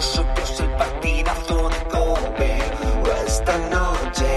nosotros 0.00 0.60
el 0.60 0.70
partidazo 0.76 1.68
de 1.68 1.78
Cope. 1.92 2.52
Esta 3.26 3.58
noche, 3.68 4.30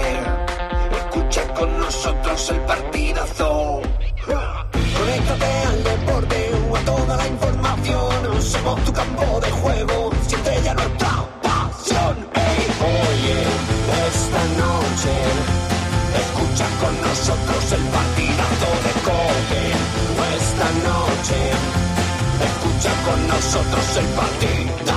escucha 1.00 1.42
con 1.54 1.80
nosotros 1.80 2.50
el 2.50 2.60
partidazo. 2.72 3.80
Conéctate 4.98 5.52
al 5.70 5.84
deporte 5.84 6.52
o 6.68 6.76
a 6.76 6.80
toda 6.80 7.16
la 7.16 7.26
información. 7.28 8.42
Somos 8.42 8.84
tu 8.84 8.92
campo 8.92 9.40
de 9.40 9.50
juego, 9.62 10.10
siente 10.28 10.60
ya 10.64 10.74
nuestra 10.74 11.12
pasión. 11.42 12.14
Ey, 12.34 12.62
oye, 13.00 13.38
esta 14.12 14.42
noche, 14.64 15.14
escucha 16.24 16.66
con 16.82 16.94
nosotros 17.08 17.72
el 17.72 17.84
partidazo 17.96 18.68
de 18.84 18.92
Cope. 19.08 19.62
Esta 20.36 20.68
noche, 20.90 21.38
escucha 22.48 22.92
con 23.06 23.28
nosotros 23.28 23.96
el 23.96 24.06
partidazo. 24.20 24.93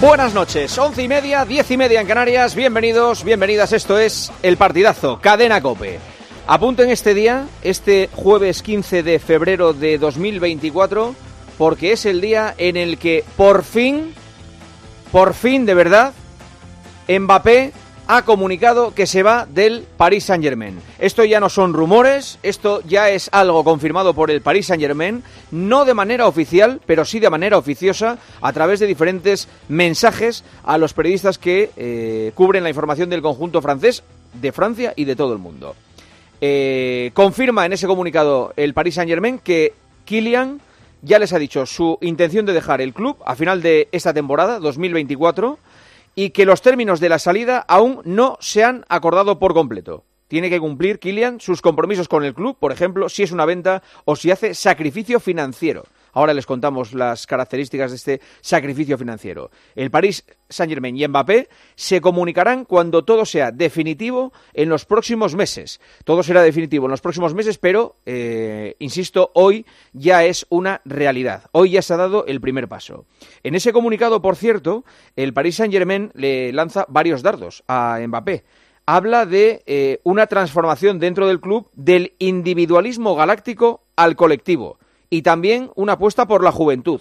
Buenas 0.00 0.34
noches, 0.34 0.76
once 0.76 1.02
y 1.02 1.08
media, 1.08 1.46
diez 1.46 1.70
y 1.70 1.76
media 1.78 2.02
en 2.02 2.06
Canarias. 2.06 2.54
Bienvenidos, 2.54 3.24
bienvenidas. 3.24 3.72
Esto 3.72 3.98
es 3.98 4.30
El 4.42 4.58
Partidazo, 4.58 5.18
Cadena 5.22 5.62
Cope. 5.62 5.98
Apunten 6.46 6.90
este 6.90 7.14
día, 7.14 7.46
este 7.62 8.10
jueves 8.12 8.60
15 8.60 9.02
de 9.02 9.18
febrero 9.18 9.72
de 9.72 9.96
2024, 9.96 11.14
porque 11.56 11.92
es 11.92 12.04
el 12.04 12.20
día 12.20 12.54
en 12.58 12.76
el 12.76 12.98
que 12.98 13.24
por 13.38 13.64
fin, 13.64 14.14
por 15.12 15.32
fin 15.32 15.64
de 15.64 15.72
verdad, 15.72 16.12
Mbappé 17.08 17.72
ha 18.06 18.22
comunicado 18.22 18.94
que 18.94 19.06
se 19.06 19.22
va 19.22 19.46
del 19.46 19.84
Paris 19.96 20.24
Saint-Germain. 20.24 20.78
Esto 20.98 21.24
ya 21.24 21.40
no 21.40 21.48
son 21.48 21.72
rumores, 21.72 22.38
esto 22.42 22.82
ya 22.86 23.10
es 23.10 23.28
algo 23.32 23.64
confirmado 23.64 24.14
por 24.14 24.30
el 24.30 24.40
Paris 24.40 24.66
Saint-Germain, 24.66 25.22
no 25.50 25.84
de 25.84 25.94
manera 25.94 26.26
oficial, 26.26 26.80
pero 26.86 27.04
sí 27.04 27.18
de 27.18 27.30
manera 27.30 27.58
oficiosa, 27.58 28.18
a 28.40 28.52
través 28.52 28.80
de 28.80 28.86
diferentes 28.86 29.48
mensajes 29.68 30.44
a 30.64 30.78
los 30.78 30.92
periodistas 30.94 31.38
que 31.38 31.70
eh, 31.76 32.32
cubren 32.34 32.62
la 32.62 32.70
información 32.70 33.10
del 33.10 33.22
conjunto 33.22 33.60
francés, 33.60 34.02
de 34.34 34.52
Francia 34.52 34.92
y 34.96 35.04
de 35.04 35.16
todo 35.16 35.32
el 35.32 35.38
mundo. 35.38 35.74
Eh, 36.40 37.10
confirma 37.14 37.64
en 37.64 37.72
ese 37.72 37.86
comunicado 37.86 38.52
el 38.56 38.74
Paris 38.74 38.96
Saint-Germain 38.96 39.38
que 39.38 39.72
Kylian 40.04 40.60
ya 41.02 41.18
les 41.18 41.32
ha 41.32 41.38
dicho 41.38 41.64
su 41.66 41.98
intención 42.00 42.46
de 42.46 42.52
dejar 42.52 42.80
el 42.80 42.92
club 42.92 43.16
a 43.24 43.36
final 43.36 43.62
de 43.62 43.88
esta 43.92 44.12
temporada, 44.12 44.58
2024, 44.58 45.58
y 46.16 46.30
que 46.30 46.46
los 46.46 46.62
términos 46.62 46.98
de 46.98 47.10
la 47.10 47.20
salida 47.20 47.58
aún 47.68 48.00
no 48.04 48.38
se 48.40 48.64
han 48.64 48.84
acordado 48.88 49.38
por 49.38 49.54
completo. 49.54 50.04
Tiene 50.26 50.50
que 50.50 50.58
cumplir 50.58 50.98
Kylian 50.98 51.40
sus 51.40 51.62
compromisos 51.62 52.08
con 52.08 52.24
el 52.24 52.34
club, 52.34 52.56
por 52.58 52.72
ejemplo, 52.72 53.08
si 53.08 53.22
es 53.22 53.30
una 53.30 53.44
venta 53.44 53.82
o 54.04 54.16
si 54.16 54.32
hace 54.32 54.54
sacrificio 54.54 55.20
financiero. 55.20 55.84
Ahora 56.16 56.32
les 56.32 56.46
contamos 56.46 56.94
las 56.94 57.26
características 57.26 57.90
de 57.90 57.96
este 57.96 58.20
sacrificio 58.40 58.96
financiero. 58.96 59.50
El 59.74 59.90
París 59.90 60.24
Saint-Germain 60.48 60.96
y 60.96 61.06
Mbappé 61.06 61.50
se 61.74 62.00
comunicarán 62.00 62.64
cuando 62.64 63.04
todo 63.04 63.26
sea 63.26 63.52
definitivo 63.52 64.32
en 64.54 64.70
los 64.70 64.86
próximos 64.86 65.34
meses. 65.34 65.78
Todo 66.04 66.22
será 66.22 66.40
definitivo 66.40 66.86
en 66.86 66.92
los 66.92 67.02
próximos 67.02 67.34
meses, 67.34 67.58
pero, 67.58 67.96
eh, 68.06 68.76
insisto, 68.78 69.30
hoy 69.34 69.66
ya 69.92 70.24
es 70.24 70.46
una 70.48 70.80
realidad. 70.86 71.50
Hoy 71.52 71.72
ya 71.72 71.82
se 71.82 71.92
ha 71.92 71.98
dado 71.98 72.24
el 72.24 72.40
primer 72.40 72.66
paso. 72.66 73.04
En 73.42 73.54
ese 73.54 73.74
comunicado, 73.74 74.22
por 74.22 74.36
cierto, 74.36 74.86
el 75.16 75.34
París 75.34 75.56
Saint-Germain 75.56 76.12
le 76.14 76.50
lanza 76.50 76.86
varios 76.88 77.20
dardos 77.20 77.62
a 77.68 78.00
Mbappé 78.06 78.42
habla 78.86 79.26
de 79.26 79.64
eh, 79.66 80.00
una 80.04 80.28
transformación 80.28 81.00
dentro 81.00 81.26
del 81.26 81.40
club 81.40 81.68
del 81.74 82.14
individualismo 82.20 83.16
galáctico 83.16 83.82
al 83.96 84.14
colectivo 84.14 84.78
y 85.10 85.22
también 85.22 85.70
una 85.74 85.94
apuesta 85.94 86.26
por 86.26 86.42
la 86.42 86.52
juventud. 86.52 87.00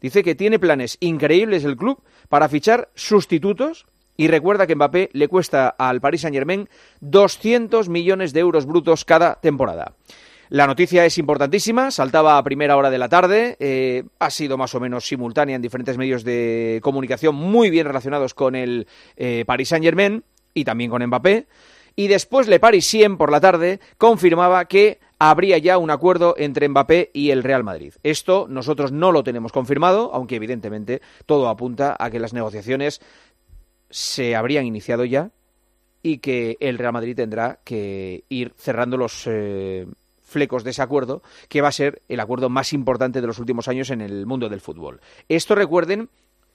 Dice 0.00 0.22
que 0.22 0.34
tiene 0.34 0.58
planes 0.58 0.96
increíbles 1.00 1.64
el 1.64 1.76
club 1.76 2.02
para 2.28 2.48
fichar 2.48 2.90
sustitutos 2.94 3.86
y 4.16 4.28
recuerda 4.28 4.66
que 4.66 4.74
Mbappé 4.74 5.10
le 5.12 5.28
cuesta 5.28 5.68
al 5.68 6.00
Paris 6.00 6.22
Saint-Germain 6.22 6.68
200 7.00 7.88
millones 7.88 8.32
de 8.32 8.40
euros 8.40 8.66
brutos 8.66 9.04
cada 9.04 9.40
temporada. 9.40 9.94
La 10.50 10.66
noticia 10.66 11.06
es 11.06 11.16
importantísima, 11.16 11.92
saltaba 11.92 12.36
a 12.36 12.42
primera 12.42 12.76
hora 12.76 12.90
de 12.90 12.98
la 12.98 13.08
tarde, 13.08 13.56
eh, 13.60 14.02
ha 14.18 14.30
sido 14.30 14.58
más 14.58 14.74
o 14.74 14.80
menos 14.80 15.06
simultánea 15.06 15.54
en 15.54 15.62
diferentes 15.62 15.96
medios 15.96 16.24
de 16.24 16.80
comunicación 16.82 17.36
muy 17.36 17.70
bien 17.70 17.86
relacionados 17.86 18.34
con 18.34 18.56
el 18.56 18.88
eh, 19.16 19.44
Paris 19.46 19.68
Saint-Germain 19.68 20.24
y 20.52 20.64
también 20.64 20.90
con 20.90 21.06
Mbappé. 21.06 21.46
Y 21.94 22.08
después 22.08 22.48
Le 22.48 22.58
Parisien 22.58 23.16
por 23.16 23.30
la 23.30 23.40
tarde 23.40 23.78
confirmaba 23.96 24.64
que 24.64 24.98
habría 25.20 25.58
ya 25.58 25.76
un 25.76 25.90
acuerdo 25.90 26.34
entre 26.38 26.66
Mbappé 26.68 27.10
y 27.12 27.30
el 27.30 27.44
Real 27.44 27.62
Madrid. 27.62 27.92
Esto 28.02 28.46
nosotros 28.48 28.90
no 28.90 29.12
lo 29.12 29.22
tenemos 29.22 29.52
confirmado, 29.52 30.10
aunque 30.14 30.36
evidentemente 30.36 31.02
todo 31.26 31.48
apunta 31.48 31.94
a 32.00 32.10
que 32.10 32.18
las 32.18 32.32
negociaciones 32.32 33.02
se 33.90 34.34
habrían 34.34 34.64
iniciado 34.64 35.04
ya 35.04 35.30
y 36.02 36.18
que 36.18 36.56
el 36.60 36.78
Real 36.78 36.94
Madrid 36.94 37.14
tendrá 37.14 37.60
que 37.64 38.24
ir 38.30 38.54
cerrando 38.56 38.96
los 38.96 39.24
eh, 39.26 39.86
flecos 40.22 40.64
de 40.64 40.70
ese 40.70 40.80
acuerdo, 40.80 41.22
que 41.50 41.60
va 41.60 41.68
a 41.68 41.72
ser 41.72 42.00
el 42.08 42.20
acuerdo 42.20 42.48
más 42.48 42.72
importante 42.72 43.20
de 43.20 43.26
los 43.26 43.38
últimos 43.38 43.68
años 43.68 43.90
en 43.90 44.00
el 44.00 44.24
mundo 44.24 44.48
del 44.48 44.62
fútbol. 44.62 45.02
Esto, 45.28 45.54
recuerden, 45.54 46.08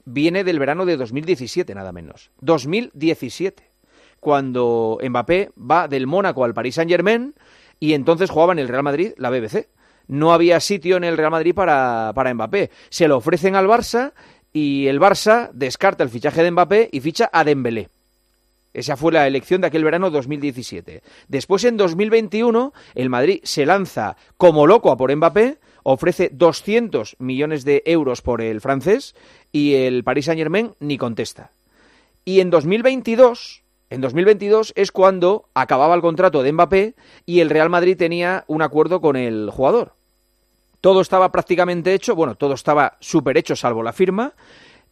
viene 0.04 0.42
del 0.42 0.58
verano 0.58 0.86
de 0.86 0.96
2017, 0.96 1.72
nada 1.72 1.92
menos. 1.92 2.32
2017, 2.40 3.70
cuando 4.18 4.98
Mbappé 5.08 5.52
va 5.56 5.86
del 5.86 6.08
Mónaco 6.08 6.42
al 6.42 6.52
Paris 6.54 6.74
Saint-Germain 6.74 7.35
y 7.80 7.94
entonces 7.94 8.30
jugaba 8.30 8.52
en 8.52 8.58
el 8.58 8.68
Real 8.68 8.82
Madrid 8.82 9.12
la 9.16 9.30
BBC. 9.30 9.68
No 10.08 10.32
había 10.32 10.60
sitio 10.60 10.96
en 10.96 11.04
el 11.04 11.16
Real 11.16 11.30
Madrid 11.30 11.54
para, 11.54 12.12
para 12.14 12.32
Mbappé. 12.32 12.70
Se 12.90 13.08
lo 13.08 13.16
ofrecen 13.16 13.56
al 13.56 13.66
Barça 13.66 14.12
y 14.52 14.86
el 14.86 15.00
Barça 15.00 15.50
descarta 15.52 16.04
el 16.04 16.10
fichaje 16.10 16.42
de 16.42 16.50
Mbappé 16.50 16.88
y 16.92 17.00
ficha 17.00 17.28
a 17.32 17.44
Dembélé. 17.44 17.88
Esa 18.76 18.96
fue 18.96 19.10
la 19.10 19.26
elección 19.26 19.62
de 19.62 19.68
aquel 19.68 19.84
verano 19.84 20.10
2017. 20.10 21.02
Después, 21.28 21.64
en 21.64 21.78
2021, 21.78 22.74
el 22.94 23.08
Madrid 23.08 23.40
se 23.42 23.64
lanza 23.64 24.18
como 24.36 24.66
loco 24.66 24.90
a 24.90 24.98
por 24.98 25.16
Mbappé, 25.16 25.56
ofrece 25.82 26.30
200 26.30 27.16
millones 27.18 27.64
de 27.64 27.82
euros 27.86 28.20
por 28.20 28.42
el 28.42 28.60
francés 28.60 29.14
y 29.50 29.74
el 29.74 30.04
Paris 30.04 30.26
Saint-Germain 30.26 30.74
ni 30.78 30.98
contesta. 30.98 31.52
Y 32.24 32.40
en 32.40 32.50
2022, 32.50 33.62
en 33.88 34.00
2022 34.00 34.72
es 34.76 34.90
cuando 34.90 35.48
acababa 35.54 35.94
el 35.94 36.00
contrato 36.00 36.42
de 36.42 36.52
Mbappé 36.52 36.94
y 37.24 37.40
el 37.40 37.50
Real 37.50 37.70
Madrid 37.70 37.96
tenía 37.96 38.44
un 38.48 38.62
acuerdo 38.62 39.00
con 39.00 39.16
el 39.16 39.50
jugador. 39.50 39.92
Todo 40.80 41.00
estaba 41.00 41.30
prácticamente 41.32 41.94
hecho, 41.94 42.14
bueno, 42.14 42.34
todo 42.34 42.54
estaba 42.54 42.96
súper 43.00 43.38
hecho 43.38 43.56
salvo 43.56 43.82
la 43.82 43.92
firma. 43.92 44.34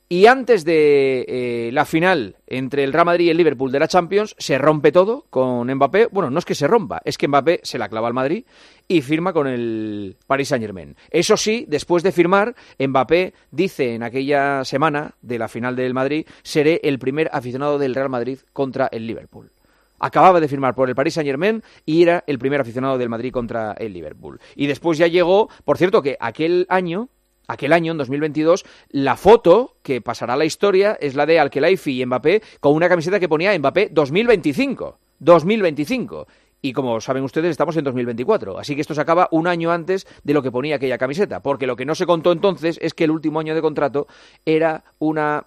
Y 0.08 0.26
antes 0.26 0.64
de 0.64 1.24
eh, 1.26 1.70
la 1.72 1.86
final 1.86 2.36
entre 2.46 2.84
el 2.84 2.92
Real 2.92 3.06
Madrid 3.06 3.26
y 3.26 3.30
el 3.30 3.38
Liverpool 3.38 3.72
de 3.72 3.78
la 3.78 3.88
Champions, 3.88 4.36
se 4.38 4.58
rompe 4.58 4.92
todo 4.92 5.24
con 5.30 5.72
Mbappé. 5.72 6.08
Bueno, 6.12 6.28
no 6.30 6.38
es 6.38 6.44
que 6.44 6.54
se 6.54 6.66
rompa, 6.66 7.00
es 7.04 7.16
que 7.16 7.26
Mbappé 7.26 7.60
se 7.62 7.78
la 7.78 7.88
clava 7.88 8.08
al 8.08 8.14
Madrid 8.14 8.44
y 8.86 9.00
firma 9.00 9.32
con 9.32 9.46
el 9.46 10.16
Paris 10.26 10.48
Saint 10.48 10.62
Germain. 10.62 10.94
Eso 11.10 11.38
sí, 11.38 11.64
después 11.68 12.02
de 12.02 12.12
firmar, 12.12 12.54
Mbappé 12.78 13.32
dice 13.50 13.94
en 13.94 14.02
aquella 14.02 14.64
semana 14.64 15.14
de 15.22 15.38
la 15.38 15.48
final 15.48 15.74
del 15.74 15.94
Madrid, 15.94 16.26
seré 16.42 16.80
el 16.84 16.98
primer 16.98 17.30
aficionado 17.32 17.78
del 17.78 17.94
Real 17.94 18.10
Madrid 18.10 18.40
contra 18.52 18.88
el 18.92 19.06
Liverpool. 19.06 19.52
Acababa 19.98 20.38
de 20.38 20.48
firmar 20.48 20.74
por 20.74 20.90
el 20.90 20.94
Paris 20.94 21.14
Saint 21.14 21.26
Germain 21.26 21.62
y 21.86 22.02
era 22.02 22.24
el 22.26 22.38
primer 22.38 22.60
aficionado 22.60 22.98
del 22.98 23.08
Madrid 23.08 23.32
contra 23.32 23.72
el 23.72 23.94
Liverpool. 23.94 24.38
Y 24.54 24.66
después 24.66 24.98
ya 24.98 25.06
llegó, 25.06 25.48
por 25.64 25.78
cierto, 25.78 26.02
que 26.02 26.18
aquel 26.20 26.66
año 26.68 27.08
aquel 27.48 27.72
año, 27.72 27.92
en 27.92 27.98
2022, 27.98 28.64
la 28.90 29.16
foto 29.16 29.76
que 29.82 30.00
pasará 30.00 30.34
a 30.34 30.36
la 30.36 30.44
historia 30.44 30.96
es 31.00 31.14
la 31.14 31.26
de 31.26 31.38
Alkelaifi 31.38 32.00
y 32.00 32.06
Mbappé 32.06 32.42
con 32.60 32.74
una 32.74 32.88
camiseta 32.88 33.20
que 33.20 33.28
ponía 33.28 33.56
Mbappé 33.58 33.90
2025. 33.92 34.98
2025. 35.18 36.26
Y 36.62 36.72
como 36.72 37.00
saben 37.00 37.24
ustedes, 37.24 37.50
estamos 37.50 37.76
en 37.76 37.84
2024. 37.84 38.58
Así 38.58 38.74
que 38.74 38.80
esto 38.80 38.94
se 38.94 39.00
acaba 39.00 39.28
un 39.30 39.46
año 39.46 39.70
antes 39.70 40.06
de 40.22 40.32
lo 40.32 40.42
que 40.42 40.50
ponía 40.50 40.76
aquella 40.76 40.96
camiseta. 40.96 41.40
Porque 41.40 41.66
lo 41.66 41.76
que 41.76 41.84
no 41.84 41.94
se 41.94 42.06
contó 42.06 42.32
entonces 42.32 42.78
es 42.80 42.94
que 42.94 43.04
el 43.04 43.10
último 43.10 43.38
año 43.38 43.54
de 43.54 43.60
contrato 43.60 44.06
era 44.46 44.84
una 44.98 45.44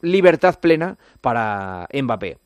libertad 0.00 0.58
plena 0.58 0.98
para 1.20 1.88
Mbappé. 1.92 2.38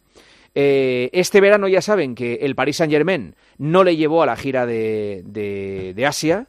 Eh, 0.54 1.10
este 1.12 1.40
verano 1.40 1.68
ya 1.68 1.80
saben 1.80 2.14
que 2.14 2.34
el 2.42 2.54
Paris 2.54 2.76
Saint 2.76 2.92
Germain 2.92 3.36
no 3.58 3.84
le 3.84 3.96
llevó 3.96 4.22
a 4.22 4.26
la 4.26 4.36
gira 4.36 4.66
de, 4.66 5.22
de, 5.24 6.06
Asia, 6.06 6.48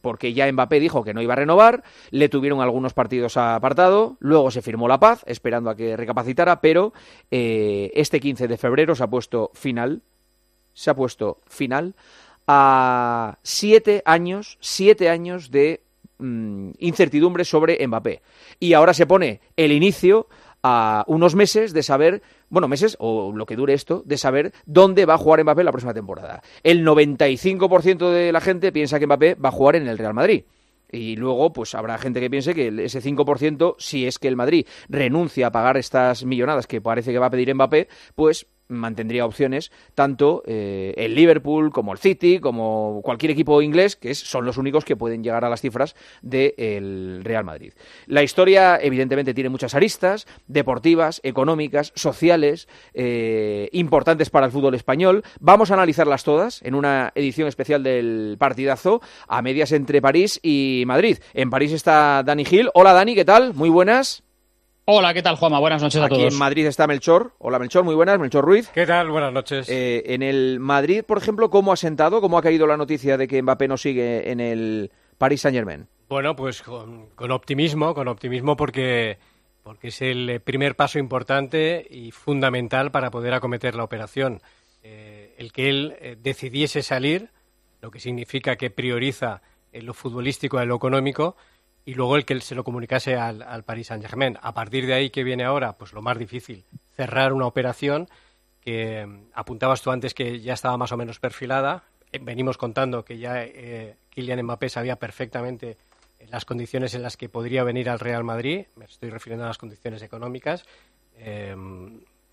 porque 0.00 0.32
ya 0.32 0.50
Mbappé 0.50 0.80
dijo 0.80 1.04
que 1.04 1.14
no 1.14 1.22
iba 1.22 1.34
a 1.34 1.36
renovar, 1.36 1.82
le 2.10 2.28
tuvieron 2.28 2.60
algunos 2.60 2.94
partidos 2.94 3.36
apartado, 3.36 4.16
luego 4.20 4.50
se 4.50 4.62
firmó 4.62 4.88
la 4.88 5.00
paz, 5.00 5.22
esperando 5.26 5.70
a 5.70 5.76
que 5.76 5.96
recapacitara, 5.96 6.60
pero 6.60 6.92
eh, 7.30 7.90
este 7.94 8.20
15 8.20 8.48
de 8.48 8.56
febrero 8.56 8.94
se 8.94 9.04
ha 9.04 9.08
puesto 9.08 9.50
final, 9.54 10.02
se 10.72 10.90
ha 10.90 10.94
puesto 10.94 11.38
final 11.46 11.94
a 12.46 13.38
siete 13.42 14.02
años, 14.04 14.58
siete 14.60 15.08
años 15.08 15.50
de 15.50 15.82
mm, 16.18 16.70
incertidumbre 16.78 17.44
sobre 17.44 17.86
Mbappé. 17.86 18.22
Y 18.58 18.72
ahora 18.72 18.94
se 18.94 19.06
pone 19.06 19.40
el 19.56 19.72
inicio 19.72 20.26
a 20.62 21.04
unos 21.06 21.34
meses 21.34 21.72
de 21.72 21.82
saber, 21.82 22.22
bueno, 22.48 22.68
meses 22.68 22.96
o 23.00 23.32
lo 23.34 23.46
que 23.46 23.56
dure 23.56 23.74
esto, 23.74 24.02
de 24.04 24.18
saber 24.18 24.52
dónde 24.66 25.06
va 25.06 25.14
a 25.14 25.18
jugar 25.18 25.42
Mbappé 25.42 25.64
la 25.64 25.72
próxima 25.72 25.94
temporada. 25.94 26.42
El 26.62 26.84
95% 26.86 28.10
de 28.10 28.32
la 28.32 28.40
gente 28.40 28.72
piensa 28.72 28.98
que 28.98 29.06
Mbappé 29.06 29.34
va 29.34 29.48
a 29.48 29.52
jugar 29.52 29.76
en 29.76 29.88
el 29.88 29.98
Real 29.98 30.14
Madrid. 30.14 30.44
Y 30.92 31.16
luego, 31.16 31.52
pues 31.52 31.74
habrá 31.74 31.98
gente 31.98 32.20
que 32.20 32.30
piense 32.30 32.54
que 32.54 32.68
ese 32.84 33.00
5%, 33.00 33.76
si 33.78 34.06
es 34.06 34.18
que 34.18 34.28
el 34.28 34.36
Madrid 34.36 34.66
renuncia 34.88 35.46
a 35.46 35.52
pagar 35.52 35.76
estas 35.76 36.24
millonadas 36.24 36.66
que 36.66 36.80
parece 36.80 37.12
que 37.12 37.18
va 37.18 37.26
a 37.26 37.30
pedir 37.30 37.54
Mbappé, 37.54 37.88
pues 38.14 38.46
mantendría 38.70 39.26
opciones 39.26 39.70
tanto 39.94 40.42
eh, 40.46 40.94
el 40.96 41.14
Liverpool 41.14 41.70
como 41.70 41.92
el 41.92 41.98
City, 41.98 42.38
como 42.38 43.00
cualquier 43.02 43.32
equipo 43.32 43.60
inglés, 43.60 43.96
que 43.96 44.14
son 44.14 44.44
los 44.44 44.56
únicos 44.56 44.84
que 44.84 44.96
pueden 44.96 45.22
llegar 45.22 45.44
a 45.44 45.50
las 45.50 45.60
cifras 45.60 45.94
del 46.22 47.20
Real 47.22 47.44
Madrid. 47.44 47.72
La 48.06 48.22
historia, 48.22 48.78
evidentemente, 48.80 49.34
tiene 49.34 49.50
muchas 49.50 49.74
aristas, 49.74 50.26
deportivas, 50.46 51.20
económicas, 51.22 51.92
sociales, 51.94 52.68
eh, 52.94 53.68
importantes 53.72 54.30
para 54.30 54.46
el 54.46 54.52
fútbol 54.52 54.74
español. 54.74 55.22
Vamos 55.40 55.70
a 55.70 55.74
analizarlas 55.74 56.24
todas 56.24 56.62
en 56.62 56.74
una 56.74 57.12
edición 57.14 57.48
especial 57.48 57.82
del 57.82 58.36
partidazo 58.38 59.00
a 59.28 59.42
medias 59.42 59.72
entre 59.72 60.00
París 60.00 60.40
y 60.42 60.84
Madrid. 60.86 61.18
En 61.34 61.50
París 61.50 61.72
está 61.72 62.22
Dani 62.24 62.44
Gil. 62.44 62.70
Hola 62.74 62.92
Dani, 62.92 63.14
¿qué 63.14 63.24
tal? 63.24 63.54
Muy 63.54 63.68
buenas. 63.68 64.29
Hola, 64.92 65.14
¿qué 65.14 65.22
tal, 65.22 65.36
Juanma? 65.36 65.60
Buenas 65.60 65.80
noches 65.80 66.02
a 66.02 66.06
Aquí 66.06 66.16
todos. 66.16 66.26
Aquí 66.26 66.34
en 66.34 66.38
Madrid 66.40 66.66
está 66.66 66.88
Melchor. 66.88 67.32
Hola, 67.38 67.60
Melchor, 67.60 67.84
muy 67.84 67.94
buenas. 67.94 68.18
Melchor 68.18 68.44
Ruiz. 68.44 68.68
¿Qué 68.70 68.86
tal? 68.86 69.08
Buenas 69.08 69.32
noches. 69.32 69.68
Eh, 69.68 70.02
en 70.06 70.24
el 70.24 70.58
Madrid, 70.58 71.04
por 71.04 71.16
ejemplo, 71.16 71.48
¿cómo 71.48 71.72
ha 71.72 71.76
sentado? 71.76 72.20
¿Cómo 72.20 72.36
ha 72.36 72.42
caído 72.42 72.66
la 72.66 72.76
noticia 72.76 73.16
de 73.16 73.28
que 73.28 73.40
Mbappé 73.40 73.68
no 73.68 73.76
sigue 73.76 74.32
en 74.32 74.40
el 74.40 74.90
Paris 75.16 75.42
Saint-Germain? 75.42 75.86
Bueno, 76.08 76.34
pues 76.34 76.62
con, 76.62 77.06
con, 77.10 77.30
optimismo, 77.30 77.94
con 77.94 78.08
optimismo 78.08 78.56
porque, 78.56 79.18
porque 79.62 79.88
es 79.88 80.02
el 80.02 80.40
primer 80.40 80.74
paso 80.74 80.98
importante 80.98 81.86
y 81.88 82.10
fundamental 82.10 82.90
para 82.90 83.12
poder 83.12 83.32
acometer 83.32 83.76
la 83.76 83.84
operación. 83.84 84.40
Eh, 84.82 85.36
el 85.38 85.52
que 85.52 85.68
él 85.68 85.94
eh, 86.00 86.16
decidiese 86.20 86.82
salir, 86.82 87.30
lo 87.80 87.92
que 87.92 88.00
significa 88.00 88.56
que 88.56 88.70
prioriza 88.70 89.40
en 89.70 89.86
lo 89.86 89.94
futbolístico 89.94 90.60
y 90.60 90.66
lo 90.66 90.74
económico, 90.74 91.36
y 91.84 91.94
luego 91.94 92.16
el 92.16 92.24
que 92.24 92.40
se 92.40 92.54
lo 92.54 92.64
comunicase 92.64 93.16
al, 93.16 93.42
al 93.42 93.64
Paris 93.64 93.88
Saint 93.88 94.04
Germain. 94.04 94.38
A 94.42 94.54
partir 94.54 94.86
de 94.86 94.94
ahí, 94.94 95.10
que 95.10 95.24
viene 95.24 95.44
ahora? 95.44 95.74
Pues 95.74 95.92
lo 95.92 96.02
más 96.02 96.18
difícil, 96.18 96.64
cerrar 96.94 97.32
una 97.32 97.46
operación 97.46 98.08
que 98.60 99.06
mm, 99.06 99.30
apuntabas 99.34 99.82
tú 99.82 99.90
antes 99.90 100.14
que 100.14 100.40
ya 100.40 100.54
estaba 100.54 100.76
más 100.76 100.92
o 100.92 100.96
menos 100.96 101.18
perfilada. 101.18 101.84
Eh, 102.12 102.18
venimos 102.20 102.58
contando 102.58 103.04
que 103.04 103.18
ya 103.18 103.42
eh, 103.42 103.96
Kylian 104.10 104.42
Mbappé 104.42 104.68
sabía 104.68 104.96
perfectamente 104.96 105.78
las 106.28 106.44
condiciones 106.44 106.94
en 106.94 107.02
las 107.02 107.16
que 107.16 107.28
podría 107.28 107.64
venir 107.64 107.88
al 107.88 107.98
Real 107.98 108.24
Madrid. 108.24 108.66
Me 108.76 108.84
estoy 108.84 109.10
refiriendo 109.10 109.44
a 109.44 109.48
las 109.48 109.58
condiciones 109.58 110.02
económicas. 110.02 110.64
Eh, 111.16 111.56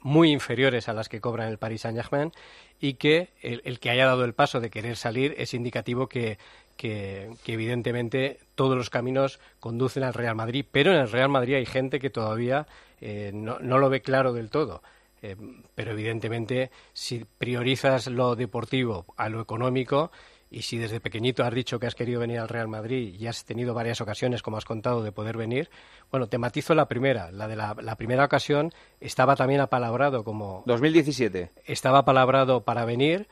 muy 0.02 0.32
inferiores 0.32 0.88
a 0.90 0.94
las 0.94 1.10
que 1.10 1.20
cobra 1.20 1.48
el 1.48 1.58
Paris 1.58 1.82
Saint 1.82 1.98
Germain 1.98 2.32
y 2.80 2.94
que 2.94 3.30
el, 3.42 3.62
el, 3.66 3.80
que 3.80 3.90
haya 3.90 4.06
dado 4.06 4.24
el 4.26 4.34
paso 4.34 4.60
de 4.60 4.70
querer 4.70 4.96
salir 4.96 5.34
es 5.38 5.54
indicativo 5.54 6.08
que, 6.08 6.38
que, 6.76 7.32
que, 7.44 7.54
evidentemente 7.54 8.40
todos 8.58 8.76
los 8.76 8.90
caminos 8.90 9.40
conducen 9.62 10.04
al 10.04 10.16
Real 10.16 10.36
Madrid, 10.36 10.66
pero 10.70 10.92
en 10.92 11.00
el 11.00 11.12
Real 11.12 11.30
Madrid 11.30 11.56
hay 11.56 11.66
gente 11.66 12.00
que 12.00 12.10
todavía 12.10 12.68
eh, 13.00 13.32
no, 13.34 13.60
no, 13.60 13.78
lo 13.78 13.90
ve 13.90 14.02
claro 14.02 14.34
del 14.34 14.50
todo. 14.50 14.82
Eh, 15.22 15.36
pero 15.74 15.92
evidentemente 15.92 16.70
si 16.94 17.26
priorizas 17.38 18.08
lo 18.08 18.36
deportivo 18.36 19.06
a 19.16 19.30
lo 19.30 19.42
económico 19.42 20.12
y 20.50 20.62
si 20.64 20.78
desde 20.78 21.00
pequeñito 21.00 21.44
has 21.44 21.54
dicho 21.54 21.80
que 21.80 21.88
has 21.88 21.96
querido 21.96 22.20
venir 22.20 22.40
al 22.40 22.50
Real 22.50 22.68
Madrid 22.68 23.16
y 23.18 23.28
has 23.28 23.46
tenido 23.46 23.74
varias 23.74 24.02
ocasiones, 24.02 24.42
como 24.42 24.58
has 24.58 24.66
contado, 24.66 25.04
de 25.04 25.12
poder 25.12 25.38
venir, 25.38 25.70
bueno, 26.10 26.28
te 26.28 26.38
matizo 26.40 26.74
la 26.74 26.88
primera. 26.88 27.32
La 27.32 27.48
de 27.48 27.56
la, 27.56 27.76
la 27.80 27.96
primera 27.96 28.26
ocasión 28.26 28.74
estaba 29.00 29.36
también 29.36 29.62
apalabrado 29.62 30.24
como... 30.24 30.64
2017. 30.66 31.52
Estaba 31.66 32.00
apalabrado 32.00 32.62
para 32.62 32.86
venir, 32.86 33.28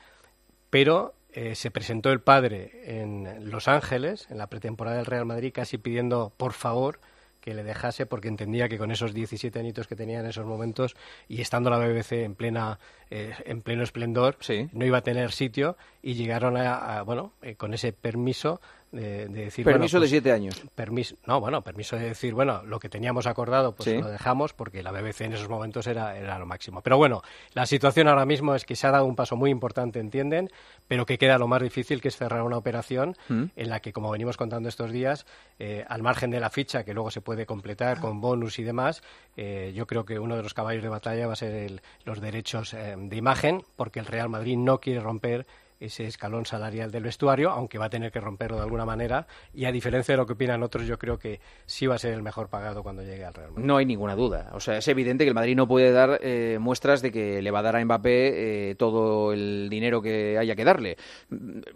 pero 0.69 1.14
eh, 1.35 1.53
se 1.53 1.69
presentó 1.69 2.11
el 2.11 2.21
padre 2.21 2.71
en 2.85 3.51
Los 3.51 3.67
Ángeles, 3.67 4.25
en 4.29 4.37
la 4.37 4.47
pretemporada 4.47 4.95
del 4.95 5.05
Real 5.05 5.25
Madrid, 5.25 5.51
casi 5.53 5.77
pidiendo 5.77 6.31
por 6.37 6.53
favor 6.53 7.01
que 7.41 7.53
le 7.53 7.61
dejase 7.61 8.05
porque 8.05 8.29
entendía 8.29 8.69
que 8.69 8.77
con 8.77 8.89
esos 8.89 9.13
17 9.13 9.59
añitos 9.59 9.85
que 9.85 9.97
tenía 9.97 10.21
en 10.21 10.25
esos 10.27 10.45
momentos 10.45 10.95
y 11.27 11.41
estando 11.41 11.69
la 11.69 11.77
BBC 11.77 12.23
en 12.23 12.35
plena 12.35 12.79
eh, 13.11 13.33
en 13.45 13.61
pleno 13.61 13.83
esplendor 13.83 14.37
sí. 14.39 14.69
no 14.71 14.83
iba 14.83 14.99
a 14.99 15.03
tener 15.03 15.31
sitio 15.31 15.77
y 16.01 16.15
llegaron 16.15 16.57
a, 16.57 16.97
a 16.97 17.01
bueno 17.03 17.33
eh, 17.43 17.55
con 17.55 17.75
ese 17.75 17.93
permiso 17.93 18.61
de, 18.95 19.27
de 19.27 19.45
decir 19.45 19.65
permiso 19.65 19.97
bueno, 19.97 20.01
pues, 20.01 20.01
de 20.01 20.07
siete 20.07 20.31
años 20.31 20.63
permiso 20.73 21.15
no 21.25 21.39
bueno 21.39 21.61
permiso 21.61 21.97
de 21.97 22.07
decir 22.07 22.33
bueno 22.33 22.63
lo 22.63 22.79
que 22.79 22.89
teníamos 22.89 23.27
acordado 23.27 23.75
pues 23.75 23.89
sí. 23.89 23.97
lo 23.97 24.09
dejamos 24.09 24.53
porque 24.53 24.81
la 24.83 24.91
BBC 24.91 25.21
en 25.21 25.33
esos 25.33 25.49
momentos 25.49 25.87
era, 25.87 26.17
era 26.17 26.39
lo 26.39 26.45
máximo 26.45 26.81
pero 26.81 26.97
bueno 26.97 27.21
la 27.53 27.65
situación 27.65 28.07
ahora 28.07 28.25
mismo 28.25 28.55
es 28.55 28.65
que 28.65 28.75
se 28.75 28.87
ha 28.87 28.91
dado 28.91 29.05
un 29.05 29.15
paso 29.15 29.35
muy 29.35 29.51
importante 29.51 29.99
entienden 29.99 30.49
pero 30.87 31.05
que 31.05 31.17
queda 31.17 31.37
lo 31.37 31.47
más 31.47 31.61
difícil 31.61 32.01
que 32.01 32.07
es 32.07 32.17
cerrar 32.17 32.43
una 32.43 32.57
operación 32.57 33.15
¿Mm? 33.27 33.43
en 33.55 33.69
la 33.69 33.79
que 33.79 33.93
como 33.93 34.11
venimos 34.11 34.37
contando 34.37 34.69
estos 34.69 34.91
días 34.91 35.25
eh, 35.59 35.85
al 35.87 36.01
margen 36.01 36.31
de 36.31 36.39
la 36.39 36.49
ficha 36.49 36.83
que 36.83 36.93
luego 36.93 37.11
se 37.11 37.21
puede 37.21 37.45
completar 37.45 37.99
con 37.99 38.21
bonus 38.21 38.59
y 38.59 38.63
demás 38.63 39.03
eh, 39.37 39.73
yo 39.75 39.87
creo 39.87 40.05
que 40.05 40.19
uno 40.19 40.35
de 40.35 40.43
los 40.43 40.53
caballos 40.53 40.83
de 40.83 40.89
batalla 40.89 41.27
va 41.27 41.33
a 41.33 41.37
ser 41.37 41.53
el, 41.53 41.81
los 42.03 42.21
derechos 42.21 42.73
eh, 42.73 42.95
de 42.97 43.15
imagen 43.15 43.63
porque 43.75 43.99
el 43.99 44.05
Real 44.05 44.29
Madrid 44.29 44.57
no 44.57 44.79
quiere 44.79 44.99
romper 44.99 45.45
ese 45.79 46.05
escalón 46.05 46.45
salarial 46.45 46.91
del 46.91 47.03
vestuario, 47.03 47.51
aunque 47.51 47.77
va 47.77 47.85
a 47.85 47.89
tener 47.89 48.11
que 48.11 48.19
romperlo 48.19 48.57
de 48.57 48.63
alguna 48.63 48.85
manera. 48.85 49.27
Y 49.53 49.65
a 49.65 49.71
diferencia 49.71 50.13
de 50.13 50.17
lo 50.17 50.25
que 50.25 50.33
opinan 50.33 50.63
otros, 50.63 50.87
yo 50.87 50.97
creo 50.97 51.17
que 51.17 51.39
sí 51.65 51.87
va 51.87 51.95
a 51.95 51.99
ser 51.99 52.13
el 52.13 52.21
mejor 52.21 52.49
pagado 52.49 52.83
cuando 52.83 53.03
llegue 53.03 53.25
al 53.25 53.33
Real 53.33 53.51
Madrid. 53.51 53.65
No 53.65 53.77
hay 53.77 53.85
ninguna 53.85 54.15
duda. 54.15 54.51
O 54.53 54.59
sea, 54.59 54.77
es 54.77 54.87
evidente 54.87 55.23
que 55.23 55.29
el 55.29 55.35
Madrid 55.35 55.55
no 55.55 55.67
puede 55.67 55.91
dar 55.91 56.19
eh, 56.21 56.57
muestras 56.59 57.01
de 57.01 57.11
que 57.11 57.41
le 57.41 57.51
va 57.51 57.59
a 57.59 57.63
dar 57.63 57.75
a 57.75 57.85
Mbappé 57.85 58.69
eh, 58.71 58.75
todo 58.75 59.33
el 59.33 59.67
dinero 59.69 60.01
que 60.01 60.37
haya 60.37 60.55
que 60.55 60.63
darle. 60.63 60.97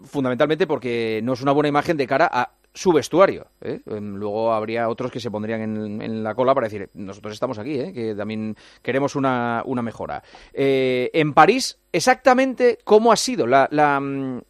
Fundamentalmente 0.04 0.66
porque 0.66 1.20
no 1.22 1.34
es 1.34 1.42
una 1.42 1.52
buena 1.52 1.68
imagen 1.68 1.96
de 1.96 2.06
cara 2.06 2.28
a 2.32 2.50
su 2.72 2.92
vestuario. 2.92 3.48
¿eh? 3.60 3.80
Luego 3.86 4.52
habría 4.52 4.88
otros 4.88 5.10
que 5.10 5.20
se 5.20 5.30
pondrían 5.30 5.60
en, 5.60 6.02
en, 6.02 6.22
la 6.22 6.34
cola 6.34 6.54
para 6.54 6.68
decir, 6.68 6.88
nosotros 6.94 7.34
estamos 7.34 7.58
aquí, 7.58 7.78
¿eh? 7.80 7.92
que 7.92 8.14
también 8.14 8.56
queremos 8.82 9.16
una, 9.16 9.62
una 9.66 9.82
mejora. 9.82 10.22
Eh, 10.52 11.10
en 11.12 11.34
París, 11.34 11.78
exactamente 11.92 12.78
cómo 12.84 13.12
ha 13.12 13.16
sido 13.16 13.46
la, 13.46 13.68
la, 13.70 14.00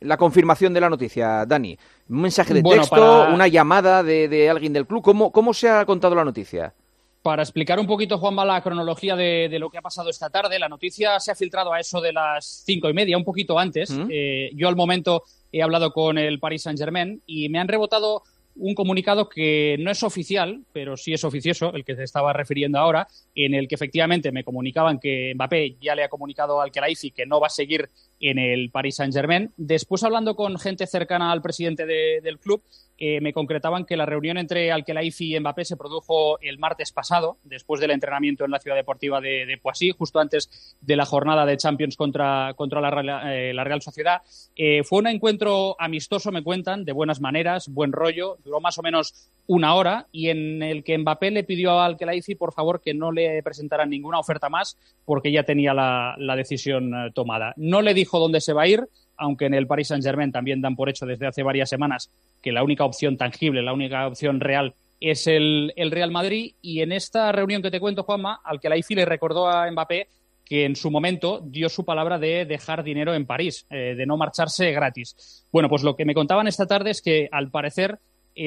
la, 0.00 0.16
confirmación 0.16 0.74
de 0.74 0.80
la 0.80 0.90
noticia, 0.90 1.46
Dani. 1.46 1.78
Un 2.08 2.20
mensaje 2.20 2.52
de 2.52 2.62
bueno, 2.62 2.82
texto, 2.82 2.96
para... 2.96 3.34
una 3.34 3.48
llamada 3.48 4.02
de, 4.02 4.28
de, 4.28 4.50
alguien 4.50 4.72
del 4.72 4.86
club. 4.86 5.02
¿Cómo, 5.02 5.32
¿Cómo 5.32 5.54
se 5.54 5.68
ha 5.68 5.84
contado 5.86 6.14
la 6.14 6.24
noticia? 6.24 6.74
Para 7.22 7.42
explicar 7.42 7.78
un 7.78 7.86
poquito, 7.86 8.18
Juanma, 8.18 8.46
la 8.46 8.62
cronología 8.62 9.14
de, 9.14 9.48
de, 9.50 9.58
lo 9.58 9.68
que 9.68 9.76
ha 9.76 9.82
pasado 9.82 10.08
esta 10.08 10.30
tarde, 10.30 10.58
la 10.58 10.70
noticia 10.70 11.20
se 11.20 11.30
ha 11.30 11.34
filtrado 11.34 11.72
a 11.72 11.78
eso 11.78 12.00
de 12.00 12.14
las 12.14 12.62
cinco 12.64 12.88
y 12.88 12.94
media, 12.94 13.18
un 13.18 13.24
poquito 13.24 13.58
antes. 13.58 13.90
¿Mm? 13.90 14.08
Eh, 14.10 14.50
yo 14.54 14.68
al 14.68 14.76
momento 14.76 15.24
he 15.52 15.62
hablado 15.62 15.92
con 15.92 16.18
el 16.18 16.38
Paris 16.38 16.62
Saint-Germain 16.62 17.22
y 17.26 17.48
me 17.48 17.58
han 17.58 17.68
rebotado 17.68 18.22
un 18.56 18.74
comunicado 18.74 19.28
que 19.28 19.76
no 19.78 19.90
es 19.90 20.02
oficial, 20.02 20.62
pero 20.72 20.96
sí 20.96 21.12
es 21.12 21.24
oficioso, 21.24 21.72
el 21.72 21.84
que 21.84 21.96
se 21.96 22.04
estaba 22.04 22.32
refiriendo 22.32 22.78
ahora, 22.78 23.08
en 23.34 23.54
el 23.54 23.68
que 23.68 23.74
efectivamente 23.74 24.32
me 24.32 24.44
comunicaban 24.44 24.98
que 24.98 25.32
Mbappé 25.34 25.76
ya 25.80 25.94
le 25.94 26.04
ha 26.04 26.08
comunicado 26.08 26.60
al 26.60 26.70
Khelaifi 26.70 27.10
que 27.12 27.26
no 27.26 27.40
va 27.40 27.46
a 27.46 27.50
seguir 27.50 27.88
en 28.20 28.38
el 28.38 28.70
Paris 28.70 28.96
Saint-Germain. 28.96 29.50
Después, 29.56 30.02
hablando 30.02 30.36
con 30.36 30.58
gente 30.58 30.86
cercana 30.86 31.32
al 31.32 31.42
presidente 31.42 31.86
de, 31.86 32.20
del 32.22 32.38
club, 32.38 32.62
eh, 33.02 33.18
me 33.22 33.32
concretaban 33.32 33.86
que 33.86 33.96
la 33.96 34.04
reunión 34.04 34.36
entre 34.36 34.70
Al-Khelaifi 34.70 35.34
y 35.34 35.40
Mbappé 35.40 35.64
se 35.64 35.78
produjo 35.78 36.38
el 36.40 36.58
martes 36.58 36.92
pasado, 36.92 37.38
después 37.44 37.80
del 37.80 37.92
entrenamiento 37.92 38.44
en 38.44 38.50
la 38.50 38.58
ciudad 38.58 38.76
deportiva 38.76 39.22
de, 39.22 39.58
Poissy, 39.62 39.90
justo 39.90 40.20
antes 40.20 40.76
de 40.82 40.96
la 40.96 41.06
jornada 41.06 41.46
de 41.46 41.56
Champions 41.56 41.96
contra, 41.96 42.52
contra 42.54 42.82
la, 42.82 43.34
eh, 43.34 43.52
Real 43.64 43.80
Sociedad. 43.80 44.20
Eh, 44.54 44.84
fue 44.84 44.98
un 44.98 45.06
encuentro 45.06 45.76
amistoso, 45.78 46.30
me 46.30 46.42
cuentan, 46.42 46.84
de 46.84 46.92
buenas 46.92 47.22
maneras, 47.22 47.68
buen 47.68 47.90
rollo, 47.90 48.36
duró 48.44 48.60
más 48.60 48.76
o 48.76 48.82
menos 48.82 49.30
una 49.46 49.74
hora 49.74 50.06
y 50.12 50.28
en 50.28 50.62
el 50.62 50.84
que 50.84 50.98
Mbappé 50.98 51.30
le 51.30 51.44
pidió 51.44 51.80
al 51.80 51.96
Khelaifi, 51.96 52.34
por 52.34 52.52
favor, 52.52 52.82
que 52.82 52.92
no 52.92 53.12
le 53.12 53.42
presentaran 53.42 53.88
ninguna 53.88 54.18
oferta 54.18 54.50
más 54.50 54.76
porque 55.04 55.32
ya 55.32 55.42
tenía 55.42 55.72
la, 55.72 56.36
decisión 56.36 56.94
eh, 56.94 57.10
tomada. 57.14 57.54
No 57.56 57.80
le 57.80 57.94
dijo 57.94 58.18
dónde 58.18 58.40
se 58.40 58.52
va 58.52 58.62
a 58.62 58.68
ir, 58.68 58.88
aunque 59.20 59.46
en 59.46 59.54
el 59.54 59.66
Paris 59.66 59.88
Saint-Germain 59.88 60.32
también 60.32 60.60
dan 60.60 60.74
por 60.74 60.88
hecho 60.88 61.06
desde 61.06 61.26
hace 61.26 61.42
varias 61.42 61.68
semanas 61.68 62.10
que 62.42 62.50
la 62.50 62.64
única 62.64 62.84
opción 62.84 63.16
tangible, 63.16 63.62
la 63.62 63.72
única 63.72 64.06
opción 64.06 64.40
real 64.40 64.74
es 65.00 65.26
el, 65.26 65.72
Real 65.76 66.10
Madrid. 66.10 66.54
Y 66.60 66.80
en 66.80 66.92
esta 66.92 67.30
reunión 67.32 67.62
que 67.62 67.70
te 67.70 67.80
cuento, 67.80 68.02
Juanma, 68.02 68.40
al 68.44 68.60
que 68.60 68.68
la 68.68 68.76
IFI 68.76 68.94
le 68.96 69.04
recordó 69.04 69.48
a 69.48 69.70
Mbappé 69.70 70.08
que 70.44 70.64
en 70.64 70.74
su 70.74 70.90
momento 70.90 71.40
dio 71.44 71.68
su 71.68 71.84
palabra 71.84 72.18
de 72.18 72.44
dejar 72.44 72.82
dinero 72.82 73.14
en 73.14 73.24
París, 73.24 73.66
eh, 73.70 73.94
de 73.96 74.04
no 74.04 74.16
marcharse 74.16 74.72
gratis. 74.72 75.46
Bueno, 75.52 75.68
pues 75.68 75.84
lo 75.84 75.94
que 75.94 76.04
me 76.04 76.14
contaban 76.14 76.48
esta 76.48 76.66
tarde 76.66 76.90
es 76.90 77.00
que 77.02 77.28
al 77.30 77.50
parecer 77.50 77.98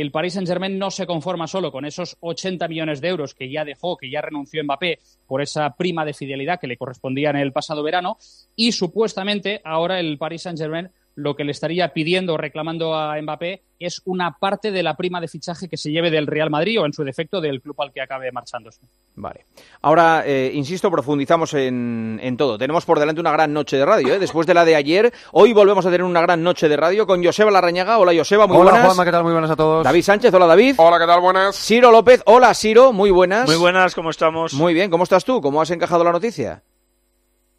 el 0.01 0.11
Paris 0.11 0.33
Saint-Germain 0.33 0.77
no 0.77 0.91
se 0.91 1.05
conforma 1.05 1.47
solo 1.47 1.71
con 1.71 1.85
esos 1.85 2.17
80 2.19 2.67
millones 2.67 3.01
de 3.01 3.09
euros 3.09 3.33
que 3.33 3.49
ya 3.49 3.65
dejó, 3.65 3.97
que 3.97 4.09
ya 4.09 4.21
renunció 4.21 4.63
Mbappé 4.63 4.99
por 5.27 5.41
esa 5.41 5.75
prima 5.75 6.05
de 6.05 6.13
fidelidad 6.13 6.59
que 6.59 6.67
le 6.67 6.77
correspondía 6.77 7.29
en 7.29 7.37
el 7.37 7.51
pasado 7.51 7.83
verano 7.83 8.17
y 8.55 8.71
supuestamente 8.71 9.61
ahora 9.63 9.99
el 9.99 10.17
Paris 10.17 10.43
Saint-Germain 10.43 10.89
lo 11.15 11.35
que 11.35 11.43
le 11.43 11.51
estaría 11.51 11.93
pidiendo 11.93 12.33
o 12.33 12.37
reclamando 12.37 12.95
a 12.95 13.21
Mbappé 13.21 13.61
es 13.79 14.01
una 14.05 14.37
parte 14.39 14.71
de 14.71 14.81
la 14.81 14.95
prima 14.95 15.19
de 15.21 15.27
fichaje 15.27 15.67
que 15.67 15.77
se 15.77 15.91
lleve 15.91 16.09
del 16.09 16.25
Real 16.25 16.49
Madrid 16.49 16.79
o 16.79 16.85
en 16.85 16.93
su 16.93 17.03
defecto 17.03 17.41
del 17.41 17.61
club 17.61 17.75
al 17.81 17.91
que 17.91 18.01
acabe 18.01 18.31
marchándose. 18.31 18.81
Vale. 19.15 19.45
Ahora, 19.81 20.23
eh, 20.25 20.51
insisto, 20.53 20.89
profundizamos 20.89 21.53
en, 21.53 22.19
en 22.23 22.37
todo. 22.37 22.57
Tenemos 22.57 22.85
por 22.85 22.99
delante 22.99 23.21
una 23.21 23.31
gran 23.31 23.53
noche 23.53 23.77
de 23.77 23.85
radio, 23.85 24.13
¿eh? 24.13 24.19
Después 24.19 24.47
de 24.47 24.53
la 24.53 24.65
de 24.65 24.75
ayer, 24.75 25.13
hoy 25.33 25.53
volvemos 25.53 25.85
a 25.85 25.89
tener 25.91 26.03
una 26.03 26.21
gran 26.21 26.41
noche 26.41 26.69
de 26.69 26.77
radio 26.77 27.05
con 27.05 27.23
Joseba 27.23 27.51
Larrañaga. 27.51 27.99
Hola, 27.99 28.13
Joseba, 28.15 28.47
muy 28.47 28.57
Hola 28.57 28.71
buenas. 28.71 28.87
Juanma, 28.87 29.05
¿qué 29.05 29.11
tal? 29.11 29.23
Muy 29.23 29.33
buenas 29.33 29.51
a 29.51 29.55
todos. 29.55 29.83
David 29.83 30.01
Sánchez, 30.01 30.33
hola, 30.33 30.47
David. 30.47 30.75
Hola, 30.77 30.97
¿qué 30.97 31.05
tal? 31.05 31.21
Buenas. 31.21 31.55
Ciro 31.55 31.91
López, 31.91 32.23
hola, 32.25 32.53
Ciro, 32.53 32.93
muy 32.93 33.11
buenas. 33.11 33.47
Muy 33.47 33.57
buenas, 33.57 33.93
¿cómo 33.93 34.09
estamos? 34.09 34.53
Muy 34.53 34.73
bien, 34.73 34.89
¿cómo 34.89 35.03
estás 35.03 35.25
tú? 35.25 35.41
¿Cómo 35.41 35.61
has 35.61 35.69
encajado 35.69 36.03
la 36.03 36.11
noticia? 36.11 36.63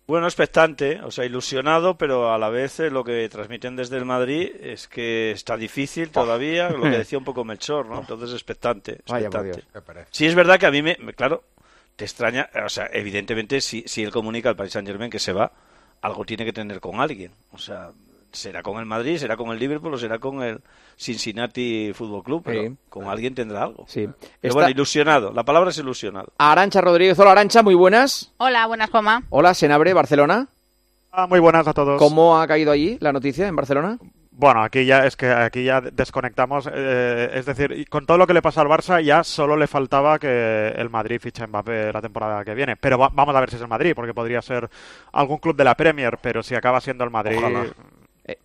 Bueno, 0.06 0.26
expectante, 0.26 1.00
o 1.00 1.10
sea, 1.10 1.24
ilusionado, 1.24 1.96
pero 1.96 2.32
a 2.32 2.38
la 2.38 2.50
vez 2.50 2.78
eh, 2.80 2.90
lo 2.90 3.04
que 3.04 3.26
transmiten 3.30 3.74
desde 3.74 3.96
el 3.96 4.04
Madrid 4.04 4.50
es 4.60 4.86
que 4.86 5.30
está 5.30 5.56
difícil 5.56 6.10
todavía, 6.10 6.68
lo 6.68 6.82
que 6.82 6.90
decía 6.98 7.16
un 7.16 7.24
poco 7.24 7.44
Melchor, 7.44 7.86
¿no? 7.86 8.00
Entonces, 8.00 8.32
expectante, 8.32 9.00
Vaya 9.08 9.30
por 9.30 9.46
expectante. 9.46 9.96
Dios. 9.96 10.08
Sí, 10.10 10.26
es 10.26 10.34
verdad 10.34 10.58
que 10.60 10.66
a 10.66 10.70
mí 10.70 10.82
me, 10.82 10.96
claro, 11.14 11.44
te 11.96 12.04
extraña, 12.04 12.50
o 12.64 12.68
sea, 12.68 12.90
evidentemente 12.92 13.62
si, 13.62 13.82
si 13.86 14.02
él 14.02 14.10
comunica 14.10 14.50
al 14.50 14.56
Paris 14.56 14.72
Saint-Germain 14.72 15.10
que 15.10 15.18
se 15.18 15.32
va, 15.32 15.52
algo 16.02 16.26
tiene 16.26 16.44
que 16.44 16.52
tener 16.52 16.80
con 16.80 17.00
alguien, 17.00 17.32
o 17.52 17.58
sea, 17.58 17.90
será 18.34 18.62
con 18.62 18.78
el 18.78 18.86
Madrid, 18.86 19.16
será 19.18 19.36
con 19.36 19.50
el 19.50 19.58
Liverpool 19.58 19.94
o 19.94 19.98
será 19.98 20.18
con 20.18 20.42
el 20.42 20.60
Cincinnati 20.96 21.92
Fútbol 21.94 22.22
Club, 22.22 22.42
pero 22.44 22.62
Sí. 22.62 22.76
con 22.88 23.06
alguien 23.08 23.34
tendrá 23.34 23.62
algo. 23.64 23.84
Sí. 23.88 24.06
Pero 24.06 24.16
Está- 24.42 24.54
bueno, 24.54 24.70
ilusionado, 24.70 25.32
la 25.32 25.42
palabra 25.44 25.70
es 25.70 25.78
ilusionado. 25.78 26.32
Arancha 26.38 26.80
Rodríguez, 26.80 27.18
hola, 27.18 27.32
Arancha, 27.32 27.62
muy 27.62 27.74
buenas. 27.74 28.32
Hola, 28.38 28.66
buenas, 28.66 28.90
Juanma. 28.90 29.22
Hola, 29.30 29.54
Senabre, 29.54 29.92
Barcelona. 29.92 30.48
Ah, 31.12 31.26
muy 31.28 31.38
buenas 31.40 31.68
a 31.68 31.72
todos. 31.72 31.98
¿Cómo 31.98 32.40
ha 32.40 32.46
caído 32.46 32.72
allí 32.72 32.96
la 33.00 33.12
noticia 33.12 33.46
en 33.46 33.54
Barcelona? 33.54 33.98
Bueno, 34.36 34.64
aquí 34.64 34.84
ya 34.84 35.06
es 35.06 35.14
que 35.14 35.30
aquí 35.30 35.62
ya 35.62 35.80
desconectamos, 35.80 36.68
eh, 36.74 37.30
es 37.34 37.46
decir, 37.46 37.70
y 37.70 37.84
con 37.84 38.04
todo 38.04 38.18
lo 38.18 38.26
que 38.26 38.34
le 38.34 38.42
pasa 38.42 38.62
al 38.62 38.66
Barça 38.66 39.00
ya 39.00 39.22
solo 39.22 39.56
le 39.56 39.68
faltaba 39.68 40.18
que 40.18 40.70
el 40.76 40.90
Madrid 40.90 41.20
fiche 41.20 41.44
a 41.44 41.46
Mbappé 41.46 41.92
la 41.92 42.02
temporada 42.02 42.44
que 42.44 42.52
viene. 42.52 42.74
Pero 42.74 42.98
va- 42.98 43.10
vamos 43.12 43.36
a 43.36 43.38
ver 43.38 43.50
si 43.50 43.54
es 43.56 43.62
el 43.62 43.68
Madrid, 43.68 43.92
porque 43.94 44.12
podría 44.12 44.42
ser 44.42 44.68
algún 45.12 45.38
club 45.38 45.54
de 45.54 45.62
la 45.62 45.76
Premier, 45.76 46.18
pero 46.20 46.42
si 46.42 46.56
acaba 46.56 46.80
siendo 46.80 47.04
el 47.04 47.10
Madrid, 47.10 47.36
Ojalá. 47.38 47.66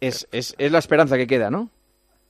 Es, 0.01 0.27
es, 0.31 0.55
es 0.57 0.71
la 0.71 0.79
esperanza 0.79 1.15
que 1.17 1.27
queda, 1.27 1.49
¿no? 1.49 1.69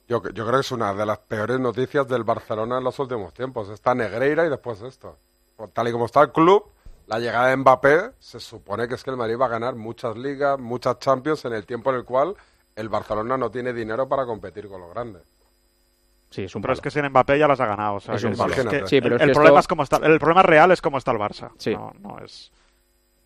Yo, 0.07 0.21
yo 0.23 0.45
creo 0.45 0.53
que 0.59 0.61
es 0.61 0.71
una 0.71 0.93
de 0.93 1.05
las 1.05 1.19
peores 1.19 1.59
noticias 1.59 2.07
del 2.07 2.23
Barcelona 2.23 2.77
en 2.79 2.83
los 2.83 2.97
últimos 2.99 3.33
tiempos. 3.33 3.69
Está 3.69 3.93
Negreira 3.95 4.45
y 4.45 4.49
después 4.49 4.81
esto. 4.81 5.17
Por 5.55 5.69
Tal 5.69 5.87
y 5.87 5.91
como 5.91 6.05
está 6.05 6.21
el 6.21 6.31
club, 6.31 6.63
la 7.07 7.19
llegada 7.19 7.47
de 7.47 7.57
Mbappé, 7.57 8.11
se 8.19 8.39
supone 8.39 8.87
que 8.87 8.95
es 8.95 9.03
que 9.03 9.09
el 9.11 9.17
Madrid 9.17 9.37
va 9.39 9.45
a 9.47 9.49
ganar 9.49 9.75
muchas 9.75 10.15
ligas, 10.17 10.57
muchas 10.59 10.99
Champions 10.99 11.43
en 11.45 11.53
el 11.53 11.65
tiempo 11.65 11.89
en 11.91 11.97
el 11.97 12.05
cual 12.05 12.35
el 12.75 12.89
Barcelona 12.89 13.37
no 13.37 13.51
tiene 13.51 13.73
dinero 13.73 14.07
para 14.07 14.25
competir 14.25 14.67
con 14.67 14.81
los 14.81 14.89
grandes. 14.93 15.23
Sí, 16.29 16.43
es 16.43 16.55
un 16.55 16.61
pero 16.61 16.71
palo. 16.73 16.77
es 16.77 16.81
que 16.81 16.91
sin 16.91 17.07
Mbappé 17.09 17.39
ya 17.39 17.47
las 17.47 17.59
ha 17.59 17.65
ganado. 17.65 17.95
o 17.95 17.99
sea, 17.99 18.15
Es 18.15 18.23
un 18.23 18.31
que 18.31 18.37
palo. 18.37 18.53
que 18.53 18.61
Imagínate. 18.61 18.87
Sí, 18.89 19.01
pero 19.01 19.15
el, 19.15 19.21
es 19.21 19.25
que 19.25 19.29
el 19.31 19.33
problema 19.35 19.59
esto- 19.59 19.59
es 19.61 19.67
cómo 19.67 19.83
está, 19.83 19.97
el 19.97 20.19
problema 20.19 20.43
real 20.43 20.71
es 20.71 20.81
cómo 20.81 20.97
está 20.99 21.11
el 21.11 21.17
Barça. 21.17 21.51
Sí. 21.57 21.73
No, 21.73 21.91
no 21.99 22.19
es. 22.23 22.51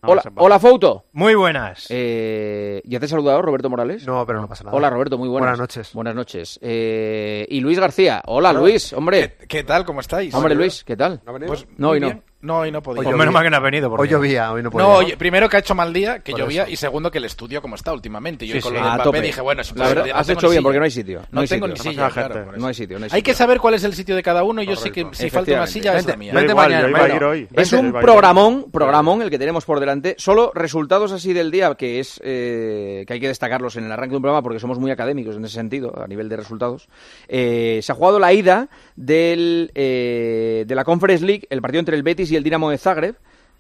Hola, 0.06 0.22
hola, 0.36 0.60
Fouto. 0.60 1.06
Muy 1.14 1.34
buenas. 1.36 1.88
Eh, 1.90 2.82
¿Ya 2.86 3.00
te 3.00 3.06
he 3.06 3.10
saludado, 3.10 3.42
Roberto 3.42 3.70
Morales? 3.70 4.06
No, 4.06 4.26
pero 4.26 4.42
no 4.42 4.48
pasa 4.50 4.64
nada. 4.66 4.76
Hola, 4.76 4.90
Roberto, 4.90 5.18
muy 5.18 5.30
buenas. 5.30 5.44
Buenas 5.52 5.60
noches. 5.60 5.94
Buenas 5.94 6.14
noches. 6.16 6.60
Eh, 6.62 7.46
y 7.50 7.60
Luis 7.62 7.80
García. 7.80 8.22
Hola, 8.26 8.52
Luis, 8.52 8.92
hombre. 8.94 9.36
¿Qué, 9.40 9.48
qué 9.48 9.64
tal? 9.64 9.86
¿Cómo 9.86 10.02
estáis? 10.02 10.34
Hombre, 10.34 10.56
Luis, 10.56 10.84
¿qué 10.84 10.98
tal? 10.98 11.22
Pues 11.48 11.66
No, 11.78 11.92
hoy 11.92 12.00
no. 12.00 12.08
bien. 12.08 12.24
No, 12.44 12.60
hoy 12.60 12.72
no 12.72 12.84
podía. 12.84 13.04
Pues 13.04 13.16
menos 13.16 13.34
mal 13.34 13.42
que 13.44 13.50
no 13.50 13.56
has 13.58 13.64
venido. 13.64 13.90
Porque... 13.90 14.04
Hoy 14.04 14.10
llovía, 14.10 14.52
hoy 14.52 14.62
no 14.62 14.70
podía. 14.70 14.86
No, 14.86 14.94
oye, 14.96 15.16
primero 15.18 15.48
que 15.48 15.56
ha 15.56 15.60
hecho 15.60 15.74
mal 15.76 15.94
día, 15.94 16.20
que 16.20 16.32
Por 16.34 16.42
llovía, 16.42 16.64
eso. 16.64 16.72
y 16.72 16.76
segundo 16.76 17.10
que 17.10 17.18
el 17.20 17.24
estudio 17.26 17.62
como 17.62 17.76
está 17.76 17.94
últimamente. 17.94 18.46
Yo 18.46 18.56
Sí, 18.56 18.60
con 18.62 18.74
sí. 18.74 18.78
lo 18.78 18.84
de 18.84 18.90
A 18.90 18.94
Mbappé 18.96 19.04
tope. 19.06 19.22
dije, 19.22 19.42
bueno, 19.42 19.62
es 19.62 19.76
La 19.76 19.88
verdad, 19.88 20.06
no 20.08 20.16
has 20.16 20.28
hecho 20.30 20.40
bien 20.42 20.52
silla. 20.52 20.62
porque 20.62 20.78
no 20.80 20.84
hay 20.86 20.92
sitio. 20.92 21.20
No, 21.22 21.28
No, 21.32 21.42
hay 21.42 21.48
tengo 21.48 21.68
sitio. 21.70 21.84
ni 21.84 21.90
silla, 21.90 22.10
claro, 22.10 22.28
gente. 22.34 22.46
por 22.46 22.54
eso. 22.56 22.62
No 22.62 22.68
hay 22.68 22.74
sitio, 22.74 23.00
no 23.00 23.06
hay 23.06 23.10
Hay 23.14 23.20
sitio. 23.22 23.32
que 23.34 23.38
saber 23.38 23.60
cuál 23.60 23.74
es 23.76 23.84
el 23.86 23.94
sitio 23.94 24.16
de 24.18 24.24
cada 24.24 24.44
uno. 24.44 24.62
Yo 24.62 24.76
sé 24.76 24.92
que 24.92 25.08
si 25.14 25.30
falta 25.30 25.54
una 25.54 25.68
silla 25.68 25.98
es 25.98 26.06
la 26.06 26.12
Vente, 26.14 26.18
mía. 26.18 26.34
Vente 26.34 26.52
igual, 26.52 26.92
mañana, 26.92 27.28
hoy. 27.30 27.48
Es 27.54 27.72
un 27.72 27.96
hoy. 27.96 28.02
programón, 28.02 28.66
programón 28.72 29.22
el 29.22 29.30
que 29.30 29.40
tenemos 29.40 29.64
por 29.64 29.80
delante. 29.80 30.16
Solo 30.18 30.52
resultados 30.54 31.14
así 31.14 31.32
del 31.32 31.50
día, 31.50 31.74
que 31.76 32.02
es 32.02 32.20
eh, 32.26 33.06
que 33.08 33.14
hay 33.14 33.20
que 33.22 33.30
destacarlos 33.30 33.78
en 33.78 33.86
el 33.86 33.92
arranque 33.94 34.12
de 34.12 34.18
un 34.18 34.22
programa 34.22 34.44
porque 34.44 34.60
somos 34.60 34.80
muy 34.80 34.92
académicos 34.92 35.38
en 35.38 35.46
ese 35.46 35.56
sentido, 35.56 35.94
a 35.98 36.08
nivel 36.08 36.28
de 36.28 36.36
resultados. 36.36 36.90
Eh, 37.30 37.80
se 37.82 37.92
ha 37.92 37.96
jugado 37.96 38.20
la 38.20 38.34
ida 38.34 38.68
del, 38.98 39.72
eh, 39.76 40.66
de 40.68 40.76
la 40.76 40.84
Conference 40.84 41.26
League, 41.26 41.48
el 41.50 41.62
partido 41.62 41.80
entre 41.80 41.96
el 41.96 42.04
Betis 42.04 42.32
y 42.32 42.33
el 42.36 42.44
Dinamo 42.44 42.70
de 42.70 42.78
Zagreb. 42.78 43.16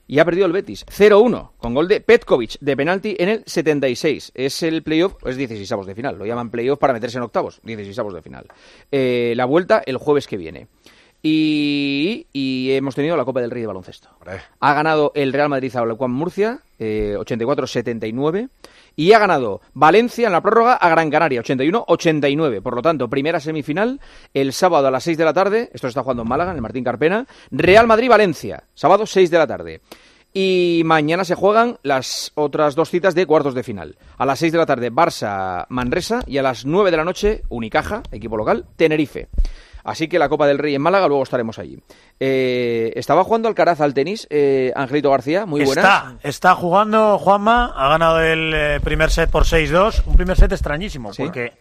Y 0.05 0.19
ha 0.19 0.25
perdido 0.25 0.45
el 0.45 0.51
Betis 0.51 0.85
0-1 0.85 1.51
con 1.57 1.73
gol 1.73 1.87
de 1.87 2.01
Petkovic 2.01 2.57
de 2.59 2.75
penalti 2.75 3.15
en 3.17 3.29
el 3.29 3.43
76. 3.45 4.33
Es 4.35 4.61
el 4.61 4.83
playoff, 4.83 5.15
es 5.25 5.37
16 5.37 5.71
avos 5.71 5.87
de 5.87 5.95
final. 5.95 6.17
Lo 6.17 6.25
llaman 6.25 6.51
playoff 6.51 6.77
para 6.77 6.91
meterse 6.91 7.17
en 7.17 7.23
octavos. 7.23 7.61
16 7.63 7.97
avos 7.99 8.13
de 8.13 8.21
final. 8.21 8.47
Eh, 8.91 9.33
la 9.37 9.45
vuelta 9.45 9.81
el 9.85 9.95
jueves 9.95 10.27
que 10.27 10.35
viene. 10.35 10.67
Y, 11.25 12.27
y 12.33 12.71
hemos 12.73 12.95
tenido 12.95 13.15
la 13.15 13.23
Copa 13.23 13.39
del 13.39 13.49
Rey 13.49 13.61
de 13.61 13.67
baloncesto. 13.67 14.09
Ha 14.59 14.73
ganado 14.73 15.13
el 15.15 15.31
Real 15.31 15.47
Madrid 15.47 15.73
a 15.73 16.07
Murcia, 16.07 16.59
eh, 16.79 17.15
84-79. 17.17 18.49
Y 18.95 19.13
ha 19.13 19.19
ganado 19.19 19.61
Valencia 19.73 20.27
en 20.27 20.33
la 20.33 20.41
prórroga 20.41 20.75
a 20.75 20.89
Gran 20.89 21.09
Canaria, 21.09 21.41
81-89. 21.41 22.61
Por 22.61 22.75
lo 22.75 22.81
tanto, 22.81 23.09
primera 23.09 23.39
semifinal 23.39 23.99
el 24.33 24.53
sábado 24.53 24.87
a 24.87 24.91
las 24.91 25.03
6 25.03 25.17
de 25.17 25.25
la 25.25 25.33
tarde. 25.33 25.69
Esto 25.73 25.87
se 25.87 25.89
está 25.89 26.03
jugando 26.03 26.23
en 26.23 26.29
Málaga, 26.29 26.51
en 26.51 26.57
el 26.57 26.61
Martín 26.61 26.83
Carpena. 26.83 27.25
Real 27.51 27.87
Madrid-Valencia, 27.87 28.63
sábado 28.73 29.05
6 29.05 29.31
de 29.31 29.37
la 29.37 29.47
tarde. 29.47 29.81
Y 30.35 30.81
mañana 30.85 31.25
se 31.25 31.35
juegan 31.35 31.77
las 31.83 32.31
otras 32.33 32.73
dos 32.73 32.89
citas 32.89 33.13
de 33.13 33.27
cuartos 33.27 33.53
de 33.53 33.63
final. 33.63 33.97
A 34.17 34.25
las 34.25 34.39
6 34.39 34.51
de 34.51 34.57
la 34.57 34.65
tarde, 34.65 34.91
Barça-Manresa. 34.91 36.23
Y 36.25 36.39
a 36.39 36.43
las 36.43 36.65
9 36.65 36.89
de 36.89 36.97
la 36.97 37.03
noche, 37.03 37.43
Unicaja, 37.49 38.01
equipo 38.11 38.35
local, 38.35 38.65
Tenerife. 38.75 39.29
Así 39.83 40.07
que 40.07 40.17
la 40.17 40.29
Copa 40.29 40.47
del 40.47 40.57
Rey 40.57 40.75
en 40.75 40.81
Málaga, 40.81 41.07
luego 41.07 41.23
estaremos 41.23 41.59
allí. 41.59 41.77
Eh, 42.19 42.93
estaba 42.95 43.23
jugando 43.23 43.47
Alcaraz 43.49 43.81
al 43.81 43.93
tenis, 43.93 44.27
eh, 44.29 44.71
Angelito 44.75 45.11
García, 45.11 45.45
muy 45.45 45.63
buenas. 45.63 45.83
Está, 45.83 46.15
está 46.23 46.55
jugando 46.55 47.17
Juanma, 47.19 47.73
ha 47.75 47.89
ganado 47.89 48.21
el 48.21 48.53
eh, 48.53 48.79
primer 48.81 49.11
set 49.11 49.29
por 49.29 49.43
6-2, 49.43 50.03
un 50.05 50.15
primer 50.15 50.37
set 50.37 50.51
extrañísimo, 50.51 51.13
¿Sí? 51.13 51.23
porque 51.23 51.53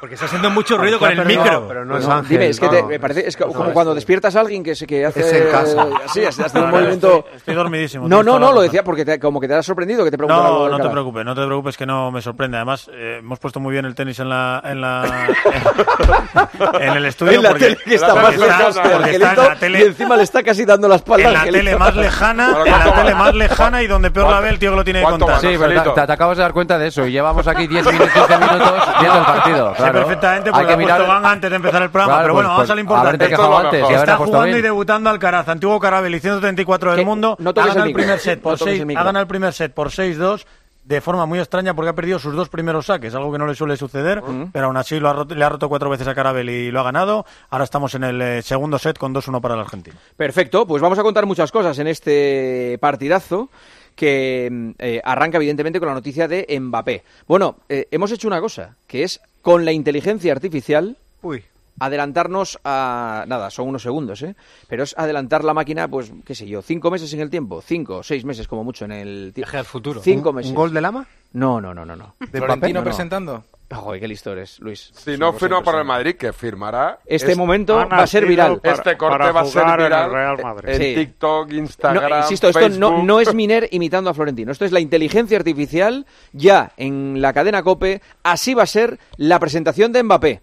Porque 0.00 0.14
está 0.14 0.24
haciendo 0.26 0.48
mucho 0.48 0.78
ruido 0.78 0.98
con 0.98 1.10
el 1.10 1.26
micro. 1.26 1.66
pero 1.68 1.84
no 1.84 1.98
es 1.98 2.08
Ángel. 2.08 2.28
dime, 2.30 2.48
es 2.48 2.58
que 2.58 2.64
no, 2.66 2.72
te- 2.72 2.82
me 2.84 2.98
parece, 2.98 3.28
es 3.28 3.36
que 3.36 3.44
No, 3.44 3.52
como 3.52 3.70
cuando 3.72 3.94
despiertas 3.94 4.34
a 4.34 4.40
alguien 4.40 4.64
que 4.64 4.74
se 4.74 4.86
que 4.86 5.04
hace 5.04 5.20
Es 5.20 5.32
en 5.32 5.50
casa. 5.50 5.86
así, 6.06 6.24
hace, 6.24 6.42
hace 6.42 6.58
un 6.58 6.70
movimiento. 6.70 7.18
estoy, 7.18 7.36
estoy 7.36 7.54
dormidísimo. 7.54 8.04
No, 8.04 8.16
tienes 8.16 8.24
no, 8.26 8.30
toda 8.32 8.38
no, 8.40 8.46
la 8.46 8.50
lo 8.52 8.56
razón. 8.60 8.64
decía 8.72 8.82
porque 8.84 9.04
te- 9.04 9.20
como 9.20 9.40
que 9.40 9.46
te 9.48 9.54
ha 9.54 9.62
sorprendido 9.62 10.02
que 10.04 10.10
te 10.10 10.16
preguntara 10.16 10.46
algo 10.48 10.68
No, 10.70 10.78
no 10.78 10.82
te 10.84 10.88
preocupes, 10.90 11.24
no 11.26 11.34
te 11.34 11.44
preocupes 11.44 11.76
que 11.76 11.84
no 11.84 12.10
me 12.10 12.22
sorprende. 12.22 12.56
Además, 12.56 12.90
eh, 12.94 13.16
hemos 13.18 13.38
puesto 13.38 13.60
muy 13.60 13.72
bien 13.72 13.84
el 13.84 13.94
tenis 13.94 14.18
en 14.20 14.30
la 14.30 14.62
en 14.64 14.80
la 14.80 15.04
en 16.80 16.96
el 16.96 17.04
estudio 17.06 17.32
En 17.34 17.42
la 17.42 17.48
porque, 17.50 17.64
tele 17.66 17.76
que 17.84 17.94
está 17.94 18.08
porque 18.14 18.22
más 18.22 18.32
está- 18.34 18.82
que 18.82 18.88
porque 18.90 19.10
está 19.10 19.10
en 19.10 19.22
Angelito 19.24 19.48
la 19.50 19.56
tele 19.56 19.78
y 19.80 19.82
encima 19.82 20.16
le 20.16 20.22
está 20.22 20.42
casi 20.42 20.64
dando 20.64 20.88
la 20.88 20.96
espalda 20.96 21.26
en 21.28 21.32
la 21.34 21.40
Angelito. 21.40 21.64
tele 21.64 21.76
más 21.76 21.96
lejana, 21.96 22.44
en 22.46 22.52
la 22.52 22.78
¿cuánto 22.78 22.92
tele 23.02 23.14
más 23.14 23.34
lejana 23.34 23.82
y 23.82 23.86
donde 23.86 24.10
peor 24.10 24.30
la 24.30 24.40
ve 24.40 24.48
el 24.48 24.58
tío 24.58 24.70
que 24.70 24.76
lo 24.76 24.84
tiene 24.84 25.00
que 25.00 25.04
¿Cuánto 25.04 25.26
contar. 25.26 25.40
Sí, 25.42 25.48
pero 25.58 25.64
Angelito. 25.64 25.92
te, 25.94 26.06
te 26.06 26.12
acabas 26.12 26.36
de 26.38 26.42
dar 26.42 26.52
cuenta 26.52 26.78
de 26.78 26.86
eso 26.88 27.06
y 27.06 27.12
llevamos 27.12 27.46
aquí 27.46 27.66
10 27.66 27.84
minutos, 27.86 28.08
15 28.14 28.38
minutos 28.38 28.72
viendo 29.00 29.18
el 29.18 29.24
partido. 29.24 29.74
Sé 29.76 29.89
Claro. 29.92 30.06
perfectamente 30.06 30.48
Hay 30.48 30.52
porque 30.52 30.66
que 30.66 30.72
ha 30.72 30.76
puesto 30.76 30.94
mirar- 31.04 31.08
Van 31.22 31.26
antes 31.32 31.50
de 31.50 31.56
empezar 31.56 31.82
el 31.82 31.90
programa, 31.90 32.12
Claro, 32.14 32.24
pero 32.24 32.34
bueno, 32.34 32.48
pues, 32.48 32.56
vamos 32.56 32.70
a 32.70 32.74
lo 32.74 32.76
pues, 32.76 32.82
importante. 32.84 33.24
Esto 33.24 33.48
lo 33.50 33.58
antes 33.58 33.90
Está 33.90 34.16
jugando 34.16 34.56
y 34.58 34.62
debutando 34.62 35.10
Alcaraz, 35.10 35.48
antiguo 35.48 35.78
Carabel 35.80 36.14
y 36.14 36.20
134 36.20 36.90
Que 36.90 36.96
del 36.96 37.06
mundo. 37.06 37.36
no 37.38 37.50
ha 37.50 37.52
ganado 37.52 37.84
el 37.84 37.92
primer 37.92 38.18
set 38.18 38.40
por 38.40 38.58
toques 38.58 38.72
el 38.74 38.78
6, 38.80 38.86
micro. 38.86 39.00
ha 39.00 39.04
ganado 39.04 39.22
el 39.22 39.28
primer 39.28 39.52
set 39.52 39.72
por 39.72 39.88
6-2 39.90 40.46
de 40.84 41.00
forma 41.00 41.24
muy 41.24 41.38
extraña 41.38 41.72
porque 41.74 41.90
ha 41.90 41.92
perdido 41.92 42.18
sus 42.18 42.34
dos 42.34 42.48
primeros 42.48 42.86
saques, 42.86 43.14
algo 43.14 43.30
que 43.30 43.38
no 43.38 43.46
le 43.46 43.54
suele 43.54 43.76
suceder, 43.76 44.22
pero 44.52 44.66
aún 44.66 44.76
así 44.76 44.98
lo 44.98 45.08
ha 45.08 45.12
roto- 45.12 45.34
le 45.36 45.44
ha 45.44 45.48
roto 45.48 45.68
cuatro 45.68 45.88
veces 45.88 46.08
a 46.08 46.14
Carabel 46.16 46.48
y 46.50 46.70
lo 46.72 46.80
ha 46.80 46.82
ganado. 46.82 47.24
Ahora 47.50 47.62
estamos 47.64 47.94
en 47.94 48.02
el 48.02 48.20
eh, 48.20 48.42
segundo 48.42 48.76
set 48.78 48.98
con 48.98 49.14
2-1 49.14 49.40
para 49.40 49.54
el 49.54 49.60
argentino. 49.60 49.96
Perfecto, 50.16 50.66
pues 50.66 50.82
vamos 50.82 50.98
a 50.98 51.02
contar 51.02 51.26
muchas 51.26 51.52
cosas 51.52 51.78
en 51.78 51.86
este 51.86 52.76
partidazo 52.80 53.50
que 53.94 54.48
mm, 54.50 54.70
eh, 54.78 55.00
arranca 55.04 55.36
evidentemente 55.36 55.78
con 55.78 55.88
la 55.88 55.94
noticia 55.94 56.26
de 56.26 56.46
Mbappé. 56.60 57.04
Bueno, 57.28 57.56
eh, 57.68 57.86
hemos 57.90 58.10
hecho 58.10 58.26
una 58.26 58.40
cosa, 58.40 58.74
que 58.88 59.04
es 59.04 59.20
con 59.42 59.64
la 59.64 59.72
inteligencia 59.72 60.32
artificial 60.32 60.96
Uy. 61.22 61.44
adelantarnos 61.78 62.58
a 62.64 63.24
nada, 63.26 63.50
son 63.50 63.68
unos 63.68 63.82
segundos, 63.82 64.22
¿eh? 64.22 64.34
Pero 64.68 64.82
es 64.82 64.94
adelantar 64.98 65.44
la 65.44 65.54
máquina, 65.54 65.88
pues, 65.88 66.12
qué 66.24 66.34
sé 66.34 66.46
yo, 66.46 66.62
cinco 66.62 66.90
meses 66.90 67.12
en 67.14 67.20
el 67.20 67.30
tiempo, 67.30 67.62
cinco, 67.62 68.02
seis 68.02 68.24
meses 68.24 68.46
como 68.48 68.64
mucho 68.64 68.84
en 68.84 68.92
el 68.92 69.32
tiempo. 69.34 69.36
Viaje 69.36 69.58
al 69.58 69.64
futuro. 69.64 70.00
Cinco 70.02 70.30
¿Un- 70.30 70.36
meses. 70.36 70.50
¿Un 70.50 70.56
gol 70.56 70.74
de 70.74 70.80
Lama? 70.80 71.06
No, 71.32 71.60
no, 71.60 71.72
no, 71.72 71.84
no, 71.86 71.96
no. 71.96 72.14
¿De 72.18 72.26
Florentino 72.38 72.74
no, 72.74 72.80
no. 72.80 72.84
presentando. 72.84 73.44
Joder, 73.72 74.00
qué 74.00 74.08
listo 74.08 74.32
eres, 74.32 74.58
Luis. 74.58 74.90
Si 74.92 75.16
no 75.16 75.32
firma 75.32 75.62
para 75.62 75.78
el 75.78 75.84
Madrid, 75.84 76.16
que 76.16 76.32
firmará. 76.32 76.98
Este 77.06 77.36
momento 77.36 77.76
va 77.76 77.98
a 78.02 78.06
ser 78.06 78.26
viral. 78.26 78.60
este 78.64 78.96
corte 78.96 79.30
va 79.30 79.42
a 79.42 79.44
ser 79.44 79.64
viral 79.64 80.58
en 80.64 80.76
Sí. 80.80 80.94
TikTok, 80.96 81.52
Instagram, 81.52 82.10
No, 82.10 82.18
insisto, 82.18 82.48
esto 82.48 82.60
no, 82.68 82.88
Facebook. 82.88 83.04
no 83.04 83.20
es 83.20 83.32
Miner 83.32 83.68
imitando 83.70 84.10
a 84.10 84.14
Florentino. 84.14 84.50
Esto 84.50 84.64
es 84.64 84.72
la 84.72 84.80
inteligencia 84.80 85.38
artificial 85.38 86.04
ya 86.32 86.72
en 86.76 87.22
la 87.22 87.32
cadena 87.32 87.62
COPE. 87.62 88.02
Así 88.24 88.54
va 88.54 88.64
a 88.64 88.66
ser 88.66 88.98
la 89.16 89.38
presentación 89.38 89.92
de 89.92 90.02
Mbappé. 90.02 90.40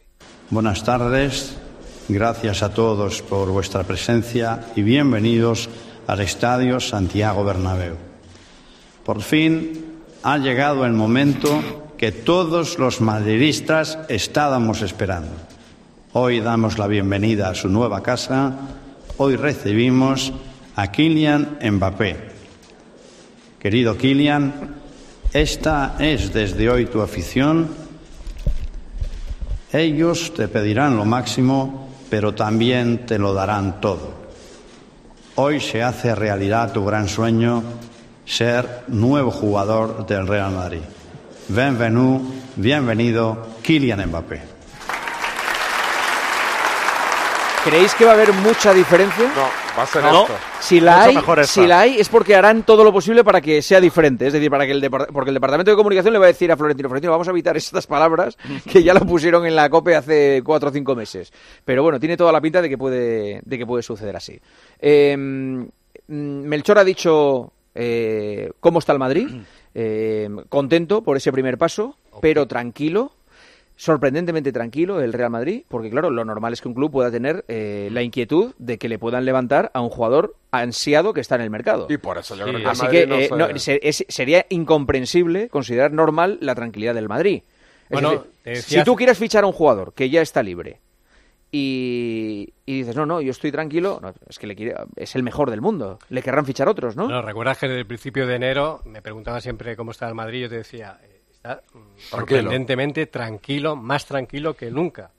Buenas 0.49 0.85
tardes, 0.85 1.57
gracias 2.07 2.63
a 2.63 2.73
todos 2.73 3.21
por 3.23 3.49
vuestra 3.49 3.83
presencia 3.83 4.67
y 4.77 4.83
bienvenidos 4.83 5.69
al 6.07 6.21
Estadio 6.21 6.79
Santiago 6.79 7.43
Bernabéu. 7.43 7.95
Por 9.03 9.21
fin 9.21 9.97
ha 10.23 10.37
llegado 10.37 10.85
el 10.85 10.93
momento 10.93 11.61
que 11.97 12.11
todos 12.11 12.79
los 12.79 13.01
madridistas 13.01 13.97
estábamos 14.09 14.81
esperando. 14.81 15.31
Hoy 16.13 16.39
damos 16.39 16.77
la 16.77 16.87
bienvenida 16.87 17.49
a 17.49 17.55
su 17.55 17.69
nueva 17.69 18.03
casa, 18.03 18.53
hoy 19.17 19.35
recibimos 19.35 20.33
a 20.75 20.91
Kylian 20.91 21.59
Mbappé. 21.61 22.15
Querido 23.59 23.97
Kylian, 23.97 24.75
esta 25.33 25.95
es 25.99 26.33
desde 26.33 26.69
hoy 26.69 26.85
tu 26.85 27.01
afición 27.01 27.87
ellos 29.73 30.33
te 30.33 30.47
pedirán 30.47 30.95
lo 30.95 31.03
máximo, 31.03 31.89
pero 32.09 32.33
también 32.33 33.05
te 33.05 33.19
lo 33.19 33.33
darán 33.33 33.81
todo. 33.81 34.13
Hoy 35.35 35.59
se 35.59 35.83
hace 35.83 36.15
realidad 36.15 36.71
tu 36.71 36.85
gran 36.85 37.09
sueño, 37.09 37.61
ser 38.25 38.85
nuevo 38.87 39.29
jugador 39.29 40.07
del 40.07 40.25
Real 40.25 40.53
Madrid. 40.53 40.81
Bienvenido, 41.49 42.21
bienvenido, 42.57 43.47
Kylian 43.63 44.05
Mbappé. 44.09 44.41
¿Creéis 47.63 47.93
que 47.95 48.05
va 48.05 48.11
a 48.11 48.13
haber 48.13 48.31
mucha 48.33 48.73
diferencia? 48.73 49.25
No, 49.35 49.47
va 49.77 49.83
a 49.83 49.85
ser 49.85 50.03
No. 50.03 50.21
esto. 50.23 50.33
Si 50.59 50.79
la, 50.79 51.03
hay, 51.03 51.15
mejor 51.15 51.39
esta. 51.39 51.53
si 51.53 51.67
la 51.67 51.81
hay 51.81 51.99
es 51.99 52.09
porque 52.09 52.35
harán 52.35 52.63
todo 52.63 52.83
lo 52.83 52.91
posible 52.93 53.23
para 53.23 53.41
que 53.41 53.61
sea 53.61 53.79
diferente. 53.79 54.27
Es 54.27 54.33
decir, 54.33 54.49
para 54.49 54.65
que 54.65 54.71
el 54.71 54.89
porque 54.89 55.29
el 55.29 55.33
Departamento 55.35 55.71
de 55.71 55.77
Comunicación 55.77 56.13
le 56.13 56.19
va 56.19 56.25
a 56.25 56.29
decir 56.29 56.51
a 56.51 56.57
Florentino, 56.57 56.89
Florentino, 56.89 57.11
vamos 57.11 57.27
a 57.27 57.31
evitar 57.31 57.55
estas 57.57 57.87
palabras 57.87 58.37
que 58.71 58.83
ya 58.83 58.93
lo 58.93 59.01
pusieron 59.01 59.45
en 59.45 59.55
la 59.55 59.69
COPE 59.69 59.95
hace 59.95 60.41
cuatro 60.45 60.69
o 60.69 60.71
cinco 60.71 60.95
meses. 60.95 61.31
Pero 61.63 61.83
bueno, 61.83 61.99
tiene 61.99 62.17
toda 62.17 62.31
la 62.31 62.41
pinta 62.41 62.61
de 62.61 62.69
que 62.69 62.77
puede, 62.77 63.41
de 63.43 63.57
que 63.57 63.65
puede 63.65 63.83
suceder 63.83 64.15
así. 64.15 64.39
Eh, 64.79 65.15
mm, 65.17 65.65
Melchor 66.07 66.79
ha 66.79 66.83
dicho 66.85 67.51
eh, 67.77 68.51
cómo 68.59 68.79
está 68.79 68.91
el 68.93 68.99
Madrid. 68.99 69.27
Eh, 69.75 70.27
contento 70.49 71.03
por 71.03 71.15
ese 71.17 71.31
primer 71.31 71.57
paso, 71.57 71.95
pero 72.21 72.47
tranquilo 72.47 73.11
sorprendentemente 73.79 74.51
tranquilo 74.51 75.01
el 75.01 75.13
Real 75.13 75.29
Madrid, 75.29 75.61
porque 75.67 75.91
claro, 75.91 76.09
lo 76.09 76.25
normal 76.25 76.51
es 76.53 76.61
que 76.61 76.67
un 76.67 76.73
club 76.73 76.89
pueda 76.91 77.11
tener 77.11 77.45
eh, 77.47 77.89
la 77.91 78.01
inquietud 78.01 78.55
de 78.57 78.79
que 78.79 78.89
le 78.89 78.97
puedan 78.97 79.23
levantar 79.23 79.69
a 79.75 79.81
un 79.81 79.89
jugador 79.89 80.35
ansiado 80.49 81.13
que 81.13 81.21
está 81.21 81.35
en 81.35 81.41
el 81.41 81.51
mercado. 81.51 81.85
Y 81.87 81.97
por 81.97 82.17
eso 82.17 82.35
yo 82.35 82.45
creo 82.45 82.55
que 82.55 82.61
el 82.63 82.67
Así 82.67 82.81
Madrid 82.83 82.99
que 83.01 83.05
no 83.07 83.15
eh, 83.17 83.27
se- 83.27 83.35
no, 83.35 83.59
se- 83.59 83.79
es- 83.83 84.05
sería 84.09 84.47
incomprensible 84.49 85.49
considerar 85.49 85.91
normal 85.93 86.39
la 86.41 86.55
tranquilidad 86.55 86.95
del 86.95 87.07
Madrid. 87.07 87.43
Es 87.83 87.89
Bueno, 87.91 88.25
decir, 88.43 88.79
si 88.79 88.83
tú 88.83 88.95
quieres 88.95 89.17
fichar 89.19 89.43
a 89.43 89.47
un 89.47 89.53
jugador 89.53 89.93
que 89.93 90.09
ya 90.09 90.21
está 90.23 90.41
libre 90.41 90.79
y, 91.51 92.53
y 92.65 92.79
dices, 92.79 92.95
no, 92.95 93.05
no, 93.05 93.21
yo 93.21 93.31
estoy 93.31 93.51
tranquilo, 93.51 93.99
no, 94.01 94.13
es 94.27 94.37
que 94.39 94.47
le 94.47 94.55
quiere- 94.55 94.75
es 94.95 95.15
el 95.15 95.23
mejor 95.23 95.49
del 95.49 95.61
mundo, 95.61 95.99
le 96.09 96.21
querrán 96.21 96.45
fichar 96.45 96.67
otros, 96.67 96.95
¿no? 96.95 97.07
No, 97.07 97.21
recuerdas 97.21 97.57
que 97.57 97.67
desde 97.67 97.79
el 97.81 97.87
principio 97.87 98.27
de 98.27 98.35
enero 98.35 98.81
me 98.85 99.01
preguntaba 99.01 99.39
siempre 99.41 99.75
cómo 99.75 99.91
estaba 99.91 100.09
el 100.09 100.15
Madrid. 100.15 100.41
Yo 100.43 100.49
te 100.49 100.57
decía, 100.57 100.99
eh, 101.03 101.21
está 101.31 101.61
mm, 101.73 101.77
sorprendentemente 101.99 103.05
tranquilo, 103.07 103.75
más 103.75 104.05
tranquilo 104.05 104.55
que 104.55 104.69
nunca. 104.71 105.11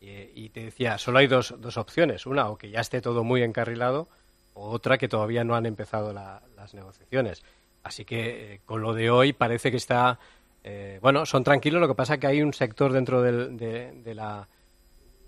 Y, 0.00 0.44
y 0.44 0.48
te 0.50 0.64
decía, 0.64 0.98
solo 0.98 1.18
hay 1.18 1.26
dos, 1.26 1.54
dos 1.58 1.76
opciones. 1.76 2.26
Una, 2.26 2.48
o 2.48 2.56
que 2.56 2.70
ya 2.70 2.80
esté 2.80 3.00
todo 3.00 3.22
muy 3.24 3.42
encarrilado, 3.42 4.08
o 4.54 4.70
otra, 4.70 4.98
que 4.98 5.08
todavía 5.08 5.44
no 5.44 5.54
han 5.54 5.66
empezado 5.66 6.12
la- 6.12 6.42
las 6.56 6.74
negociaciones. 6.74 7.42
Así 7.84 8.04
que 8.04 8.54
eh, 8.54 8.60
con 8.64 8.82
lo 8.82 8.94
de 8.94 9.10
hoy 9.10 9.32
parece 9.32 9.70
que 9.70 9.76
está. 9.76 10.18
eh, 10.64 10.98
bueno, 11.02 11.26
son 11.26 11.42
tranquilos. 11.42 11.80
Lo 11.80 11.88
que 11.88 11.94
pasa 11.94 12.18
que 12.18 12.28
hay 12.28 12.40
un 12.42 12.52
sector 12.54 12.92
dentro 12.92 13.20
del- 13.22 13.56
de, 13.56 13.92
de 13.92 14.14
la, 14.14 14.46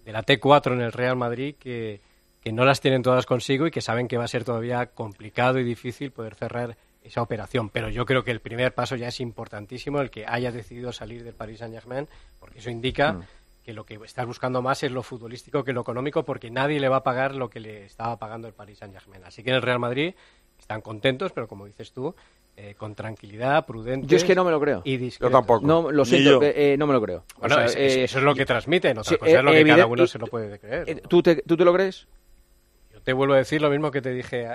de 0.05 0.13
la 0.13 0.25
T4 0.25 0.73
en 0.73 0.81
el 0.81 0.93
Real 0.93 1.17
Madrid 1.17 1.55
que, 1.59 2.01
que 2.41 2.53
no 2.53 2.65
las 2.65 2.81
tienen 2.81 3.03
todas 3.03 3.27
consigo 3.27 3.67
y 3.67 3.71
que 3.71 3.81
saben 3.81 4.09
que 4.09 4.19
va 4.19 4.25
a 4.25 4.29
ser 4.29 4.45
todavía 4.45 4.87
complicado 4.87 5.59
y 5.59 5.65
difícil 5.65 6.11
poder 6.11 6.35
cerrar 6.35 6.77
esa 7.03 7.23
operación. 7.23 7.69
Pero 7.69 7.89
yo 7.91 8.07
creo 8.07 8.25
que 8.25 8.31
el 8.31 8.41
primer 8.41 8.75
paso 8.75 8.97
ya 8.97 9.09
es 9.09 9.21
importantísimo, 9.21 10.01
el 10.01 10.11
que 10.11 10.25
haya 10.27 10.51
decidido 10.53 10.93
salir 10.93 11.23
del 11.25 11.35
Paris 11.35 11.59
Saint-Germain, 11.59 12.09
porque 12.41 12.59
eso 12.59 12.71
indica 12.71 13.13
Mm. 13.15 13.23
que 13.65 13.73
lo 13.73 13.85
que 13.85 13.95
estás 14.05 14.27
buscando 14.27 14.61
más 14.63 14.83
es 14.83 14.93
lo 14.93 15.03
futbolístico 15.03 15.65
que 15.65 15.73
lo 15.73 15.81
económico, 15.83 16.23
porque 16.25 16.51
nadie 16.51 16.81
le 16.81 16.89
va 16.89 16.97
a 16.97 17.03
pagar 17.03 17.35
lo 17.35 17.49
que 17.49 17.61
le 17.61 17.85
estaba 17.87 18.19
pagando 18.19 18.47
el 18.49 18.55
Paris 18.55 18.79
Saint-Germain. 18.79 19.25
Así 19.25 19.43
que 19.43 19.51
en 19.51 19.57
el 19.57 19.63
Real 19.63 19.79
Madrid 19.79 20.15
están 20.59 20.81
contentos, 20.83 21.33
pero 21.33 21.49
como 21.49 21.67
dices 21.67 21.93
tú, 21.93 22.15
eh, 22.57 22.75
con 22.77 22.95
tranquilidad, 22.95 23.67
prudentes. 23.67 24.09
Yo 24.11 24.17
es 24.17 24.25
que 24.25 24.35
no 24.35 24.45
me 24.45 24.51
lo 24.51 24.61
creo. 24.61 24.83
Y 24.85 24.97
discretos. 24.97 25.63
No, 25.63 25.91
lo 25.91 26.05
siento, 26.05 26.43
eh, 26.43 26.75
eh, 26.75 26.77
no 26.79 26.87
me 26.87 26.93
lo 26.93 27.01
creo. 27.03 27.25
O 27.37 27.41
Bueno, 27.41 27.57
sea, 27.57 27.65
es- 27.67 27.73
es- 27.77 27.97
eh, 27.97 28.05
eso 28.05 28.19
es 28.19 28.25
lo 28.25 28.35
que 28.35 28.47
transmiten. 28.47 28.99
Otra 28.99 29.11
sí, 29.11 29.17
cosa 29.17 29.31
es 29.39 29.43
lo 29.45 29.51
que 29.53 29.65
cada 29.65 29.87
uno 29.87 30.05
y- 30.05 30.09
se 30.09 30.19
lo 30.19 30.27
puede 30.27 30.59
creer. 30.59 30.89
eh, 30.89 31.03
¿tú, 31.09 31.23
te, 31.23 31.37
¿Tú 31.43 31.57
te 31.57 31.65
lo 31.65 31.73
crees? 31.73 32.07
Yo 32.93 33.01
te 33.01 33.13
vuelvo 33.13 33.35
a 33.35 33.39
decir 33.39 33.61
lo 33.61 33.71
mismo 33.71 33.91
que 33.91 34.01
te 34.01 34.11
dije, 34.13 34.49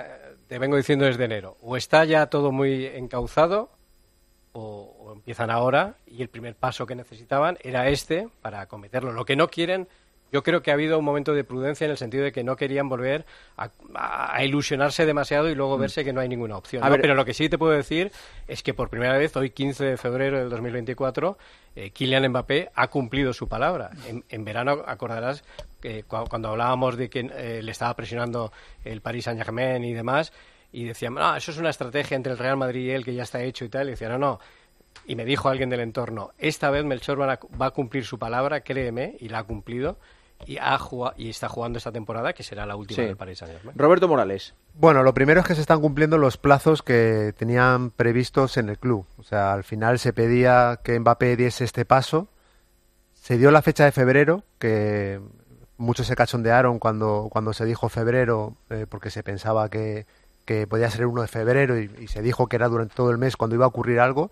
te 0.46 0.58
vengo 0.58 0.76
diciendo 0.76 1.04
desde 1.04 1.24
enero. 1.24 1.56
O 1.60 1.76
está 1.76 2.04
ya 2.04 2.26
todo 2.26 2.52
muy 2.52 2.86
encauzado, 2.86 3.70
o, 4.52 4.96
o 4.98 5.12
empiezan 5.12 5.50
ahora, 5.50 5.94
y 6.06 6.22
el 6.22 6.28
primer 6.28 6.54
paso 6.56 6.86
que 6.86 6.94
necesitaban 6.94 7.58
era 7.62 7.88
este 7.88 8.28
para 8.42 8.60
acometerlo. 8.62 9.12
Lo 9.12 9.24
que 9.24 9.36
no 9.36 9.48
quieren, 9.48 9.88
yo 10.32 10.42
creo 10.42 10.62
que 10.62 10.70
ha 10.70 10.74
habido 10.74 10.98
un 10.98 11.04
momento 11.04 11.34
de 11.34 11.44
prudencia 11.44 11.84
en 11.84 11.90
el 11.90 11.96
sentido 11.96 12.24
de 12.24 12.32
que 12.32 12.44
no 12.44 12.56
querían 12.56 12.88
volver 12.88 13.26
a, 13.56 13.70
a 13.94 14.44
ilusionarse 14.44 15.04
demasiado 15.06 15.48
y 15.48 15.54
luego 15.54 15.76
Mm. 15.76 15.80
verse 15.80 16.04
que 16.04 16.12
no 16.12 16.20
hay 16.20 16.28
ninguna 16.28 16.56
opción. 16.56 16.82
A 16.82 16.86
¿no? 16.86 16.92
ver- 16.92 17.00
Pero 17.02 17.14
lo 17.14 17.24
que 17.24 17.34
sí 17.34 17.48
te 17.48 17.58
puedo 17.58 17.72
decir 17.72 18.12
es 18.48 18.62
que 18.62 18.74
por 18.74 18.88
primera 18.90 19.16
vez, 19.18 19.34
hoy 19.36 19.50
15 19.50 19.84
de 19.84 19.96
febrero 19.96 20.38
del 20.38 20.48
2024, 20.50 21.36
eh, 21.76 21.90
Kylian 21.90 22.28
Mbappé 22.28 22.70
ha 22.74 22.88
cumplido 22.88 23.32
su 23.32 23.48
palabra. 23.48 23.90
En, 24.08 24.24
en 24.28 24.44
verano, 24.44 24.82
acordarás 24.86 25.44
que 25.80 26.04
cua- 26.06 26.28
cuando 26.28 26.48
hablábamos 26.48 26.96
de 26.96 27.08
que 27.10 27.20
eh, 27.32 27.60
le 27.62 27.70
estaba 27.72 27.94
presionando 27.94 28.52
el 28.84 29.00
Paris 29.00 29.24
Saint-Germain 29.24 29.82
y 29.84 29.92
demás, 29.92 30.32
y 30.72 30.84
decían, 30.84 31.14
no, 31.14 31.34
eso 31.36 31.50
es 31.50 31.58
una 31.58 31.70
estrategia 31.70 32.16
entre 32.16 32.30
el 32.32 32.38
Real 32.38 32.56
Madrid 32.56 32.86
y 32.86 32.90
él 32.90 33.04
que 33.04 33.14
ya 33.14 33.24
está 33.24 33.42
hecho 33.42 33.64
y 33.64 33.68
tal, 33.68 33.88
y 33.88 33.90
decía, 33.92 34.08
no, 34.08 34.18
no. 34.18 34.38
Y 35.06 35.16
me 35.16 35.24
dijo 35.24 35.48
alguien 35.48 35.70
del 35.70 35.80
entorno, 35.80 36.30
esta 36.38 36.70
vez 36.70 36.84
Melchor 36.84 37.20
va 37.20 37.32
a, 37.32 37.38
va 37.60 37.66
a 37.66 37.70
cumplir 37.72 38.04
su 38.04 38.18
palabra, 38.18 38.60
créeme, 38.60 39.16
y 39.18 39.28
la 39.28 39.38
ha 39.40 39.44
cumplido, 39.44 39.98
y, 40.46 40.56
ha 40.58 40.78
y 41.16 41.28
está 41.30 41.48
jugando 41.48 41.78
esta 41.78 41.92
temporada, 41.92 42.32
que 42.32 42.42
será 42.42 42.66
la 42.66 42.76
última 42.76 42.96
Sí. 42.96 43.02
del 43.02 43.16
Paris 43.16 43.38
Saint-Germain. 43.38 43.78
Roberto 43.78 44.08
Morales. 44.08 44.54
Bueno, 44.74 45.02
lo 45.02 45.12
primero 45.14 45.40
es 45.40 45.46
que 45.46 45.54
se 45.54 45.60
están 45.60 45.80
cumpliendo 45.80 46.18
los 46.18 46.36
plazos 46.36 46.82
que 46.82 47.34
tenían 47.36 47.90
previstos 47.90 48.56
en 48.56 48.68
el 48.68 48.78
club. 48.78 49.06
O 49.18 49.22
sea, 49.22 49.52
al 49.52 49.64
final 49.64 49.98
se 49.98 50.12
pedía 50.12 50.80
que 50.82 50.98
Mbappé 50.98 51.36
diese 51.36 51.64
este 51.64 51.84
paso. 51.84 52.28
Se 53.14 53.36
dio 53.38 53.50
la 53.50 53.62
fecha 53.62 53.84
de 53.84 53.92
febrero, 53.92 54.44
que 54.58 55.20
muchos 55.76 56.06
se 56.06 56.16
cachondearon 56.16 56.78
cuando, 56.78 57.28
cuando 57.30 57.52
se 57.52 57.64
dijo 57.64 57.88
febrero, 57.88 58.54
eh, 58.70 58.86
porque 58.88 59.10
se 59.10 59.22
pensaba 59.22 59.68
que, 59.68 60.06
que 60.44 60.66
podía 60.66 60.90
ser 60.90 61.02
el 61.02 61.06
1 61.08 61.22
de 61.22 61.28
febrero 61.28 61.78
y, 61.78 61.90
y 62.00 62.08
se 62.08 62.22
dijo 62.22 62.46
que 62.48 62.56
era 62.56 62.68
durante 62.68 62.94
todo 62.94 63.10
el 63.10 63.18
mes 63.18 63.36
cuando 63.36 63.56
iba 63.56 63.66
a 63.66 63.68
ocurrir 63.68 64.00
algo. 64.00 64.30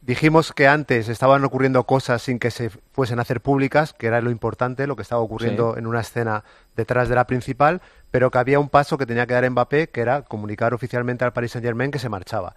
Dijimos 0.00 0.52
que 0.52 0.68
antes 0.68 1.08
estaban 1.08 1.44
ocurriendo 1.44 1.84
cosas 1.84 2.22
sin 2.22 2.38
que 2.38 2.50
se 2.50 2.70
fuesen 2.92 3.18
a 3.18 3.22
hacer 3.22 3.40
públicas, 3.40 3.92
que 3.92 4.06
era 4.06 4.20
lo 4.20 4.30
importante, 4.30 4.86
lo 4.86 4.96
que 4.96 5.02
estaba 5.02 5.20
ocurriendo 5.20 5.74
Sí. 5.74 5.80
en 5.80 5.86
una 5.86 6.00
escena 6.00 6.44
detrás 6.76 7.08
de 7.08 7.14
la 7.14 7.26
principal, 7.26 7.82
pero 8.10 8.30
que 8.30 8.38
había 8.38 8.60
un 8.60 8.68
paso 8.68 8.96
que 8.96 9.06
tenía 9.06 9.26
que 9.26 9.34
dar 9.34 9.48
Mbappé, 9.50 9.90
que 9.90 10.00
era 10.00 10.22
comunicar 10.22 10.72
oficialmente 10.72 11.24
al 11.24 11.32
Paris 11.32 11.52
Saint-Germain 11.52 11.90
que 11.90 11.98
se 11.98 12.08
marchaba. 12.08 12.54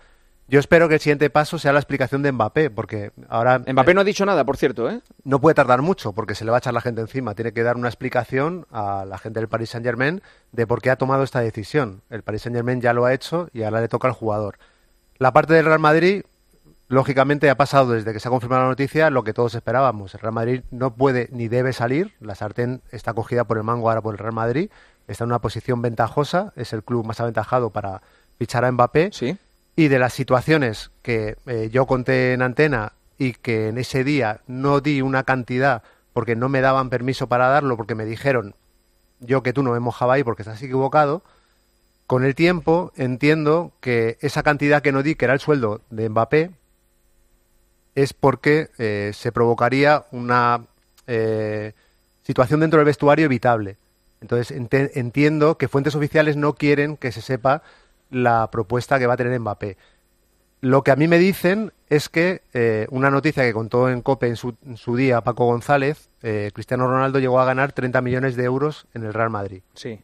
Yo 0.47 0.59
espero 0.59 0.87
que 0.89 0.95
el 0.95 0.99
siguiente 0.99 1.29
paso 1.29 1.57
sea 1.57 1.71
la 1.73 1.79
explicación 1.79 2.21
de 2.23 2.31
Mbappé, 2.31 2.69
porque 2.69 3.11
ahora... 3.29 3.59
Mbappé 3.59 3.93
no 3.93 4.01
ha 4.01 4.05
dicho 4.05 4.25
nada, 4.25 4.43
por 4.45 4.57
cierto, 4.57 4.89
¿eh? 4.89 5.01
No 5.23 5.39
puede 5.39 5.53
tardar 5.55 5.81
mucho, 5.81 6.13
porque 6.13 6.35
se 6.35 6.45
le 6.45 6.51
va 6.51 6.57
a 6.57 6.59
echar 6.59 6.73
la 6.73 6.81
gente 6.81 7.01
encima. 7.01 7.35
Tiene 7.35 7.53
que 7.53 7.63
dar 7.63 7.75
una 7.75 7.87
explicación 7.87 8.65
a 8.69 9.05
la 9.05 9.17
gente 9.17 9.39
del 9.39 9.47
Paris 9.49 9.69
Saint-Germain 9.71 10.21
de 10.51 10.67
por 10.67 10.81
qué 10.81 10.89
ha 10.89 10.95
tomado 10.97 11.23
esta 11.23 11.39
decisión. 11.39 12.01
El 12.09 12.21
Paris 12.21 12.43
Saint-Germain 12.43 12.81
ya 12.81 12.93
lo 12.93 13.05
ha 13.05 13.13
hecho 13.13 13.49
y 13.53 13.63
ahora 13.63 13.81
le 13.81 13.87
toca 13.87 14.07
al 14.07 14.13
jugador. 14.13 14.57
La 15.17 15.31
parte 15.31 15.53
del 15.53 15.65
Real 15.65 15.79
Madrid, 15.79 16.23
lógicamente, 16.91 17.49
ha 17.49 17.55
pasado 17.55 17.93
desde 17.93 18.11
que 18.11 18.19
se 18.19 18.27
ha 18.27 18.31
confirmado 18.31 18.63
la 18.63 18.69
noticia 18.69 19.09
lo 19.09 19.23
que 19.23 19.33
todos 19.33 19.55
esperábamos. 19.55 20.13
El 20.13 20.19
Real 20.19 20.33
Madrid 20.33 20.61
no 20.71 20.93
puede 20.93 21.29
ni 21.31 21.47
debe 21.47 21.71
salir. 21.71 22.13
La 22.19 22.35
sartén 22.35 22.81
está 22.91 23.13
cogida 23.13 23.45
por 23.45 23.57
el 23.57 23.63
mango 23.63 23.89
ahora 23.89 24.01
por 24.01 24.13
el 24.13 24.17
Real 24.17 24.33
Madrid. 24.33 24.69
Está 25.07 25.23
en 25.23 25.29
una 25.29 25.39
posición 25.39 25.81
ventajosa. 25.81 26.51
Es 26.57 26.73
el 26.73 26.83
club 26.83 27.05
más 27.05 27.21
aventajado 27.21 27.69
para 27.69 28.01
fichar 28.37 28.65
a 28.65 28.71
Mbappé. 28.73 29.09
Sí. 29.13 29.37
Y 29.77 29.87
de 29.87 29.99
las 29.99 30.11
situaciones 30.11 30.91
que 31.01 31.37
eh, 31.45 31.69
yo 31.71 31.85
conté 31.85 32.33
en 32.33 32.41
antena 32.41 32.91
y 33.17 33.33
que 33.33 33.69
en 33.69 33.77
ese 33.77 34.03
día 34.03 34.41
no 34.45 34.81
di 34.81 35.01
una 35.01 35.23
cantidad 35.23 35.83
porque 36.11 36.35
no 36.35 36.49
me 36.49 36.59
daban 36.59 36.89
permiso 36.89 37.27
para 37.27 37.47
darlo, 37.47 37.77
porque 37.77 37.95
me 37.95 38.03
dijeron 38.03 38.53
yo 39.21 39.43
que 39.43 39.53
tú 39.53 39.63
no 39.63 39.71
me 39.71 39.79
mojaba 39.79 40.15
ahí 40.15 40.25
porque 40.25 40.41
estás 40.41 40.61
equivocado, 40.61 41.23
con 42.05 42.25
el 42.25 42.35
tiempo 42.35 42.91
entiendo 42.97 43.71
que 43.79 44.17
esa 44.19 44.43
cantidad 44.43 44.81
que 44.81 44.91
no 44.91 45.03
di, 45.03 45.15
que 45.15 45.23
era 45.23 45.33
el 45.33 45.39
sueldo 45.39 45.79
de 45.89 46.09
Mbappé, 46.09 46.51
es 47.95 48.13
porque 48.13 48.69
eh, 48.77 49.11
se 49.13 49.31
provocaría 49.31 50.05
una 50.11 50.61
eh, 51.07 51.73
situación 52.23 52.59
dentro 52.59 52.79
del 52.79 52.85
vestuario 52.85 53.25
evitable. 53.25 53.77
Entonces 54.21 54.55
entiendo 54.95 55.57
que 55.57 55.67
fuentes 55.67 55.95
oficiales 55.95 56.37
no 56.37 56.53
quieren 56.53 56.95
que 56.95 57.11
se 57.11 57.21
sepa 57.21 57.63
la 58.11 58.51
propuesta 58.51 58.99
que 58.99 59.07
va 59.07 59.15
a 59.15 59.17
tener 59.17 59.39
Mbappé. 59.39 59.77
Lo 60.61 60.83
que 60.83 60.91
a 60.91 60.95
mí 60.95 61.07
me 61.07 61.17
dicen 61.17 61.73
es 61.89 62.07
que 62.07 62.43
eh, 62.53 62.85
una 62.91 63.09
noticia 63.09 63.41
que 63.41 63.51
contó 63.51 63.89
en 63.89 64.01
COPE 64.01 64.27
en 64.27 64.35
su, 64.35 64.55
en 64.63 64.77
su 64.77 64.95
día 64.95 65.21
Paco 65.21 65.45
González, 65.45 66.09
Cristiano 66.53 66.85
Ronaldo 66.85 67.17
llegó 67.17 67.39
a 67.39 67.45
ganar 67.45 67.71
30 67.71 67.99
millones 68.01 68.35
de 68.35 68.43
euros 68.43 68.85
en 68.93 69.03
el 69.05 69.13
Real 69.13 69.31
Madrid. 69.31 69.63
Sí. 69.73 69.99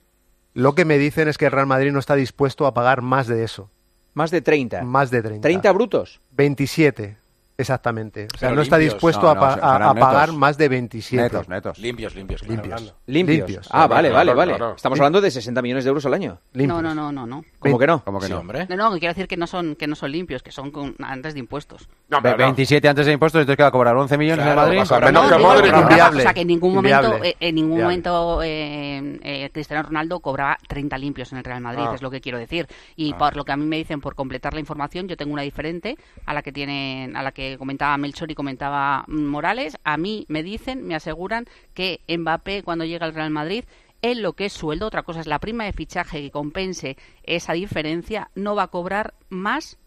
Lo 0.55 0.73
que 0.73 0.85
me 0.85 0.97
dicen 0.97 1.27
es 1.27 1.37
que 1.37 1.45
el 1.45 1.51
Real 1.51 1.67
Madrid 1.67 1.91
no 1.91 1.99
está 1.99 2.15
dispuesto 2.15 2.65
a 2.65 2.73
pagar 2.73 3.03
más 3.03 3.27
de 3.27 3.43
eso. 3.43 3.69
Más 4.15 4.31
de 4.31 4.41
30. 4.41 4.81
Más 4.81 5.11
de 5.11 5.21
30. 5.21 5.47
30 5.47 5.71
brutos. 5.71 6.19
27, 6.31 7.17
exactamente. 7.57 8.27
O 8.33 8.37
sea, 8.37 8.49
Pero 8.49 8.55
no 8.55 8.61
está 8.61 8.77
limpios. 8.77 8.93
dispuesto 8.95 9.21
No, 9.23 9.29
a, 9.31 9.35
no, 9.35 9.39
pa- 9.41 9.53
a- 9.55 9.89
a 9.89 9.93
pagar 9.95 10.31
más 10.33 10.57
de 10.57 10.69
27. 10.69 11.23
Netos, 11.23 11.49
netos. 11.49 11.77
Limpios, 11.79 12.15
limpios. 12.15 12.41
claro. 12.41 12.61
Limpios. 12.61 12.93
Limpios. 13.07 13.37
Limpios. 13.39 13.67
Ah, 13.71 13.87
vale, 13.87 14.09
vale, 14.11 14.25
Claro, 14.33 14.37
vale. 14.37 14.55
claro. 14.55 14.75
Estamos 14.75 14.99
hablando 14.99 15.21
de 15.21 15.31
60 15.31 15.61
millones 15.61 15.83
de 15.83 15.89
euros 15.89 16.05
al 16.05 16.13
año. 16.13 16.39
Limpios. 16.53 16.81
No, 16.81 16.81
no, 16.81 16.95
no, 16.95 17.11
no, 17.11 17.25
no. 17.25 17.43
¿Cómo 17.59 17.79
que 17.79 17.87
no? 17.87 18.03
¿Cómo 18.03 18.19
que 18.19 18.27
Sí, 18.27 18.33
no? 18.33 18.39
hombre. 18.39 18.65
No, 18.69 18.75
no, 18.75 18.93
que 18.93 18.99
quiero 18.99 19.13
decir 19.13 19.27
que 19.27 19.37
no 19.37 19.47
son 19.47 19.75
que 19.75 19.87
no 19.87 19.95
son 19.95 20.11
limpios, 20.11 20.43
que 20.43 20.51
son 20.51 20.71
con, 20.71 20.95
antes 21.03 21.33
de 21.33 21.39
impuestos. 21.39 21.87
No, 22.09 22.17
Ve- 22.17 22.21
pero 22.23 22.37
no. 22.37 22.43
27 22.45 22.87
antes 22.87 23.05
de 23.05 23.13
impuestos, 23.13 23.41
entonces 23.41 23.57
queda 23.57 23.71
cobrar 23.71 23.95
11 23.95 24.17
millones 24.17 24.43
Claro, 24.45 24.51
en 24.61 24.65
Madrid. 24.65 24.79
pasa 24.79 24.99
menos 24.99 25.13
No, 25.23 25.29
que 25.29 25.35
digo 25.37 25.49
Modric. 25.49 25.75
Inviable. 25.75 26.19
o 26.19 26.23
sea, 26.23 26.33
que 26.33 26.41
en 26.41 26.47
ningún 26.47 26.73
momento, 26.75 26.97
Inviable. 27.03 27.29
eh, 27.29 27.35
en 27.39 27.55
ningún 27.55 27.71
Inviable. 27.71 27.83
momento 27.85 28.43
eh, 28.43 29.19
eh, 29.23 29.49
Cristiano 29.51 29.83
Ronaldo 29.83 30.19
cobraba 30.19 30.57
30 30.67 30.97
limpios 30.97 31.31
en 31.31 31.39
el 31.39 31.43
Real 31.43 31.61
Madrid, 31.61 31.83
Ah. 31.87 31.95
es 31.95 32.01
lo 32.01 32.11
que 32.11 32.21
quiero 32.21 32.37
decir. 32.37 32.67
Y 32.95 33.13
por 33.13 33.35
lo 33.35 33.43
que 33.45 33.51
a 33.51 33.57
mí 33.57 33.65
me 33.65 33.77
dicen, 33.77 33.99
por 34.01 34.15
completar 34.15 34.53
la 34.53 34.59
información, 34.59 35.07
yo 35.07 35.17
tengo 35.17 35.33
una 35.33 35.41
diferente 35.41 35.97
a 36.25 36.33
la 36.33 36.41
que 36.41 36.51
tienen, 36.51 37.15
a 37.15 37.23
la 37.23 37.31
que 37.31 37.46
comentaba 37.57 37.97
Melchor 37.97 38.31
y 38.31 38.35
comentaba 38.35 39.05
mm, 39.07 39.25
Morales. 39.25 39.77
A 39.83 39.97
mí 39.97 40.25
me 40.27 40.43
dicen, 40.43 40.85
me 40.85 40.95
aseguran 40.95 41.45
que 41.73 42.01
Mbappé 42.07 42.63
cuando 42.63 42.83
llega 42.85 43.05
al 43.05 43.13
Real 43.13 43.29
Madrid 43.29 43.63
en 44.01 44.21
lo 44.21 44.33
que 44.33 44.45
es 44.45 44.53
sueldo, 44.53 44.87
otra 44.87 45.03
cosa 45.03 45.21
es 45.21 45.27
la 45.27 45.39
prima 45.39 45.65
de 45.65 45.73
fichaje 45.73 46.21
que 46.21 46.31
compense 46.31 46.97
esa 47.23 47.53
diferencia, 47.53 48.29
no 48.35 48.55
va 48.55 48.63
a 48.63 48.67
cobrar 48.67 49.13
más 49.29 49.77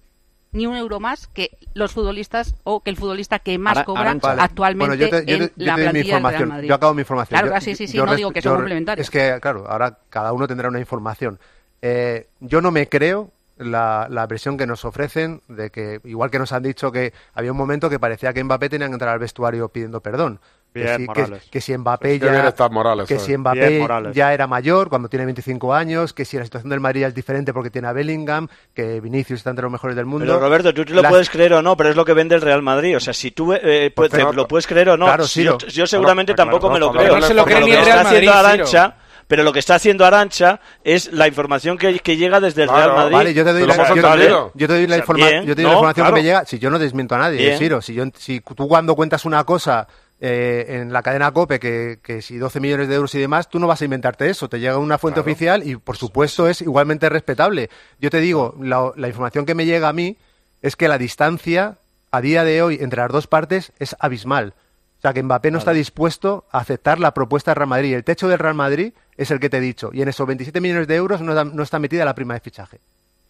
ni 0.53 0.67
un 0.67 0.77
euro 0.77 0.99
más 0.99 1.29
que 1.29 1.57
los 1.75 1.93
futbolistas 1.93 2.57
o 2.65 2.81
que 2.81 2.91
el 2.91 2.97
futbolista 2.97 3.39
que 3.39 3.57
más 3.59 3.85
cobra. 3.85 4.15
Vale. 4.15 4.43
actualmente 4.43 4.97
Bueno, 4.97 5.01
yo 5.01 5.09
te, 5.09 5.25
yo 5.25 5.37
en 5.37 5.53
yo 5.57 5.67
la 5.67 5.77
te 5.77 5.83
doy 5.83 5.93
mi 5.93 6.03
plantilla 6.03 6.15
del 6.15 6.25
Real. 6.25 6.47
Madrid. 6.49 6.69
Yo 6.69 6.75
acabo 6.75 6.95
mi 6.95 7.03
información. 7.03 7.41
Claro, 7.41 7.61
sí, 7.61 7.77
sí, 7.77 7.87
sí, 7.87 7.99
no 7.99 8.17
digo 8.17 8.33
que 8.33 8.43
son 8.43 8.57
complementarios. 8.57 9.07
Es 9.07 9.11
que, 9.11 9.39
claro, 9.41 9.65
ahora 9.69 9.99
cada 10.09 10.33
uno 10.33 10.49
tendrá 10.49 10.69
una 10.69 10.81
información. 10.81 11.39
Eh, 11.83 12.29
yo 12.41 12.61
no 12.61 12.73
me 12.73 12.89
creo 12.89 13.31
la, 13.61 14.07
la 14.11 14.27
versión 14.27 14.57
que 14.57 14.67
nos 14.67 14.85
ofrecen 14.85 15.43
de 15.49 15.71
que, 15.71 16.01
igual 16.05 16.31
que 16.31 16.39
nos 16.39 16.53
han 16.53 16.63
dicho 16.63 16.91
que 16.91 17.13
había 17.35 17.53
un 17.53 17.59
momento 17.59 17.89
que 17.89 17.99
parecía 17.99 18.33
que 18.33 18.43
Mbappé 18.43 18.69
tenía 18.69 18.87
que 18.89 18.93
entrar 18.95 19.13
al 19.13 19.19
vestuario 19.19 19.69
pidiendo 19.69 20.01
perdón. 20.01 20.41
Que 20.73 20.87
si, 20.87 20.99
que, 20.99 21.07
Morales. 21.07 21.43
que 21.51 21.61
si 21.61 21.77
Mbappé 21.77 22.19
ya, 22.21 22.47
está 22.47 22.69
Morales, 22.69 23.09
que 23.09 23.15
hoy. 23.15 23.21
si 23.21 23.27
Bien, 23.29 23.41
Mbappé 23.41 23.79
Morales. 23.81 24.15
ya 24.15 24.33
era 24.33 24.47
mayor 24.47 24.89
cuando 24.89 25.09
tiene 25.09 25.25
25 25.25 25.75
años, 25.75 26.13
que 26.13 26.25
si 26.25 26.37
la 26.39 26.45
situación 26.45 26.71
del 26.71 26.79
Madrid 26.79 27.03
es 27.03 27.13
diferente 27.15 27.53
porque 27.53 27.71
tiene 27.71 27.89
a 27.89 27.93
Bellingham, 27.93 28.47
que 28.73 29.01
Vinicius 29.01 29.39
está 29.41 29.51
entre 29.51 29.65
los 29.65 29.73
mejores 29.73 29.97
del 29.97 30.07
mundo. 30.07 30.27
Pero 30.27 30.39
Roberto, 30.39 30.73
tú 30.73 30.85
te 30.85 30.93
lo 30.95 31.03
Las- 31.03 31.11
puedes 31.11 31.29
creer 31.29 31.55
o 31.55 31.63
no, 31.63 31.77
pero 31.77 31.91
es 31.91 31.97
lo 31.97 32.05
que 32.05 32.13
vende 32.15 32.37
el 32.37 32.41
Real 32.41 32.63
Madrid. 32.63 32.97
O 32.97 33.01
sea, 33.01 33.13
si 33.13 33.33
tú 33.33 33.53
eh, 33.53 33.93
pues, 33.95 34.11
pero- 34.13 34.31
te 34.31 34.37
lo 34.37 34.47
puedes 34.47 34.69
creer 34.69 34.91
o 34.91 34.97
no, 34.97 35.07
Claro, 35.07 35.25
si 35.27 35.43
yo, 35.43 35.59
yo 35.59 35.89
seguramente 35.89 36.35
Claro, 36.35 36.51
tampoco 36.53 36.69
claro, 36.69 36.75
me 36.75 36.87
lo 36.87 36.93
claro, 36.93 37.07
creo. 37.09 37.21
no 37.21 37.27
se 37.27 37.35
lo 37.35 37.45
cree 37.45 37.61
ni 37.63 37.71
el 37.73 37.79
está 37.79 37.85
Real 37.87 38.07
haciendo 38.07 38.33
Madrid, 38.33 38.49
Arancha, 38.53 38.97
pero 39.31 39.45
lo 39.45 39.53
que 39.53 39.61
está 39.61 39.77
haciendo 39.77 40.05
Arancha 40.05 40.59
es 40.83 41.13
la 41.13 41.29
información 41.29 41.79
que, 41.79 42.01
que 42.01 42.17
llega 42.17 42.41
desde 42.41 42.65
el 42.65 42.69
Claro, 42.69 42.87
Real 42.95 42.97
Madrid. 42.97 43.17
Vale, 43.17 43.35
yo 43.35 43.45
te 43.45 43.53
doy 43.53 43.65
la, 43.65 43.77
yo- 43.77 44.67
te 44.67 44.75
doy 44.75 44.87
la, 44.89 44.99
informa- 44.99 45.29
bien, 45.29 45.47
yo 45.47 45.55
te 45.55 45.63
doy 45.63 45.71
la 45.71 45.77
información 45.77 46.05
claro. 46.05 46.15
que 46.17 46.21
me 46.21 46.27
llega. 46.27 46.45
Si 46.47 46.59
yo 46.59 46.69
no 46.69 46.81
desmiento 46.81 47.15
a 47.15 47.19
nadie. 47.19 47.57
Siro, 47.57 47.81
si, 47.81 47.95
yo, 47.95 48.05
si 48.19 48.41
tú 48.41 48.67
cuando 48.67 48.97
cuentas 48.97 49.25
una 49.25 49.45
cosa 49.45 49.87
eh, 50.21 50.81
en 50.81 50.93
la 50.93 51.01
cadena 51.03 51.31
COPE, 51.31 51.61
que, 51.61 51.99
que 52.03 52.23
si 52.23 52.39
12 52.39 52.59
millones 52.59 52.89
de 52.89 52.97
euros 52.97 53.15
y 53.15 53.21
demás, 53.21 53.49
tú 53.49 53.61
no 53.61 53.69
vas 53.69 53.81
a 53.81 53.85
inventarte 53.85 54.29
eso. 54.29 54.49
Te 54.49 54.59
llega 54.59 54.79
una 54.79 54.99
fuente 54.99 55.21
oficial 55.21 55.63
y, 55.65 55.77
por 55.77 55.97
supuesto, 55.97 56.49
es 56.49 56.61
igualmente 56.61 57.09
respetable. 57.09 57.71
Yo 58.01 58.11
te 58.11 58.19
digo, 58.19 58.57
la, 58.61 58.91
la 58.97 59.07
información 59.07 59.47
que 59.47 59.55
me 59.55 59.65
llega 59.65 59.89
a 59.89 59.93
mí 59.93 60.17
es 60.61 60.75
que 60.75 60.89
la 60.89 60.99
distancia 60.99 61.77
a 62.11 62.21
día 62.21 62.43
de 62.43 62.63
hoy 62.63 62.79
entre 62.81 63.01
las 63.01 63.13
dos 63.13 63.29
partes 63.29 63.73
es 63.79 63.95
abismal. 64.01 64.55
O 65.01 65.03
sea, 65.03 65.15
que 65.15 65.23
Mbappé 65.23 65.51
no 65.51 65.57
está 65.59 65.73
dispuesto 65.73 66.45
a 66.53 66.59
aceptar 66.59 67.01
la 67.01 67.15
propuesta 67.15 67.53
del 67.53 67.57
Real 67.57 67.69
Madrid. 67.69 67.95
El 67.95 68.05
techo 68.05 68.29
del 68.29 68.39
Real 68.39 68.55
Madrid 68.55 68.93
es 69.17 69.31
el 69.31 69.41
que 69.41 69.49
te 69.49 69.57
he 69.57 69.61
dicho. 69.61 69.91
Y 69.95 70.03
en 70.03 70.09
esos 70.09 70.27
27 70.27 70.61
millones 70.61 70.87
de 70.89 70.95
euros 70.97 71.23
no, 71.23 71.35
da- 71.35 71.45
no 71.45 71.63
está 71.63 71.79
metida 71.79 72.05
la 72.05 72.15
prima 72.15 72.35
de 72.35 72.41
fichaje. 72.41 72.79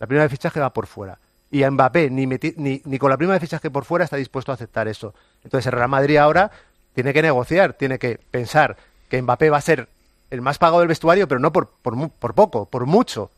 La 0.00 0.08
prima 0.08 0.22
de 0.24 0.28
fichaje 0.28 0.58
va 0.58 0.70
por 0.72 0.88
fuera. 0.88 1.18
Y 1.48 1.62
a 1.62 1.70
Mbappé, 1.70 2.10
ni, 2.10 2.26
meti- 2.26 2.54
ni, 2.56 2.82
ni 2.84 2.98
con 2.98 3.08
la 3.10 3.16
prima 3.16 3.34
de 3.34 3.40
fichaje 3.40 3.70
por 3.70 3.84
fuera, 3.84 4.04
está 4.04 4.16
dispuesto 4.16 4.50
a 4.50 4.56
aceptar 4.56 4.88
eso. 4.88 5.14
Entonces 5.44 5.66
el 5.66 5.72
Real 5.72 5.88
Madrid 5.88 6.16
ahora 6.16 6.50
tiene 6.92 7.12
que 7.12 7.22
negociar, 7.22 7.74
tiene 7.74 8.00
que 8.00 8.18
pensar 8.32 8.76
que 9.08 9.22
Mbappé 9.22 9.48
va 9.50 9.58
a 9.58 9.62
ser 9.62 9.88
el 10.30 10.40
más 10.40 10.58
pagado 10.58 10.80
del 10.80 10.88
vestuario, 10.88 11.28
pero 11.28 11.38
no 11.40 11.52
por, 11.52 11.68
por, 11.82 12.10
por 12.10 12.34
poco, 12.34 12.66
por 12.66 12.84
mucho. 12.86 13.30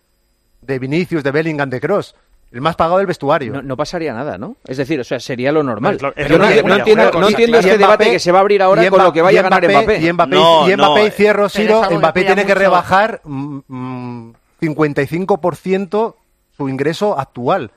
De 0.62 0.78
Vinicius, 0.78 1.22
de 1.22 1.32
Bellingham, 1.32 1.68
de 1.68 1.80
Cross. 1.82 2.14
El 2.52 2.60
más 2.60 2.76
pagado 2.76 2.98
del 2.98 3.06
vestuario. 3.06 3.54
No, 3.54 3.62
no 3.62 3.76
pasaría 3.78 4.12
nada, 4.12 4.36
¿no? 4.36 4.56
Es 4.66 4.76
decir, 4.76 5.00
o 5.00 5.04
sea, 5.04 5.18
sería 5.18 5.50
lo 5.52 5.62
normal. 5.62 5.98
No, 6.00 6.12
entiendo, 6.14 7.10
no 7.18 7.28
entiendo 7.28 7.58
este 7.58 7.74
Mbappé- 7.74 7.78
debate 7.78 8.10
que 8.10 8.18
se 8.18 8.30
va 8.30 8.38
a 8.38 8.40
abrir 8.42 8.62
ahora 8.62 8.84
y 8.84 8.88
con 8.90 9.02
lo 9.02 9.12
que 9.12 9.22
vaya 9.22 9.40
a 9.40 9.42
ganar 9.44 9.66
Mbappé. 9.66 9.98
Y 10.00 10.12
Mbappé, 10.12 10.34
No, 10.36 10.68
y, 10.68 10.76
Mbappé 10.76 11.00
no, 11.00 11.06
y 11.06 11.10
cierro, 11.10 11.48
que 11.48 11.96
Mbappé 11.98 12.24
tiene 12.24 12.44
que 12.44 12.54
rebajar 12.54 13.22
mm, 13.24 13.58
mm, 13.68 14.32
55% 14.60 16.14
su 16.56 16.68
ingreso 16.68 17.18
actual. 17.18 17.70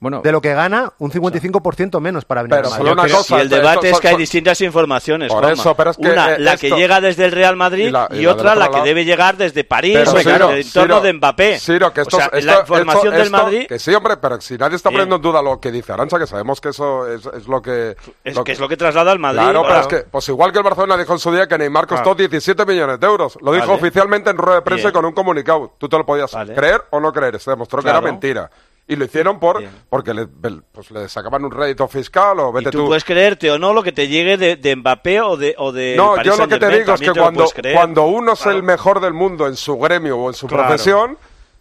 Bueno, 0.00 0.20
De 0.22 0.30
lo 0.30 0.40
que 0.40 0.54
gana, 0.54 0.92
un 0.98 1.10
55% 1.10 1.98
menos 2.00 2.24
para 2.24 2.42
venir 2.42 2.56
Pero 2.58 2.68
solo 2.68 2.78
Madrid. 2.84 2.92
una 2.92 3.02
Pero 3.02 3.16
cosa, 3.16 3.34
si 3.36 3.42
el 3.42 3.48
debate 3.48 3.86
esto- 3.88 3.96
es 3.96 4.00
que 4.00 4.08
hay 4.08 4.16
distintas 4.16 4.60
informaciones. 4.60 5.32
Por 5.32 5.44
eso, 5.50 5.74
pero 5.74 5.90
es 5.90 5.96
que, 5.96 6.08
Una, 6.10 6.34
eh, 6.34 6.38
la 6.38 6.52
esto- 6.54 6.68
que 6.68 6.76
llega 6.80 7.00
desde 7.00 7.24
el 7.24 7.32
Real 7.32 7.56
Madrid 7.56 7.88
Y 7.88 7.90
la- 7.90 8.06
y, 8.12 8.18
y 8.18 8.22
la 8.22 8.30
otra 8.32 8.54
la 8.54 8.66
otro 8.68 8.80
que 8.82 8.88
debe 8.88 9.04
llegar 9.04 9.36
desde 9.36 9.64
París 9.64 9.94
Pero, 9.98 10.12
o 10.12 10.18
Ciro, 10.18 10.52
entorno 10.52 10.62
Ciro, 10.94 11.00
de 11.00 11.12
Mbappé. 11.14 11.58
Ciro, 11.58 11.92
que 11.92 12.02
esto, 12.02 12.16
o 12.16 12.20
sea, 12.20 12.30
esto- 12.32 12.46
la 12.46 12.60
información 12.60 12.96
esto- 13.06 13.10
del 13.10 13.22
esto- 13.22 13.36
Madrid 13.36 13.66
Que 13.66 13.78
sí, 13.80 13.92
hombre, 13.92 14.16
pero 14.18 14.40
si 14.40 14.56
nadie 14.56 14.76
está 14.76 14.90
poniendo 14.90 15.16
en 15.16 15.22
duda 15.22 15.42
lo 15.42 15.58
que 15.58 15.72
dice 15.72 15.92
Arancha, 15.92 16.16
que 16.16 16.28
sabemos 16.28 16.60
que 16.60 16.68
eso 16.68 17.12
es, 17.12 17.26
es 17.26 17.48
lo 17.48 17.60
que... 17.60 17.96
es 18.22 18.38
que 18.38 18.52
es 18.52 18.60
lo 18.60 18.68
que 18.68 18.76
traslada 18.76 19.10
al 19.10 19.18
Madrid. 19.18 19.40
Claro, 19.40 19.62
pero 19.62 19.74
Claro. 19.74 19.80
es 19.80 19.86
que, 20.04 20.08
pues 20.08 20.28
igual 20.28 20.52
que 20.52 20.58
el 20.58 20.64
Barcelona 20.64 20.96
dijo 20.96 21.12
en 21.12 21.18
su 21.18 21.32
día 21.32 21.48
que 21.48 21.58
Neymar 21.58 21.88
costó 21.88 22.14
Claro. 22.14 22.14
17 22.18 22.64
millones 22.66 23.00
de 23.00 23.06
euros. 23.08 23.36
Lo 23.42 23.50
dijo 23.52 23.66
Vale. 23.66 23.80
oficialmente 23.80 24.30
en 24.30 24.36
rueda 24.36 24.56
de 24.60 24.62
prensa 24.62 24.90
y 24.90 24.92
con 24.92 25.04
un 25.04 25.12
comunicado. 25.12 25.74
Tú 25.76 25.88
te 25.88 25.98
lo 25.98 26.06
podías 26.06 26.30
creer 26.54 26.82
o 26.90 27.00
no 27.00 27.12
creer. 27.12 27.40
Se 27.40 27.50
demostró 27.50 27.82
que 27.82 27.88
era 27.90 28.00
mentira. 28.00 28.48
Y 28.90 28.96
lo 28.96 29.04
hicieron 29.04 29.38
por 29.38 29.58
Bien. 29.58 29.70
porque 29.90 30.14
le, 30.14 30.26
pues, 30.26 30.90
le 30.90 31.08
sacaban 31.10 31.44
un 31.44 31.50
rédito 31.50 31.86
fiscal 31.88 32.40
o 32.40 32.50
Y 32.50 32.54
vete 32.54 32.70
tú, 32.70 32.78
tú. 32.78 32.86
puedes 32.86 33.04
creerte 33.04 33.50
o 33.50 33.58
no 33.58 33.74
lo 33.74 33.82
que 33.82 33.92
te 33.92 34.08
llegue 34.08 34.38
de, 34.38 34.56
de 34.56 34.76
Mbappé 34.76 35.20
o 35.20 35.36
de, 35.36 35.54
o 35.58 35.72
de 35.72 35.94
No, 35.96 36.14
Paris 36.14 36.32
yo 36.32 36.38
lo 36.38 36.48
que 36.48 36.58
te 36.58 36.68
digo 36.78 36.94
es 36.94 37.00
que 37.00 37.12
cuando, 37.12 37.44
cuando 37.74 38.06
uno 38.06 38.32
es 38.32 38.40
Claro. 38.40 38.56
el 38.56 38.62
mejor 38.62 39.00
del 39.00 39.12
mundo 39.12 39.46
en 39.46 39.56
su 39.56 39.76
gremio 39.78 40.16
o 40.16 40.28
en 40.28 40.34
su 40.34 40.46
Claro. 40.46 40.64
profesión, 40.64 41.18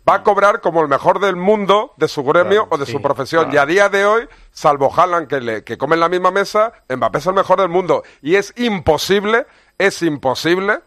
va 0.10 0.16
a 0.16 0.24
cobrar 0.24 0.62
como 0.62 0.82
el 0.82 0.88
mejor 0.88 1.20
del 1.20 1.36
mundo 1.36 1.92
de 1.98 2.08
su 2.08 2.24
gremio 2.24 2.62
Claro, 2.62 2.68
o 2.72 2.78
de 2.78 2.86
sí, 2.86 2.94
su 2.94 3.02
profesión. 3.02 3.50
claro. 3.50 3.56
Y 3.56 3.58
a 3.58 3.66
día 3.66 3.90
de 3.90 4.06
hoy, 4.06 4.28
salvo 4.54 4.90
Haaland, 4.96 5.28
que, 5.28 5.42
le, 5.42 5.64
que 5.66 5.78
come 5.78 5.96
en 5.96 6.00
la 6.00 6.08
misma 6.08 6.32
mesa, 6.32 6.72
Mbappé 6.90 7.18
es 7.18 7.26
el 7.28 7.34
mejor 7.34 7.60
del 7.60 7.68
mundo. 7.68 8.04
Y 8.22 8.36
es 8.36 8.54
imposible, 8.56 9.46
es 9.78 10.02
imposible 10.02 10.80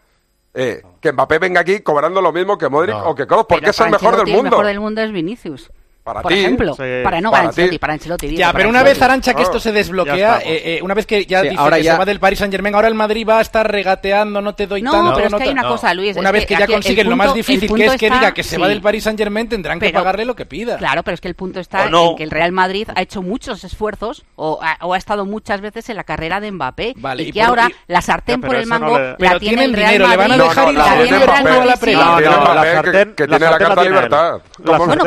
eh, 0.55 0.81
que 0.99 1.11
Mbappé 1.11 1.37
venga 1.37 1.61
aquí 1.61 1.81
cobrando 1.81 2.19
lo 2.19 2.31
mismo 2.33 2.57
que 2.57 2.67
Modric 2.67 2.95
No. 2.95 3.09
o 3.09 3.15
que 3.15 3.27
Kroos, 3.27 3.45
porque 3.47 3.61
Pero 3.61 3.71
es 3.71 3.79
el 3.79 3.91
mejor 3.91 4.15
del 4.17 4.25
mundo. 4.25 4.39
El 4.39 4.49
mejor 4.49 4.65
del 4.65 4.79
mundo 4.79 5.01
es 5.01 5.11
Vinicius. 5.11 5.71
Para 6.03 6.21
por 6.23 6.31
ti, 6.31 6.39
ejemplo. 6.39 6.73
sí. 6.73 6.81
para 7.03 7.21
no 7.21 7.29
Para 7.29 7.41
para 7.43 7.49
Ancelotti, 7.49 7.71
ti. 7.71 7.79
para 7.79 7.93
Ancelotti. 7.93 8.27
digo, 8.27 8.39
Ya, 8.39 8.51
pero 8.53 8.69
una 8.69 8.79
Ancelotti. 8.79 8.99
vez, 8.99 9.03
Arancha, 9.03 9.33
que 9.35 9.41
esto 9.43 9.59
se 9.59 9.69
ya 9.69 9.75
desbloquea, 9.75 10.39
eh, 10.43 10.77
eh, 10.77 10.79
una 10.81 10.93
vez 10.95 11.05
que 11.05 11.25
ya 11.27 11.41
Sí, 11.41 11.49
dice 11.49 11.61
ahora 11.61 11.77
que 11.77 11.83
ya- 11.83 11.91
se 11.93 11.97
va 11.99 12.05
del 12.05 12.19
Paris 12.19 12.39
Saint 12.39 12.51
Germain, 12.51 12.73
ahora 12.73 12.87
el 12.87 12.95
Madrid 12.95 13.27
va 13.29 13.37
a 13.37 13.41
estar 13.41 13.71
regateando, 13.71 14.41
no 14.41 14.55
te 14.55 14.65
doy 14.65 14.81
No, 14.81 14.91
tanto. 14.91 15.13
pero 15.13 15.25
es 15.27 15.31
no 15.31 15.37
que 15.37 15.43
hay 15.43 15.49
una 15.51 15.61
no. 15.61 15.67
cosa, 15.69 15.93
Luis, 15.93 16.17
Una 16.17 16.31
vez 16.31 16.45
que 16.47 16.55
que 16.55 16.59
ya 16.61 16.67
consiguen 16.67 17.07
lo 17.09 17.15
más 17.15 17.33
difícil, 17.35 17.71
que 17.73 17.85
es 17.85 17.97
que 17.97 18.07
está- 18.07 18.17
diga 18.19 18.33
que 18.33 18.43
se 18.43 18.57
va 18.57 18.67
del 18.67 18.81
Paris 18.81 19.03
Saint 19.03 19.19
Germain, 19.19 19.47
tendrán 19.47 19.79
que 19.79 19.87
Pero- 19.87 19.99
pagarle 19.99 20.25
lo 20.25 20.35
que 20.35 20.45
pida. 20.47 20.77
Claro, 20.77 21.03
pero 21.03 21.13
es 21.15 21.21
que 21.21 21.27
el 21.27 21.35
punto 21.35 21.59
está 21.59 21.87
no. 21.89 22.11
en 22.11 22.15
que 22.17 22.23
el 22.23 22.31
Real 22.31 22.51
Madrid 22.51 22.87
ha 22.95 23.01
hecho 23.01 23.21
muchos 23.21 23.63
esfuerzos 23.63 24.23
o 24.35 24.59
ha, 24.61 24.77
o 24.81 24.93
ha 24.95 24.97
estado 24.97 25.25
muchas 25.25 25.61
veces 25.61 25.87
en 25.89 25.97
la 25.97 26.03
carrera 26.03 26.39
de 26.39 26.51
Mbappé 26.51 26.93
Vale, 26.97 27.23
y 27.23 27.29
y 27.29 27.31
que 27.31 27.41
ahora 27.43 27.67
y- 27.69 27.91
la 27.91 28.01
sartén 28.01 28.41
por 28.41 28.55
el 28.55 28.67
no 28.67 28.79
mango 28.79 28.97
la 29.19 29.39
tiene 29.39 29.65
el 29.65 29.73
Real 29.73 29.91
dinero, 29.91 30.09
le 30.09 30.17
van 30.17 30.31
a 30.31 30.37
Madrid. 30.37 30.49
dejar 30.49 30.63
ir 30.73 30.79
a 30.79 30.81
la 30.81 30.95
Madrid. 30.95 31.11
La 31.11 31.41
No, 31.41 32.53
la 32.55 32.63
sartén- 32.63 33.15
tiene 33.15 33.89
libertad. 33.89 34.41
Bueno, 34.63 35.03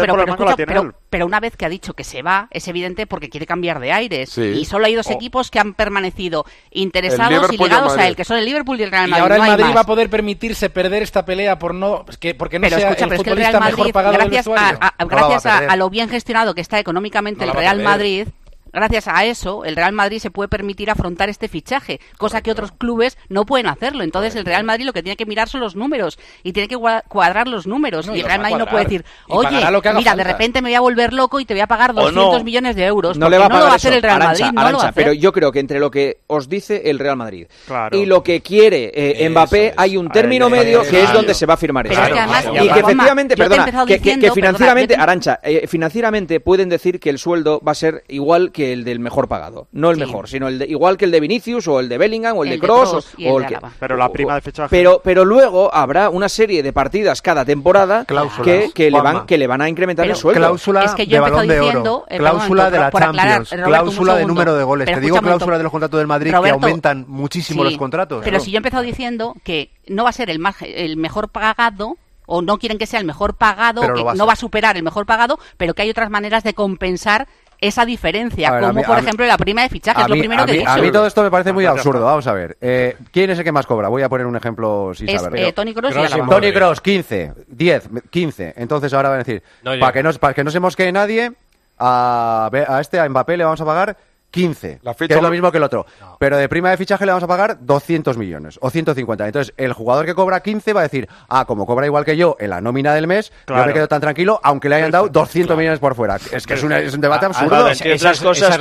pero, 0.66 0.93
pero, 1.10 1.26
una 1.26 1.38
vez 1.38 1.56
que 1.56 1.64
ha 1.64 1.68
dicho 1.68 1.94
que 1.94 2.02
se 2.02 2.22
va, 2.22 2.48
es 2.50 2.66
evidente 2.66 3.06
porque 3.06 3.28
quiere 3.28 3.46
cambiar 3.46 3.78
de 3.78 3.92
aires. 3.92 4.30
Sí. 4.30 4.40
Y 4.42 4.64
solo 4.64 4.86
hay 4.86 4.94
dos 4.96 5.06
Oh. 5.08 5.12
equipos 5.12 5.50
que 5.50 5.60
han 5.60 5.72
permanecido 5.74 6.44
interesados 6.72 7.52
y 7.52 7.54
y 7.54 7.58
ligados 7.58 7.92
a 7.92 7.96
Madrid. 7.96 8.08
él, 8.10 8.16
que 8.16 8.24
son 8.24 8.38
el 8.38 8.44
Liverpool 8.44 8.80
y 8.80 8.82
el 8.82 8.90
Real 8.90 9.06
Y 9.06 9.10
Madrid. 9.10 9.22
ahora 9.22 9.34
el 9.36 9.40
no 9.42 9.46
Madrid 9.48 9.64
más. 9.66 9.76
va 9.76 9.80
a 9.82 9.86
poder 9.86 10.10
permitirse 10.10 10.70
perder 10.70 11.02
esta 11.04 11.24
pelea 11.24 11.58
por 11.58 11.72
no, 11.74 12.04
es 12.08 12.16
que, 12.18 12.34
porque 12.34 12.58
no 12.58 12.64
pero 12.66 12.78
sea 12.78 12.88
escucha, 12.90 13.04
el 13.04 13.08
pero 13.10 13.20
es 13.20 13.24
que 13.24 13.30
el 13.30 13.36
Real 13.36 13.52
futbolista 13.52 13.64
mejor 13.64 13.78
Madrid, 13.78 13.92
pagado 13.92 14.12
del 14.12 14.20
gracias, 14.28 14.46
a, 14.46 14.50
vestuario. 14.50 14.78
a- 14.80 15.04
gracias 15.04 15.46
a, 15.46 15.76
lo 15.76 15.90
bien 15.90 16.08
gestionado 16.08 16.54
que 16.54 16.60
está 16.60 16.78
económicamente 16.80 17.44
No 17.46 17.52
el 17.52 17.58
Real. 17.58 17.80
Madrid, 17.82 18.28
gracias 18.74 19.08
a 19.08 19.24
eso, 19.24 19.64
el 19.64 19.76
Real 19.76 19.92
Madrid 19.92 20.18
se 20.18 20.30
puede 20.30 20.48
permitir 20.48 20.90
afrontar 20.90 21.28
este 21.28 21.48
fichaje, 21.48 22.00
cosa 22.18 22.42
que 22.42 22.50
otros 22.50 22.72
clubes 22.72 23.16
no 23.28 23.46
pueden 23.46 23.66
hacerlo. 23.66 24.04
Entonces, 24.04 24.34
el 24.36 24.44
Real 24.44 24.64
Madrid 24.64 24.84
lo 24.84 24.92
que 24.92 25.02
tiene 25.02 25.16
que 25.16 25.26
mirar 25.26 25.48
son 25.48 25.60
los 25.60 25.76
números 25.76 26.18
y 26.42 26.52
tiene 26.52 26.68
que 26.68 26.76
cuadrar 27.08 27.48
los 27.48 27.66
números. 27.66 28.06
No, 28.06 28.14
y 28.16 28.20
el 28.20 28.26
Real 28.26 28.40
Madrid 28.40 28.56
no 28.56 28.66
puede 28.66 28.84
decir, 28.84 29.04
oye, 29.28 29.48
mira, 29.50 29.70
de 29.70 29.80
falta". 30.04 30.24
repente 30.24 30.60
me 30.62 30.70
voy 30.70 30.74
a 30.74 30.80
volver 30.80 31.12
loco 31.12 31.40
y 31.40 31.44
te 31.44 31.54
voy 31.54 31.60
a 31.60 31.66
pagar 31.66 31.92
O 31.92 31.94
200 31.94 32.38
no. 32.38 32.44
millones 32.44 32.76
de 32.76 32.84
euros. 32.86 33.16
No 33.18 33.28
le 33.30 33.38
va 33.38 33.46
a 33.46 33.48
no 33.48 33.58
lo 33.58 33.64
va 33.66 33.72
a 33.72 33.76
eso. 33.76 33.88
hacer 33.88 33.92
el 33.94 34.02
Real 34.02 34.18
Madrid, 34.18 34.44
no 34.44 34.50
lo 34.52 34.54
va 34.56 34.60
a 34.62 34.66
Arantxa, 34.68 34.88
hacer. 34.88 35.04
pero 35.04 35.12
yo 35.12 35.32
creo 35.32 35.52
que 35.52 35.60
entre 35.60 35.78
lo 35.78 35.90
que 35.90 36.18
os 36.26 36.48
dice 36.48 36.82
el 36.90 36.98
Real 36.98 37.16
Madrid 37.16 37.46
Claro. 37.66 37.96
y 37.96 38.06
lo 38.06 38.22
que 38.22 38.40
quiere 38.40 38.90
eh, 38.94 39.28
Mbappé 39.28 39.74
hay 39.76 39.96
un 39.96 40.08
término 40.10 40.50
medio 40.50 40.82
que 40.82 41.02
es 41.02 41.12
donde 41.12 41.34
se 41.34 41.46
va 41.46 41.54
a 41.54 41.56
firmar 41.56 41.86
Pero 41.88 41.94
eso. 41.94 42.02
es 42.08 42.12
que 42.12 42.18
además, 42.18 42.44
y 42.46 42.68
que 42.68 42.80
efectivamente, 42.80 43.36
perdona, 43.36 43.64
que, 43.86 44.00
que 44.00 44.30
perdona, 44.32 45.02
Arancha, 45.02 45.40
eh, 45.42 45.66
financieramente 45.66 46.40
pueden 46.40 46.68
decir 46.68 46.98
que 47.00 47.10
el 47.10 47.18
sueldo 47.18 47.60
va 47.66 47.72
a 47.72 47.74
ser 47.76 48.04
igual 48.08 48.50
que 48.52 48.63
el 48.72 48.84
del 48.84 49.00
mejor 49.00 49.28
pagado. 49.28 49.68
No 49.72 49.90
el 49.90 49.96
Sí. 49.96 50.04
mejor, 50.06 50.28
sino 50.28 50.48
el 50.48 50.58
de- 50.58 50.66
igual 50.66 50.96
que 50.96 51.04
el 51.04 51.10
de 51.10 51.20
Vinicius 51.20 51.68
o 51.68 51.80
el 51.80 51.88
de 51.88 51.98
Bellingham 51.98 52.36
o 52.38 52.44
el, 52.44 52.52
El 52.52 52.60
de 52.60 52.66
Kroos 52.66 52.92
o, 52.92 53.02
y 53.20 53.26
el 53.26 53.32
o 53.32 53.38
de 53.40 53.44
el 53.46 53.50
que... 53.52 53.58
Pero 53.78 53.96
la 53.96 54.08
prima 54.10 54.34
de 54.36 54.40
fichaje. 54.40 54.68
Pero, 54.70 55.00
pero 55.04 55.24
luego 55.24 55.72
habrá 55.74 56.08
una 56.10 56.28
serie 56.28 56.62
de 56.62 56.72
partidas 56.72 57.20
cada 57.22 57.44
temporada 57.44 58.04
Cláusulas, 58.04 58.44
que, 58.44 58.70
que 58.74 58.90
le 58.90 59.00
van, 59.00 59.26
que 59.26 59.38
le 59.38 59.46
van 59.46 59.60
a 59.62 59.68
incrementar 59.68 60.04
Pero 60.04 60.14
el 60.14 60.20
sueldo. 60.20 60.40
Cláusula 60.40 60.84
Es 60.84 60.94
que 60.94 61.06
yo 61.06 61.10
de 61.10 61.14
he 61.16 61.18
empezado 61.18 61.36
balón 61.36 61.48
de 61.48 61.60
diciendo, 61.60 61.94
oro, 61.96 62.06
eh, 62.08 62.18
cláusula 62.18 62.62
perdón, 62.64 62.72
de 62.72 62.78
la 62.78 62.86
aclarar, 62.86 63.14
Champions, 63.44 63.64
cláusula 63.66 64.16
de 64.16 64.24
número 64.26 64.54
de 64.54 64.64
goles. 64.64 64.84
Pero 64.86 64.98
Te 64.98 65.00
digo 65.04 65.18
cláusula 65.18 65.56
de 65.58 65.62
los 65.62 65.72
contratos 65.72 65.98
del 65.98 66.06
Madrid 66.06 66.32
Roberto, 66.34 66.58
que 66.60 66.64
aumentan 66.66 67.04
muchísimo 67.08 67.62
Sí, 67.64 67.70
los 67.70 67.78
contratos. 67.78 68.22
Pero 68.24 68.40
si 68.40 68.50
yo 68.50 68.56
he 68.56 68.58
empezado 68.58 68.82
diciendo 68.82 69.34
que 69.44 69.70
no 69.88 70.04
va 70.04 70.10
a 70.10 70.12
ser 70.12 70.30
el, 70.30 70.38
más, 70.38 70.56
el 70.62 70.96
mejor 70.96 71.28
pagado 71.28 71.96
o 72.26 72.40
no 72.40 72.56
quieren 72.58 72.78
que 72.78 72.86
sea 72.86 72.98
el 73.00 73.04
mejor 73.06 73.34
pagado, 73.34 73.82
que 73.82 73.88
lo 73.88 74.04
va 74.04 74.12
a 74.12 74.14
no 74.14 74.20
ser. 74.24 74.28
va 74.28 74.32
a 74.32 74.36
superar 74.36 74.76
el 74.78 74.82
mejor 74.82 75.04
pagado, 75.04 75.38
pero 75.58 75.74
que 75.74 75.82
hay 75.82 75.90
otras 75.90 76.08
maneras 76.08 76.42
de 76.42 76.54
compensar 76.54 77.28
esa 77.60 77.84
diferencia, 77.86 78.50
ver, 78.50 78.60
como 78.60 78.72
mí- 78.74 78.82
por 78.84 78.96
mí- 78.96 79.02
ejemplo 79.02 79.26
la 79.26 79.36
prima 79.38 79.62
de 79.62 79.68
fichaje, 79.68 80.00
es 80.02 80.08
lo 80.08 80.14
mí, 80.14 80.20
primero 80.20 80.44
que 80.46 80.52
mí- 80.52 80.58
dije. 80.58 80.70
a 80.70 80.76
mí 80.76 80.90
todo 80.92 81.06
esto 81.06 81.22
me 81.22 81.30
parece 81.30 81.52
muy 81.52 81.64
Ya 81.64 81.70
está. 81.70 81.80
absurdo. 81.80 82.04
Vamos 82.04 82.26
a 82.26 82.32
ver. 82.32 82.56
Eh, 82.60 82.96
¿Quién 83.12 83.30
es 83.30 83.38
el 83.38 83.44
que 83.44 83.52
más 83.52 83.66
cobra? 83.66 83.88
Voy 83.88 84.02
a 84.02 84.08
poner 84.08 84.26
un 84.26 84.36
ejemplo 84.36 84.92
sin 84.94 85.08
Es, 85.08 85.22
saberlo. 85.22 85.46
eh, 85.48 85.52
Toni 85.52 85.72
Kroos 85.74 85.94
y. 85.94 86.28
Tony 86.28 86.52
Cross, 86.52 86.80
15, 86.80 87.32
10, 87.48 87.88
15. 88.10 88.54
Entonces 88.56 88.92
ahora 88.92 89.08
van 89.10 89.16
a 89.20 89.24
decir, 89.24 89.42
No 89.62 89.72
para 89.78 89.92
que, 89.92 90.02
no, 90.02 90.12
para 90.14 90.34
que 90.34 90.44
no 90.44 90.50
se 90.50 90.60
mosquee 90.60 90.92
nadie, 90.92 91.32
a, 91.78 92.50
a 92.68 92.80
este, 92.80 93.00
a 93.00 93.08
Mbappé, 93.08 93.36
le 93.36 93.44
vamos 93.44 93.60
a 93.60 93.64
pagar 93.64 93.96
15, 94.34 94.80
La 94.82 94.94
que 94.94 95.04
es 95.14 95.22
lo 95.22 95.30
mismo 95.30 95.52
que 95.52 95.58
el 95.58 95.62
otro. 95.64 95.86
Pero 96.18 96.36
de 96.36 96.48
prima 96.48 96.70
de 96.70 96.76
fichaje 96.76 97.06
le 97.06 97.12
vamos 97.12 97.22
a 97.22 97.28
pagar 97.28 97.58
200 97.60 98.16
millones 98.18 98.58
o 98.60 98.68
150. 98.68 99.26
Entonces, 99.26 99.54
el 99.56 99.72
jugador 99.72 100.04
que 100.06 100.14
cobra 100.14 100.40
15 100.40 100.72
va 100.72 100.80
a 100.80 100.82
decir, 100.82 101.08
ah, 101.28 101.44
como 101.44 101.66
cobra 101.66 101.86
igual 101.86 102.04
que 102.04 102.16
yo 102.16 102.36
en 102.40 102.50
la 102.50 102.60
nómina 102.60 102.94
del 102.94 103.06
mes, 103.06 103.30
yo 103.30 103.36
Claro. 103.46 103.66
me 103.66 103.72
quedo 103.72 103.88
tan 103.88 104.00
tranquilo, 104.00 104.40
aunque 104.42 104.68
le 104.68 104.76
hayan 104.76 104.90
dado 104.90 105.08
200 105.08 105.56
millones 105.56 105.78
por 105.78 105.94
fuera. 105.94 106.16
Es 106.32 106.46
que 106.46 106.54
es, 106.54 106.62
una- 106.62 106.80
es 106.80 106.94
un 106.94 107.00
debate 107.00 107.26
absurdo. 107.26 107.68
entre 107.68 107.94
otras 107.94 108.16
es- 108.16 108.22
cosas, 108.22 108.58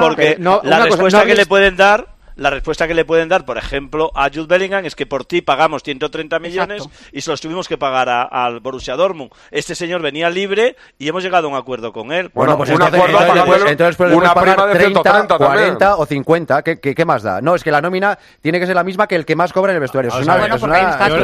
porque 0.00 0.36
no, 0.38 0.60
la 0.64 0.76
una 0.76 0.78
cosa, 0.78 0.84
respuesta 0.88 1.18
no 1.20 1.26
que 1.26 1.34
le 1.34 1.46
pueden 1.46 1.76
dar 1.76 2.17
la 2.38 2.50
respuesta 2.50 2.88
que 2.88 2.94
le 2.94 3.04
pueden 3.04 3.28
dar, 3.28 3.44
por 3.44 3.58
ejemplo, 3.58 4.10
a 4.14 4.30
Jude 4.32 4.46
Bellingham 4.46 4.84
es 4.86 4.94
que 4.94 5.04
por 5.06 5.24
ti 5.26 5.42
pagamos 5.42 5.82
130 5.82 6.38
millones 6.38 6.84
Exacto. 6.86 7.08
y 7.12 7.20
se 7.20 7.30
los 7.30 7.40
tuvimos 7.40 7.68
que 7.68 7.76
pagar 7.76 8.08
a- 8.08 8.22
al 8.22 8.60
Borussia 8.60 8.96
Dortmund. 8.96 9.30
Este 9.50 9.74
señor 9.74 10.00
venía 10.00 10.30
libre 10.30 10.76
y 10.98 11.08
hemos 11.08 11.22
llegado 11.22 11.48
a 11.48 11.50
un 11.50 11.56
acuerdo 11.56 11.92
con 11.92 12.12
él. 12.12 12.30
Bueno, 12.32 12.56
pues 12.56 12.70
un 12.70 12.76
entonces, 12.76 13.00
acuerdo 13.00 13.66
entonces, 13.68 14.16
una 14.16 14.34
pagar 14.34 14.54
prima 14.56 14.66
de 14.68 14.74
30, 14.74 15.02
130 15.02 15.38
también. 15.38 15.58
40 15.76 15.96
o 15.96 16.06
50. 16.06 16.62
¿Qué, 16.62 16.80
qué, 16.80 16.94
qué 16.94 17.04
más 17.04 17.22
da? 17.22 17.40
No, 17.40 17.54
es 17.54 17.62
que 17.62 17.70
la 17.70 17.80
nómina 17.80 18.18
tiene 18.40 18.60
que 18.60 18.66
ser 18.66 18.76
la 18.76 18.84
misma 18.84 19.06
que 19.06 19.16
el 19.16 19.24
que 19.26 19.36
más 19.36 19.52
cobra 19.52 19.72
en 19.72 19.76
el 19.76 19.80
vestuario. 19.80 20.08
Es 20.08 20.14
Vamos 20.26 20.26
una, 20.46 20.54
es 20.54 20.60
Bueno, 20.60 20.74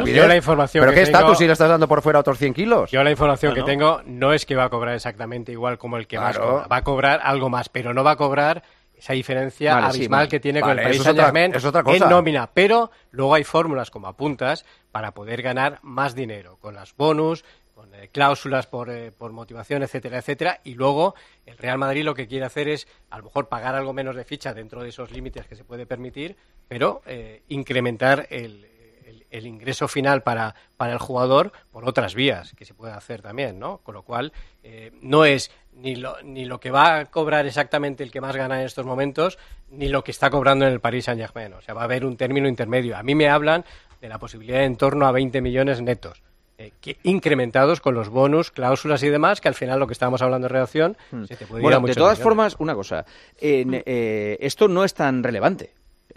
una. 0.03 0.05
Yo 0.05 0.27
la 0.27 0.37
información 0.37 0.83
¿Pero 0.83 0.92
que 0.92 0.96
qué 0.96 1.03
estatus 1.03 1.38
si 1.38 1.46
le 1.46 1.53
estás 1.53 1.68
dando 1.68 1.88
por 1.88 2.03
fuera 2.03 2.18
otros 2.18 2.38
100 2.38 2.55
kilos? 2.55 2.90
Yo 2.90 3.03
la 3.05 3.11
información 3.11 3.53
Bueno. 3.53 3.64
que 3.64 3.70
tengo 3.72 4.00
no 4.07 4.33
es 4.33 4.44
que 4.46 4.57
va 4.57 4.64
a 4.64 4.68
cobrar 4.68 4.94
exactamente 4.94 5.53
igual 5.53 5.79
como 5.79 5.96
el 5.96 6.07
que 6.07 6.18
más 6.18 6.37
Claro. 6.37 6.50
cobra. 6.53 6.66
Va 6.66 6.77
a 6.77 6.83
cobrar 6.83 7.20
algo 7.22 7.48
más, 7.50 7.68
pero 7.68 7.94
no 7.94 8.03
va 8.03 8.12
a 8.12 8.16
cobrar 8.16 8.62
esa 8.96 9.12
diferencia 9.12 9.74
Vale, 9.74 9.87
abismal 9.87 10.28
que 10.28 10.40
tiene 10.40 10.61
Vale, 10.61 10.72
con 10.72 10.78
el 10.78 10.85
Paris 10.85 11.00
eso 11.00 11.02
es 11.02 11.09
otra- 11.11 11.24
Saint-Germain 11.24 12.02
en 12.02 12.09
nómina. 12.09 12.50
Pero 12.52 12.90
luego 13.11 13.35
hay 13.35 13.44
fórmulas, 13.44 13.90
como 13.90 14.09
apuntas, 14.09 14.64
para 14.92 15.12
poder 15.12 15.42
ganar 15.42 15.78
más 15.83 16.14
dinero, 16.14 16.57
con 16.61 16.74
las 16.74 16.96
bonus, 16.96 17.44
con 17.74 17.92
eh, 17.94 18.09
cláusulas 18.12 18.66
por, 18.66 18.88
eh, 18.90 19.11
por 19.11 19.33
motivación, 19.33 19.83
etcétera, 19.83 20.18
etcétera. 20.18 20.61
Y 20.64 20.74
luego 20.74 21.14
el 21.44 21.59
Real 21.59 21.78
Madrid 21.78 22.04
lo 22.04 22.14
que 22.14 22.26
quiere 22.28 22.44
hacer 22.44 22.68
es, 22.68 22.87
a 23.11 23.18
lo 23.18 23.24
mejor, 23.24 23.48
pagar 23.48 23.74
algo 23.74 23.92
menos 23.92 24.14
de 24.16 24.24
ficha 24.24 24.54
dentro 24.54 24.83
de 24.83 24.90
esos 24.90 25.11
límites 25.11 25.46
que 25.46 25.57
se 25.57 25.64
puede 25.64 25.85
permitir, 25.87 26.37
pero 26.68 27.02
eh, 27.07 27.42
incrementar 27.48 28.26
el, 28.30 28.66
el- 29.38 29.47
ingreso 29.47 29.88
final 29.88 30.23
para, 30.23 30.55
para 30.77 30.92
el 30.92 30.99
jugador 30.99 31.53
por 31.73 31.88
otras 31.88 32.14
vías 32.14 32.53
que 32.55 32.64
se 32.64 32.75
puede 32.75 32.92
hacer 32.92 33.23
también, 33.23 33.59
¿no? 33.59 33.79
Con 33.79 33.94
lo 33.94 34.03
cual, 34.03 34.33
eh, 34.62 34.90
no 35.03 35.25
es 35.25 35.51
ni 35.73 35.97
lo, 35.97 36.16
ni 36.23 36.44
lo 36.44 36.61
que 36.61 36.70
va 36.70 36.99
a 36.99 37.05
cobrar 37.07 37.47
exactamente 37.47 38.03
el 38.05 38.11
que 38.11 38.20
más 38.20 38.37
gana 38.37 38.61
en 38.61 38.66
estos 38.66 38.87
momentos, 38.87 39.38
ni 39.70 39.88
lo 39.88 40.05
que 40.05 40.12
está 40.12 40.31
cobrando 40.31 40.66
en 40.66 40.73
el 40.73 40.81
Paris 40.81 41.07
Saint-Germain. 41.07 41.53
O 41.55 41.61
sea, 41.61 41.75
va 41.75 41.81
a 41.83 41.85
haber 41.85 42.05
un 42.05 42.16
término 42.16 42.47
intermedio. 42.49 42.97
A 42.97 43.03
mí 43.03 43.14
me 43.14 43.29
hablan 43.29 43.64
de 44.01 44.09
la 44.09 44.18
posibilidad 44.18 44.59
de 44.59 44.64
en 44.66 44.77
torno 44.77 45.07
a 45.07 45.12
20 45.12 45.40
millones 45.40 45.81
netos. 45.83 46.23
eh, 46.57 46.70
que- 46.81 46.99
incrementados 47.03 47.81
con 47.81 47.94
los 47.94 48.09
bonus, 48.11 48.53
cláusulas 48.53 49.03
y 49.03 49.09
demás, 49.09 49.40
que 49.40 49.49
al 49.49 49.57
final 49.57 49.81
lo 49.81 49.88
que 49.88 49.92
estábamos 49.92 50.23
hablando 50.23 50.47
en 50.47 50.53
redacción 50.53 50.97
se 51.27 51.35
te 51.35 51.47
puede 51.47 51.64
ir 51.66 51.66
a 51.75 51.81
de 51.81 51.94
todas 51.94 51.97
millones. 52.12 52.23
formas, 52.23 52.57
una 52.61 52.77
cosa. 52.77 53.05
eh, 53.85 54.37
esto 54.40 54.68
no 54.68 54.85
es 54.85 54.94
tan 54.94 55.25
relevante. 55.25 55.73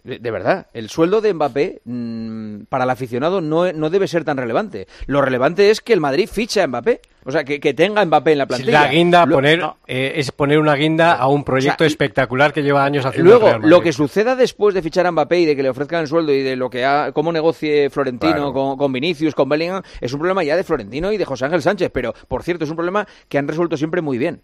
De 0.07 0.19
de 0.19 0.31
verdad, 0.31 0.67
el 0.73 0.89
sueldo 0.89 1.19
de 1.19 1.33
Mbappé 1.33 1.81
mm, 1.83 2.61
para 2.69 2.85
el 2.85 2.89
aficionado 2.89 3.41
no, 3.41 3.71
no 3.73 3.89
debe 3.89 4.07
ser 4.07 4.23
tan 4.23 4.37
relevante. 4.37 4.87
Lo 5.05 5.21
relevante 5.21 5.69
es 5.69 5.81
que 5.81 5.91
el 5.93 5.99
Madrid 5.99 6.29
ficha 6.31 6.63
a 6.63 6.67
Mbappé. 6.67 7.01
O 7.25 7.31
sea, 7.31 7.43
que, 7.43 7.59
que 7.59 7.73
tenga 7.73 7.99
a 8.01 8.05
Mbappé 8.05 8.31
en 8.31 8.37
la 8.37 8.45
plantilla. 8.45 8.83
La 8.83 8.87
guinda, 8.87 9.25
Lo- 9.25 9.35
poner, 9.35 9.61
eh, 9.85 10.13
es 10.15 10.31
poner 10.31 10.59
una 10.59 10.75
guinda 10.75 11.11
a 11.15 11.27
un 11.27 11.43
proyecto 11.43 11.83
espectacular 11.83 12.53
que 12.53 12.63
lleva 12.63 12.85
años 12.85 13.05
haciendo 13.05 13.37
Luego, 13.37 13.59
lo 13.59 13.81
que 13.81 13.91
suceda 13.91 14.37
después 14.37 14.73
de 14.73 14.81
fichar 14.81 15.05
a 15.07 15.11
Mbappé 15.11 15.39
y 15.41 15.45
de 15.45 15.55
que 15.57 15.61
le 15.63 15.69
ofrezcan 15.69 15.99
el 16.01 16.07
sueldo 16.07 16.31
y 16.31 16.41
de 16.41 16.55
lo 16.55 16.69
que 16.69 16.85
ha, 16.85 17.11
cómo 17.11 17.33
negocie 17.33 17.89
Florentino 17.89 18.31
Claro. 18.33 18.53
con, 18.53 18.77
con 18.77 18.93
Vinicius, 18.93 19.35
con 19.35 19.49
Bellingham, 19.49 19.81
es 19.99 20.13
un 20.13 20.19
problema 20.19 20.41
ya 20.45 20.55
de 20.55 20.63
Florentino 20.63 21.11
y 21.11 21.17
de 21.17 21.25
José 21.25 21.43
Ángel 21.43 21.61
Sánchez. 21.61 21.91
Pero, 21.93 22.13
por 22.29 22.43
cierto, 22.43 22.63
es 22.63 22.69
un 22.69 22.77
problema 22.77 23.05
que 23.27 23.37
han 23.37 23.47
resuelto 23.49 23.75
siempre 23.75 24.01
muy 24.01 24.17
bien. 24.17 24.41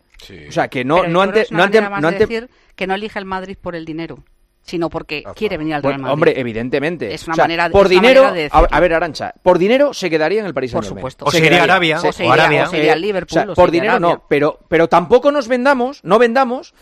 O 0.49 0.52
sea, 0.52 0.67
que 0.67 0.84
no, 0.84 0.97
Pero 0.97 1.08
no 1.08 1.13
yo 1.13 1.13
creo 1.13 1.21
ante, 1.23 1.34
que 1.39 1.41
es 1.45 1.52
una 1.52 1.58
no 1.60 1.63
ante- 1.63 1.78
manera 1.80 1.89
más 1.89 2.02
no 2.02 2.10
de 2.10 2.15
ante- 2.15 2.28
decir 2.28 2.49
que 2.76 2.88
no 2.88 2.95
elige 2.95 3.17
el 3.19 3.26
Madrid 3.26 3.58
por 3.62 3.76
el 3.76 3.86
dinero, 3.86 4.19
sino 4.65 4.89
porque 4.89 5.23
quiere 5.36 5.58
venir 5.58 5.76
al 5.76 5.84
Real 5.84 5.99
Madrid. 5.99 6.13
hombre, 6.13 6.39
evidentemente. 6.39 7.13
Es 7.13 7.26
una 7.28 7.34
O 7.34 7.36
sea, 7.36 7.43
manera 7.43 7.67
de- 7.67 7.73
por 7.73 7.89
dinero, 7.89 8.23
manera 8.23 8.49
de 8.60 8.67
a, 8.71 8.80
ver, 8.80 8.93
Arancha, 8.93 9.34
por 9.43 9.58
dinero 9.60 9.93
se 9.93 10.10
quedaría 10.10 10.39
en 10.39 10.45
el 10.45 10.54
Paris 10.54 10.71
Por 10.71 10.84
Saint-Germain. 10.86 11.02
supuesto. 11.02 11.26
O 11.26 11.32
se 11.32 11.45
iría 11.45 11.60
a 11.60 11.63
Arabia, 11.63 11.97
O 11.97 11.99
se 11.99 12.08
o 12.08 12.12
iría- 12.26 12.34
Arabia. 12.34 12.63
o 12.63 12.69
se 12.69 12.78
iría 12.78 12.93
al 12.93 12.99
Eh, 12.99 13.02
Liverpool, 13.02 13.38
o 13.38 13.41
sea, 13.43 13.52
o 13.52 13.56
se 13.56 13.62
por 13.62 13.71
dinero 13.71 13.99
no, 13.99 14.23
pero, 14.30 14.60
pero 14.69 14.88
tampoco 14.88 15.32
nos 15.34 15.49
vendamos, 15.49 15.99
no 16.06 16.17
vendamos 16.17 16.73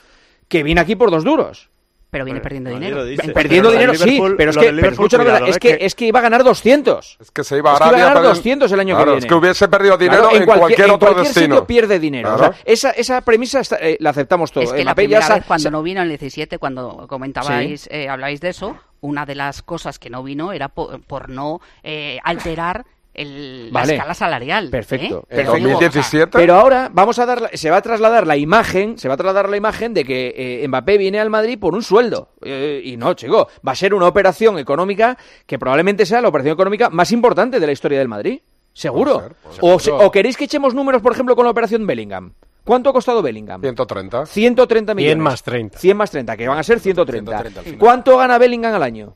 que 0.47 0.61
viene 0.61 0.79
aquí 0.81 0.95
por 0.95 1.09
dos 1.09 1.23
duros. 1.23 1.70
Pero 2.11 2.25
viene 2.25 2.41
perdiendo 2.41 2.69
dinero. 2.69 3.05
dice. 3.05 3.31
Perdiendo 3.31 3.69
Pero 3.69 3.79
dinero, 3.93 3.93
sí, 3.97 4.21
pero 4.37 4.49
es 4.49 4.55
lo 4.57 4.61
que, 4.61 4.73
pero 4.73 4.89
escucha 4.91 5.17
cuidado, 5.17 5.45
es 5.45 5.55
eh, 5.55 5.59
que, 5.61 5.77
que- 5.77 5.85
es 5.85 5.95
que 5.95 6.05
iba 6.07 6.19
a 6.19 6.21
ganar 6.21 6.43
200. 6.43 7.17
Es 7.21 7.31
que 7.31 7.43
se 7.45 7.57
iba 7.57 7.71
a 7.71 7.73
Es 7.75 7.79
que 7.79 7.87
iba 7.87 7.95
a 7.95 7.99
ganar 7.99 8.13
pero- 8.17 8.27
200 8.35 8.71
el 8.73 8.79
año 8.81 8.97
que 8.97 9.03
viene. 9.05 9.19
Es 9.19 9.25
que 9.25 9.33
hubiese 9.33 9.67
perdido 9.69 9.97
dinero 9.97 10.23
Claro, 10.23 10.35
en, 10.37 10.45
cualquier, 10.45 10.81
en 10.81 10.91
otro 10.91 11.07
cualquier 11.13 11.33
destino. 11.33 11.55
sitio 11.55 11.65
pierde 11.67 11.99
dinero. 11.99 12.33
O 12.33 12.37
Claro. 12.37 12.53
sea, 12.53 12.61
esa, 12.65 12.89
esa 12.91 13.21
premisa 13.21 13.61
está- 13.61 13.77
eh, 13.79 13.95
la 14.01 14.09
aceptamos 14.09 14.51
todos. 14.51 14.65
Es 14.67 14.73
que 14.73 14.79
la 14.83 14.91
Mbappé 14.91 15.07
ya 15.07 15.17
primera 15.19 15.35
vez 15.35 15.45
cuando 15.47 15.71
no 15.71 15.81
vino 15.83 15.99
en 16.01 16.03
el 16.03 16.09
17, 16.09 16.57
cuando 16.57 17.07
comentabais, 17.07 17.87
eh, 17.89 18.09
habláis 18.09 18.41
de 18.41 18.49
eso, 18.49 18.77
una 18.99 19.25
de 19.25 19.35
las 19.35 19.61
cosas 19.61 19.97
que 19.97 20.09
no 20.09 20.21
vino 20.21 20.51
era 20.51 20.67
po- 20.67 20.99
por, 21.07 21.29
no 21.29 21.61
eh, 21.81 22.19
alterar 22.25 22.85
el- 23.13 23.69
Vale. 23.71 23.87
la 23.87 23.93
escala 23.93 24.13
salarial. 24.13 24.69
Perfecto. 24.69 25.25
¿eh? 25.29 25.35
En 25.37 25.37
Pero 25.37 25.53
digo, 25.53 25.67
o 25.67 25.79
sea, 25.79 25.87
2017. 25.89 26.37
Pero 26.37 26.55
ahora 26.55 26.89
vamos 26.93 27.19
a 27.19 27.25
dar, 27.25 27.41
la- 27.41 27.49
se 27.53 27.69
va 27.69 27.77
a 27.77 27.81
trasladar 27.81 28.25
la 28.27 28.37
imagen, 28.37 28.97
se 28.97 29.07
va 29.07 29.15
a 29.15 29.17
trasladar 29.17 29.49
la 29.49 29.57
imagen 29.57 29.93
de 29.93 30.03
que 30.05 30.33
eh, 30.63 30.67
Mbappé 30.67 30.97
viene 30.97 31.19
al 31.19 31.29
Madrid 31.29 31.59
por 31.59 31.73
un 31.75 31.83
sueldo. 31.83 32.29
Eh, 32.41 32.81
y 32.83 32.97
no, 32.97 33.13
chico, 33.13 33.47
va 33.67 33.71
a 33.73 33.75
ser 33.75 33.93
una 33.93 34.07
operación 34.07 34.57
económica 34.59 35.17
que 35.45 35.59
probablemente 35.59 36.05
sea 36.05 36.21
la 36.21 36.29
operación 36.29 36.53
económica 36.53 36.89
más 36.89 37.11
importante 37.11 37.59
de 37.59 37.65
la 37.65 37.71
historia 37.73 37.99
del 37.99 38.07
Madrid. 38.07 38.39
Seguro. 38.73 39.15
Puede 39.15 39.27
ser, 39.27 39.59
puede 39.59 39.73
o, 39.75 39.79
se- 39.79 39.91
o 39.91 40.11
queréis 40.11 40.37
que 40.37 40.45
echemos 40.45 40.73
números, 40.73 41.01
por 41.01 41.11
ejemplo, 41.11 41.35
con 41.35 41.43
la 41.45 41.51
operación 41.51 41.85
Bellingham. 41.85 42.33
¿Cuánto 42.63 42.91
ha 42.91 42.93
costado 42.93 43.21
Bellingham? 43.21 43.59
130. 43.59 44.25
130 44.27 44.93
millones. 44.93 45.13
100 45.15 45.19
más 45.19 45.43
30. 45.43 45.77
100 45.79 45.97
más 45.97 46.11
30, 46.11 46.37
que 46.37 46.47
van 46.47 46.57
a 46.59 46.63
ser 46.63 46.79
130. 46.79 47.31
130 47.31 47.59
al 47.59 47.63
final. 47.65 47.79
¿Cuánto 47.79 48.15
gana 48.17 48.37
Bellingham 48.37 48.73
al 48.75 48.83
año? 48.83 49.15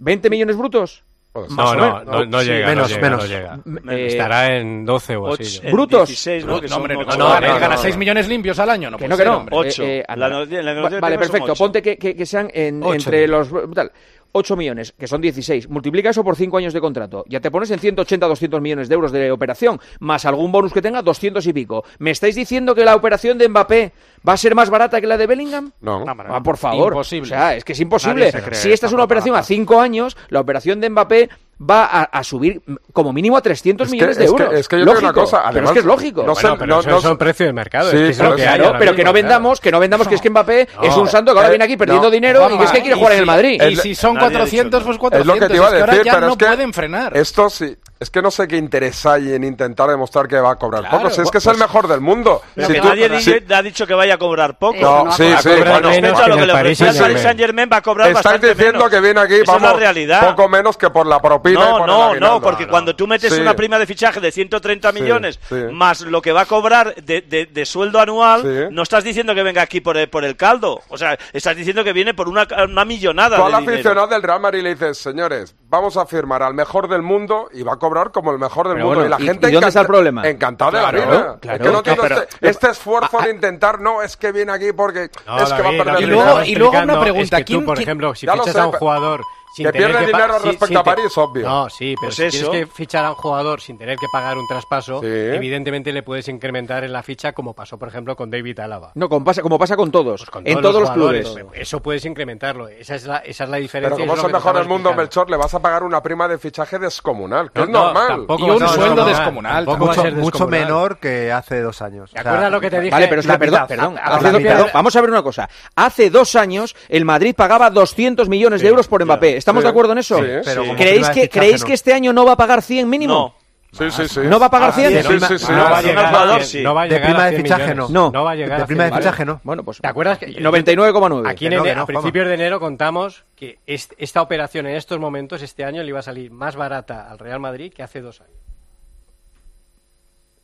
¿20 0.00 0.30
millones 0.30 0.56
brutos? 0.56 1.04
No, 1.34 1.74
no, 1.74 2.04
no, 2.04 2.26
no 2.26 2.40
Sí, 2.40 2.46
llega, 2.48 2.66
menos, 2.68 2.90
no 2.90 2.94
llega, 2.96 3.02
menos. 3.08 3.20
no 3.64 3.80
llega. 3.86 3.96
Eh, 3.96 4.06
Estará 4.08 4.54
en 4.56 4.84
12 4.84 5.16
o 5.16 5.32
así. 5.32 5.60
¿Brutos? 5.70 6.08
16, 6.08 6.44
¿no? 6.44 6.60
Que 6.60 6.66
No, 6.66 6.74
son 6.74 6.78
hombre, 6.82 6.94
no, 6.94 7.00
ocho. 7.00 7.10
no, 7.18 7.24
no, 7.24 7.30
gana, 7.32 7.48
no, 7.48 7.58
gana 7.58 7.74
no. 7.76 7.80
6 7.80 7.96
millones 7.96 8.28
limpios 8.28 8.58
al 8.58 8.68
año. 8.68 8.90
No 8.90 8.98
que 8.98 9.08
no, 9.08 9.16
que 9.16 9.22
ser, 9.22 9.26
no. 9.32 9.36
hombre. 9.38 9.56
Ocho. 9.56 9.82
Eh, 9.82 10.00
eh, 10.06 10.98
vale, 11.00 11.18
perfecto. 11.18 11.54
Ponte 11.54 11.80
que, 11.80 11.96
que- 11.96 12.14
que 12.14 12.26
sean 12.26 12.50
en- 12.52 12.82
entre 12.84 13.26
los... 13.26 13.48
Tal, 13.74 13.90
8 14.32 14.56
millones, 14.56 14.92
que 14.92 15.06
son 15.06 15.20
16. 15.20 15.68
Multiplica 15.68 16.10
eso 16.10 16.24
por 16.24 16.36
5 16.36 16.56
años 16.56 16.72
de 16.72 16.80
contrato. 16.80 17.24
Ya 17.28 17.40
te 17.40 17.50
pones 17.50 17.70
en 17.70 17.78
180, 17.78 18.26
200 18.26 18.60
millones 18.60 18.88
de 18.88 18.94
euros 18.94 19.12
de 19.12 19.30
operación, 19.30 19.80
más 20.00 20.24
algún 20.24 20.50
bonus 20.50 20.72
que 20.72 20.82
tenga, 20.82 21.02
200 21.02 21.46
y 21.46 21.52
pico. 21.52 21.84
¿Me 21.98 22.10
estáis 22.10 22.34
diciendo 22.34 22.74
que 22.74 22.84
la 22.84 22.96
operación 22.96 23.38
de 23.38 23.48
Mbappé 23.48 23.92
va 24.26 24.32
a 24.32 24.36
ser 24.36 24.54
más 24.54 24.70
barata 24.70 25.00
que 25.00 25.06
la 25.06 25.16
de 25.16 25.26
Bellingham? 25.26 25.72
No. 25.80 26.04
Ah, 26.06 26.42
por 26.42 26.56
favor. 26.56 26.92
Imposible. 26.92 27.26
O 27.26 27.28
sea, 27.28 27.56
es 27.56 27.64
que 27.64 27.72
es 27.72 27.80
imposible. 27.80 28.32
Si 28.52 28.72
esta 28.72 28.86
es 28.86 28.92
una 28.92 29.04
operación 29.04 29.34
a 29.34 29.40
propaganda. 29.40 29.64
5 29.66 29.80
años, 29.80 30.16
la 30.28 30.40
operación 30.40 30.80
de 30.80 30.90
Mbappé 30.90 31.28
va 31.70 31.84
a, 31.84 32.02
a 32.04 32.24
subir 32.24 32.60
como 32.92 33.12
mínimo 33.12 33.36
a 33.36 33.40
300 33.42 33.86
Es 33.86 33.90
que- 33.90 33.96
millones 33.96 34.16
de 34.18 34.24
es 34.24 34.32
que- 34.32 34.42
euros. 34.42 34.58
es 34.60 34.68
que 34.68 34.78
yo 34.78 34.84
lógico, 34.84 35.04
una 35.04 35.12
cosa, 35.12 35.36
pero 35.38 35.48
es 35.48 35.50
además, 35.56 35.72
que 35.72 35.78
es 35.78 35.84
lógico. 35.84 36.22
no 36.24 36.32
Bueno, 36.34 36.56
pero 36.58 36.80
eso 36.80 37.00
son 37.00 37.16
precios 37.18 37.46
de 37.46 37.52
mercado, 37.52 37.90
Sí, 37.90 37.96
es 37.96 38.02
que 38.02 38.08
es 38.10 38.16
que 38.18 38.24
hay 38.24 38.32
Claro, 38.36 38.66
ahora 38.66 38.78
pero 38.78 38.90
mismo, 38.92 38.96
que 38.96 39.04
no 39.04 39.12
claro. 39.12 39.12
vendamos, 39.12 39.60
que 39.60 39.70
no 39.70 39.80
vendamos 39.80 40.08
que 40.08 40.14
es 40.16 40.20
que 40.20 40.30
Mbappé 40.30 40.68
No. 40.76 40.82
es 40.82 40.96
un 40.96 41.08
santo 41.08 41.32
que 41.32 41.38
ahora 41.38 41.48
Eh, 41.48 41.52
viene 41.52 41.64
aquí 41.64 41.76
perdiendo 41.76 42.06
no, 42.06 42.10
dinero 42.10 42.48
y 42.50 42.58
que 42.58 42.64
es 42.64 42.70
que 42.72 42.80
quiere 42.80 42.96
jugar 42.96 43.12
en 43.12 43.18
el 43.20 43.26
Madrid. 43.26 43.62
Y 43.62 43.76
si 43.76 43.94
son 43.94 44.14
Nadie 44.14 44.26
ha 44.28 44.30
400, 44.30 44.80
dicho 44.80 44.84
pues 44.86 44.94
Es 44.96 45.00
400. 45.00 45.26
lo 45.26 45.40
que 45.40 45.48
te 45.52 45.56
iba 45.56 45.66
a 45.66 45.68
es 45.68 45.74
que 45.74 45.80
ahora 45.80 45.92
decir, 45.92 46.06
ya 46.06 46.12
pero 46.14 46.26
no 46.26 46.32
es 46.32 46.38
que 46.38 46.46
pueden 46.46 46.72
frenar. 46.72 47.16
Esto 47.16 47.50
sí, 47.50 47.76
es 48.02 48.10
que 48.10 48.20
no 48.22 48.30
sé 48.30 48.46
qué 48.48 48.56
interés 48.56 49.04
hay 49.06 49.32
en 49.32 49.44
intentar 49.44 49.88
demostrar 49.88 50.28
que 50.28 50.38
va 50.38 50.52
a 50.52 50.56
cobrar 50.56 50.82
Claro, 50.82 50.98
poco. 50.98 51.10
Si 51.10 51.20
es 51.20 51.30
que 51.30 51.38
es 51.38 51.44
pues- 51.44 51.56
el 51.56 51.60
mejor 51.62 51.88
del 51.88 52.00
mundo. 52.00 52.42
Si 52.56 52.66
que 52.66 52.80
tú- 52.80 52.88
nadie 52.88 53.20
si- 53.20 53.34
ha 53.52 53.62
dicho 53.62 53.86
que 53.86 53.94
vaya 53.94 54.14
a 54.14 54.18
cobrar 54.18 54.58
poco. 54.58 54.78
No, 54.80 55.04
no 55.04 55.12
sí, 55.12 55.24
sí. 55.42 55.48
bueno, 55.48 55.88
menos 55.90 56.20
a 56.20 56.24
que 56.24 56.28
lo 56.30 56.34
que 56.36 56.40
el 56.42 56.46
le 56.48 56.52
Paris 56.52 56.78
Saint-Germain. 56.78 57.18
Saint-Germain 57.18 57.68
va 57.72 57.76
a 57.78 57.82
cobrar 57.82 58.12
bastante 58.12 58.48
diciendo 58.54 58.78
menos. 58.78 58.90
que 58.90 59.00
viene 59.00 59.20
aquí, 59.20 59.34
Esa 59.36 59.52
vamos, 59.52 59.68
es 59.68 59.74
la 59.74 59.78
realidad. 59.80 60.30
poco 60.34 60.48
menos 60.48 60.76
que 60.76 60.90
por 60.90 61.06
la 61.06 61.20
propina 61.20 61.60
y 61.60 61.62
No, 61.62 61.78
por 61.78 61.86
no, 61.86 62.14
no, 62.16 62.40
porque 62.40 62.64
No, 62.64 62.70
cuando 62.70 62.94
tú 62.96 63.06
metes 63.06 63.32
Sí. 63.32 63.40
una 63.40 63.54
prima 63.54 63.78
de 63.78 63.86
fichaje 63.86 64.20
de 64.20 64.32
130 64.32 64.92
Sí, 64.92 65.00
millones 65.00 65.38
sí. 65.48 65.54
más 65.72 66.00
lo 66.02 66.20
que 66.20 66.32
va 66.32 66.42
a 66.42 66.46
cobrar 66.46 66.94
de, 66.96 67.20
de- 67.22 67.46
de 67.46 67.66
sueldo 67.66 68.00
anual, 68.00 68.68
no 68.74 68.82
estás 68.82 69.04
diciendo 69.04 69.34
que 69.34 69.42
venga 69.42 69.62
aquí 69.62 69.80
por 69.80 69.96
el, 69.96 70.08
por 70.08 70.24
el 70.24 70.36
caldo. 70.36 70.80
O 70.88 70.98
sea, 70.98 71.16
estás 71.32 71.54
diciendo 71.56 71.84
que 71.84 71.92
viene 71.92 72.14
por 72.14 72.28
una, 72.28 72.46
una 72.68 72.84
millonada 72.84 73.36
Tú 73.36 73.44
al 73.44 73.54
aficionado 73.54 74.06
del 74.08 74.22
Real 74.22 74.40
Madrid 74.40 74.62
le 74.62 74.70
dices, 74.70 74.98
señores, 74.98 75.54
vamos 75.68 75.96
a 75.96 76.06
firmar 76.06 76.42
al 76.42 76.54
mejor 76.54 76.88
del 76.88 77.02
mundo 77.02 77.48
y 77.52 77.62
va 77.62 77.74
a 77.74 77.76
cobrar 77.76 77.91
como 78.12 78.30
el 78.32 78.38
mejor 78.38 78.68
del 78.68 78.76
Pero 78.76 78.86
mundo. 78.86 79.00
bueno, 79.00 79.16
y 79.16 79.18
la 79.18 79.24
¿y- 79.24 79.26
gente 79.28 79.48
y 79.48 79.52
dónde 79.52 79.68
está 79.68 79.80
el 79.82 79.86
problema? 79.86 80.26
Encantada 80.28 80.70
de 80.70 80.78
Claro, 80.78 80.98
la 80.98 81.04
vida. 81.04 81.38
claro. 81.40 81.56
Es 81.56 81.62
que 81.62 81.72
no 81.72 81.82
tiene 81.82 81.96
No, 81.96 82.02
pero- 82.02 82.22
este, 82.22 82.48
este 82.48 82.70
esfuerzo 82.70 83.18
de 83.18 83.30
intentar, 83.30 83.80
no, 83.80 84.02
es 84.02 84.16
que 84.16 84.32
viene 84.32 84.52
aquí 84.52 84.72
porque 84.72 85.10
No, 85.26 85.38
es 85.38 85.52
que 85.52 85.62
va 85.62 85.68
a 85.68 85.72
perder 85.72 86.00
Y 86.02 86.06
luego- 86.06 86.42
y 86.44 86.54
luego 86.54 86.78
una 86.82 87.00
pregunta, 87.00 87.38
es 87.38 87.44
que 87.44 87.44
tú, 87.44 87.58
¿quién- 87.58 87.64
por 87.66 87.76
quién- 87.76 87.88
ejemplo, 87.88 88.14
si 88.14 88.26
fichas 88.26 88.56
a 88.56 88.64
un 88.66 88.70
pero- 88.72 88.78
jugador 88.78 89.20
sin 89.54 89.70
que 89.70 89.78
dinero 89.78 90.38
respecto 90.38 90.66
sin 90.66 90.76
a 90.76 90.82
París, 90.84 91.16
obvio. 91.18 91.46
No, 91.48 91.68
sí, 91.68 91.94
pero 92.00 92.08
Pues 92.08 92.16
si 92.16 92.24
eso. 92.38 92.50
tienes 92.50 92.68
que 92.68 92.74
fichar 92.74 93.04
a 93.04 93.10
un 93.10 93.16
jugador 93.16 93.60
sin 93.60 93.76
tener 93.78 93.96
que 93.96 94.06
pagar 94.12 94.36
un 94.38 94.46
traspaso, 94.48 95.00
Sí. 95.00 95.06
evidentemente 95.06 95.92
le 95.92 96.02
puedes 96.02 96.28
incrementar 96.28 96.84
en 96.84 96.92
la 96.92 97.02
ficha 97.02 97.32
como 97.32 97.54
pasó, 97.54 97.78
por 97.78 97.88
ejemplo, 97.88 98.16
con 98.16 98.30
David 98.30 98.58
Alaba. 98.60 98.92
No, 98.94 99.08
como 99.08 99.24
pasa, 99.24 99.42
como 99.42 99.58
pasa 99.58 99.76
con 99.76 99.90
todos, 99.90 100.20
Pues 100.22 100.30
con 100.30 100.46
en 100.46 100.54
todos 100.60 100.72
todos 100.72 100.80
los 100.82 100.90
clubes. 100.90 101.34
Eso 101.54 101.80
puedes 101.80 102.04
incrementarlo. 102.04 102.68
Esa 102.68 102.94
es 102.94 103.04
la, 103.06 103.18
esa 103.18 103.44
es 103.44 103.50
la 103.50 103.56
diferencia. 103.58 103.96
Pero 103.96 104.06
como 104.08 104.18
es 104.20 104.24
el 104.26 104.32
mejor 104.32 104.52
del 104.54 104.62
estaba 104.62 104.74
mundo, 104.74 104.88
explicando. 104.90 105.02
Melchor, 105.02 105.30
le 105.30 105.36
vas 105.36 105.54
a 105.54 105.60
pagar 105.60 105.82
una 105.82 106.02
prima 106.02 106.28
de 106.28 106.38
fichaje 106.38 106.78
descomunal, 106.78 107.50
que 107.52 107.60
No, 107.60 107.64
es 107.64 107.70
no, 107.70 107.84
normal. 107.84 108.06
tampoco 108.08 108.46
Y 108.46 108.50
un 108.50 108.68
sueldo 108.68 109.04
descomunal, 109.04 109.66
mucho, 109.66 110.02
ser 110.02 110.14
mucho 110.14 110.46
menor 110.48 110.98
que 110.98 111.30
hace 111.32 111.60
dos 111.60 111.82
años. 111.82 112.10
¿Te 112.12 112.20
acuerdas 112.20 112.50
lo 112.50 112.60
que 112.60 112.70
te 112.70 112.80
dije? 112.80 112.90
Vale, 112.90 113.08
pero 113.08 113.20
es 113.20 113.26
que, 113.26 113.32
la 113.32 113.38
perdón, 113.38 113.60
mitad. 113.62 113.68
perdón, 113.68 113.98
A- 113.98 114.00
a 114.00 114.14
hace 114.14 114.24
la 114.24 114.30
dos- 114.32 114.40
mitad. 114.40 114.52
perdón, 114.54 114.70
vamos 114.74 114.96
a 114.96 115.00
ver 115.00 115.10
una 115.10 115.22
cosa. 115.22 115.48
Hace 115.76 116.10
dos 116.10 116.36
años 116.36 116.74
el 116.88 117.04
Madrid 117.04 117.34
pagaba 117.36 117.70
200 117.70 118.28
millones 118.28 118.62
de 118.62 118.68
euros 118.68 118.88
por 118.88 119.04
Mbappé. 119.04 119.36
¿Estamos 119.42 119.62
Sí, 119.62 119.64
de 119.64 119.70
acuerdo 119.70 119.92
en 119.92 119.98
eso? 119.98 120.18
sí, 120.18 120.24
Pero 120.44 120.64
sí. 120.64 120.70
¿Creéis, 120.76 121.08
que, 121.08 121.12
fichaje, 121.22 121.28
¿creéis 121.28 121.60
no. 121.62 121.66
que 121.66 121.72
este 121.74 121.92
año 121.92 122.12
no 122.12 122.24
va 122.24 122.32
a 122.32 122.36
pagar 122.36 122.62
100 122.62 122.88
mínimo? 122.88 123.12
No. 123.14 123.42
Sí, 123.78 123.90
sí, 123.90 124.06
sí. 124.06 124.20
¿No 124.24 124.38
va 124.38 124.46
a 124.46 124.50
pagar 124.50 124.72
100? 124.74 125.02
Sí, 125.02 125.18
sí, 125.28 125.38
sí. 125.38 125.50
No 125.52 125.64
va 125.64 125.78
a 125.78 125.82
llegar 125.82 126.04
a 126.14 126.40
sí. 126.44 126.50
100, 126.58 126.64
no 126.64 126.74
va 126.74 126.82
a 126.82 126.88
De 126.88 127.00
prima 127.00 127.24
de 127.24 127.30
100 127.30 127.42
fichaje 127.42 127.74
no. 127.74 127.88
No 127.88 128.24
va 128.24 128.30
a 128.32 128.34
llegar 128.34 128.60
De 128.60 128.66
prima 128.66 128.84
de 128.84 128.90
100 128.90 128.96
millones. 128.98 129.04
fichaje 129.14 129.24
no. 129.24 129.40
Bueno, 129.44 129.64
pues 129.64 129.78
¿Te 129.80 129.88
acuerdas 129.88 130.18
que 130.18 130.26
99,9. 130.26 131.28
Aquí 131.28 131.46
en 131.46 131.62
Que 131.62 131.74
no, 131.74 131.82
a 131.82 131.86
principios 131.86 132.28
de 132.28 132.34
enero 132.34 132.60
contamos 132.60 133.24
que 133.34 133.58
est- 133.66 133.94
esta 133.96 134.20
operación 134.20 134.66
en 134.66 134.76
estos 134.76 134.98
momentos, 134.98 135.40
este 135.42 135.64
año, 135.64 135.82
le 135.82 135.88
iba 135.88 136.00
a 136.00 136.02
salir 136.02 136.30
más 136.30 136.54
barata 136.54 137.10
al 137.10 137.18
Real 137.18 137.40
Madrid 137.40 137.72
que 137.74 137.82
hace 137.82 138.00
dos 138.02 138.20
años. 138.20 138.36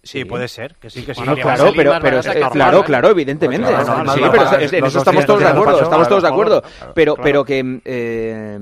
Sí, 0.09 0.25
puede 0.25 0.49
ser, 0.49 0.75
que 0.77 0.89
sí, 0.89 1.03
que 1.03 1.15
sí. 1.15 1.21
Bueno, 1.21 1.37
Claro, 1.37 1.71
pero, 1.77 1.93
pero 2.01 2.21
eh, 2.21 2.43
claro, 2.51 2.83
claro, 2.83 3.11
evidentemente. 3.11 3.69
Claro, 3.69 4.11
sí, 4.15 4.21
pero 4.31 4.53
en 4.59 4.85
eso 4.87 4.99
estamos 4.99 5.27
200 5.27 5.27
todos 5.27 5.41
de 5.41 5.49
acuerdo, 5.49 5.83
estamos 5.83 6.09
todos 6.09 6.23
de 6.23 6.29
acuerdo. 6.29 6.63
Pero, 6.95 7.15
pero 7.17 7.45
que 7.45 7.81
eh, 7.85 8.59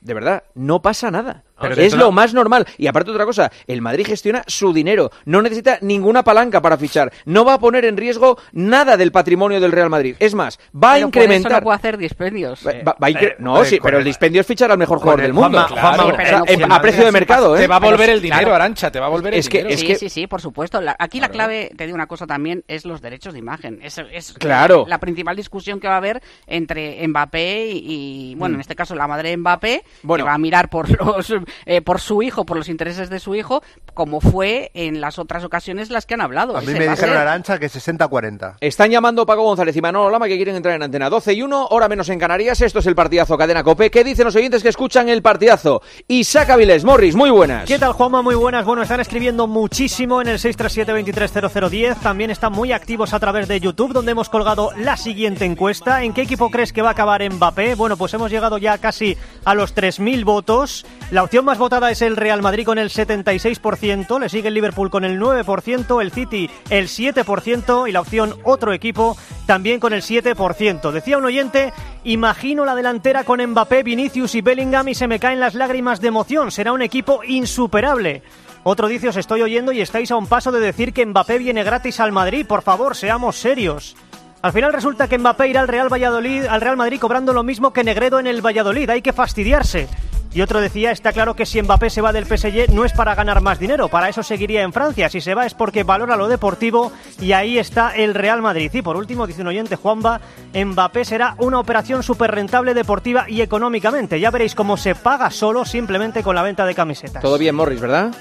de 0.00 0.14
verdad 0.14 0.44
no 0.54 0.80
pasa 0.82 1.10
nada. 1.10 1.42
Pero 1.60 1.74
es 1.76 1.94
lo 1.94 2.10
más 2.12 2.34
normal. 2.34 2.66
Y 2.78 2.86
aparte 2.86 3.10
otra 3.10 3.24
cosa, 3.24 3.50
el 3.66 3.80
Madrid 3.80 4.06
gestiona 4.06 4.42
su 4.46 4.72
dinero, 4.72 5.10
no 5.24 5.40
necesita 5.42 5.78
ninguna 5.80 6.22
palanca 6.24 6.60
para 6.60 6.76
fichar, 6.76 7.12
no 7.24 7.44
va 7.44 7.54
a 7.54 7.58
poner 7.60 7.84
en 7.84 7.96
riesgo 7.96 8.38
nada 8.52 8.96
del 8.96 9.12
patrimonio 9.12 9.60
del 9.60 9.72
Real 9.72 9.90
Madrid. 9.90 10.16
Es 10.18 10.34
más, 10.34 10.58
va 10.74 10.92
a 10.92 10.94
Pero 10.94 11.10
por 11.10 11.16
eso 11.22 11.24
incrementar. 11.24 11.52
no 11.52 11.60
puede 11.62 11.76
hacer 11.76 11.96
dispendios. 11.96 12.66
Va- 12.66 12.72
va- 12.86 12.96
va 13.02 13.06
a 13.06 13.10
incre- 13.10 13.32
Eh, 13.32 13.36
no, 13.38 13.62
eh, 13.62 13.66
sí, 13.66 13.78
pero 13.82 13.98
el 13.98 14.04
dispendio 14.04 14.40
es 14.40 14.46
fichar 14.46 14.70
al 14.70 14.78
mejor 14.78 14.98
jugador 14.98 15.20
el- 15.20 15.26
del 15.26 15.32
mundo. 15.34 15.58
Juanma, 15.58 15.80
Juanma, 15.80 15.94
Claro, 16.04 16.16
pero 16.16 16.22
o 16.24 16.28
sea, 16.28 16.38
no, 16.38 16.44
en- 16.46 16.56
si 16.56 16.62
el 16.62 16.72
a 16.72 16.80
precio 16.80 17.04
de 17.04 17.12
mercado, 17.12 17.56
¿eh? 17.56 17.60
Te 17.60 17.66
va 17.66 17.76
a 17.76 17.80
volver 17.80 18.10
el 18.10 18.20
dinero, 18.20 18.40
claro. 18.40 18.54
Arancha, 18.56 18.90
te 18.90 19.00
va 19.00 19.06
a 19.06 19.10
volver 19.10 19.34
Es 19.34 19.46
el 19.46 19.52
que- 19.52 19.58
dinero. 19.58 19.74
es 19.74 19.80
sí, 19.80 19.86
que- 19.86 19.94
sí, 19.96 20.08
sí, 20.08 20.26
por 20.26 20.40
supuesto. 20.40 20.80
La- 20.80 20.96
aquí 20.98 21.20
la 21.20 21.28
clave, 21.28 21.70
te 21.76 21.84
digo 21.86 21.94
una 21.94 22.06
cosa 22.06 22.26
también, 22.26 22.64
es 22.68 22.84
los 22.84 23.00
derechos 23.00 23.32
de 23.32 23.38
imagen. 23.38 23.78
Es, 23.82 23.98
es 24.12 24.32
Claro. 24.34 24.84
la 24.88 24.98
principal 24.98 25.36
discusión 25.36 25.78
que 25.80 25.86
va 25.88 25.94
a 25.94 25.98
haber 25.98 26.20
entre 26.46 27.06
Mbappé 27.06 27.66
y, 27.70 28.30
y, 28.32 28.34
bueno, 28.36 28.52
Mm. 28.52 28.56
en 28.56 28.60
este 28.60 28.74
caso 28.76 28.94
la 28.94 29.06
madre 29.06 29.30
de 29.30 29.36
Mbappé, 29.36 29.84
Bueno. 30.02 30.24
que 30.24 30.28
va 30.28 30.34
a 30.34 30.38
mirar 30.38 30.68
por 30.68 30.88
los, 31.16 31.34
eh, 31.66 31.80
por 31.80 32.00
su 32.00 32.22
hijo, 32.22 32.44
por 32.44 32.56
los 32.56 32.68
intereses 32.68 33.10
de 33.10 33.20
su 33.20 33.34
hijo, 33.34 33.62
como 33.94 34.20
fue 34.20 34.70
en 34.74 35.00
las 35.00 35.18
otras 35.18 35.44
ocasiones 35.44 35.90
las 35.90 36.06
que 36.06 36.14
han 36.14 36.20
hablado. 36.20 36.56
A 36.56 36.60
mí 36.60 36.72
me 36.72 36.88
dijeron. 36.88 37.16
Arancha 37.16 37.58
que 37.58 37.66
60-40. 37.66 38.56
Están 38.60 38.90
llamando 38.90 39.26
Paco 39.26 39.42
González 39.42 39.76
y 39.76 39.80
Manolo 39.80 40.10
Lama 40.10 40.26
que 40.26 40.36
quieren 40.36 40.56
entrar 40.56 40.74
en 40.74 40.82
antena 40.82 41.08
12 41.08 41.32
y 41.34 41.42
1, 41.42 41.68
hora 41.70 41.88
menos 41.88 42.08
en 42.08 42.18
Canarias. 42.18 42.60
Esto 42.60 42.80
es 42.80 42.86
el 42.86 42.94
partidazo 42.94 43.36
Cadena 43.38 43.62
Cope. 43.62 43.90
¿Qué 43.90 44.04
dicen 44.04 44.24
los 44.24 44.36
oyentes 44.36 44.62
que 44.62 44.68
escuchan 44.68 45.08
el 45.08 45.22
partidazo? 45.22 45.82
Isaac 46.08 46.50
Avilés, 46.50 46.84
Morris, 46.84 47.14
muy 47.14 47.30
buenas. 47.30 47.66
¿Qué 47.66 47.78
tal, 47.78 47.92
Juanma? 47.92 48.22
Muy 48.22 48.34
buenas. 48.34 48.64
Bueno, 48.64 48.82
están 48.82 49.00
escribiendo 49.00 49.46
muchísimo 49.46 50.20
en 50.20 50.28
el 50.28 50.38
637-230010. 50.38 52.00
También 52.00 52.30
están 52.30 52.52
muy 52.52 52.72
activos 52.72 53.12
a 53.14 53.20
través 53.20 53.48
de 53.48 53.60
YouTube, 53.60 53.92
donde 53.92 54.12
hemos 54.12 54.28
colgado 54.28 54.70
la 54.76 54.96
siguiente 54.96 55.44
encuesta. 55.44 56.02
¿En 56.02 56.12
qué 56.12 56.22
equipo 56.22 56.50
crees 56.50 56.72
que 56.72 56.82
va 56.82 56.90
a 56.90 56.92
acabar 56.92 57.28
Mbappé? 57.28 57.74
Bueno, 57.74 57.96
pues 57.96 58.14
hemos 58.14 58.30
llegado 58.30 58.58
ya 58.58 58.78
casi 58.78 59.16
a 59.44 59.54
los 59.54 59.74
3.000 59.74 60.24
votos. 60.24 60.86
La 61.10 61.22
más 61.42 61.58
votada 61.58 61.90
es 61.90 62.00
el 62.00 62.16
Real 62.16 62.42
Madrid 62.42 62.64
con 62.64 62.78
el 62.78 62.90
76%, 62.90 64.20
le 64.20 64.28
sigue 64.28 64.48
el 64.48 64.54
Liverpool 64.54 64.90
con 64.90 65.04
el 65.04 65.18
9%, 65.18 66.00
el 66.00 66.12
City 66.12 66.48
el 66.70 66.86
7% 66.86 67.88
y 67.88 67.92
la 67.92 68.02
opción 68.02 68.34
otro 68.44 68.72
equipo 68.72 69.16
también 69.46 69.80
con 69.80 69.92
el 69.92 70.02
7%. 70.02 70.92
Decía 70.92 71.18
un 71.18 71.24
oyente, 71.24 71.72
imagino 72.04 72.64
la 72.64 72.76
delantera 72.76 73.24
con 73.24 73.44
Mbappé, 73.44 73.82
Vinicius 73.82 74.36
y 74.36 74.42
Bellingham 74.42 74.86
y 74.88 74.94
se 74.94 75.08
me 75.08 75.18
caen 75.18 75.40
las 75.40 75.54
lágrimas 75.54 76.00
de 76.00 76.08
emoción. 76.08 76.50
Será 76.52 76.72
un 76.72 76.82
equipo 76.82 77.24
insuperable. 77.24 78.22
Otro 78.62 78.86
dice, 78.86 79.08
os 79.08 79.16
estoy 79.16 79.42
oyendo 79.42 79.72
y 79.72 79.80
estáis 79.80 80.10
a 80.12 80.16
un 80.16 80.26
paso 80.26 80.52
de 80.52 80.60
decir 80.60 80.92
que 80.92 81.04
Mbappé 81.04 81.38
viene 81.38 81.64
gratis 81.64 81.98
al 82.00 82.12
Madrid. 82.12 82.46
Por 82.46 82.62
favor, 82.62 82.94
seamos 82.94 83.36
serios. 83.36 83.96
Al 84.40 84.52
final 84.52 84.72
resulta 84.72 85.08
que 85.08 85.18
Mbappé 85.18 85.48
irá 85.48 85.62
al 85.62 85.68
Real 85.68 85.92
Valladolid, 85.92 86.44
al 86.44 86.60
Real 86.60 86.76
Madrid 86.76 87.00
cobrando 87.00 87.32
lo 87.32 87.42
mismo 87.42 87.72
que 87.72 87.82
Negredo 87.82 88.20
en 88.20 88.26
el 88.26 88.40
Valladolid. 88.40 88.90
Hay 88.90 89.02
que 89.02 89.12
fastidiarse. 89.12 89.88
Y 90.34 90.42
otro 90.42 90.60
decía, 90.60 90.90
está 90.90 91.12
claro 91.12 91.34
que 91.34 91.46
si 91.46 91.62
Mbappé 91.62 91.90
se 91.90 92.00
va 92.00 92.12
del 92.12 92.26
PSG 92.26 92.70
no 92.72 92.84
es 92.84 92.92
para 92.92 93.14
ganar 93.14 93.40
más 93.40 93.60
dinero, 93.60 93.88
para 93.88 94.08
eso 94.08 94.24
seguiría 94.24 94.62
en 94.62 94.72
Francia. 94.72 95.08
Si 95.08 95.20
se 95.20 95.32
va 95.34 95.46
es 95.46 95.54
porque 95.54 95.84
valora 95.84 96.16
lo 96.16 96.26
deportivo 96.26 96.90
y 97.20 97.32
ahí 97.32 97.56
está 97.56 97.94
el 97.94 98.14
Real 98.14 98.42
Madrid. 98.42 98.68
Y 98.72 98.82
por 98.82 98.96
último, 98.96 99.28
dice 99.28 99.42
un 99.42 99.46
oyente, 99.46 99.76
Juanba, 99.76 100.20
Mbappé 100.52 101.04
será 101.04 101.36
una 101.38 101.60
operación 101.60 102.02
súper 102.02 102.32
rentable 102.32 102.74
deportiva 102.74 103.26
y 103.28 103.42
económicamente. 103.42 104.18
Ya 104.18 104.32
veréis 104.32 104.56
cómo 104.56 104.76
se 104.76 104.96
paga 104.96 105.30
solo 105.30 105.64
simplemente 105.64 106.24
con 106.24 106.34
la 106.34 106.42
venta 106.42 106.66
de 106.66 106.74
camisetas. 106.74 107.22
Todo 107.22 107.38
bien, 107.38 107.54
Morris, 107.54 107.80
¿verdad? 107.80 108.12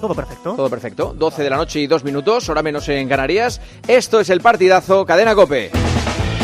Todo 0.00 0.16
perfecto. 0.16 0.54
Todo 0.56 0.68
perfecto. 0.68 1.14
12 1.16 1.42
de 1.44 1.50
la 1.50 1.56
noche 1.56 1.78
y 1.78 1.86
2 1.86 2.02
minutos, 2.02 2.48
hora 2.48 2.62
menos 2.62 2.88
en 2.88 3.08
Canarias. 3.08 3.60
Esto 3.86 4.18
es 4.18 4.30
el 4.30 4.40
partidazo 4.40 5.06
Cadena 5.06 5.36
Cope. 5.36 5.70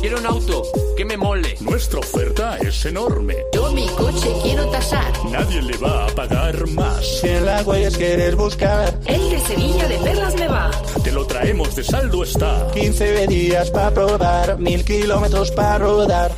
Quiero 0.00 0.18
un 0.18 0.26
auto 0.26 0.62
que 0.96 1.04
me 1.04 1.16
mole. 1.16 1.56
Nuestra 1.60 1.98
oferta 1.98 2.56
es 2.58 2.84
enorme. 2.86 3.36
Yo 3.52 3.72
mi 3.72 3.86
coche 3.88 4.32
quiero 4.42 4.66
tasar. 4.70 5.12
Nadie 5.30 5.60
le 5.62 5.76
va 5.76 6.06
a 6.06 6.08
pagar 6.08 6.66
más. 6.68 7.20
Si 7.20 7.28
en 7.28 7.44
la 7.44 7.62
huellas 7.62 7.96
quieres 7.96 8.34
buscar, 8.34 8.98
El 9.04 9.30
de 9.30 9.40
Sevilla 9.40 9.88
de 9.88 9.98
Perlas 9.98 10.34
me 10.36 10.48
va. 10.48 10.70
Te 11.02 11.12
lo 11.12 11.26
traemos 11.26 11.76
de 11.76 11.84
saldo 11.84 12.22
está. 12.22 12.70
15 12.72 13.26
días 13.26 13.70
para 13.70 13.92
probar, 13.92 14.58
mil 14.58 14.84
kilómetros 14.84 15.50
para 15.50 15.78
rodar. 15.78 16.32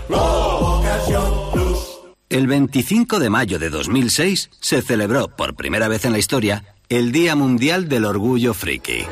El 2.30 2.46
25 2.46 3.18
de 3.20 3.30
mayo 3.30 3.58
de 3.58 3.70
2006 3.70 4.50
se 4.60 4.82
celebró 4.82 5.28
por 5.28 5.54
primera 5.54 5.88
vez 5.88 6.04
en 6.04 6.12
la 6.12 6.18
historia 6.18 6.76
el 6.88 7.12
Día 7.12 7.36
Mundial 7.36 7.88
del 7.88 8.04
Orgullo 8.04 8.54
Friki. 8.54 9.04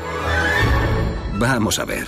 Vamos 1.39 1.79
a 1.79 1.85
ver, 1.85 2.07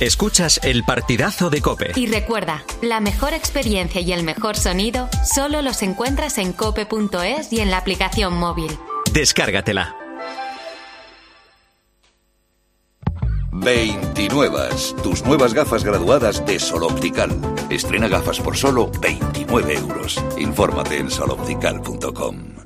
Escuchas 0.00 0.60
el 0.62 0.84
partidazo 0.84 1.48
de 1.48 1.62
Cope. 1.62 1.92
Y 1.96 2.06
recuerda, 2.06 2.62
la 2.82 3.00
mejor 3.00 3.32
experiencia 3.32 4.02
y 4.02 4.12
el 4.12 4.24
mejor 4.24 4.56
sonido 4.56 5.08
solo 5.24 5.62
los 5.62 5.82
encuentras 5.82 6.36
en 6.36 6.52
cope.es 6.52 7.50
y 7.50 7.60
en 7.60 7.70
la 7.70 7.78
aplicación 7.78 8.34
móvil. 8.34 8.70
Descárgatela. 9.14 9.96
29. 13.52 14.68
Tus 15.02 15.24
nuevas 15.24 15.54
gafas 15.54 15.82
graduadas 15.82 16.44
de 16.44 16.58
Sol 16.58 16.82
Optical. 16.84 17.30
Estrena 17.70 18.06
gafas 18.06 18.38
por 18.38 18.54
solo 18.54 18.90
29 19.00 19.74
euros. 19.76 20.22
Infórmate 20.36 20.98
en 20.98 21.10
soloptical.com. 21.10 22.65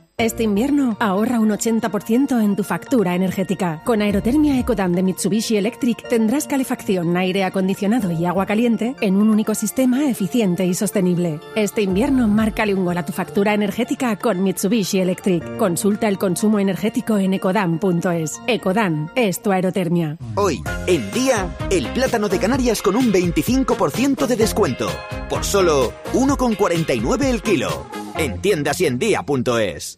Este 0.21 0.43
invierno 0.43 0.97
ahorra 0.99 1.39
un 1.39 1.49
80% 1.49 2.43
en 2.43 2.55
tu 2.55 2.63
factura 2.63 3.15
energética. 3.15 3.81
Con 3.83 4.03
Aerotermia 4.03 4.59
Ecodan 4.59 4.91
de 4.91 5.01
Mitsubishi 5.01 5.57
Electric 5.57 6.07
tendrás 6.07 6.45
calefacción, 6.45 7.17
aire 7.17 7.43
acondicionado 7.43 8.11
y 8.11 8.27
agua 8.27 8.45
caliente 8.45 8.95
en 9.01 9.15
un 9.15 9.31
único 9.31 9.55
sistema 9.55 10.07
eficiente 10.07 10.63
y 10.63 10.75
sostenible. 10.75 11.39
Este 11.55 11.81
invierno 11.81 12.27
márcale 12.27 12.75
un 12.75 12.85
gol 12.85 12.99
a 12.99 13.03
tu 13.03 13.13
factura 13.13 13.55
energética 13.55 14.15
con 14.15 14.43
Mitsubishi 14.43 14.99
Electric. 14.99 15.57
Consulta 15.57 16.07
el 16.07 16.19
consumo 16.19 16.59
energético 16.59 17.17
en 17.17 17.33
ecodan.es. 17.33 18.39
Ecodan 18.45 19.09
es 19.15 19.41
tu 19.41 19.51
aerotermia. 19.51 20.19
Hoy, 20.35 20.61
en 20.85 21.11
día, 21.13 21.49
el 21.71 21.87
plátano 21.93 22.29
de 22.29 22.37
Canarias 22.37 22.83
con 22.83 22.95
un 22.95 23.11
25% 23.11 24.27
de 24.27 24.35
descuento. 24.35 24.87
Por 25.31 25.43
solo 25.43 25.91
1,49 26.13 27.23
el 27.23 27.41
kilo. 27.41 27.87
En 28.17 28.39
tiendas 28.39 28.81
en 28.81 28.99
día.es. 28.99 29.97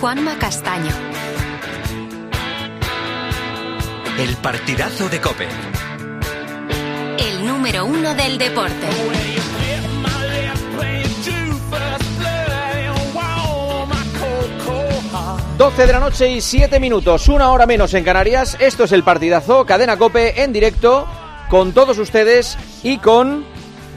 Juanma 0.00 0.38
Castaño. 0.38 0.92
El 4.16 4.36
partidazo 4.36 5.08
de 5.08 5.20
Cope. 5.20 5.48
El 7.18 7.44
número 7.44 7.84
uno 7.84 8.14
del 8.14 8.38
deporte. 8.38 8.86
12 15.56 15.86
de 15.88 15.92
la 15.92 15.98
noche 15.98 16.30
y 16.30 16.40
7 16.40 16.78
minutos, 16.78 17.26
una 17.26 17.50
hora 17.50 17.66
menos 17.66 17.92
en 17.94 18.04
Canarias. 18.04 18.56
Esto 18.60 18.84
es 18.84 18.92
el 18.92 19.02
partidazo, 19.02 19.66
cadena 19.66 19.96
Cope 19.96 20.40
en 20.40 20.52
directo 20.52 21.08
con 21.50 21.72
todos 21.72 21.98
ustedes 21.98 22.56
y 22.84 22.98
con 22.98 23.44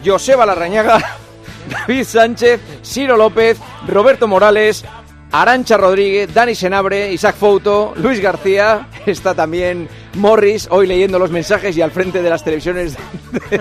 Joseba 0.03 0.47
Larrañaga, 0.47 1.17
David 1.69 2.05
Sánchez, 2.05 2.59
Ciro 2.83 3.17
López, 3.17 3.59
Roberto 3.87 4.27
Morales, 4.27 4.83
Arancha 5.31 5.77
Rodríguez, 5.77 6.33
Dani 6.33 6.55
Senabre, 6.55 7.11
Isaac 7.13 7.37
Fouto, 7.37 7.93
Luis 7.95 8.19
García, 8.19 8.87
está 9.05 9.33
también 9.33 9.87
Morris, 10.15 10.67
hoy 10.69 10.87
leyendo 10.87 11.17
los 11.19 11.31
mensajes 11.31 11.75
y 11.77 11.81
al 11.81 11.91
frente 11.91 12.21
de 12.21 12.29
las 12.29 12.43
televisiones 12.43 12.97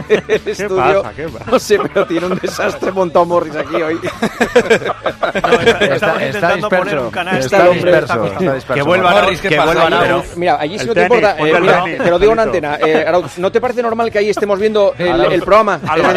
del 0.09 0.41
estudio. 0.47 1.03
pasa? 1.03 1.15
¿Qué 1.17 1.29
pasa? 1.29 1.45
No 1.51 1.59
sé, 1.59 1.79
pero 1.79 2.07
tiene 2.07 2.27
un 2.27 2.39
desastre 2.39 2.91
montado 2.93 3.25
Morris 3.25 3.55
aquí 3.57 3.77
hoy. 3.77 3.99
está 5.95 6.27
intentando 6.27 6.69
poner 6.69 6.99
un 6.99 7.11
canal. 7.11 7.39
Está 7.39 7.57
Está 7.59 7.71
disperso, 7.71 8.25
está 8.27 8.55
disperso. 8.55 8.75
Que 8.75 8.83
vuelva 8.83 9.11
Morris, 9.11 9.25
Morris, 9.25 9.41
¿qué 9.41 9.49
que 9.49 9.57
vuelva 9.61 9.89
Pero- 10.01 10.17
Morris. 10.17 10.37
Mira, 10.37 10.57
allí 10.61 10.79
si 10.79 10.83
El 10.83 10.89
no 10.89 10.95
te 10.95 11.03
importa, 11.03 11.37
eh, 11.39 11.61
mira, 11.61 11.85
te 11.85 12.11
lo 12.11 12.19
digo 12.19 12.33
en 12.33 12.39
antena. 12.41 12.79
eh, 12.85 13.05
Arauz, 13.07 13.39
¿No 13.39 13.53
te 13.53 13.61
parece 13.61 13.83
normal 13.83 14.11
que 14.11 14.19
ahí 14.19 14.31
estemos 14.31 14.59
viendo 14.59 14.95
el, 14.99 15.09
Arauz. 15.13 15.33
el 15.35 15.43
programa? 15.43 15.81
Mira, 15.83 16.11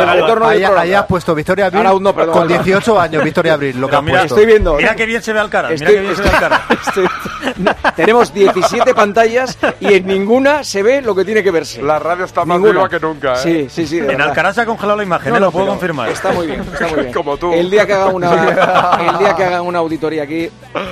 el 0.00 0.20
retorno 0.20 0.48
del 0.48 0.56
ahí, 0.58 0.60
programa. 0.64 0.80
ahí 0.82 0.92
has 0.94 1.06
puesto 1.06 1.34
Victoria 1.34 1.66
Abril 1.66 1.80
Arauz, 1.80 2.00
no, 2.02 2.14
perdón, 2.14 2.34
con 2.34 2.42
Álvaro. 2.42 2.62
18 2.64 3.00
años, 3.00 3.24
Victoria 3.24 3.54
Abril, 3.54 3.80
lo 3.80 3.88
que 3.88 3.96
puesto. 3.96 4.22
Estoy 4.24 4.46
viendo. 4.46 4.74
Mira 4.76 4.94
qué 4.94 5.06
bien 5.06 5.22
se 5.22 5.32
ve 5.32 5.40
al 5.40 5.48
cara. 5.50 5.70
Mira 5.70 5.86
qué 5.86 6.00
bien 6.00 6.14
se 6.16 6.22
ve 6.22 6.28
al 6.28 6.40
cara. 6.40 6.62
no, 7.56 7.74
tenemos 7.96 8.32
17 8.34 8.94
pantallas 8.94 9.56
y 9.80 9.94
en 9.94 10.06
ninguna 10.06 10.64
se 10.64 10.82
ve 10.82 11.02
lo 11.02 11.14
que 11.14 11.24
tiene 11.24 11.42
que 11.42 11.50
verse. 11.50 11.82
La 11.82 11.98
radio 11.98 12.24
está 12.24 12.44
más 12.44 12.58
Ninguna. 12.58 12.72
viva 12.72 12.88
que 12.88 13.00
nunca, 13.00 13.32
¿eh? 13.34 13.36
Sí, 13.36 13.66
sí, 13.68 13.86
sí. 13.86 13.98
En 13.98 14.06
verdad. 14.08 14.28
Alcaraz 14.28 14.54
se 14.54 14.60
ha 14.62 14.66
congelado 14.66 14.96
la 14.96 15.02
imagen, 15.04 15.30
No, 15.30 15.36
¿eh? 15.36 15.40
no, 15.40 15.46
lo 15.46 15.52
puedo 15.52 15.66
confirmar. 15.68 16.08
Está 16.10 16.32
muy 16.32 16.46
bien, 16.46 16.60
está 16.60 16.88
muy 16.88 17.00
bien. 17.00 17.12
Como 17.14 17.36
tú. 17.36 17.52
El 17.52 17.70
día 17.70 17.86
que 17.86 17.92
haga 17.92 18.06
una, 18.08 18.32
el 19.12 19.18
día 19.18 19.34
que 19.36 19.44
hagan 19.44 19.62
una 19.62 19.78
auditoría 19.78 20.22
aquí, 20.24 20.48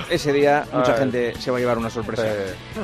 ese 0.09 0.33
día 0.33 0.65
mucha 0.73 0.95
gente 0.95 1.35
se 1.39 1.51
va 1.51 1.57
a 1.57 1.61
llevar 1.61 1.79
una 1.79 1.91
sorpresa. 1.91 2.25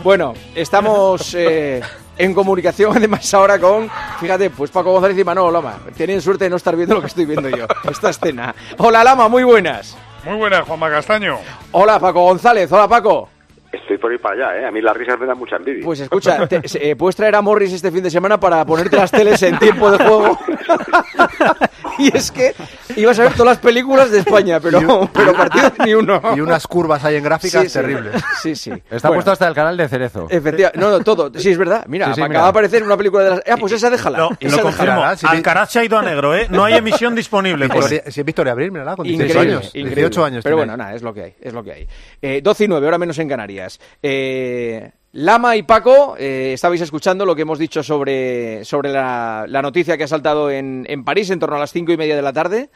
Bueno, 0.02 0.34
estamos 0.54 1.34
eh, 1.38 1.80
en 2.18 2.34
comunicación 2.34 2.96
además 2.96 3.32
ahora 3.34 3.58
con, 3.58 3.90
fíjate, 4.20 4.50
pues 4.50 4.70
Paco 4.70 4.92
González 4.92 5.18
y 5.18 5.24
Manolo 5.24 5.50
Lama. 5.50 5.78
Tienen 5.96 6.20
suerte 6.20 6.44
de 6.44 6.50
no 6.50 6.56
estar 6.56 6.74
viendo 6.76 6.94
lo 6.94 7.00
que 7.00 7.06
estoy 7.08 7.26
viendo 7.26 7.48
yo, 7.48 7.66
esta 7.90 8.10
escena. 8.10 8.54
Hola 8.78 9.04
Lama, 9.04 9.28
muy 9.28 9.44
buenas. 9.44 9.96
Muy 10.24 10.36
buenas, 10.36 10.66
Juanma 10.66 10.90
Castaño. 10.90 11.38
Hola 11.72 12.00
Paco 12.00 12.22
González, 12.24 12.70
hola 12.72 12.88
Paco. 12.88 13.28
Estoy 13.76 13.98
por 13.98 14.12
ir 14.12 14.20
para 14.20 14.34
allá, 14.48 14.60
¿eh? 14.60 14.66
A 14.66 14.70
mí 14.70 14.80
las 14.80 14.96
risas 14.96 15.18
me 15.18 15.26
dan 15.26 15.38
mucha 15.38 15.56
envidia. 15.56 15.84
Pues 15.84 16.00
escucha, 16.00 16.46
te- 16.48 16.60
eh, 16.74 16.96
puedes 16.96 17.16
traer 17.16 17.34
a 17.36 17.42
Morris 17.42 17.72
este 17.72 17.90
fin 17.90 18.02
de 18.02 18.10
semana 18.10 18.38
para 18.40 18.64
ponerte 18.64 18.96
las 18.96 19.10
teles 19.10 19.42
en 19.42 19.58
tiempo 19.58 19.90
de 19.90 19.98
juego. 19.98 20.38
y 21.98 22.16
es 22.16 22.30
que 22.30 22.54
ibas 22.96 23.18
a 23.18 23.22
ver 23.24 23.32
todas 23.32 23.46
las 23.46 23.58
películas 23.58 24.10
de 24.10 24.18
España, 24.20 24.60
pero, 24.60 25.08
pero 25.12 25.32
partidos 25.34 25.72
ni 25.84 25.94
uno. 25.94 26.20
Y 26.36 26.40
unas 26.40 26.66
curvas 26.66 27.04
ahí 27.04 27.16
en 27.16 27.24
gráficas 27.24 27.62
Sí, 27.62 27.68
sí. 27.68 27.74
terribles. 27.78 28.22
Sí, 28.42 28.56
sí. 28.56 28.70
Está 28.90 29.08
Bueno. 29.08 29.18
puesto 29.18 29.30
hasta 29.32 29.48
el 29.48 29.54
canal 29.54 29.76
de 29.76 29.88
Cerezo. 29.88 30.26
Efectivamente, 30.30 30.78
no, 30.78 30.90
no, 30.90 31.00
todo. 31.00 31.30
Sí, 31.38 31.50
es 31.50 31.58
verdad. 31.58 31.84
Mira, 31.88 32.06
Sí, 32.08 32.14
sí, 32.16 32.22
acaba 32.22 32.44
de 32.44 32.50
aparecer 32.50 32.82
una 32.82 32.96
película 32.96 33.24
de 33.24 33.30
las. 33.30 33.42
Ah, 33.50 33.56
pues 33.58 33.72
esa 33.72 33.90
déjala. 33.90 34.18
No, 34.18 34.30
y 34.38 34.46
esa 34.46 34.56
lo 34.56 34.62
confirmo. 34.64 34.94
déjala. 35.08 35.16
Alcaraz 35.30 35.70
se 35.72 35.78
ha 35.80 35.84
ido 35.84 35.98
a 35.98 36.02
negro, 36.02 36.34
¿eh? 36.34 36.46
No 36.50 36.64
hay 36.64 36.74
emisión 36.78 37.14
disponible. 37.14 37.66
por- 37.68 37.76
Victoria- 37.78 38.02
si 38.10 38.20
es 38.20 38.26
Victoria 38.26 38.52
Abril, 38.52 38.72
mírala, 38.72 38.96
con 38.96 39.04
16 39.06 39.30
Increíble, 39.30 39.54
años. 39.56 39.66
increíble. 39.68 39.94
18 39.94 40.24
años. 40.24 40.44
Pero 40.44 40.56
tiene. 40.56 40.70
bueno, 40.70 40.76
nada, 40.82 40.94
es 40.94 41.02
lo 41.02 41.14
que 41.14 41.22
hay, 41.22 41.34
es 41.40 41.52
lo 41.52 41.62
que 41.64 41.72
hay. 41.72 41.86
Eh, 42.22 42.40
12 42.42 42.64
y 42.64 42.68
9, 42.68 42.86
ahora 42.86 42.98
menos 42.98 43.18
en 43.18 43.28
Canarias. 43.28 43.65
Eh, 44.02 44.90
Lama 45.12 45.56
y 45.56 45.62
Paco, 45.62 46.16
eh, 46.18 46.52
estabais 46.52 46.80
escuchando 46.80 47.24
lo 47.24 47.34
que 47.34 47.42
hemos 47.42 47.58
dicho 47.58 47.82
sobre, 47.82 48.64
sobre 48.64 48.90
la, 48.90 49.46
noticia 49.62 49.96
que 49.96 50.04
ha 50.04 50.08
saltado 50.08 50.50
en, 50.50 50.84
en 50.88 51.04
París 51.04 51.30
en 51.30 51.38
torno 51.38 51.56
a 51.56 51.60
las 51.60 51.72
cinco 51.72 51.92
y 51.92 51.96
media 51.96 52.16
de 52.16 52.22
la 52.22 52.32
tarde. 52.32 52.68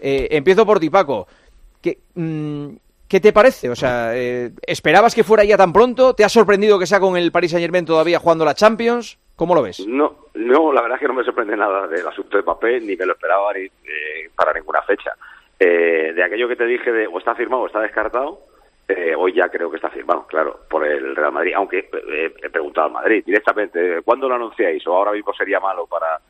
Eh, 0.00 0.28
empiezo 0.32 0.66
por 0.66 0.78
ti, 0.78 0.90
Paco. 0.90 1.26
¿Qué, 1.80 1.98
mm, 2.14 2.68
¿qué 3.08 3.20
te 3.20 3.32
parece? 3.32 3.70
O 3.70 3.76
sea, 3.76 4.16
eh, 4.16 4.50
¿esperabas 4.66 5.14
que 5.14 5.24
fuera 5.24 5.44
ya 5.44 5.56
tan 5.56 5.72
pronto? 5.72 6.14
¿Te 6.14 6.24
ha 6.24 6.28
sorprendido 6.28 6.78
que 6.78 6.86
sea 6.86 7.00
con 7.00 7.16
el 7.16 7.32
Paris 7.32 7.52
Saint 7.52 7.62
Germain 7.62 7.84
todavía 7.84 8.18
jugando 8.18 8.44
la 8.44 8.54
Champions? 8.54 9.18
¿Cómo 9.34 9.54
lo 9.54 9.62
ves? 9.62 9.86
No, 9.86 10.28
no, 10.34 10.72
la 10.72 10.80
verdad 10.80 10.96
es 10.96 11.00
que 11.00 11.08
no 11.08 11.14
me 11.14 11.24
sorprende 11.24 11.56
nada 11.56 11.86
del 11.86 12.06
asunto 12.06 12.36
de 12.36 12.42
papel, 12.42 12.86
ni 12.86 12.96
me 12.96 13.06
lo 13.06 13.12
esperaba 13.12 13.52
eh, 13.54 13.70
para 14.34 14.52
ninguna 14.52 14.82
fecha. 14.82 15.12
Eh, 15.58 16.12
de 16.14 16.22
aquello 16.22 16.48
que 16.48 16.56
te 16.56 16.66
dije 16.66 16.90
de 16.90 17.06
o 17.06 17.18
está 17.18 17.34
firmado 17.34 17.62
o 17.62 17.66
está 17.66 17.80
descartado, 17.80 18.40
eh, 18.88 19.14
hoy 19.16 19.32
ya 19.32 19.48
creo 19.48 19.70
que 19.70 19.76
está 19.76 19.90
firmado, 19.90 20.26
claro, 20.26 20.60
por 20.68 20.86
el 20.86 21.16
Real 21.16 21.32
Madrid. 21.32 21.54
Aunque 21.56 21.78
eh, 21.78 22.32
he 22.42 22.50
preguntado 22.50 22.86
al 22.86 22.92
Madrid 22.92 23.24
directamente, 23.24 24.02
¿cuándo 24.02 24.28
lo 24.28 24.36
anunciáis? 24.36 24.86
O 24.86 24.94
ahora 24.94 25.12
mismo 25.12 25.32
sería 25.34 25.58
malo 25.60 25.86
para 25.86 26.20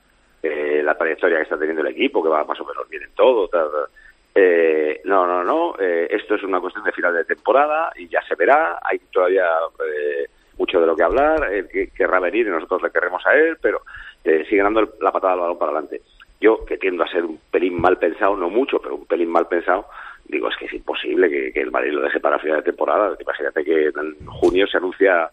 eh, 0.42 0.80
la 0.82 0.96
trayectoria 0.96 1.36
que 1.36 1.42
está 1.42 1.58
teniendo 1.58 1.82
el 1.82 1.92
equipo, 1.92 2.22
que 2.22 2.28
va 2.28 2.44
más 2.44 2.60
o 2.60 2.64
menos 2.64 2.88
bien 2.88 3.02
en 3.02 3.14
todo. 3.14 3.48
tal, 3.48 3.70
tal. 3.70 3.86
Eh, 4.34 5.00
no, 5.04 5.26
no, 5.26 5.42
no. 5.42 5.74
eh, 5.78 6.08
esto 6.10 6.34
es 6.34 6.42
una 6.42 6.60
cuestión 6.60 6.84
de 6.84 6.92
final 6.92 7.14
de 7.14 7.24
temporada 7.24 7.92
y 7.96 8.08
ya 8.08 8.20
se 8.22 8.34
verá. 8.34 8.78
Hay 8.82 8.98
todavía 9.10 9.48
eh, 9.84 10.26
mucho 10.58 10.80
de 10.80 10.86
lo 10.86 10.96
que 10.96 11.02
hablar. 11.02 11.52
Él 11.52 11.68
que 11.68 11.88
querrá 11.88 12.20
venir 12.20 12.46
y 12.46 12.50
nosotros 12.50 12.82
le 12.82 12.90
querremos 12.90 13.26
a 13.26 13.34
él, 13.34 13.56
pero 13.60 13.82
eh, 14.24 14.44
sigue 14.48 14.62
dando 14.62 14.88
la 15.00 15.12
patada 15.12 15.34
al 15.34 15.40
balón 15.40 15.58
para 15.58 15.72
adelante. 15.72 16.02
Yo, 16.38 16.66
que 16.66 16.76
tiendo 16.76 17.02
a 17.02 17.08
ser 17.08 17.24
un 17.24 17.40
pelín 17.50 17.80
mal 17.80 17.98
pensado, 17.98 18.36
no 18.36 18.50
mucho, 18.50 18.78
pero 18.78 18.96
un 18.96 19.06
pelín 19.06 19.30
mal 19.30 19.48
pensado, 19.48 19.86
digo, 20.28 20.48
es 20.48 20.56
que 20.56 20.66
es 20.66 20.72
imposible 20.74 21.28
que, 21.28 21.60
el 21.60 21.70
Madrid 21.70 21.92
lo 21.92 22.02
deje 22.02 22.20
para 22.20 22.38
final 22.38 22.58
de 22.58 22.70
temporada. 22.70 23.16
Imagínate 23.20 23.64
que 23.64 23.86
en 23.86 24.26
junio 24.26 24.66
se 24.66 24.76
anuncia. 24.78 25.30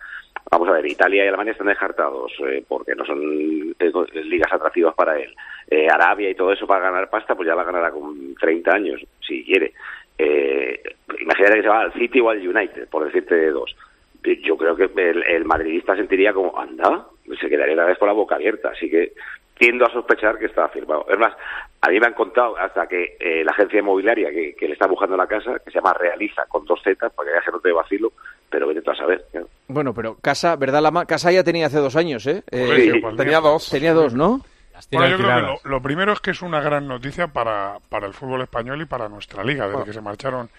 Vamos 0.52 0.68
a 0.70 0.74
ver, 0.74 0.86
Italia 0.86 1.26
y 1.26 1.28
Alemania 1.28 1.52
están 1.52 1.68
descartados 1.68 2.32
eh, 2.48 2.64
porque 2.68 2.96
no 2.96 3.06
son 3.06 3.20
eh, 3.80 3.91
ligas 4.24 4.52
atractivas 4.52 4.94
para 4.94 5.18
él. 5.18 5.34
Eh, 5.70 5.88
Arabia 5.89 6.30
y 6.30 6.36
todo 6.36 6.52
eso 6.52 6.68
para 6.68 6.89
ganar 6.89 7.10
pasta, 7.10 7.36
pues 7.36 7.48
ya 7.48 7.56
la 7.56 7.64
ganará 7.64 7.91
con 7.91 8.36
30 8.36 8.72
años, 8.72 9.02
si 9.26 9.44
quiere. 9.44 9.74
Eh, 10.18 10.82
imagínate 11.20 11.56
que 11.56 11.62
se 11.64 11.70
va 11.70 11.82
al 11.82 11.94
City 11.94 12.20
o 12.20 12.30
al 12.30 12.48
United, 12.48 12.88
por 12.89 13.06
decirte 13.06 13.50
dos. 13.52 13.76
Yo 14.24 14.56
creo 14.58 14.76
que 14.76 14.89
el, 14.96 15.46
madridista 15.46 15.96
sentiría 15.96 16.34
como, 16.34 16.58
anda, 16.58 17.08
se 17.39 17.50
quedaría 17.50 17.76
la 17.76 17.86
vez 17.86 17.98
con 17.98 18.08
la 18.08 18.14
boca 18.14 18.36
abierta. 18.36 18.70
Así 18.70 18.89
que 18.89 19.14
tiendo 19.58 19.86
a 19.86 19.91
sospechar 19.91 20.38
que 20.39 20.46
está 20.46 20.70
firmado. 20.70 21.06
Es 21.10 21.18
más, 21.20 21.34
a 21.86 21.90
mí 21.90 22.00
me 22.00 22.08
han 22.08 22.14
contado 22.14 22.58
hasta 22.58 22.88
que 22.88 23.18
eh, 23.20 23.44
la 23.44 23.52
agencia 23.52 23.80
inmobiliaria 23.80 24.30
que, 24.32 24.56
que 24.56 24.68
le 24.68 24.74
está 24.74 24.88
buscando 24.88 25.18
la 25.18 25.28
casa, 25.28 25.60
que 25.60 25.70
se 25.70 25.80
llama 25.80 25.94
Realiza, 25.94 26.46
con 26.48 26.64
dos 26.66 26.80
Z, 26.82 27.10
para 27.10 27.30
que 27.30 27.36
ya 27.36 27.44
se 27.44 27.52
no 27.52 27.60
te 27.60 27.72
vacilo, 27.74 28.14
pero 28.50 28.68
vete 28.68 28.82
tú 28.82 28.92
a 28.92 28.96
saber. 28.96 29.26
Bueno, 29.68 29.94
pero 29.94 30.16
Casa, 30.22 30.56
¿verdad, 30.56 30.82
Lama? 30.82 31.06
Casa 31.06 31.30
ya 31.32 31.44
tenía 31.44 31.66
hace 31.66 31.80
dos 31.80 31.98
años, 31.98 32.26
¿eh? 32.28 32.42
Eh, 32.52 33.00
pues 33.02 33.16
tenía 33.18 33.42
dos. 33.42 33.70
Tenía 33.70 33.94
dos, 33.94 34.14
¿no? 34.14 34.40
Bueno, 34.92 35.10
yo 35.10 35.18
creo 35.18 35.36
que 35.36 35.42
lo, 35.42 35.60
lo 35.64 35.82
primero 35.82 36.14
es 36.14 36.20
que 36.22 36.32
es 36.32 36.42
una 36.42 36.62
gran 36.62 36.88
noticia 36.88 37.28
para, 37.28 37.78
para 37.90 38.08
el 38.08 38.14
fútbol 38.14 38.42
español 38.42 38.82
y 38.82 38.86
para 38.86 39.10
nuestra 39.10 39.44
liga. 39.44 39.64
Desde 39.66 39.74
Bueno. 39.74 39.86
que 39.86 39.94
se 39.94 40.02
marcharon 40.02 40.50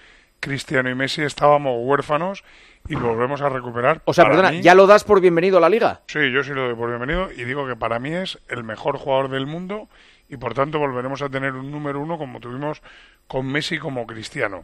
Cristiano 0.41 0.91
y 0.91 0.95
Messi 0.95 1.23
estábamos 1.23 1.79
huérfanos 1.81 2.45
y 2.89 2.95
lo 2.95 3.09
volvemos 3.09 3.41
a 3.41 3.49
recuperar. 3.49 4.03
O 4.05 4.13
sea, 4.13 4.25
Para 4.25 4.37
perdona, 4.37 4.51
mí- 4.53 4.63
¿ya 4.63 4.75
lo 4.75 4.87
das 4.87 5.05
por 5.05 5.21
bienvenido 5.23 5.57
a 5.57 5.61
la 5.61 5.69
liga? 5.71 6.01
Sí, 6.07 6.31
yo 6.33 6.43
sí 6.45 6.53
lo 6.53 6.67
doy 6.67 6.75
por 6.75 6.89
bienvenido 6.91 7.31
y 7.33 7.45
digo 7.45 7.67
que 7.67 7.77
para 7.77 7.99
mí 7.99 8.13
es 8.13 8.39
el 8.49 8.63
mejor 8.63 8.99
jugador 8.99 9.31
del 9.31 9.47
mundo 9.47 9.89
y 10.29 10.37
por 10.37 10.55
tanto 10.55 10.79
volveremos 10.79 11.23
a 11.23 11.29
tener 11.29 11.53
un 11.53 11.71
número 11.71 12.01
uno 12.01 12.19
como 12.19 12.41
tuvimos 12.41 12.83
con 13.27 13.47
Messi 13.47 13.79
como 13.79 14.07
Cristiano. 14.07 14.63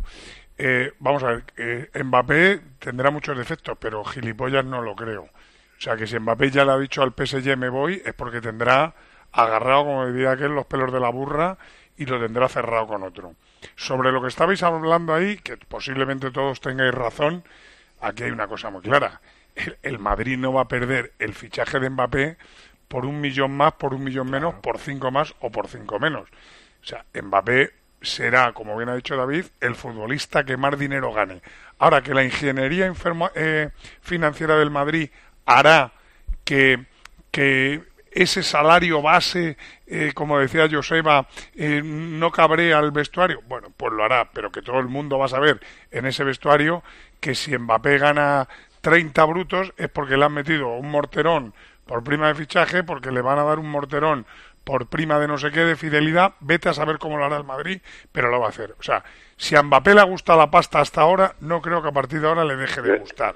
Eh, 0.59 0.93
vamos 0.99 1.23
a 1.23 1.27
ver, 1.29 1.45
eh, 1.57 2.03
Mbappé 2.03 2.61
tendrá 2.79 3.11
muchos 3.11 3.37
defectos, 3.37 3.77
pero 3.79 4.05
gilipollas 4.05 4.65
no 4.65 4.83
lo 4.83 4.95
creo. 4.95 5.23
O 5.23 5.83
sea 5.83 5.97
que 5.97 6.07
si 6.07 6.19
Mbappé 6.19 6.51
ya 6.51 6.65
le 6.65 6.73
ha 6.73 6.79
dicho 6.79 7.03
al 7.03 7.13
PSG 7.13 7.57
me 7.57 7.69
voy 7.69 8.03
es 8.05 8.13
porque 8.15 8.41
tendrá 8.41 8.95
agarrado, 9.33 9.85
como 9.85 10.07
diría 10.07 10.33
aquel, 10.33 10.55
los 10.55 10.67
pelos 10.67 10.93
de 10.93 11.01
la 11.01 11.11
burra 11.11 11.57
y 11.97 12.07
lo 12.07 12.21
tendrá 12.21 12.49
cerrado 12.49 12.87
con 12.87 13.03
otro. 13.03 13.35
Sobre 13.77 14.13
lo 14.13 14.21
que 14.23 14.29
estabais 14.29 14.63
hablando 14.63 15.15
ahí, 15.15 15.37
que 15.39 15.57
posiblemente 15.57 16.31
todos 16.31 16.61
tengáis 16.61 16.93
razón, 16.93 17.45
aquí 18.01 18.25
hay 18.25 18.31
una 18.31 18.49
cosa 18.49 18.71
muy 18.71 18.83
clara. 18.83 19.21
El, 19.55 19.79
el 19.83 19.99
Madrid 19.99 20.39
no 20.39 20.53
va 20.53 20.63
a 20.63 20.69
perder 20.69 21.13
el 21.19 21.35
fichaje 21.35 21.81
de 21.81 21.91
Mbappé 21.91 22.37
por 22.91 23.07
un 23.07 23.20
millón 23.20 23.57
más, 23.57 23.74
por 23.74 23.95
un 23.95 24.03
millón 24.03 24.28
menos, 24.28 24.55
por 24.57 24.78
cinco 24.78 25.12
más 25.12 25.32
o 25.38 25.49
por 25.53 25.68
cinco 25.68 26.01
menos. 26.01 26.28
O 26.82 26.84
sea, 26.84 27.05
Mbappé 27.14 27.70
será, 28.03 28.53
como 28.53 28.76
bien 28.76 28.88
ha 28.88 28.97
dicho 28.97 29.16
David, 29.16 29.45
el 29.61 29.76
futbolista 29.76 30.43
que 30.43 30.57
más 30.57 30.76
dinero 30.76 31.12
gane. 31.12 31.41
Ahora 31.78 32.03
que 32.03 32.12
la 32.14 32.24
ingeniería 32.24 32.88
enferma- 32.93 33.30
eh, 33.36 33.68
financiera 34.01 34.57
del 34.57 34.70
Madrid 34.72 35.09
hará 35.47 35.93
que, 36.45 36.84
que 37.30 37.84
ese 38.11 38.43
salario 38.43 39.01
base, 39.03 39.57
eh, 39.86 40.11
como 40.12 40.41
decía 40.41 40.68
Joseba, 40.68 41.28
eh, 41.55 41.82
no 41.84 42.32
cabre 42.32 42.74
al 42.74 42.91
vestuario. 42.91 43.41
Bueno, 43.47 43.68
pues 43.76 43.93
lo 43.93 44.03
hará, 44.05 44.32
pero 44.32 44.51
que 44.51 44.62
todo 44.62 44.80
el 44.80 44.88
mundo 44.88 45.16
va 45.16 45.26
a 45.26 45.28
saber 45.28 45.61
en 45.93 46.07
ese 46.07 46.24
vestuario 46.24 46.82
que 47.20 47.36
si 47.36 47.57
Mbappé 47.57 47.99
gana 47.99 48.49
30 48.80 49.24
brutos 49.26 49.72
es 49.76 49.88
porque 49.91 50.16
le 50.16 50.24
han 50.24 50.32
metido 50.32 50.70
un 50.74 50.91
morterón 50.91 51.55
por 51.91 52.05
prima 52.05 52.28
de 52.28 52.36
fichaje, 52.36 52.84
porque 52.84 53.11
le 53.11 53.20
van 53.20 53.41
a 53.41 53.43
dar 53.43 53.59
un 53.59 53.68
morterón 53.68 54.24
por 54.62 54.86
prima 54.86 55.18
de 55.18 55.26
no 55.26 55.38
sé 55.38 55.51
qué 55.51 55.64
de 55.64 55.74
fidelidad, 55.74 56.34
vete 56.38 56.68
a 56.68 56.72
saber 56.72 56.99
cómo 56.99 57.18
lo 57.18 57.24
hará 57.24 57.36
el 57.36 57.43
Madrid, 57.43 57.80
pero 58.12 58.30
lo 58.30 58.38
va 58.38 58.47
a 58.47 58.51
hacer. 58.51 58.76
O 58.78 58.82
sea, 58.84 59.03
si 59.36 59.57
a 59.57 59.62
Mbappé 59.64 59.95
le 59.95 60.01
ha 60.01 60.05
gustado 60.05 60.38
la 60.38 60.53
pasta 60.53 60.78
hasta 60.78 61.01
ahora, 61.01 61.34
no 61.41 61.61
creo 61.61 61.82
que 61.82 61.88
a 61.88 61.93
partir 61.93 62.20
de 62.20 62.28
ahora 62.28 62.45
le 62.45 62.55
deje 62.55 62.80
de 62.80 62.97
gustar. 62.97 63.34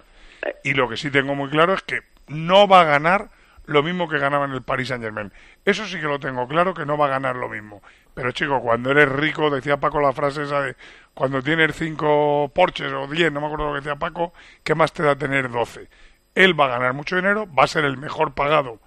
Y 0.62 0.74
lo 0.74 0.88
que 0.88 0.96
sí 0.96 1.10
tengo 1.10 1.34
muy 1.34 1.50
claro 1.50 1.74
es 1.74 1.82
que 1.82 2.02
no 2.28 2.68
va 2.68 2.82
a 2.82 2.84
ganar 2.84 3.30
lo 3.66 3.82
mismo 3.82 4.08
que 4.08 4.18
ganaba 4.18 4.44
en 4.44 4.52
el 4.52 4.62
Paris 4.62 4.86
Saint 4.86 5.02
Germain. 5.02 5.32
Eso 5.64 5.84
sí 5.86 5.98
que 5.98 6.06
lo 6.06 6.20
tengo 6.20 6.46
claro, 6.46 6.74
que 6.74 6.86
no 6.86 6.96
va 6.96 7.06
a 7.06 7.08
ganar 7.08 7.34
lo 7.34 7.48
mismo. 7.48 7.82
Pero 8.14 8.30
chico, 8.30 8.60
cuando 8.60 8.92
eres 8.92 9.08
rico, 9.08 9.50
decía 9.50 9.78
Paco 9.78 10.00
la 10.00 10.12
frase 10.12 10.44
esa 10.44 10.60
de 10.60 10.76
cuando 11.12 11.42
tienes 11.42 11.74
cinco 11.74 12.52
Porsches 12.54 12.92
o 12.92 13.08
diez, 13.08 13.32
no 13.32 13.40
me 13.40 13.46
acuerdo 13.46 13.66
lo 13.66 13.72
que 13.72 13.80
decía 13.80 13.96
Paco, 13.96 14.32
¿qué 14.62 14.76
más 14.76 14.92
te 14.92 15.02
da 15.02 15.16
tener 15.16 15.50
doce? 15.50 15.88
Él 16.34 16.58
va 16.58 16.66
a 16.66 16.68
ganar 16.68 16.92
mucho 16.94 17.16
dinero, 17.16 17.46
va 17.52 17.64
a 17.64 17.68
ser 17.68 17.84
el 17.84 17.96
mejor 17.96 18.32
pagado. 18.34 18.78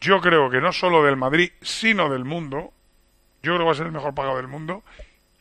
Yo 0.00 0.20
creo 0.20 0.50
que 0.50 0.60
no 0.60 0.72
solo 0.72 1.04
del 1.04 1.16
Madrid, 1.16 1.50
sino 1.60 2.08
del 2.10 2.24
mundo. 2.24 2.72
Yo 3.42 3.52
creo 3.52 3.58
que 3.58 3.64
va 3.64 3.72
a 3.72 3.74
ser 3.74 3.86
el 3.86 3.92
mejor 3.92 4.14
pagado 4.14 4.36
del 4.36 4.48
mundo. 4.48 4.82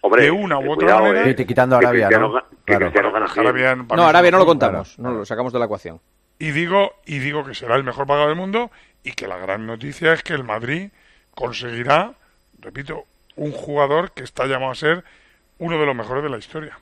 Hombre, 0.01 0.24
de 0.24 0.32
una 0.32 0.55
eh, 0.55 0.67
u 0.67 0.72
otra 0.72 0.86
cuidado, 0.88 1.01
manera. 1.13 1.30
eh, 1.30 1.45
quitando 1.45 1.78
Arabia, 1.78 2.09
¿no? 2.09 2.34
Claro. 2.65 2.91
Arabia 3.38 3.76
No, 3.76 4.07
Arabia 4.07 4.32
lo 4.32 4.45
contamos, 4.45 4.97
no 4.97 5.11
lo 5.11 5.26
sacamos 5.26 5.53
de 5.53 5.59
la 5.59 5.65
ecuación. 5.65 5.99
Y 6.39 6.51
digo, 6.51 6.93
y 7.05 7.19
digo 7.19 7.45
que 7.45 7.53
será 7.53 7.76
el 7.76 7.84
mejor 7.84 8.07
pagado 8.07 8.28
del 8.28 8.36
mundo 8.36 8.72
y 9.03 9.11
que 9.11 9.28
la 9.28 9.38
gran 9.38 9.67
noticia 9.67 10.13
es 10.13 10.24
que 10.24 10.34
el 10.34 10.43
Madrid 10.43 10.89
conseguirá, 11.36 12.13
repito, 12.59 13.05
un 13.36 13.51
jugador 13.51 14.11
que 14.11 14.24
está 14.24 14.45
llamado 14.47 14.72
a 14.72 14.76
ser 14.76 15.03
uno 15.59 15.78
de 15.80 15.86
los 15.86 15.95
mejores 15.95 16.24
de 16.24 16.30
la 16.30 16.38
historia. 16.38 16.80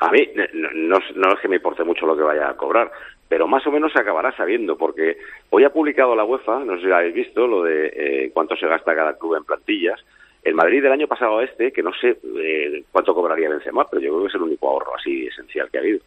A 0.00 0.10
mí 0.10 0.28
no, 0.34 0.44
no- 0.74 0.98
no 1.14 1.32
es 1.34 1.40
que 1.40 1.48
me 1.48 1.56
importe 1.56 1.84
mucho 1.84 2.06
lo 2.06 2.16
que 2.16 2.22
vaya 2.22 2.50
a 2.50 2.56
cobrar, 2.56 2.90
pero 3.28 3.46
más 3.46 3.66
o 3.66 3.70
menos 3.70 3.92
se 3.92 4.00
acabará 4.00 4.32
sabiendo, 4.36 4.76
porque 4.76 5.18
hoy 5.50 5.64
ha 5.64 5.70
publicado 5.70 6.16
la 6.16 6.24
UEFA, 6.24 6.60
no 6.64 6.74
sé 6.76 6.80
si 6.82 6.86
lo 6.86 6.96
habéis 6.96 7.14
visto, 7.14 7.46
lo 7.46 7.62
de 7.64 7.92
eh, 7.94 8.30
cuánto 8.32 8.56
se 8.56 8.66
gasta 8.66 8.94
cada 8.94 9.16
club 9.18 9.36
en 9.36 9.44
plantillas. 9.44 10.00
El 10.42 10.54
Madrid 10.54 10.82
del 10.82 10.92
año 10.92 11.06
pasado 11.08 11.38
a 11.38 11.44
este, 11.44 11.72
que 11.72 11.82
no 11.82 11.92
sé 11.94 12.16
eh, 12.38 12.84
cuánto 12.92 13.14
cobraría 13.14 13.50
Benzema, 13.50 13.86
pero 13.88 14.00
yo 14.00 14.10
creo 14.10 14.22
que 14.22 14.28
es 14.28 14.34
el 14.34 14.42
único 14.42 14.68
ahorro 14.68 14.96
así 14.96 15.26
esencial 15.26 15.68
que 15.70 15.78
ha 15.78 15.80
habido. 15.80 15.98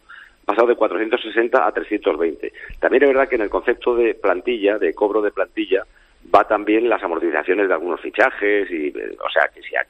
Ha 0.43 0.45
pasado 0.45 0.67
de 0.69 0.75
460 0.75 1.67
a 1.67 1.71
320. 1.71 2.51
También 2.79 3.03
es 3.03 3.09
verdad 3.09 3.29
que 3.29 3.35
en 3.35 3.41
el 3.41 3.49
concepto 3.49 3.95
de 3.95 4.15
plantilla, 4.15 4.77
de 4.79 4.93
cobro 4.93 5.21
de 5.21 5.31
plantilla, 5.31 5.83
va 6.33 6.43
también 6.47 6.87
las 6.89 7.03
amortizaciones 7.03 7.67
de 7.67 7.73
algunos 7.73 7.99
fichajes 8.01 8.69
y 8.71 8.87
eh, 8.87 9.15
o 9.23 9.29
sea 9.29 9.49
que 9.53 9.61
si 9.61 9.75
a 9.75 9.85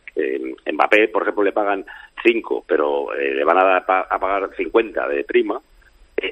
Mbappé 0.72 1.10
por 1.10 1.24
ejemplo 1.24 1.44
le 1.44 1.52
pagan 1.52 1.86
5 2.24 2.64
pero 2.66 3.14
eh, 3.14 3.34
le 3.36 3.44
van 3.44 3.58
a, 3.58 3.64
dar 3.66 3.86
pa- 3.86 4.08
a 4.10 4.18
pagar 4.18 4.50
50 4.56 5.08
de 5.10 5.24
prima 5.26 5.60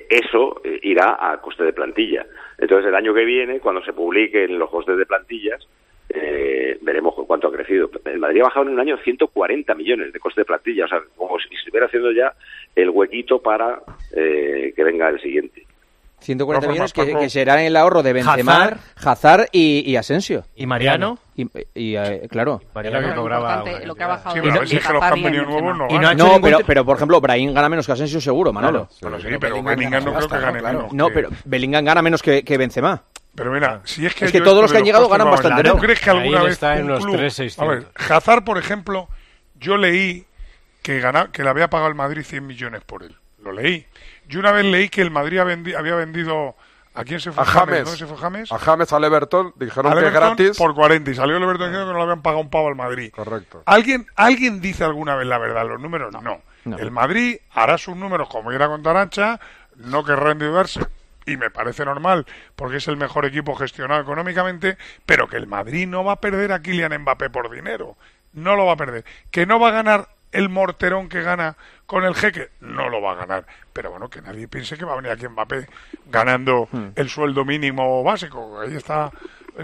eso 0.09 0.61
eh, 0.63 0.79
irá 0.83 1.17
a 1.19 1.39
coste 1.41 1.63
de 1.63 1.73
plantilla 1.73 2.25
entonces 2.57 2.87
el 2.87 2.95
año 2.95 3.13
que 3.13 3.25
viene 3.25 3.59
cuando 3.59 3.83
se 3.83 3.93
publiquen 3.93 4.57
los 4.59 4.69
costes 4.69 4.97
de 4.97 5.05
plantillas 5.05 5.67
eh, 6.09 6.77
veremos 6.81 7.13
cu- 7.13 7.27
cuánto 7.27 7.47
ha 7.47 7.51
crecido 7.51 7.89
el 8.05 8.19
Madrid 8.19 8.41
ha 8.41 8.45
bajado 8.45 8.65
en 8.67 8.73
un 8.73 8.79
año 8.79 8.97
140 8.97 9.75
millones 9.75 10.11
de 10.11 10.19
coste 10.19 10.41
de 10.41 10.45
plantilla 10.45 10.85
o 10.85 10.87
sea 10.87 11.01
como 11.15 11.37
si 11.39 11.53
estuviera 11.53 11.85
haciendo 11.85 12.11
ya 12.11 12.33
el 12.75 12.89
huequito 12.89 13.41
para 13.41 13.81
eh, 14.15 14.73
que 14.75 14.83
venga 14.83 15.09
el 15.09 15.19
siguiente. 15.21 15.65
140 16.21 16.65
No, 16.67 16.71
millones 16.71 16.93
que, 16.93 17.15
que 17.17 17.29
serán 17.29 17.59
el 17.59 17.75
ahorro 17.75 18.03
de 18.03 18.13
Benzema, 18.13 18.63
Hazard. 18.63 18.77
Hazard, 18.95 19.45
y, 19.51 19.89
y 19.89 19.95
Asensio. 19.95 20.45
Y 20.55 20.65
Mariano. 20.65 21.17
Y, 21.35 21.43
y, 21.73 21.95
eh, 21.95 22.27
claro. 22.29 22.61
Mariano 22.75 23.07
que 23.07 23.15
cobraba 23.15 23.63
lo 23.85 23.95
que 23.95 24.03
ha 24.03 24.07
bajado. 24.07 24.35
Sí, 24.35 24.41
pero 24.43 24.55
a 24.55 24.59
veces 24.59 24.85
que 24.85 24.93
los 24.93 25.01
que 25.01 25.07
han 25.07 25.23
venido 25.23 25.45
nuevos 25.45 25.77
no 25.77 25.87
Y 25.89 25.99
no 25.99 26.13
ningún 26.13 26.63
pero, 26.65 26.83
por 26.85 26.97
ejemplo, 26.97 27.21
Brahim 27.21 27.53
gana 27.53 27.69
menos 27.69 27.85
que 27.85 27.93
Asensio 27.93 28.19
seguro, 28.19 28.51
Manolo. 28.51 28.89
Bueno, 29.01 29.19
sí, 29.19 29.27
pero 29.39 29.63
Bellingham 29.63 30.03
no 30.05 30.13
creo 30.13 30.27
que 30.27 30.39
gane 30.39 30.61
menos. 30.61 30.93
No, 30.93 31.07
que- 31.07 31.13
pero 31.13 31.29
Bellingham 31.45 31.85
gana 31.85 32.01
menos 32.01 32.21
que, 32.21 32.43
que 32.43 32.57
Benzema. 32.57 33.01
Pero 33.35 33.51
mira, 33.53 33.79
si 33.85 34.05
es 34.05 34.13
que, 34.15 34.25
Es 34.25 34.31
que 34.31 34.41
todos 34.41 34.61
los 34.61 34.71
que 34.71 34.79
han 34.79 34.83
llegado 34.83 35.07
ganan 35.07 35.29
bastante, 35.31 35.63
¿No 35.63 35.75
¿no? 35.75 35.79
crees 35.79 35.99
que 36.01 36.09
alguna 36.09 36.41
vez 36.43 36.53
está 36.53 36.75
en 36.77 36.83
un 36.83 36.89
los 36.89 37.05
club- 37.05 37.15
3.600. 37.17 37.59
A 37.63 37.65
ver, 37.67 37.87
Hazard, 38.09 38.43
por 38.43 38.57
ejemplo, 38.57 39.07
yo 39.59 39.77
leí 39.77 40.25
que 40.81 40.99
gana, 40.99 41.29
que 41.31 41.43
le 41.43 41.49
había 41.49 41.69
pagado 41.69 41.89
el 41.89 41.95
Madrid 41.95 42.23
100 42.23 42.45
millones 42.45 42.81
por 42.85 43.03
él. 43.03 43.15
Lo 43.41 43.51
leí. 43.53 43.85
Yo 44.29 44.39
una 44.39 44.51
vez 44.51 44.63
leí 44.63 44.89
que 44.89 45.01
el 45.01 45.11
Madrid 45.11 45.39
había 45.39 45.95
vendido 45.95 46.55
¿A 46.93 47.03
quién 47.03 47.19
se 47.19 47.31
fue 47.31 47.41
A 47.41 47.45
James? 47.45 47.65
James. 47.69 47.83
¿Dónde 47.85 47.97
se 47.97 48.05
fue 48.07 48.17
James? 48.17 48.51
A 48.51 48.57
James, 48.59 48.93
al 48.93 49.03
Everton, 49.03 49.53
dijeron 49.55 49.91
Al 49.91 49.99
que 49.99 50.05
Everton 50.07 50.35
gratis. 50.35 50.57
por 50.57 50.75
40 50.75 51.11
y 51.11 51.15
salió 51.15 51.37
el 51.37 51.43
Everton 51.43 51.67
diciendo 51.67 51.87
que 51.87 51.93
no 51.93 51.97
le 51.97 52.03
habían 52.03 52.21
pagado 52.21 52.41
un 52.41 52.49
pavo 52.49 52.67
al 52.67 52.75
Madrid. 52.75 53.11
Correcto. 53.15 53.63
¿Alguien, 53.65 54.05
¿Alguien 54.15 54.59
dice 54.61 54.83
alguna 54.83 55.15
vez 55.15 55.27
la 55.27 55.37
verdad? 55.37 55.67
¿Los 55.67 55.79
números? 55.79 56.13
No. 56.21 56.41
El 56.77 56.91
Madrid 56.91 57.37
hará 57.51 57.77
sus 57.77 57.95
números 57.95 58.27
como 58.29 58.49
quiera 58.49 58.67
con 58.67 58.83
Tarancha, 58.83 59.39
no 59.75 60.03
querrá 60.03 60.31
endeudarse. 60.31 60.81
Y 61.25 61.37
me 61.37 61.51
parece 61.51 61.85
normal, 61.85 62.25
porque 62.55 62.77
es 62.77 62.87
el 62.87 62.97
mejor 62.97 63.25
equipo 63.25 63.55
gestionado 63.55 64.01
económicamente, 64.01 64.77
pero 65.05 65.27
que 65.27 65.37
el 65.37 65.47
Madrid 65.47 65.87
no 65.87 66.03
va 66.03 66.13
a 66.13 66.21
perder 66.21 66.51
a 66.51 66.61
Kylian 66.61 67.01
Mbappé 67.01 67.29
por 67.29 67.49
dinero. 67.51 67.97
No 68.33 68.55
lo 68.55 68.65
va 68.65 68.73
a 68.73 68.77
perder. 68.77 69.05
Que 69.31 69.45
no 69.45 69.59
va 69.59 69.69
a 69.69 69.71
ganar 69.71 70.09
el 70.31 70.49
morterón 70.49 71.09
que 71.09 71.21
gana 71.21 71.55
con 71.85 72.03
el 72.03 72.13
jeque, 72.15 72.49
no 72.61 72.89
lo 72.89 73.01
va 73.01 73.13
a 73.13 73.15
ganar. 73.15 73.45
Pero 73.73 73.91
bueno, 73.91 74.09
que 74.09 74.21
nadie 74.21 74.47
piense 74.47 74.77
que 74.77 74.85
va 74.85 74.93
a 74.93 74.95
venir 74.97 75.11
aquí 75.11 75.27
Mbappé 75.27 75.67
ganando 76.07 76.67
el 76.95 77.09
sueldo 77.09 77.45
mínimo 77.45 78.03
básico. 78.03 78.59
Ahí 78.59 78.75
está 78.75 79.11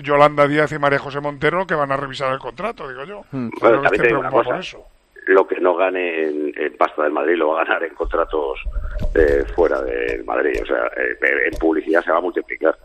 Yolanda 0.01 0.47
Díaz 0.47 0.71
y 0.71 0.79
María 0.79 0.99
José 0.99 1.19
Montero 1.19 1.67
que 1.67 1.75
van 1.75 1.91
a 1.91 1.97
revisar 1.97 2.33
el 2.33 2.39
contrato, 2.39 2.87
digo 2.87 3.03
yo. 3.03 3.25
Bueno, 3.31 3.51
Creo 3.51 3.81
que 3.81 3.83
también 3.83 3.85
esté 3.93 3.97
te 3.99 4.07
digo 4.07 4.19
una 4.19 4.29
preocupado 4.29 4.43
cosa. 4.43 4.49
por 4.49 4.59
eso. 4.59 4.85
Lo 5.27 5.47
que 5.47 5.59
no 5.59 5.75
gane 5.75 6.23
en, 6.23 6.53
en 6.55 6.77
pasta 6.77 7.01
del 7.03 7.11
Madrid 7.11 7.35
lo 7.35 7.49
va 7.49 7.61
a 7.61 7.65
ganar 7.65 7.83
en 7.83 7.95
contratos 7.95 8.59
eh, 9.15 9.43
fuera 9.55 9.81
del 9.81 10.23
Madrid. 10.23 10.59
O 10.61 10.65
sea, 10.67 10.85
eh, 10.97 11.17
en 11.51 11.57
publicidad 11.59 12.03
se 12.03 12.11
va 12.11 12.19
a 12.19 12.21
multiplicar. 12.21 12.77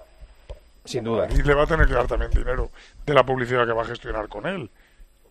Sin 0.85 1.05
duda. 1.05 1.29
Y 1.31 1.43
le 1.43 1.53
va 1.55 1.65
a 1.65 1.67
tener 1.67 1.87
que 1.87 1.93
dar 1.93 2.07
también 2.07 2.31
dinero 2.31 2.71
de 3.05 3.13
la 3.15 3.25
publicidad 3.25 3.67
que 3.67 3.73
va 3.73 3.83
a 3.83 3.87
gestionar 3.87 4.29
con 4.29 4.47
él. 4.47 4.71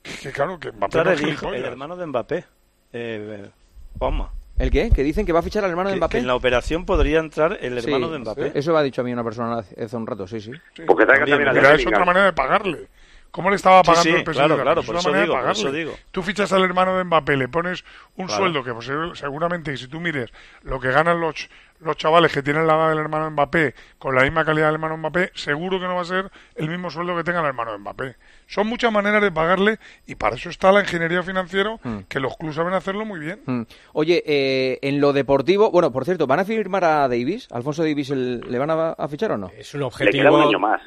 Que, 0.04 0.12
que 0.18 0.32
claro, 0.32 0.60
que 0.60 0.72
Mbappé 0.72 0.86
Entrar 0.86 1.06
no 1.06 1.12
es 1.12 1.22
el, 1.22 1.30
hijo- 1.30 1.54
el 1.54 1.66
hermano 1.66 1.95
de 1.97 2.06
Mbappé. 2.06 2.45
Eh, 2.93 3.50
Juanma. 3.97 4.32
¿El 4.58 4.72
qué? 4.72 4.89
¿Que 4.91 5.04
dicen 5.04 5.26
que 5.26 5.32
va 5.32 5.39
a 5.39 5.43
fichar 5.43 5.64
al 5.64 5.70
hermano 5.72 5.89
de 5.89 5.95
Mbappé? 5.97 6.12
que 6.14 6.18
en 6.20 6.28
la 6.28 6.36
operación 6.36 6.86
podría 6.86 7.20
entrar 7.20 7.58
el 7.62 7.78
hermano 7.78 8.08
Sí, 8.08 8.14
de 8.14 8.20
Mbappé. 8.20 8.52
Eso 8.56 8.74
me 8.74 8.80
ha 8.80 8.82
dicho 8.82 9.02
a 9.02 9.04
mí 9.04 9.14
una 9.14 9.24
persona 9.24 9.60
hace 9.60 9.82
hace 9.84 9.95
un 9.95 10.06
rato, 10.08 10.28
sí, 10.28 10.41
sí. 10.41 10.52
Porque 10.86 11.06
traiga 11.06 11.26
También, 11.26 11.45
también 11.45 11.64
de 11.66 11.82
es 11.82 11.88
otra 11.88 12.06
manera 12.06 12.26
de 12.26 12.34
pagarle. 12.34 12.88
¿Cómo 13.32 13.52
le 13.52 13.58
estaba 13.58 13.82
Sí, 13.82 13.86
pagando 13.86 14.04
sí, 14.10 14.10
el 14.18 14.24
PSG? 14.24 14.34
claro, 14.34 14.62
claro, 14.62 14.82
es 14.82 14.86
por 14.88 14.93
una 14.95 15.00
eso 15.02 15.10
manera 15.10 15.24
digo, 15.26 15.36
de 15.38 15.41
por 15.43 15.52
eso 15.52 15.64
pagarle. 15.64 15.80
digo. 15.80 15.95
Tú 16.12 16.24
fichas 16.24 16.52
al 16.52 16.64
hermano 16.64 16.97
de 16.97 17.04
Mbappé, 17.04 17.38
le 17.38 17.47
pones 17.47 17.86
un 18.18 18.26
Claro. 18.26 18.41
sueldo 18.41 18.64
que 18.64 18.74
pues, 18.74 19.20
seguramente, 19.20 19.78
si 19.78 19.88
tú 19.88 20.00
mires 20.00 20.32
lo 20.64 20.80
que 20.80 20.89
ganan 20.89 21.22
los, 21.22 21.47
los 21.82 21.95
chavales 21.97 22.32
que 22.34 22.43
tienen 22.43 22.67
la 22.67 22.75
edad 22.75 22.89
del 22.89 22.99
hermano 22.99 23.30
Mbappé 23.32 23.73
con 23.97 24.13
la 24.15 24.23
misma 24.23 24.43
calidad 24.45 24.67
del 24.67 24.75
hermano 24.75 24.97
Mbappé, 24.97 25.32
seguro 25.34 25.80
que 25.80 25.86
no 25.88 25.95
va 25.95 26.01
a 26.01 26.05
ser 26.05 26.30
el 26.55 26.69
mismo 26.69 26.89
sueldo 26.89 27.15
que 27.15 27.23
tenga 27.23 27.39
el 27.39 27.45
hermano 27.45 27.71
de 27.71 27.77
Mbappé. 27.77 28.15
Son 28.47 28.67
muchas 28.67 28.91
maneras 28.91 29.21
de 29.21 29.32
pagarle 29.32 29.80
y 30.05 30.15
para 30.15 30.36
eso 30.36 30.49
está 30.49 30.71
la 30.71 30.82
ingeniería 30.82 31.23
financiera, 31.23 31.77
que 32.07 32.19
los 32.19 32.36
clubes 32.38 32.55
saben 32.55 32.73
hacerlo 32.73 33.05
muy 33.05 33.19
bien. 33.19 33.41
Mm. 33.45 33.61
Oye, 33.93 34.23
eh, 34.25 34.80
en 34.82 34.99
lo 34.99 35.13
deportivo, 35.13 35.71
bueno, 35.71 35.91
por 35.91 36.05
cierto, 36.05 36.27
¿van 36.27 36.39
a 36.39 36.45
firmar 36.45 36.84
a 36.84 37.07
Davis? 37.07 37.47
¿Alfonso 37.51 37.84
Davis 37.84 38.09
el- 38.09 38.41
le 38.41 38.57
van 38.59 38.71
a, 38.71 38.89
a 38.91 39.07
fichar 39.07 39.32
o 39.34 39.38
no? 39.38 39.51
Es 39.57 39.73
un 39.73 39.84
objetivo. 39.84 40.11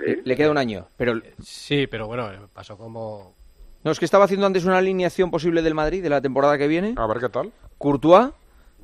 Le, 0.01 0.23
le 0.25 0.37
queda 0.37 0.51
un 0.51 0.59
año, 0.59 0.87
pero 0.97 1.15
Sí, 1.43 1.87
pero 1.87 2.07
bueno, 2.07 2.29
pasó 2.53 2.77
como. 2.77 3.35
no 3.85 3.91
es 3.91 3.99
que 3.99 4.05
estaba 4.05 4.25
haciendo 4.25 4.47
antes 4.47 4.65
una 4.65 4.79
alineación 4.79 5.31
posible 5.31 5.63
del 5.63 5.75
Madrid 5.75 6.03
de 6.03 6.11
la 6.11 6.21
temporada 6.21 6.59
que 6.59 6.69
viene. 6.69 6.95
A 6.97 7.07
ver 7.07 7.19
qué 7.19 7.29
tal. 7.29 7.53
Courtois, 7.79 8.29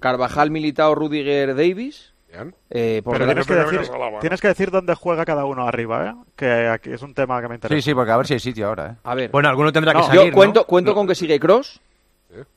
Carvajal, 0.01 0.51
Militao, 0.51 0.95
Rudiger, 0.95 1.55
Davis. 1.55 2.13
Bien. 2.31 2.55
Eh, 2.71 3.01
por 3.03 3.15
Pero 3.15 3.27
delante- 3.27 3.47
tienes 3.47 3.67
que, 3.71 3.77
decir, 3.79 3.93
tienes 4.21 4.41
que 4.43 4.49
decir 4.49 4.71
dónde 4.71 4.95
juega 4.95 5.25
cada 5.25 5.47
uno 5.47 5.67
arriba, 5.67 6.11
¿eh? 6.11 6.15
Que 6.37 6.69
aquí 6.69 6.91
es 6.93 7.01
un 7.03 7.15
tema 7.15 7.41
que 7.41 7.49
me 7.49 7.55
interesa. 7.55 7.75
Sí, 7.75 7.83
sí, 7.91 7.95
porque 7.95 8.11
a 8.13 8.17
ver 8.19 8.27
si 8.27 8.35
hay 8.35 8.41
sitio 8.41 8.67
ahora, 8.69 8.87
¿eh? 8.93 8.97
A 9.05 9.15
ver. 9.15 9.31
Bueno, 9.31 9.49
alguno 9.49 9.73
tendrá 9.73 9.95
que 9.95 10.03
salir, 10.03 10.27
Yo 10.27 10.33
cuento, 10.33 10.61
¿no? 10.61 10.67
cuento 10.67 10.95
con 10.95 11.07
que 11.07 11.15
sigue 11.15 11.41
Cross, 11.41 11.81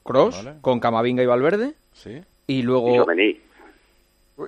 Cross, 0.03 0.43
Vale. 0.43 0.57
con 0.59 0.79
Camavinga 0.81 1.23
y 1.23 1.25
Valverde. 1.25 1.73
Sí. 1.93 2.21
Y 2.47 2.63
luego. 2.63 3.05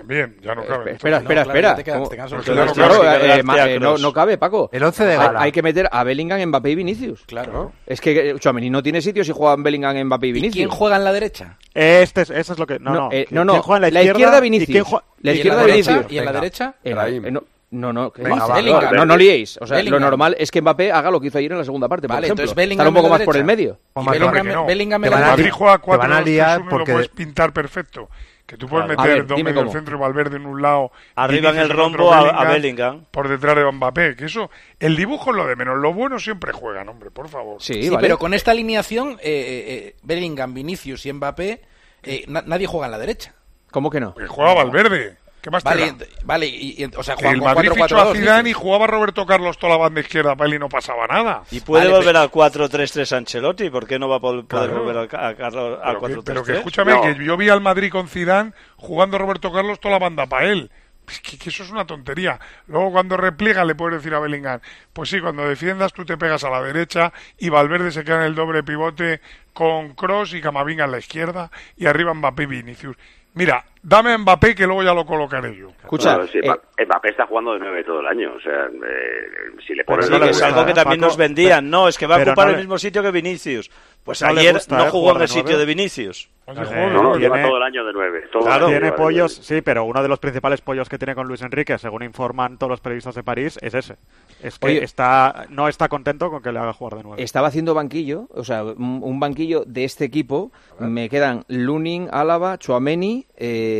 Bien, 0.04 0.36
ya 0.42 0.54
no 0.54 0.64
cabe. 0.64 0.92
Espera, 0.92 1.18
No, 1.18 1.22
espera, 1.22 1.42
espera. 1.42 1.76
te 1.76 1.84
te 1.84 1.90
eh, 1.92 3.74
eh, 3.76 3.80
no, 3.80 3.96
no 3.98 4.12
cabe, 4.12 4.38
Paco. 4.38 4.68
El 4.72 4.82
once 4.82 5.04
de 5.04 5.12
Hay- 5.12 5.18
gala. 5.18 5.40
Hay, 5.42 5.52
que 5.52 5.62
meter 5.62 5.88
a 5.92 6.02
Bellingham, 6.02 6.44
Mbappé 6.48 6.70
y 6.70 6.74
Vinicius. 6.74 7.22
Claro. 7.26 7.72
Es 7.86 8.00
que 8.00 8.30
eh, 8.30 8.34
Tchouaméni 8.38 8.70
no 8.70 8.82
tiene 8.82 9.00
sitio 9.00 9.22
si 9.22 9.32
juegan 9.32 9.62
Bellingham, 9.62 9.96
Mbappé 10.04 10.26
y 10.28 10.32
Vinicius. 10.32 10.54
¿Quién 10.56 10.68
juega 10.68 10.96
en 10.96 11.04
la 11.04 11.12
derecha? 11.12 11.58
Este 11.74 12.22
es, 12.22 12.30
eso 12.30 12.52
es 12.54 12.58
lo 12.58 12.66
que. 12.66 12.78
No, 12.80 12.92
no. 12.92 13.08
eh, 13.12 13.26
¿Quién- 13.28 13.36
no, 13.36 13.44
no. 13.44 13.52
quién 13.52 13.62
juega 13.62 13.86
en 13.88 13.94
la 13.94 14.02
izquierda, 14.02 14.40
Vinicius. 14.40 14.68
¿Y 14.68 15.26
La 15.26 15.32
¿Y 15.32 15.36
izquierda 15.36 15.60
la 15.60 15.66
derecha? 15.66 15.90
Vinicius. 15.92 16.12
¿Y 16.12 16.18
en 16.18 16.24
la 16.24 16.32
derecha? 16.32 16.74
Eh, 16.82 16.94
eh, 17.24 17.30
no, 17.30 17.44
no, 17.70 17.92
no, 17.92 18.10
¿qué 18.12 18.22
Venga, 18.22 18.46
va, 18.46 18.54
Bellingham. 18.56 18.94
no, 18.94 19.06
no 19.06 19.16
liéis. 19.16 19.58
O 19.60 19.66
sea, 19.66 19.76
Bellingham. 19.76 20.00
lo 20.00 20.06
normal 20.10 20.36
es 20.38 20.50
que 20.50 20.60
Mbappé 20.60 20.90
haga 20.92 21.10
lo 21.10 21.20
que 21.20 21.28
hizo 21.28 21.38
ayer 21.38 21.52
en 21.52 21.58
la 21.58 21.64
segunda 21.64 21.88
parte, 21.88 22.06
por 22.08 22.16
Vale, 22.16 22.26
ejemplo. 22.26 22.42
entonces 22.42 22.56
Bellingham 22.56 22.88
un 22.88 22.94
poco 22.94 23.08
más 23.08 23.22
por 23.22 23.36
el 23.36 23.46
derecha. 23.46 23.78
medio. 23.96 24.04
Y 24.06 24.10
Bellingham, 24.18 24.46
no. 24.48 24.66
Bellingham 24.66 25.02
derecha. 25.02 25.20
Madrid 25.20 25.50
juega 25.52 25.78
te 25.78 25.90
van 25.90 26.00
a 26.12 26.16
4 26.16 26.24
liar 26.24 26.58
2 26.58 26.58
3 26.58 26.60
1 26.66 26.70
porque- 26.70 26.92
lo 26.92 26.96
puedes 26.96 27.08
pintar 27.10 27.52
perfecto. 27.52 28.08
Que 28.46 28.58
tú 28.58 28.68
puedes 28.68 28.86
meter 28.86 29.24
ver, 29.24 29.42
medio 29.42 29.60
cómo. 29.60 29.72
centro 29.72 29.96
y 29.96 30.00
Valverde 30.00 30.36
en 30.36 30.44
un 30.44 30.60
lado. 30.60 30.92
Arriba 31.14 31.50
en 31.50 31.58
el 31.58 31.70
rombo 31.70 32.12
a- 32.12 32.28
a 32.28 32.44
Bellingham. 32.52 33.04
Por 33.10 33.28
detrás 33.28 33.56
de 33.56 33.64
Mbappé. 33.72 34.16
Que 34.16 34.26
eso, 34.26 34.50
el 34.78 34.96
dibujo 34.96 35.30
es 35.30 35.36
lo 35.36 35.46
de 35.46 35.56
menos. 35.56 35.78
Lo 35.78 35.94
bueno 35.94 36.18
siempre 36.18 36.52
juegan, 36.52 36.88
hombre, 36.90 37.10
por 37.10 37.28
favor. 37.28 37.62
Sí, 37.62 37.82
Sí, 37.84 37.88
vale. 37.88 38.02
pero 38.02 38.18
con 38.18 38.34
esta 38.34 38.50
alineación, 38.50 39.12
eh, 39.12 39.16
eh, 39.22 39.64
eh, 39.68 39.96
Bellingham, 40.02 40.52
Vinicius 40.52 41.06
y 41.06 41.12
Mbappé, 41.14 41.62
eh, 42.02 42.24
na- 42.28 42.42
nadie 42.46 42.66
juega 42.66 42.86
en 42.86 42.92
la 42.92 42.98
derecha. 42.98 43.34
¿Cómo 43.70 43.88
que 43.88 43.98
no? 44.00 44.14
Que 44.14 44.26
juega 44.26 44.52
Valverde. 44.54 45.16
¿Qué 45.44 45.50
más 45.50 45.62
te 45.62 45.68
Vale, 45.68 45.82
da? 45.82 45.92
ent- 45.92 46.08
vale 46.24 46.46
y, 46.46 46.82
y- 46.82 46.90
o 46.96 47.02
sea, 47.02 47.16
el 47.20 47.42
Madrid 47.42 47.68
4 47.68 47.74
fichó 47.74 47.96
4 47.96 48.00
a 48.12 48.14
Zidane 48.14 48.48
y 48.48 48.52
jugaba 48.54 48.86
Roberto 48.86 49.26
Carlos 49.26 49.58
toda 49.58 49.74
la 49.74 49.78
banda 49.78 50.00
izquierda 50.00 50.34
para 50.34 50.48
él 50.48 50.54
y 50.54 50.58
no 50.58 50.70
pasaba 50.70 51.06
nada. 51.06 51.42
Y 51.50 51.60
puede 51.60 51.84
Vale, 51.84 51.96
volver 51.98 52.16
al 52.16 52.30
4-3-3 52.30 53.12
Ancelotti, 53.14 53.68
¿por 53.68 53.86
qué 53.86 53.98
no 53.98 54.08
va 54.08 54.16
a 54.16 54.20
poder 54.20 54.46
Claro. 54.46 54.78
volver 54.82 54.96
al, 54.96 55.04
a 55.04 55.34
Carlos- 55.36 55.78
al 55.82 55.98
Pero 55.98 56.00
que, 56.00 56.14
4-3-3? 56.14 56.22
pero 56.24 56.44
que 56.44 56.52
escúchame, 56.54 56.98
que 57.02 57.22
yo 57.22 57.36
vi 57.36 57.50
al 57.50 57.60
Madrid 57.60 57.90
con 57.92 58.08
Zidane 58.08 58.54
jugando 58.76 59.16
a 59.16 59.20
Roberto 59.20 59.52
Carlos 59.52 59.78
toda 59.80 59.92
la 59.92 59.98
banda 59.98 60.24
para 60.26 60.46
él. 60.46 60.70
Es 61.06 61.20
que, 61.20 61.36
que 61.36 61.50
eso 61.50 61.62
es 61.62 61.70
una 61.70 61.84
tontería. 61.86 62.40
Luego 62.66 62.90
cuando 62.92 63.18
repliega 63.18 63.62
le 63.66 63.74
puedes 63.74 63.98
decir 63.98 64.14
a 64.14 64.20
Bellingham, 64.20 64.60
pues 64.94 65.10
sí, 65.10 65.20
cuando 65.20 65.46
defiendas 65.46 65.92
tú 65.92 66.06
te 66.06 66.16
pegas 66.16 66.42
a 66.44 66.48
la 66.48 66.62
derecha 66.62 67.12
y 67.36 67.50
Valverde 67.50 67.92
se 67.92 68.02
queda 68.02 68.16
en 68.20 68.22
el 68.22 68.34
doble 68.34 68.62
pivote 68.62 69.20
con 69.52 69.92
Cross 69.94 70.32
y 70.32 70.40
Camavinga 70.40 70.86
en 70.86 70.90
la 70.92 70.98
izquierda 70.98 71.50
y 71.76 71.84
arriba 71.84 72.14
Mbappé 72.14 72.44
y 72.44 72.46
Vinicius. 72.46 72.96
Mira, 73.34 73.66
dame 73.84 74.12
a 74.12 74.18
Mbappé 74.18 74.54
que 74.54 74.66
luego 74.66 74.82
ya 74.82 74.92
lo 74.94 75.04
colocaré 75.06 75.54
yo. 75.56 75.68
Escucha, 75.82 76.16
eh, 76.16 76.40
Mba- 76.42 76.60
Mbappé 76.86 77.10
está 77.10 77.26
jugando 77.26 77.52
de 77.52 77.60
nueve 77.60 77.84
todo 77.84 78.00
el 78.00 78.06
año. 78.06 78.32
O 78.36 78.40
sea, 78.40 78.64
eh, 78.66 79.52
si 79.66 79.74
le 79.74 79.84
pones 79.84 80.06
sí, 80.06 80.14
es 80.14 80.42
algo 80.42 80.64
que 80.66 80.72
también 80.74 81.00
Paco, 81.00 81.10
nos 81.10 81.16
vendían. 81.16 81.70
No, 81.70 81.86
es 81.88 81.96
que 81.98 82.06
va 82.06 82.16
a 82.16 82.22
ocupar 82.22 82.46
no 82.46 82.50
el 82.50 82.56
le- 82.56 82.62
mismo 82.62 82.78
sitio 82.78 83.02
que 83.02 83.10
Vinicius. 83.10 83.70
Pues 84.02 84.20
no 84.20 84.28
ayer 84.28 84.52
gusta, 84.54 84.76
no 84.76 84.84
jugó 84.90 85.16
en 85.16 85.22
el 85.22 85.28
sitio 85.28 85.42
nueve. 85.44 85.58
de 85.60 85.64
Vinicius. 85.66 86.28
Eh, 86.46 86.52
juego, 86.52 86.74
No, 86.90 86.90
no, 86.90 87.02
¿no? 87.04 87.16
lleva 87.16 87.36
tiene- 87.36 87.48
todo 87.48 87.56
el 87.56 87.62
año 87.62 87.84
de 87.86 87.92
nueve. 87.94 88.24
todo 88.30 88.42
Claro. 88.42 88.66
Tiene 88.66 88.92
pollos, 88.92 89.32
nueve. 89.38 89.44
sí, 89.60 89.62
pero 89.62 89.84
uno 89.84 90.02
de 90.02 90.08
los 90.08 90.18
principales 90.18 90.60
pollos 90.60 90.90
que 90.90 90.98
tiene 90.98 91.14
con 91.14 91.26
Luis 91.26 91.40
Enrique, 91.40 91.78
según 91.78 92.02
informan 92.02 92.58
todos 92.58 92.68
los 92.70 92.80
periodistas 92.80 93.14
de 93.14 93.22
París, 93.22 93.58
es 93.62 93.72
ese. 93.72 93.96
Es 94.42 94.58
que 94.58 94.66
Oye. 94.66 94.84
está 94.84 95.46
no 95.48 95.68
está 95.68 95.88
contento 95.88 96.28
con 96.30 96.42
que 96.42 96.52
le 96.52 96.58
haga 96.58 96.74
jugar 96.74 96.96
de 96.98 97.02
nuevo. 97.02 97.16
Estaba 97.16 97.48
haciendo 97.48 97.72
banquillo, 97.72 98.26
o 98.34 98.44
sea, 98.44 98.62
un, 98.62 99.00
un 99.02 99.20
banquillo 99.20 99.64
de 99.66 99.84
este 99.84 100.04
equipo. 100.04 100.52
Me 100.78 101.08
quedan 101.08 101.44
Lunin, 101.48 102.08
Álava, 102.12 102.58
Chuameni, 102.58 103.26
eh, 103.38 103.73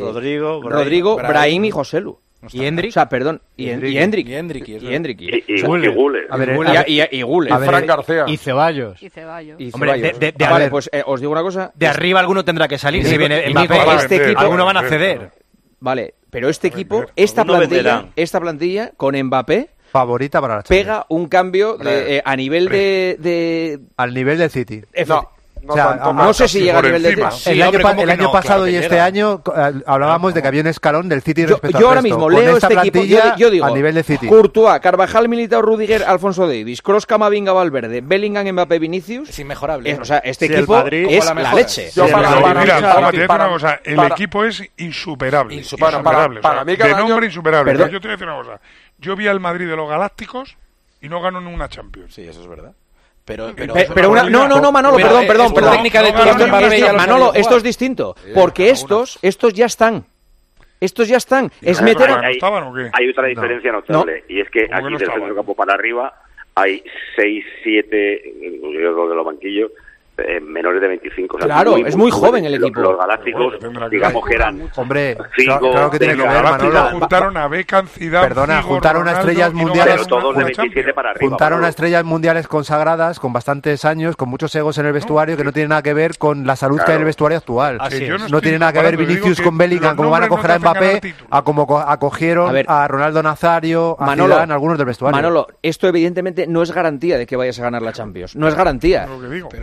Rodrigo, 0.00 0.60
Brahim. 0.60 0.72
Rodrigo, 0.78 1.16
Brahim. 1.16 1.28
Brahim 1.30 1.64
y 1.66 1.70
Joselu. 1.70 2.18
¿Y 2.52 2.64
Hendrik? 2.64 2.90
O 2.90 2.92
sea, 2.92 3.08
perdón, 3.08 3.42
y, 3.56 3.68
en- 3.68 3.84
y 3.84 3.98
Hendrik. 3.98 4.28
Y 4.28 4.34
Hendrik, 4.34 4.68
y 4.68 4.94
Hendrik. 4.94 5.20
Y, 5.20 5.44
y, 5.54 5.58
sea, 5.58 5.68
y 5.68 5.88
Guller. 5.88 6.28
A 6.30 6.36
ver, 6.36 6.56
y, 6.86 7.00
y- 7.00 7.08
y 7.18 7.22
Guller. 7.22 7.52
A 7.52 7.58
ver, 7.58 7.68
Fran 7.68 7.84
García. 7.86 8.24
Y 8.28 8.36
Ceballos. 8.36 9.02
Y 9.02 9.10
Ceballos. 9.10 9.60
Y 9.60 9.70
Hombre, 9.72 9.90
Ceballos. 9.94 10.20
de- 10.20 10.26
de- 10.26 10.32
de- 10.38 10.44
vale, 10.44 10.54
a 10.54 10.58
ver. 10.58 10.70
pues 10.70 10.88
eh, 10.92 11.02
os 11.04 11.18
digo 11.20 11.32
una 11.32 11.42
cosa. 11.42 11.72
De 11.74 11.88
arriba 11.88 12.20
alguno 12.20 12.44
tendrá 12.44 12.68
que 12.68 12.78
salir. 12.78 13.04
Si 13.04 13.18
viene 13.18 13.42
y 13.48 13.50
Mbappé, 13.50 13.74
este 13.96 14.16
equipo- 14.16 14.34
para 14.34 14.40
algunos 14.46 14.66
van 14.66 14.76
a 14.76 14.82
ceder. 14.88 15.30
Vale, 15.80 16.14
pero 16.30 16.48
este 16.48 16.68
equipo, 16.68 17.06
esta 17.16 17.40
Alguno 17.42 17.58
plantilla, 17.58 18.06
esta 18.14 18.40
plantilla 18.40 18.92
con 18.96 19.16
Mbappé 19.20 19.70
favorita 19.90 20.40
para 20.40 20.56
la 20.56 20.62
Champions. 20.62 20.84
pega 20.86 21.06
un 21.08 21.28
cambio 21.28 21.76
de, 21.76 22.16
eh, 22.18 22.22
a 22.24 22.36
nivel 22.36 22.68
de, 22.68 23.16
de 23.18 23.80
Al 23.96 24.14
nivel 24.14 24.38
del 24.38 24.50
City. 24.50 24.82
No, 25.08 25.30
no, 25.68 26.32
sé 26.34 26.48
si 26.48 26.60
llega 26.60 26.78
a 26.78 26.82
nivel 26.82 27.04
encima. 27.04 27.30
de... 27.30 27.36
Sí, 27.36 27.50
el 27.50 28.10
año, 28.10 28.32
pasado 28.32 28.68
y 28.68 28.76
este 28.76 29.00
año 29.00 29.42
hablábamos 29.86 30.34
de 30.34 30.42
que 30.42 30.48
había 30.48 30.62
un 30.62 30.66
escalón 30.68 31.08
del 31.08 31.22
City 31.22 31.42
yo, 31.42 31.48
respecto 31.48 31.78
yo 31.78 31.88
ahora 31.88 32.02
mismo 32.02 32.28
leo 32.28 32.56
este 32.56 32.74
equipo, 32.74 33.02
yo, 33.04 33.50
digo, 33.50 33.66
a 33.66 33.70
nivel 33.70 33.94
de 33.94 34.02
City. 34.02 34.26
Courtois, 34.26 34.80
Carvajal, 34.80 35.28
Militao, 35.28 35.62
Rudiger, 35.62 36.04
Alfonso 36.04 36.46
Davis, 36.46 36.82
Kroos, 36.82 37.06
Camavinga, 37.06 37.52
Valverde, 37.52 38.00
Bellingham, 38.00 38.46
Mbappé, 38.52 38.78
Vinicius... 38.78 39.28
Es 39.28 39.38
inmejorable. 39.38 39.90
Es, 39.90 39.98
o 39.98 40.04
sea, 40.04 40.18
este 40.18 40.46
equipo 40.46 40.84
es 40.86 41.24
la, 41.24 41.54
leche. 41.54 41.90
Para, 41.94 42.42
para, 42.42 42.70
para, 42.80 43.26
para, 43.26 43.44
una 43.44 43.52
cosa, 43.52 43.80
el 43.84 44.00
equipo 44.00 44.44
es 44.44 44.62
insuperable. 44.76 45.54
Insuperable. 45.54 46.40
De 46.40 46.94
nombre 46.94 47.26
insuperable. 47.26 47.72
Yo 47.72 48.00
te 48.00 48.08
voy 48.08 48.08
a 48.08 48.10
decir 48.10 48.26
una 48.26 48.36
cosa. 48.36 48.60
Yo 48.98 49.16
vi 49.16 49.28
al 49.28 49.40
Madrid 49.40 49.68
de 49.68 49.76
los 49.76 49.88
Galácticos 49.88 50.56
y 51.00 51.08
no 51.08 51.20
ganó 51.20 51.40
ninguna 51.40 51.68
Champions. 51.68 52.14
Sí, 52.14 52.22
eso 52.22 52.40
es 52.40 52.46
verdad. 52.48 52.74
Pero, 53.28 53.52
pero, 53.54 53.74
pero 53.94 54.10
una, 54.10 54.22
no, 54.22 54.48
no, 54.48 54.58
no, 54.58 54.72
Manolo, 54.72 54.96
perdón, 54.96 55.26
perdón, 55.26 55.52
perdón. 55.52 55.72
Técnica 55.74 56.02
de 56.02 56.08
esto, 56.08 56.94
Manolo, 56.94 57.34
esto 57.34 57.56
es 57.58 57.62
distinto, 57.62 58.16
porque 58.34 58.70
estos, 58.70 59.18
estos 59.20 59.52
ya 59.52 59.66
están. 59.66 60.04
Estos 60.80 61.08
ya 61.08 61.18
están. 61.18 61.50
Es 61.60 61.82
meter. 61.82 62.08
Hay, 62.10 62.38
hay 62.92 63.08
otra 63.10 63.26
diferencia 63.26 63.70
no. 63.70 63.80
notable, 63.80 64.24
no. 64.26 64.34
y 64.34 64.40
es 64.40 64.48
que 64.48 64.64
aquí 64.72 64.90
no 64.90 64.98
del 64.98 65.10
centro 65.10 65.34
campo 65.34 65.54
para 65.54 65.74
arriba 65.74 66.14
hay 66.54 66.82
6, 67.16 67.44
7, 67.62 68.14
eh, 68.14 68.60
yo 68.62 69.08
de 69.08 69.14
los 69.14 69.24
banquillos, 69.24 69.70
eh, 70.20 70.40
menores 70.40 70.80
de 70.80 70.88
25. 70.88 71.36
O 71.36 71.38
claro, 71.38 71.76
es 71.76 71.96
muy, 71.96 72.10
joven 72.10 72.44
el 72.44 72.54
equipo. 72.54 72.80
Los, 72.80 72.98
galácticos, 72.98 73.54
digamos 73.88 74.26
que 74.26 74.34
eran. 74.34 74.68
Hombre, 74.74 75.16
Figo, 75.30 75.70
claro 75.70 75.90
que 75.92 75.98
tiene 76.00 76.16
que 76.16 76.22
ver, 76.22 76.42
Manolo. 76.42 76.90
Juntaron 76.90 77.36
a 77.36 77.46
Beckham, 77.46 77.86
Zidane, 77.86 78.26
Perdona, 78.26 78.62
juntaron 78.62 79.06
a 79.06 79.12
estrellas 79.12 79.52
mundiales. 79.52 80.08
Juntaron 81.20 81.64
estrellas 81.64 82.04
mundiales 82.04 82.48
consagradas, 82.48 83.20
con 83.20 83.32
bastantes 83.32 83.84
años, 83.84 84.16
con 84.16 84.28
muchos 84.28 84.52
egos 84.56 84.76
en 84.78 84.86
el 84.86 84.92
vestuario, 84.92 85.36
que 85.36 85.44
no 85.44 85.52
tiene 85.52 85.68
nada 85.68 85.82
que 85.82 85.94
ver 85.94 86.18
con 86.18 86.44
la 86.44 86.56
salud 86.56 86.80
que 86.84 86.90
hay 86.90 86.96
en 86.96 87.02
el 87.02 87.06
vestuario 87.06 87.38
actual. 87.38 87.78
No, 87.78 88.28
no 88.28 88.40
tiene 88.40 88.58
nada 88.58 88.72
que 88.72 88.82
ver 88.82 88.96
Vinicius 88.96 89.40
con 89.40 89.56
Bellingham, 89.56 89.94
como 89.94 90.10
van 90.10 90.24
a 90.24 90.28
coger 90.28 90.50
a 90.50 90.58
Mbappé, 90.58 91.14
a 91.30 91.42
como 91.42 91.78
acogieron 91.78 92.56
a, 92.66 92.88
Ronaldo 92.88 93.22
Nazario, 93.22 93.96
a 94.00 94.06
Manolo, 94.06 94.34
Zidane, 94.34 94.52
algunos 94.52 94.78
del 94.78 94.86
vestuario. 94.86 95.16
Manolo, 95.16 95.46
esto 95.62 95.86
evidentemente 95.86 96.48
no 96.48 96.62
es 96.62 96.72
garantía 96.72 97.18
de 97.18 97.26
que 97.26 97.36
vayas 97.36 97.60
a 97.60 97.62
ganar 97.62 97.82
la 97.82 97.92
Champions. 97.92 98.34
No 98.34 98.48
es 98.48 98.56
garantía. 98.56 99.06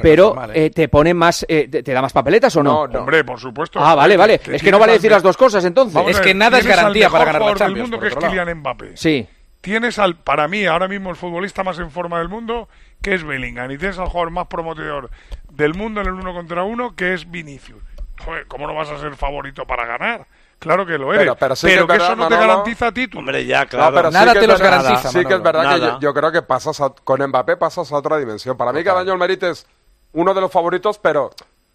Pero 0.01 0.45
eh, 0.54 0.70
te 0.70 0.88
pone 0.88 1.14
más, 1.14 1.46
eh, 1.48 1.68
te, 1.68 1.93
da 1.93 2.02
más 2.02 2.14
papeletas 2.14 2.56
o 2.56 2.64
no? 2.64 2.88
No, 2.88 3.00
hombre, 3.00 3.24
por 3.24 3.39
supuesto. 3.39 3.80
Ah, 3.80 3.96
vale, 3.96 4.18
vale. 4.18 4.41
Es 4.46 4.62
que 4.62 4.72
no 4.72 4.80
vale 4.80 4.93
decir 4.93 5.12
las 5.12 5.24
dos 5.24 5.38
cosas 5.38 5.64
entonces. 5.66 6.02
Es 6.08 6.20
que 6.20 6.34
nada 6.34 6.60
es 6.60 6.68
garantía 6.68 7.10
para 7.10 7.26
ganar 7.26 7.41
la 7.41 7.56
Champions. 7.56 7.89
mundo 7.89 8.00
que 8.00 8.08
es 8.08 8.16
Kylian 8.16 8.60
Mbappé. 8.60 8.98
Sí. 8.98 9.28
Tienes 9.62 9.98
al, 9.98 10.16
para 10.18 10.48
mí, 10.48 10.66
ahora 10.66 10.88
mismo 10.88 11.10
el 11.10 11.16
futbolista 11.16 11.64
más 11.64 11.80
en 11.80 11.89
forma 11.89 12.20
del 12.20 12.30
mundo, 12.30 12.70
que 13.02 13.16
es 13.16 13.24
Bellingham. 13.24 13.72
Y 13.72 13.80
tienes 13.80 13.98
al 13.98 14.08
jugador 14.08 14.30
más 14.30 14.46
prometedor 14.46 15.10
del 15.50 15.74
mundo 15.74 16.02
en 16.02 16.08
el 16.08 16.14
uno 16.14 16.34
contra 16.34 16.64
uno, 16.64 16.96
que 16.96 17.16
es 17.16 17.32
Vinicius. 17.32 17.82
Joder, 18.24 18.46
¿cómo 18.46 18.68
no 18.68 18.76
vas 18.76 18.89
a 18.91 19.00
ser 19.00 19.16
favorito 19.16 19.66
para 19.66 19.86
ganar? 19.86 20.28
Claro 20.60 20.86
que 20.86 20.98
lo 20.98 21.14
eres. 21.14 21.34
Pero, 21.62 21.88
que, 21.88 21.96
eso 21.96 22.16
no 22.16 22.28
te 22.28 22.36
garantiza 22.36 22.91
título. 22.91 23.20
Hombre, 23.20 23.46
ya, 23.46 23.66
claro. 23.66 23.96
Pero 23.96 24.12
nada 24.12 24.34
te 24.34 24.48
los 24.48 24.62
garantiza. 24.62 25.10
Sí 25.10 25.26
que 25.26 25.34
es 25.34 25.41
verdad 25.41 25.98
que 26.00 26.04
yo, 26.06 26.14
creo 26.14 26.32
que 26.32 26.41
pasas 26.41 26.80
a, 26.82 26.89
con 26.89 27.22
Mbappé 27.22 27.58
pasas 27.58 27.91
a 27.91 27.98
otra 27.98 28.18
dimensión. 28.18 28.56
Para 28.58 28.72
mí, 28.72 28.80
okay. 28.80 28.91
Cadaño 28.91 29.18
uno 30.16 30.34
de 30.34 30.41
los 30.41 30.51
favoritos, 30.51 30.97
pero 30.97 31.30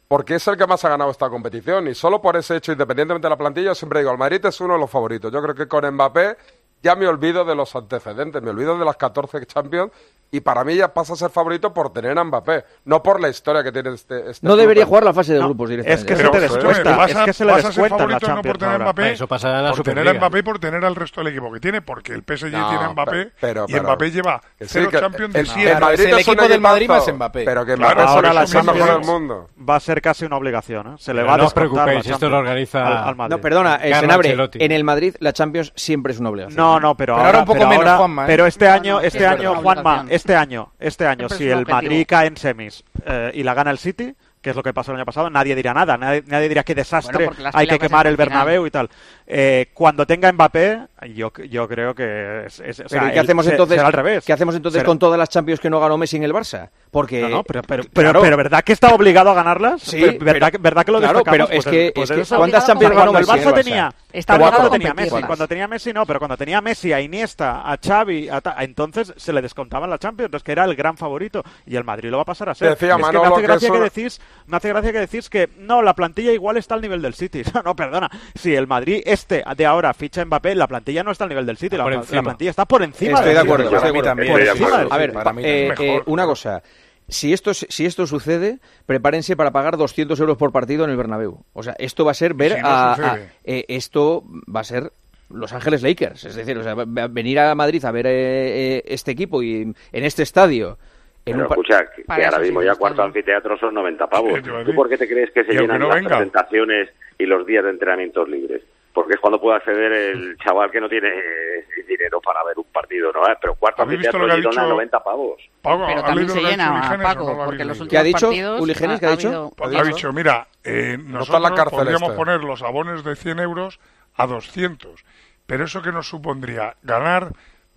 porque 0.08 0.34
es 0.34 0.48
el 0.48 0.56
que 0.56 0.66
más 0.66 0.84
ha 0.84 0.88
ganado 0.88 1.10
esta 1.10 1.30
competición. 1.30 1.86
Y 1.86 1.94
solo 1.94 2.20
por 2.20 2.36
ese 2.36 2.56
hecho, 2.56 2.72
independientemente 2.72 3.26
de 3.26 3.30
la 3.30 3.36
plantilla, 3.36 3.68
yo 3.68 3.74
siempre 3.74 4.00
digo, 4.00 4.10
el 4.10 4.18
Madrid 4.18 4.44
es 4.44 4.60
uno 4.60 4.74
de 4.74 4.80
los 4.80 4.90
favoritos. 4.90 5.32
Yo 5.32 5.40
creo 5.40 5.54
que 5.54 5.68
con 5.68 5.88
Mbappé 5.88 6.36
ya 6.82 6.96
me 6.96 7.06
olvido 7.06 7.44
de 7.44 7.54
los 7.54 7.76
antecedentes, 7.76 8.42
me 8.42 8.50
olvido 8.50 8.76
de 8.76 8.84
las 8.84 8.96
14 8.96 9.46
Champions 9.46 9.92
y 10.32 10.40
para 10.40 10.64
mí 10.64 10.76
ya 10.76 10.92
pasa 10.94 11.14
a 11.14 11.16
ser 11.16 11.30
favorito 11.30 11.74
por 11.74 11.92
tener 11.92 12.16
a 12.16 12.24
Mbappé, 12.24 12.64
no 12.84 13.02
por 13.02 13.20
la 13.20 13.28
historia 13.28 13.64
que 13.64 13.72
tiene 13.72 13.94
este. 13.94 14.30
este 14.30 14.46
no 14.46 14.56
debería 14.56 14.86
jugar 14.86 15.04
la 15.04 15.12
fase 15.12 15.32
de 15.32 15.40
grupos 15.40 15.68
no, 15.68 15.76
directamente. 15.76 16.12
Es 16.12 16.18
que 16.18 16.24
se 16.24 16.30
te 16.30 16.40
descuenta. 16.40 16.96
Vas 16.96 17.14
a, 17.14 17.20
es 17.20 17.24
que 17.26 17.32
se 17.32 17.44
le 17.44 17.52
vas 17.52 17.64
a 17.64 17.72
ser 17.72 17.88
favorito 17.88 18.28
no 18.34 18.42
por 18.42 18.58
tener 18.58 18.74
a 18.74 18.78
Mbappé. 18.78 19.12
Eso 19.12 19.26
pasa 19.26 19.58
a 19.58 19.62
la 19.62 19.72
por 19.72 19.82
tener 19.82 20.08
a 20.08 20.14
Mbappé 20.14 20.38
y 20.38 20.42
por 20.42 20.58
tener 20.58 20.84
al 20.84 20.94
resto 20.94 21.20
del 21.20 21.32
equipo 21.32 21.52
que 21.52 21.60
tiene, 21.60 21.82
porque 21.82 22.12
el 22.12 22.22
PSG 22.22 22.50
no, 22.50 22.68
tiene 22.68 22.84
a 22.84 22.90
Mbappé 22.90 23.32
pero, 23.40 23.66
pero, 23.66 23.78
y 23.78 23.80
Mbappé 23.80 24.10
lleva 24.10 24.40
sí, 24.60 24.66
cero 24.68 24.90
que, 24.90 25.00
Champions 25.00 25.34
el, 25.34 25.46
de 25.46 25.50
siete. 25.52 25.72
El, 25.72 25.80
Madrid 25.80 26.06
el 26.06 26.18
equipo 26.18 26.42
del 26.42 26.52
equipazo, 26.52 26.60
Madrid 26.60 26.88
más 26.88 27.14
Mbappé. 27.14 27.44
Pero 27.44 27.66
que 27.66 27.76
Mbappé 27.76 27.94
claro, 27.94 28.10
ahora 28.10 28.32
la 28.32 28.46
Champions 28.46 28.86
del 28.86 29.00
mundo. 29.00 29.48
va 29.68 29.76
a 29.76 29.80
ser 29.80 30.00
casi 30.00 30.24
una 30.24 30.36
obligación. 30.36 30.94
¿eh? 30.94 30.96
Se 30.98 31.12
le 31.12 31.22
va 31.22 31.34
a 31.34 31.36
No 31.38 31.46
os 31.46 31.54
preocupéis, 31.54 32.06
esto 32.06 32.28
lo 32.28 32.38
organiza. 32.38 33.14
No, 33.28 33.40
perdona, 33.40 33.80
Senabre, 33.80 34.36
en 34.54 34.72
el 34.72 34.84
Madrid 34.84 35.16
la 35.18 35.32
Champions 35.32 35.72
siempre 35.74 36.12
es 36.12 36.20
una 36.20 36.30
obligación. 36.30 36.56
No, 36.56 36.78
no, 36.78 36.96
pero 36.96 37.16
ahora 37.16 37.40
un 37.40 37.44
poco 37.44 37.66
menos 37.66 37.96
Juanma. 37.96 38.24
¿eh? 38.24 38.26
Pero 38.26 38.46
este 38.46 38.68
año, 38.68 39.00
este 39.00 39.26
año 39.26 39.56
Juanma 39.56 40.06
este 40.20 40.36
año, 40.36 40.72
este 40.78 41.06
año, 41.06 41.28
si 41.30 41.48
el. 41.48 41.66
Madrid 41.66 42.04
cae 42.06 42.26
en 42.26 42.36
semis 42.36 42.84
eh, 43.06 43.30
y 43.34 43.42
la 43.42 43.54
gana 43.54 43.70
el 43.70 43.78
City, 43.78 44.14
que 44.42 44.50
es 44.50 44.56
lo 44.56 44.62
que 44.62 44.74
pasó 44.74 44.92
el 44.92 44.98
año 44.98 45.06
pasado, 45.06 45.30
nadie 45.30 45.54
dirá 45.54 45.72
nada, 45.72 45.96
nadie, 45.96 46.22
nadie 46.26 46.48
dirá 46.48 46.62
qué 46.62 46.74
desastre, 46.74 47.30
hay 47.54 47.66
que 47.66 47.78
quemar 47.78 48.06
el 48.06 48.16
Bernabéu 48.16 48.66
y 48.66 48.70
tal. 48.70 48.90
Eh, 49.32 49.68
cuando 49.72 50.04
tenga 50.06 50.32
Mbappé, 50.32 50.88
yo, 51.14 51.32
yo 51.48 51.68
creo 51.68 51.94
que 51.94 52.46
es, 52.46 52.60
qué 52.60 53.20
hacemos 53.20 53.46
entonces? 53.46 53.76
Será 53.76 53.86
al 53.86 53.92
revés. 53.92 54.24
¿Qué 54.24 54.32
hacemos 54.32 54.56
entonces 54.56 54.82
con 54.82 54.98
todas 54.98 55.16
las 55.16 55.28
Champions 55.28 55.60
que 55.60 55.70
no 55.70 55.78
ganó 55.78 55.96
Messi 55.96 56.16
en 56.16 56.24
el 56.24 56.32
Barça? 56.32 56.68
Porque 56.90 57.20
no, 57.20 57.28
no 57.28 57.44
pero, 57.44 57.62
pero, 57.62 58.36
verdad 58.36 58.64
que 58.64 58.72
está 58.72 58.92
obligado 58.92 59.30
a 59.30 59.34
ganarlas? 59.34 59.88
Verdad, 60.18 60.84
que 60.84 60.90
lo 60.90 60.98
claro, 60.98 61.22
pero 61.22 61.46
pues, 61.46 61.64
pues 61.64 62.10
es 62.10 62.28
que, 62.28 62.36
cuántas 62.36 62.66
Champions 62.66 62.96
ganó 62.96 63.12
Messi 63.12 63.30
el 63.30 63.38
Barça, 63.38 63.54
tenía, 63.54 63.94
cuando 64.26 64.70
tenía 64.70 64.94
Messi, 64.94 65.22
cuando 65.22 65.46
tenía 65.46 65.68
Messi 65.68 65.92
no, 65.92 66.06
pero 66.06 66.18
cuando 66.18 66.36
tenía 66.36 66.60
Messi 66.60 66.92
a 66.92 67.00
Iniesta, 67.00 67.70
a 67.70 67.78
Xavi, 67.78 68.28
entonces 68.58 69.14
se 69.16 69.32
le 69.32 69.42
descontaban 69.42 69.88
las 69.88 70.00
Champions, 70.00 70.26
entonces 70.26 70.44
que 70.44 70.52
era 70.52 70.64
el 70.64 70.74
gran 70.74 70.96
favorito 70.96 71.44
y 71.66 71.76
el 71.76 71.84
Madrid 71.84 72.10
lo 72.10 72.16
va 72.16 72.22
a 72.22 72.26
pasar 72.26 72.48
a 72.48 72.54
ser. 72.56 72.68
Me 72.68 72.72
hace 72.72 73.42
gracia 73.42 73.70
que, 73.70 73.78
decís, 73.78 74.20
me 74.48 74.56
hace 74.56 74.68
gracia 74.70 74.90
que 74.90 74.98
decís 74.98 75.30
que 75.30 75.48
no, 75.56 75.82
la 75.82 75.94
plantilla 75.94 76.32
igual 76.32 76.56
está 76.56 76.74
al 76.74 76.80
nivel 76.80 77.00
del 77.00 77.14
City. 77.14 77.42
no, 77.64 77.76
perdona, 77.76 78.10
si 78.34 78.56
el 78.56 78.66
Madrid 78.66 79.02
es 79.04 79.19
este 79.20 79.44
de 79.56 79.66
ahora 79.66 79.92
ficha 79.94 80.24
Mbappé, 80.24 80.54
la 80.54 80.66
plantilla 80.66 81.02
no 81.02 81.10
está 81.10 81.24
al 81.24 81.30
nivel 81.30 81.46
del 81.46 81.56
City, 81.56 81.76
la, 81.76 81.88
la, 81.88 82.22
plantilla 82.22 82.50
está 82.50 82.64
por 82.64 82.82
encima. 82.82 83.18
Estoy 83.18 83.28
de, 83.28 83.34
de 83.34 83.40
acuerdo, 83.40 83.64
estoy 83.64 83.92
de 83.92 84.50
acuerdo. 84.50 84.92
A 84.92 84.98
ver, 84.98 85.12
para 85.12 85.32
mí 85.32 85.42
eh, 85.44 85.74
eh, 85.78 86.00
una 86.06 86.24
cosa. 86.26 86.62
Si 87.08 87.32
esto, 87.32 87.52
si 87.54 87.86
esto 87.86 88.06
sucede, 88.06 88.60
prepárense 88.86 89.36
para 89.36 89.50
pagar 89.50 89.76
200 89.76 90.18
euros 90.20 90.36
por 90.36 90.52
partido 90.52 90.84
en 90.84 90.90
el 90.90 90.96
Bernabéu. 90.96 91.44
O 91.52 91.62
sea, 91.62 91.74
esto 91.78 92.04
va 92.04 92.12
a 92.12 92.14
ser 92.14 92.34
ver 92.34 92.62
no 92.62 92.68
a, 92.68 93.18
eh, 93.44 93.64
esto 93.68 94.22
va 94.54 94.60
a 94.60 94.64
ser 94.64 94.92
los 95.28 95.52
Ángeles 95.52 95.82
Lakers, 95.82 96.24
es 96.24 96.34
decir, 96.34 96.58
o 96.58 96.62
sea, 96.62 96.74
venir 96.74 97.38
a 97.38 97.54
Madrid 97.54 97.84
a 97.84 97.92
ver 97.92 98.06
eh, 98.06 98.76
eh, 98.76 98.82
este 98.86 99.12
equipo 99.12 99.42
y 99.42 99.62
en 99.62 99.74
este 99.92 100.22
estadio 100.22 100.78
pero 101.24 101.42
escucha, 101.44 101.84
que, 101.94 102.02
que 102.02 102.24
ahora 102.24 102.38
mismo 102.38 102.62
ya 102.62 102.74
cuarto 102.74 103.02
anfiteatro 103.02 103.58
son 103.58 103.74
90 103.74 104.06
pavos. 104.08 104.40
¿Tú 104.64 104.74
por 104.74 104.88
qué 104.88 104.96
te 104.96 105.06
crees 105.06 105.30
que 105.30 105.44
se 105.44 105.52
llenan 105.52 105.80
no 105.80 105.88
las 105.88 105.96
venga. 105.96 106.16
presentaciones 106.16 106.88
y 107.18 107.26
los 107.26 107.46
días 107.46 107.64
de 107.64 107.70
entrenamientos 107.70 108.28
libres? 108.28 108.62
porque 109.00 109.14
es 109.14 109.20
cuando 109.20 109.40
puede 109.40 109.56
acceder 109.56 109.92
el 109.92 110.36
chaval 110.36 110.70
que 110.70 110.78
no 110.78 110.86
tiene 110.86 111.08
eh, 111.08 111.64
dinero 111.88 112.20
para 112.20 112.44
ver 112.44 112.58
un 112.58 112.64
partido, 112.64 113.10
¿no? 113.12 113.26
Eh, 113.26 113.34
pero 113.40 113.54
cuartos 113.54 113.88
de 113.88 113.96
teatro 113.96 114.26
90 114.26 115.02
pavos. 115.02 115.40
Pago, 115.62 115.86
Pero 115.86 116.02
también 116.02 116.28
se 116.28 116.42
llena, 116.42 116.98
Paco, 117.02 117.32
no 117.32 117.46
porque 117.46 117.64
los 117.64 117.80
últimos 117.80 117.98
ha 118.00 118.04
dicho? 118.04 118.26
partidos... 118.26 118.60
Uligenes, 118.60 119.00
¿Qué 119.00 119.06
ha, 119.06 119.08
ha 119.08 119.16
dicho? 119.16 119.52
Ha, 119.58 119.82
dicho, 119.84 120.12
mira, 120.12 120.48
eh, 120.62 120.98
nosotros 121.02 121.40
la 121.40 121.64
podríamos 121.64 122.10
este. 122.10 122.16
poner 122.16 122.44
los 122.44 122.62
abones 122.62 123.02
de 123.02 123.16
100 123.16 123.38
euros 123.38 123.80
a 124.16 124.26
200, 124.26 125.02
pero 125.46 125.64
eso 125.64 125.80
que 125.80 125.92
nos 125.92 126.06
supondría 126.06 126.76
ganar 126.82 127.32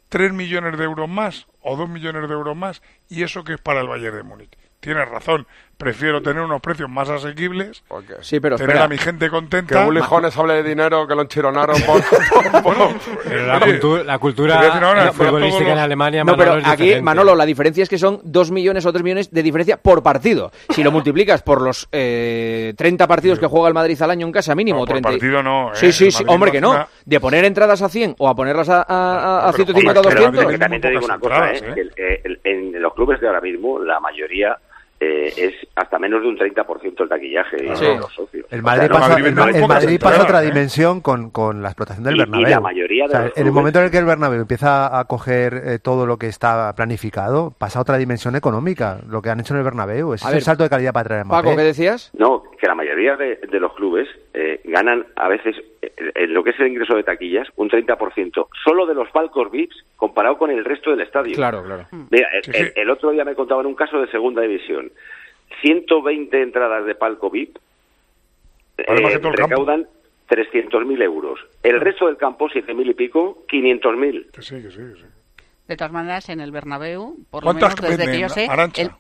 3 0.10 0.34
millones 0.34 0.78
de 0.78 0.84
euros 0.84 1.08
más 1.08 1.48
o 1.62 1.78
2 1.78 1.88
millones 1.88 2.28
de 2.28 2.34
euros 2.34 2.58
más, 2.58 2.82
y 3.08 3.24
eso 3.24 3.46
que 3.46 3.54
es 3.54 3.62
para 3.62 3.80
el 3.80 3.88
Bayern 3.88 4.18
de 4.18 4.24
Múnich. 4.24 4.58
Tienes 4.82 5.08
razón, 5.08 5.48
prefiero 5.78 6.22
tener 6.22 6.42
unos 6.42 6.62
precios 6.62 6.90
más 6.90 7.10
asequibles, 7.10 7.84
okay. 7.88 8.16
sí, 8.22 8.40
pero 8.40 8.58
tener 8.58 8.78
a 8.78 8.88
mi 8.88 8.98
gente 8.98 9.30
contenta. 9.30 9.76
Que 9.76 9.82
a 9.82 9.86
Bulijones 9.86 10.38
hable 10.38 10.56
de 10.56 10.64
dinero, 10.64 11.08
que 11.08 11.16
lo 11.16 11.22
enchironaron 11.22 11.76
por... 11.82 12.02
por, 12.64 12.78
la, 12.78 14.04
la 14.06 14.20
cultura 14.20 15.08
eh, 15.08 15.12
futbolística 15.12 15.74
en 15.74 15.80
Alemania, 15.80 16.24
No, 16.24 16.38
pero 16.38 16.60
aquí. 16.64 17.02
Manolo, 17.02 17.36
la 17.36 17.46
diferencia 17.46 17.84
es 17.84 17.90
que 17.90 17.98
son 17.98 18.22
2 18.24 18.52
millones 18.52 18.86
o 18.86 18.92
3 18.92 19.04
millones 19.04 19.32
de 19.32 19.44
diferencia 19.44 19.78
por 19.78 20.04
partido. 20.04 20.52
Si 20.70 20.84
lo 20.84 20.92
multiplicas 20.94 21.42
por 21.42 21.62
los 21.62 21.88
eh, 21.92 22.74
30 22.78 23.08
partidos 23.08 23.40
que 23.40 23.48
juega 23.48 23.68
el 23.68 23.74
Madrid 23.74 24.02
al 24.02 24.12
año 24.12 24.26
en 24.28 24.32
casa, 24.32 24.56
mínimo 24.56 24.80
no, 24.80 24.86
por 24.86 25.02
partido 25.02 25.44
no. 25.44 25.72
Eh, 25.72 25.76
sí, 25.76 25.92
sí, 25.92 26.12
sí 26.12 26.24
hombre, 26.28 26.52
que 26.52 26.62
no. 26.62 26.88
De 27.06 27.20
poner 27.20 27.46
entradas 27.46 27.82
a 27.82 27.90
100 27.90 28.16
o 28.18 28.30
a 28.30 28.36
ponerlas 28.36 28.70
a, 28.70 28.84
a, 28.88 29.50
a 29.50 29.54
150 29.54 30.00
o 30.00 30.04
200... 30.04 30.46
Pero, 30.46 30.60
también 30.60 31.04
una 31.04 31.20
cosa, 31.20 31.52
¿eh? 31.52 31.92
¿eh? 31.98 32.22
El, 32.24 32.40
en 32.44 32.82
los 32.82 32.94
clubes 32.94 33.20
de 33.20 33.28
ahora 33.28 33.42
mismo, 33.42 33.80
la 33.80 34.00
mayoría 34.00 34.58
es 35.28 35.54
hasta 35.76 36.00
menos 36.00 36.22
de 36.22 36.28
un 36.28 36.38
30% 36.38 37.04
el 37.04 37.10
taquillaje 37.10 37.58
de 37.58 37.76
Sí. 37.76 37.86
los 38.00 38.14
socios. 38.14 38.46
El 38.50 38.60
O 38.60 38.64
Madrid 38.64 38.90
no- 38.90 38.96
pasa, 39.00 39.16
el, 39.18 39.34
Ma- 39.36 39.50
el 39.50 39.68
Madrid 39.68 40.00
pasa 40.00 40.16
entradas, 40.16 40.20
otra 40.22 40.44
¿eh? 40.44 40.46
dimensión 40.48 41.02
con, 41.02 41.30
con 41.32 41.62
la 41.62 41.70
explotación 41.70 42.04
del 42.04 42.14
Y- 42.16 42.18
y 42.18 42.20
Bernabéu. 42.22 42.50
la 42.50 42.60
mayoría 42.60 43.04
de 43.04 43.08
O 43.08 43.12
sea, 43.12 43.26
los 43.28 43.38
en 43.38 43.46
el 43.48 43.52
momento 43.54 43.80
en 43.80 43.86
el 43.86 43.92
que 43.92 43.98
el 43.98 44.06
Bernabéu 44.06 44.42
empieza 44.42 45.00
a 45.00 45.06
coger 45.06 45.62
eh, 45.66 45.80
todo 45.80 46.06
lo 46.06 46.18
que 46.18 46.28
está 46.28 46.74
planificado, 46.76 47.52
pasa 47.58 47.80
a 47.80 47.82
otra 47.82 47.98
dimensión 47.98 48.36
económica. 48.36 49.00
Lo 49.08 49.22
que 49.22 49.30
han 49.30 49.40
hecho 49.40 49.54
en 49.54 49.60
el 49.60 49.64
Bernabéu. 49.64 50.14
Es 50.14 50.24
ver, 50.26 50.36
el 50.36 50.42
salto 50.42 50.64
de 50.64 50.70
calidad 50.70 50.94
para 50.94 51.04
traer 51.06 51.22
a 51.22 51.26
Mbappé. 51.26 51.44
Paco, 51.44 51.58
¿qué 51.58 51.64
decías? 51.64 52.12
No, 52.18 52.43
mayoría 52.96 53.38
de, 53.50 53.60
los 53.60 53.74
clubes 53.74 54.08
eh, 54.34 54.62
ganan 54.64 55.06
a 55.16 55.28
veces, 55.28 55.56
eh, 55.82 55.92
en 56.16 56.34
lo 56.34 56.44
que 56.44 56.52
es 56.52 56.60
el 56.60 56.68
ingreso 56.68 56.96
de 56.96 57.04
taquillas, 57.04 57.48
un 57.56 57.70
30% 57.70 58.48
solo 58.64 58.86
de 58.86 58.94
los 58.94 59.10
palcos 59.10 59.52
VIPs 59.52 59.84
comparado 59.96 60.38
con 60.38 60.52
el 60.52 60.64
resto 60.64 60.92
del 60.92 61.02
estadio. 61.02 61.34
Claro, 61.36 61.64
claro. 61.64 61.88
Mm. 61.92 62.04
Mira, 62.12 62.30
el, 62.76 62.90
otro 62.90 63.12
día 63.12 63.26
me 63.26 63.36
contaban 63.36 63.66
un 63.66 63.76
caso 63.76 64.00
de 64.00 64.08
segunda 64.08 64.42
división. 64.42 64.92
120 65.62 66.42
entradas 66.42 66.86
de 66.86 66.96
palco 66.96 67.30
VIP 67.30 67.58
eh, 68.78 68.86
recaudan 68.86 69.88
300.000 70.30 71.04
euros. 71.04 71.40
El 71.62 71.80
resto 71.80 72.08
del 72.08 72.18
campo, 72.18 72.50
7.000 72.50 72.90
y 72.90 72.94
pico, 72.94 73.44
500.000. 73.48 74.32
Que 74.32 74.42
sí, 74.42 74.62
sí, 74.62 74.70
sí 74.72 75.06
de 75.74 75.78
todas 75.78 75.92
maneras, 75.92 76.30
en 76.30 76.40
el 76.40 76.52
Bernabéu, 76.52 77.18
por 77.30 77.44
lo 77.44 77.54
menos 77.54 77.76
desde 77.76 78.06
que 78.06 78.20
yo 78.20 78.30
sé, 78.30 78.48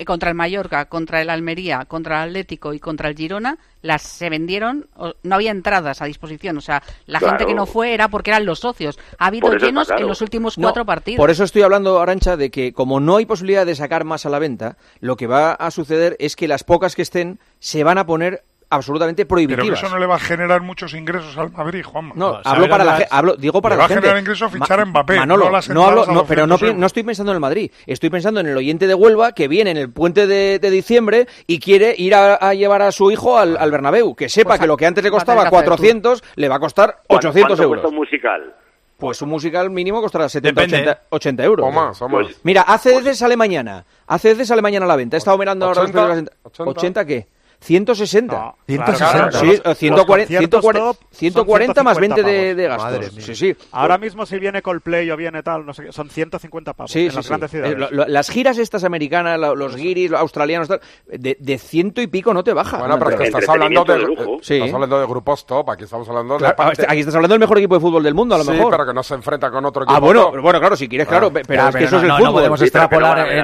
contra 0.05 0.29
el 0.29 0.35
Mallorca, 0.35 0.85
contra 0.85 1.21
el 1.21 1.29
Almería, 1.29 1.85
contra 1.85 2.23
el 2.23 2.29
Atlético 2.29 2.73
y 2.73 2.79
contra 2.79 3.09
el 3.09 3.15
Girona, 3.15 3.57
las 3.81 4.01
se 4.01 4.29
vendieron, 4.29 4.87
no 5.23 5.35
había 5.35 5.51
entradas 5.51 6.01
a 6.01 6.05
disposición. 6.05 6.57
O 6.57 6.61
sea, 6.61 6.81
la 7.05 7.19
gente 7.19 7.45
que 7.45 7.53
no 7.53 7.65
fue 7.65 7.93
era 7.93 8.07
porque 8.07 8.31
eran 8.31 8.45
los 8.45 8.59
socios. 8.59 8.97
Ha 9.19 9.27
habido 9.27 9.53
llenos 9.55 9.89
en 9.89 10.07
los 10.07 10.21
últimos 10.21 10.55
cuatro 10.55 10.85
partidos. 10.85 11.17
Por 11.17 11.29
eso 11.29 11.43
estoy 11.43 11.61
hablando, 11.61 11.99
Arancha, 12.01 12.37
de 12.37 12.49
que 12.49 12.73
como 12.73 12.99
no 12.99 13.17
hay 13.17 13.25
posibilidad 13.25 13.65
de 13.65 13.75
sacar 13.75 14.03
más 14.03 14.25
a 14.25 14.29
la 14.29 14.39
venta, 14.39 14.77
lo 14.99 15.15
que 15.15 15.27
va 15.27 15.53
a 15.53 15.71
suceder 15.71 16.15
es 16.19 16.35
que 16.35 16.47
las 16.47 16.63
pocas 16.63 16.95
que 16.95 17.01
estén 17.01 17.39
se 17.59 17.83
van 17.83 17.97
a 17.97 18.05
poner 18.05 18.43
absolutamente 18.73 19.25
prohibitivas. 19.25 19.65
Pero 19.65 19.87
eso 19.87 19.89
no 19.89 19.99
le 19.99 20.05
va 20.05 20.15
a 20.15 20.19
generar 20.19 20.61
muchos 20.61 20.93
ingresos 20.93 21.37
al 21.37 21.51
Madrid, 21.51 21.83
Juanma. 21.83 22.13
No, 22.15 22.33
no 22.33 22.41
hablo 22.43 22.69
para 22.69 22.83
la, 22.83 22.99
la 22.99 23.07
hablo, 23.09 23.35
digo 23.35 23.61
para 23.61 23.75
le 23.75 23.77
la 23.77 23.81
va 23.81 23.85
a 23.85 23.95
generar 23.95 24.19
ingresos 24.19 24.51
fichar 24.51 24.77
Ma 24.79 24.83
a 24.83 24.85
Mbappé. 24.85 25.15
Manolo, 25.17 25.49
no, 25.49 25.73
no 25.73 25.85
hablo, 25.85 26.05
no, 26.07 26.25
pero 26.25 26.47
no, 26.47 26.57
no, 26.57 26.85
estoy 26.85 27.03
pensando 27.03 27.31
en 27.31 27.37
el 27.37 27.41
Madrid. 27.41 27.71
Estoy 27.85 28.09
pensando 28.09 28.39
en 28.39 28.47
el 28.47 28.57
oyente 28.57 28.87
de 28.87 28.93
Huelva 28.93 29.33
que 29.33 29.47
viene 29.47 29.71
en 29.71 29.77
el 29.77 29.91
puente 29.91 30.27
de, 30.27 30.59
de 30.59 30.69
diciembre 30.69 31.27
y 31.47 31.59
quiere 31.59 31.95
ir 31.97 32.15
a, 32.15 32.35
a, 32.35 32.53
llevar 32.53 32.81
a 32.81 32.91
su 32.91 33.11
hijo 33.11 33.37
al, 33.37 33.57
al 33.57 33.71
Bernabéu. 33.71 34.15
Que 34.15 34.29
sepa 34.29 34.49
pues 34.49 34.61
que 34.61 34.67
lo 34.67 34.77
que 34.77 34.85
antes 34.85 35.03
le 35.03 35.11
costaba 35.11 35.49
400 35.49 36.23
le 36.35 36.49
va 36.49 36.55
a 36.55 36.59
costar 36.59 37.01
800 37.07 37.59
euros. 37.59 37.85
un 37.85 37.95
musical? 37.95 38.53
Pues 38.97 39.21
un 39.21 39.29
musical 39.29 39.69
mínimo 39.69 40.01
costará 40.01 40.29
70, 40.29 40.61
80, 40.61 41.01
80, 41.09 41.43
euros. 41.43 41.67
O 41.67 41.71
más, 41.71 42.01
o 42.01 42.07
más. 42.07 42.27
Mira, 42.43 42.63
ACDC 42.65 43.03
pues, 43.03 43.17
sale 43.17 43.35
mañana. 43.35 43.83
ACDC 44.07 44.45
sale 44.45 44.61
mañana 44.61 44.85
a 44.85 44.87
la 44.87 44.95
venta. 44.95 45.17
He 45.17 45.19
estado 45.19 45.37
mirando 45.37 45.65
ahora. 45.65 45.81
80, 45.81 46.31
80, 46.43 47.01
¿80 47.01 47.05
qué? 47.05 47.27
160. 47.63 48.35
No, 48.35 48.55
160. 48.67 49.13
Claro, 49.13 49.31
sí, 49.31 49.61
los, 49.63 49.77
140, 49.77 50.33
los 50.33 50.49
140, 50.49 50.93
140 51.11 51.83
más 51.83 51.97
20 51.97 52.23
de, 52.23 52.55
de, 52.55 52.67
gastos. 52.67 53.11
Sí, 53.19 53.35
sí. 53.35 53.55
Ahora 53.71 53.97
mismo 53.97 54.25
si 54.25 54.37
viene 54.37 54.61
Coldplay 54.61 55.09
o 55.11 55.17
viene 55.17 55.41
tal, 55.43 55.65
no 55.65 55.73
sé 55.73 55.91
son 55.91 56.09
150 56.09 56.73
pavos 56.73 56.95
en 56.95 57.15
las 57.15 57.27
grandes 57.27 57.49
eh, 57.49 57.57
ciudades. 57.57 57.77
Lo, 57.77 57.91
lo, 57.91 58.05
las 58.07 58.29
giras 58.29 58.57
estas 58.57 58.83
americanas, 58.83 59.39
los 59.39 59.75
guiris, 59.75 60.11
los 60.11 60.19
australianos, 60.19 60.67
tal, 60.67 60.81
de, 61.07 61.37
de, 61.39 61.57
ciento 61.57 62.01
y 62.01 62.07
pico 62.07 62.33
no 62.33 62.43
te 62.43 62.53
baja. 62.53 62.77
Bueno, 62.77 62.97
pero 62.99 63.11
es 63.11 63.15
que 63.17 63.23
estás 63.25 63.49
hablando 63.49 63.83
de, 63.85 63.99
lujo. 63.99 64.39
estás 64.41 64.73
hablando 64.73 64.99
de 64.99 65.05
grupos 65.05 65.45
top, 65.45 65.69
aquí 65.69 65.85
estamos 65.85 66.07
hablando 66.09 66.37
de 66.37 66.53
parte... 66.53 66.85
Aquí 66.87 66.99
estás 66.99 67.15
hablando 67.15 67.33
del 67.33 67.39
mejor 67.39 67.57
equipo 67.57 67.75
de 67.75 67.81
fútbol 67.81 68.03
del 68.03 68.13
mundo, 68.13 68.35
a 68.35 68.39
lo 68.39 68.43
mejor. 68.43 68.65
Sí, 68.65 68.71
pero 68.71 68.85
que 68.85 68.93
no 68.93 69.03
se 69.03 69.13
enfrenta 69.15 69.49
con 69.49 69.65
otro 69.65 69.83
ah, 69.83 69.85
equipo 69.85 69.97
Ah, 69.97 69.99
bueno, 69.99 70.23
top. 70.25 70.41
bueno 70.41 70.59
claro, 70.59 70.75
si 70.75 70.87
quieres, 70.87 71.07
claro, 71.07 71.31
ah, 71.33 71.39
pero 71.47 71.69
es 71.69 71.75
que 71.75 71.83
eso 71.85 71.97
es 71.97 72.03
el 72.03 72.11
fútbol. 72.11 72.43
Eh, 72.43 73.43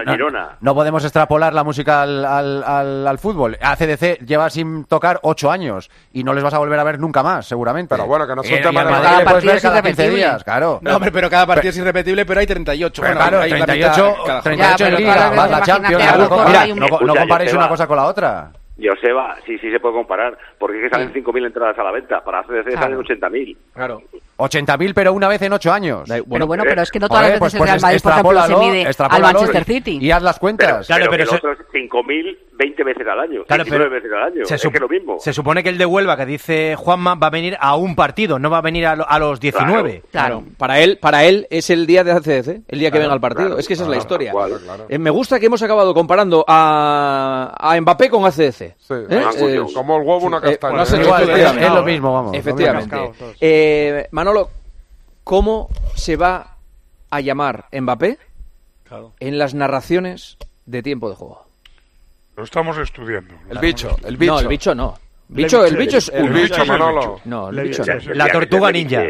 no 0.61 0.75
podemos 0.75 1.03
extrapolar 1.03 1.53
la 1.53 1.63
música 1.63 2.01
al 2.01 3.19
fútbol. 3.19 3.57
ACDC 3.61 4.08
Valverde 4.09 4.25
lleva 4.25 4.49
sin 4.49 4.85
tocar 4.85 5.19
ocho 5.23 5.51
años 5.51 5.89
y 6.13 6.23
no 6.23 6.33
les 6.33 6.43
vas 6.43 6.53
a 6.53 6.59
volver 6.59 6.79
a 6.79 6.83
ver 6.83 6.99
nunca 6.99 7.23
más, 7.23 7.45
seguramente. 7.45 7.95
Pero 7.95 8.07
bueno, 8.07 8.27
que 8.27 8.35
no 8.35 8.43
son 8.43 8.53
eh, 8.53 8.61
temas 8.61 8.85
Cada, 8.85 8.99
pues 8.99 9.01
cada 9.01 9.23
partido 9.23 9.53
es 9.53 9.63
irrepetible. 9.63 10.15
Días, 10.15 10.43
claro. 10.43 10.79
No, 10.81 10.95
hombre, 10.95 11.11
pero 11.11 11.29
cada 11.29 11.45
partido 11.45 11.69
es 11.69 11.77
irrepetible, 11.77 12.25
pero 12.25 12.39
hay 12.39 12.47
38. 12.47 13.01
Pero 13.01 13.13
bueno, 13.13 13.29
claro, 13.29 13.43
hay 13.43 13.51
38, 13.51 14.15
mitad, 14.21 14.43
38 14.43 14.85
en 14.85 14.95
Liga, 14.95 15.31
más 15.31 15.51
la 15.51 15.61
Champions. 15.61 16.03
Mira, 16.03 16.67
no, 16.67 16.99
no 17.01 17.15
comparéis 17.15 17.53
una 17.53 17.67
cosa 17.67 17.87
con 17.87 17.97
la 17.97 18.05
otra. 18.05 18.51
Joseba, 18.81 19.35
sí, 19.45 19.57
sí 19.59 19.69
se 19.71 19.79
puede 19.79 19.95
comparar, 19.95 20.37
porque 20.57 20.77
es 20.77 20.83
que 20.83 20.89
salen 20.89 21.13
sí. 21.13 21.21
5.000 21.21 21.47
entradas 21.47 21.77
a 21.77 21.83
la 21.83 21.91
venta, 21.91 22.23
para 22.23 22.43
CDC 22.43 22.71
claro. 22.71 23.03
salen 23.03 23.19
80.000. 23.21 23.57
Claro. 23.73 24.01
80.000, 24.37 24.93
pero 24.93 25.13
una 25.13 25.27
vez 25.27 25.41
en 25.41 25.53
8 25.53 25.71
años. 25.73 26.07
Bueno, 26.07 26.25
pero 26.29 26.47
bueno, 26.47 26.63
eh, 26.63 26.67
pero 26.69 26.81
es 26.81 26.91
que 26.91 26.99
no 26.99 27.09
todas 27.09 27.23
las 27.23 27.31
veces 27.31 27.39
pues, 27.39 27.53
el 27.53 27.59
pues 27.59 27.69
Real 27.69 27.81
Madrid, 27.81 27.99
por 28.01 28.11
ejemplo, 28.13 28.41
se 28.41 28.55
mide 28.55 28.87
al 29.09 29.21
Manchester 29.21 29.63
City. 29.65 29.97
Y 30.01 30.11
haz 30.11 30.23
las 30.23 30.39
cuentas. 30.39 30.87
Pero, 30.87 30.99
claro, 30.99 31.11
pero, 31.11 31.25
pero, 31.41 31.55
pero 31.57 31.69
5.000 31.73 32.37
20 32.59 32.83
veces 32.83 33.07
al 33.07 33.19
año, 33.21 33.45
claro, 33.45 33.63
19 33.63 33.89
veces 33.89 34.11
al 34.11 34.23
año. 34.23 34.45
Se 34.45 34.55
es 34.55 34.61
que 34.61 34.79
lo 34.79 34.89
mismo. 34.89 35.17
Se 35.19 35.31
supone 35.31 35.63
que 35.63 35.69
el 35.69 35.77
de 35.77 35.85
Huelva, 35.85 36.17
que 36.17 36.25
dice 36.25 36.75
Juanma, 36.75 37.15
va 37.15 37.27
a 37.27 37.29
venir 37.29 37.55
a 37.57 37.77
un 37.77 37.95
partido, 37.95 38.37
no 38.37 38.49
va 38.49 38.57
a 38.57 38.61
venir 38.61 38.85
a, 38.85 39.19
los 39.19 39.39
19. 39.39 40.03
Claro, 40.11 40.43
Para, 40.57 40.81
él, 40.81 40.97
para 40.97 41.23
él 41.23 41.47
es 41.49 41.69
el 41.69 41.87
día 41.87 42.03
de 42.03 42.11
ACDC, 42.11 42.63
el 42.67 42.79
día 42.79 42.91
que 42.91 42.99
venga 42.99 43.13
al 43.13 43.21
partido. 43.21 43.57
es 43.57 43.65
que 43.65 43.75
esa 43.75 43.83
es 43.83 43.89
la 43.89 43.95
historia. 43.95 44.33
Eh, 44.89 44.99
me 44.99 45.09
gusta 45.09 45.39
que 45.39 45.45
hemos 45.45 45.63
acabado 45.63 45.93
comparando 45.93 46.43
a, 46.45 47.55
a 47.57 47.79
Mbappé 47.79 48.09
con 48.09 48.25
ACDC. 48.25 48.75
Sí, 48.77 48.93
¿Eh? 49.09 49.23
ah, 49.25 49.31
como 49.73 49.95
el 49.95 50.03
huevo, 50.05 50.25
una 50.25 50.39
eh, 50.39 50.57
castaña. 50.57 50.77
No 50.79 50.85
sé 50.85 51.01
igual, 51.01 51.29
es 51.29 51.73
lo 51.73 51.83
mismo, 51.83 52.13
vamos. 52.13 52.33
Efectivamente. 52.35 53.11
Eh, 53.39 54.07
Manolo, 54.11 54.49
¿cómo 55.23 55.69
se 55.95 56.17
va 56.17 56.57
a 57.09 57.21
llamar 57.21 57.67
Mbappé 57.71 58.17
en 59.21 59.37
las 59.37 59.53
narraciones 59.53 60.37
de 60.65 60.83
tiempo 60.83 61.09
de 61.09 61.15
juego? 61.15 61.48
Lo 62.39 62.45
estamos 62.45 62.77
estudiando. 62.77 63.33
El 63.49 63.59
bicho, 63.59 63.97
el 64.05 64.15
bicho. 64.15 64.31
No, 64.31 64.39
el 64.39 64.47
bicho 64.47 64.73
no. 64.73 64.97
Bicho, 65.27 65.65
el 65.65 65.75
bicho 65.75 65.97
es 65.97 66.07
el. 66.07 66.29
Bicho, 66.29 66.65
Manolo. 66.65 67.19
No, 67.25 67.49
el 67.49 67.67
bicho 67.67 67.83
no. 67.85 68.13
La 68.13 68.31
tortuga 68.31 68.71
ninja. 68.71 69.03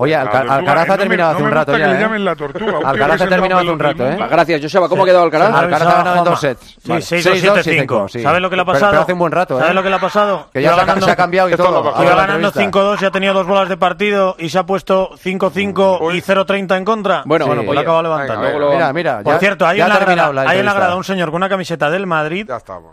Oye, 0.00 0.14
Alca 0.14 0.42
Alcaraz 0.42 0.90
ha 0.90 0.96
terminado 0.96 1.32
me, 1.32 1.34
¿eh? 1.34 1.34
hace 1.34 1.42
un 1.42 1.50
rato 1.50 1.76
ya. 1.76 1.86
Que 1.86 1.92
le 1.94 2.00
llamen 2.00 2.24
la 2.24 2.36
tortuga. 2.36 2.78
Alcaraz 2.84 3.20
ha 3.20 3.26
terminado 3.26 3.62
hace 3.62 3.70
un 3.72 3.78
rato, 3.80 4.08
¿eh? 4.08 4.16
Gracias, 4.30 4.62
Joseba. 4.62 4.88
¿Cómo 4.88 5.02
ha 5.02 5.06
quedado 5.06 5.24
Alcaraz? 5.24 5.52
Alcaraz 5.52 5.88
ha 5.88 5.96
ganado 5.96 6.18
en 6.18 6.24
dos 6.24 6.40
sets. 6.40 6.76
Sí, 6.80 7.16
6-2-7-5. 7.16 8.22
¿Sabes 8.22 8.40
lo 8.40 8.48
que 8.48 8.54
le 8.54 8.62
ha 8.62 8.64
pasado? 8.64 8.92
Pero 8.92 9.02
hace 9.02 9.12
un 9.14 9.18
buen 9.18 9.32
rato, 9.32 9.58
¿Sabes 9.58 9.72
¿eh? 9.72 9.74
lo 9.74 9.82
que 9.82 9.88
le 9.88 9.96
ha 9.96 9.98
pasado? 9.98 10.46
Que 10.54 10.62
ya 10.62 11.00
se 11.00 11.10
ha 11.10 11.16
cambiado 11.16 11.50
y 11.50 11.56
todo. 11.56 12.00
Iba 12.00 12.14
ganando 12.14 12.52
5-2 12.52 13.02
y 13.02 13.04
ha 13.06 13.10
tenido 13.10 13.34
dos 13.34 13.48
bolas 13.48 13.68
de 13.68 13.76
partido 13.76 14.36
y 14.38 14.50
se 14.50 14.60
ha 14.60 14.66
puesto 14.66 15.10
5-5 15.16 16.14
y 16.14 16.22
0-30 16.22 16.76
en 16.76 16.84
contra. 16.84 17.22
Bueno, 17.24 17.48
bueno, 17.48 17.64
pues 17.64 17.74
lo 17.74 17.80
acaba 17.80 18.00
levantando. 18.00 18.70
Mira, 18.70 18.92
mira. 18.92 19.22
Por 19.24 19.38
cierto, 19.38 19.66
hay 19.66 19.80
en 19.80 19.88
la 19.88 20.74
grada 20.74 20.94
un 20.94 21.02
señor 21.02 21.30
con 21.30 21.38
una 21.38 21.48
camiseta 21.48 21.90
del 21.90 22.06
Madrid 22.06 22.48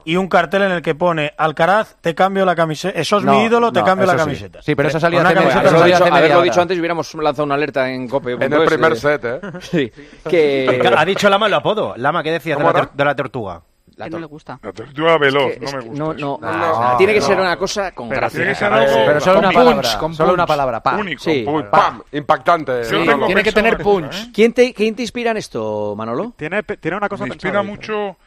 y 0.05 0.15
un 0.15 0.27
cartel 0.27 0.63
en 0.63 0.71
el 0.71 0.81
que 0.81 0.95
pone 0.95 1.33
Alcaraz, 1.37 1.97
te 2.01 2.15
cambio 2.15 2.45
la 2.45 2.55
camiseta. 2.55 2.99
Eso 2.99 3.19
es 3.19 3.25
mi 3.25 3.43
ídolo, 3.43 3.71
te 3.71 3.83
cambio 3.83 4.07
la 4.07 4.15
camiseta. 4.15 4.63
Sí, 4.63 4.73
pero 4.73 4.89
esa 4.89 4.99
salida 4.99 5.21
hace 5.21 5.35
media. 5.35 5.97
Haberlo 6.15 6.41
dicho 6.41 6.61
antes 6.61 6.79
hubiera 6.79 6.94
hubiéramos 6.95 7.13
lanzado 7.15 7.43
una 7.45 7.55
alerta 7.55 7.89
en 7.89 8.07
COPE. 8.07 8.33
En 8.33 8.43
el 8.43 8.49
pues, 8.49 8.69
primer 8.69 8.93
eh, 8.93 8.95
set, 8.95 9.25
¿eh? 9.25 9.39
Sí. 9.61 9.91
Que... 10.29 10.81
Ha 10.95 11.05
dicho 11.05 11.29
Lama 11.29 11.47
el 11.47 11.53
apodo. 11.53 11.93
Lama, 11.97 12.23
¿qué 12.23 12.31
decías 12.31 12.57
de 12.57 12.63
la, 12.63 12.89
de 12.93 13.05
la 13.05 13.15
tortuga? 13.15 13.61
La 13.97 14.09
no 14.09 14.19
le 14.19 14.25
gusta. 14.25 14.59
La 14.61 14.73
tortuga 14.73 15.17
veloz, 15.17 15.53
es 15.53 15.59
que, 15.59 15.65
no 15.65 15.71
me 15.71 15.83
gusta. 15.85 16.03
No, 16.03 16.13
no, 16.13 16.37
no, 16.41 16.91
no 16.91 16.97
tiene 16.97 17.13
que 17.13 17.21
ser 17.21 17.39
una 17.39 17.55
cosa 17.55 17.93
con 17.93 18.09
pero 18.09 18.21
gracia. 18.21 18.39
Tiene 18.39 18.51
que 18.51 18.59
ser 18.59 18.73
algo 18.73 18.93
pero 19.05 19.21
solo 19.21 19.35
con 19.35 19.45
una 19.45 19.53
punch, 19.53 19.65
palabra, 19.65 20.13
solo 20.15 20.33
una 20.33 20.45
palabra, 20.45 20.83
pa. 20.83 20.97
Único, 20.97 21.23
sí, 21.23 21.45
pam. 21.45 21.69
pam, 21.69 22.01
impactante. 22.11 22.83
Sí, 22.83 22.95
tiene 23.25 23.43
que 23.43 23.53
tener 23.53 23.77
punch. 23.77 24.15
¿eh? 24.15 24.31
¿Quién, 24.33 24.51
te, 24.51 24.73
¿Quién 24.73 24.95
te 24.95 25.01
inspira 25.01 25.31
en 25.31 25.37
esto, 25.37 25.95
Manolo? 25.95 26.33
Tiene, 26.35 26.63
tiene 26.63 26.97
una 26.97 27.07
cosa 27.07 27.23
Me 27.23 27.29
inspira 27.29 27.63
mucho, 27.63 28.17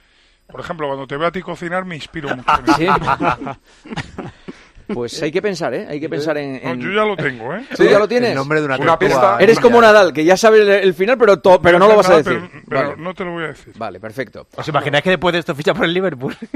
por 0.46 0.60
ejemplo, 0.60 0.86
cuando 0.86 1.06
te 1.06 1.18
veo 1.18 1.28
a 1.28 1.32
ti 1.32 1.42
cocinar 1.42 1.84
me 1.84 1.96
inspiro 1.96 2.34
mucho. 2.34 2.52
¿Sí? 2.78 2.86
Pues 4.92 5.22
hay 5.22 5.30
que 5.30 5.42
pensar, 5.42 5.74
¿eh? 5.74 5.86
Hay 5.88 6.00
que 6.00 6.08
pensar 6.08 6.36
en... 6.38 6.80
yo 6.80 6.90
ya 6.90 7.04
lo 7.04 7.16
tengo, 7.16 7.54
¿eh? 7.54 7.64
¿Tú 7.76 7.84
ya 7.84 7.98
lo 7.98 8.08
tienes? 8.08 8.30
El 8.30 8.36
nombre 8.36 8.60
de 8.60 8.66
una, 8.66 8.76
una 8.76 8.98
pista. 8.98 9.36
Eres 9.38 9.60
como 9.60 9.80
Nadal, 9.80 10.12
que 10.12 10.24
ya 10.24 10.36
sabe 10.36 10.82
el, 10.82 10.94
final, 10.94 11.16
pero, 11.18 11.40
pero 11.60 11.78
no, 11.78 11.88
lo 11.88 11.96
vas 11.96 12.10
a 12.10 12.16
decir. 12.18 12.40
Pero, 12.68 12.96
no 12.96 13.14
te 13.14 13.24
lo 13.24 13.32
voy 13.32 13.44
a 13.44 13.48
decir. 13.48 13.74
Vale, 13.76 14.00
perfecto. 14.00 14.46
¿Os 14.56 14.66
imagináis 14.68 15.04
que 15.04 15.10
después 15.10 15.32
de 15.32 15.40
esto 15.40 15.54
ficha 15.54 15.74
por 15.74 15.84
el 15.84 15.94
Liverpool? 15.94 16.36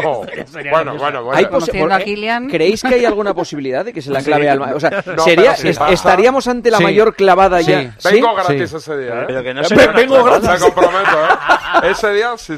Bueno, 0.00 0.96
bueno, 0.96 1.24
bueno. 1.24 1.32
¿Hay 1.32 1.44
a 1.44 1.98
¿eh? 1.98 2.48
¿Creéis 2.50 2.82
que 2.82 2.94
hay 2.94 3.04
alguna 3.06 3.34
posibilidad 3.34 3.84
de 3.84 3.92
que 3.92 4.02
se 4.02 4.10
la 4.10 4.22
clave 4.22 4.44
sí. 4.44 4.48
al... 4.48 4.60
O 4.60 4.80
sea, 4.80 5.02
sería, 5.24 5.52
estaríamos 5.52 6.46
ante 6.46 6.70
la 6.70 6.80
mayor 6.80 7.14
clavada 7.14 7.60
ya. 7.60 7.96
Vengo 8.04 8.34
gratis 8.34 8.72
ese 8.72 8.98
día, 8.98 9.22
¿eh? 9.22 9.24
Pero 9.26 9.42
que 9.42 9.54
no 9.54 9.62
eh, 9.62 9.64
se 9.64 9.74
vengo 9.74 10.22
gratis. 10.22 10.50
Me 10.50 10.58
comprometo, 10.58 11.24
¿eh? 11.24 11.90
Ese 11.90 12.12
día 12.12 12.36
sí 12.36 12.54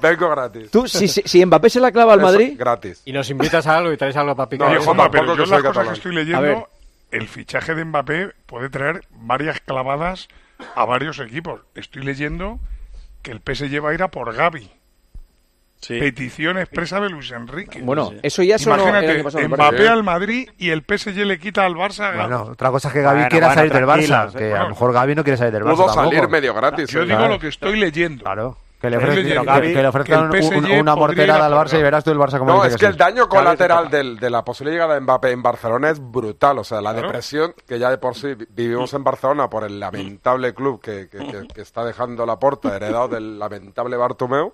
vengo 0.00 0.30
gratis. 0.30 0.70
Tú, 0.70 0.86
si, 0.86 1.08
si 1.08 1.44
Mbappé 1.44 1.70
se 1.70 1.80
la 1.80 1.90
clava 1.90 2.12
al 2.12 2.20
Madrid... 2.20 2.54
Gratis. 2.56 3.02
Y 3.04 3.12
nos 3.12 3.28
invitas 3.30 3.66
a 3.66 3.78
algo 3.78 3.92
y 3.92 3.96
traes 3.96 4.16
algo 4.16 4.34
para 4.36 4.48
picar. 4.48 4.73
Pero 5.10 5.36
yo 5.36 5.46
las 5.46 5.62
cosas 5.62 5.88
que 5.88 5.94
estoy 5.94 6.14
leyendo, 6.14 6.68
el 7.10 7.28
fichaje 7.28 7.74
de 7.74 7.84
Mbappé 7.84 8.32
puede 8.46 8.68
traer 8.70 9.04
varias 9.10 9.60
clavadas 9.60 10.28
a 10.74 10.84
varios 10.84 11.18
equipos. 11.18 11.60
Estoy 11.74 12.02
leyendo 12.02 12.60
que 13.22 13.30
el 13.30 13.40
PSG 13.40 13.84
va 13.84 13.90
a 13.90 13.94
ir 13.94 14.02
a 14.02 14.08
por 14.08 14.34
Gaby. 14.34 14.70
Petición 15.86 16.58
expresa 16.58 16.98
de 17.00 17.10
Luis 17.10 17.30
Enrique. 17.30 17.80
Bueno, 17.82 18.12
eso 18.22 18.42
ya 18.42 18.56
es 18.56 18.66
Imagínate, 18.66 19.22
Mbappé 19.22 19.88
al 19.88 20.02
Madrid 20.02 20.48
y 20.56 20.70
el 20.70 20.82
PSG 20.82 21.26
le 21.26 21.38
quita 21.38 21.64
al 21.66 21.74
Barça. 21.74 22.14
Bueno, 22.16 22.42
otra 22.52 22.70
cosa 22.70 22.88
es 22.88 22.94
que 22.94 23.02
Gaby 23.02 23.16
bueno, 23.16 23.28
quiera 23.28 23.54
salir 23.54 23.72
del 23.72 23.84
Barça. 23.84 24.32
Que 24.32 24.54
a 24.54 24.62
lo 24.62 24.70
mejor 24.70 24.92
Gaby 24.92 25.14
no 25.14 25.24
quiere 25.24 25.36
salir 25.36 25.52
del 25.52 25.64
Barça. 25.64 25.76
Pudo 25.76 25.92
salir 25.92 26.28
medio 26.28 26.54
gratis. 26.54 26.90
Yo 26.90 27.04
digo 27.04 27.28
lo 27.28 27.38
que 27.38 27.48
estoy 27.48 27.78
leyendo. 27.78 28.24
Claro. 28.24 28.56
Que 28.84 28.90
le, 28.90 29.86
ofrezcan, 29.88 30.30
una 30.78 30.94
morterada 30.94 31.46
al 31.46 31.54
Barça 31.54 31.78
y 31.78 31.82
verás 31.82 32.04
tú 32.04 32.10
el 32.10 32.18
Barça 32.18 32.38
como 32.38 32.52
No, 32.52 32.64
es 32.66 32.76
que, 32.76 32.84
el 32.84 32.98
daño 32.98 33.30
colateral 33.30 33.88
del, 33.88 34.18
de 34.18 34.28
la 34.28 34.44
posible 34.44 34.72
llegada 34.72 34.92
de 34.92 35.00
Mbappé 35.00 35.30
en 35.30 35.42
Barcelona 35.42 35.88
es 35.88 35.98
brutal. 35.98 36.58
O 36.58 36.64
sea, 36.64 36.82
la 36.82 36.92
depresión 36.92 37.54
que 37.66 37.78
ya 37.78 37.88
de 37.88 37.96
por 37.96 38.14
sí 38.14 38.34
vivimos 38.50 38.92
en 38.92 39.02
Barcelona 39.02 39.48
por 39.48 39.64
el 39.64 39.80
lamentable 39.80 40.52
club 40.52 40.82
que, 40.82 41.08
está 41.56 41.82
dejando 41.82 42.26
la 42.26 42.38
puerta, 42.38 42.76
heredado 42.76 43.08
del 43.08 43.38
lamentable 43.38 43.96
Bartomeu. 43.96 44.52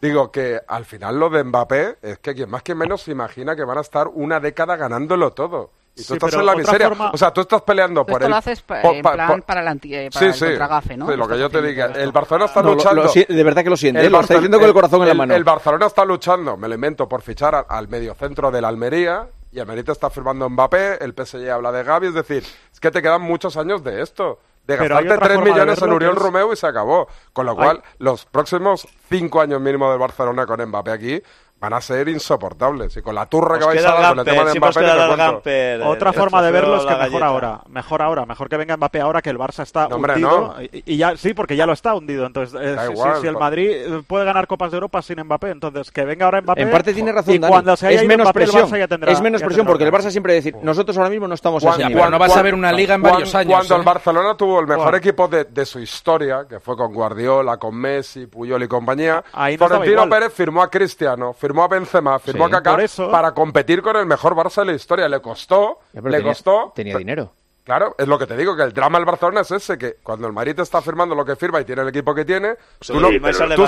Digo 0.00 0.32
que 0.32 0.60
al 0.66 0.84
final 0.84 1.20
lo 1.20 1.30
de 1.30 1.44
Mbappé 1.44 1.98
es 2.02 2.18
que 2.18 2.34
quien 2.34 2.50
más 2.50 2.64
que 2.64 2.74
menos 2.74 3.02
se 3.02 3.12
imagina 3.12 3.54
que 3.54 3.62
van 3.62 3.78
a 3.78 3.82
estar 3.82 4.08
una 4.08 4.40
década 4.40 4.74
ganándolo 4.74 5.30
todo. 5.30 5.70
Y 5.94 6.00
tú 6.00 6.04
Sí, 6.04 6.12
estás 6.14 6.32
en 6.34 6.46
la 6.46 6.54
miseria. 6.56 6.88
forma- 6.88 7.10
O 7.12 7.18
sea, 7.18 7.30
tú 7.32 7.42
estás 7.42 7.60
peleando 7.62 8.00
Tú 8.00 8.12
por 8.12 8.22
esto 8.22 8.26
el... 8.26 8.30
lo 8.30 8.36
haces 8.38 8.62
pa- 8.62 8.80
por- 8.80 8.94
en 8.94 9.02
pa- 9.02 9.12
plan 9.12 9.28
por- 9.28 9.42
para 9.42 9.60
el, 9.60 9.68
anti- 9.68 9.94
eh, 9.94 10.08
para 10.10 10.20
Sí, 10.20 10.24
el 10.26 10.34
sí. 10.34 10.44
contragafe, 10.46 10.96
¿no? 10.96 11.10
Sí, 11.10 11.16
lo 11.18 11.28
que 11.28 11.38
yo 11.38 11.50
te 11.50 11.60
diga. 11.60 11.86
El 11.94 12.12
Barcelona 12.12 12.46
está 12.46 12.62
No, 12.62 12.70
lo- 12.70 12.74
luchando... 12.76 13.02
lo 13.02 13.08
si- 13.10 13.24
de 13.24 13.42
verdad 13.44 13.62
que 13.62 13.68
lo 13.70 13.76
siente, 13.76 14.00
¿eh? 14.06 14.08
lo 14.08 14.20
está 14.20 14.34
Barcel- 14.34 14.36
diciendo 14.38 14.58
con 14.58 14.68
el 14.68 14.72
corazón 14.74 15.02
en 15.02 15.08
la 15.08 15.14
mano. 15.14 15.34
El 15.34 15.44
Barcelona 15.44 15.86
está 15.86 16.04
luchando, 16.06 16.56
me 16.56 16.66
lo 16.68 16.74
invento, 16.74 17.06
por 17.08 17.20
fichar 17.20 17.54
al, 17.54 17.66
al 17.68 17.88
mediocentro 17.88 18.50
del 18.50 18.64
Almería 18.64 19.26
y 19.52 19.60
Almería 19.60 19.84
está 19.86 20.08
firmando 20.08 20.48
Mbappé, 20.48 21.04
el 21.04 21.12
PSG 21.14 21.50
habla 21.50 21.70
de 21.70 21.82
Gavi, 21.84 22.06
es 22.06 22.14
decir, 22.14 22.42
es 22.72 22.80
que 22.80 22.90
te 22.90 23.02
quedan 23.02 23.20
muchos 23.20 23.58
años 23.58 23.84
de 23.84 24.00
esto. 24.00 24.38
De 24.66 24.76
gastarte 24.76 25.06
otra 25.08 25.18
3 25.26 25.28
forma 25.36 25.44
de 25.44 25.50
millones 25.52 25.76
en 25.78 25.80
verlo 25.82 25.96
Uriel 25.96 26.12
es- 26.12 26.22
Romeo 26.22 26.52
y 26.52 26.56
se 26.56 26.66
acabó. 26.68 27.08
Con 27.32 27.46
lo 27.46 27.52
Hay- 27.52 27.56
cual, 27.58 27.82
los 27.98 28.24
próximos 28.26 28.86
5 29.10 29.40
años 29.40 29.60
mínimo 29.60 29.90
del 29.90 29.98
Barcelona 29.98 30.46
con 30.46 30.64
Mbappé 30.64 30.90
aquí 30.92 31.22
van 31.62 31.72
a 31.74 31.80
ser 31.80 32.08
insoportables. 32.08 32.96
Y 32.96 33.02
con 33.02 33.14
la 33.14 33.26
turra 33.26 33.56
que 33.56 33.64
vais 33.64 33.84
a 33.84 33.94
el 33.96 34.02
dar 34.02 34.10
con 34.10 34.18
el 34.18 34.24
tema 34.24 34.44
de 34.50 34.58
Mbappé, 34.58 34.80
te 34.80 34.90
el. 34.90 35.16
Gamper. 35.16 35.82
Otra 35.82 36.10
el 36.10 36.16
forma 36.16 36.42
de 36.42 36.50
verlo 36.50 36.76
es 36.76 36.82
que 36.82 36.88
mejor 36.88 36.98
galleta. 37.00 37.26
ahora, 37.26 37.60
mejor 37.68 38.02
ahora, 38.02 38.26
mejor 38.26 38.48
que 38.48 38.56
venga 38.56 38.76
Mbappé 38.76 39.00
ahora 39.00 39.22
que 39.22 39.30
el 39.30 39.38
Barça 39.38 39.62
está 39.62 39.86
No, 39.88 39.96
hombre, 39.96 40.14
hundido 40.14 40.54
no. 40.56 40.62
y, 40.62 40.82
y 40.86 40.96
ya 40.96 41.16
sí, 41.16 41.34
porque 41.34 41.54
ya 41.56 41.64
lo 41.64 41.72
está 41.72 41.94
hundido. 41.94 42.26
Entonces, 42.26 42.60
eh, 42.60 42.76
si, 42.86 42.92
igual, 42.92 43.20
si 43.20 43.26
el 43.28 43.36
Madrid 43.38 43.70
eh, 43.70 44.02
puede 44.06 44.24
ganar 44.24 44.46
copas 44.48 44.72
de 44.72 44.76
Europa 44.78 45.00
sin 45.02 45.20
Mbappé, 45.22 45.50
entonces 45.50 45.90
que 45.92 46.04
venga 46.04 46.24
ahora 46.24 46.40
Mbappé. 46.42 46.62
En 46.62 46.70
parte 46.72 46.92
tiene 46.92 47.12
razón, 47.12 47.34
y 47.34 47.38
Dani. 47.38 47.50
cuando 47.52 47.76
se 47.76 47.86
haya 47.86 47.96
es 47.96 48.02
ido 48.02 48.08
menos 48.08 48.24
Mbappé, 48.26 48.40
el 48.42 48.50
presión. 48.50 48.68
Barça 48.70 48.78
ya 48.78 48.88
tendrá- 48.88 49.12
es 49.12 49.20
menos 49.20 49.40
ya 49.40 49.46
presión 49.46 49.66
porque 49.66 49.84
el. 49.84 49.92
Barça 49.92 50.10
siempre 50.10 50.34
decir, 50.34 50.56
nosotros 50.62 50.96
ahora 50.98 51.10
mismo 51.10 51.28
no 51.28 51.34
estamos 51.34 51.62
a 51.62 51.68
Cuan- 51.68 51.74
ese 51.74 51.82
cuan- 51.84 51.94
nivel. 51.94 52.10
no 52.10 52.18
vas 52.18 52.36
a 52.36 52.42
ver 52.42 52.54
una 52.54 52.72
liga 52.72 52.94
en 52.96 53.02
varios 53.02 53.32
años, 53.36 53.52
Cuando 53.54 53.74
¿eh? 53.76 53.78
el 53.78 53.84
Barcelona 53.84 54.36
tuvo 54.36 54.58
el 54.58 54.66
mejor 54.66 54.96
equipo 54.96 55.28
de, 55.28 55.64
su 55.64 55.78
historia, 55.78 56.44
que 56.48 56.58
fue 56.58 56.76
con 56.76 56.92
Guardiola, 56.92 57.56
con 57.58 57.76
Messi, 57.76 58.26
Puyol 58.26 58.62
y 58.64 58.66
compañía, 58.68 59.22
Ahí 59.32 59.56
no 59.56 59.64
estaba 59.66 59.84
Florentino. 59.84 60.08
Pérez 60.10 60.32
firmó 60.32 60.60
a 60.62 60.68
Cristiano, 60.68 61.32
firmó 61.52 61.64
a 61.64 61.68
Benzema, 61.68 62.18
firmó 62.18 62.48
Sí. 62.48 62.54
a 62.54 62.62
Kaká 62.62 62.82
eso- 62.82 63.10
para 63.10 63.32
competir 63.32 63.82
con 63.82 63.94
el 63.96 64.06
mejor 64.06 64.34
Barça 64.34 64.60
de 64.62 64.66
la 64.66 64.72
historia. 64.72 65.06
Le 65.08 65.20
costó, 65.20 65.80
Ya, 65.92 66.00
le 66.00 66.10
tenía- 66.10 66.22
costó. 66.22 66.72
Tenía 66.74 66.96
dinero. 66.96 67.32
Claro, 67.64 67.94
es 67.98 68.08
lo 68.08 68.18
que 68.18 68.26
te 68.26 68.36
digo, 68.36 68.56
que 68.56 68.62
el 68.62 68.72
drama 68.72 68.98
del 68.98 69.04
Barcelona 69.04 69.42
es 69.42 69.50
ese, 69.52 69.76
que 69.78 69.94
cuando 70.02 70.26
el 70.26 70.32
Madrid 70.32 70.56
te 70.56 70.62
está 70.62 70.80
firmando 70.82 71.14
lo 71.14 71.24
que 71.24 71.36
firma 71.36 71.60
y 71.60 71.64
tiene 71.64 71.82
el 71.82 71.88
equipo 71.88 72.12
que 72.14 72.24
tiene, 72.24 72.54
Sí, 72.80 72.92
tú, 72.92 73.00
no- 73.00 73.08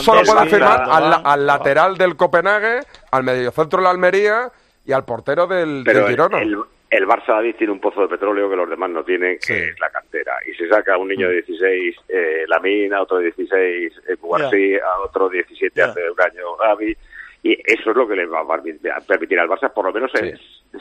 solo 0.00 0.22
puedes 0.24 0.50
firmar 0.50 0.82
al, 1.24 1.46
lateral 1.46 1.96
del 1.96 2.16
Copenhague, 2.16 2.80
al 3.12 3.22
mediocentro 3.22 3.78
de 3.78 3.84
la 3.84 3.90
Almería 3.90 4.50
y 4.84 4.92
al 4.92 5.04
portero 5.04 5.46
del, 5.46 5.82
Pero 5.84 5.98
del 6.00 6.06
el, 6.06 6.10
Girona. 6.10 6.38
el, 6.42 6.56
el 6.90 7.06
Barça 7.06 7.28
David 7.28 7.54
tiene 7.56 7.72
un 7.72 7.80
pozo 7.80 8.00
de 8.00 8.08
petróleo 8.08 8.50
que 8.50 8.56
los 8.56 8.68
demás 8.68 8.90
no 8.90 9.04
tienen, 9.04 9.38
que 9.46 9.68
es 9.68 9.78
la 9.78 9.90
cantera. 9.90 10.34
Y 10.50 10.54
se 10.56 10.68
saca 10.68 10.94
a 10.94 10.98
un 10.98 11.06
niño 11.08 11.28
de 11.28 11.34
16, 11.42 11.94
eh, 12.08 12.44
Lamina, 12.48 13.00
otro 13.00 13.18
de 13.18 13.24
16, 13.26 13.92
eh, 14.08 14.16
Cubarsí, 14.16 14.74
a 14.74 15.00
otro 15.04 15.28
17 15.28 15.72
Ya. 15.78 15.86
hace 15.86 16.00
un 16.10 16.20
año, 16.20 16.56
Gavi. 16.56 16.96
Y 17.44 17.52
eso 17.62 17.90
es 17.90 17.96
lo 17.96 18.08
que 18.08 18.16
le 18.16 18.24
va 18.24 18.40
a 18.40 19.00
permitir 19.06 19.38
al 19.38 19.46
Barça, 19.46 19.70
por 19.70 19.84
lo 19.84 19.92
menos, 19.92 20.10
eh, 20.14 20.32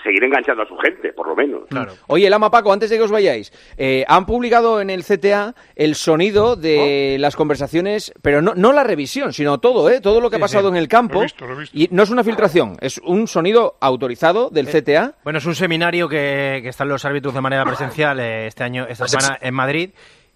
seguir 0.02 0.24
enganchando 0.24 0.64
a 0.64 0.66
su 0.66 0.78
gente, 0.78 1.12
por 1.12 1.28
lo 1.28 1.36
menos. 1.36 1.64
Oye, 2.08 2.30
Lama 2.30 2.50
Paco, 2.50 2.72
antes 2.72 2.90
de 2.90 2.96
que 2.96 3.04
os 3.04 3.12
vayáis, 3.12 3.52
eh, 3.78 4.06
han 4.08 4.26
publicado 4.26 4.80
en 4.80 4.90
el 4.90 5.04
CTA 5.04 5.56
el 5.76 5.96
sonido 5.96 6.56
de 6.56 7.18
las 7.20 7.36
conversaciones, 7.36 8.14
pero 8.22 8.42
no, 8.42 8.54
no 8.56 8.72
la 8.72 8.86
revisión, 8.86 9.34
sino 9.34 9.58
todo, 9.58 9.90
¿eh? 9.90 10.00
Todo 10.00 10.22
lo 10.22 10.30
que 10.30 10.38
ha 10.38 10.40
pasado 10.40 10.70
sí. 10.70 10.78
en 10.78 10.78
el 10.78 10.88
campo. 10.88 11.16
Lo 11.16 11.20
he 11.20 11.26
visto, 11.26 11.46
lo 11.46 11.54
he 11.54 11.60
visto. 11.60 11.78
Y 11.78 11.90
no 11.92 12.04
es 12.04 12.10
una 12.12 12.24
filtración, 12.24 12.78
es 12.80 12.98
un 13.00 13.28
sonido 13.28 13.76
autorizado 13.82 14.50
del 14.50 14.68
CTA. 14.68 15.16
Bueno, 15.26 15.40
es 15.40 15.46
un 15.46 15.56
seminario 15.56 16.08
que, 16.08 16.62
que 16.64 16.70
están 16.70 16.88
los 16.88 17.04
árbitros 17.04 17.34
de 17.34 17.42
manera 17.42 17.66
presencial 17.66 18.22
eh, 18.22 18.48
este 18.48 18.64
año, 18.64 18.86
esta 18.88 19.10
semana 19.10 19.38
en 19.42 19.54
Madrid. 19.54 19.90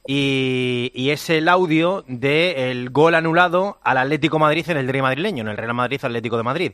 Y, 0.07 0.91
y 0.95 1.09
es 1.09 1.29
el 1.29 1.49
audio 1.49 2.03
del 2.07 2.89
gol 2.89 3.13
anulado 3.13 3.77
al 3.83 3.97
Atlético 3.97 4.39
Madrid 4.39 4.69
en 4.69 4.77
el 4.77 4.87
derbi 4.87 5.01
madrileño, 5.01 5.41
en 5.41 5.49
el 5.49 5.57
Real 5.57 5.73
Madrid 5.73 5.99
Atlético 6.01 6.37
de 6.37 6.43
Madrid. 6.43 6.71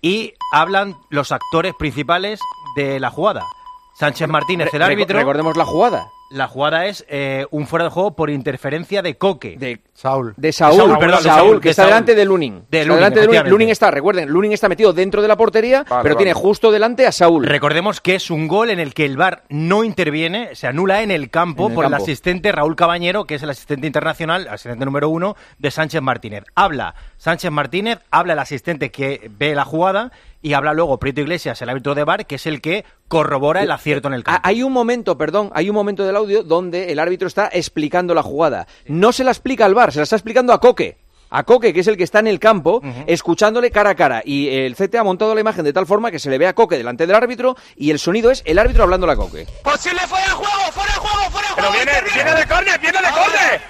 Y 0.00 0.34
hablan 0.52 0.94
los 1.10 1.32
actores 1.32 1.74
principales 1.74 2.40
de 2.76 3.00
la 3.00 3.10
jugada. 3.10 3.42
Sánchez 3.98 4.28
Martínez, 4.28 4.72
el 4.72 4.82
árbitro. 4.82 5.18
Recordemos 5.18 5.56
la 5.56 5.64
jugada. 5.64 6.06
La 6.30 6.46
jugada 6.46 6.84
es 6.86 7.06
eh, 7.08 7.46
un 7.50 7.66
fuera 7.66 7.84
de 7.86 7.90
juego 7.90 8.14
por 8.14 8.28
interferencia 8.28 9.00
de 9.00 9.16
Coque. 9.16 9.56
De, 9.58 9.80
Saúl. 9.94 10.34
de 10.36 10.52
Saúl, 10.52 10.76
Saúl, 10.76 10.98
perdón, 10.98 11.16
de 11.22 11.22
Saúl, 11.22 11.38
Saúl, 11.38 11.60
que 11.60 11.68
de 11.68 11.70
está 11.70 11.82
Saúl. 11.84 11.90
delante 11.90 12.14
de 12.14 12.24
Lunin. 12.26 12.54
De 12.70 12.80
Está 12.80 12.88
Lunin, 12.88 12.96
delante 13.14 13.20
de 13.44 13.50
Lunin. 13.50 13.68
está, 13.70 13.90
recuerden, 13.90 14.28
Lunin 14.28 14.52
está 14.52 14.68
metido 14.68 14.92
dentro 14.92 15.22
de 15.22 15.28
la 15.28 15.36
portería, 15.38 15.84
Vale, 15.88 16.02
pero 16.02 16.14
vale. 16.14 16.24
tiene 16.26 16.34
justo 16.34 16.70
delante 16.70 17.06
a 17.06 17.12
Saúl. 17.12 17.46
Recordemos 17.46 18.02
que 18.02 18.14
es 18.14 18.30
un 18.30 18.46
gol 18.46 18.68
en 18.68 18.78
el 18.78 18.92
que 18.92 19.06
el 19.06 19.16
VAR 19.16 19.44
no 19.48 19.84
interviene, 19.84 20.54
se 20.54 20.66
anula 20.66 21.02
en 21.02 21.10
el 21.10 21.30
campo 21.30 21.64
En 21.64 21.70
el 21.70 21.74
por 21.74 21.84
el 21.86 21.94
asistente 21.94 22.52
Raúl 22.52 22.76
Cabañero, 22.76 23.24
que 23.24 23.36
es 23.36 23.42
el 23.42 23.48
asistente 23.50 23.86
internacional, 23.86 24.48
asistente 24.48 24.84
número 24.84 25.08
uno 25.08 25.34
de 25.58 25.70
Sánchez 25.70 26.02
Martínez. 26.02 26.44
Habla 26.54 26.94
Sánchez 27.16 27.50
Martínez, 27.50 28.00
habla 28.10 28.34
el 28.34 28.38
asistente 28.38 28.90
que 28.90 29.30
ve 29.38 29.54
la 29.54 29.64
jugada 29.64 30.12
y 30.42 30.52
habla 30.52 30.72
luego 30.72 30.98
Prieto 30.98 31.20
Iglesias, 31.20 31.60
el 31.62 31.68
árbitro 31.68 31.94
de 31.94 32.04
VAR, 32.04 32.26
que 32.26 32.36
es 32.36 32.46
el 32.46 32.60
que 32.60 32.84
corrobora 33.08 33.62
el 33.62 33.70
acierto 33.70 34.08
en 34.08 34.14
el 34.14 34.24
campo. 34.24 34.40
Ah, 34.42 34.48
Hay 34.48 34.62
un 34.62 34.72
momento, 34.72 35.18
perdón, 35.18 35.50
hay 35.54 35.68
un 35.68 35.74
momento 35.74 36.04
del 36.06 36.16
audio 36.16 36.42
donde 36.42 36.92
el 36.92 36.98
árbitro 36.98 37.26
está 37.28 37.48
explicando 37.52 38.14
la 38.14 38.22
jugada. 38.22 38.66
No 38.86 39.12
se 39.12 39.24
la 39.24 39.30
explica 39.32 39.64
al 39.64 39.74
VAR, 39.74 39.92
se 39.92 39.98
la 39.98 40.04
está 40.04 40.16
explicando 40.16 40.52
a 40.52 40.60
Coque. 40.60 40.98
A 41.30 41.42
Coque, 41.42 41.74
que 41.74 41.80
es 41.80 41.86
el 41.86 41.98
que 41.98 42.04
está 42.04 42.20
en 42.20 42.26
el 42.26 42.38
campo, 42.40 42.80
escuchándole 43.06 43.70
cara 43.70 43.90
a 43.90 43.94
cara. 43.94 44.22
Y 44.24 44.48
el 44.48 44.76
CT 44.76 44.94
ha 44.94 45.04
montado 45.04 45.34
la 45.34 45.40
imagen 45.42 45.62
de 45.64 45.72
tal 45.74 45.86
forma 45.86 46.10
que 46.10 46.18
se 46.18 46.30
le 46.30 46.38
ve 46.38 46.46
a 46.46 46.54
Coque 46.54 46.78
delante 46.78 47.06
del 47.06 47.16
árbitro 47.16 47.54
y 47.76 47.90
el 47.90 47.98
sonido 47.98 48.30
es 48.30 48.42
el 48.46 48.58
árbitro 48.58 48.84
hablándole 48.84 49.12
a 49.12 49.16
Coque. 49.16 49.46
¡Posible 49.62 50.00
fuera 50.06 50.24
de 50.24 50.30
juego! 50.32 50.72
¡Fuera 50.72 50.92
de 50.94 50.98
juego! 51.00 51.30
¡Fuera 51.30 51.48
de 51.48 51.54
Pero 51.56 51.68
juego! 51.68 51.84
viene, 51.84 52.14
viene 52.14 52.34
de 52.40 52.46
córner, 52.46 52.80
viene 52.80 52.98
de 52.98 53.08
córner. 53.10 53.60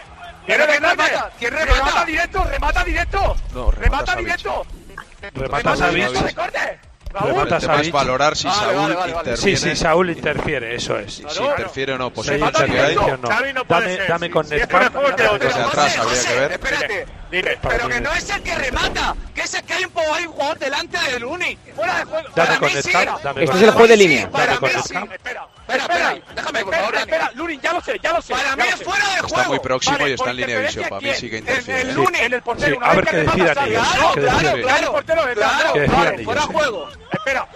Viene 0.47 0.67
de 0.67 0.79
córner. 0.81 1.11
¿Quién 1.39 1.53
remata? 1.53 2.05
directo, 2.05 2.45
remata 2.45 2.85
directo. 2.85 3.37
No, 3.55 3.71
remata 3.73 4.15
remata 4.15 4.17
directo. 4.17 4.67
Remata 5.35 5.77
Savic. 5.77 6.05
tema 7.61 7.81
es 7.81 7.91
valorar 7.91 8.37
si 8.37 8.47
Vale, 8.49 8.59
Saúl 8.61 8.75
vale, 8.77 8.95
vale, 8.95 9.13
vale. 9.15 9.31
interviene. 9.31 9.57
Sí, 9.59 9.71
sí, 9.71 9.77
Saúl 9.77 10.11
interfiere, 10.11 10.75
eso 10.75 10.99
es. 10.99 11.15
Si 11.15 11.23
interfiere 11.43 11.93
o 11.95 11.99
no, 11.99 12.13
pues 12.13 12.27
Remata 12.29 12.65
hay- 12.65 12.71
directo. 12.71 13.17
no. 13.17 13.29
Dame- 13.29 13.55
Si- 14.27 14.31
con 14.33 14.45
si 15.89 15.99
habría 15.99 16.23
que 16.23 16.35
ver. 16.35 16.53
Espérate. 16.53 17.07
Dime, 17.31 17.59
Pero 17.61 17.89
que 17.89 18.01
no 18.01 18.13
es 18.15 18.31
el 18.31 18.43
que 18.43 18.55
remata, 18.55 19.15
que 19.35 19.43
es 19.43 19.53
el 19.55 19.63
que 19.65 19.75
hay 19.75 19.85
un, 19.85 19.93
hay 20.15 20.25
un 20.27 20.33
jugador 20.33 20.59
delante 20.59 20.99
del 21.13 21.25
Uni. 21.25 21.59
Fuera 21.77 21.99
de 21.99 22.05
juego. 22.05 22.29
Dame 22.35 22.49
Para 22.49 22.59
con 22.59 22.75
mí 22.75 22.83
sí. 22.83 22.91
Dame 22.93 23.45
Este 23.45 23.47
con 23.47 23.57
es 23.57 23.63
el 23.63 23.71
juez 23.73 23.89
de 23.91 23.97
línea. 23.99 24.31
Para 24.31 24.47
Dame 24.55 24.67
mí 24.69 24.73
con 24.75 24.83
sí. 24.83 24.95
Espera, 24.97 25.47
espera, 25.69 25.83
espera. 25.83 26.19
Déjame, 26.35 26.65
por 26.65 26.75
favor, 26.75 26.95
espera. 26.95 27.31
Lunin, 27.35 27.61
ya 27.61 27.73
lo 27.75 27.81
sé, 27.83 28.01
ya 28.03 28.13
lo 28.15 28.23
sé. 28.23 28.33
Para 28.33 28.57
mí 28.57 28.63
es 28.67 28.83
fuera 28.83 29.05
de 29.09 29.21
juego. 29.21 29.37
Está 29.37 29.49
muy 29.49 29.59
próximo 29.59 29.99
Vale, 29.99 30.11
y 30.11 30.15
está 30.15 30.31
en 30.31 30.37
línea 30.37 30.57
de 30.59 30.63
visión. 30.67 30.89
Para 30.89 31.01
mí 31.03 31.11
sí 31.15 31.29
que 31.31 31.37
El- 31.37 31.43
interfiere. 31.43 31.81
El 31.83 31.91
¿eh? 31.91 31.93
Lunin, 31.93 32.15
en 32.17 32.33
el 32.33 32.43
portero. 32.43 32.71
Sí, 32.71 32.77
una 32.79 32.87
a 32.87 32.95
vez 32.95 32.97
ver 32.97 33.09
que 33.09 33.17
decidan 33.19 33.69
ellos, 33.69 33.89
Claro, 33.89 34.13
claro, 34.15 34.63
claro. 34.63 35.75
El 35.75 36.17
de 36.17 36.25
fuera 36.25 36.43
sí. 36.43 36.49
juego. 36.53 36.89
Espera. 37.13 37.49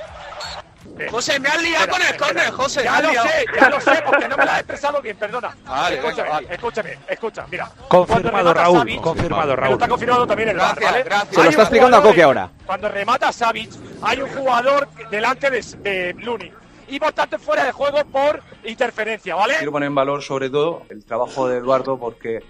José, 1.10 1.40
me 1.40 1.48
has 1.48 1.62
liado 1.62 1.88
con 1.88 2.02
el 2.02 2.16
córner, 2.16 2.50
José. 2.50 2.84
Ya 2.84 3.00
lo 3.00 3.10
sé, 3.10 3.44
ya 3.58 3.68
lo 3.70 3.80
sé, 3.80 4.02
porque 4.04 4.28
no 4.28 4.36
me 4.36 4.44
la 4.44 4.52
has 4.52 4.58
expresado 4.60 5.02
bien, 5.02 5.16
perdona. 5.16 5.56
Vale, 5.64 5.96
escúchame, 5.96 6.28
vale. 6.28 6.48
escúchame, 6.50 6.98
escucha, 7.08 7.46
mira. 7.50 7.70
Confirmado, 7.88 8.54
Raúl, 8.54 8.78
Savic, 8.78 9.00
confirmado, 9.00 9.56
Raúl. 9.56 9.72
está 9.74 9.88
confirmado 9.88 10.26
también 10.26 10.48
el 10.50 10.56
VAR, 10.56 10.78
¿vale? 10.80 11.04
Se 11.30 11.42
lo 11.42 11.48
está 11.50 11.62
explicando 11.62 11.96
a 11.96 12.02
Coque 12.02 12.22
ahora. 12.22 12.50
Cuando 12.66 12.88
remata 12.88 13.32
Savic, 13.32 13.70
hay 14.02 14.20
un 14.20 14.28
jugador 14.30 14.88
delante 15.10 15.50
de, 15.50 15.62
de 15.82 16.14
Luni. 16.18 16.50
Y 16.88 17.00
por 17.00 17.12
tanto 17.12 17.38
fuera 17.38 17.64
de 17.64 17.72
juego 17.72 18.04
por 18.04 18.42
interferencia, 18.64 19.34
¿vale? 19.34 19.54
Quiero 19.56 19.72
poner 19.72 19.86
en 19.86 19.94
valor 19.94 20.22
sobre 20.22 20.50
todo 20.50 20.82
el 20.90 21.04
trabajo 21.04 21.48
de 21.48 21.58
Eduardo 21.58 21.98
porque 21.98 22.40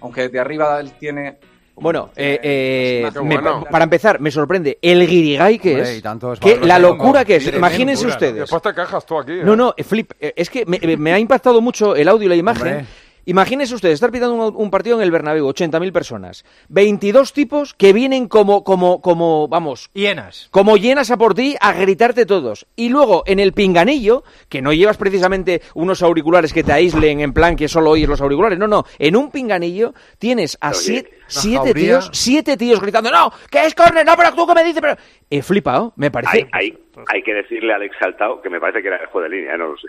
aunque 0.00 0.28
de 0.28 0.40
arriba 0.40 0.80
él 0.80 0.92
tiene 0.98 1.38
Bueno, 1.74 2.10
eh, 2.14 2.38
eh, 2.42 3.10
Qué 3.12 3.20
me- 3.22 3.34
bueno. 3.36 3.64
para 3.70 3.84
empezar, 3.84 4.20
me 4.20 4.30
sorprende 4.30 4.78
el 4.82 5.06
guirigay 5.06 5.58
que 5.58 5.74
Hombre, 5.74 5.92
es. 5.92 5.98
y 5.98 6.02
tanto 6.02 6.32
es 6.34 6.38
que 6.40 6.58
la 6.58 6.78
locura 6.78 7.24
que 7.24 7.36
es. 7.36 7.46
Imagínense 7.54 8.04
locura. 8.04 8.14
ustedes. 8.16 8.40
Después 8.50 8.62
te 8.62 8.74
tú 9.06 9.18
aquí. 9.18 9.32
¿eh? 9.32 9.42
No, 9.42 9.56
no, 9.56 9.74
eh, 9.76 9.82
Flip, 9.82 10.12
eh, 10.20 10.34
es 10.36 10.50
que 10.50 10.64
me, 10.66 10.78
me 10.96 11.12
ha 11.12 11.18
impactado 11.18 11.60
mucho 11.60 11.96
el 11.96 12.06
audio 12.08 12.26
y 12.26 12.28
la 12.28 12.36
imagen. 12.36 12.66
Hombre. 12.68 12.86
Imagínense 13.24 13.74
ustedes, 13.74 13.94
estar 13.94 14.10
pitando 14.10 14.34
un, 14.34 14.56
un 14.56 14.70
partido 14.70 14.96
en 14.96 15.02
el 15.02 15.10
Bernabéu, 15.10 15.46
80.000 15.48 15.92
personas. 15.92 16.44
22 16.68 17.32
tipos 17.32 17.74
que 17.74 17.92
vienen 17.92 18.28
como, 18.28 18.64
como, 18.64 19.00
como, 19.00 19.48
vamos... 19.48 19.90
Hienas. 19.94 20.48
Como 20.50 20.76
llenas 20.76 21.10
a 21.10 21.16
por 21.16 21.34
ti 21.34 21.56
a 21.60 21.72
gritarte 21.72 22.26
todos. 22.26 22.66
Y 22.74 22.88
luego, 22.88 23.22
en 23.26 23.38
el 23.38 23.52
pinganillo, 23.52 24.24
que 24.48 24.62
no 24.62 24.72
llevas 24.72 24.96
precisamente 24.96 25.62
unos 25.74 26.02
auriculares 26.02 26.52
que 26.52 26.64
te 26.64 26.72
aíslen 26.72 27.20
en 27.20 27.32
plan 27.32 27.56
que 27.56 27.68
solo 27.68 27.90
oyes 27.90 28.08
los 28.08 28.20
auriculares. 28.20 28.58
No, 28.58 28.66
no. 28.66 28.84
En 28.98 29.16
un 29.16 29.30
pinganillo 29.30 29.94
tienes 30.18 30.58
a 30.60 30.70
Oye, 30.70 30.78
siete, 30.78 31.18
siete 31.26 31.74
tíos, 31.74 32.10
siete 32.12 32.56
tíos 32.56 32.80
gritando, 32.80 33.10
no, 33.10 33.32
que 33.50 33.64
es 33.64 33.74
córner, 33.74 34.04
no, 34.04 34.16
pero 34.16 34.34
tú 34.34 34.46
que 34.46 34.54
me 34.54 34.64
dices, 34.64 34.80
pero... 34.80 34.96
He 35.30 35.42
flipado, 35.42 35.92
me 35.96 36.10
parece... 36.10 36.48
Hay, 36.52 36.70
hay, 36.70 36.78
hay 37.06 37.22
que 37.22 37.34
decirle 37.34 37.72
al 37.72 37.82
exaltado, 37.82 38.42
que 38.42 38.50
me 38.50 38.60
parece 38.60 38.82
que 38.82 38.88
era 38.88 38.96
el 38.96 39.06
juez 39.06 39.30
de 39.30 39.36
línea, 39.36 39.56
no 39.56 39.68
lo 39.68 39.76
sé. 39.78 39.88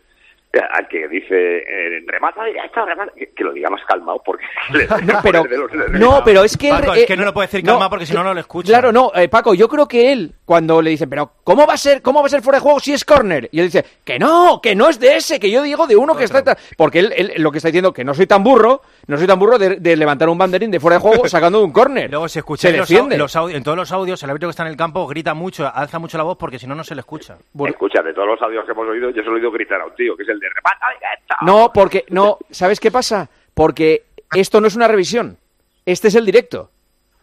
Al 0.60 0.88
que 0.88 1.08
dice 1.08 1.58
eh, 1.58 2.04
remata 2.06 2.44
directo, 2.44 2.86
remata, 2.86 3.12
que, 3.16 3.32
que 3.32 3.44
lo 3.44 3.52
diga 3.54 3.70
más 3.70 3.82
calmado 3.86 4.22
porque 4.24 4.46
le 4.72 4.88
No, 5.04 5.20
pero, 5.24 5.44
de 5.44 5.58
los 5.58 5.74
nervios. 5.74 6.00
no, 6.00 6.22
pero 6.24 6.44
es 6.44 6.56
que... 6.56 6.70
Paco, 6.70 6.94
eh, 6.94 7.02
es 7.02 7.06
que 7.08 7.18
no 7.18 7.26
lo 7.26 7.34
puede 7.34 7.48
decir 7.48 7.64
calma 7.64 7.90
porque 7.90 8.06
si 8.06 8.14
no, 8.14 8.24
no 8.24 8.34
lo 8.34 8.40
escucha. 8.40 8.68
Claro, 8.68 8.92
no, 8.92 9.12
eh, 9.16 9.28
Paco, 9.30 9.54
yo 9.56 9.68
creo 9.68 9.88
que 9.88 10.12
él, 10.12 10.34
cuando 10.46 10.82
le 10.82 10.92
dicen, 10.92 11.10
pero 11.10 11.32
¿cómo 11.44 11.66
va 11.66 11.74
a 11.74 11.78
ser 11.78 12.02
cómo 12.02 12.20
va 12.20 12.28
a 12.28 12.30
ser 12.30 12.42
fuera 12.42 12.60
de 12.60 12.64
juego 12.64 12.80
si 12.80 12.94
es 12.94 13.04
córner? 13.04 13.50
Y 13.52 13.60
él 13.60 13.66
dice, 13.68 13.84
que 14.04 14.20
no, 14.20 14.60
que 14.62 14.76
no 14.76 14.90
es 14.90 15.00
de 15.00 15.16
ese, 15.16 15.40
que 15.40 15.50
yo 15.50 15.64
digo 15.64 15.88
de 15.88 15.96
uno 15.96 16.16
que 16.16 16.26
está... 16.26 16.44
Porque 16.78 17.00
él, 17.00 17.14
él 17.16 17.34
lo 17.38 17.52
que 17.52 17.58
está 17.58 17.70
diciendo, 17.70 17.92
que 17.92 18.04
no 18.04 18.14
soy 18.14 18.28
tan 18.28 18.44
burro, 18.44 18.82
no 19.08 19.18
soy 19.18 19.26
tan 19.26 19.40
burro 19.40 19.58
de, 19.58 19.78
de 19.78 19.98
levantar 19.98 20.30
un 20.30 20.38
banderín 20.38 20.70
de 20.70 20.80
fuera 20.80 20.98
de 20.98 21.02
juego 21.02 21.28
sacando 21.28 21.60
de 21.60 21.66
un 21.66 21.72
córner. 21.72 22.12
Luego 22.12 22.28
se 22.28 22.40
escucha 22.40 22.70
Se 22.70 22.78
los, 22.78 22.90
los 22.90 23.36
audios, 23.36 23.58
en 23.58 23.64
todos 23.64 23.78
los 23.78 23.92
audios, 23.92 24.22
el 24.22 24.30
árbitro 24.30 24.50
que 24.50 24.52
está 24.52 24.64
en 24.64 24.70
el 24.70 24.78
campo 24.78 25.08
grita 25.08 25.34
mucho, 25.34 25.70
alza 25.74 25.98
mucho 25.98 26.18
la 26.18 26.24
voz 26.24 26.38
porque 26.38 26.60
si 26.60 26.68
no, 26.68 26.76
no 26.76 26.84
se 26.84 26.94
le 26.94 27.02
escucha. 27.02 27.38
Escucha, 27.66 28.04
de 28.04 28.14
todos 28.14 28.28
los 28.28 28.42
audios 28.42 28.66
que 28.66 28.72
hemos 28.72 28.88
oído, 28.88 29.10
yo 29.10 29.24
solo 29.24 29.38
he 29.38 29.40
oído 29.40 29.52
gritar 29.52 29.82
a 29.82 29.86
un 29.86 29.96
tío, 29.96 30.16
que 30.16 30.24
es 30.24 30.30
el 30.30 30.40
de 30.44 30.50
remata 30.50 30.86
directo. 31.00 31.36
No, 31.42 31.72
porque, 31.74 32.06
no, 32.10 32.38
¿sabes 32.52 32.80
qué 32.80 32.92
pasa? 32.92 33.30
Porque 33.54 34.04
esto 34.36 34.60
no 34.62 34.68
es 34.68 34.76
una 34.76 34.88
revisión, 34.88 35.38
este 35.86 36.08
es 36.10 36.16
el 36.16 36.26
directo. 36.26 36.70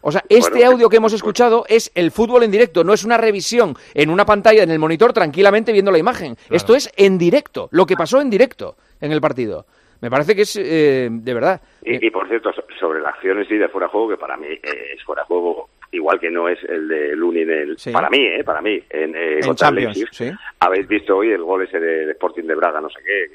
O 0.03 0.11
sea, 0.11 0.25
este 0.31 0.51
Bueno, 0.53 0.71
audio 0.73 0.89
que 0.89 0.97
hemos 0.97 1.13
escuchado 1.13 1.67
es 1.69 1.93
el 1.95 2.11
fútbol 2.11 2.43
en 2.43 2.51
directo, 2.51 2.83
no 2.85 2.95
es 2.95 3.05
una 3.05 3.19
revisión 3.19 3.77
en 3.93 4.09
una 4.09 4.25
pantalla 4.25 4.63
en 4.63 4.71
el 4.71 4.79
monitor 4.79 5.13
tranquilamente 5.13 5.73
viendo 5.73 5.91
la 5.93 5.99
imagen. 5.99 6.37
Esto 6.49 6.75
es 6.75 6.91
en 6.97 7.19
directo, 7.19 7.69
lo 7.71 7.85
que 7.85 7.97
pasó 7.97 8.19
en 8.21 8.31
directo 8.31 8.77
en 9.01 9.13
el 9.13 9.21
partido. 9.21 9.67
Me 10.01 10.09
parece 10.11 10.35
que 10.35 10.43
es, 10.43 10.57
eh, 10.57 11.09
de 11.11 11.35
verdad, 11.35 11.61
Y, 11.83 12.07
y, 12.07 12.11
por 12.11 12.27
cierto, 12.29 12.51
so- 12.55 12.65
sobre 12.79 13.01
la 13.01 13.11
acción 13.11 13.39
en 13.41 13.47
sí 13.47 13.57
de 13.59 13.69
fuera 13.69 13.87
de 13.89 13.91
juego, 13.93 14.09
que 14.09 14.17
para 14.17 14.39
mí 14.39 14.47
eh, 14.47 14.61
es 14.97 15.05
fuera 15.05 15.21
de 15.23 15.27
juego, 15.27 15.69
igual 15.93 16.21
que 16.21 16.31
no 16.31 16.49
es 16.49 16.59
el 16.65 16.89
de 16.89 17.17
Lunin, 17.17 17.51
el, 17.51 17.79
Sí. 17.79 17.91
para 17.93 18.09
mí, 18.11 18.25
eh, 18.25 18.45
para 18.45 18.61
mí, 18.63 18.81
en, 18.91 19.15
eh, 19.17 19.41
En 19.43 19.55
Champions, 19.55 20.05
sí. 20.13 20.31
Habéis 20.61 20.87
visto 20.89 21.17
hoy 21.17 21.31
el 21.33 21.43
gol 21.43 21.63
ese 21.63 21.81
de, 21.81 22.07
de 22.07 22.13
Sporting 22.13 22.45
de 22.45 22.55
Braga, 22.55 22.81
no 22.81 22.89
sé 22.91 23.01
qué, 23.05 23.27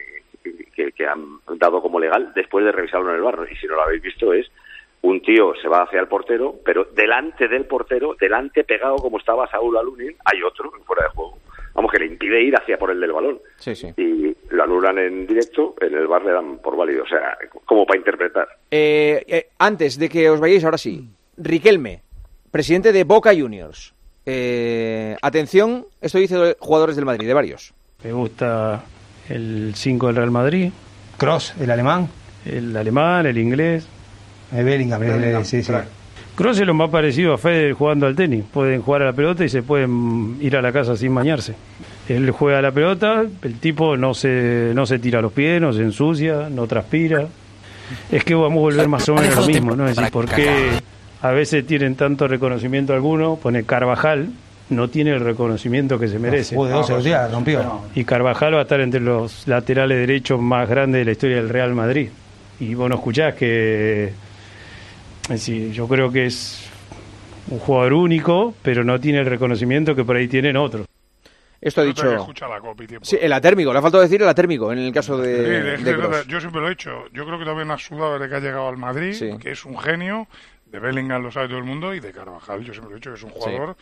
que, 0.44 0.66
que- 0.72 0.92
que 0.92 1.06
han 1.08 1.40
dado 1.58 1.82
como 1.82 2.00
legal 2.00 2.32
después 2.36 2.64
de 2.66 2.72
revisarlo 2.72 3.10
en 3.10 3.16
el 3.18 3.22
barro. 3.22 3.46
Y 3.50 3.56
si 3.56 3.68
no 3.68 3.76
lo 3.76 3.82
habéis 3.84 4.02
visto 4.02 4.32
es 4.34 4.50
un 5.02 5.22
tío 5.22 5.54
se 5.62 5.68
va 5.68 5.84
hacia 5.84 6.00
el 6.00 6.08
portero, 6.08 6.56
pero 6.66 6.86
delante 6.96 7.48
del 7.48 7.66
portero, 7.66 8.16
delante 8.20 8.64
pegado 8.64 8.96
como 8.98 9.20
estaba 9.20 9.48
Saúl 9.50 9.78
Alunin, 9.78 10.16
hay 10.26 10.42
otro 10.44 10.72
fuera 10.86 11.04
de 11.04 11.10
juego. 11.10 11.38
Vamos, 11.76 11.92
que 11.92 12.00
le 12.00 12.06
impide 12.06 12.42
ir 12.42 12.56
hacia 12.56 12.78
por 12.78 12.90
el 12.90 13.02
del 13.02 13.12
balón. 13.12 13.40
Sí, 13.58 13.76
sí. 13.76 13.94
Y 13.98 14.34
lo 14.50 14.64
anulan 14.64 14.98
en 14.98 15.28
directo, 15.28 15.76
en 15.82 15.94
el 15.94 16.08
bar 16.08 16.24
le 16.24 16.32
dan 16.32 16.58
por 16.60 16.78
válido. 16.78 17.04
O 17.04 17.08
sea, 17.08 17.38
como 17.66 17.86
para 17.86 17.98
interpretar. 18.00 18.48
Eh, 18.72 19.24
eh, 19.28 19.48
antes 19.60 20.00
de 20.00 20.08
que 20.08 20.30
os 20.30 20.40
vayáis, 20.40 20.64
ahora 20.64 20.78
sí. 20.78 21.06
Riquelme, 21.38 22.00
presidente 22.56 22.94
de 22.94 23.04
Boca 23.04 23.34
Juniors. 23.38 23.94
Eh, 24.26 25.18
atención, 25.22 25.88
esto 26.00 26.20
dice 26.20 26.38
de 26.38 26.56
jugadores 26.58 26.96
del 26.96 27.04
Madrid, 27.04 27.28
de 27.28 27.34
varios. 27.34 27.74
Me 28.02 28.14
gusta 28.14 28.82
el 29.28 29.74
5 29.76 30.08
del 30.08 30.16
Real 30.16 30.32
Madrid. 30.32 30.72
Cross, 31.18 31.54
el 31.60 31.70
alemán. 31.70 32.08
El 32.46 32.78
alemán, 32.78 33.26
el 33.26 33.38
inglés. 33.38 33.86
El 34.54 34.64
Bellingham, 34.64 35.04
el- 35.04 35.20
Bellingham, 35.20 35.44
sí, 35.44 35.62
sí. 35.62 35.68
crack. 35.70 35.88
Cross 36.36 36.60
es 36.62 36.66
lo 36.66 36.74
más 36.74 36.90
parecido 36.90 37.34
a 37.34 37.38
Federer 37.38 37.74
jugando 37.74 38.08
al 38.08 38.16
tenis. 38.16 38.46
Pueden 38.54 38.82
jugar 38.82 39.02
a 39.02 39.06
la 39.08 39.14
pelota 39.14 39.44
y 39.44 39.50
se 39.50 39.62
pueden 39.62 40.38
ir 40.40 40.56
a 40.56 40.62
la 40.62 40.72
casa 40.72 40.96
sin 40.96 41.14
bañarse. 41.14 41.56
Él 42.08 42.32
juega 42.32 42.60
a 42.60 42.62
la 42.62 42.72
pelota, 42.72 43.26
el 43.42 43.60
tipo 43.60 43.98
no 43.98 44.14
se, 44.14 44.72
no 44.74 44.86
se 44.86 44.98
tira 45.00 45.22
los 45.22 45.34
pies, 45.34 45.60
no 45.60 45.74
se 45.74 45.82
ensucia, 45.82 46.48
no 46.50 46.68
transpira. 46.68 47.28
Es 48.10 48.24
que 48.24 48.34
vamos 48.34 48.60
a 48.60 48.62
volver 48.62 48.88
más 48.88 49.10
o 49.10 49.16
menos 49.16 49.36
a 49.36 49.42
lo 49.42 49.48
mismo, 49.48 49.76
¿no? 49.76 49.90
Es 49.90 49.98
decir, 49.98 50.10
¿por 50.10 50.26
qué 50.30 50.70
a 51.30 51.32
veces 51.32 51.66
tienen 51.66 51.96
tanto 51.96 52.28
reconocimiento 52.28 52.94
alguno? 52.94 53.38
Pone 53.42 53.64
Carvajal, 53.64 54.30
no 54.70 54.88
tiene 54.90 55.12
el 55.12 55.20
reconocimiento 55.22 56.00
que 56.00 56.08
se 56.08 56.20
merece. 56.20 56.56
jugó 56.56 56.68
de 56.68 56.74
12 56.74 56.94
los 56.94 57.04
días, 57.04 57.32
rompió. 57.32 57.82
Y 57.96 58.04
Carvajal 58.04 58.54
va 58.56 58.60
a 58.60 58.64
estar 58.64 58.80
entre 58.82 59.00
los 59.00 59.48
laterales 59.48 59.98
derechos 59.98 60.40
más 60.42 60.70
grandes 60.70 61.02
de 61.02 61.06
la 61.06 61.12
historia 61.12 61.38
del 61.38 61.50
Real 61.50 61.74
Madrid. 61.74 62.10
Y 62.60 62.74
vos 62.76 62.90
no 62.90 62.96
escuchás 62.96 63.36
que... 63.36 64.06
Es 65.24 65.30
decir, 65.30 65.72
yo 65.72 65.88
creo 65.88 66.12
que 66.12 66.28
es 66.28 66.70
un 67.50 67.60
jugador 67.60 67.94
único, 67.94 68.54
pero 68.62 68.84
no 68.84 69.00
tiene 69.00 69.20
el 69.20 69.26
reconocimiento 69.26 69.96
que 69.96 70.04
por 70.04 70.16
ahí 70.16 70.28
tienen 70.28 70.56
otros. 70.58 70.86
Esto 71.62 71.82
ha 71.82 71.84
dicho. 71.84 72.06
la. 72.06 72.28
Sí, 73.02 73.18
el 73.20 73.34
atérmico, 73.34 73.74
le 73.74 73.80
ha 73.80 73.82
faltado 73.82 74.04
decir 74.04 74.22
el 74.22 74.28
atérmico 74.28 74.72
en 74.72 74.78
el 74.78 74.94
caso 74.94 75.18
Sí, 75.18 75.28
de, 75.28 76.24
yo 76.28 76.40
siempre 76.40 76.62
lo 76.62 76.70
he 76.70 76.74
hecho. 76.74 76.92
Yo 77.12 77.26
creo 77.26 77.40
que 77.40 77.46
también 77.46 77.72
ha 77.72 77.78
sudado 77.80 78.20
desde 78.20 78.30
que 78.30 78.36
ha 78.36 78.40
llegado 78.40 78.68
al 78.68 78.78
Madrid, 78.78 79.14
Sí. 79.14 79.32
que 79.40 79.52
es 79.52 79.66
un 79.66 79.76
genio. 79.80 80.28
De 80.66 80.80
Bellingham 80.80 81.22
lo 81.22 81.32
sabe 81.32 81.48
todo 81.48 81.58
el 81.58 81.64
mundo 81.64 81.94
y 81.94 82.00
de 82.00 82.12
Carvajal. 82.12 82.64
Yo 82.64 82.74
siempre 82.74 82.92
lo 82.92 82.96
he 82.96 83.00
dicho 83.00 83.12
que 83.12 83.18
es 83.18 83.24
un 83.24 83.30
jugador 83.30 83.76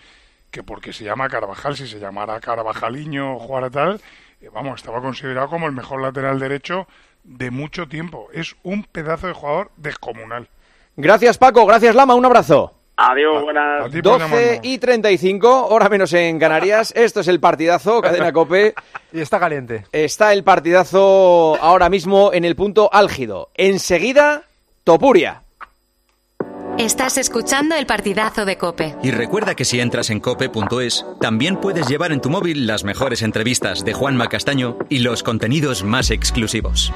que 0.51 0.61
porque 0.61 0.93
se 0.93 1.03
llama 1.03 1.27
Carvajal, 1.29 1.75
si 1.75 1.88
se 1.88 1.99
llamara 1.99 2.39
Carvajaliño 2.39 3.36
o 3.36 3.39
jugara 3.39 3.71
tal, 3.71 3.99
eh, 4.39 4.49
vamos, 4.53 4.81
estaba 4.81 5.01
considerado 5.01 5.49
como 5.49 5.65
el 5.65 5.73
mejor 5.73 6.01
lateral 6.01 6.39
derecho 6.39 6.88
de 7.23 7.49
mucho 7.49 7.88
tiempo. 7.88 8.27
Es 8.34 8.55
un 8.61 8.84
pedazo 8.84 9.27
de 9.27 9.34
jugador 9.34 9.71
descomunal. 9.77 10.47
Gracias, 10.95 11.38
Paco. 11.38 11.65
Gracias, 11.65 11.95
Lama. 11.95 12.13
Un 12.13 12.25
abrazo. 12.25 12.73
Adiós, 12.95 13.41
buenas. 13.41 13.91
12 13.91 14.59
y 14.61 14.77
35, 14.77 15.67
hora 15.67 15.89
menos 15.89 16.13
en 16.13 16.38
Canarias. 16.38 16.91
Esto 16.95 17.21
es 17.21 17.27
el 17.27 17.39
partidazo, 17.39 18.01
Cadena 18.01 18.31
Cope. 18.31 18.75
Y 19.11 19.19
está 19.19 19.39
caliente. 19.39 19.86
Está 19.91 20.34
el 20.34 20.43
partidazo 20.43 21.57
ahora 21.59 21.89
mismo 21.89 22.31
en 22.31 22.45
el 22.45 22.55
punto 22.55 22.89
álgido. 22.93 23.49
Enseguida, 23.55 24.43
Topuria. 24.84 25.41
Estás 26.80 27.17
escuchando 27.17 27.76
el 27.76 27.86
partidazo 27.86 28.45
de 28.45 28.57
Cope. 28.57 28.95
Y 29.03 29.11
recuerda 29.11 29.53
que 29.53 29.63
si 29.63 29.80
entras 29.80 30.09
en 30.09 30.19
cope.es, 30.19 31.05
también 31.21 31.57
puedes 31.57 31.88
llevar 31.88 32.11
en 32.11 32.19
tu 32.19 32.32
móvil 32.32 32.65
las 32.65 32.84
mejores 32.84 33.21
entrevistas 33.21 33.86
de 33.86 33.93
Juanma 33.93 34.28
Castaño 34.28 34.80
y 34.89 34.99
los 34.99 35.21
contenidos 35.21 35.84
más 35.84 36.09
exclusivos. 36.09 36.91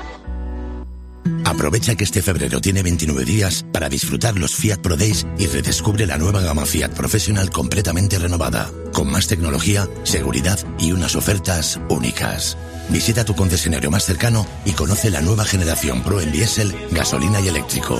Aprovecha 1.45 1.95
que 1.95 2.05
este 2.05 2.23
febrero 2.23 2.59
tiene 2.59 2.81
29 2.81 3.23
días 3.23 3.65
para 3.71 3.87
disfrutar 3.87 4.37
los 4.37 4.55
Fiat 4.55 4.79
Pro 4.79 4.97
Days 4.97 5.27
y 5.37 5.45
redescubre 5.45 6.07
la 6.07 6.17
nueva 6.17 6.41
gama 6.41 6.65
Fiat 6.65 6.89
Professional 6.89 7.51
completamente 7.51 8.17
renovada, 8.17 8.71
con 8.93 9.11
más 9.11 9.27
tecnología, 9.27 9.87
seguridad 10.03 10.59
y 10.79 10.91
unas 10.91 11.15
ofertas 11.15 11.79
únicas. 11.89 12.57
Visita 12.89 13.25
tu 13.25 13.35
concesionario 13.35 13.91
más 13.91 14.05
cercano 14.05 14.47
y 14.65 14.71
conoce 14.71 15.11
la 15.11 15.21
nueva 15.21 15.45
generación 15.45 16.01
Pro 16.01 16.19
en 16.19 16.31
diésel, 16.31 16.73
gasolina 16.91 17.39
y 17.41 17.47
eléctrico. 17.47 17.99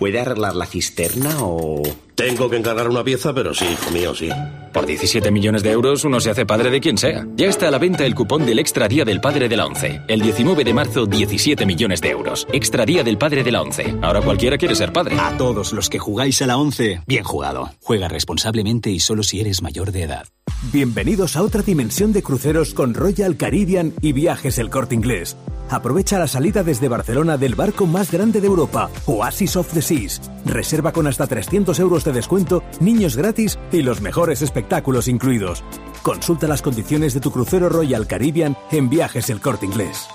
¿Puede 0.00 0.18
arreglar 0.18 0.56
la 0.56 0.64
cisterna 0.64 1.36
o...? 1.40 1.82
Tengo 2.14 2.48
que 2.48 2.56
encargar 2.56 2.88
una 2.88 3.04
pieza, 3.04 3.34
pero 3.34 3.52
sí, 3.52 3.66
hijo 3.66 3.90
mío, 3.90 4.14
sí. 4.14 4.30
Por 4.72 4.86
17 4.86 5.30
millones 5.30 5.62
de 5.62 5.72
euros 5.72 6.04
uno 6.04 6.20
se 6.20 6.30
hace 6.30 6.46
padre 6.46 6.70
de 6.70 6.80
quien 6.80 6.96
sea. 6.96 7.26
Ya 7.36 7.48
está 7.48 7.68
a 7.68 7.70
la 7.70 7.76
venta 7.76 8.06
el 8.06 8.14
cupón 8.14 8.46
del 8.46 8.58
Extra 8.58 8.88
Día 8.88 9.04
del 9.04 9.20
Padre 9.20 9.50
de 9.50 9.58
la 9.58 9.66
ONCE. 9.66 10.00
El 10.08 10.22
19 10.22 10.64
de 10.64 10.72
marzo, 10.72 11.04
17 11.04 11.66
millones 11.66 12.00
de 12.00 12.08
euros. 12.08 12.48
Extra 12.50 12.86
Día 12.86 13.04
del 13.04 13.18
Padre 13.18 13.44
de 13.44 13.52
la 13.52 13.60
ONCE. 13.60 13.94
Ahora 14.00 14.22
cualquiera 14.22 14.56
quiere 14.56 14.74
ser 14.74 14.90
padre. 14.90 15.16
A 15.20 15.36
todos 15.36 15.74
los 15.74 15.90
que 15.90 15.98
jugáis 15.98 16.40
a 16.40 16.46
la 16.46 16.56
11, 16.56 17.02
bien 17.06 17.24
jugado. 17.24 17.70
Juega 17.82 18.08
responsablemente 18.08 18.88
y 18.88 19.00
solo 19.00 19.22
si 19.22 19.40
eres 19.40 19.60
mayor 19.60 19.92
de 19.92 20.04
edad. 20.04 20.26
Bienvenidos 20.72 21.36
a 21.36 21.42
otra 21.42 21.60
dimensión 21.60 22.14
de 22.14 22.22
cruceros 22.22 22.72
con 22.72 22.94
Royal 22.94 23.36
Caribbean 23.36 23.92
y 24.00 24.12
Viajes 24.12 24.58
El 24.58 24.70
Corte 24.70 24.94
Inglés. 24.94 25.36
Aprovecha 25.70 26.18
la 26.18 26.26
salida 26.26 26.64
desde 26.64 26.88
Barcelona 26.88 27.36
del 27.36 27.54
barco 27.54 27.86
más 27.86 28.10
grande 28.10 28.40
de 28.40 28.48
Europa, 28.48 28.90
Oasis 29.06 29.56
of 29.56 29.72
the 29.72 29.80
Seas. 29.80 30.20
Reserva 30.44 30.92
con 30.92 31.06
hasta 31.06 31.26
300 31.26 31.78
euros 31.78 32.04
de 32.04 32.12
descuento, 32.12 32.64
niños 32.80 33.16
gratis 33.16 33.58
y 33.70 33.82
los 33.82 34.00
mejores 34.00 34.42
espectáculos 34.42 35.06
incluidos. 35.06 35.62
Consulta 36.02 36.48
las 36.48 36.60
condiciones 36.60 37.14
de 37.14 37.20
tu 37.20 37.30
crucero 37.30 37.68
Royal 37.68 38.06
Caribbean 38.06 38.56
en 38.72 38.90
Viajes 38.90 39.30
El 39.30 39.40
Corte 39.40 39.66
Inglés. 39.66 40.08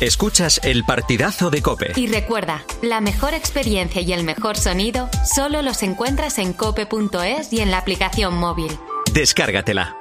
Escuchas 0.00 0.60
el 0.62 0.84
partidazo 0.84 1.48
de 1.48 1.62
Cope. 1.62 1.92
Y 1.96 2.08
recuerda, 2.08 2.62
la 2.82 3.00
mejor 3.00 3.32
experiencia 3.32 4.02
y 4.02 4.12
el 4.12 4.24
mejor 4.24 4.58
sonido 4.58 5.08
solo 5.24 5.62
los 5.62 5.82
encuentras 5.82 6.38
en 6.38 6.52
cope.es 6.52 7.50
y 7.50 7.60
en 7.60 7.70
la 7.70 7.78
aplicación 7.78 8.34
móvil. 8.34 8.70
Descárgatela. 9.14 9.96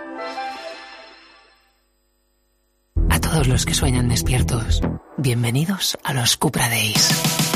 Todos 3.36 3.48
los 3.50 3.66
que 3.66 3.74
sueñan 3.74 4.08
despiertos, 4.08 4.80
bienvenidos 5.18 5.98
a 6.06 6.14
los 6.14 6.38
Cupra 6.38 6.70
Days. 6.70 7.10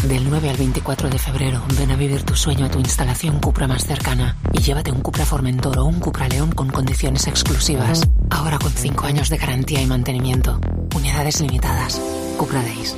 Del 0.09 0.29
9 0.29 0.49
al 0.49 0.57
24 0.57 1.09
de 1.09 1.17
febrero, 1.17 1.63
ven 1.77 1.89
a 1.91 1.95
vivir 1.95 2.23
tu 2.23 2.35
sueño 2.35 2.65
a 2.65 2.69
tu 2.69 2.79
instalación 2.79 3.39
Cupra 3.39 3.65
más 3.65 3.85
cercana 3.85 4.35
y 4.51 4.57
llévate 4.57 4.91
un 4.91 4.99
Cupra 4.99 5.25
Formentor 5.25 5.79
o 5.79 5.85
un 5.85 6.01
Cupra 6.01 6.27
León 6.27 6.51
con 6.51 6.67
condiciones 6.67 7.27
exclusivas. 7.27 8.05
Ahora 8.29 8.59
con 8.59 8.73
5 8.73 9.05
años 9.05 9.29
de 9.29 9.37
garantía 9.37 9.81
y 9.81 9.87
mantenimiento. 9.87 10.59
Unidades 10.93 11.39
limitadas. 11.39 12.01
Cupra 12.37 12.61
Days. 12.61 12.97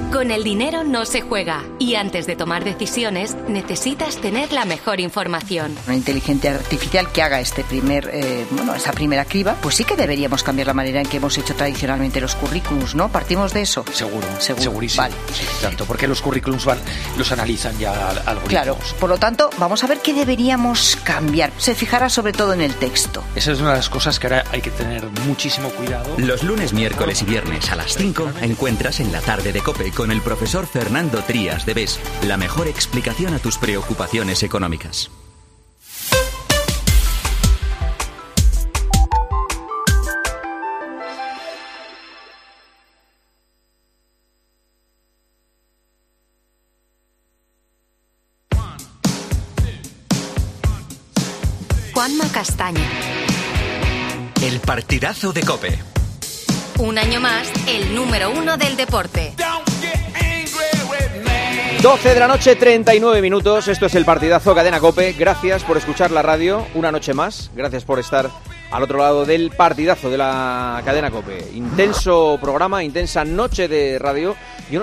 Con 0.11 0.29
el 0.29 0.43
dinero 0.43 0.83
no 0.83 1.05
se 1.05 1.21
juega 1.21 1.63
y 1.79 1.95
antes 1.95 2.27
de 2.27 2.35
tomar 2.35 2.65
decisiones 2.65 3.35
necesitas 3.47 4.17
tener 4.17 4.51
la 4.51 4.65
mejor 4.65 4.99
información. 4.99 5.73
Una 5.87 5.95
inteligencia 5.95 6.53
artificial 6.53 7.09
que 7.13 7.21
haga 7.21 7.39
este 7.39 7.63
primer, 7.63 8.09
eh, 8.13 8.45
bueno, 8.51 8.75
esa 8.75 8.91
primera 8.91 9.23
criba, 9.23 9.55
pues 9.61 9.75
sí 9.75 9.85
que 9.85 9.95
deberíamos 9.95 10.43
cambiar 10.43 10.67
la 10.67 10.73
manera 10.73 10.99
en 10.99 11.07
que 11.07 11.17
hemos 11.17 11.37
hecho 11.37 11.55
tradicionalmente 11.55 12.19
los 12.19 12.35
currículums, 12.35 12.93
¿no? 12.93 13.09
Partimos 13.09 13.53
de 13.53 13.61
eso. 13.61 13.85
Seguro, 13.93 14.27
Seguro. 14.39 14.61
segurísimo. 14.63 15.03
Vale. 15.03 15.15
Sí, 15.33 15.45
tanto 15.61 15.85
porque 15.85 16.07
los 16.09 16.21
currículums 16.21 16.65
van, 16.65 16.79
los 17.17 17.31
analizan 17.31 17.77
ya 17.79 17.91
al- 18.09 18.17
algoritmos. 18.19 18.49
Claro, 18.49 18.77
por 18.99 19.09
lo 19.09 19.17
tanto, 19.17 19.49
vamos 19.59 19.81
a 19.83 19.87
ver 19.87 19.99
qué 19.99 20.13
deberíamos 20.13 20.97
cambiar. 21.05 21.51
Se 21.57 21.73
fijará 21.73 22.09
sobre 22.09 22.33
todo 22.33 22.51
en 22.53 22.59
el 22.61 22.75
texto. 22.75 23.23
Esa 23.35 23.53
es 23.53 23.61
una 23.61 23.71
de 23.71 23.77
las 23.77 23.89
cosas 23.89 24.19
que 24.19 24.27
ahora 24.27 24.43
hay 24.51 24.61
que 24.61 24.71
tener 24.71 25.05
muchísimo 25.25 25.69
cuidado. 25.69 26.15
Los 26.17 26.43
lunes, 26.43 26.73
miércoles 26.73 27.21
y 27.21 27.25
viernes 27.25 27.71
a 27.71 27.77
las 27.77 27.95
5 27.95 28.29
encuentras 28.41 28.99
en 28.99 29.11
la 29.13 29.21
tarde 29.21 29.53
de 29.53 29.61
Cope 29.61 29.85
con 30.01 30.09
el 30.09 30.21
profesor 30.23 30.65
Fernando 30.65 31.21
Trías 31.21 31.63
de 31.67 31.75
BES 31.75 31.99
la 32.25 32.35
mejor 32.35 32.67
explicación 32.67 33.35
a 33.35 33.37
tus 33.37 33.59
preocupaciones 33.59 34.41
económicas. 34.41 35.11
Juanma 51.93 52.27
Castaño. 52.33 52.81
El 54.41 54.61
partidazo 54.61 55.31
de 55.31 55.41
Cope. 55.43 55.90
Un 56.81 56.97
año 56.97 57.21
más, 57.21 57.47
el 57.67 57.93
número 57.93 58.31
uno 58.31 58.57
del 58.57 58.75
deporte. 58.75 59.35
12 61.79 62.09
de 62.09 62.19
la 62.19 62.27
noche, 62.27 62.55
39 62.55 63.21
minutos. 63.21 63.67
Esto 63.67 63.85
es 63.85 63.93
el 63.93 64.03
partidazo 64.03 64.55
Cadena 64.55 64.79
Cope. 64.79 65.13
Gracias 65.13 65.63
por 65.63 65.77
escuchar 65.77 66.09
la 66.09 66.23
radio 66.23 66.65
una 66.73 66.91
noche 66.91 67.13
más. 67.13 67.51
Gracias 67.53 67.85
por 67.85 67.99
estar 67.99 68.31
al 68.71 68.81
otro 68.81 68.97
lado 68.97 69.25
del 69.25 69.51
partidazo 69.51 70.09
de 70.09 70.17
la 70.17 70.81
Cadena 70.83 71.11
Cope. 71.11 71.51
Intenso 71.53 72.39
programa, 72.41 72.83
intensa 72.83 73.23
noche 73.23 73.67
de 73.67 73.99
radio. 73.99 74.35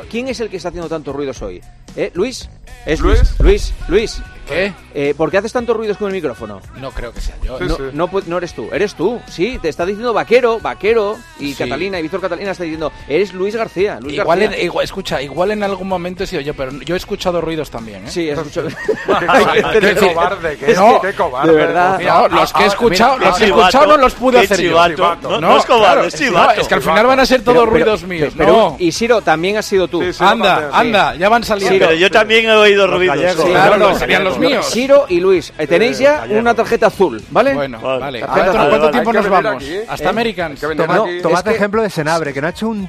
¿Quién 0.09 0.29
es 0.29 0.39
el 0.39 0.51
que 0.51 0.59
está 0.59 0.69
haciendo 0.69 0.89
tantos 0.89 1.17
ruidos 1.17 1.43
hoy? 1.43 1.61
¿Eh? 1.97 2.13
¿Luis? 2.15 2.49
¿Es 2.87 3.01
Luis? 3.01 3.35
Luis, 3.41 3.75
Luis. 3.89 4.23
¿Qué? 4.49 4.73
Eh, 4.95 5.15
¿Por 5.17 5.31
qué 5.31 5.39
haces 5.39 5.53
tantos 5.53 5.77
ruidos 5.77 5.97
con 5.97 6.09
el 6.09 6.15
micrófono? 6.15 6.61
No 6.81 6.91
creo 6.91 7.13
que 7.13 7.21
sea 7.21 7.37
yo. 7.43 7.59
no, 7.61 7.77
no 7.93 8.09
pu- 8.11 8.25
no 8.27 8.39
eres 8.39 8.55
tú, 8.55 8.69
eres 8.73 8.95
tú. 8.95 9.21
Sí, 9.29 9.59
te 9.61 9.69
está 9.69 9.85
diciendo 9.87 10.13
vaquero, 10.13 10.59
vaquero. 10.61 11.17
Y 11.39 11.53
Sí. 11.53 11.65
Catalina 11.65 11.99
y 11.99 12.03
Víctor 12.03 12.21
Catalina 12.21 12.51
está 12.53 12.65
diciendo, 12.65 12.91
eres 13.09 13.33
Luis 13.35 13.55
García. 13.55 13.99
Luis 14.01 14.15
Igual, 14.17 14.41
García. 14.41 14.59
en- 14.59 14.65
igual- 14.67 14.85
escucha, 14.85 15.23
igual 15.23 15.51
en 15.53 15.63
algún 15.63 15.87
momento 15.89 16.25
he 16.25 16.27
sido 16.27 16.41
yo, 16.43 16.55
pero 16.55 16.73
yo 16.81 16.95
he 16.95 16.99
escuchado 16.99 17.41
ruidos 17.41 17.71
también, 17.71 18.07
¿eh? 18.07 18.11
Sí, 18.11 18.29
he 18.29 18.33
escuchado. 18.33 18.69
Qué 19.09 19.97
cobarde, 19.97 20.57
qué- 20.59 20.75
no, 20.75 21.01
qué 21.01 21.13
cobarde. 21.13 21.53
De 21.53 21.57
verdad. 21.59 22.01
No, 22.01 22.29
los 22.29 22.53
que 22.53 22.59
he 22.61 22.63
ahora- 22.63 22.67
escuchado, 22.67 23.17
mira, 23.19 23.29
los 23.31 23.39
que 23.39 23.45
he 23.45 23.47
chivato, 23.49 23.63
escuchado 23.69 23.87
no 23.87 23.97
los 23.99 24.15
pude 24.15 24.39
hacer 24.41 24.57
chivato. 24.59 24.97
yo. 24.97 25.17
No, 25.31 25.41
no 25.41 25.57
es 25.59 25.65
cobarde, 25.67 25.85
claro, 25.85 26.05
es 26.05 26.15
chivato. 26.15 26.61
Es 26.61 26.69
que 26.69 26.75
al 26.75 26.83
final 26.83 27.07
van 27.07 27.21
a 27.21 27.27
ser 27.27 27.43
todos 27.43 27.59
Pero- 27.59 27.73
pero- 27.73 27.85
ruidos 27.85 28.03
míos. 28.05 28.35
pero- 28.37 28.53
no. 28.53 28.77
Isidro, 28.79 29.21
también 29.23 29.57
has 29.57 29.67
sido 29.67 29.89
tú. 29.89 30.03
anda, 30.21 30.71
anda, 30.73 31.15
ya 31.17 31.29
van 31.29 31.45
saliendo. 31.45 31.75
Siro. 31.75 31.87
Pero 31.89 31.99
yo 31.99 32.11
también 32.11 32.47
he 32.47 32.53
oído 32.53 32.87
ruidos. 32.87 33.19
Sí, 33.19 33.49
Claro, 33.51 33.99
serían 33.99 34.25
los 34.25 34.38
no, 34.39 34.49
míos. 34.49 34.67
Siro 34.67 35.07
y 35.09 35.21
Luis, 35.21 35.53
eh, 35.59 35.67
tenéis 35.67 35.99
ya 35.99 36.27
una 36.31 36.55
tarjeta 36.55 36.87
azul, 36.87 37.23
¿vale? 37.31 37.55
Bueno, 37.55 37.81
vale. 37.81 38.21
Tarjeta 38.21 38.27
¿Cuánto- 38.45 38.59
azul. 38.59 38.69
cuánto 38.71 38.91
tiempo 38.91 39.13
nos 39.13 39.29
vamos? 39.29 39.55
aquí, 39.57 39.73
¿eh? 39.75 39.87
Hasta 39.89 40.05
¿Eh? 40.07 40.09
Americans. 40.09 40.63
No, 40.63 40.77
Toma- 40.87 41.11
es 41.11 41.23
tomad 41.23 41.45
que- 41.45 41.51
ejemplo 41.51 41.83
de 41.83 41.91
Senabre, 41.91 42.33
que 42.33 42.41
no 42.41 42.47
ha 42.47 42.51
hecho 42.51 42.69
un... 42.69 42.89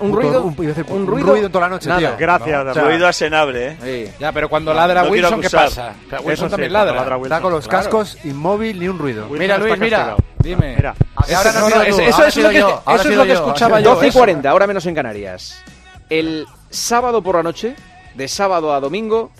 ¿Un 0.00 0.12
ruido? 0.12 0.42
Un, 0.44 0.54
¿Un 0.56 0.66
un 1.00 1.06
ruido? 1.08 1.32
ruido 1.32 1.46
en 1.46 1.52
toda 1.52 1.64
la 1.66 1.70
noche, 1.70 1.88
Nada. 1.88 1.98
tío. 2.00 2.14
Gracias, 2.16 2.66
O 2.66 2.72
sea, 2.74 2.84
ruido 2.84 3.08
a 3.08 3.12
Senabre, 3.12 3.76
¿eh? 3.82 4.12
Ya, 4.20 4.30
pero 4.30 4.48
cuando 4.48 4.72
ladra 4.72 5.02
No 5.02 5.10
Wilson, 5.10 5.40
¿qué 5.40 5.50
pasa? 5.50 5.92
Wilson 6.08 6.30
Eso 6.32 6.44
sí, 6.44 6.50
también 6.50 6.70
cuando 6.70 6.86
ladra. 6.86 7.00
ladra 7.00 7.16
Wilson. 7.16 7.32
Está 7.32 7.42
con 7.42 7.52
los 7.52 7.66
Claro. 7.66 7.82
cascos 7.84 8.18
inmóvil, 8.24 8.78
ni 8.78 8.86
un 8.86 8.96
ruido. 8.96 9.26
Mira, 9.28 9.58
Luis, 9.58 9.76
mira. 9.76 10.14
Dime. 10.38 10.76
Mira. 10.76 10.94
Eso- 11.26 11.36
Ahora 11.36 11.52
no 11.52 11.60
no, 11.68 11.68
no, 11.76 11.82
es- 11.82 11.98
eso 11.98 12.24
es 12.26 12.36
lo 12.36 12.48
que- 12.50 12.58
yo, 12.60 12.82
eso 12.86 13.08
es 13.08 13.16
lo 13.16 13.22
que 13.24 13.28
yo, 13.30 13.34
escuchaba 13.34 13.80
yo. 13.80 13.90
12 13.94 14.06
y 14.06 14.08
eso. 14.10 14.18
40, 14.20 14.50
ahora 14.50 14.66
menos 14.68 14.86
en 14.86 14.94
Canarias. 14.94 15.64
El 16.08 16.46
sábado 16.70 17.20
por 17.20 17.34
la 17.34 17.42
noche, 17.42 17.74
de 18.14 18.28
sábado 18.28 18.72
a 18.72 18.78
domingo, 18.78 19.32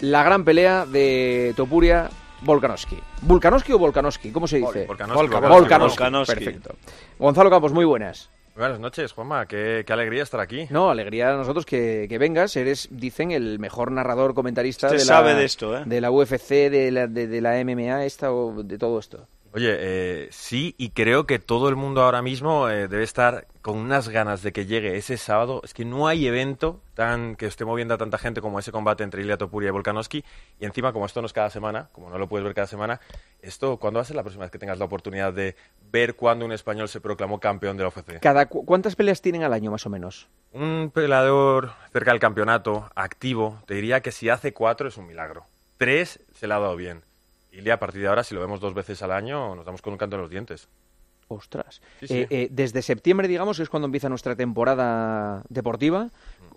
la 0.00 0.22
gran 0.22 0.44
pelea 0.44 0.86
de 0.86 1.52
Topuria 1.56 2.08
Volkanovski. 2.42 2.98
¿Volkanovski 3.22 3.72
o 3.72 3.78
Volkanovski? 3.78 4.30
¿Cómo 4.30 4.46
se 4.46 4.58
dice? 4.58 4.86
Volkanovski, 4.86 5.16
Volkanovski. 5.18 5.54
Volkanovski. 5.54 6.02
Volkanovski. 6.02 6.34
Perfecto. 6.34 6.74
Gonzalo 7.18 7.50
Campos, 7.50 7.72
muy 7.72 7.84
buenas. 7.84 8.30
Buenas 8.56 8.80
noches, 8.80 9.12
Juanma. 9.12 9.46
Qué, 9.46 9.84
qué 9.86 9.92
alegría 9.92 10.24
estar 10.24 10.40
aquí. 10.40 10.66
No, 10.70 10.90
alegría 10.90 11.32
a 11.32 11.36
nosotros 11.36 11.64
que, 11.64 12.06
que 12.08 12.18
vengas. 12.18 12.56
Eres, 12.56 12.88
dicen, 12.90 13.30
el 13.30 13.60
mejor 13.60 13.92
narrador 13.92 14.34
comentarista 14.34 14.88
Usted 14.88 14.98
de, 14.98 15.04
sabe 15.04 15.32
la, 15.32 15.38
de 15.38 15.44
esto, 15.44 15.78
¿eh? 15.78 15.82
de 15.86 16.00
la 16.00 16.10
UFC, 16.10 16.48
de 16.68 16.90
la, 16.90 17.06
de, 17.06 17.28
de 17.28 17.40
la 17.40 17.62
MMA, 17.64 18.04
esta 18.04 18.32
o 18.32 18.64
de 18.64 18.76
todo 18.76 18.98
esto. 18.98 19.28
Oye, 19.54 19.76
eh, 19.78 20.28
sí, 20.30 20.74
y 20.76 20.90
creo 20.90 21.26
que 21.26 21.38
todo 21.38 21.70
el 21.70 21.74
mundo 21.76 22.02
ahora 22.02 22.20
mismo 22.20 22.68
eh, 22.68 22.86
debe 22.86 23.02
estar 23.02 23.46
con 23.62 23.78
unas 23.78 24.10
ganas 24.10 24.42
de 24.42 24.52
que 24.52 24.66
llegue 24.66 24.96
ese 24.96 25.16
sábado. 25.16 25.62
Es 25.64 25.72
que 25.72 25.86
no 25.86 26.06
hay 26.06 26.26
evento 26.26 26.82
tan 26.94 27.34
que 27.34 27.46
esté 27.46 27.64
moviendo 27.64 27.94
a 27.94 27.98
tanta 27.98 28.18
gente 28.18 28.42
como 28.42 28.58
ese 28.58 28.72
combate 28.72 29.04
entre 29.04 29.22
Ilia 29.22 29.38
Topuria 29.38 29.68
y 29.68 29.70
Volkanovski. 29.70 30.22
Y 30.60 30.64
encima, 30.66 30.92
como 30.92 31.06
esto 31.06 31.22
no 31.22 31.26
es 31.26 31.32
cada 31.32 31.48
semana, 31.48 31.88
como 31.92 32.10
no 32.10 32.18
lo 32.18 32.28
puedes 32.28 32.44
ver 32.44 32.54
cada 32.54 32.66
semana, 32.66 33.00
esto, 33.40 33.78
¿cuándo 33.78 33.98
va 33.98 34.02
a 34.02 34.04
ser 34.04 34.16
la 34.16 34.22
próxima 34.22 34.44
vez 34.44 34.50
que 34.50 34.58
tengas 34.58 34.78
la 34.78 34.84
oportunidad 34.84 35.32
de 35.32 35.56
ver 35.90 36.14
cuándo 36.14 36.44
un 36.44 36.52
español 36.52 36.88
se 36.90 37.00
proclamó 37.00 37.40
campeón 37.40 37.78
de 37.78 37.84
la 37.84 37.88
UFC? 37.88 38.20
Cada, 38.20 38.46
cu- 38.46 38.66
¿Cuántas 38.66 38.96
peleas 38.96 39.22
tienen 39.22 39.44
al 39.44 39.54
año, 39.54 39.70
más 39.70 39.86
o 39.86 39.90
menos? 39.90 40.28
Un 40.52 40.90
peleador 40.92 41.70
cerca 41.90 42.10
del 42.10 42.20
campeonato, 42.20 42.90
activo, 42.94 43.62
te 43.66 43.74
diría 43.74 44.02
que 44.02 44.12
si 44.12 44.28
hace 44.28 44.52
cuatro 44.52 44.88
es 44.88 44.98
un 44.98 45.06
milagro. 45.06 45.46
Tres 45.78 46.20
se 46.34 46.46
le 46.46 46.52
ha 46.54 46.58
dado 46.58 46.76
bien. 46.76 47.02
Ilia, 47.52 47.74
a 47.74 47.78
partir 47.78 48.00
de 48.02 48.08
ahora, 48.08 48.22
si 48.24 48.34
lo 48.34 48.40
vemos 48.40 48.60
dos 48.60 48.74
veces 48.74 49.02
al 49.02 49.12
año, 49.12 49.54
nos 49.54 49.64
damos 49.64 49.82
con 49.82 49.92
un 49.92 49.98
canto 49.98 50.16
en 50.16 50.22
los 50.22 50.30
dientes. 50.30 50.68
Ostras. 51.30 51.82
Sí, 52.00 52.08
sí. 52.08 52.14
Eh, 52.20 52.26
eh, 52.30 52.48
desde 52.50 52.80
septiembre, 52.80 53.28
digamos, 53.28 53.58
que 53.58 53.62
es 53.62 53.68
cuando 53.68 53.86
empieza 53.86 54.08
nuestra 54.08 54.34
temporada 54.34 55.42
deportiva. 55.50 56.08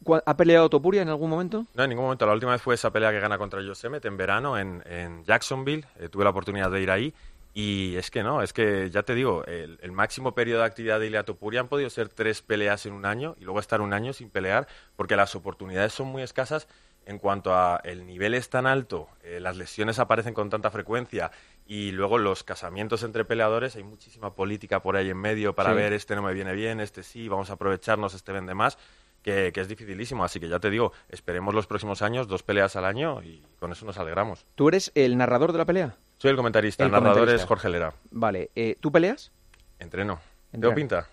¿Cu- 0.04 0.22
¿Ha 0.26 0.38
peleado 0.38 0.70
Topuria 0.70 1.02
en 1.02 1.10
algún 1.10 1.30
momento? 1.30 1.66
No, 1.74 1.84
en 1.84 1.90
ningún 1.90 2.06
momento. 2.06 2.26
La 2.26 2.34
última 2.34 2.54
vez 2.54 2.62
fue 2.62 2.76
esa 2.76 2.90
pelea 2.92 3.12
que 3.12 3.20
gana 3.20 3.38
contra 3.38 3.62
Yosemite 3.62 4.08
en 4.08 4.16
verano 4.16 4.58
en, 4.58 4.82
en 4.86 5.26
Jacksonville. 5.26 5.86
Eh, 6.00 6.08
tuve 6.10 6.24
la 6.24 6.30
oportunidad 6.30 6.72
de 6.72 6.82
ir 6.82 6.90
ahí. 6.90 7.14
Y 7.54 7.98
es 7.98 8.10
que 8.12 8.24
no, 8.24 8.42
es 8.42 8.54
que 8.54 8.90
ya 8.92 9.04
te 9.04 9.14
digo, 9.14 9.44
el, 9.46 9.78
el 9.82 9.92
máximo 9.92 10.34
periodo 10.34 10.62
de 10.62 10.68
actividad 10.68 11.02
de 11.02 11.08
Ilia 11.08 11.24
Topuria 11.24 11.60
han 11.60 11.68
podido 11.68 11.90
ser 11.90 12.08
tres 12.08 12.42
peleas 12.42 12.86
en 12.86 12.94
un 12.94 13.06
año 13.06 13.36
y 13.42 13.44
luego 13.44 13.60
estar 13.60 13.82
un 13.82 13.92
año 13.92 14.14
sin 14.14 14.30
pelear 14.30 14.70
porque 14.96 15.18
las 15.18 15.36
oportunidades 15.36 15.92
son 15.92 16.08
muy 16.08 16.22
escasas 16.22 16.70
en 17.06 17.18
cuanto 17.20 17.54
a 17.56 17.82
el 17.84 18.06
nivel 18.06 18.34
es 18.34 18.50
tan 18.50 18.68
alto, 18.68 19.10
eh, 19.24 19.40
las 19.40 19.58
lesiones 19.58 20.00
aparecen 20.00 20.34
con 20.34 20.50
tanta 20.50 20.70
frecuencia 20.72 21.32
y 21.66 21.92
luego 21.92 22.18
los 22.18 22.44
casamientos 22.44 23.04
entre 23.04 23.26
peleadores, 23.26 23.76
hay 23.76 23.84
muchísima 23.84 24.34
política 24.36 24.82
por 24.82 24.96
ahí 24.96 25.10
en 25.10 25.18
medio 25.18 25.54
para 25.56 25.72
Sí. 25.72 25.76
ver 25.78 25.94
este 25.94 26.16
no 26.16 26.22
me 26.22 26.34
viene 26.34 26.54
bien, 26.54 26.80
este 26.80 27.04
sí, 27.04 27.28
vamos 27.30 27.50
a 27.50 27.54
aprovecharnos, 27.54 28.14
este 28.14 28.32
vende 28.32 28.54
más, 28.54 28.78
que, 29.24 29.52
que 29.54 29.62
es 29.62 29.68
dificilísimo. 29.68 30.24
Así 30.24 30.40
que 30.40 30.48
ya 30.50 30.60
te 30.60 30.70
digo, 30.70 30.94
esperemos 31.10 31.54
los 31.54 31.68
próximos 31.68 32.02
años, 32.02 32.28
dos 32.28 32.44
peleas 32.44 32.76
al 32.76 32.86
año 32.86 33.22
y 33.24 33.44
con 33.60 33.72
eso 33.72 33.86
nos 33.86 33.98
alegramos. 33.98 34.46
¿Tú 34.56 34.68
eres 34.68 34.92
el 34.96 35.18
narrador 35.18 35.52
de 35.52 35.58
la 35.60 35.66
pelea? 35.66 35.96
Soy 36.18 36.32
el 36.32 36.38
comentarista, 36.38 36.84
el, 36.84 36.88
El 36.88 36.92
narrador 36.94 37.14
comentarista. 37.20 37.44
es 37.44 37.48
Jorge 37.48 37.70
Lera. 37.70 37.94
Vale. 38.12 38.50
eh, 38.56 38.76
¿Tú 38.80 38.92
peleas? 38.92 39.32
Entreno. 39.80 40.20
Entreno. 40.52 40.62
¿Tengo 40.62 40.76
pinta? 40.76 41.08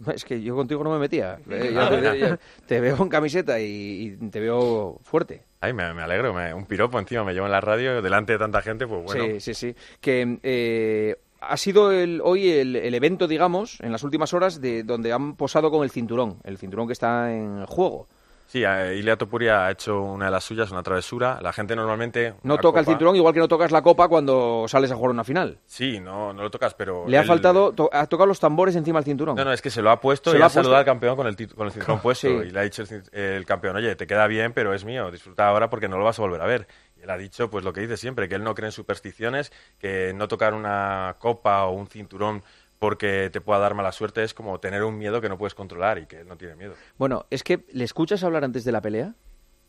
Es 0.14 0.24
que 0.24 0.40
yo 0.42 0.54
contigo 0.56 0.82
no 0.84 0.90
me 0.92 0.98
metía. 0.98 1.38
Eh, 1.50 1.72
yo 1.74 1.88
te, 1.88 1.96
mira. 1.96 2.14
yo- 2.16 2.36
te 2.66 2.80
veo 2.80 2.96
en 3.02 3.08
camiseta 3.08 3.60
y, 3.60 4.16
y 4.22 4.28
te 4.30 4.40
veo 4.40 4.98
fuerte. 5.02 5.42
Ay, 5.60 5.72
me, 5.72 5.92
me 5.94 6.02
alegro, 6.02 6.32
me- 6.34 6.54
un 6.54 6.66
piropo 6.66 6.98
encima, 6.98 7.24
me 7.24 7.32
llevo 7.34 7.46
en 7.46 7.52
la 7.52 7.60
radio 7.60 8.00
delante 8.02 8.32
de 8.32 8.38
tanta 8.38 8.62
gente, 8.62 8.86
pues 8.86 9.02
bueno. 9.04 9.24
Sí, 9.24 9.40
sí, 9.40 9.54
sí. 9.54 9.74
Que 10.00 10.38
eh, 10.42 11.16
ha 11.40 11.56
sido 11.56 11.90
el, 11.92 12.20
hoy 12.22 12.48
el, 12.50 12.76
el 12.76 12.94
evento, 12.94 13.26
digamos, 13.26 13.78
en 13.80 13.92
las 13.92 14.02
últimas 14.04 14.32
horas, 14.34 14.60
de 14.60 14.82
donde 14.84 15.12
han 15.12 15.34
posado 15.36 15.70
con 15.70 15.82
el 15.84 15.90
cinturón, 15.90 16.38
el 16.44 16.58
cinturón 16.58 16.86
que 16.86 16.92
está 16.92 17.32
en 17.32 17.64
juego. 17.66 18.08
Sí, 18.48 18.60
Ilia 18.60 19.16
Topuria 19.18 19.66
ha 19.66 19.70
hecho 19.70 20.00
una 20.00 20.24
de 20.24 20.30
las 20.30 20.42
suyas, 20.42 20.70
una 20.70 20.82
travesura. 20.82 21.38
La 21.42 21.52
gente 21.52 21.76
normalmente... 21.76 22.32
No 22.42 22.56
toca 22.56 22.80
el 22.80 22.86
cinturón 22.86 23.14
igual 23.14 23.34
que 23.34 23.40
no 23.40 23.46
tocas 23.46 23.70
la 23.70 23.82
copa 23.82 24.08
cuando 24.08 24.64
sales 24.68 24.90
a 24.90 24.94
jugar 24.96 25.10
una 25.10 25.22
final. 25.22 25.58
Sí, 25.66 26.00
no, 26.00 26.32
no 26.32 26.42
lo 26.44 26.50
tocas, 26.50 26.72
pero... 26.72 27.06
Le 27.06 27.18
ha 27.18 27.24
faltado, 27.24 27.72
to- 27.72 27.90
ha 27.92 28.06
tocado 28.06 28.26
los 28.26 28.40
tambores 28.40 28.74
encima 28.74 29.00
del 29.00 29.04
cinturón. 29.04 29.36
No, 29.36 29.44
no, 29.44 29.52
es 29.52 29.60
que 29.60 29.68
se 29.68 29.82
lo 29.82 29.90
ha 29.90 30.00
puesto 30.00 30.30
Se 30.30 30.38
y 30.38 30.40
ha 30.40 30.44
puesto. 30.44 30.60
saludado 30.60 30.78
al 30.78 30.86
campeón 30.86 31.14
con 31.14 31.26
el, 31.26 31.36
con 31.54 31.66
el 31.66 31.72
cinturón 31.74 32.00
puesto. 32.02 32.26
Sí. 32.26 32.34
Y 32.48 32.50
le 32.50 32.58
ha 32.58 32.62
dicho 32.62 32.82
el, 32.82 33.02
el 33.12 33.44
campeón, 33.44 33.76
oye, 33.76 33.94
te 33.96 34.06
queda 34.06 34.26
bien, 34.26 34.54
pero 34.54 34.72
es 34.72 34.82
mío, 34.82 35.10
disfruta 35.10 35.46
ahora 35.46 35.68
porque 35.68 35.86
no 35.88 35.98
lo 35.98 36.04
vas 36.04 36.18
a 36.18 36.22
volver 36.22 36.40
a 36.40 36.46
ver. 36.46 36.66
Y 36.96 37.02
él 37.02 37.10
ha 37.10 37.18
dicho, 37.18 37.50
pues 37.50 37.64
lo 37.66 37.74
que 37.74 37.82
dice 37.82 37.98
siempre, 37.98 38.30
que 38.30 38.34
él 38.36 38.42
no 38.44 38.54
cree 38.54 38.68
en 38.68 38.72
supersticiones, 38.72 39.52
que 39.78 40.14
no 40.14 40.26
tocar 40.26 40.54
una 40.54 41.16
copa 41.18 41.64
o 41.66 41.72
un 41.72 41.86
cinturón 41.86 42.42
porque 42.78 43.30
te 43.32 43.40
pueda 43.40 43.58
dar 43.58 43.74
mala 43.74 43.92
suerte 43.92 44.22
es 44.22 44.34
como 44.34 44.58
tener 44.60 44.84
un 44.84 44.98
miedo 44.98 45.20
que 45.20 45.28
no 45.28 45.36
puedes 45.38 45.54
controlar 45.54 45.98
y 45.98 46.06
que 46.06 46.20
él 46.20 46.28
no 46.28 46.36
tiene 46.36 46.54
miedo. 46.56 46.74
Bueno, 46.96 47.26
es 47.30 47.42
que 47.42 47.64
le 47.72 47.84
escuchas 47.84 48.22
hablar 48.24 48.44
antes 48.44 48.64
de 48.64 48.72
la 48.72 48.80
pelea 48.80 49.14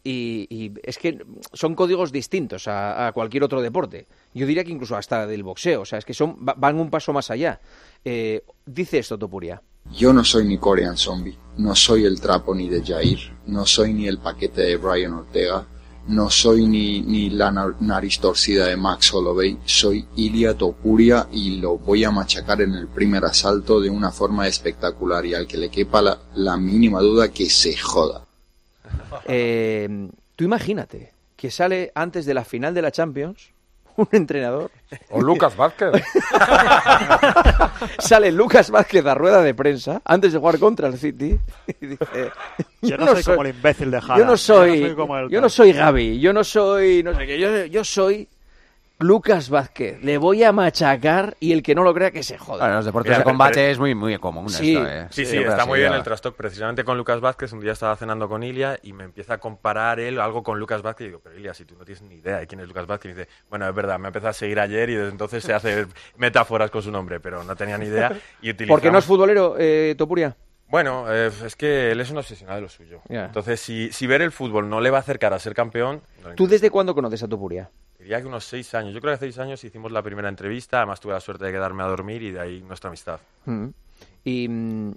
y, 0.03 0.48
y 0.49 0.73
es 0.84 0.98
que 0.98 1.26
son 1.53 1.76
códigos 1.76 2.11
distintos 2.11 2.68
a, 2.68 3.07
a 3.07 3.11
cualquier 3.11 3.44
otro 3.44 3.61
deporte. 3.61 4.07
Yo 4.34 4.45
diría 4.45 4.64
que 4.64 4.72
incluso 4.72 4.95
hasta 4.95 5.27
del 5.27 5.44
boxeo. 5.44 5.81
O 5.81 5.86
sea, 5.86 5.99
es 5.99 6.06
que 6.06 6.14
son, 6.14 6.38
va- 6.48 6.56
van 6.57 6.80
un 6.80 6.90
paso 6.90 7.11
más 7.11 7.30
allá. 7.31 7.60
Eh, 8.06 8.44
dice 8.65 8.99
esto 8.99 9.18
Topuria. 9.18 9.61
Yo 9.91 10.14
no 10.14 10.23
soy 10.23 10.45
ni 10.45 10.57
Korean 10.60 10.95
Zombie, 10.98 11.38
no 11.57 11.76
soy 11.76 12.06
el 12.06 12.22
trapo 12.22 12.53
ni 12.53 12.69
de 12.69 12.84
Jair, 12.86 13.18
no 13.48 13.65
soy 13.65 13.94
ni 13.94 14.07
el 14.07 14.19
paquete 14.19 14.61
de 14.61 14.77
Brian 14.77 15.14
Ortega, 15.14 15.65
no 16.10 16.30
soy 16.30 16.65
ni, 16.68 17.02
ni 17.02 17.30
la 17.30 17.52
nar- 17.52 17.76
nariz 17.80 18.19
torcida 18.19 18.65
de 18.68 18.76
Max 18.76 19.14
Holloway, 19.14 19.57
soy 19.65 20.06
Ilia 20.15 20.56
Topuria 20.57 21.27
y 21.31 21.57
lo 21.57 21.77
voy 21.77 22.03
a 22.03 22.11
machacar 22.11 22.61
en 22.61 22.73
el 22.73 22.88
primer 22.88 23.23
asalto 23.26 23.80
de 23.80 23.90
una 23.90 24.11
forma 24.11 24.48
espectacular 24.48 25.26
y 25.26 25.34
al 25.36 25.48
que 25.48 25.57
le 25.57 25.69
quepa 25.69 26.02
la, 26.02 26.19
la 26.36 26.57
mínima 26.57 26.99
duda 26.99 27.30
que 27.30 27.49
se 27.49 27.77
joda. 27.77 28.26
Eh, 29.27 30.10
tú 30.36 30.44
imagínate 30.44 31.14
que 31.36 31.52
sale 31.52 31.91
antes 31.95 32.26
de 32.26 32.34
la 32.34 32.44
final 32.44 32.73
de 32.73 32.81
la 32.81 32.91
Champions 32.91 33.49
un 34.12 34.18
entrenador. 34.18 34.72
O 35.12 35.22
Lucas 35.22 35.56
Vázquez. 35.56 35.92
sale 38.00 38.32
Lucas 38.32 38.72
Vázquez 38.72 39.06
a 39.06 39.14
rueda 39.14 39.42
de 39.42 39.54
prensa 39.54 40.02
antes 40.06 40.34
de 40.34 40.40
jugar 40.40 40.60
contra 40.60 40.88
el 40.88 40.98
City 40.98 41.40
y 41.80 41.86
dice 41.86 42.32
Yo 42.82 42.98
no 42.98 43.08
soy 43.08 43.24
como 43.24 43.42
el 43.44 43.56
imbécil 43.56 43.92
de 43.92 44.02
Jara. 44.02 44.20
Yo 44.20 44.26
no 44.26 44.38
soy, 44.38 44.80
Yo 44.80 44.82
no 44.82 44.88
soy 44.88 44.96
como 44.96 45.18
el 45.18 45.24
yo 45.26 45.30
tal". 45.38 45.42
no 45.42 45.50
soy 45.50 45.74
Gaby, 45.74 46.20
yo 46.20 46.34
no 46.34 46.44
soy, 46.44 47.04
no 47.04 47.16
sé 47.16 47.28
qué, 47.28 47.40
yo, 47.40 47.66
yo 47.66 47.84
soy 47.84 48.28
Lucas 49.00 49.50
Vázquez. 49.50 50.04
Le 50.04 50.18
voy 50.18 50.44
a 50.44 50.52
machacar 50.52 51.38
y 51.40 51.54
el 51.54 51.64
que 51.64 51.74
no 51.74 51.84
lo 51.84 51.94
crea 51.94 52.12
que 52.12 52.22
se 52.22 52.38
joda. 52.38 52.66
Bueno, 52.66 52.76
los 52.76 52.86
deportes 52.86 53.18
de 53.18 53.24
combate 53.24 53.72
es 53.72 53.80
muy, 53.80 53.96
muy 53.96 54.18
común 54.18 54.50
Sí. 54.50 54.76
esto, 54.76 54.88
¿eh? 54.90 55.08
Sí, 55.10 55.26
sí, 55.26 55.38
está 55.38 55.66
muy 55.66 55.80
bien 55.80 55.94
el 55.94 56.04
trastoc. 56.04 56.36
Precisamente 56.36 56.84
con 56.84 56.98
Lucas 56.98 57.22
Vázquez, 57.22 57.54
un 57.54 57.62
día 57.62 57.72
estaba 57.72 57.96
cenando 57.96 58.28
con 58.28 58.44
Ilia 58.44 58.78
y 58.84 58.92
me 58.92 59.06
empieza 59.06 59.36
a 59.36 59.38
comparar 59.38 60.02
él 60.02 60.20
algo 60.20 60.44
con 60.44 60.60
Lucas 60.60 60.82
Vázquez. 60.82 61.06
Y 61.06 61.08
digo, 61.08 61.22
pero 61.24 61.38
Ilia, 61.38 61.54
si 61.54 61.64
tú 61.64 61.76
no 61.78 61.86
tienes 61.86 62.02
ni 62.02 62.16
idea 62.16 62.40
de 62.40 62.48
quién 62.48 62.60
es 62.60 62.68
Lucas 62.68 62.86
Vázquez, 62.88 63.12
y 63.12 63.16
dice, 63.16 63.30
bueno, 63.50 63.70
es 63.70 63.74
verdad, 63.74 63.98
me 64.00 64.08
empezó 64.08 64.28
a 64.28 64.34
seguir 64.34 64.60
ayer 64.60 64.90
y 64.90 64.96
desde 64.96 65.12
entonces 65.12 65.44
se 65.46 65.54
hace 65.54 65.88
metáforas 66.18 66.70
con 66.70 66.82
su 66.82 66.92
nombre, 66.92 67.22
pero 67.22 67.44
no 67.46 67.56
tenía 67.56 67.78
ni 67.78 67.86
idea. 67.86 68.12
Y 68.42 68.52
¿Por 68.68 68.82
qué 68.82 68.92
no 68.92 68.98
es 68.98 69.06
futbolero, 69.06 69.56
eh, 69.58 69.96
Topuria? 69.98 70.36
Bueno, 70.68 71.06
eh, 71.12 71.32
es 71.46 71.56
que 71.56 71.92
él 71.92 72.02
es 72.02 72.12
un 72.12 72.18
obsesionado 72.18 72.58
de 72.58 72.62
lo 72.64 72.70
suyo. 72.70 73.02
Entonces, 73.08 73.62
si, 73.62 73.92
si 73.92 74.06
ver 74.08 74.22
el 74.22 74.32
fútbol 74.32 74.70
no 74.70 74.82
le 74.82 74.92
va 74.92 74.98
a 74.98 75.02
acercar 75.02 75.34
a 75.34 75.40
ser 75.40 75.56
campeón, 75.56 76.02
no 76.22 76.36
¿Tú 76.36 76.48
desde 76.48 76.70
cuándo 76.70 76.94
conoces 76.94 77.24
a 77.24 77.28
Topuria? 77.28 77.72
Diría 78.10 78.22
que 78.23 78.27
unos 78.27 78.44
seis 78.44 78.73
años. 78.73 78.91
Yo 78.91 79.02
creo 79.02 79.11
que 79.11 79.15
hace 79.18 79.26
seis 79.26 79.38
años 79.38 79.64
hicimos 79.64 79.91
la 79.91 80.02
primera 80.02 80.30
entrevista, 80.30 80.77
además 80.77 80.99
tuve 80.99 81.14
la 81.14 81.19
suerte 81.19 81.45
de 81.45 81.52
quedarme 81.52 81.84
a 81.84 81.86
dormir 81.86 82.23
y 82.23 82.31
de 82.31 82.40
ahí 82.40 82.61
nuestra 82.68 82.88
amistad. 82.88 83.19
Mm. 83.45 83.68
¿Y 84.26 84.48
mm, 84.49 84.91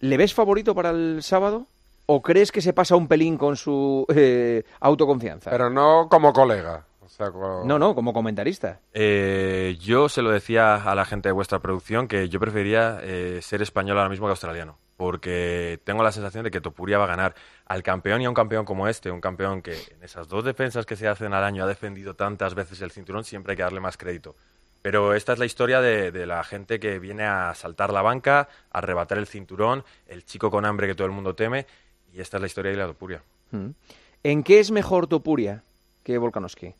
le 0.00 0.16
ves 0.16 0.32
favorito 0.32 0.74
para 0.74 0.88
el 0.88 1.22
sábado? 1.22 1.66
¿O 2.06 2.22
crees 2.22 2.50
que 2.50 2.62
se 2.62 2.72
pasa 2.72 2.96
un 2.96 3.08
pelín 3.08 3.36
con 3.36 3.56
su 3.56 4.06
eh, 4.14 4.64
autoconfianza? 4.80 5.50
Pero 5.50 5.68
no 5.68 6.08
como 6.10 6.32
colega. 6.32 6.82
O 7.04 7.08
sea, 7.10 7.30
como- 7.30 7.62
No, 7.66 7.78
no, 7.78 7.94
como 7.94 8.14
comentarista. 8.14 8.80
Eh, 8.94 9.76
yo 9.78 10.08
se 10.08 10.22
lo 10.22 10.30
decía 10.30 10.76
a 10.76 10.94
la 10.94 11.04
gente 11.04 11.28
de 11.28 11.32
vuestra 11.32 11.58
producción 11.58 12.08
que 12.08 12.30
yo 12.30 12.40
prefería 12.40 13.00
eh, 13.02 13.40
ser 13.42 13.60
español 13.60 13.98
ahora 13.98 14.08
mismo 14.08 14.26
que 14.26 14.30
australiano, 14.30 14.78
porque 15.00 15.80
tengo 15.84 16.02
la 16.02 16.12
sensación 16.12 16.44
de 16.44 16.50
que 16.50 16.60
Topuria 16.60 16.98
va 16.98 17.04
a 17.04 17.06
ganar 17.06 17.34
al 17.64 17.82
campeón 17.82 18.20
y 18.20 18.26
a 18.26 18.28
un 18.28 18.34
campeón 18.34 18.66
como 18.66 18.86
este, 18.86 19.10
un 19.10 19.22
campeón 19.22 19.62
que 19.62 19.72
en 19.72 20.02
esas 20.02 20.28
dos 20.28 20.44
defensas 20.44 20.84
que 20.84 20.94
se 20.94 21.08
hacen 21.08 21.32
al 21.32 21.42
año 21.42 21.64
ha 21.64 21.66
defendido 21.66 22.12
tantas 22.12 22.54
veces 22.54 22.82
el 22.82 22.90
cinturón, 22.90 23.24
siempre 23.24 23.52
hay 23.52 23.56
que 23.56 23.62
darle 23.62 23.80
más 23.80 23.96
crédito. 23.96 24.36
Pero 24.82 25.14
esta 25.14 25.32
es 25.32 25.38
la 25.38 25.46
historia 25.46 25.80
de, 25.80 26.12
de 26.12 26.26
la 26.26 26.44
gente 26.44 26.78
que 26.78 26.98
viene 26.98 27.22
a 27.22 27.54
saltar 27.54 27.94
la 27.94 28.02
banca, 28.02 28.50
a 28.70 28.76
arrebatar 28.76 29.16
el 29.16 29.26
cinturón, 29.26 29.84
el 30.06 30.26
chico 30.26 30.50
con 30.50 30.66
hambre 30.66 30.86
que 30.86 30.94
todo 30.94 31.06
el 31.06 31.14
mundo 31.14 31.34
teme, 31.34 31.64
y 32.12 32.20
esta 32.20 32.36
es 32.36 32.42
la 32.42 32.46
historia 32.48 32.70
de 32.70 32.76
la 32.76 32.86
Topuria. 32.88 33.22
Mm. 33.52 33.70
¿En 34.22 34.42
qué 34.42 34.60
es 34.60 34.70
mejor 34.70 35.06
Topuria 35.06 35.62
que 36.04 36.18
Volkanovski? 36.18 36.74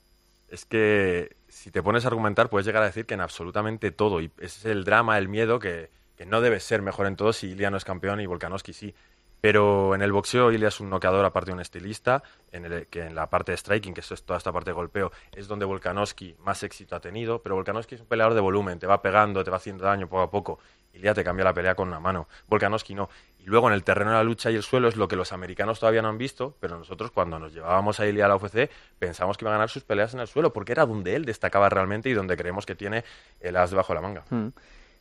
Es 0.51 0.67
que 0.67 1.37
si 1.49 1.71
te 1.71 1.83
pones 1.83 2.05
a 2.05 2.09
argumentar 2.09 2.51
puedes 2.51 2.67
llegar 2.67 2.83
a 2.83 2.87
decir 2.87 3.07
que 3.07 3.15
en 3.15 3.23
absolutamente 3.23 3.91
todo. 3.93 4.21
Y 4.21 4.31
ese 4.41 4.59
es 4.59 4.65
el 4.67 4.85
drama, 4.85 5.17
el 5.17 5.29
miedo, 5.29 5.59
que, 5.59 5.89
que 6.21 6.27
no 6.27 6.43
debe 6.43 6.61
ser 6.61 6.83
mejor 6.83 7.07
en 7.07 7.17
todo 7.17 7.33
si 7.33 7.53
Ilia 7.53 7.71
no 7.71 7.79
es 7.79 7.85
campeón 7.87 8.21
y 8.21 8.27
Volkanovski 8.27 8.75
sí. 8.75 8.95
Pero 9.41 9.95
en 9.95 10.03
el 10.03 10.13
boxeo 10.13 10.53
Ilia 10.53 10.69
es 10.69 10.79
un 10.79 10.91
noqueador 10.91 11.25
aparte 11.25 11.51
de 11.51 11.55
un 11.55 11.61
estilista, 11.61 12.23
en 12.53 12.67
el, 12.67 12.89
que 12.89 13.07
en 13.07 13.15
la 13.15 13.31
parte 13.31 13.53
de 13.53 13.57
striking, 13.57 13.95
que 13.95 14.03
es 14.03 14.23
toda 14.25 14.37
esta 14.37 14.53
parte 14.53 14.69
de 14.69 14.75
golpeo, 14.75 15.13
es 15.33 15.49
donde 15.49 15.65
Volkanovski 15.65 16.37
más 16.41 16.63
éxito 16.63 16.95
ha 16.95 17.01
tenido. 17.01 17.41
Pero 17.41 17.55
Volkanovski 17.55 17.95
es 17.95 18.03
un 18.03 18.07
peleador 18.07 18.35
de 18.35 18.43
volumen, 18.43 18.79
te 18.79 18.87
va 18.87 19.01
pegando, 19.01 19.43
te 19.43 19.51
va 19.51 19.57
haciendo 19.57 19.85
daño 19.85 20.09
poco 20.09 20.21
a 20.21 20.31
poco. 20.31 20.59
Ilia 20.93 21.15
te 21.15 21.25
cambia 21.25 21.43
la 21.43 21.55
pelea 21.55 21.75
con 21.75 21.89
una 21.89 22.01
mano. 22.01 22.29
Volkanovski 22.49 22.95
no. 22.95 23.09
Y 23.39 23.45
luego 23.45 23.69
en 23.69 23.73
el 23.73 23.83
terreno 23.83 24.11
de 24.11 24.19
la 24.19 24.23
lucha 24.23 24.51
y 24.51 24.57
el 24.57 24.63
suelo 24.63 24.89
es 24.89 24.97
lo 24.97 25.09
que 25.09 25.17
los 25.17 25.33
americanos 25.33 25.81
todavía 25.81 26.03
no 26.03 26.11
han 26.11 26.19
visto, 26.19 26.55
pero 26.61 26.77
nosotros 26.77 27.13
cuando 27.13 27.39
nos 27.39 27.55
llevábamos 27.55 27.99
a 27.99 28.07
Ilia 28.07 28.27
a 28.27 28.29
la 28.29 28.37
UFC 28.37 28.71
pensamos 28.99 29.39
que 29.39 29.47
iba 29.47 29.53
a 29.53 29.55
ganar 29.55 29.71
sus 29.71 29.85
peleas 29.85 30.13
en 30.13 30.21
el 30.21 30.27
suelo, 30.27 30.53
porque 30.53 30.73
era 30.73 30.85
donde 30.85 31.17
él 31.17 31.25
destacaba 31.25 31.71
realmente 31.71 32.11
y 32.11 32.13
donde 32.13 32.37
creemos 32.37 32.67
que 32.67 32.75
tiene 32.75 33.05
el 33.41 33.57
as 33.57 33.71
debajo 33.71 33.95
de 33.95 34.01
la 34.03 34.03
manga. 34.03 34.25
Mm. 34.29 34.49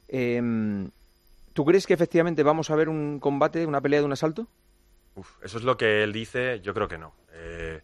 Em, 0.07 0.91
¿Tú 1.53 1.65
crees 1.65 1.87
que 1.87 1.93
efectivamente 1.93 2.43
vamos 2.43 2.69
a 2.69 2.75
ver 2.75 2.89
un 2.89 3.19
combate, 3.19 3.65
una 3.65 3.81
pelea 3.81 3.99
de 3.99 4.05
un 4.05 4.13
asalto? 4.13 4.47
Eso 5.43 5.57
es 5.57 5.63
lo 5.63 5.77
que 5.77 6.03
él 6.03 6.13
dice, 6.13 6.61
yo 6.61 6.73
creo 6.73 6.87
que 6.87 6.97
no. 6.97 7.13
Eh, 7.33 7.81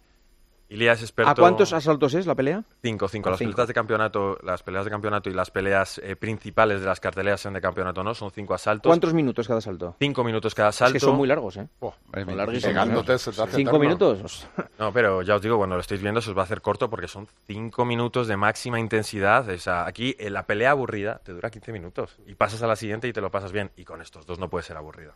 Experto... 0.69 1.29
¿A 1.31 1.35
cuántos 1.35 1.73
asaltos 1.73 2.13
es 2.15 2.25
la 2.25 2.35
pelea? 2.35 2.63
Cinco, 2.81 3.07
cinco. 3.07 3.29
Las 3.29 3.39
Cinco. 3.39 3.51
peleas 3.51 3.67
de 3.67 3.73
campeonato, 3.73 4.37
las 4.43 4.63
peleas 4.63 4.85
de 4.85 4.91
campeonato 4.91 5.29
y 5.29 5.33
las 5.33 5.51
peleas 5.51 5.99
eh, 5.99 6.15
principales 6.15 6.81
de 6.81 6.87
las 6.87 6.99
carteleras 6.99 7.41
sean 7.41 7.53
de 7.53 7.61
campeonato 7.61 8.03
no, 8.03 8.13
son 8.13 8.31
cinco 8.31 8.53
asaltos. 8.53 8.89
¿Cuántos 8.89 9.13
minutos 9.13 9.47
cada 9.47 9.59
asalto? 9.59 9.95
Cinco 9.99 10.23
minutos 10.23 10.55
cada 10.55 10.69
asalto. 10.69 10.97
Es 10.97 11.03
que 11.03 11.05
son 11.07 11.15
muy 11.15 11.27
largos, 11.27 11.57
¿eh? 11.57 11.67
Son 11.79 12.37
larguísimos. 12.37 12.73
Pegándote 12.73 13.17
se 13.17 13.31
te 13.31 13.41
hace 13.41 13.55
Cinco 13.57 13.79
minutos. 13.79 14.47
No, 14.79 14.91
pero 14.91 15.21
ya 15.21 15.35
os 15.35 15.41
digo, 15.41 15.57
cuando 15.57 15.75
lo 15.75 15.81
estáis 15.81 16.01
viendo 16.01 16.19
se 16.19 16.31
os 16.31 16.37
va 16.37 16.41
a 16.41 16.45
hacer 16.45 16.61
corto 16.61 16.89
porque 16.89 17.07
son 17.07 17.27
cinco 17.47 17.85
minutos 17.85 18.27
de 18.27 18.35
máxima 18.35 18.79
intensidad. 18.79 19.47
O 19.47 19.57
sea, 19.57 19.85
aquí 19.85 20.15
eh, 20.19 20.29
la 20.29 20.45
pelea 20.45 20.71
aburrida 20.71 21.21
te 21.23 21.31
dura 21.31 21.49
15 21.49 21.71
minutos 21.71 22.17
y 22.25 22.35
pasas 22.35 22.61
a 22.63 22.67
la 22.67 22.75
siguiente 22.75 23.07
y 23.07 23.13
te 23.13 23.21
lo 23.21 23.31
pasas 23.31 23.51
bien. 23.51 23.71
Y 23.77 23.85
con 23.85 24.01
estos 24.01 24.25
dos 24.25 24.39
no 24.39 24.49
puede 24.49 24.63
ser 24.63 24.77
aburrida. 24.77 25.15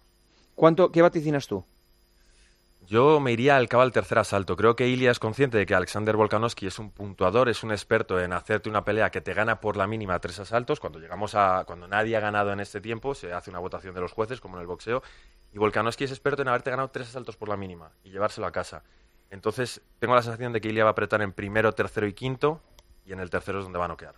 ¿Cuánto, 0.56 0.92
¿Qué 0.92 1.02
vaticinas 1.02 1.48
tú? 1.48 1.66
Yo 2.90 3.20
me 3.20 3.32
iría 3.32 3.56
al 3.56 3.70
cabo 3.70 3.84
al 3.84 3.92
tercer 3.92 4.18
asalto. 4.18 4.56
Creo 4.56 4.76
que 4.76 4.88
Ilia 4.88 5.12
es 5.12 5.20
consciente 5.20 5.60
de 5.60 5.68
que 5.68 5.76
Alexander 5.76 6.16
Volkanovski 6.16 6.66
es 6.66 6.80
un 6.80 6.90
puntuador, 6.90 7.48
es 7.48 7.62
un 7.62 7.70
experto 7.70 8.20
en 8.20 8.34
hacerte 8.34 8.68
una 8.68 8.84
pelea 8.84 9.12
que 9.12 9.22
te 9.22 9.36
gana 9.36 9.62
por 9.62 9.78
la 9.78 9.86
mínima 9.86 10.18
tres 10.18 10.40
asaltos. 10.40 10.80
Cuando 10.80 10.98
llegamos 10.98 11.36
a 11.36 11.66
cuando 11.68 11.88
nadie 11.88 12.18
ha 12.18 12.20
ganado 12.20 12.52
en 12.52 12.60
este 12.60 12.82
tiempo, 12.82 13.14
se 13.14 13.32
hace 13.32 13.52
una 13.52 13.60
votación 13.60 13.94
de 13.94 14.02
los 14.02 14.12
jueces, 14.12 14.42
como 14.42 14.56
en 14.56 14.62
el 14.62 14.68
boxeo. 14.68 15.04
Y 15.54 15.60
Volkanovski 15.60 16.06
es 16.06 16.10
experto 16.10 16.42
en 16.42 16.48
haberte 16.48 16.72
ganado 16.72 16.90
tres 16.90 17.10
asaltos 17.10 17.38
por 17.38 17.48
la 17.48 17.58
mínima 17.58 17.92
y 18.04 18.10
llevárselo 18.10 18.48
a 18.48 18.52
casa. 18.52 18.82
Entonces, 19.30 19.84
tengo 20.00 20.16
la 20.16 20.24
sensación 20.24 20.52
de 20.52 20.60
que 20.60 20.70
Ilia 20.70 20.84
va 20.84 20.90
a 20.90 20.94
apretar 20.94 21.22
en 21.22 21.32
primero, 21.32 21.74
tercero 21.74 22.08
y 22.08 22.14
quinto, 22.14 22.60
y 23.06 23.14
en 23.14 23.20
el 23.20 23.30
tercero 23.30 23.60
es 23.60 23.66
donde 23.66 23.78
va 23.78 23.86
a 23.86 23.90
noquear. 23.90 24.16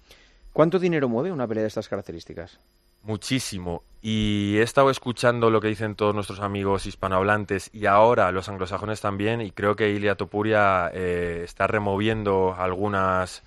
¿Cuánto 0.53 0.79
dinero 0.79 1.09
mueve 1.09 1.33
una 1.33 1.45
pelea 1.45 1.63
de 1.63 1.67
estas 1.67 1.89
características? 1.89 2.57
Muchísimo. 3.03 3.83
Y 4.03 4.57
he 4.57 4.63
estado 4.63 4.89
escuchando 4.89 5.49
lo 5.51 5.61
que 5.61 5.67
dicen 5.67 5.95
todos 5.95 6.15
nuestros 6.15 6.39
amigos 6.39 6.85
hispanohablantes 6.87 7.69
y 7.73 7.85
ahora 7.85 8.31
los 8.31 8.49
anglosajones 8.49 8.99
también. 9.01 9.41
Y 9.41 9.51
creo 9.51 9.75
que 9.75 9.89
Ilia 9.91 10.15
Topuria 10.15 10.89
eh, 10.93 11.41
está 11.43 11.67
removiendo 11.67 12.55
algunas 12.57 13.43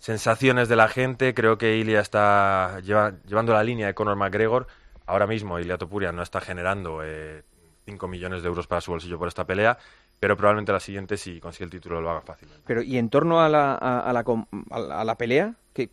sensaciones 0.00 0.68
de 0.68 0.76
la 0.76 0.88
gente. 0.88 1.34
Creo 1.34 1.56
que 1.58 1.76
Ilia 1.76 2.00
está 2.00 2.80
lleva- 2.80 3.14
llevando 3.26 3.52
la 3.52 3.62
línea 3.62 3.86
de 3.86 3.94
Conor 3.94 4.16
McGregor. 4.16 4.66
Ahora 5.06 5.26
mismo 5.26 5.58
Ilia 5.60 5.78
Topuria 5.78 6.10
no 6.10 6.22
está 6.22 6.40
generando 6.40 7.00
eh, 7.04 7.42
5 7.84 8.08
millones 8.08 8.42
de 8.42 8.48
euros 8.48 8.66
para 8.66 8.80
su 8.80 8.90
bolsillo 8.90 9.18
por 9.18 9.28
esta 9.28 9.44
pelea. 9.44 9.78
Pero 10.18 10.36
probablemente 10.36 10.72
la 10.72 10.80
siguiente, 10.80 11.16
si 11.16 11.40
consigue 11.40 11.66
el 11.66 11.70
título, 11.70 12.00
lo 12.00 12.10
haga 12.10 12.22
fácil. 12.22 12.48
Pero, 12.66 12.82
¿y 12.82 12.96
en 12.96 13.10
torno 13.10 13.40
a 13.40 13.48
la, 13.48 13.74
a 13.74 14.12
la, 14.12 14.24
a 14.72 15.04
la 15.04 15.14
pelea? 15.16 15.54
¿Qué, 15.74 15.90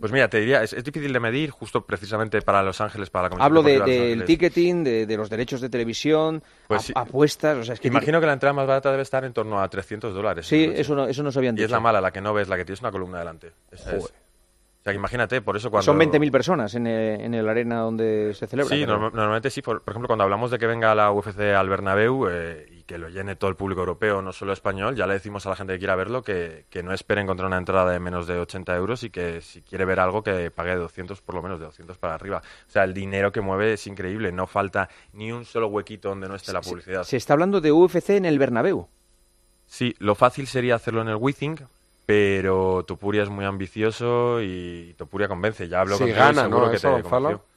Pues 0.00 0.12
mira, 0.12 0.28
te 0.28 0.38
diría, 0.40 0.62
es, 0.62 0.72
es 0.72 0.84
difícil 0.84 1.12
de 1.12 1.20
medir 1.20 1.50
justo 1.50 1.84
precisamente 1.86 2.42
para 2.42 2.62
Los 2.62 2.80
Ángeles, 2.80 3.10
para 3.10 3.24
la 3.24 3.28
Comisión 3.30 3.46
Hablo 3.46 3.62
de- 3.62 3.72
de 3.72 3.78
del 3.80 3.82
Ángeles. 4.20 4.26
ticketing, 4.26 4.84
de, 4.84 5.06
de 5.06 5.16
los 5.16 5.30
derechos 5.30 5.60
de 5.60 5.68
televisión, 5.68 6.42
Pues 6.68 6.82
a- 6.82 6.84
sí. 6.84 6.92
apuestas, 6.94 7.56
o 7.58 7.64
sea, 7.64 7.74
es 7.74 7.80
que... 7.80 7.88
Imagino 7.88 8.20
que 8.20 8.26
la 8.26 8.32
entrada 8.34 8.52
más 8.52 8.66
barata 8.66 8.90
debe 8.90 9.02
estar 9.02 9.24
en 9.24 9.32
torno 9.32 9.60
a 9.60 9.68
300 9.68 10.12
dólares. 10.14 10.46
Sí, 10.46 10.70
eso, 10.74 10.94
no, 10.94 11.06
eso 11.06 11.22
nos 11.22 11.36
habían 11.36 11.54
Y 11.54 11.58
dicho. 11.58 11.64
es 11.66 11.70
la 11.70 11.80
mala, 11.80 12.00
la 12.00 12.10
que 12.12 12.20
no 12.20 12.34
ves, 12.34 12.48
la 12.48 12.56
que 12.56 12.64
tienes 12.64 12.80
una 12.80 12.90
columna 12.92 13.18
delante. 13.18 13.52
Esa 13.70 13.96
es. 13.96 14.02
Joder. 14.02 14.14
O 14.16 14.82
sea, 14.86 14.92
que 14.92 14.98
imagínate, 14.98 15.40
por 15.42 15.56
eso 15.56 15.68
cuando... 15.70 15.82
Son 15.84 15.98
20.000 15.98 16.30
personas 16.30 16.74
en 16.76 16.86
el, 16.86 17.20
en 17.20 17.34
el 17.34 17.48
arena 17.48 17.80
donde 17.80 18.34
se 18.34 18.46
celebra. 18.46 18.76
Sí, 18.76 18.86
normalmente 18.86 19.50
sí. 19.50 19.60
Por, 19.60 19.82
por 19.82 19.92
ejemplo, 19.92 20.06
cuando 20.06 20.22
hablamos 20.22 20.50
de 20.52 20.58
que 20.60 20.66
venga 20.68 20.94
la 20.94 21.10
UFC 21.10 21.40
al 21.40 21.68
Bernabéu, 21.68 22.28
eh, 22.30 22.68
y 22.70 22.75
que 22.86 22.98
lo 22.98 23.08
llene 23.08 23.34
todo 23.36 23.50
el 23.50 23.56
público 23.56 23.80
europeo, 23.80 24.22
no 24.22 24.32
solo 24.32 24.52
español, 24.52 24.94
ya 24.94 25.06
le 25.06 25.14
decimos 25.14 25.44
a 25.46 25.50
la 25.50 25.56
gente 25.56 25.72
que 25.74 25.78
quiera 25.80 25.96
verlo 25.96 26.22
que, 26.22 26.66
que 26.70 26.82
no 26.82 26.92
espere 26.92 27.20
encontrar 27.20 27.48
una 27.48 27.58
entrada 27.58 27.90
de 27.90 27.98
menos 27.98 28.26
de 28.26 28.38
80 28.38 28.76
euros 28.76 29.02
y 29.02 29.10
que 29.10 29.40
si 29.40 29.62
quiere 29.62 29.84
ver 29.84 29.98
algo 30.00 30.22
que 30.22 30.50
pague 30.50 30.70
de 30.70 30.76
200, 30.76 31.20
por 31.20 31.34
lo 31.34 31.42
menos 31.42 31.58
de 31.58 31.66
200 31.66 31.98
para 31.98 32.14
arriba. 32.14 32.42
O 32.66 32.70
sea, 32.70 32.84
el 32.84 32.94
dinero 32.94 33.32
que 33.32 33.40
mueve 33.40 33.72
es 33.72 33.86
increíble, 33.86 34.30
no 34.32 34.46
falta 34.46 34.88
ni 35.12 35.32
un 35.32 35.44
solo 35.44 35.66
huequito 35.66 36.10
donde 36.10 36.28
no 36.28 36.36
esté 36.36 36.52
la 36.52 36.60
publicidad. 36.60 37.02
Se 37.02 37.16
está 37.16 37.32
hablando 37.32 37.60
de 37.60 37.72
UFC 37.72 38.10
en 38.10 38.24
el 38.24 38.38
Bernabéu. 38.38 38.88
Sí, 39.66 39.94
lo 39.98 40.14
fácil 40.14 40.46
sería 40.46 40.76
hacerlo 40.76 41.02
en 41.02 41.08
el 41.08 41.16
Wizzing, 41.16 41.58
pero 42.06 42.84
Topuria 42.86 43.24
es 43.24 43.28
muy 43.28 43.44
ambicioso 43.44 44.40
y 44.40 44.94
Topuria 44.96 45.26
convence. 45.26 45.68
Ya 45.68 45.80
hablo 45.80 45.96
Si 45.96 46.02
con 46.04 46.08
él, 46.10 46.14
gana, 46.14 46.42
seguro 46.44 46.66
¿no? 46.66 46.70
que 46.70 46.76
Eso, 46.76 46.88
te 46.88 47.02
Gonzalo. 47.02 47.10
convenció. 47.28 47.55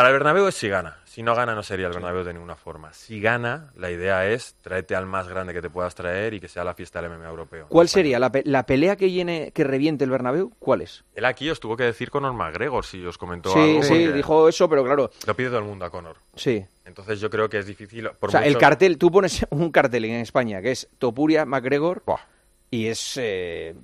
Para 0.00 0.08
el 0.08 0.14
Bernabéu 0.14 0.46
es 0.48 0.54
si 0.54 0.66
gana. 0.66 0.96
Si 1.04 1.22
no 1.22 1.34
gana 1.34 1.54
no 1.54 1.62
sería 1.62 1.86
el 1.88 1.92
Bernabéu 1.92 2.24
de 2.24 2.32
ninguna 2.32 2.56
forma. 2.56 2.90
Si 2.94 3.20
gana, 3.20 3.70
la 3.76 3.90
idea 3.90 4.26
es 4.26 4.54
tráete 4.62 4.96
al 4.96 5.04
más 5.04 5.28
grande 5.28 5.52
que 5.52 5.60
te 5.60 5.68
puedas 5.68 5.94
traer 5.94 6.32
y 6.32 6.40
que 6.40 6.48
sea 6.48 6.64
la 6.64 6.72
fiesta 6.72 7.02
del 7.02 7.10
MMA 7.10 7.28
europeo. 7.28 7.66
¿Cuál 7.68 7.86
sería 7.86 8.18
la, 8.18 8.32
pe- 8.32 8.42
la 8.46 8.64
pelea 8.64 8.96
que 8.96 9.10
llene, 9.10 9.52
que 9.52 9.62
reviente 9.62 10.04
el 10.04 10.10
Bernabéu? 10.10 10.54
¿Cuál 10.58 10.80
es? 10.80 11.04
Él 11.14 11.26
aquí 11.26 11.50
os 11.50 11.60
tuvo 11.60 11.76
que 11.76 11.84
decir 11.84 12.10
Conor 12.10 12.32
McGregor 12.32 12.86
si 12.86 13.04
os 13.04 13.18
comentó 13.18 13.52
Sí, 13.52 13.58
algo. 13.58 13.82
sí, 13.82 14.06
dijo 14.06 14.48
eso, 14.48 14.70
pero 14.70 14.82
claro. 14.84 15.10
Lo 15.26 15.36
pide 15.36 15.48
todo 15.48 15.58
el 15.58 15.66
mundo 15.66 15.84
a 15.84 15.90
Conor. 15.90 16.16
Sí. 16.34 16.64
Entonces 16.86 17.20
yo 17.20 17.28
creo 17.28 17.50
que 17.50 17.58
es 17.58 17.66
difícil. 17.66 18.08
Por 18.18 18.30
o 18.30 18.32
sea, 18.32 18.46
el 18.46 18.56
cartel, 18.56 18.96
tú 18.96 19.10
pones 19.10 19.44
un 19.50 19.70
cartel 19.70 20.06
en 20.06 20.12
España 20.22 20.62
que 20.62 20.70
es 20.70 20.88
Topuria 20.98 21.44
McGregor 21.44 22.02
y 22.70 22.86
es 22.86 23.16
eh, 23.16 23.74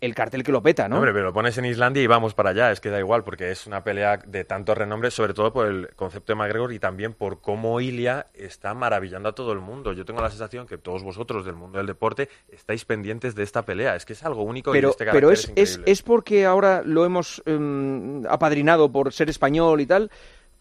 el 0.00 0.14
cartel 0.14 0.42
que 0.42 0.52
lo 0.52 0.62
peta, 0.62 0.88
¿no? 0.88 0.96
Hombre, 0.96 1.12
pero 1.12 1.26
lo 1.26 1.32
pones 1.32 1.58
en 1.58 1.66
Islandia 1.66 2.02
y 2.02 2.06
vamos 2.06 2.34
para 2.34 2.50
allá, 2.50 2.70
es 2.70 2.80
que 2.80 2.88
da 2.88 2.98
igual, 2.98 3.24
porque 3.24 3.50
es 3.50 3.66
una 3.66 3.84
pelea 3.84 4.16
de 4.16 4.44
tanto 4.44 4.74
renombre, 4.74 5.10
sobre 5.10 5.34
todo 5.34 5.52
por 5.52 5.66
el 5.66 5.88
concepto 5.96 6.32
de 6.32 6.36
McGregor 6.36 6.72
y 6.72 6.78
también 6.78 7.12
por 7.12 7.40
cómo 7.40 7.80
Ilia 7.80 8.28
está 8.32 8.72
maravillando 8.74 9.28
a 9.28 9.34
todo 9.34 9.52
el 9.52 9.60
mundo. 9.60 9.92
Yo 9.92 10.04
tengo 10.04 10.22
la 10.22 10.30
sensación 10.30 10.66
que 10.66 10.78
todos 10.78 11.02
vosotros 11.02 11.44
del 11.44 11.56
mundo 11.56 11.78
del 11.78 11.86
deporte 11.86 12.28
estáis 12.48 12.84
pendientes 12.84 13.34
de 13.34 13.42
esta 13.42 13.62
pelea, 13.62 13.96
es 13.96 14.06
que 14.06 14.14
es 14.14 14.22
algo 14.24 14.42
único 14.42 14.70
y 14.70 14.78
pero, 14.78 14.90
este 14.90 15.06
pero 15.06 15.30
es, 15.30 15.52
es, 15.56 15.80
es, 15.84 16.02
porque 16.02 16.46
ahora 16.46 16.82
lo 16.84 17.04
hemos 17.04 17.42
em, 17.44 18.24
apadrinado 18.26 18.90
por 18.90 19.12
ser 19.12 19.28
español 19.28 19.80
y 19.80 19.86
tal. 19.86 20.10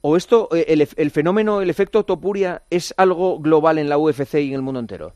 ¿O 0.03 0.17
esto, 0.17 0.49
eh, 0.51 0.65
el, 0.69 0.87
el 0.95 1.11
fenómeno, 1.11 1.61
el 1.61 1.69
efecto 1.69 2.03
Topuria, 2.03 2.63
es 2.71 2.91
algo 2.97 3.39
global 3.39 3.77
en 3.77 3.87
la 3.87 3.99
UFC 3.99 4.35
y 4.35 4.49
en 4.49 4.55
el 4.55 4.61
mundo 4.63 4.79
entero? 4.79 5.13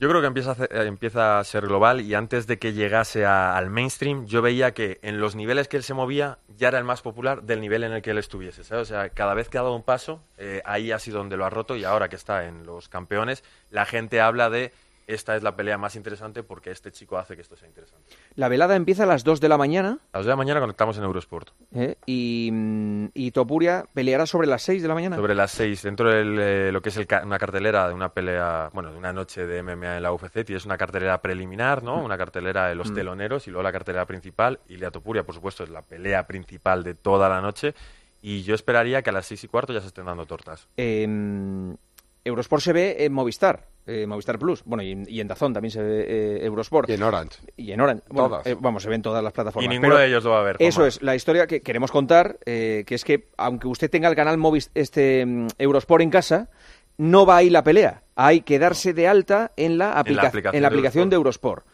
Yo 0.00 0.08
creo 0.08 0.20
que 0.20 0.26
empieza 0.26 0.52
a, 0.52 0.64
eh, 0.64 0.86
empieza 0.86 1.38
a 1.38 1.44
ser 1.44 1.66
global 1.66 2.00
y 2.00 2.14
antes 2.14 2.46
de 2.48 2.58
que 2.58 2.72
llegase 2.72 3.24
a- 3.24 3.56
al 3.56 3.70
mainstream, 3.70 4.26
yo 4.26 4.42
veía 4.42 4.74
que 4.74 4.98
en 5.02 5.20
los 5.20 5.36
niveles 5.36 5.68
que 5.68 5.76
él 5.76 5.84
se 5.84 5.94
movía 5.94 6.38
ya 6.58 6.68
era 6.68 6.78
el 6.78 6.84
más 6.84 7.00
popular 7.00 7.44
del 7.44 7.60
nivel 7.60 7.84
en 7.84 7.92
el 7.92 8.02
que 8.02 8.10
él 8.10 8.18
estuviese. 8.18 8.62
O 8.74 8.84
sea, 8.84 9.08
cada 9.10 9.34
vez 9.34 9.48
que 9.48 9.56
ha 9.56 9.62
dado 9.62 9.74
un 9.76 9.84
paso, 9.84 10.20
eh, 10.36 10.60
ahí 10.64 10.90
ha 10.90 10.98
sido 10.98 11.18
donde 11.18 11.36
lo 11.36 11.44
ha 11.46 11.50
roto 11.50 11.76
y 11.76 11.84
ahora 11.84 12.08
que 12.08 12.16
está 12.16 12.44
en 12.46 12.66
los 12.66 12.88
campeones, 12.88 13.44
la 13.70 13.86
gente 13.86 14.20
habla 14.20 14.50
de 14.50 14.72
esta 15.06 15.36
es 15.36 15.42
la 15.42 15.54
pelea 15.56 15.78
más 15.78 15.96
interesante 15.96 16.42
porque 16.42 16.70
este 16.70 16.90
chico 16.92 17.18
hace 17.18 17.36
que 17.36 17.42
esto 17.42 17.56
sea 17.56 17.68
interesante. 17.68 18.14
La 18.36 18.48
velada 18.48 18.76
empieza 18.76 19.04
a 19.04 19.06
las 19.06 19.24
2 19.24 19.40
de 19.40 19.48
la 19.48 19.58
mañana 19.58 19.98
A 20.12 20.18
las 20.18 20.26
de 20.26 20.30
la 20.30 20.36
mañana 20.36 20.60
conectamos 20.60 20.96
en 20.98 21.04
Eurosport. 21.04 21.50
¿eh? 21.74 21.96
y, 22.06 22.50
mm, 22.52 23.06
y 23.14 23.30
Topuria 23.30 23.86
peleará 23.92 24.26
sobre 24.26 24.46
las 24.46 24.62
6 24.62 24.82
de 24.82 24.88
la 24.88 24.94
mañana. 24.94 25.16
Sobre 25.16 25.34
las 25.34 25.50
seis, 25.50 25.82
dentro 25.82 26.10
de 26.10 26.72
lo 26.72 26.80
que 26.82 26.88
es 26.88 26.96
el 26.96 27.06
una 27.24 27.38
cartelera 27.38 27.88
de 27.88 27.94
una 27.94 28.08
pelea, 28.12 28.70
bueno, 28.72 28.90
de 28.92 28.98
una 28.98 29.12
noche 29.12 29.46
de 29.46 29.62
MMA 29.62 29.96
en 29.98 30.02
la 30.02 30.12
UFC, 30.12 30.44
tienes 30.44 30.64
una 30.66 30.76
cartelera 30.78 31.20
preliminar, 31.20 31.82
¿no? 31.82 32.02
Una 32.02 32.16
cartelera 32.18 32.68
de 32.68 32.74
los 32.74 32.90
Mm. 32.90 32.94
teloneros 32.94 33.46
y 33.46 33.50
luego 33.50 33.62
la 33.62 33.72
cartelera 33.72 34.06
principal. 34.06 34.60
Y 34.68 34.76
la 34.78 34.90
Topuria, 34.90 35.24
por 35.24 35.34
supuesto, 35.34 35.64
es 35.64 35.70
la 35.70 35.82
pelea 35.82 36.26
principal 36.26 36.82
de 36.82 36.94
toda 36.94 37.28
la 37.28 37.40
noche. 37.40 37.74
Y 38.22 38.42
yo 38.42 38.54
esperaría 38.54 39.02
que 39.02 39.10
a 39.10 39.12
las 39.12 39.26
seis 39.26 39.44
y 39.44 39.48
cuarto 39.48 39.72
ya 39.74 39.80
se 39.80 39.88
estén 39.88 40.06
dando 40.06 40.24
tortas. 40.26 40.66
Em, 40.78 41.76
Eurosport 42.24 42.62
se 42.62 42.72
ve 42.72 42.96
en 43.00 43.12
Movistar, 43.12 43.66
eh, 43.86 44.06
Movistar 44.06 44.38
Plus, 44.38 44.62
bueno, 44.64 44.82
y, 44.82 44.92
en- 44.92 45.06
y 45.08 45.20
en 45.20 45.28
Dazón 45.28 45.52
también 45.52 45.70
se 45.70 45.82
ve 45.82 46.04
eh, 46.08 46.44
Eurosport. 46.46 46.88
Y 46.88 46.94
en 46.94 47.02
Orange. 47.02 47.38
Y 47.56 47.72
en 47.72 47.80
Orange. 47.80 48.02
Bueno, 48.08 48.28
Todas. 48.30 48.46
eh, 48.46 48.56
vamos, 48.58 48.82
se 48.82 48.88
ven 48.88 49.02
todas 49.02 49.22
las 49.22 49.32
plataformas. 49.32 49.66
Y 49.66 49.68
ninguno 49.68 49.90
Pero 49.90 50.00
de 50.00 50.06
ellos 50.08 50.24
lo 50.24 50.30
va 50.30 50.40
a 50.40 50.44
ver. 50.44 50.56
Eso 50.58 50.86
es, 50.86 51.02
la 51.02 51.14
historia 51.14 51.46
que 51.46 51.60
queremos 51.60 51.90
contar, 51.90 52.38
eh, 52.46 52.84
que 52.86 52.94
es 52.94 53.04
que 53.04 53.28
aunque 53.36 53.68
usted 53.68 53.90
tenga 53.90 54.08
el 54.08 54.16
canal 54.16 54.38
Movis, 54.38 54.70
este 54.74 55.24
mm, 55.26 55.48
Eurosport 55.58 56.02
en 56.02 56.10
casa, 56.10 56.48
no 56.96 57.26
va 57.26 57.36
ahí 57.36 57.50
la 57.50 57.62
pelea. 57.64 58.02
Hay 58.16 58.40
que 58.42 58.58
darse 58.58 58.94
de 58.94 59.06
alta 59.08 59.52
en 59.56 59.76
la, 59.78 59.92
aplica- 59.98 60.28
aplicación 60.28 60.54
en 60.56 60.62
la 60.62 60.68
de 60.70 60.74
aplicación 60.74 61.10
de 61.10 61.16
Eurosport. 61.16 61.66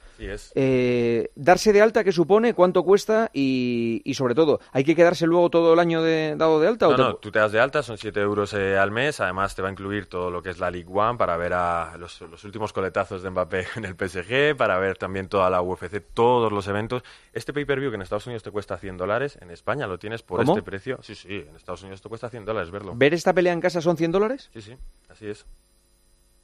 Eh, 0.55 1.31
darse 1.35 1.73
de 1.73 1.81
alta, 1.81 2.05
¿qué 2.05 2.13
supone? 2.13 2.55
¿Cuánto 2.55 2.83
cuesta? 2.85 3.31
Y, 3.33 4.03
y 4.05 4.15
sobre 4.15 4.35
todo, 4.35 4.61
¿hay 4.73 4.85
que 4.85 4.95
quedarse 4.95 5.27
luego 5.27 5.49
todo 5.51 5.73
el 5.73 5.79
año 5.79 6.03
de, 6.03 6.35
dado 6.37 6.61
de 6.61 6.69
alta? 6.69 6.89
o 6.89 6.91
No, 6.91 6.97
te- 6.97 7.03
no, 7.03 7.17
tú 7.17 7.31
te 7.31 7.39
das 7.39 7.53
de 7.53 7.61
alta, 7.61 7.83
son 7.83 7.97
7 7.99 8.21
euros 8.21 8.53
eh, 8.55 8.77
al 8.77 8.91
mes. 8.91 9.21
Además, 9.21 9.55
te 9.55 9.63
va 9.63 9.69
a 9.69 9.71
incluir 9.71 10.07
todo 10.07 10.31
lo 10.31 10.43
que 10.43 10.51
es 10.51 10.59
la 10.59 10.71
League 10.71 10.89
One 10.93 11.17
para 11.19 11.37
ver 11.37 11.55
a 11.55 11.97
los, 11.99 12.21
los 12.23 12.45
últimos 12.45 12.73
coletazos 12.73 13.23
de 13.23 13.31
Mbappé 13.31 13.67
en 13.77 13.85
el 13.85 13.95
PSG, 13.97 14.57
para 14.57 14.79
ver 14.79 14.99
también 14.99 15.29
toda 15.29 15.49
la 15.51 15.63
UFC, 15.63 16.03
todos 16.13 16.53
los 16.53 16.67
eventos. 16.69 17.03
Este 17.33 17.53
pay-per-view 17.53 17.91
que 17.91 17.97
en 17.97 18.03
Estados 18.03 18.27
Unidos 18.27 18.43
te 18.43 18.51
cuesta 18.51 18.77
100 18.77 18.97
dólares, 18.97 19.39
en 19.41 19.51
España 19.51 19.87
lo 19.87 19.99
tienes 19.99 20.23
por 20.23 20.41
¿Cómo? 20.41 20.53
este 20.53 20.63
precio. 20.63 20.99
Sí, 21.03 21.15
sí, 21.15 21.45
en 21.49 21.57
Estados 21.57 21.83
Unidos 21.83 22.03
te 22.03 22.09
cuesta 22.09 22.29
100 22.29 22.45
dólares 22.45 22.71
verlo. 22.71 22.93
¿Ver 22.95 23.15
esta 23.15 23.33
pelea 23.33 23.53
en 23.53 23.61
casa 23.61 23.81
son 23.81 23.97
100 23.97 24.13
dólares? 24.13 24.51
Sí, 24.53 24.61
sí, 24.61 24.77
así 25.09 25.27
es. 25.29 25.47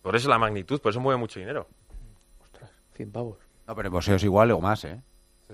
Por 0.03 0.17
eso 0.17 0.29
la 0.29 0.39
magnitud, 0.39 0.81
por 0.81 0.91
eso 0.91 1.01
mueve 1.01 1.19
mucho 1.19 1.39
dinero. 1.41 1.67
100 2.95 3.11
pavos. 3.13 3.37
No, 3.67 3.75
pero 3.75 3.89
en 3.89 3.93
boxeo 3.93 4.17
es 4.17 4.25
igual 4.25 4.51
o 4.53 4.61
más, 4.61 4.85
¿eh? 4.85 5.01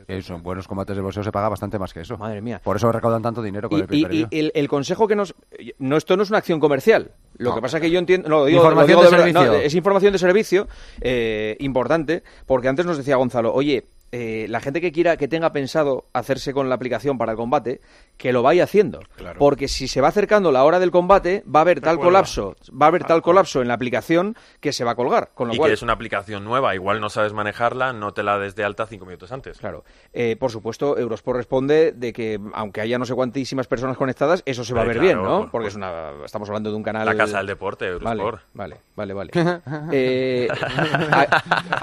Que 0.06 0.22
son 0.22 0.42
buenos 0.42 0.66
combates 0.66 0.96
de 0.96 1.02
boxeo 1.02 1.22
se 1.22 1.30
paga 1.30 1.50
bastante 1.50 1.78
más 1.78 1.92
que 1.92 2.00
eso. 2.00 2.16
Madre 2.16 2.40
mía. 2.40 2.62
Por 2.64 2.76
eso 2.76 2.90
recaudan 2.90 3.20
tanto 3.20 3.42
dinero 3.42 3.68
con 3.68 3.78
Y, 3.78 3.82
el 3.82 3.84
y- 3.84 3.88
pay-per-view. 3.88 4.28
y 4.30 4.38
el, 4.38 4.52
el 4.54 4.66
consejo 4.68 5.06
que 5.06 5.14
nos... 5.14 5.34
No, 5.78 5.98
esto 5.98 6.16
no 6.16 6.22
es 6.22 6.30
una 6.30 6.38
acción 6.38 6.60
comercial. 6.60 7.10
Lo 7.36 7.54
que 7.54 7.60
pasa 7.60 7.76
es 7.76 7.82
que 7.82 7.90
yo 7.90 7.98
entiendo... 7.98 8.26
No, 8.28 8.38
lo 8.40 8.44
digo, 8.46 8.60
Información 8.60 8.96
lo 8.96 9.02
digo 9.02 9.02
de 9.02 9.04
de 9.04 9.22
verdad, 9.24 9.40
servicio. 9.42 9.58
no, 9.58 9.66
es 9.66 9.74
información 9.74 10.12
de 10.14 10.18
servicio 10.18 10.68
eh, 11.02 11.56
importante, 11.60 12.22
porque 12.46 12.68
antes 12.68 12.86
nos 12.86 12.96
decía 12.96 13.16
Gonzalo, 13.16 13.52
oye, 13.52 13.84
eh, 14.12 14.46
la 14.48 14.60
gente 14.60 14.80
que 14.80 14.92
quiera, 14.92 15.16
que 15.16 15.26
tenga 15.26 15.52
pensado 15.52 16.04
hacerse 16.12 16.52
con 16.52 16.68
la 16.68 16.74
aplicación 16.74 17.18
para 17.18 17.32
el 17.32 17.36
combate, 17.38 17.80
que 18.16 18.32
lo 18.32 18.42
vaya 18.42 18.64
haciendo. 18.64 19.00
Porque 19.38 19.68
si 19.68 19.88
se 19.88 20.00
va 20.00 20.08
acercando 20.08 20.52
la 20.52 20.64
hora 20.64 20.78
del 20.78 20.90
combate, 20.90 21.42
va 21.52 21.60
a 21.60 21.62
haber 21.62 21.80
tal 21.80 21.98
colapso, 21.98 22.54
va 22.70 22.86
a 22.86 22.88
haber 22.90 23.04
tal 23.04 23.22
colapso 23.22 23.62
en 23.62 23.68
la 23.68 23.74
aplicación 23.74 24.36
que 24.60 24.72
se 24.72 24.84
va 24.84 24.92
a 24.92 24.94
colgar. 24.94 25.30
Con 25.34 25.48
lo 25.48 25.54
y 25.54 25.56
cual, 25.56 25.70
que 25.70 25.74
es 25.74 25.82
una 25.82 25.94
aplicación 25.94 26.44
nueva, 26.44 26.74
igual 26.74 27.00
no 27.00 27.08
sabes 27.08 27.32
manejarla, 27.32 27.92
no 27.92 28.12
te 28.12 28.22
la 28.22 28.38
des 28.38 28.54
de 28.54 28.64
alta 28.64 28.86
cinco 28.86 29.06
minutos 29.06 29.32
antes. 29.32 29.58
Claro. 29.58 29.84
Eh, 30.12 30.36
por 30.38 30.50
supuesto, 30.50 30.98
Eurosport 30.98 31.38
responde 31.38 31.92
de 31.92 32.12
que, 32.12 32.38
aunque 32.54 32.80
haya 32.82 32.98
no 32.98 33.06
sé 33.06 33.14
cuantísimas 33.14 33.66
personas 33.66 33.96
conectadas, 33.96 34.42
eso 34.44 34.62
se 34.62 34.74
va 34.74 34.80
a 34.80 34.82
Hombre, 34.82 34.98
ver 35.00 35.08
claro, 35.08 35.20
bien, 35.22 35.32
¿no? 35.32 35.40
por- 35.42 35.50
Porque 35.50 35.68
es 35.68 35.74
una, 35.74 36.10
estamos 36.24 36.48
hablando 36.50 36.70
de 36.70 36.76
un 36.76 36.82
canal... 36.82 37.06
La 37.06 37.16
casa 37.16 37.38
del 37.38 37.46
deporte, 37.46 37.86
Eurosport. 37.86 38.42
Vale, 38.52 38.76
vale, 38.94 39.14
vale. 39.14 39.30
vale. 39.34 39.62
Eh, 39.94 40.48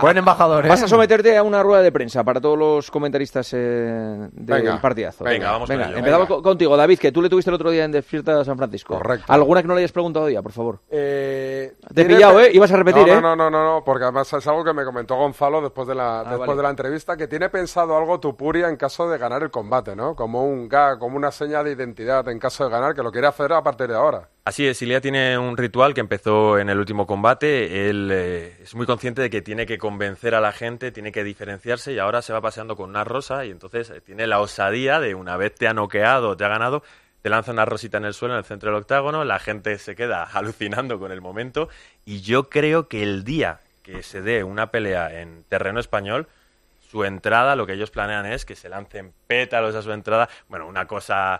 Buen 0.01 0.17
embajador, 0.17 0.65
¿eh? 0.65 0.69
Vas 0.69 0.83
a 0.83 0.87
someterte 0.87 1.35
a 1.37 1.43
una 1.43 1.61
rueda 1.63 1.81
de 1.81 1.91
prensa 1.91 2.18
para 2.23 2.39
todos 2.41 2.57
los 2.57 2.91
comentaristas 2.91 3.51
eh, 3.53 3.57
del 4.31 4.61
Venga, 4.63 4.81
partidazo. 4.81 5.23
venga, 5.23 5.51
vamos 5.51 5.69
con 5.69 5.79
ello. 5.81 5.97
Empezamos 5.97 6.27
Venga. 6.27 6.27
co- 6.27 6.41
contigo, 6.43 6.77
David, 6.77 6.99
que 6.99 7.11
tú 7.11 7.21
le 7.21 7.29
tuviste 7.29 7.49
el 7.51 7.55
otro 7.55 7.71
día 7.71 7.85
en 7.85 7.91
Despierta 7.91 8.43
San 8.45 8.57
Francisco. 8.57 8.95
Correcto. 8.95 9.25
¿Alguna 9.31 9.61
que 9.61 9.67
no 9.67 9.73
le 9.75 9.79
hayas 9.81 9.91
preguntado 9.91 10.29
ya, 10.29 10.41
por 10.41 10.51
favor? 10.51 10.79
Eh, 10.89 11.73
Te 11.93 12.01
he 12.01 12.05
pillado, 12.05 12.39
¿eh? 12.41 12.49
Ibas 12.53 12.71
a 12.71 12.77
repetir, 12.77 13.05
no, 13.07 13.13
¿eh? 13.13 13.21
No, 13.21 13.35
no, 13.35 13.49
no, 13.49 13.63
no, 13.63 13.83
porque 13.83 14.03
además 14.03 14.31
es 14.33 14.45
algo 14.47 14.63
que 14.63 14.73
me 14.73 14.83
comentó 14.85 15.15
Gonzalo 15.15 15.61
después 15.61 15.87
de 15.87 15.95
la, 15.95 16.19
después 16.23 16.39
vale. 16.47 16.55
de 16.57 16.63
la 16.63 16.69
entrevista, 16.69 17.17
que 17.17 17.27
tiene 17.27 17.49
pensado 17.49 17.97
algo 17.97 18.19
Tupuria 18.19 18.69
en 18.69 18.75
caso 18.77 19.09
de 19.09 19.17
ganar 19.17 19.43
el 19.43 19.51
combate, 19.51 19.95
¿no? 19.95 20.15
Como 20.15 20.45
un 20.45 20.67
gag, 20.69 20.99
como 20.99 21.17
una 21.17 21.31
seña 21.31 21.63
de 21.63 21.71
identidad 21.71 22.27
en 22.29 22.39
caso 22.39 22.63
de 22.65 22.69
ganar, 22.71 22.93
que 22.95 23.03
lo 23.03 23.11
quiere 23.11 23.27
hacer 23.27 23.51
a 23.53 23.61
partir 23.61 23.87
de 23.87 23.95
ahora. 23.95 24.27
Así 24.49 24.65
es, 24.65 24.79
tiene 24.79 25.37
un 25.37 25.55
ritual 25.57 25.93
que 25.93 25.99
empezó 25.99 26.57
en 26.57 26.71
el 26.71 26.79
último 26.79 27.05
combate. 27.05 27.87
Él 27.87 28.09
eh, 28.11 28.57
es 28.63 28.73
muy 28.73 28.87
consciente 28.87 29.21
de 29.21 29.29
que 29.29 29.43
tiene 29.43 29.67
que 29.67 29.77
convencer 29.77 30.33
a 30.33 30.41
la 30.41 30.51
gente, 30.51 30.91
tiene 30.91 31.11
que 31.11 31.23
diferenciarse 31.23 31.93
y 31.93 31.99
ahora 31.99 32.23
se 32.23 32.33
va 32.33 32.41
paseando 32.41 32.75
con 32.75 32.89
una 32.89 33.03
rosa 33.03 33.45
y 33.45 33.51
entonces 33.51 33.91
eh, 33.91 34.01
tiene 34.01 34.25
la 34.25 34.39
osadía 34.39 34.99
de 34.99 35.13
una 35.13 35.37
vez 35.37 35.53
te 35.53 35.67
ha 35.67 35.75
noqueado, 35.75 36.35
te 36.35 36.45
ha 36.45 36.47
ganado, 36.47 36.81
te 37.21 37.29
lanza 37.29 37.51
una 37.51 37.63
rosita 37.63 37.99
en 37.99 38.05
el 38.05 38.15
suelo 38.15 38.33
en 38.33 38.39
el 38.39 38.43
centro 38.43 38.71
del 38.71 38.79
octágono, 38.79 39.23
la 39.23 39.37
gente 39.37 39.77
se 39.77 39.95
queda 39.95 40.23
alucinando 40.33 40.97
con 40.97 41.11
el 41.11 41.21
momento 41.21 41.69
y 42.03 42.21
yo 42.21 42.49
creo 42.49 42.87
que 42.87 43.03
el 43.03 43.23
día 43.23 43.59
que 43.83 44.01
se 44.01 44.23
dé 44.23 44.43
una 44.43 44.71
pelea 44.71 45.21
en 45.21 45.43
terreno 45.43 45.79
español, 45.79 46.27
su 46.89 47.03
entrada, 47.03 47.55
lo 47.55 47.67
que 47.67 47.73
ellos 47.73 47.91
planean 47.91 48.25
es 48.25 48.45
que 48.45 48.55
se 48.55 48.67
lancen 48.67 49.13
pétalos 49.27 49.75
a 49.75 49.83
su 49.83 49.91
entrada. 49.91 50.27
Bueno, 50.47 50.65
una 50.65 50.87
cosa... 50.87 51.39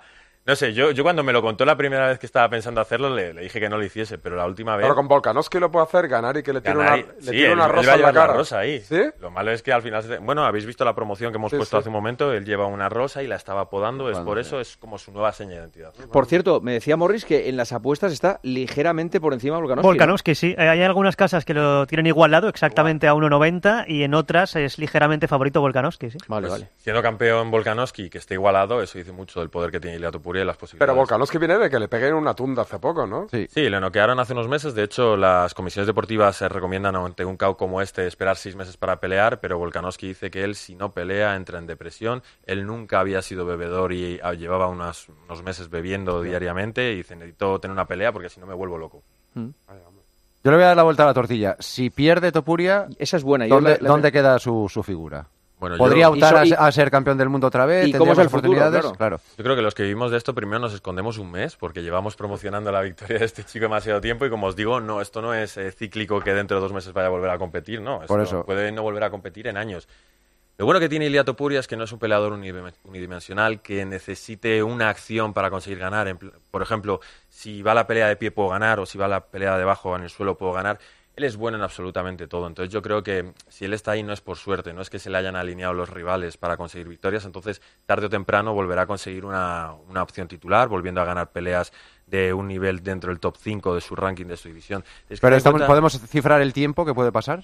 No 0.50 0.56
sé, 0.56 0.74
yo, 0.74 0.90
yo 0.90 1.04
cuando 1.04 1.24
me 1.24 1.32
lo 1.32 1.44
contó 1.44 1.64
la 1.64 1.78
primera 1.78 2.08
vez 2.08 2.18
que 2.18 2.26
estaba 2.26 2.50
pensando 2.50 2.82
hacerlo, 2.82 3.14
le, 3.14 3.34
le 3.36 3.42
dije 3.44 3.60
que 3.60 3.70
no 3.70 3.78
lo 3.78 3.84
hiciese, 3.86 4.18
pero 4.18 4.36
la 4.36 4.48
última 4.48 4.76
vez... 4.76 4.84
Pero 4.84 4.96
con 4.96 5.08
Volkanovski 5.08 5.60
lo 5.60 5.70
puede 5.72 5.86
hacer, 5.86 6.08
ganar 6.08 6.36
y 6.38 6.42
que 6.44 6.52
le 6.54 6.62
tire 6.62 6.76
una, 6.76 6.98
y- 6.98 7.04
le 7.04 7.14
sí, 7.22 7.30
tire 7.32 7.48
él- 7.48 7.54
una 7.54 7.66
él 7.66 7.72
rosa 7.72 7.88
va 7.88 7.94
a 7.94 7.96
en 7.96 8.02
la 8.02 8.08
llevar 8.10 8.14
la 8.16 8.22
cara. 8.22 8.34
rosa 8.34 8.60
ahí. 8.60 8.80
¿Sí? 8.82 9.00
Lo 9.20 9.30
malo 9.30 9.52
es 9.52 9.62
que 9.62 9.72
al 9.72 9.84
final... 9.84 10.02
se- 10.02 10.18
Bueno, 10.18 10.44
habéis 10.44 10.66
visto 10.66 10.84
la 10.84 10.96
promoción 10.96 11.32
que 11.32 11.38
hemos 11.38 11.52
Sí, 11.52 11.58
puesto 11.58 11.78
sí. 11.78 11.80
hace 11.82 11.90
un 11.90 11.94
momento. 11.94 12.34
Él 12.34 12.46
lleva 12.46 12.66
una 12.66 12.90
rosa 12.90 13.22
y 13.22 13.28
la 13.28 13.36
estaba 13.36 13.70
podando. 13.70 14.10
Es 14.10 14.18
por 14.20 14.40
eso, 14.40 14.60
es 14.60 14.76
como 14.78 14.98
su 14.98 15.12
nueva 15.12 15.32
seña 15.34 15.52
de 15.52 15.58
identidad. 15.58 15.94
Por 16.12 16.26
cierto, 16.26 16.62
me 16.62 16.74
decía 16.74 16.98
Morris 16.98 17.26
que 17.26 17.48
en 17.48 17.56
las 17.56 17.72
apuestas 17.72 18.12
está 18.12 18.40
ligeramente 18.42 19.22
por 19.22 19.34
encima 19.34 19.58
de 19.58 19.62
Volkanovski. 19.62 19.86
¿no? 19.88 19.92
Volkanovski, 19.92 20.34
sí. 20.34 20.56
Eh, 20.58 20.68
Hay 20.68 20.82
algunas 20.82 21.16
casas 21.16 21.46
que 21.46 21.54
lo 21.54 21.86
tienen 21.86 22.08
igualado 22.08 22.48
exactamente 22.50 23.08
a 23.08 23.14
1.90 23.14 23.86
y 23.88 24.02
en 24.04 24.16
otras 24.16 24.56
es 24.56 24.80
ligeramente 24.80 25.28
favorito 25.28 25.62
Volkanovski, 25.62 26.10
sí. 26.10 26.18
Vale, 26.28 26.48
Pues, 26.48 26.60
vale. 26.62 26.72
Siendo 26.78 27.04
campeón 27.04 27.52
Volkanovski, 27.52 28.10
que 28.10 28.18
esté 28.18 28.34
igualado, 28.34 28.82
eso 28.82 28.98
dice 28.98 29.12
mucho 29.12 29.42
del 29.42 29.50
poder 29.52 29.70
que 29.70 29.80
tiene 29.80 29.98
Ilia 29.98 30.10
Topuria 30.12 30.39
Las 30.46 30.58
posibilidades. 30.58 30.88
Pero 30.92 30.96
Volkanovski 30.96 31.38
viene 31.38 31.58
de 31.58 31.70
que 31.70 31.80
le 31.80 31.88
peguen 31.88 32.14
una 32.14 32.34
tunda 32.34 32.64
hace 32.64 32.80
poco, 32.80 33.06
¿no? 33.08 33.28
Sí. 33.30 33.48
le 33.70 33.80
noquearon 33.80 34.20
hace 34.20 34.34
unos 34.34 34.48
meses. 34.48 34.74
De 34.74 34.84
hecho, 34.84 35.16
las 35.18 35.54
comisiones 35.54 35.88
deportivas 35.88 36.36
se 36.36 36.50
recomiendan 36.50 36.96
ante 36.96 37.26
un 37.26 37.38
KO 37.38 37.58
como 37.58 37.82
este 37.82 38.08
esperar 38.08 38.36
seis 38.38 38.56
meses 38.56 38.78
para 38.78 39.00
pelear, 39.00 39.40
pero 39.40 39.58
Volkanovski 39.58 40.08
dice 40.08 40.30
que 40.32 40.44
él, 40.44 40.56
si 40.56 40.76
no 40.76 40.92
pelea, 40.92 41.36
entra 41.36 41.60
en 41.60 41.68
depresión. 41.68 42.24
Él 42.46 42.66
nunca 42.66 43.00
había 43.00 43.22
sido 43.22 43.46
bebedor 43.46 43.94
y 43.94 44.20
ah, 44.24 44.34
llevaba 44.34 44.68
unos, 44.68 45.10
unos 45.26 45.44
meses 45.44 45.70
bebiendo 45.70 46.22
diariamente 46.22 46.92
y 46.94 46.98
dice, 46.98 47.16
necesito 47.16 47.60
tener 47.60 47.74
una 47.74 47.86
pelea 47.86 48.12
porque 48.12 48.30
si 48.30 48.40
no 48.40 48.46
me 48.46 48.54
vuelvo 48.54 48.78
loco. 48.78 49.04
Mm. 49.36 49.50
Yo 50.42 50.52
le 50.52 50.58
voy 50.58 50.64
a 50.64 50.68
dar 50.68 50.78
la 50.78 50.84
vuelta 50.84 51.04
a 51.04 51.08
la 51.08 51.14
tortilla. 51.14 51.58
Si 51.60 51.90
pierde 51.90 52.32
Topuria, 52.32 52.88
esa 52.98 53.18
es 53.18 53.24
buena. 53.24 53.46
¿dónde, 53.48 53.72
la- 53.72 53.78
la- 53.82 53.90
dónde 53.90 54.12
queda 54.12 54.40
su, 54.40 54.68
su 54.70 54.84
figura? 54.84 55.28
Bueno, 55.60 55.76
¿Podría 55.78 56.04
yo- 56.06 56.12
optar 56.14 56.48
y 56.48 56.54
a, 56.54 56.56
a 56.68 56.72
ser 56.72 56.90
campeón 56.90 57.18
del 57.18 57.28
mundo 57.30 57.48
otra 57.48 57.66
vez? 57.66 57.88
¿Y 57.88 57.92
¿Tendría 57.92 58.00
cómo 58.00 58.12
es 58.14 58.18
el 58.20 58.30
futuro? 58.30 58.52
oportunidades? 58.62 58.98
Claro. 58.98 59.20
Yo 59.38 59.44
creo 59.44 59.56
que 59.58 59.62
los 59.62 59.76
que 59.76 59.84
vivimos 59.84 60.10
de 60.10 60.18
esto 60.18 60.34
primero 60.34 60.60
nos 60.60 60.74
escondemos 60.74 61.18
un 61.18 61.30
mes 61.32 61.58
porque 61.58 61.82
llevamos 61.84 62.16
promocionando 62.16 62.72
la 62.72 62.82
victoria 62.82 63.20
de 63.20 63.26
este 63.26 63.44
chico 63.44 63.64
demasiado 63.66 64.00
tiempo 64.00 64.26
y 64.26 64.30
como 64.30 64.48
os 64.48 64.56
digo, 64.56 64.80
no, 64.80 65.02
esto 65.02 65.22
no 65.22 65.34
es 65.34 65.58
eh, 65.58 65.72
cíclico 65.72 66.22
que 66.22 66.34
dentro 66.34 66.56
de 66.58 66.62
dos 66.62 66.72
meses 66.72 66.94
vaya 66.94 67.08
a 67.08 67.12
volver 67.12 67.30
a 67.30 67.38
competir, 67.38 67.82
no. 67.82 68.00
Por 68.08 68.22
eso. 68.22 68.46
Puede 68.46 68.72
no 68.72 68.84
volver 68.84 69.04
a 69.04 69.10
competir 69.10 69.48
en 69.48 69.58
años. 69.58 69.88
Lo 70.58 70.66
bueno 70.66 70.80
que 70.82 70.90
tiene 70.90 71.06
Ilia 71.06 71.24
Topuria 71.24 71.60
es 71.62 71.68
que 71.68 71.78
no 71.78 71.86
es 71.86 71.92
un 71.94 72.00
peleador 72.00 72.34
unidime- 72.34 72.74
unidimensional 72.84 73.62
que 73.62 73.86
necesite 73.86 74.62
una 74.64 74.90
acción 74.90 75.34
para 75.34 75.50
conseguir 75.50 75.80
ganar. 75.80 76.18
Por 76.52 76.62
ejemplo, 76.62 77.00
si 77.30 77.62
va 77.62 77.74
la 77.74 77.88
pelea 77.88 78.08
de 78.08 78.18
pie 78.18 78.32
puedo 78.32 78.50
ganar 78.50 78.80
o 78.82 78.86
si 78.86 78.98
va 78.98 79.08
la 79.08 79.22
pelea 79.26 79.56
de 79.58 79.64
abajo 79.64 79.96
en 79.96 80.04
el 80.04 80.10
suelo 80.10 80.38
puedo 80.38 80.52
ganar. 80.54 80.78
Él 81.20 81.26
es 81.26 81.36
bueno 81.36 81.58
en 81.58 81.64
absolutamente 81.64 82.28
todo. 82.28 82.48
Entonces 82.48 82.72
yo 82.74 82.82
creo 82.82 83.04
que 83.04 83.34
si 83.50 83.66
él 83.66 83.74
está 83.74 83.92
ahí 83.92 84.04
no 84.04 84.14
es 84.14 84.22
por 84.22 84.38
suerte, 84.38 84.74
no 84.74 84.82
es 84.82 84.90
que 84.90 85.00
se 85.00 85.10
le 85.10 85.18
hayan 85.18 85.36
alineado 85.36 85.74
los 85.74 85.90
rivales 85.90 86.38
para 86.38 86.56
conseguir 86.56 86.88
victorias. 86.88 87.26
Entonces 87.26 87.62
tarde 87.86 88.06
o 88.06 88.10
temprano 88.10 88.54
volverá 88.54 88.84
a 88.84 88.88
conseguir 88.88 89.26
una, 89.26 89.74
una 89.90 90.02
opción 90.02 90.30
titular, 90.30 90.70
volviendo 90.70 91.02
a 91.02 91.04
ganar 91.06 91.32
peleas 91.34 91.74
de 92.08 92.34
un 92.34 92.48
nivel 92.48 92.82
dentro 92.84 93.10
del 93.12 93.20
top 93.20 93.36
5 93.38 93.76
de 93.76 93.82
su 93.82 93.98
ranking, 93.98 94.28
de 94.28 94.38
su 94.38 94.48
división. 94.48 94.86
Es 95.10 95.20
que 95.20 95.28
Pero 95.28 95.36
estamos- 95.36 95.60
cuenta- 95.60 95.68
¿podemos 95.68 96.00
cifrar 96.08 96.42
el 96.42 96.54
tiempo 96.54 96.86
que 96.86 96.94
puede 96.94 97.12
pasar? 97.12 97.44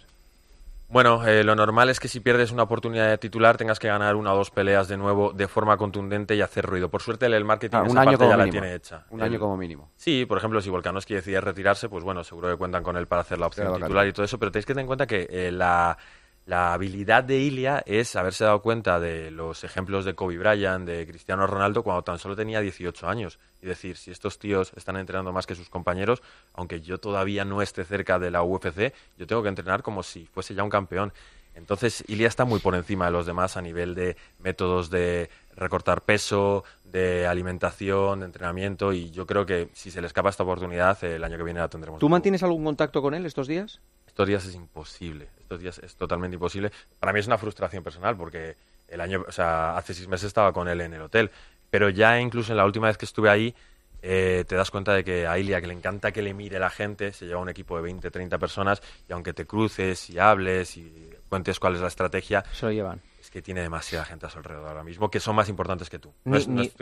Bueno, 0.95 1.27
eh, 1.27 1.43
lo 1.43 1.55
normal 1.57 1.89
es 1.89 1.99
que 1.99 2.07
si 2.07 2.21
pierdes 2.21 2.53
una 2.53 2.63
oportunidad 2.63 3.09
de 3.09 3.17
titular 3.17 3.57
tengas 3.57 3.79
que 3.79 3.89
ganar 3.89 4.15
una 4.15 4.31
o 4.31 4.37
dos 4.37 4.49
peleas 4.49 4.87
de 4.87 4.95
nuevo 4.95 5.33
de 5.33 5.49
forma 5.49 5.75
contundente 5.75 6.37
y 6.37 6.41
hacer 6.41 6.65
ruido. 6.65 6.89
Por 6.89 7.01
suerte 7.01 7.25
el- 7.25 7.43
marketing 7.43 7.75
Ah, 7.77 7.83
esa 7.85 7.99
año 7.99 8.05
parte 8.11 8.17
como 8.19 8.29
ya 8.29 8.37
la 8.37 8.49
tiene 8.49 8.73
hecha. 8.75 9.05
Un 9.09 9.19
El- 9.19 9.25
año 9.25 9.39
como 9.41 9.57
mínimo. 9.57 9.91
Sí, 9.97 10.25
por 10.25 10.37
ejemplo, 10.37 10.61
si 10.61 10.69
Volkanovski 10.69 11.15
decide 11.15 11.41
retirarse, 11.41 11.89
pues 11.89 12.01
bueno, 12.05 12.23
seguro 12.23 12.47
que 12.49 12.55
cuentan 12.55 12.81
con 12.81 12.95
él 12.95 13.07
para 13.07 13.23
hacer 13.23 13.39
la 13.39 13.47
opción 13.47 13.73
titular 13.75 14.07
y 14.07 14.13
todo 14.13 14.23
eso, 14.23 14.39
pero 14.39 14.53
tenéis 14.53 14.65
que 14.65 14.71
tener 14.73 14.83
en 14.83 14.87
cuenta 14.87 15.05
que 15.05 15.27
eh, 15.29 15.51
la, 15.51 15.97
la 16.45 16.73
habilidad 16.73 17.25
de 17.25 17.39
Ilia 17.39 17.83
es 17.85 18.15
haberse 18.15 18.45
dado 18.45 18.61
cuenta 18.61 18.97
de 18.97 19.31
los 19.31 19.65
ejemplos 19.65 20.05
de 20.05 20.13
Kobe 20.15 20.37
Bryant, 20.37 20.85
de 20.87 21.05
Cristiano 21.05 21.45
Ronaldo, 21.45 21.83
cuando 21.83 22.03
tan 22.03 22.19
solo 22.19 22.37
tenía 22.37 22.61
18 22.61 23.09
años. 23.09 23.37
Y 23.65 23.67
decir, 23.67 23.97
si 23.97 24.11
estos 24.11 24.37
tíos 24.37 24.71
están 24.75 24.95
entrenando 24.95 25.33
más 25.33 25.47
que 25.47 25.55
sus 25.55 25.71
compañeros, 25.71 26.21
aunque 26.53 26.81
yo 26.81 26.99
todavía 26.99 27.45
no 27.45 27.63
esté 27.63 27.83
cerca 27.83 28.19
de 28.19 28.29
la 28.29 28.43
UFC, 28.43 28.93
yo 29.17 29.25
tengo 29.25 29.41
que 29.41 29.49
entrenar 29.49 29.81
como 29.81 30.03
si 30.03 30.27
fuese 30.27 30.53
ya 30.53 30.63
un 30.63 30.69
campeón. 30.69 31.11
Entonces, 31.55 32.03
Ilia 32.07 32.27
está 32.27 32.45
muy 32.45 32.59
por 32.59 32.75
encima 32.75 33.05
de 33.05 33.11
los 33.11 33.25
demás 33.25 33.57
a 33.57 33.63
nivel 33.63 33.95
de 33.95 34.17
métodos 34.37 34.91
de 34.91 35.31
recortar 35.55 36.03
peso, 36.03 36.63
de 36.83 37.25
alimentación, 37.25 38.19
de 38.19 38.27
entrenamiento, 38.27 38.93
y 38.93 39.09
yo 39.09 39.25
creo 39.25 39.47
que 39.47 39.69
si 39.73 39.89
se 39.89 39.99
le 39.99 40.05
escapa 40.05 40.29
esta 40.29 40.43
oportunidad, 40.43 41.03
el 41.03 41.23
año 41.23 41.37
que 41.37 41.43
viene 41.43 41.59
la 41.59 41.67
tendremos. 41.67 41.99
¿Tú 41.99 42.07
mantienes 42.07 42.43
algún 42.43 42.63
contacto 42.63 43.01
con 43.01 43.15
él 43.15 43.25
estos 43.25 43.47
días? 43.47 43.81
Estos 44.05 44.27
días 44.27 44.45
es 44.45 44.53
imposible, 44.53 45.27
estos 45.39 45.59
días 45.59 45.79
es 45.79 45.95
totalmente 45.95 46.35
imposible. 46.35 46.71
Para 46.99 47.13
mí 47.13 47.19
es 47.19 47.25
una 47.25 47.39
frustración 47.39 47.83
personal 47.83 48.15
porque 48.15 48.57
el 48.87 49.01
año, 49.01 49.25
o 49.27 49.31
sea, 49.31 49.75
hace 49.75 49.93
seis 49.93 50.07
meses 50.07 50.27
estaba 50.27 50.53
con 50.53 50.67
él 50.67 50.81
en 50.81 50.93
el 50.93 51.01
hotel, 51.01 51.31
pero 51.75 51.89
ya 51.89 52.21
incluso 52.21 52.53
en 52.53 52.57
la 52.57 52.63
última 52.63 52.87
vez 52.87 52.97
que 52.97 53.03
estuve 53.03 53.29
ahí 53.29 53.53
eh, 54.01 54.45
te 54.47 54.55
das 54.55 54.71
cuenta 54.71 54.93
de 54.93 55.03
que 55.03 55.27
a 55.27 55.37
Ilia, 55.37 55.59
que 55.59 55.67
le 55.67 55.73
encanta 55.73 56.13
que 56.13 56.21
le 56.21 56.33
mire 56.33 56.57
la 56.57 56.69
gente, 56.69 57.11
se 57.11 57.25
lleva 57.25 57.41
un 57.41 57.49
equipo 57.49 57.75
de 57.75 57.81
20, 57.83 58.09
30 58.11 58.37
personas 58.37 58.81
y 59.09 59.11
aunque 59.11 59.33
te 59.33 59.45
cruces 59.45 60.09
y 60.09 60.17
hables 60.17 60.77
y 60.77 61.09
cuentes 61.27 61.59
cuál 61.59 61.75
es 61.75 61.81
la 61.81 61.87
estrategia, 61.89 62.45
Se 62.53 62.65
lo 62.67 62.71
llevan. 62.71 63.01
es 63.19 63.29
que 63.29 63.41
tiene 63.41 63.61
demasiada 63.61 64.05
gente 64.05 64.25
a 64.25 64.29
su 64.29 64.37
alrededor 64.37 64.69
ahora 64.69 64.83
mismo 64.85 65.09
que 65.11 65.19
son 65.19 65.35
más 65.35 65.49
importantes 65.49 65.89
que 65.89 65.99
tú. 65.99 66.13
No 66.23 66.35
Ni, 66.37 66.41
es- 66.41 66.47
no 66.47 66.61
es 66.61 66.75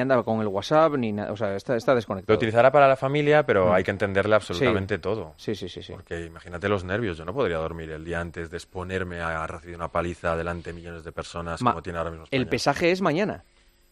anda 0.00 0.22
con 0.24 0.40
el 0.42 0.48
WhatsApp, 0.48 0.94
ni 0.96 1.12
nada. 1.12 1.32
O 1.32 1.36
sea, 1.38 1.54
está, 1.56 1.74
está 1.74 1.92
Lo 1.92 1.96
desconectado. 1.96 2.36
utilizará 2.36 2.70
para 2.70 2.86
la 2.86 2.96
familia, 2.96 3.46
pero 3.46 3.68
Mm. 3.68 3.72
hay 3.72 3.82
que 3.84 3.92
entenderle 3.92 4.34
absolutamente 4.34 4.98
todo. 4.98 5.32
Sí, 5.38 5.54
sí, 5.54 5.70
sí, 5.70 5.82
sí. 5.82 5.92
Porque 5.94 6.20
imagínate 6.26 6.68
los 6.68 6.84
nervios. 6.84 7.16
Yo 7.16 7.24
no 7.24 7.32
podría 7.32 7.56
dormir 7.58 7.90
el 7.92 8.04
día 8.04 8.20
antes 8.20 8.50
de 8.50 8.58
exponerme 8.58 9.20
a 9.20 9.46
recibir 9.46 9.76
una 9.76 9.88
paliza 9.88 10.36
delante 10.36 10.70
de 10.70 10.74
millones 10.74 11.02
de 11.04 11.12
personas 11.12 11.62
Ma- 11.62 11.70
como 11.70 11.82
tiene 11.82 11.98
ahora 11.98 12.10
mismo 12.10 12.26
El 12.30 12.46
pesaje 12.48 12.90
es 12.90 13.00
mañana. 13.00 13.44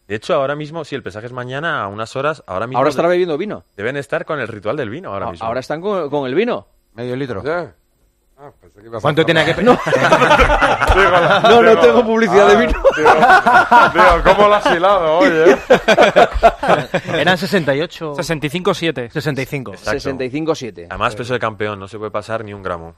De 0.07 0.15
hecho, 0.15 0.33
ahora 0.35 0.55
mismo, 0.55 0.83
sí, 0.83 0.95
el 0.95 1.03
pesaje 1.03 1.27
es 1.27 1.31
mañana 1.31 1.81
a 1.83 1.87
unas 1.87 2.15
horas. 2.15 2.43
Ahora 2.45 2.67
mismo 2.67 2.77
Ahora 2.79 2.89
estará 2.89 3.07
bebiendo 3.07 3.37
vino. 3.37 3.63
Deben 3.77 3.95
estar 3.97 4.25
con 4.25 4.39
el 4.39 4.47
ritual 4.47 4.75
del 4.77 4.89
vino 4.89 5.11
ahora 5.13 5.27
A- 5.27 5.31
mismo. 5.31 5.45
Ahora 5.47 5.59
están 5.61 5.79
con, 5.81 6.09
con 6.09 6.27
el 6.27 6.35
vino. 6.35 6.67
Medio 6.93 7.15
litro. 7.15 7.41
Ah, 8.35 8.51
pensé 8.59 8.81
que 8.81 8.87
ibas 8.87 8.99
a 8.99 9.01
¿Cuánto 9.01 9.23
tiene 9.25 9.45
que- 9.45 9.53
No. 9.63 9.79
No, 11.49 11.61
no 11.61 11.79
tengo 11.79 12.03
publicidad 12.03 12.47
de 12.47 12.55
vino. 12.57 12.73
Ah, 13.07 13.91
Digo, 13.93 14.03
digo, 14.05 14.23
¿cómo 14.35 14.47
lo 14.49 14.55
has 14.55 14.65
hilado 14.75 15.17
hoy, 15.19 15.29
eh? 15.31 15.57
Eran 17.19 17.37
68. 17.37 18.13
65-7. 18.15 19.09
65. 19.11 19.73
Exacto. 19.73 20.09
65-7. 20.11 20.87
Además, 20.89 21.15
peso 21.15 21.33
de 21.33 21.39
campeón, 21.39 21.79
no 21.79 21.87
se 21.87 21.97
puede 21.97 22.11
pasar 22.11 22.43
ni 22.43 22.53
un 22.53 22.61
gramo. 22.63 22.95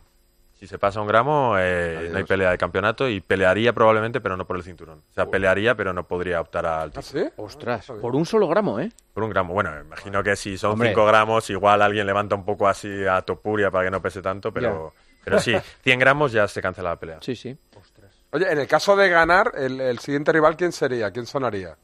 Si 0.65 0.69
se 0.69 0.79
pasa 0.79 0.99
un 0.99 1.05
gramo, 1.05 1.55
eh, 1.59 2.09
no 2.11 2.17
hay 2.17 2.23
pelea 2.23 2.49
de 2.49 2.57
campeonato 2.57 3.07
y 3.07 3.21
pelearía 3.21 3.71
probablemente, 3.71 4.19
pero 4.19 4.35
no 4.35 4.47
por 4.47 4.57
el 4.57 4.63
cinturón. 4.63 5.03
O 5.11 5.13
sea, 5.13 5.27
pelearía, 5.27 5.75
pero 5.75 5.93
no 5.93 6.07
podría 6.07 6.41
optar 6.41 6.65
al 6.65 6.91
título. 6.91 7.29
Ostras, 7.35 7.85
por 8.01 8.15
un 8.15 8.25
solo 8.25 8.47
gramo, 8.47 8.79
¿eh? 8.79 8.91
Por 9.13 9.21
un 9.23 9.29
gramo. 9.29 9.53
Bueno, 9.53 9.79
imagino 9.79 10.23
que 10.23 10.35
si 10.35 10.57
son 10.57 10.71
Hombre. 10.71 10.89
5 10.89 11.05
gramos, 11.05 11.47
igual 11.51 11.83
alguien 11.83 12.07
levanta 12.07 12.33
un 12.33 12.43
poco 12.43 12.67
así 12.67 13.05
a 13.05 13.21
Topuria 13.21 13.69
para 13.69 13.85
que 13.85 13.91
no 13.91 14.01
pese 14.01 14.23
tanto, 14.23 14.51
pero, 14.51 14.91
pero 15.23 15.37
sí, 15.39 15.53
100 15.83 15.99
gramos 15.99 16.31
ya 16.31 16.47
se 16.47 16.63
cancela 16.63 16.89
la 16.89 16.95
pelea. 16.95 17.19
Sí, 17.21 17.35
sí. 17.35 17.55
Oye, 18.31 18.51
en 18.51 18.57
el 18.57 18.67
caso 18.67 18.95
de 18.95 19.07
ganar, 19.07 19.51
el, 19.55 19.79
el 19.79 19.99
siguiente 19.99 20.31
rival, 20.31 20.57
¿quién 20.57 20.71
sería? 20.71 21.11
¿Quién 21.11 21.27
sonaría? 21.27 21.77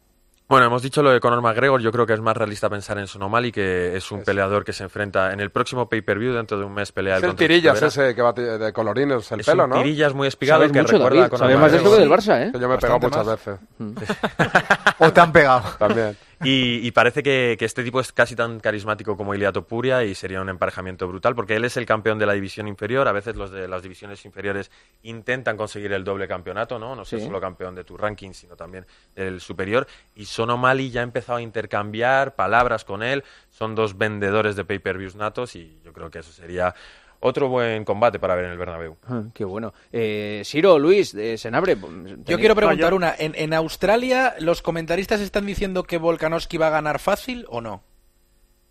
Bueno, 0.52 0.66
hemos 0.66 0.82
dicho 0.82 1.02
lo 1.02 1.12
de 1.12 1.22
Conor 1.22 1.42
McGregor. 1.42 1.80
Yo 1.80 1.94
creo 1.94 2.06
que 2.06 2.12
es 2.12 2.20
más 2.20 2.36
realista 2.36 2.70
pensar 2.70 2.98
en 2.98 3.08
Sonomali, 3.08 3.54
que 3.54 3.96
es 3.96 4.12
un 4.12 4.22
peleador 4.22 4.66
que 4.66 4.74
se 4.74 4.84
enfrenta 4.84 5.32
en 5.32 5.40
el 5.40 5.50
próximo 5.50 5.88
pay-per-view. 5.88 6.34
Dentro 6.34 6.60
de 6.60 6.66
un 6.66 6.74
mes 6.74 6.92
pelea 6.92 7.20
Es 7.20 7.24
el 7.24 7.36
tirillas 7.36 7.82
ese 7.82 8.14
que 8.14 8.22
va 8.22 8.34
de 8.34 8.74
colorines 8.74 9.32
el 9.32 9.40
Es 9.40 9.46
pelo, 9.46 9.64
un 9.64 9.70
¿no? 9.70 9.78
tirillas 9.78 10.14
muy 10.14 10.28
espigado 10.28 10.70
que 10.70 10.82
mucho, 10.82 10.92
recuerda 10.98 11.08
David. 11.10 11.22
a 11.22 11.30
Conor 11.30 11.40
Sabes 11.40 11.58
más 11.58 11.72
de 11.72 11.78
esto 11.78 11.92
que 11.94 12.00
del 12.00 12.10
Barça, 12.10 12.48
¿eh? 12.48 12.52
Que 12.52 12.60
yo 12.60 12.68
me 12.68 12.76
he 12.76 12.78
pegado 12.80 13.00
muchas 13.00 13.26
más. 13.26 13.46
veces. 13.46 13.60
O 15.00 15.14
te 15.14 15.22
han 15.22 15.32
pegado. 15.32 15.64
También. 15.80 16.18
Y, 16.44 16.86
y 16.88 16.92
parece 16.92 17.22
que, 17.22 17.56
que 17.60 17.66
este 17.66 17.84
tipo 17.84 18.00
es 18.00 18.12
casi 18.12 18.36
tan 18.36 18.60
carismático 18.60 19.16
como 19.16 19.36
Ilia 19.36 19.52
Topuria 19.52 20.04
y 20.04 20.16
sería 20.16 20.42
un 20.42 20.50
emparejamiento 20.50 21.08
brutal 21.08 21.36
porque 21.36 21.56
él 21.56 21.66
es 21.66 21.78
el 21.78 21.86
campeón 21.86 22.18
de 22.18 22.26
la 22.26 22.34
división 22.34 22.68
inferior. 22.68 23.08
A 23.08 23.12
veces 23.12 23.36
los 23.36 23.52
de 23.52 23.68
las 23.68 23.84
divisiones 23.84 24.26
inferiores 24.26 24.72
intentan 25.04 25.56
conseguir 25.58 25.92
el 25.94 26.04
doble 26.04 26.28
campeonato, 26.28 26.80
¿no? 26.80 26.96
No 26.96 27.06
ser 27.06 27.20
Sí. 27.20 27.26
solo 27.26 27.40
campeón 27.40 27.76
de 27.76 27.84
tu 27.84 27.96
ranking, 27.98 28.32
sino 28.34 28.56
también 28.56 28.86
del 29.16 29.40
superior. 29.40 29.86
Y 30.16 30.26
Sonomali 30.26 30.90
ya 30.90 31.02
ha 31.02 31.04
empezado 31.04 31.38
a 31.38 31.42
intercambiar 31.42 32.36
palabras 32.36 32.86
con 32.86 33.04
él. 33.04 33.24
Son 33.50 33.76
dos 33.76 33.98
vendedores 33.98 34.56
de 34.56 34.66
pay-per-views 34.66 35.16
natos 35.16 35.56
y 35.56 35.80
yo 35.84 35.94
creo 35.94 36.10
que 36.10 36.20
eso 36.20 36.32
sería 36.32 36.74
otro 37.22 37.48
buen 37.48 37.86
combate 37.86 38.20
para 38.20 38.36
ver 38.36 38.46
en 38.46 38.52
el 38.52 38.58
Bernabéu. 38.58 38.98
Ah, 39.08 39.24
Qué 39.34 39.46
bueno. 39.46 39.74
Eh, 39.92 40.42
Siro, 40.44 40.78
Luis, 40.78 41.14
de 41.14 41.38
Senabre. 41.38 41.78
Yo 42.26 42.38
quiero 42.38 42.56
preguntar 42.56 42.94
una. 42.94 43.16
¿En, 43.18 43.34
en 43.36 43.54
Australia 43.54 44.36
los 44.40 44.62
comentaristas 44.62 45.22
están 45.22 45.46
diciendo 45.46 45.84
que 45.84 45.98
Volkanovski 45.98 46.58
va 46.58 46.68
a 46.68 46.72
ganar 46.72 47.00
fácil 47.00 47.46
o 47.50 47.62
no? 47.62 47.84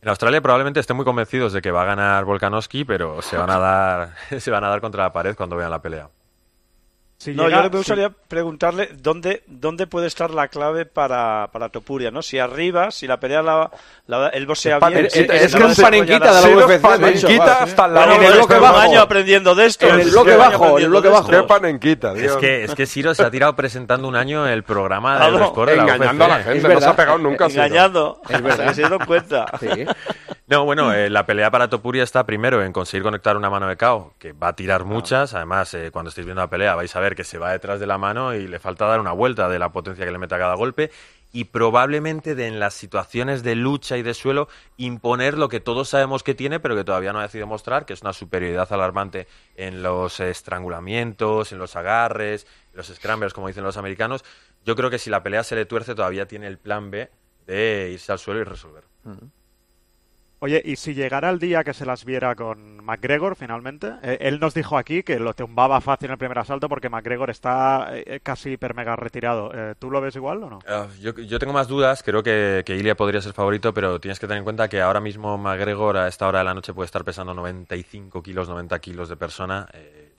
En 0.02 0.08
Australia 0.08 0.40
probablemente 0.40 0.80
estén 0.80 0.96
muy 0.96 1.04
convencidos 1.04 1.52
de 1.52 1.60
que 1.60 1.70
va 1.70 1.82
a 1.82 1.84
ganar 1.84 2.24
Volkanovski, 2.24 2.84
pero 2.84 3.20
se 3.20 3.36
van 3.36 3.50
a 3.50 3.58
dar, 3.58 4.14
se 4.40 4.50
van 4.50 4.64
a 4.64 4.68
dar 4.68 4.80
contra 4.80 5.02
la 5.04 5.12
pared 5.12 5.36
cuando 5.36 5.56
vean 5.56 5.70
la 5.70 5.82
pelea. 5.82 6.08
Si 7.22 7.34
no, 7.34 7.44
llega- 7.48 7.58
yo 7.58 7.64
me 7.64 7.70
si- 7.70 7.76
gustaría 7.76 8.08
preguntarle 8.28 8.88
dónde, 8.94 9.42
dónde 9.46 9.86
puede 9.86 10.06
estar 10.06 10.30
la 10.30 10.48
clave 10.48 10.86
para, 10.86 11.50
para 11.52 11.68
Topuria, 11.68 12.10
¿no? 12.10 12.22
Si 12.22 12.38
arriba, 12.38 12.90
si 12.90 13.06
la 13.06 13.20
pelea 13.20 13.42
la, 13.42 13.70
la- 14.06 14.28
él 14.30 14.46
boxea 14.46 14.78
Es 14.78 14.80
bien. 14.80 14.92
panenquita, 14.94 15.38
si- 15.38 15.44
es 15.44 15.52
que 15.54 15.60
la 15.60 15.70
es 15.72 15.80
panenquita 15.80 16.32
de 16.40 16.40
la. 16.56 16.56
UFC, 16.64 16.80
panenquita 16.80 17.62
hasta 17.62 17.84
el 17.84 17.92
lado. 17.92 18.06
Bueno, 18.06 18.22
En 18.22 18.26
el 18.32 18.38
bloque 18.38 18.58
bajo. 18.58 18.76
año 18.78 19.00
aprendiendo 19.02 19.54
de 19.54 19.66
esto. 19.66 19.86
En 19.86 20.00
el 20.00 20.10
bloque 20.10 20.34
bajo, 20.34 20.78
en 20.78 20.84
el 20.84 20.88
bloque 20.90 21.08
bajo. 21.10 21.28
Qué 21.30 21.42
panenquita, 21.42 22.12
Es 22.14 22.22
Dios. 22.22 22.36
que, 22.38 22.64
es 22.64 22.74
que 22.74 22.86
Siro 22.86 23.14
se 23.14 23.22
ha 23.22 23.30
tirado 23.30 23.54
presentando 23.54 24.08
un 24.08 24.16
año 24.16 24.48
el 24.48 24.62
programa 24.62 25.18
de 25.26 25.30
los 25.30 25.54
de 25.66 25.76
la 25.76 25.82
engañando 25.82 26.24
a 26.24 26.28
la 26.28 26.42
gente, 26.42 26.68
no 26.72 26.80
se 26.80 26.86
ha 26.86 26.96
pegado 26.96 27.18
nunca. 27.18 27.50
Ciro. 27.50 27.64
Engañando. 27.64 28.22
Es 28.30 28.42
verdad. 28.42 28.68
Que 28.68 28.74
se 28.76 28.80
dieron 28.80 28.98
cuenta. 29.00 29.44
No, 30.50 30.64
bueno, 30.64 30.92
eh, 30.92 31.08
la 31.10 31.26
pelea 31.26 31.48
para 31.52 31.70
Topuria 31.70 32.02
está 32.02 32.26
primero 32.26 32.64
en 32.64 32.72
conseguir 32.72 33.04
conectar 33.04 33.36
una 33.36 33.48
mano 33.48 33.68
de 33.68 33.76
KO, 33.76 34.14
que 34.18 34.32
va 34.32 34.48
a 34.48 34.56
tirar 34.56 34.84
muchas. 34.84 35.32
Además, 35.32 35.72
eh, 35.74 35.92
cuando 35.92 36.08
estéis 36.08 36.24
viendo 36.24 36.42
la 36.42 36.50
pelea 36.50 36.74
vais 36.74 36.96
a 36.96 36.98
ver 36.98 37.14
que 37.14 37.22
se 37.22 37.38
va 37.38 37.52
detrás 37.52 37.78
de 37.78 37.86
la 37.86 37.98
mano 37.98 38.34
y 38.34 38.48
le 38.48 38.58
falta 38.58 38.84
dar 38.86 38.98
una 38.98 39.12
vuelta 39.12 39.48
de 39.48 39.60
la 39.60 39.70
potencia 39.70 40.04
que 40.04 40.10
le 40.10 40.18
mete 40.18 40.34
a 40.34 40.38
cada 40.38 40.56
golpe. 40.56 40.90
Y 41.32 41.44
probablemente 41.44 42.34
de 42.34 42.48
en 42.48 42.58
las 42.58 42.74
situaciones 42.74 43.44
de 43.44 43.54
lucha 43.54 43.96
y 43.96 44.02
de 44.02 44.12
suelo 44.12 44.48
imponer 44.76 45.38
lo 45.38 45.48
que 45.48 45.60
todos 45.60 45.88
sabemos 45.88 46.24
que 46.24 46.34
tiene, 46.34 46.58
pero 46.58 46.74
que 46.74 46.82
todavía 46.82 47.12
no 47.12 47.20
ha 47.20 47.22
decidido 47.22 47.46
mostrar, 47.46 47.86
que 47.86 47.92
es 47.92 48.02
una 48.02 48.12
superioridad 48.12 48.72
alarmante 48.72 49.28
en 49.54 49.84
los 49.84 50.18
estrangulamientos, 50.18 51.52
en 51.52 51.58
los 51.58 51.76
agarres, 51.76 52.48
en 52.72 52.78
los 52.78 52.88
scrambles, 52.88 53.34
como 53.34 53.46
dicen 53.46 53.62
los 53.62 53.76
americanos. 53.76 54.24
Yo 54.64 54.74
creo 54.74 54.90
que 54.90 54.98
si 54.98 55.10
la 55.10 55.22
pelea 55.22 55.44
se 55.44 55.54
le 55.54 55.64
tuerce, 55.64 55.94
todavía 55.94 56.26
tiene 56.26 56.48
el 56.48 56.58
plan 56.58 56.90
B 56.90 57.08
de 57.46 57.90
irse 57.92 58.10
al 58.10 58.18
suelo 58.18 58.40
y 58.40 58.44
resolver. 58.44 58.82
Oye, 60.42 60.62
y 60.64 60.76
si 60.76 60.94
llegara 60.94 61.28
el 61.28 61.38
día 61.38 61.62
que 61.64 61.74
se 61.74 61.84
las 61.84 62.06
viera 62.06 62.34
con 62.34 62.82
McGregor 62.82 63.36
finalmente, 63.36 63.92
eh, 64.02 64.16
él 64.22 64.40
nos 64.40 64.54
dijo 64.54 64.78
aquí 64.78 65.02
que 65.02 65.18
lo 65.18 65.34
tumbaba 65.34 65.82
fácil 65.82 66.06
en 66.06 66.12
el 66.12 66.18
primer 66.18 66.38
asalto 66.38 66.66
porque 66.66 66.88
McGregor 66.88 67.28
está 67.28 67.90
eh, 67.92 68.20
casi 68.22 68.52
hiper 68.52 68.74
mega 68.74 68.96
retirado. 68.96 69.52
Eh, 69.54 69.74
¿Tú 69.78 69.90
lo 69.90 70.00
ves 70.00 70.16
igual 70.16 70.42
o 70.42 70.48
no? 70.48 70.58
Ah, 70.66 70.86
yo, 70.98 71.12
yo 71.12 71.38
tengo 71.38 71.52
más 71.52 71.68
dudas, 71.68 72.02
creo 72.02 72.22
que, 72.22 72.62
que 72.64 72.74
Ilia 72.74 72.94
podría 72.94 73.20
ser 73.20 73.34
favorito, 73.34 73.74
pero 73.74 74.00
tienes 74.00 74.18
que 74.18 74.26
tener 74.26 74.38
en 74.38 74.44
cuenta 74.44 74.68
que 74.68 74.80
ahora 74.80 75.00
mismo 75.00 75.36
McGregor 75.36 75.98
a 75.98 76.08
esta 76.08 76.26
hora 76.26 76.38
de 76.38 76.46
la 76.46 76.54
noche 76.54 76.72
puede 76.72 76.86
estar 76.86 77.04
pesando 77.04 77.34
95 77.34 78.22
kilos, 78.22 78.48
90 78.48 78.78
kilos 78.78 79.10
de 79.10 79.16
persona. 79.16 79.68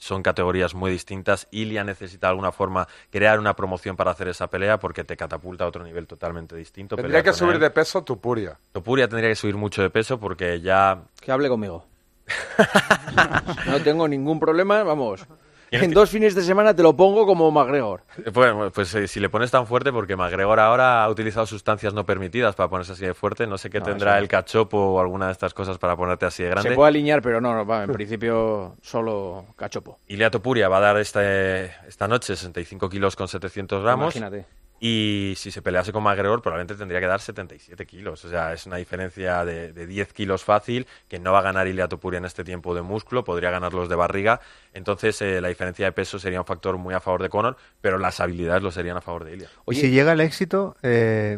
Son 0.02 0.24
categorías 0.24 0.74
muy 0.74 0.90
distintas. 0.90 1.48
Ilia 1.52 1.84
necesita 1.84 2.26
de 2.26 2.32
alguna 2.32 2.52
forma 2.52 2.88
crear 3.12 3.38
una 3.38 3.56
promoción 3.56 3.96
para 3.96 4.10
hacer 4.10 4.30
esa 4.30 4.48
pelea 4.48 4.80
porque 4.80 5.04
te 5.04 5.16
catapulta 5.16 5.64
a 5.64 5.68
otro 5.68 5.84
nivel 5.84 6.08
totalmente 6.08 6.56
distinto. 6.56 6.96
Tendría 6.96 7.22
que 7.22 7.32
subir 7.32 7.54
él. 7.54 7.60
de 7.62 7.70
peso 7.70 8.04
Tupuria. 8.04 8.58
Topuria 8.72 9.08
tendría 9.08 9.30
que 9.30 9.36
subir 9.36 9.58
mucho 9.58 9.84
de 9.84 9.92
peso 9.92 10.20
porque 10.20 10.60
ya 10.60 11.04
Que 11.20 11.32
hable 11.32 11.50
conmigo. 11.50 11.86
no 13.68 13.80
tengo 13.82 14.08
ningún 14.08 14.40
problema, 14.40 14.82
vamos. 14.82 15.24
En 15.72 15.92
dos 15.92 16.10
fines 16.10 16.36
de 16.36 16.42
semana 16.42 16.76
te 16.76 16.84
lo 16.84 16.96
pongo 16.96 17.26
como 17.26 17.50
McGregor. 17.50 18.04
Bueno, 18.34 18.72
pues 18.72 18.94
eh, 18.94 19.08
si 19.08 19.22
le 19.22 19.30
pones 19.30 19.52
tan 19.52 19.66
fuerte, 19.66 19.92
porque 19.94 20.18
McGregor 20.18 20.60
ahora 20.60 21.04
ha 21.04 21.10
utilizado 21.10 21.46
sustancias 21.46 21.94
no 21.94 22.06
permitidas 22.06 22.56
para 22.56 22.70
ponerse 22.70 22.92
así 22.92 23.06
de 23.06 23.14
fuerte, 23.14 23.48
no 23.48 23.58
sé 23.58 23.70
qué 23.70 23.80
No, 23.80 23.86
tendrá 23.86 24.20
el 24.20 24.28
cachopo 24.28 24.78
o 24.78 25.00
alguna 25.00 25.28
de 25.28 25.32
estas 25.32 25.54
cosas 25.54 25.78
para 25.78 25.96
ponerte 25.96 26.26
así 26.26 26.44
de 26.44 26.50
grande. 26.50 26.70
Se 26.70 26.76
puede 26.76 26.90
alinear, 26.90 27.22
pero 27.22 27.40
no, 27.40 27.56
no, 27.56 27.66
va, 27.66 27.86
en 27.86 27.92
principio 27.92 28.76
solo 28.82 29.46
cachopo. 29.56 30.00
Ilia 30.08 30.30
Topuria 30.30 30.68
va 30.68 30.78
a 30.78 30.82
dar 30.82 30.98
este, 30.98 31.66
esta 31.88 32.08
noche 32.08 32.36
65 32.36 32.90
kilos 32.90 33.16
con 33.16 33.30
700 33.30 33.82
gramos. 33.82 34.16
Imagínate. 34.16 34.46
Y 34.84 35.36
si 35.38 35.52
se 35.52 35.62
pelease 35.62 35.92
con 35.94 36.02
McGregor, 36.02 36.42
probablemente 36.42 36.74
tendría 36.74 37.00
que 37.00 37.06
dar 37.06 37.22
77 37.22 37.86
kilos. 37.86 38.26
O 38.26 38.30
sea, 38.30 38.52
es 38.52 38.66
una 38.66 38.78
diferencia 38.78 39.46
de, 39.46 39.74
de 39.74 39.86
10 39.86 40.12
kilos 40.12 40.44
fácil, 40.44 40.88
que 41.08 41.20
no 41.20 41.32
va 41.32 41.38
a 41.38 41.44
ganar 41.44 41.68
Ilia 41.68 41.88
Topuria 41.88 42.18
en 42.18 42.26
este 42.26 42.44
tiempo 42.44 42.74
de 42.74 42.82
músculo, 42.82 43.24
podría 43.24 43.52
ganar 43.52 43.76
los 43.76 43.90
de 43.90 43.96
barriga. 43.96 44.42
Entonces, 44.74 45.22
eh, 45.22 45.40
la 45.40 45.50
diferencia 45.50 45.86
de 45.86 45.92
peso 45.92 46.18
sería 46.18 46.40
un 46.40 46.48
factor 46.48 46.78
muy 46.80 46.96
a 46.96 47.00
favor 47.00 47.22
de 47.22 47.30
Conor, 47.30 47.58
pero 47.80 48.00
las 48.00 48.20
habilidades 48.20 48.64
lo 48.64 48.72
serían 48.72 48.98
a 48.98 49.02
favor 49.02 49.24
de 49.26 49.34
Ilia. 49.36 49.50
Y 49.68 49.76
si 49.76 49.92
llega 49.92 50.14
el 50.14 50.20
éxito, 50.22 50.76
eh, 50.82 51.38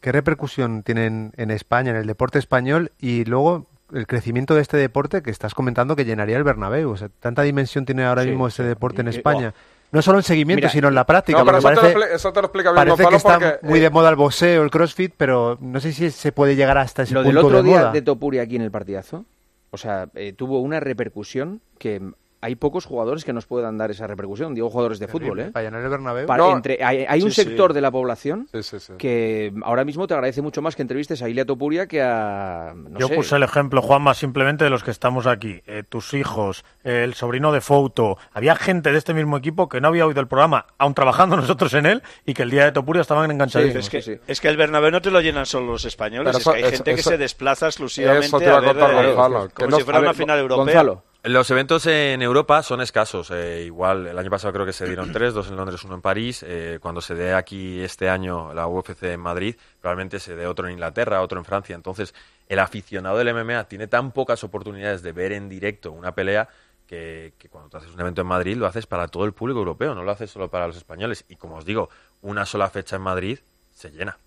¿qué 0.00 0.10
repercusión 0.10 0.82
tienen 0.82 1.32
en 1.36 1.52
España, 1.52 1.92
en 1.92 1.96
el 1.96 2.08
deporte 2.08 2.40
español 2.40 2.90
y 2.98 3.24
luego 3.24 3.68
el 3.92 4.08
crecimiento 4.08 4.56
de 4.56 4.62
este 4.62 4.76
deporte 4.78 5.22
que 5.22 5.30
estás 5.30 5.54
comentando 5.54 5.94
que 5.94 6.04
llenaría 6.04 6.36
el 6.36 6.42
Bernabéu? 6.42 6.90
O 6.90 6.96
sea, 6.96 7.08
tanta 7.20 7.42
dimensión 7.42 7.84
tiene 7.86 8.04
ahora 8.04 8.22
Sí, 8.24 8.30
mismo 8.30 8.48
este 8.48 8.64
deporte 8.64 9.00
en 9.02 9.06
España. 9.08 9.54
oh. 9.56 9.79
No 9.92 10.02
solo 10.02 10.18
en 10.18 10.24
seguimiento, 10.24 10.60
Mira, 10.60 10.70
sino 10.70 10.88
en 10.88 10.94
la 10.94 11.04
práctica. 11.04 11.38
No, 11.38 11.44
pero 11.44 11.60
porque 11.60 11.74
eso, 11.74 11.80
te 11.80 11.88
lo 11.88 11.94
parece, 11.94 12.14
eso 12.14 12.32
te 12.32 12.40
lo 12.40 12.46
explica 12.46 12.72
bien 12.72 12.84
parece 12.84 13.08
que 13.08 13.16
está 13.16 13.32
porque, 13.34 13.58
muy 13.62 13.78
eh, 13.80 13.82
de 13.82 13.90
moda 13.90 14.08
el 14.10 14.16
boxeo, 14.16 14.62
el 14.62 14.70
crossfit, 14.70 15.14
pero 15.16 15.58
no 15.60 15.80
sé 15.80 15.92
si 15.92 16.10
se 16.10 16.30
puede 16.32 16.54
llegar 16.54 16.78
hasta 16.78 17.02
ese 17.02 17.14
Lo 17.14 17.22
del 17.22 17.32
punto 17.32 17.46
otro 17.48 17.62
de 17.62 17.68
día 17.68 17.78
moda. 17.80 17.92
de 17.92 18.02
Topuria 18.02 18.42
aquí 18.42 18.56
en 18.56 18.62
el 18.62 18.70
partidazo, 18.70 19.24
o 19.70 19.76
sea, 19.76 20.08
eh, 20.14 20.32
tuvo 20.32 20.60
una 20.60 20.78
repercusión 20.78 21.60
que 21.78 22.00
hay 22.42 22.54
pocos 22.56 22.86
jugadores 22.86 23.24
que 23.24 23.32
nos 23.32 23.46
puedan 23.46 23.76
dar 23.76 23.90
esa 23.90 24.06
repercusión. 24.06 24.54
Digo 24.54 24.70
jugadores 24.70 24.98
de 24.98 25.08
fútbol, 25.08 25.40
¿eh? 25.40 25.50
Para 25.52 25.64
llenar 25.66 25.82
el 25.82 25.88
Bernabéu. 25.90 26.26
Para- 26.26 26.42
No. 26.44 26.52
entre- 26.56 26.82
hay, 26.82 27.04
hay 27.08 27.22
un 27.22 27.30
sí. 27.30 27.42
sector 27.42 27.72
de 27.74 27.80
la 27.80 27.90
población 27.90 28.48
Sí, 28.52 28.62
sí, 28.62 28.80
sí. 28.80 28.92
que 28.98 29.52
ahora 29.62 29.84
mismo 29.84 30.06
te 30.06 30.14
agradece 30.14 30.40
mucho 30.42 30.62
más 30.62 30.74
que 30.76 30.82
entrevistes 30.82 31.20
a 31.22 31.28
Ilia 31.28 31.44
Topuria 31.44 31.86
que 31.86 32.00
a. 32.02 32.72
No 32.74 32.98
Yo 32.98 33.08
sé, 33.08 33.14
puse 33.14 33.36
el 33.36 33.42
ejemplo, 33.42 33.82
Juanma, 33.82 34.14
simplemente 34.14 34.64
de 34.64 34.70
los 34.70 34.82
que 34.82 34.90
estamos 34.90 35.26
aquí. 35.26 35.60
Eh, 35.66 35.82
tus 35.88 36.14
hijos, 36.14 36.64
eh, 36.84 37.02
el 37.04 37.14
sobrino 37.14 37.52
de 37.52 37.60
Fouto. 37.60 38.16
Había 38.32 38.56
gente 38.56 38.90
de 38.92 38.98
este 38.98 39.12
mismo 39.14 39.36
equipo 39.36 39.68
que 39.68 39.80
no 39.80 39.88
había 39.88 40.06
oído 40.06 40.20
el 40.20 40.28
programa, 40.28 40.66
aun 40.78 40.94
trabajando 40.94 41.36
nosotros 41.36 41.74
en 41.74 41.86
él, 41.86 42.02
y 42.24 42.34
que 42.34 42.42
el 42.44 42.50
día 42.50 42.64
de 42.64 42.72
Topuria 42.72 43.02
estaban 43.02 43.30
enganchadísimos. 43.30 43.92
es, 43.92 44.04
que, 44.06 44.20
es 44.26 44.40
que 44.40 44.48
el 44.48 44.56
Bernabéu 44.56 44.90
no 44.90 45.02
te 45.02 45.10
lo 45.10 45.20
llenan 45.20 45.44
solo 45.46 45.72
los 45.72 45.84
españoles, 45.84 46.36
es 46.36 46.44
que 46.44 46.50
hay 46.50 46.62
eso- 46.62 46.70
gente 46.70 46.94
que 46.94 47.00
eso- 47.00 47.10
se 47.10 47.18
desplaza 47.18 47.66
exclusivamente 47.66 48.34
a 48.48 48.60
ver, 48.60 48.70
que 48.74 49.54
como 49.54 49.70
no- 49.70 49.76
si 49.76 49.82
fuera 49.84 49.98
a 49.98 50.02
una 50.02 50.14
final 50.14 50.38
europea. 50.38 50.64
Gonzalo. 50.64 51.04
Los 51.22 51.50
eventos 51.50 51.84
en 51.84 52.22
Europa 52.22 52.62
son 52.62 52.80
escasos. 52.80 53.30
eh, 53.30 53.64
igual, 53.66 54.06
el 54.06 54.18
año 54.18 54.30
pasado 54.30 54.54
creo 54.54 54.64
que 54.64 54.72
se 54.72 54.86
dieron 54.86 55.12
tres, 55.12 55.34
dos 55.34 55.48
en 55.48 55.56
Londres, 55.56 55.84
uno 55.84 55.94
en 55.94 56.00
París. 56.00 56.42
eh, 56.46 56.78
cuando 56.80 57.02
se 57.02 57.14
dé 57.14 57.34
aquí 57.34 57.80
este 57.82 58.08
año 58.08 58.54
la 58.54 58.66
UFC 58.66 59.02
en 59.02 59.20
Madrid, 59.20 59.54
probablemente 59.80 60.18
se 60.18 60.34
dé 60.34 60.46
otro 60.46 60.66
en 60.66 60.72
Inglaterra, 60.72 61.20
otro 61.20 61.38
en 61.38 61.44
Francia. 61.44 61.74
Entonces, 61.76 62.14
el 62.48 62.58
aficionado 62.58 63.18
del 63.18 63.34
MMA 63.34 63.64
tiene 63.64 63.86
tan 63.86 64.12
pocas 64.12 64.42
oportunidades 64.44 65.02
de 65.02 65.12
ver 65.12 65.32
en 65.32 65.50
directo 65.50 65.92
una 65.92 66.14
pelea 66.14 66.48
que, 66.86 67.34
que 67.38 67.50
cuando 67.50 67.68
tú 67.68 67.76
haces 67.76 67.92
un 67.92 68.00
evento 68.00 68.22
en 68.22 68.26
Madrid 68.26 68.56
lo 68.56 68.66
haces 68.66 68.86
para 68.86 69.06
todo 69.06 69.26
el 69.26 69.34
público 69.34 69.58
europeo, 69.58 69.94
no 69.94 70.02
lo 70.02 70.10
haces 70.12 70.30
solo 70.30 70.48
para 70.48 70.66
los 70.68 70.78
españoles. 70.78 71.26
Y 71.28 71.36
como 71.36 71.56
os 71.56 71.66
digo, 71.66 71.90
una 72.22 72.46
sola 72.46 72.70
fecha 72.70 72.96
en 72.96 73.02
Madrid 73.02 73.38
se 73.70 73.90
llena. 73.90 74.18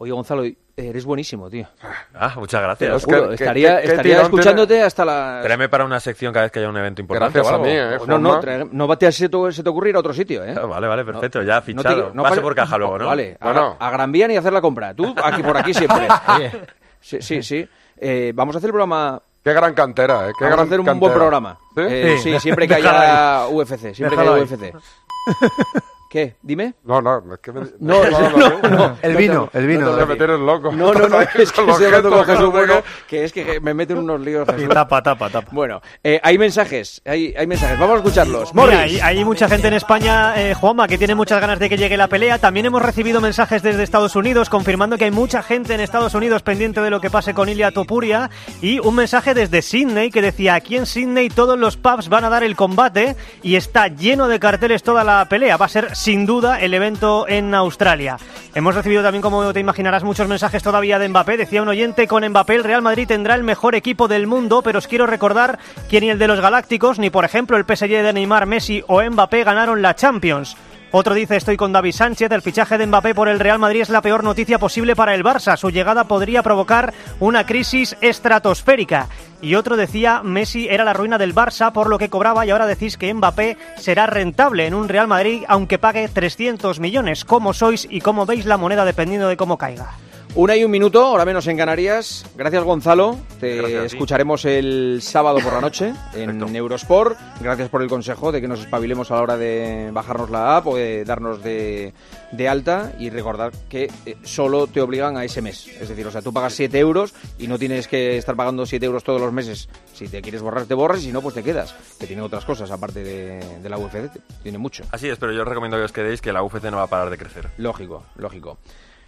Oye, 0.00 0.12
Gonzalo, 0.12 0.44
eres 0.76 1.04
buenísimo, 1.04 1.50
tío. 1.50 1.66
Ah, 2.14 2.32
muchas 2.36 2.60
Te 2.60 2.64
gracias. 2.86 2.90
lo 2.90 3.00
juro, 3.00 3.32
estaría, 3.32 3.80
estaría 3.80 4.22
escuchándote 4.22 4.80
hasta 4.80 5.04
la. 5.04 5.40
Tráeme 5.42 5.68
para 5.68 5.84
una 5.84 5.98
sección 5.98 6.32
cada 6.32 6.44
vez 6.44 6.52
que 6.52 6.60
haya 6.60 6.68
un 6.68 6.76
evento 6.76 7.00
importante. 7.02 7.40
Gracias 7.40 7.52
o 7.52 7.56
a 7.56 7.66
mí, 7.66 7.76
algo. 7.76 8.04
¿eh, 8.04 8.06
No, 8.08 8.18
no, 8.18 8.40
trae- 8.40 8.68
no 8.70 8.96
te, 8.96 9.10
se, 9.10 9.28
te, 9.28 9.52
se 9.52 9.62
te 9.64 9.68
ocurre 9.68 9.90
ir 9.90 9.96
a 9.96 9.98
otro 9.98 10.14
sitio, 10.14 10.44
¿eh? 10.44 10.54
Ah, 10.56 10.66
Vale, 10.66 10.86
vale, 10.86 11.04
perfecto, 11.04 11.42
ya 11.42 11.56
No 11.56 11.60
te- 11.62 11.72
fichado. 11.72 12.10
no 12.14 12.22
Pase 12.22 12.34
pare- 12.36 12.42
por 12.42 12.54
caja 12.54 12.78
luego, 12.78 12.96
¿no? 12.96 13.06
Vale, 13.06 13.36
a, 13.40 13.44
Bueno. 13.44 13.76
a 13.80 13.90
Gran 13.90 14.12
Vía 14.12 14.28
ni 14.28 14.36
hacer 14.36 14.52
la 14.52 14.60
compra. 14.60 14.94
Tú, 14.94 15.12
aquí 15.20 15.42
por 15.42 15.56
aquí 15.56 15.74
siempre. 15.74 16.06
Sí, 17.00 17.22
sí, 17.22 17.42
sí. 17.44 17.68
Eh, 17.96 18.32
vamos 18.34 18.54
a 18.54 18.58
hacer 18.58 18.68
el 18.68 18.72
programa. 18.72 19.20
Qué 19.42 19.52
gran 19.52 19.72
cantera, 19.74 20.28
¿eh? 20.28 20.32
Qué 20.38 20.44
vamos 20.44 20.56
gran 20.56 20.58
a 20.58 20.62
hacer 20.62 20.80
un 20.80 20.86
cantera. 20.86 21.00
buen 21.08 21.12
programa. 21.18 21.58
¿Sí? 21.76 21.80
Eh, 21.88 22.16
Sí. 22.18 22.32
sí, 22.34 22.40
siempre 22.40 22.66
que 22.68 22.74
haya 22.76 23.44
ahí. 23.44 23.52
UFC. 23.54 23.94
Siempre 23.94 24.10
Déjalo 24.16 24.34
que 24.34 24.40
ahí. 24.42 24.46
haya 24.62 24.76
UFC. 24.76 25.84
¿Qué? 26.08 26.36
Dime. 26.40 26.74
No, 26.84 27.02
no, 27.02 27.22
es 27.34 27.40
que 27.40 27.52
me... 27.52 27.60
No, 27.80 28.02
no, 28.10 28.30
no, 28.30 28.68
no. 28.70 28.98
El 29.02 29.14
vino, 29.16 29.50
el 29.52 29.66
vino. 29.66 29.94
No 29.94 30.16
te 30.16 30.26
loco. 30.26 30.72
No, 30.72 30.92
no, 30.94 31.06
no, 31.06 31.20
es 31.20 31.28
que 31.28 31.42
estoy 31.42 31.84
hablando 31.84 32.10
con 32.10 32.24
Jesús 32.24 32.50
Bueno, 32.50 32.82
que 33.06 33.24
es 33.24 33.32
que 33.32 33.60
me 33.60 33.74
meten 33.74 33.98
unos 33.98 34.18
líos. 34.20 34.48
Y 34.56 34.66
tapa, 34.68 35.02
tapa, 35.02 35.28
tapa. 35.28 35.50
Bueno, 35.52 35.82
eh, 36.02 36.18
hay 36.22 36.38
mensajes, 36.38 37.02
hay, 37.04 37.34
hay 37.36 37.46
mensajes. 37.46 37.78
Vamos 37.78 37.96
a 37.96 37.98
escucharlos. 37.98 38.54
Mira, 38.54 38.66
Morris. 38.66 38.80
hay, 38.80 39.00
hay 39.00 39.24
mucha 39.24 39.50
gente 39.50 39.68
en 39.68 39.74
España, 39.74 40.40
eh, 40.40 40.54
Juanma, 40.54 40.88
que 40.88 40.96
tiene 40.96 41.14
muchas 41.14 41.42
ganas 41.42 41.58
de 41.58 41.68
que 41.68 41.76
llegue 41.76 41.98
la 41.98 42.08
pelea. 42.08 42.38
También 42.38 42.64
hemos 42.64 42.80
recibido 42.80 43.20
mensajes 43.20 43.62
desde 43.62 43.82
Estados 43.82 44.16
Unidos 44.16 44.48
confirmando 44.48 44.96
que 44.96 45.04
hay 45.04 45.10
mucha 45.10 45.42
gente 45.42 45.74
en 45.74 45.80
Estados 45.80 46.14
Unidos 46.14 46.42
pendiente 46.42 46.80
de 46.80 46.88
lo 46.88 47.02
que 47.02 47.10
pase 47.10 47.34
con 47.34 47.50
Ilia 47.50 47.70
Topuria. 47.70 48.30
Y 48.62 48.78
un 48.78 48.94
mensaje 48.94 49.34
desde 49.34 49.60
Sydney 49.60 50.10
que 50.10 50.22
decía, 50.22 50.54
aquí 50.54 50.76
en 50.76 50.86
Sydney 50.86 51.28
todos 51.28 51.58
los 51.58 51.76
pubs 51.76 52.08
van 52.08 52.24
a 52.24 52.30
dar 52.30 52.44
el 52.44 52.56
combate 52.56 53.14
y 53.42 53.56
está 53.56 53.88
lleno 53.88 54.26
de 54.26 54.40
carteles 54.40 54.82
toda 54.82 55.04
la 55.04 55.26
pelea. 55.28 55.58
Va 55.58 55.66
a 55.66 55.68
ser 55.68 55.97
sin 55.98 56.26
duda 56.26 56.60
el 56.60 56.74
evento 56.74 57.26
en 57.28 57.52
Australia. 57.56 58.18
Hemos 58.54 58.76
recibido 58.76 59.02
también, 59.02 59.20
como 59.20 59.52
te 59.52 59.58
imaginarás, 59.58 60.04
muchos 60.04 60.28
mensajes 60.28 60.62
todavía 60.62 61.00
de 61.00 61.08
Mbappé. 61.08 61.36
Decía 61.36 61.60
un 61.60 61.68
oyente, 61.68 62.06
con 62.06 62.24
Mbappé 62.24 62.54
el 62.54 62.62
Real 62.62 62.82
Madrid 62.82 63.08
tendrá 63.08 63.34
el 63.34 63.42
mejor 63.42 63.74
equipo 63.74 64.06
del 64.06 64.28
mundo, 64.28 64.62
pero 64.62 64.78
os 64.78 64.86
quiero 64.86 65.08
recordar 65.08 65.58
que 65.90 66.00
ni 66.00 66.08
el 66.08 66.20
de 66.20 66.28
los 66.28 66.40
Galácticos, 66.40 67.00
ni 67.00 67.10
por 67.10 67.24
ejemplo 67.24 67.56
el 67.56 67.64
PSG 67.64 67.88
de 67.88 68.12
Neymar, 68.12 68.46
Messi 68.46 68.84
o 68.86 69.02
Mbappé 69.02 69.42
ganaron 69.42 69.82
la 69.82 69.96
Champions. 69.96 70.56
Otro 70.90 71.14
dice, 71.14 71.36
estoy 71.36 71.58
con 71.58 71.70
David 71.70 71.92
Sánchez, 71.92 72.32
el 72.32 72.40
fichaje 72.40 72.78
de 72.78 72.86
Mbappé 72.86 73.14
por 73.14 73.28
el 73.28 73.40
Real 73.40 73.58
Madrid 73.58 73.82
es 73.82 73.90
la 73.90 74.00
peor 74.00 74.24
noticia 74.24 74.58
posible 74.58 74.96
para 74.96 75.14
el 75.14 75.22
Barça. 75.22 75.54
Su 75.58 75.68
llegada 75.68 76.04
podría 76.04 76.42
provocar 76.42 76.94
una 77.20 77.44
crisis 77.44 77.94
estratosférica. 78.00 79.08
Y 79.42 79.54
otro 79.54 79.76
decía, 79.76 80.22
Messi 80.22 80.66
era 80.66 80.84
la 80.84 80.94
ruina 80.94 81.18
del 81.18 81.34
Barça 81.34 81.72
por 81.72 81.90
lo 81.90 81.98
que 81.98 82.08
cobraba 82.08 82.46
y 82.46 82.50
ahora 82.50 82.66
decís 82.66 82.96
que 82.96 83.12
Mbappé 83.12 83.58
será 83.76 84.06
rentable 84.06 84.66
en 84.66 84.72
un 84.72 84.88
Real 84.88 85.08
Madrid 85.08 85.42
aunque 85.46 85.78
pague 85.78 86.08
300 86.08 86.80
millones. 86.80 87.26
¿Cómo 87.26 87.52
sois 87.52 87.86
y 87.90 88.00
cómo 88.00 88.24
veis 88.24 88.46
la 88.46 88.56
moneda 88.56 88.86
dependiendo 88.86 89.28
de 89.28 89.36
cómo 89.36 89.58
caiga? 89.58 89.90
Una 90.34 90.54
y 90.54 90.62
un 90.62 90.70
minuto, 90.70 91.04
ahora 91.04 91.24
menos 91.24 91.46
en 91.48 91.56
Canarias. 91.56 92.24
Gracias, 92.36 92.62
Gonzalo. 92.62 93.18
Te 93.40 93.56
Gracias 93.56 93.86
escucharemos 93.86 94.44
el 94.44 95.00
sábado 95.02 95.40
por 95.40 95.52
la 95.52 95.60
noche 95.60 95.94
en 96.14 96.54
Eurosport. 96.54 97.18
Gracias 97.40 97.68
por 97.70 97.82
el 97.82 97.88
consejo 97.88 98.30
de 98.30 98.40
que 98.40 98.46
nos 98.46 98.60
espabilemos 98.60 99.10
a 99.10 99.16
la 99.16 99.22
hora 99.22 99.36
de 99.36 99.90
bajarnos 99.92 100.30
la 100.30 100.58
app 100.58 100.66
o 100.68 100.76
de 100.76 101.04
darnos 101.04 101.42
de, 101.42 101.92
de 102.30 102.48
alta. 102.48 102.92
Y 103.00 103.10
recordar 103.10 103.50
que 103.68 103.90
eh, 104.06 104.16
solo 104.22 104.68
te 104.68 104.80
obligan 104.80 105.16
a 105.16 105.24
ese 105.24 105.42
mes. 105.42 105.66
Es 105.66 105.88
decir, 105.88 106.06
o 106.06 106.10
sea, 106.12 106.22
tú 106.22 106.32
pagas 106.32 106.52
7 106.52 106.78
euros 106.78 107.14
y 107.38 107.48
no 107.48 107.58
tienes 107.58 107.88
que 107.88 108.16
estar 108.16 108.36
pagando 108.36 108.64
7 108.64 108.84
euros 108.86 109.02
todos 109.02 109.20
los 109.20 109.32
meses. 109.32 109.68
Si 109.92 110.06
te 110.06 110.22
quieres 110.22 110.42
borrar, 110.42 110.66
te 110.66 110.74
borras 110.74 111.00
y 111.00 111.06
si 111.06 111.12
no, 111.12 111.20
pues 111.20 111.34
te 111.34 111.42
quedas. 111.42 111.74
Que 111.98 112.06
tiene 112.06 112.22
otras 112.22 112.44
cosas 112.44 112.70
aparte 112.70 113.02
de, 113.02 113.60
de 113.60 113.68
la 113.68 113.78
UFC. 113.78 114.10
Tiene 114.42 114.58
mucho. 114.58 114.84
Así 114.92 115.08
es, 115.08 115.18
pero 115.18 115.32
yo 115.32 115.42
os 115.42 115.48
recomiendo 115.48 115.78
que 115.78 115.84
os 115.84 115.92
quedéis, 115.92 116.20
que 116.20 116.32
la 116.32 116.44
UFC 116.44 116.64
no 116.64 116.76
va 116.76 116.84
a 116.84 116.88
parar 116.88 117.10
de 117.10 117.18
crecer. 117.18 117.48
Lógico, 117.56 118.04
lógico. 118.16 118.58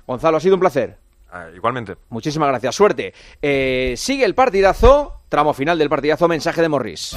Gonzalo, 0.07 0.39
ha 0.39 0.41
sido 0.41 0.55
un 0.55 0.61
placer. 0.61 1.10
Ah, 1.33 1.49
igualmente. 1.55 1.97
Muchísimas 2.09 2.49
gracias, 2.49 2.75
suerte. 2.75 3.15
Eh, 3.41 3.95
sigue 3.97 4.25
el 4.25 4.35
partidazo, 4.35 5.23
tramo 5.29 5.55
final 5.55 5.79
del 5.79 5.89
partidazo, 5.89 6.29
mensaje 6.29 6.61
de 6.61 6.69
Morris. 6.69 7.17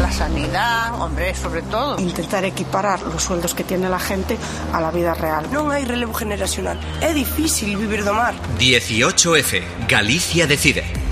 La 0.00 0.10
sanidad, 0.10 1.00
hombre, 1.00 1.34
sobre 1.34 1.62
todo. 1.62 1.98
Intentar 2.00 2.44
equiparar 2.44 3.02
los 3.02 3.22
sueldos 3.22 3.54
que 3.54 3.64
tiene 3.64 3.88
la 3.88 4.00
gente 4.00 4.36
a 4.72 4.80
la 4.80 4.90
vida 4.90 5.14
real. 5.14 5.46
Non 5.52 5.70
hai 5.70 5.84
relevo 5.84 6.12
generacional. 6.16 6.80
É 7.04 7.12
difícil 7.12 7.76
vivir 7.76 8.02
do 8.02 8.14
mar. 8.16 8.34
18F. 8.58 9.62
Galicia 9.86 10.46
decide. 10.46 11.11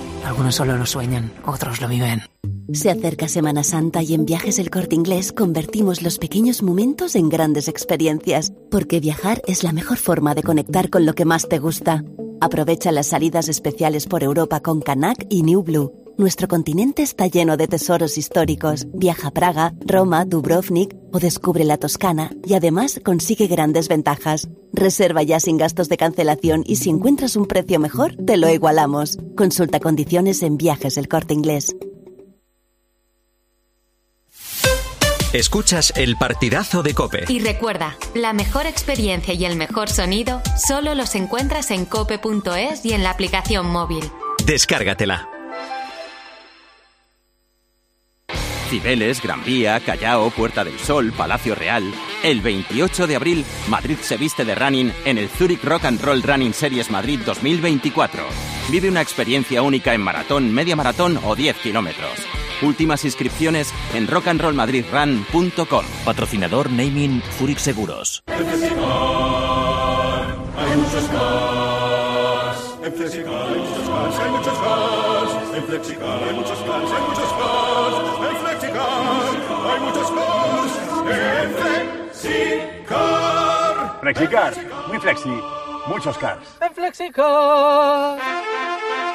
Algunos 0.25 0.55
solo 0.55 0.77
lo 0.77 0.85
sueñan, 0.85 1.31
otros 1.45 1.81
lo 1.81 1.87
viven. 1.87 2.21
Se 2.73 2.89
acerca 2.89 3.27
Semana 3.27 3.63
Santa 3.63 4.01
y 4.01 4.13
en 4.13 4.25
Viajes 4.25 4.57
El 4.57 4.69
Corte 4.69 4.95
Inglés 4.95 5.33
convertimos 5.33 6.01
los 6.01 6.17
pequeños 6.17 6.63
momentos 6.63 7.15
en 7.15 7.27
grandes 7.27 7.67
experiencias, 7.67 8.53
porque 8.69 8.99
viajar 8.99 9.41
es 9.45 9.63
la 9.63 9.73
mejor 9.73 9.97
forma 9.97 10.35
de 10.35 10.43
conectar 10.43 10.89
con 10.89 11.05
lo 11.05 11.13
que 11.13 11.25
más 11.25 11.49
te 11.49 11.59
gusta. 11.59 12.03
Aprovecha 12.39 12.91
las 12.91 13.07
salidas 13.07 13.49
especiales 13.49 14.07
por 14.07 14.23
Europa 14.23 14.61
con 14.61 14.81
Canac 14.81 15.25
y 15.29 15.43
New 15.43 15.63
Blue. 15.63 16.00
Nuestro 16.17 16.47
continente 16.47 17.01
está 17.01 17.27
lleno 17.27 17.57
de 17.57 17.67
tesoros 17.67 18.17
históricos. 18.17 18.85
Viaja 18.93 19.29
a 19.29 19.31
Praga, 19.31 19.73
Roma, 19.85 20.25
Dubrovnik 20.25 20.95
o 21.11 21.19
descubre 21.19 21.63
la 21.63 21.77
Toscana 21.77 22.31
y 22.45 22.53
además 22.53 22.99
consigue 23.03 23.47
grandes 23.47 23.87
ventajas. 23.87 24.49
Reserva 24.73 25.23
ya 25.23 25.39
sin 25.39 25.57
gastos 25.57 25.89
de 25.89 25.97
cancelación 25.97 26.63
y 26.65 26.75
si 26.77 26.89
encuentras 26.89 27.35
un 27.35 27.47
precio 27.47 27.79
mejor, 27.79 28.15
te 28.15 28.37
lo 28.37 28.49
igualamos. 28.49 29.17
Consulta 29.35 29.79
condiciones 29.79 30.43
en 30.43 30.57
Viajes 30.57 30.97
El 30.97 31.07
Corte 31.07 31.33
Inglés. 31.33 31.75
Escuchas 35.33 35.93
el 35.95 36.17
partidazo 36.17 36.83
de 36.83 36.93
Cope. 36.93 37.23
Y 37.29 37.39
recuerda, 37.39 37.95
la 38.13 38.33
mejor 38.33 38.65
experiencia 38.65 39.33
y 39.33 39.45
el 39.45 39.55
mejor 39.55 39.89
sonido 39.89 40.41
solo 40.57 40.93
los 40.93 41.15
encuentras 41.15 41.71
en 41.71 41.85
cope.es 41.85 42.85
y 42.85 42.91
en 42.91 43.01
la 43.01 43.11
aplicación 43.11 43.71
móvil. 43.71 44.03
Descárgatela. 44.45 45.30
Cibeles, 48.71 49.21
Gran 49.21 49.43
Vía, 49.43 49.81
Callao, 49.81 50.29
Puerta 50.29 50.63
del 50.63 50.79
Sol, 50.79 51.11
Palacio 51.11 51.55
Real. 51.55 51.83
El 52.23 52.39
28 52.39 53.05
de 53.05 53.17
abril, 53.17 53.45
Madrid 53.67 53.97
se 54.01 54.15
viste 54.15 54.45
de 54.45 54.55
running 54.55 54.93
en 55.03 55.17
el 55.17 55.27
Zurich 55.27 55.61
Rock 55.61 55.83
and 55.83 56.01
Roll 56.01 56.23
Running 56.23 56.53
Series 56.53 56.89
Madrid 56.89 57.19
2024. 57.25 58.23
Vive 58.69 58.87
una 58.87 59.01
experiencia 59.01 59.61
única 59.61 59.93
en 59.93 59.99
maratón, 59.99 60.53
media 60.53 60.77
maratón 60.77 61.19
o 61.21 61.35
10 61.35 61.57
kilómetros. 61.57 62.13
Últimas 62.61 63.03
inscripciones 63.03 63.73
en 63.93 64.07
rockandrollmadridrun.com. 64.07 65.85
Patrocinador 66.05 66.69
Naming 66.71 67.21
Zurich 67.37 67.57
Seguros. 67.57 68.23
Hay 70.57 70.77
muchos. 70.77 72.10
En 72.83 72.91
Flexicar 72.93 73.47
hay 73.47 73.59
muchos 73.59 73.89
cars, 73.89 74.19
hay 74.19 74.31
muchos 74.31 74.57
cars. 74.57 75.31
En 75.55 75.63
Flexicar 75.65 76.23
hay 76.23 76.33
muchos 76.33 76.59
cars, 76.59 76.91
hay 76.91 77.01
muchos 77.07 77.33
cars. 77.33 77.95
En 78.27 78.35
Flexicar 78.37 78.89
hay 79.69 79.79
muchos 79.81 80.11
cars. 80.11 80.71
En 81.11 81.49
Flexicar. 82.15 83.99
Flexicar, 84.01 84.53
muy 84.87 84.99
flexi, 84.99 85.41
muchos 85.85 86.17
cars. 86.17 86.57
En 86.59 86.73
Flexicar. 86.73 88.17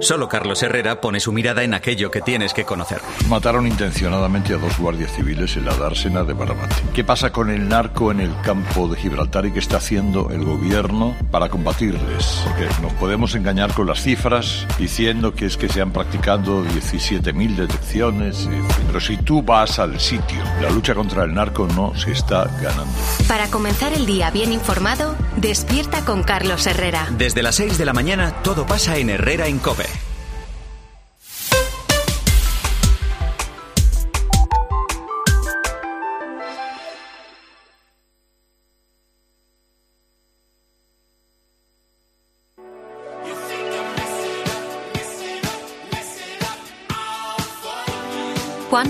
Solo 0.00 0.28
Carlos 0.28 0.62
Herrera 0.62 1.00
pone 1.00 1.20
su 1.20 1.32
mirada 1.32 1.62
en 1.62 1.72
aquello 1.72 2.10
que 2.10 2.20
tienes 2.20 2.52
que 2.52 2.64
conocer. 2.64 3.00
Mataron 3.28 3.66
intencionadamente 3.66 4.52
a 4.52 4.58
dos 4.58 4.78
guardias 4.78 5.10
civiles 5.12 5.56
en 5.56 5.64
la 5.64 5.74
dársena 5.74 6.22
de 6.22 6.34
Barbate. 6.34 6.74
¿Qué 6.94 7.02
pasa 7.02 7.32
con 7.32 7.48
el 7.48 7.68
narco 7.68 8.10
en 8.10 8.20
el 8.20 8.38
campo 8.42 8.88
de 8.88 8.98
Gibraltar 8.98 9.46
y 9.46 9.52
qué 9.52 9.58
está 9.58 9.78
haciendo 9.78 10.28
el 10.30 10.44
gobierno 10.44 11.16
para 11.30 11.48
combatirles? 11.48 12.42
Porque 12.44 12.68
nos 12.82 12.92
podemos 12.94 13.34
engañar 13.34 13.72
con 13.72 13.86
las 13.86 14.02
cifras 14.02 14.66
diciendo 14.78 15.34
que 15.34 15.46
es 15.46 15.56
que 15.56 15.68
se 15.68 15.80
han 15.80 15.92
practicado 15.92 16.62
17.000 16.64 17.56
detecciones, 17.56 18.48
pero 18.86 19.00
si 19.00 19.16
tú 19.16 19.42
vas 19.42 19.78
al 19.78 19.98
sitio, 19.98 20.42
la 20.60 20.70
lucha 20.70 20.94
contra 20.94 21.24
el 21.24 21.32
narco 21.32 21.66
no 21.74 21.96
se 21.96 22.12
está 22.12 22.44
ganando. 22.60 22.92
Para 23.26 23.48
comenzar 23.48 23.94
el 23.94 24.04
día 24.04 24.30
bien 24.30 24.52
informado, 24.52 25.14
despierta 25.36 26.04
con 26.04 26.22
Carlos 26.22 26.66
Herrera. 26.66 27.08
Desde 27.16 27.42
las 27.42 27.54
6 27.56 27.78
de 27.78 27.84
la 27.86 27.94
mañana 27.94 28.42
todo 28.42 28.66
pasa 28.66 28.98
en 28.98 29.08
Herrera 29.08 29.46
en 29.46 29.58
Cope. 29.58 29.85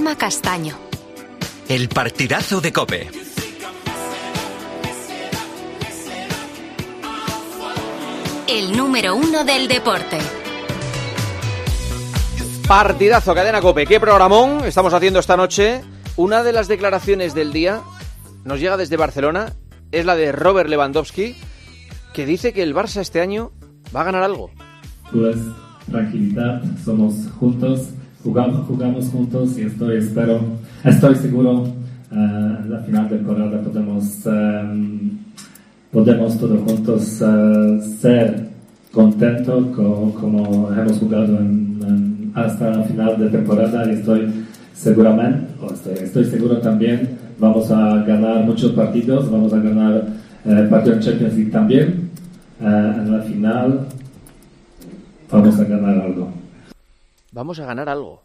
Juanma 0.06 0.18
Castaño. 0.18 0.76
El 1.68 1.88
partidazo 1.88 2.60
de 2.60 2.72
Cope. 2.72 3.08
El 8.46 8.76
número 8.76 9.16
uno 9.16 9.44
del 9.44 9.66
deporte. 9.66 10.18
Partidazo, 12.68 13.34
cadena 13.34 13.60
Cope. 13.60 13.84
¿Qué 13.84 13.98
programón 13.98 14.64
estamos 14.64 14.94
haciendo 14.94 15.18
esta 15.18 15.36
noche? 15.36 15.82
Una 16.14 16.44
de 16.44 16.52
las 16.52 16.68
declaraciones 16.68 17.34
del 17.34 17.52
día 17.52 17.80
nos 18.44 18.60
llega 18.60 18.76
desde 18.76 18.96
Barcelona. 18.96 19.54
Es 19.90 20.06
la 20.06 20.14
de 20.14 20.30
Robert 20.30 20.68
Lewandowski, 20.68 21.34
que 22.14 22.26
dice 22.26 22.52
que 22.52 22.62
el 22.62 22.76
Barça 22.76 23.00
este 23.00 23.20
año 23.20 23.50
va 23.94 24.02
a 24.02 24.04
ganar 24.04 24.22
algo. 24.22 24.52
Pues 25.12 25.36
tranquilidad, 25.90 26.62
somos 26.84 27.14
juntos, 27.40 27.88
jugamos, 28.26 28.66
jugamos 28.66 29.08
juntos 29.08 29.56
y 29.58 29.62
estoy, 29.62 29.98
espero, 29.98 30.40
estoy 30.84 31.14
seguro 31.14 31.64
en 32.10 32.70
la 32.70 32.78
final 32.80 33.08
de 33.08 33.16
temporada 33.16 33.60
podemos, 33.62 34.26
em, 34.26 35.10
podemos 35.92 36.38
todos 36.38 36.60
juntos 36.68 37.20
eh, 37.22 37.80
ser 38.00 38.48
contentos 38.92 39.66
co- 39.76 40.12
como 40.20 40.70
hemos 40.72 40.98
jugado 40.98 41.38
hasta 42.34 42.70
la 42.70 42.82
final 42.84 43.18
de 43.18 43.28
temporada 43.30 43.86
y 43.90 43.94
estoy 43.94 44.20
seguramente, 44.74 45.46
estoy, 45.72 45.94
estoy 46.04 46.24
seguro 46.24 46.58
también, 46.58 47.10
vamos 47.38 47.70
a 47.70 48.02
ganar 48.04 48.44
muchos 48.44 48.72
partidos, 48.72 49.30
vamos 49.30 49.52
a 49.52 49.58
ganar 49.58 50.04
eh, 50.44 50.66
partidos 50.70 50.98
en 50.98 51.02
Champions 51.04 51.34
League 51.36 51.50
también. 51.50 51.86
Eh, 52.60 52.92
en 52.98 53.12
la 53.12 53.22
final 53.22 53.80
vamos 55.30 55.58
a 55.60 55.64
ganar 55.64 55.98
algo. 56.00 56.28
Vamos 57.36 57.60
a 57.60 57.66
ganar 57.66 57.86
algo. 57.90 58.22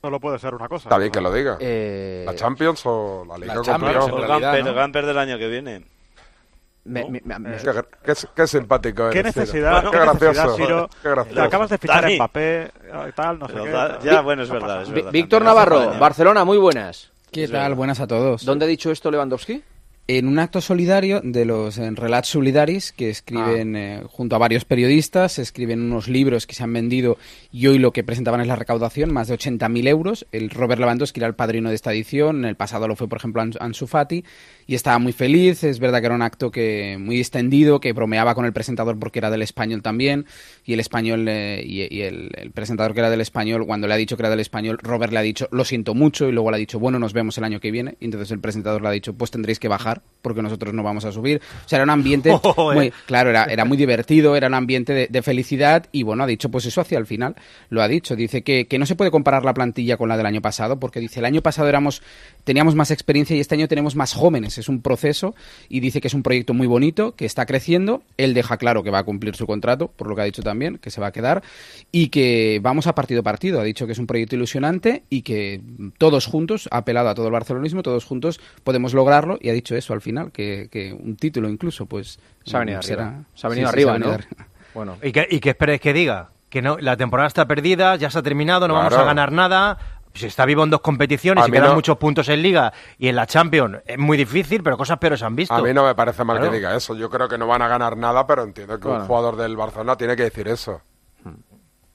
Solo 0.00 0.20
puede 0.20 0.38
ser 0.38 0.54
una 0.54 0.68
cosa. 0.68 0.88
Está 0.88 0.98
bien 0.98 1.10
que 1.10 1.20
lo 1.20 1.32
diga. 1.32 1.56
Eh, 1.58 2.22
¿La 2.24 2.34
Champions 2.36 2.80
o 2.86 3.24
la 3.28 3.36
Liga 3.36 3.56
La 3.56 3.62
Champions, 3.62 4.06
el 4.06 4.26
Gamper, 4.28 4.66
el 4.68 4.74
Gamper 4.74 5.06
del 5.06 5.18
año 5.18 5.36
que 5.36 5.48
viene. 5.48 5.84
Me- 6.84 7.10
me- 7.10 7.20
me- 7.24 7.38
me- 7.40 7.56
Qué, 7.56 7.72
qué, 8.04 8.14
qué 8.34 8.46
simpático 8.46 9.10
¿Qué 9.10 9.18
eres, 9.18 9.34
Ciro. 9.34 9.42
necesidad, 9.44 9.82
qué 9.84 9.90
qué 9.90 9.98
necesidad, 9.98 10.32
gracioso. 10.32 10.56
Ciro? 10.56 10.88
Qué 11.02 11.08
gracioso. 11.10 11.40
Te 11.40 11.46
acabas 11.46 11.70
de 11.70 11.78
fichar 11.78 12.00
Dani. 12.02 12.12
en 12.14 12.18
Mbappé, 12.18 12.62
eh, 12.62 13.12
tal, 13.16 13.38
no 13.40 13.48
sé 13.48 13.54
qué. 13.54 13.70
tal. 13.70 13.98
ya, 14.00 14.20
bueno, 14.20 14.42
es 14.44 14.50
verdad, 14.50 14.82
es 14.82 14.90
verdad. 14.90 15.10
Víctor 15.12 15.42
También. 15.44 15.66
Navarro, 15.66 15.98
Barcelona, 15.98 16.44
muy 16.44 16.56
buenas. 16.58 17.10
¿Qué 17.32 17.48
tal? 17.48 17.74
Buenas 17.74 17.98
a 18.00 18.06
todos. 18.06 18.44
¿Dónde 18.44 18.64
ha 18.64 18.68
dicho 18.68 18.90
esto 18.92 19.10
Lewandowski? 19.10 19.62
En 20.12 20.26
un 20.26 20.40
acto 20.40 20.60
solidario 20.60 21.20
de 21.22 21.44
los 21.44 21.76
Relats 21.76 22.26
Solidaris, 22.30 22.90
que 22.90 23.10
escriben 23.10 23.76
eh, 23.76 24.02
junto 24.08 24.34
a 24.34 24.40
varios 24.40 24.64
periodistas, 24.64 25.38
escriben 25.38 25.80
unos 25.80 26.08
libros 26.08 26.48
que 26.48 26.56
se 26.56 26.64
han 26.64 26.72
vendido 26.72 27.16
y 27.52 27.68
hoy 27.68 27.78
lo 27.78 27.92
que 27.92 28.02
presentaban 28.02 28.40
es 28.40 28.48
la 28.48 28.56
recaudación, 28.56 29.12
más 29.12 29.28
de 29.28 29.38
80.000 29.38 29.86
euros. 29.86 30.26
El 30.32 30.50
Robert 30.50 30.80
Lewandowski 30.80 31.20
era 31.20 31.28
el 31.28 31.36
padrino 31.36 31.68
de 31.68 31.76
esta 31.76 31.92
edición, 31.92 32.38
en 32.40 32.44
el 32.46 32.56
pasado 32.56 32.88
lo 32.88 32.96
fue, 32.96 33.06
por 33.06 33.18
ejemplo, 33.18 33.40
Ans- 33.40 33.56
Ansu 33.60 33.86
Fati, 33.86 34.24
y 34.70 34.76
estaba 34.76 35.00
muy 35.00 35.12
feliz. 35.12 35.64
Es 35.64 35.80
verdad 35.80 35.98
que 35.98 36.06
era 36.06 36.14
un 36.14 36.22
acto 36.22 36.52
que 36.52 36.96
muy 36.96 37.18
extendido, 37.18 37.80
que 37.80 37.92
bromeaba 37.92 38.36
con 38.36 38.44
el 38.44 38.52
presentador 38.52 38.96
porque 39.00 39.18
era 39.18 39.28
del 39.28 39.42
español 39.42 39.82
también, 39.82 40.26
y 40.64 40.74
el 40.74 40.78
español 40.78 41.26
eh, 41.28 41.60
y, 41.66 41.92
y 41.92 42.02
el, 42.02 42.30
el 42.36 42.52
presentador 42.52 42.94
que 42.94 43.00
era 43.00 43.10
del 43.10 43.20
español, 43.20 43.66
cuando 43.66 43.88
le 43.88 43.94
ha 43.94 43.96
dicho 43.96 44.16
que 44.16 44.22
era 44.22 44.30
del 44.30 44.38
español, 44.38 44.78
Robert 44.80 45.12
le 45.12 45.18
ha 45.18 45.22
dicho, 45.22 45.48
lo 45.50 45.64
siento 45.64 45.94
mucho, 45.94 46.28
y 46.28 46.32
luego 46.32 46.52
le 46.52 46.56
ha 46.56 46.58
dicho, 46.58 46.78
bueno, 46.78 47.00
nos 47.00 47.12
vemos 47.12 47.36
el 47.36 47.42
año 47.42 47.58
que 47.58 47.72
viene, 47.72 47.96
y 47.98 48.04
entonces 48.04 48.30
el 48.30 48.38
presentador 48.38 48.80
le 48.80 48.86
ha 48.86 48.92
dicho, 48.92 49.12
pues 49.12 49.32
tendréis 49.32 49.58
que 49.58 49.66
bajar, 49.66 50.02
porque 50.22 50.40
nosotros 50.40 50.72
no 50.72 50.84
vamos 50.84 51.04
a 51.04 51.10
subir. 51.10 51.40
O 51.66 51.68
sea, 51.68 51.78
era 51.78 51.84
un 51.84 51.90
ambiente 51.90 52.30
Oh, 52.42 52.70
eh. 52.70 52.74
muy, 52.76 52.92
claro, 53.06 53.30
era, 53.30 53.46
era 53.46 53.64
muy 53.64 53.76
divertido, 53.76 54.36
era 54.36 54.46
un 54.46 54.54
ambiente 54.54 54.92
de, 54.92 55.08
de 55.08 55.22
felicidad, 55.22 55.86
y 55.90 56.04
bueno, 56.04 56.22
ha 56.22 56.26
dicho, 56.28 56.48
pues 56.48 56.64
eso 56.66 56.80
hacia 56.80 56.98
el 56.98 57.06
final, 57.06 57.34
lo 57.70 57.82
ha 57.82 57.88
dicho, 57.88 58.14
dice 58.14 58.42
que, 58.42 58.68
que 58.68 58.78
no 58.78 58.86
se 58.86 58.94
puede 58.94 59.10
comparar 59.10 59.44
la 59.44 59.52
plantilla 59.52 59.96
con 59.96 60.08
la 60.08 60.16
del 60.16 60.26
año 60.26 60.40
pasado, 60.40 60.78
porque 60.78 61.00
dice, 61.00 61.18
el 61.18 61.26
año 61.26 61.42
pasado 61.42 61.68
éramos, 61.68 62.02
teníamos 62.44 62.76
más 62.76 62.92
experiencia 62.92 63.34
y 63.34 63.40
este 63.40 63.56
año 63.56 63.66
tenemos 63.66 63.96
más 63.96 64.12
jóvenes, 64.12 64.59
es 64.60 64.68
un 64.68 64.80
proceso, 64.82 65.34
y 65.68 65.80
dice 65.80 66.00
que 66.00 66.08
es 66.08 66.14
un 66.14 66.22
proyecto 66.22 66.54
muy 66.54 66.66
bonito, 66.66 67.14
que 67.16 67.24
está 67.26 67.46
creciendo, 67.46 68.02
él 68.16 68.34
deja 68.34 68.56
claro 68.56 68.82
que 68.82 68.90
va 68.90 68.98
a 69.00 69.04
cumplir 69.04 69.34
su 69.36 69.46
contrato, 69.46 69.88
por 69.88 70.08
lo 70.08 70.14
que 70.16 70.22
ha 70.22 70.24
dicho 70.24 70.42
también, 70.42 70.78
que 70.78 70.90
se 70.90 71.00
va 71.00 71.08
a 71.08 71.12
quedar, 71.12 71.42
y 71.92 72.08
que 72.08 72.60
vamos 72.62 72.86
a 72.86 72.94
partido 72.94 73.20
a 73.20 73.24
partido, 73.24 73.60
ha 73.60 73.64
dicho 73.64 73.86
que 73.86 73.92
es 73.92 73.98
un 73.98 74.06
proyecto 74.06 74.36
ilusionante 74.36 75.02
y 75.10 75.22
que 75.22 75.60
todos 75.98 76.26
juntos, 76.26 76.68
ha 76.70 76.78
apelado 76.78 77.08
a 77.08 77.14
todo 77.14 77.26
el 77.26 77.32
barcelonismo, 77.32 77.82
todos 77.82 78.04
juntos 78.04 78.40
podemos 78.64 78.94
lograrlo, 78.94 79.38
y 79.40 79.48
ha 79.48 79.52
dicho 79.52 79.74
eso 79.76 79.92
al 79.92 80.00
final, 80.00 80.32
que, 80.32 80.68
que 80.70 80.92
un 80.92 81.16
título 81.16 81.48
incluso, 81.48 81.86
pues 81.86 82.18
Se 82.44 82.56
ha 82.56 82.60
venido 82.60 82.82
será- 82.82 83.06
arriba. 83.08 83.24
Se 83.34 83.46
ha 83.46 83.50
venido 83.50 83.68
sí, 83.68 83.72
sí, 83.72 83.74
arriba, 83.82 83.90
se 83.92 83.96
ha 83.96 83.98
venido 83.98 84.10
¿no? 84.10 84.14
arriba. 84.14 84.46
Bueno. 84.74 84.96
¿Y 85.02 85.12
qué, 85.12 85.26
y 85.30 85.40
qué 85.40 85.50
esperes 85.50 85.80
que 85.80 85.92
diga? 85.92 86.30
Que 86.48 86.62
no, 86.62 86.78
la 86.78 86.96
temporada 86.96 87.28
está 87.28 87.46
perdida, 87.46 87.94
ya 87.96 88.10
se 88.10 88.18
ha 88.18 88.22
terminado, 88.22 88.66
no 88.68 88.74
vamos 88.74 88.92
a 88.94 89.04
ganar 89.04 89.30
nada. 89.30 89.78
Si 90.12 90.26
está 90.26 90.44
vivo 90.44 90.64
en 90.64 90.70
dos 90.70 90.80
competiciones 90.80 91.44
A 91.44 91.48
y 91.48 91.50
quedan 91.52 91.68
no- 91.68 91.74
muchos 91.76 91.96
puntos 91.96 92.28
en 92.28 92.42
Liga 92.42 92.72
y 92.98 93.08
en 93.08 93.16
la 93.16 93.26
Champions 93.26 93.78
es 93.86 93.96
muy 93.98 94.16
difícil, 94.16 94.62
pero 94.62 94.76
cosas 94.76 94.98
peores 94.98 95.22
han 95.22 95.36
visto. 95.36 95.54
A 95.54 95.62
mí 95.62 95.72
no 95.72 95.84
me 95.84 95.94
parece 95.94 96.24
mal 96.24 96.36
Claro. 96.38 96.50
que 96.50 96.56
diga 96.58 96.74
eso. 96.76 96.94
Yo 96.96 97.08
creo 97.08 97.28
que 97.28 97.38
no 97.38 97.46
van 97.46 97.62
a 97.62 97.68
ganar 97.68 97.96
nada, 97.96 98.26
pero 98.26 98.42
entiendo 98.42 98.78
que 98.80 98.88
Bueno. 98.88 99.02
un 99.02 99.06
jugador 99.06 99.36
del 99.36 99.56
Barcelona 99.56 99.96
tiene 99.96 100.16
que 100.16 100.24
decir 100.24 100.48
eso. 100.48 100.80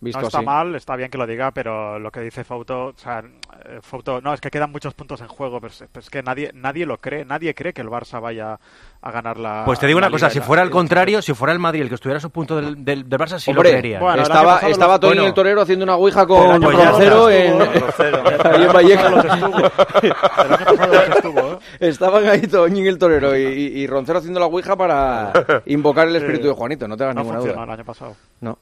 Visto 0.02 0.20
no 0.22 0.28
está 0.28 0.40
así. 0.40 0.46
mal, 0.46 0.76
está 0.76 0.96
bien 0.98 1.10
que 1.10 1.18
lo 1.18 1.26
diga, 1.26 1.52
pero 1.52 1.98
lo 2.00 2.12
que 2.12 2.20
dice 2.20 2.44
Fauto, 2.44 2.88
o 2.88 2.94
sea, 2.98 3.20
eh, 3.66 3.80
Fauto, 3.82 4.20
no, 4.22 4.34
es 4.34 4.42
que 4.42 4.52
quedan 4.52 4.72
muchos 4.72 4.94
puntos 4.94 5.22
en 5.22 5.28
juego, 5.28 5.60
pero 5.62 5.72
es, 5.72 5.84
pero 5.92 6.02
es 6.04 6.10
que 6.10 6.22
nadie, 6.22 6.52
nadie 6.54 6.86
lo 6.86 6.98
cree, 7.00 7.24
nadie 7.26 7.56
cree 7.56 7.74
que 7.74 7.82
el 7.82 7.88
Barça 7.88 8.22
vaya 8.22 8.60
a 9.02 9.12
ganar 9.12 9.38
la. 9.40 9.64
Pues 9.66 9.80
te 9.80 9.88
digo 9.88 9.98
una 9.98 10.12
cosa, 10.12 10.30
si 10.30 10.42
fuera 10.42 10.62
al 10.62 10.70
contrario, 10.70 11.22
si 11.22 11.34
fuera 11.34 11.54
el 11.54 11.60
Madrid 11.60 11.82
el 11.84 11.90
que 11.90 11.96
estuviera 11.96 12.18
a 12.18 12.20
esos 12.20 12.32
puntos 12.32 12.62
del, 12.64 12.84
del, 12.84 13.10
del 13.10 13.20
Barça, 13.20 13.40
sí 13.40 13.50
Hombre, 13.52 13.70
lo 13.70 13.74
creería. 13.80 14.00
Bueno, 14.00 14.22
estaba, 14.22 14.60
estaba 14.70 14.94
los- 14.94 15.00
Tony 15.00 15.14
bueno. 15.16 15.28
el 15.28 15.34
torero 15.34 15.62
haciendo 15.62 15.84
una 15.86 15.96
ouija 15.96 16.28
con 16.28 16.62
Roncero 16.62 16.92
pasado 16.92 17.32
en. 17.32 17.58
Estaban 21.80 22.28
ahí 22.28 22.42
Toñi 22.42 22.82
y 22.84 22.88
el 22.88 22.98
torero 22.98 23.36
y, 23.36 23.88
Roncero 23.88 24.20
haciendo 24.20 24.40
la 24.40 24.46
ouija 24.48 24.76
para 24.76 25.32
invocar 25.66 26.08
el 26.08 26.16
espíritu 26.18 26.48
de 26.48 26.54
Juanito, 26.54 26.88
no 26.88 26.98
te 26.98 27.04
hagas 27.04 27.16
No 27.16 27.22
ninguna 27.24 27.40
duda. 27.40 27.64
el 27.64 27.70
año 27.70 27.86
pasado. 27.86 28.16
No. 28.42 28.58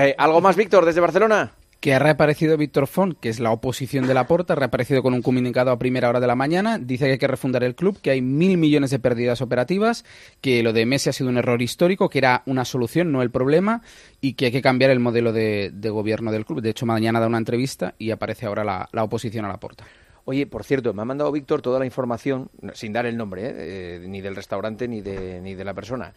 Eh, 0.00 0.14
¿Algo 0.16 0.40
más, 0.40 0.56
Víctor, 0.56 0.86
desde 0.86 1.00
Barcelona? 1.00 1.52
que 1.80 1.94
ha 1.94 1.98
reaparecido 1.98 2.58
Víctor 2.58 2.86
Font, 2.86 3.18
que 3.18 3.30
es 3.30 3.40
la 3.40 3.52
oposición 3.52 4.06
de 4.06 4.12
la 4.12 4.26
Porta, 4.26 4.52
ha 4.52 4.56
reaparecido 4.56 5.02
con 5.02 5.14
un 5.14 5.22
comunicado 5.22 5.70
a 5.70 5.78
primera 5.78 6.10
hora 6.10 6.20
de 6.20 6.26
la 6.26 6.34
mañana, 6.34 6.78
dice 6.78 7.06
que 7.06 7.12
hay 7.12 7.18
que 7.18 7.26
refundar 7.26 7.64
el 7.64 7.74
club, 7.74 7.98
que 8.02 8.10
hay 8.10 8.20
mil 8.20 8.58
millones 8.58 8.90
de 8.90 8.98
pérdidas 8.98 9.40
operativas, 9.40 10.04
que 10.42 10.62
lo 10.62 10.74
de 10.74 10.84
Messi 10.84 11.08
ha 11.08 11.14
sido 11.14 11.30
un 11.30 11.38
error 11.38 11.62
histórico, 11.62 12.10
que 12.10 12.18
era 12.18 12.42
una 12.44 12.66
solución, 12.66 13.10
no 13.12 13.22
el 13.22 13.30
problema, 13.30 13.80
y 14.20 14.34
que 14.34 14.46
hay 14.46 14.52
que 14.52 14.60
cambiar 14.60 14.90
el 14.90 15.00
modelo 15.00 15.32
de, 15.32 15.70
de 15.72 15.88
gobierno 15.88 16.30
del 16.32 16.44
club. 16.44 16.60
De 16.60 16.68
hecho, 16.68 16.84
mañana 16.84 17.18
da 17.18 17.26
una 17.26 17.38
entrevista 17.38 17.94
y 17.98 18.10
aparece 18.10 18.44
ahora 18.44 18.62
la, 18.62 18.88
la 18.92 19.02
oposición 19.02 19.46
a 19.46 19.48
la 19.48 19.58
Porta. 19.58 19.84
Oye, 20.26 20.46
por 20.46 20.64
cierto, 20.64 20.92
me 20.92 21.00
ha 21.00 21.06
mandado 21.06 21.32
Víctor 21.32 21.62
toda 21.62 21.78
la 21.78 21.86
información, 21.86 22.50
sin 22.74 22.92
dar 22.92 23.06
el 23.06 23.16
nombre, 23.16 23.46
¿eh? 23.46 23.54
Eh, 23.56 24.04
ni 24.06 24.20
del 24.20 24.36
restaurante 24.36 24.86
ni 24.86 25.00
de, 25.00 25.40
ni 25.40 25.54
de 25.54 25.64
la 25.64 25.72
persona, 25.72 26.12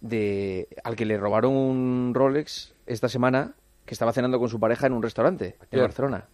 de 0.00 0.68
al 0.84 0.96
que 0.96 1.04
le 1.06 1.16
robaron 1.18 1.52
un 1.52 2.12
Rolex 2.14 2.74
esta 2.86 3.08
semana 3.08 3.52
que 3.84 3.94
estaba 3.94 4.12
cenando 4.12 4.38
con 4.38 4.48
su 4.48 4.58
pareja 4.60 4.86
en 4.86 4.92
un 4.92 5.02
restaurante 5.02 5.56
en 5.60 5.66
¿Quién? 5.70 5.82
Barcelona. 5.82 6.24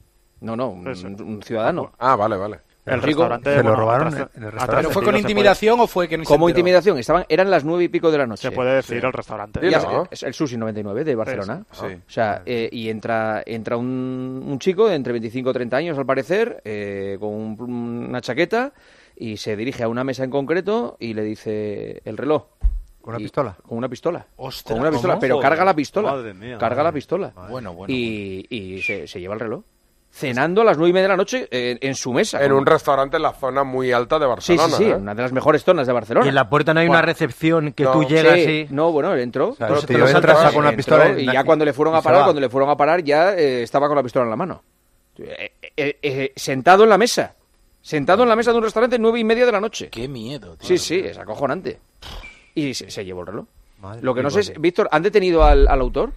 No, 0.41 0.57
no, 0.57 0.71
un, 0.71 0.87
un 0.89 1.43
ciudadano. 1.43 1.93
Ah, 1.99 2.17
vale, 2.17 2.37
vale. 2.37 2.59
El 2.85 2.95
chico- 3.01 3.07
restaurante. 3.29 3.55
Se 3.55 3.63
lo 3.63 3.77
robaron 3.77 4.09
atrás- 4.09 4.31
en 4.35 4.43
el 4.43 4.51
restaurante. 4.51 4.77
¿Pero 4.83 4.91
fue 4.91 5.03
de 5.03 5.07
con 5.07 5.17
intimidación 5.17 5.79
o 5.79 5.87
fue 5.87 6.09
que 6.09 6.19
no 6.19 6.25
se 6.25 6.29
Como 6.29 6.49
intimidación, 6.49 6.99
estaban, 6.99 7.25
eran 7.29 7.49
las 7.49 7.63
nueve 7.65 7.85
y 7.85 7.89
pico 7.89 8.11
de 8.11 8.19
la 8.19 8.27
noche. 8.27 8.51
puede- 8.51 8.51
Se 8.51 8.57
puede 8.57 8.75
decir 8.97 9.05
el 9.05 9.13
restaurante. 9.13 9.61
Sí, 9.61 9.71
Ya 9.71 9.81
¿no? 9.83 10.09
el 10.11 10.35
Susi 10.35 10.57
99 10.57 11.05
de 11.05 11.15
Barcelona. 11.15 11.65
Sí. 11.71 11.87
O 11.87 12.11
sea, 12.11 12.43
eh, 12.45 12.69
y 12.73 12.89
entra 12.89 13.41
entra 13.47 13.77
un, 13.77 14.43
un 14.45 14.59
chico 14.59 14.89
de 14.89 14.97
entre 14.97 15.13
25 15.13 15.51
y 15.51 15.53
30 15.53 15.77
años, 15.77 15.97
al 15.97 16.07
parecer, 16.07 16.61
eh, 16.65 17.19
con 17.21 17.29
un- 17.33 18.07
una 18.09 18.21
chaqueta, 18.21 18.73
y 19.15 19.37
se 19.37 19.55
dirige 19.55 19.85
a 19.85 19.89
una 19.89 20.03
mesa 20.03 20.25
en 20.25 20.31
concreto 20.31 20.97
y 20.99 21.15
le 21.15 21.23
dice 21.23 22.03
el 22.05 22.17
reloj. 22.17 22.47
¿Con 23.03 23.15
una 23.15 23.21
Y- 23.21 23.25
pistola? 23.25 23.57
Con 23.67 23.79
una 23.79 23.89
pistola. 23.89 24.27
Ostras, 24.37 24.73
con 24.73 24.81
una 24.81 24.91
pistola, 24.91 25.15
¿cómo? 25.15 25.21
pero 25.21 25.41
carga 25.41 25.65
la 25.65 25.75
pistola. 25.75 26.13
Madre 26.13 26.33
mía. 26.35 26.57
carga 26.59 26.83
la 26.83 26.93
pistola. 26.93 27.33
Bueno, 27.51 27.75
bueno. 27.75 27.93
y 27.93 28.47
y 28.49 28.81
se, 28.81 29.07
se 29.07 29.21
lleva 29.21 29.35
el 29.35 29.41
reloj. 29.41 29.63
Cenando 30.15 30.61
a 30.61 30.65
las 30.65 30.77
nueve 30.77 30.91
y 30.91 30.93
media 30.93 31.05
de 31.05 31.09
la 31.09 31.17
noche 31.17 31.49
en, 31.51 31.79
en 31.81 31.95
su 31.95 32.13
mesa. 32.13 32.39
En 32.43 32.51
con- 32.51 32.59
un 32.59 32.67
restaurante 32.67 33.17
en 33.17 33.23
la 33.23 33.33
zona 33.33 33.65
muy 33.65 33.93
alta 33.93 34.19
de 34.19 34.27
Sí, 34.41 34.53
sí, 34.53 34.57
Barcelona. 34.59 34.77
sí, 34.77 34.85
¿eh? 34.85 34.95
una 34.95 35.15
de 35.15 35.23
las 35.23 35.33
mejores 35.33 35.65
zonas 35.65 35.87
de 35.87 35.93
Barcelona. 35.95 36.27
Y 36.27 36.29
en 36.29 36.35
la 36.35 36.51
puerta 36.51 36.75
no 36.75 36.81
hay 36.81 36.89
una 36.89 37.01
recepción 37.01 37.73
que 37.73 37.85
no, 37.85 37.93
tú 37.93 38.05
llegas 38.05 38.35
Sí, 38.35 38.67
y... 38.71 38.75
No, 38.75 38.93
bueno, 38.93 39.15
él 39.15 39.21
entró. 39.21 39.55
sea, 39.55 39.69
Pero 39.69 39.81
te 39.81 39.95
una 39.97 40.11
entró, 40.11 40.77
pistola 40.77 41.19
y 41.19 41.23
y- 41.23 41.33
ya 41.33 41.45
cuando 41.45 41.65
le 41.65 41.73
fueron 41.73 41.95
a 41.95 42.03
parar, 42.03 42.25
cuando 42.25 42.43
le 42.43 42.51
fueron 42.51 42.69
a 42.69 42.77
parar, 42.77 43.03
ya 43.03 43.35
eh, 43.35 43.63
estaba 43.63 43.89
con 43.89 43.97
la 43.97 44.03
pistola 44.03 44.25
en 44.27 44.31
la 44.31 44.37
mano. 44.37 44.63
Eh, 45.19 45.53
eh, 45.77 45.99
eh, 46.03 46.33
sentado 46.37 46.85
en 46.85 46.91
la 46.91 46.99
mesa. 46.99 47.35
Sentado 47.81 48.23
en 48.23 48.29
la 48.29 48.37
mesa 48.37 48.53
de 48.53 48.59
un 48.59 48.65
restaurante 48.65 48.99
nueve 48.99 49.19
y 49.19 49.25
media 49.25 49.47
de 49.47 49.53
la 49.53 49.61
noche. 49.61 49.89
Qué 49.89 50.09
miedo, 50.09 50.57
tío. 50.59 50.69
Sí, 50.69 50.77
sí, 50.79 50.99
es 51.05 51.17
acojonante. 51.17 51.81
Y 52.55 52.75
se, 52.75 52.91
se 52.91 53.05
llevó 53.05 53.21
el 53.23 53.27
reloj. 53.29 53.47
Madre 53.81 54.03
Lo 54.03 54.15
que 54.15 54.23
no 54.23 54.31
sé 54.31 54.41
es, 54.41 54.53
Víctor, 54.61 54.89
¿han 54.93 55.03
detenido 55.03 55.45
al, 55.45 55.67
al 55.69 55.81
autor? 55.81 56.13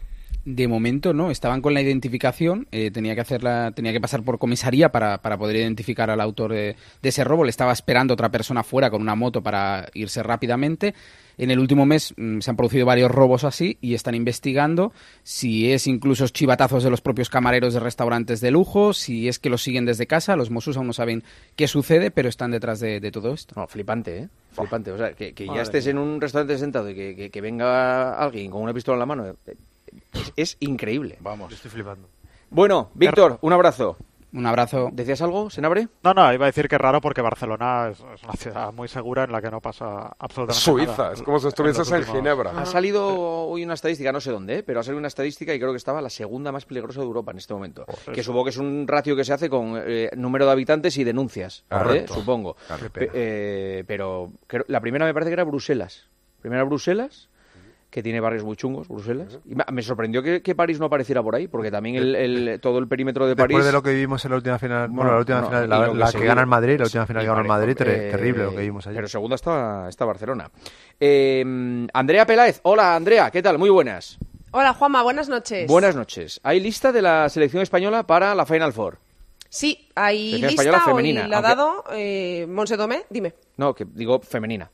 De 0.45 0.67
momento 0.67 1.11
no, 1.11 1.31
estaban 1.31 1.61
con 1.61 1.73
la 1.73 1.81
identificación, 1.81 2.67
eh, 2.71 2.91
tenía 2.91 3.15
que 3.15 3.21
hacerla, 3.21 3.71
tenía 3.71 3.91
que 3.91 3.99
pasar 3.99 4.21
por 4.21 4.37
comisaría 4.37 4.91
para, 4.91 5.17
para 5.17 5.39
poder 5.39 5.55
identificar 5.55 6.11
al 6.11 6.21
autor 6.21 6.51
de, 6.51 6.75
de 7.01 7.09
ese 7.09 7.23
robo. 7.23 7.43
Le 7.43 7.49
estaba 7.49 7.73
esperando 7.73 8.13
otra 8.13 8.29
persona 8.29 8.63
fuera 8.63 8.91
con 8.91 9.01
una 9.01 9.15
moto 9.15 9.41
para 9.41 9.89
irse 9.95 10.21
rápidamente. 10.21 10.93
En 11.37 11.51
el 11.51 11.59
último 11.59 11.85
mes 11.85 12.13
mm, 12.17 12.39
se 12.39 12.49
han 12.49 12.55
producido 12.55 12.85
varios 12.85 13.11
robos 13.11 13.43
así 13.43 13.77
y 13.81 13.93
están 13.93 14.15
investigando 14.15 14.91
si 15.23 15.71
es 15.71 15.87
incluso 15.87 16.27
chivatazos 16.27 16.83
de 16.83 16.89
los 16.89 17.01
propios 17.01 17.29
camareros 17.29 17.73
de 17.73 17.79
restaurantes 17.79 18.41
de 18.41 18.51
lujo, 18.51 18.93
si 18.93 19.27
es 19.27 19.39
que 19.39 19.49
los 19.49 19.61
siguen 19.63 19.85
desde 19.85 20.07
casa. 20.07 20.35
Los 20.35 20.49
Mossos 20.51 20.77
aún 20.77 20.87
no 20.87 20.93
saben 20.93 21.23
qué 21.55 21.67
sucede, 21.67 22.11
pero 22.11 22.29
están 22.29 22.51
detrás 22.51 22.79
de, 22.79 22.99
de 22.99 23.11
todo 23.11 23.33
esto. 23.33 23.53
No, 23.59 23.67
flipante, 23.67 24.17
¿eh? 24.17 24.29
Flipante. 24.51 24.91
O 24.91 24.97
sea, 24.97 25.13
que, 25.13 25.33
que 25.33 25.45
ya 25.47 25.61
estés 25.61 25.87
en 25.87 25.97
un 25.97 26.21
restaurante 26.21 26.57
sentado 26.57 26.89
y 26.89 26.95
que, 26.95 27.15
que- 27.15 27.29
que 27.29 27.41
venga 27.41 28.13
alguien 28.17 28.49
con 28.51 28.61
una 28.61 28.73
pistola 28.73 28.95
en 28.95 28.99
la 28.99 29.05
mano. 29.05 29.25
eh, 29.27 29.55
Es, 30.13 30.33
es 30.35 30.57
increíble. 30.61 31.17
Vamos. 31.19 31.51
Estoy 31.53 31.71
flipando. 31.71 32.07
Bueno, 32.49 32.89
Víctor, 32.93 33.39
un 33.41 33.51
abrazo. 33.53 33.97
Un 34.33 34.45
abrazo. 34.45 34.89
¿Decías 34.91 35.21
algo, 35.21 35.49
Senabre? 35.49 35.87
No, 36.03 36.13
no, 36.13 36.33
iba 36.33 36.45
a 36.45 36.47
decir 36.47 36.67
que 36.67 36.75
es 36.75 36.81
raro 36.81 36.99
porque 36.99 37.21
Barcelona 37.21 37.87
es, 37.91 37.99
es 37.99 38.23
una 38.23 38.33
ciudad 38.33 38.73
muy 38.73 38.87
segura 38.89 39.23
en 39.23 39.31
la 39.31 39.41
que 39.41 39.49
no 39.49 39.61
pasa 39.61 40.13
absolutamente 40.19 40.61
Suiza, 40.61 40.91
nada. 40.97 41.13
es 41.13 41.21
como 41.21 41.39
si 41.39 41.47
estuvieses 41.47 41.87
en 41.89 41.95
últimos- 41.99 42.15
Ginebra. 42.17 42.51
Ha 42.51 42.65
salido 42.65 43.07
hoy 43.47 43.63
una 43.63 43.75
estadística, 43.75 44.11
no 44.11 44.19
sé 44.19 44.31
dónde, 44.31 44.57
¿eh? 44.57 44.63
pero 44.63 44.81
ha 44.81 44.83
salido 44.83 44.99
una 44.99 45.07
estadística 45.07 45.53
y 45.53 45.59
creo 45.59 45.71
que 45.71 45.77
estaba 45.77 46.01
la 46.01 46.09
segunda 46.09 46.51
más 46.51 46.65
peligrosa 46.65 46.99
de 46.99 47.05
Europa 47.05 47.31
en 47.31 47.37
este 47.37 47.53
momento. 47.53 47.85
que 48.13 48.23
supongo 48.23 48.43
que 48.45 48.49
es 48.49 48.57
un 48.57 48.85
ratio 48.87 49.15
que 49.15 49.23
se 49.23 49.31
hace 49.33 49.49
con 49.49 49.81
eh, 49.85 50.09
número 50.17 50.45
de 50.45 50.51
habitantes 50.51 50.97
y 50.97 51.03
denuncias, 51.05 51.63
¿eh? 51.71 52.05
Supongo. 52.07 52.57
Claro. 52.67 52.89
Pe- 52.91 53.09
eh, 53.13 53.83
pero 53.87 54.31
creo- 54.47 54.65
la 54.67 54.81
primera 54.81 55.05
me 55.05 55.13
parece 55.13 55.29
que 55.29 55.33
era 55.35 55.43
Bruselas. 55.45 56.09
Primera 56.41 56.63
Bruselas, 56.65 57.29
que 57.95 58.03
tiene 58.03 58.19
barrios 58.19 58.43
muy 58.43 58.57
chungos, 58.57 58.89
Bruselas. 58.89 59.39
Y 59.45 59.55
me- 59.55 59.81
sorprendió 59.81 60.21
que, 60.21 60.41
que 60.41 60.53
París 60.53 60.81
no 60.81 60.87
apareciera 60.87 61.23
por 61.23 61.33
ahí, 61.33 61.47
porque 61.47 61.71
también 61.71 61.95
el, 61.95 62.13
el- 62.13 62.59
todo 62.59 62.77
el 62.79 62.89
perímetro 62.89 63.23
de 63.25 63.35
Después 63.35 63.53
París... 63.53 63.65
de 63.65 63.71
lo 63.71 63.81
que 63.81 63.91
vivimos 63.91 64.25
en 64.25 64.31
la 64.31 64.35
última 64.35 64.59
final, 64.59 64.89
bueno, 64.89 64.95
Bueno, 64.95 65.11
la 65.13 65.17
última 65.19 65.39
no, 65.39 65.47
final, 65.47 65.69
la, 65.69 65.87
lo 65.87 65.93
la 65.93 66.11
que 66.11 66.25
gana 66.25 66.41
el 66.41 66.47
Madrid, 66.47 66.77
la 66.77 66.83
última 66.83 67.05
final 67.05 67.23
que 67.23 67.27
gana 67.29 67.41
el 67.41 67.47
Madrid, 67.47 67.77
eh, 67.79 68.09
terrible 68.11 68.43
lo 68.43 68.51
que 68.51 68.59
vimos 68.63 68.85
ayer. 68.85 68.97
Pero 68.97 69.07
segunda 69.07 69.35
está, 69.35 69.87
está 69.87 70.03
Barcelona. 70.03 70.51
Eh, 70.99 71.87
Andrea 71.93 72.25
Peláez, 72.25 72.59
hola 72.63 72.97
Andrea, 72.97 73.31
¿qué 73.31 73.41
tal? 73.41 73.57
Muy 73.57 73.69
buenas. 73.69 74.17
Hola 74.51 74.73
Juanma, 74.73 75.01
buenas 75.01 75.29
noches. 75.29 75.65
Buenas 75.67 75.95
noches. 75.95 76.41
¿Hay 76.43 76.59
lista 76.59 76.91
de 76.91 77.01
la 77.01 77.29
selección 77.29 77.63
española 77.63 78.03
para 78.03 78.35
la 78.35 78.45
Final 78.45 78.73
Four? 78.73 78.97
Sí, 79.47 79.87
hay 79.95 80.31
Selección 80.31 80.49
lista, 80.49 80.63
española 80.63 80.83
hoy 80.85 80.91
femenina, 80.91 81.27
la 81.29 81.37
ha 81.37 81.39
aunque- 81.39 81.55
dado 81.55 81.83
eh, 81.93 82.45
Monse 82.49 82.75
Tomé, 82.75 83.03
dime. 83.09 83.35
No, 83.55 83.73
que 83.73 83.85
digo 83.85 84.19
femenina. 84.19 84.69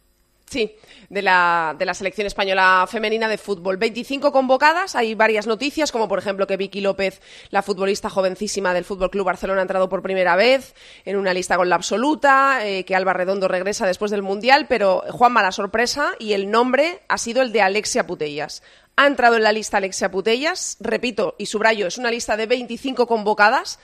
Sí, 0.51 0.75
de 1.09 1.21
la, 1.21 1.77
de 1.79 1.85
la 1.85 1.93
selección 1.93 2.27
española 2.27 2.85
femenina 2.91 3.29
de 3.29 3.37
fútbol. 3.37 3.77
25 3.77 4.33
convocadas, 4.33 4.97
hay 4.97 5.15
varias 5.15 5.47
noticias, 5.47 5.93
como 5.93 6.09
por 6.09 6.19
ejemplo 6.19 6.45
que 6.45 6.57
Vicky 6.57 6.81
López, 6.81 7.21
la 7.51 7.61
futbolista 7.61 8.09
jovencísima 8.09 8.73
del 8.73 8.83
Fútbol 8.83 9.11
Club 9.11 9.27
Barcelona, 9.27 9.61
ha 9.61 9.63
entrado 9.63 9.87
por 9.87 10.01
primera 10.01 10.35
vez 10.35 10.75
en 11.05 11.15
una 11.15 11.33
lista 11.33 11.55
con 11.55 11.69
la 11.69 11.75
absoluta, 11.75 12.67
eh, 12.67 12.83
que 12.83 12.97
Alba 12.97 13.13
Redondo 13.13 13.47
regresa 13.47 13.87
después 13.87 14.11
del 14.11 14.23
Mundial, 14.23 14.65
pero 14.67 15.05
Juanma, 15.09 15.41
la 15.41 15.53
sorpresa 15.53 16.15
y 16.19 16.33
el 16.33 16.51
nombre 16.51 16.99
ha 17.07 17.17
sido 17.17 17.41
el 17.43 17.53
de 17.53 17.61
Alexia 17.61 18.05
Putellas. 18.05 18.61
Ha 18.97 19.07
entrado 19.07 19.37
en 19.37 19.43
la 19.43 19.53
lista 19.53 19.77
Alexia 19.77 20.11
Putellas, 20.11 20.75
repito 20.81 21.35
y 21.37 21.45
subrayo, 21.45 21.87
es 21.87 21.97
una 21.97 22.11
lista 22.11 22.35
de 22.35 22.47
25 22.47 23.07
convocadas. 23.07 23.79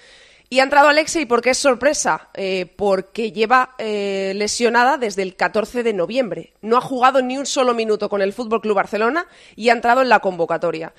Y 0.49 0.59
ha 0.59 0.63
entrado 0.63 0.87
Alexia, 0.87 1.19
¿y 1.19 1.25
por 1.25 1.41
qué 1.41 1.49
es 1.49 1.57
sorpresa? 1.57 2.29
Eh, 2.33 2.71
porque 2.77 3.33
lleva 3.33 3.75
eh, 3.77 4.31
lesionada 4.35 4.97
desde 4.97 5.21
el 5.21 5.35
14 5.35 5.83
de 5.83 5.93
noviembre. 5.93 6.53
No 6.61 6.77
ha 6.77 6.81
jugado 6.81 7.21
ni 7.21 7.37
un 7.37 7.45
solo 7.45 7.73
minuto 7.73 8.07
con 8.09 8.21
el 8.21 8.31
Fútbol 8.31 8.61
Club 8.61 8.75
Barcelona 8.75 9.27
y 9.55 9.69
ha 9.69 9.73
entrado 9.73 10.01
en 10.01 10.09
la 10.09 10.19
convocatoria. 10.19 10.93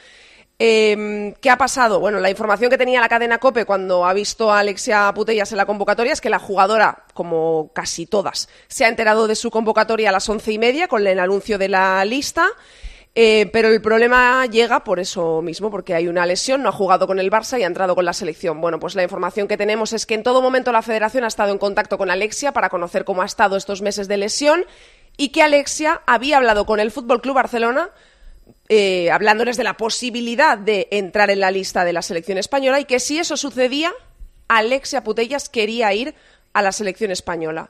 Eh, 0.60 1.34
¿Qué 1.40 1.50
ha 1.50 1.56
pasado? 1.56 2.00
Bueno, 2.00 2.18
la 2.18 2.30
información 2.30 2.68
que 2.68 2.76
tenía 2.76 3.00
la 3.00 3.08
cadena 3.08 3.38
Cope 3.38 3.64
cuando 3.64 4.04
ha 4.04 4.12
visto 4.12 4.52
a 4.52 4.58
Alexia 4.58 5.10
Putellas 5.14 5.52
en 5.52 5.58
la 5.58 5.66
convocatoria 5.66 6.12
es 6.12 6.20
que 6.20 6.30
la 6.30 6.40
jugadora, 6.40 7.04
como 7.14 7.70
casi 7.72 8.06
todas, 8.06 8.48
se 8.66 8.84
ha 8.84 8.88
enterado 8.88 9.28
de 9.28 9.36
su 9.36 9.52
convocatoria 9.52 10.08
a 10.08 10.12
las 10.12 10.28
once 10.28 10.50
y 10.50 10.58
media 10.58 10.88
con 10.88 11.06
el 11.06 11.20
anuncio 11.20 11.58
de 11.58 11.68
la 11.68 12.04
lista. 12.04 12.48
Eh, 13.20 13.50
pero 13.52 13.66
el 13.66 13.82
problema 13.82 14.46
llega 14.46 14.84
por 14.84 15.00
eso 15.00 15.42
mismo, 15.42 15.72
porque 15.72 15.92
hay 15.92 16.06
una 16.06 16.24
lesión, 16.24 16.62
no 16.62 16.68
ha 16.68 16.72
jugado 16.72 17.08
con 17.08 17.18
el 17.18 17.32
Barça 17.32 17.58
y 17.58 17.64
ha 17.64 17.66
entrado 17.66 17.96
con 17.96 18.04
la 18.04 18.12
selección. 18.12 18.60
Bueno, 18.60 18.78
pues 18.78 18.94
la 18.94 19.02
información 19.02 19.48
que 19.48 19.56
tenemos 19.56 19.92
es 19.92 20.06
que 20.06 20.14
en 20.14 20.22
todo 20.22 20.40
momento 20.40 20.70
la 20.70 20.82
federación 20.82 21.24
ha 21.24 21.26
estado 21.26 21.50
en 21.50 21.58
contacto 21.58 21.98
con 21.98 22.12
Alexia 22.12 22.52
para 22.52 22.68
conocer 22.68 23.04
cómo 23.04 23.22
ha 23.22 23.26
estado 23.26 23.56
estos 23.56 23.82
meses 23.82 24.06
de 24.06 24.18
lesión 24.18 24.64
y 25.16 25.30
que 25.30 25.42
Alexia 25.42 26.00
había 26.06 26.36
hablado 26.36 26.64
con 26.64 26.78
el 26.78 26.92
Fútbol 26.92 27.20
Club 27.20 27.34
Barcelona 27.34 27.90
eh, 28.68 29.10
hablándoles 29.10 29.56
de 29.56 29.64
la 29.64 29.76
posibilidad 29.76 30.56
de 30.56 30.86
entrar 30.92 31.28
en 31.30 31.40
la 31.40 31.50
lista 31.50 31.84
de 31.84 31.92
la 31.92 32.02
selección 32.02 32.38
española 32.38 32.78
y 32.78 32.84
que 32.84 33.00
si 33.00 33.18
eso 33.18 33.36
sucedía, 33.36 33.92
Alexia 34.46 35.02
Putellas 35.02 35.48
quería 35.48 35.92
ir 35.92 36.14
a 36.52 36.62
la 36.62 36.70
selección 36.70 37.10
española. 37.10 37.68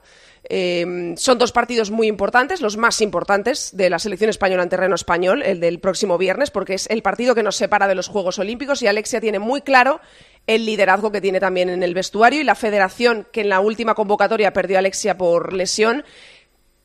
Eh, 0.51 1.13
son 1.15 1.37
dos 1.37 1.51
partidos 1.51 1.91
muy 1.91 2.07
importantes, 2.07 2.59
los 2.59 2.75
más 2.75 3.01
importantes 3.01 3.69
de 3.73 3.91
la 3.91 3.99
selección 3.99 4.31
española 4.31 4.63
en 4.63 4.69
terreno 4.69 4.95
español, 4.95 5.43
el 5.43 5.59
del 5.59 5.79
próximo 5.79 6.17
viernes, 6.17 6.49
porque 6.49 6.73
es 6.73 6.87
el 6.89 7.03
partido 7.03 7.35
que 7.35 7.43
nos 7.43 7.55
separa 7.55 7.87
de 7.87 7.93
los 7.93 8.07
Juegos 8.07 8.39
Olímpicos 8.39 8.81
y 8.81 8.87
Alexia 8.87 9.21
tiene 9.21 9.37
muy 9.37 9.61
claro 9.61 10.01
el 10.47 10.65
liderazgo 10.65 11.11
que 11.11 11.21
tiene 11.21 11.39
también 11.39 11.69
en 11.69 11.83
el 11.83 11.93
vestuario 11.93 12.41
y 12.41 12.43
la 12.43 12.55
federación 12.55 13.27
que 13.31 13.41
en 13.41 13.49
la 13.49 13.59
última 13.59 13.93
convocatoria 13.93 14.51
perdió 14.51 14.77
a 14.77 14.79
Alexia 14.79 15.15
por 15.15 15.53
lesión 15.53 16.03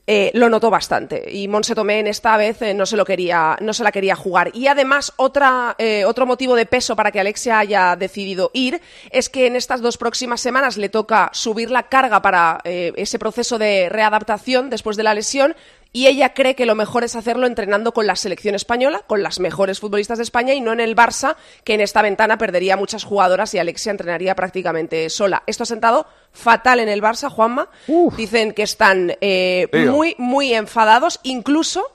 eh, 0.07 0.31
lo 0.35 0.49
notó 0.49 0.71
bastante. 0.71 1.25
Y 1.31 1.49
Monse 1.49 1.75
en 1.75 2.07
esta 2.07 2.37
vez 2.37 2.61
eh, 2.63 2.75
no 2.75 2.87
se 2.87 2.97
lo 2.97 3.05
quería 3.05 3.57
no 3.61 3.73
se 3.73 3.85
la 3.85 3.93
quería 3.93 4.17
jugar. 4.17 4.51
Y 4.55 4.67
además 4.67 5.13
otra 5.17 5.75
eh, 5.79 6.05
otro 6.05 6.27
motivo 6.27 6.55
de 6.57 6.67
peso 6.67 6.95
para 6.97 7.11
que 7.11 7.21
Alexia 7.21 7.59
haya 7.59 7.97
decidido 7.97 8.51
ir 8.53 8.81
es 9.11 9.29
que 9.29 9.47
en 9.47 9.57
estas 9.57 9.81
dos 9.81 9.97
próximas 9.97 10.41
semanas 10.41 10.77
le 10.77 10.89
toca 10.89 11.31
subir 11.33 11.71
la 11.71 11.85
carga 11.85 12.21
para 12.23 12.61
eh, 12.65 12.93
ese 12.97 13.19
proceso 13.19 13.59
de 13.59 13.89
readaptación 13.89 14.71
después 14.71 14.97
de 14.97 15.03
la 15.03 15.15
lesión. 15.15 15.57
Y 15.97 16.09
ella 16.09 16.35
cree 16.35 16.57
que 16.57 16.67
lo 16.67 16.75
mejor 16.75 17.05
es 17.05 17.15
hacerlo 17.15 17.47
entrenando 17.47 17.95
con 17.95 18.09
la 18.09 18.17
selección 18.17 18.57
española, 18.57 19.05
con 19.07 19.23
las 19.23 19.39
mejores 19.39 19.79
futbolistas 19.79 20.19
de 20.19 20.25
España 20.25 20.53
y 20.53 20.61
no 20.61 20.73
en 20.73 20.81
el 20.81 20.97
Barça, 20.97 21.37
que 21.63 21.75
en 21.75 21.81
esta 21.81 22.03
ventana 22.03 22.37
perdería 22.37 22.77
muchas 22.77 23.05
jugadoras 23.05 23.55
y 23.55 23.61
Alexia 23.61 23.93
entrenaría 23.93 24.35
prácticamente 24.35 25.09
sola. 25.09 25.45
Esto 25.47 25.63
ha 25.63 25.67
sentado 25.67 26.09
fatal 26.35 26.81
en 26.81 26.89
el 26.91 27.01
Barça, 27.01 27.31
Juanma. 27.31 27.69
Dicen 28.17 28.53
que 28.53 28.63
están 28.65 29.13
eh, 29.23 29.69
muy, 29.91 30.15
muy 30.19 30.53
enfadados, 30.53 31.19
incluso 31.23 31.87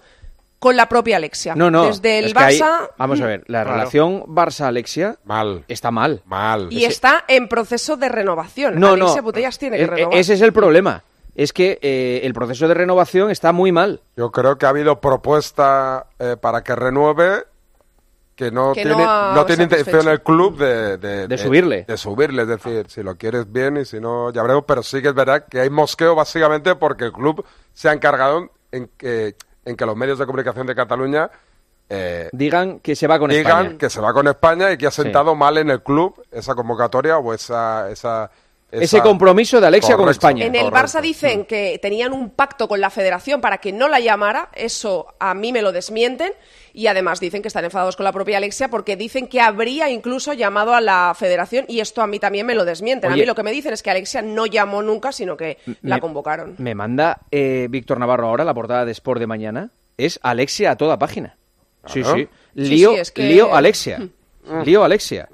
con 0.57 0.75
la 0.75 0.89
propia 0.89 1.17
Alexia. 1.17 1.55
No, 1.55 1.69
no. 1.71 1.85
Desde 1.85 2.19
el 2.19 2.25
es 2.25 2.33
que 2.33 2.39
ahí- 2.39 2.59
Barça 2.59 2.89
vamos 2.97 3.21
a 3.21 3.25
ver, 3.27 3.43
la 3.47 3.61
Claro. 3.63 3.77
relación 3.77 4.23
Barça-Alexia 4.25 5.17
mal. 5.23 5.63
está 5.67 5.91
mal. 5.91 6.21
Mal. 6.25 6.67
y 6.71 6.83
está 6.85 7.23
en 7.27 7.47
proceso 7.47 7.95
de 7.95 8.09
renovación. 8.09 8.79
No, 8.79 8.87
no. 8.97 9.05
Alexia 9.05 9.21
Putellas 9.21 9.57
tiene 9.59 9.77
que 9.77 9.83
E- 9.83 9.87
renovar. 9.87 10.17
Ese 10.17 10.33
es 10.33 10.41
el 10.41 10.51
problema. 10.51 11.03
Es 11.35 11.53
que 11.53 11.79
eh, 11.81 12.19
el 12.23 12.33
proceso 12.33 12.67
de 12.67 12.73
renovación 12.73 13.31
está 13.31 13.53
muy 13.53 13.71
mal. 13.71 14.01
Yo 14.17 14.31
creo 14.31 14.57
que 14.57 14.65
ha 14.65 14.69
habido 14.69 14.99
propuesta 14.99 16.07
eh, 16.19 16.35
para 16.41 16.63
que 16.63 16.75
renueve 16.75 17.43
que 18.39 18.51
no 18.51 18.71
Que 18.71 18.83
tiene, 18.85 19.03
no 19.03 19.45
tiene 19.45 19.63
intención 19.63 20.07
el 20.07 20.21
club 20.23 20.57
de, 20.57 20.97
de, 20.97 21.27
De 21.27 21.37
subirle. 21.37 21.83
De 21.85 21.97
subirle, 21.97 22.43
es 22.43 22.47
decir, 22.47 22.85
si 22.87 23.03
lo 23.03 23.17
quieres 23.17 23.51
bien 23.51 23.75
y 23.75 23.83
si 23.83 23.99
no, 23.99 24.31
ya 24.31 24.41
veremos. 24.43 24.63
Pero 24.65 24.81
sí 24.81 25.01
que 25.01 25.09
es 25.09 25.13
verdad 25.13 25.45
que 25.49 25.59
hay 25.59 25.69
mosqueo 25.69 26.15
básicamente 26.15 26.75
porque 26.75 27.03
el 27.03 27.11
club 27.11 27.45
se 27.73 27.89
ha 27.89 27.91
encargado 27.91 28.49
en 28.71 28.89
que, 28.97 29.35
en 29.65 29.75
que 29.75 29.85
los 29.85 29.97
medios 29.97 30.19
de 30.19 30.25
comunicación 30.25 30.65
de 30.67 30.73
Cataluña 30.73 31.29
eh, 31.89 32.29
Digan 32.31 32.79
que 32.79 32.95
se 32.95 33.07
va 33.07 33.19
con 33.19 33.29
digan 33.29 33.61
España. 33.65 33.77
que 33.77 33.89
se 33.89 33.99
va 33.99 34.13
con 34.13 34.27
España 34.29 34.71
y 34.71 34.77
que 34.77 34.87
ha 34.87 34.91
sentado 34.91 35.35
mal 35.35 35.57
en 35.57 35.69
el 35.69 35.83
club 35.83 36.23
esa 36.31 36.55
convocatoria 36.55 37.17
o 37.17 37.33
esa... 37.33 37.89
esa, 37.89 38.31
Ese 38.71 39.01
compromiso 39.01 39.59
de 39.59 39.67
Alexia 39.67 39.97
con. 39.97 40.07
España. 40.07 40.45
En 40.45 40.55
el 40.55 40.69
Correcto. 40.69 40.99
Barça 40.99 41.01
dicen 41.01 41.43
que 41.45 41.77
tenían 41.81 42.13
un 42.13 42.29
pacto 42.29 42.67
con 42.69 42.79
la 42.79 42.89
federación 42.89 43.41
para 43.41 43.57
que 43.57 43.73
no 43.73 43.87
la 43.89 43.99
llamara, 43.99 44.49
eso 44.53 45.07
a 45.19 45.33
mí 45.33 45.51
me 45.51 45.61
lo 45.63 45.71
desmienten, 45.71 46.31
y 46.73 46.87
además 46.87 47.19
dicen 47.19 47.41
que 47.41 47.47
están 47.47 47.65
enfadados 47.65 47.95
con 47.95 48.03
la 48.03 48.11
propia 48.11 48.37
Alexia 48.37 48.69
porque 48.69 48.95
dicen 48.95 49.27
que 49.27 49.41
habría 49.41 49.89
incluso 49.89 50.33
llamado 50.33 50.73
a 50.73 50.81
la 50.81 51.13
federación, 51.17 51.65
y 51.67 51.79
esto 51.79 52.01
a 52.01 52.07
mí 52.07 52.19
también 52.19 52.45
me 52.45 52.55
lo 52.55 52.65
desmienten. 52.65 53.11
Oye. 53.11 53.21
a 53.21 53.23
mí 53.23 53.27
lo 53.27 53.35
que 53.35 53.43
me 53.43 53.51
dicen 53.51 53.73
es 53.73 53.83
que 53.83 53.91
Alexia 53.91 54.21
no 54.21 54.45
llamó 54.45 54.81
nunca, 54.81 55.11
sino 55.11 55.37
que 55.37 55.57
la 55.81 55.99
convocaron. 55.99 56.55
Me 56.57 56.75
manda 56.75 57.19
eh, 57.31 57.67
Víctor 57.69 57.99
Navarro 57.99 58.27
ahora 58.27 58.43
la 58.43 58.53
portada 58.53 58.85
de 58.85 58.91
Sport 58.91 59.19
de 59.19 59.27
mañana. 59.27 59.69
Es 59.97 60.19
Alexia 60.23 60.71
a 60.71 60.75
toda 60.77 60.97
página. 60.99 61.35
Sí, 61.85 62.01
Claro. 62.01 62.17
sí. 62.17 62.27
Sí, 62.55 62.61
Lío, 62.69 62.91
sí, 62.91 62.95
es 62.97 63.11
que- 63.11 63.23
lío 63.23 63.55
Alexia. 63.55 63.99
Mm. 63.99 64.61
Lío 64.63 64.83
Alexia. 64.83 65.29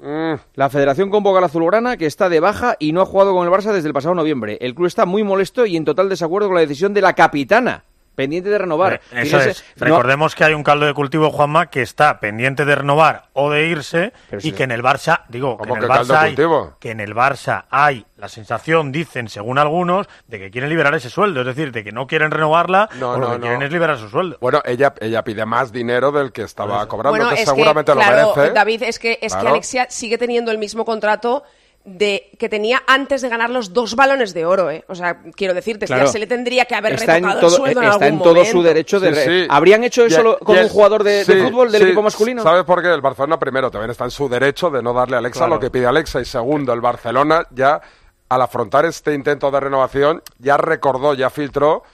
La 0.54 0.68
federación 0.68 1.08
convoca 1.08 1.38
a 1.38 1.40
la 1.40 1.46
azulgrana 1.46 1.96
que 1.96 2.04
está 2.06 2.28
de 2.28 2.38
baja 2.40 2.76
y 2.78 2.92
no 2.92 3.00
ha 3.00 3.06
jugado 3.06 3.32
con 3.32 3.46
el 3.46 3.52
Barça 3.52 3.72
desde 3.72 3.88
el 3.88 3.94
pasado 3.94 4.14
noviembre. 4.14 4.58
El 4.60 4.74
club 4.74 4.86
está 4.86 5.06
muy 5.06 5.22
molesto 5.22 5.64
y 5.64 5.76
en 5.76 5.84
total 5.86 6.08
desacuerdo 6.08 6.48
con 6.48 6.54
la 6.56 6.60
decisión 6.60 6.92
de 6.92 7.00
la 7.00 7.14
capitana, 7.14 7.84
pendiente 8.16 8.48
de 8.50 8.58
renovar. 8.58 8.94
Eh, 8.94 9.00
Eso 9.22 9.38
Fíjese, 9.38 9.50
es. 9.50 9.64
no- 9.76 9.84
Recordemos 9.86 10.34
que 10.34 10.42
hay 10.42 10.54
un 10.54 10.64
caldo 10.64 10.86
de 10.86 10.94
cultivo, 10.94 11.30
Juanma, 11.30 11.66
que 11.70 11.82
está 11.82 12.18
pendiente 12.18 12.64
de 12.64 12.74
renovar 12.74 13.28
o 13.34 13.50
de 13.50 13.66
irse 13.68 14.12
Pero 14.28 14.40
y 14.40 14.42
sí. 14.42 14.52
que 14.52 14.64
en 14.64 14.72
el 14.72 14.82
Barça, 14.82 15.22
digo, 15.28 15.56
que 15.56 15.62
¿Cómo 15.68 15.76
en 15.76 15.82
el 15.84 15.88
Barça, 15.88 16.16
hay, 16.18 16.30
cultivo? 16.30 16.76
que 16.80 16.90
en 16.90 16.98
el 17.00 17.14
Barça 17.14 17.66
hay 17.70 18.04
la 18.16 18.28
sensación, 18.28 18.90
dicen, 18.92 19.28
según 19.28 19.58
algunos, 19.58 20.08
de 20.26 20.38
que 20.38 20.50
quieren 20.50 20.70
liberar 20.70 20.94
ese 20.94 21.10
sueldo. 21.10 21.40
Es 21.42 21.46
decir, 21.46 21.70
de 21.70 21.84
que 21.84 21.92
no 21.92 22.06
quieren 22.06 22.30
renovarla 22.30 22.88
No, 22.98 23.10
o 23.10 23.18
lo 23.18 23.26
que 23.32 23.34
no. 23.34 23.40
quieren 23.42 23.62
es 23.62 23.70
liberar 23.70 23.98
su 23.98 24.08
sueldo. 24.08 24.38
Bueno, 24.40 24.62
ella, 24.64 24.94
ella 25.00 25.22
pide 25.22 25.44
más 25.44 25.70
dinero 25.70 26.10
del 26.10 26.32
que 26.32 26.42
estaba 26.42 26.88
cobrando, 26.88 27.18
Bueno, 27.18 27.28
que 27.34 27.42
es 27.42 27.48
seguramente 27.48 27.92
que, 27.92 27.98
lo 27.98 28.02
claro, 28.04 28.32
merece. 28.34 28.54
David, 28.54 28.82
es 28.84 28.98
que, 28.98 29.18
es 29.20 29.34
que. 29.36 29.46
Alexia 29.46 29.86
sigue 29.90 30.16
teniendo 30.16 30.50
el 30.50 30.56
mismo 30.56 30.84
contrato 30.86 31.44
de 31.86 32.30
que 32.38 32.48
tenía 32.48 32.82
antes 32.88 33.22
de 33.22 33.28
ganar 33.28 33.48
los 33.48 33.72
dos 33.72 33.94
balones 33.94 34.34
de 34.34 34.44
oro, 34.44 34.70
¿eh? 34.70 34.84
O 34.88 34.94
sea, 34.96 35.22
quiero 35.36 35.54
decirte, 35.54 35.86
Claro. 35.86 36.06
ya 36.06 36.10
se 36.12 36.18
le 36.18 36.26
tendría 36.26 36.64
que 36.64 36.74
haber 36.74 36.94
está 36.94 37.16
en 37.16 37.22
retocado 37.24 37.40
todo, 37.40 37.50
el 37.50 37.56
sueldo 37.56 37.80
en 37.80 37.86
está 37.88 38.04
algún 38.04 38.18
en 38.18 38.18
todo 38.24 38.34
momento. 38.34 38.50
su 38.52 38.62
derecho 38.64 39.00
de... 39.00 39.08
Sí, 39.08 39.14
re- 39.14 39.42
sí. 39.42 39.46
¿Habrían 39.48 39.84
hecho 39.84 40.04
eso 40.04 40.22
lo- 40.22 40.38
con 40.40 40.58
un 40.58 40.68
jugador 40.68 41.04
de, 41.04 41.24
de 41.24 41.44
fútbol 41.44 41.70
del 41.70 41.80
sí. 41.82 41.86
equipo 41.86 42.02
masculino? 42.02 42.42
¿Sabes 42.42 42.64
por 42.64 42.82
qué? 42.82 42.92
El 42.92 43.00
Barcelona 43.00 43.38
primero 43.38 43.70
también 43.70 43.92
está 43.92 44.04
en 44.04 44.10
su 44.10 44.28
derecho 44.28 44.68
de 44.68 44.82
no 44.82 44.92
darle 44.92 45.14
a 45.14 45.20
Alexa 45.20 45.38
Claro. 45.40 45.54
lo 45.54 45.60
que 45.60 45.70
pide 45.70 45.86
Alexa 45.86 46.20
y 46.20 46.24
segundo, 46.24 46.72
el 46.72 46.80
Barcelona 46.80 47.46
ya 47.52 47.80
al 48.28 48.42
afrontar 48.42 48.84
este 48.84 49.14
intento 49.14 49.52
de 49.52 49.60
renovación 49.60 50.20
ya 50.40 50.56
recordó, 50.56 51.14
ya 51.14 51.30
filtró 51.30 51.84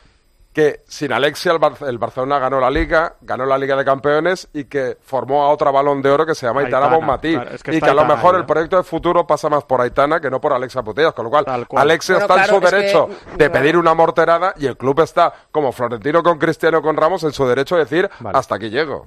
que 0.52 0.82
sin 0.86 1.12
Alexia 1.12 1.52
el, 1.52 1.58
Bar- 1.58 1.76
el 1.86 1.96
Barcelona 1.98 2.38
ganó 2.38 2.60
la 2.60 2.70
Liga, 2.70 3.14
ganó 3.22 3.46
la 3.46 3.56
Liga 3.56 3.74
de 3.74 3.84
Campeones 3.86 4.48
y 4.52 4.64
que 4.64 4.98
formó 5.00 5.44
a 5.44 5.48
otra 5.48 5.70
balón 5.70 6.02
de 6.02 6.10
oro 6.10 6.26
que 6.26 6.34
se 6.34 6.46
llama 6.46 6.60
Aitana, 6.60 6.86
Aitana, 6.86 6.96
Bonmatí. 6.96 7.32
claro, 7.34 7.50
es 7.54 7.62
que 7.62 7.74
y 7.76 7.80
que 7.80 7.88
a 7.90 7.94
lo 7.94 8.04
mejor 8.04 8.34
ahí, 8.34 8.40
el 8.42 8.46
proyecto 8.46 8.76
de 8.76 8.82
futuro 8.82 9.26
pasa 9.26 9.48
más 9.48 9.64
por 9.64 9.80
Aitana 9.80 10.20
que 10.20 10.30
no 10.30 10.40
por 10.40 10.52
Alexia 10.52 10.82
Putellas, 10.82 11.14
con 11.14 11.24
lo 11.24 11.30
cual, 11.30 11.44
cual. 11.66 11.82
Alexia 11.82 12.16
Bueno, 12.16 12.24
está 12.24 12.34
claro, 12.34 12.54
en 12.56 12.60
su 12.60 12.66
es 12.66 12.70
que- 12.70 12.76
derecho 12.76 13.08
de 13.38 13.50
pedir 13.50 13.76
una 13.78 13.94
morterada 13.94 14.52
y 14.58 14.66
el 14.66 14.76
club 14.76 15.00
está, 15.00 15.32
como 15.50 15.72
Florentino 15.72 16.22
con 16.22 16.38
Cristiano 16.38 16.82
con 16.82 16.96
Ramos, 16.96 17.24
en 17.24 17.32
su 17.32 17.46
derecho 17.46 17.76
de 17.76 17.84
decir 17.84 18.10
Vale. 18.20 18.38
hasta 18.38 18.56
aquí 18.56 18.68
llego. 18.68 19.06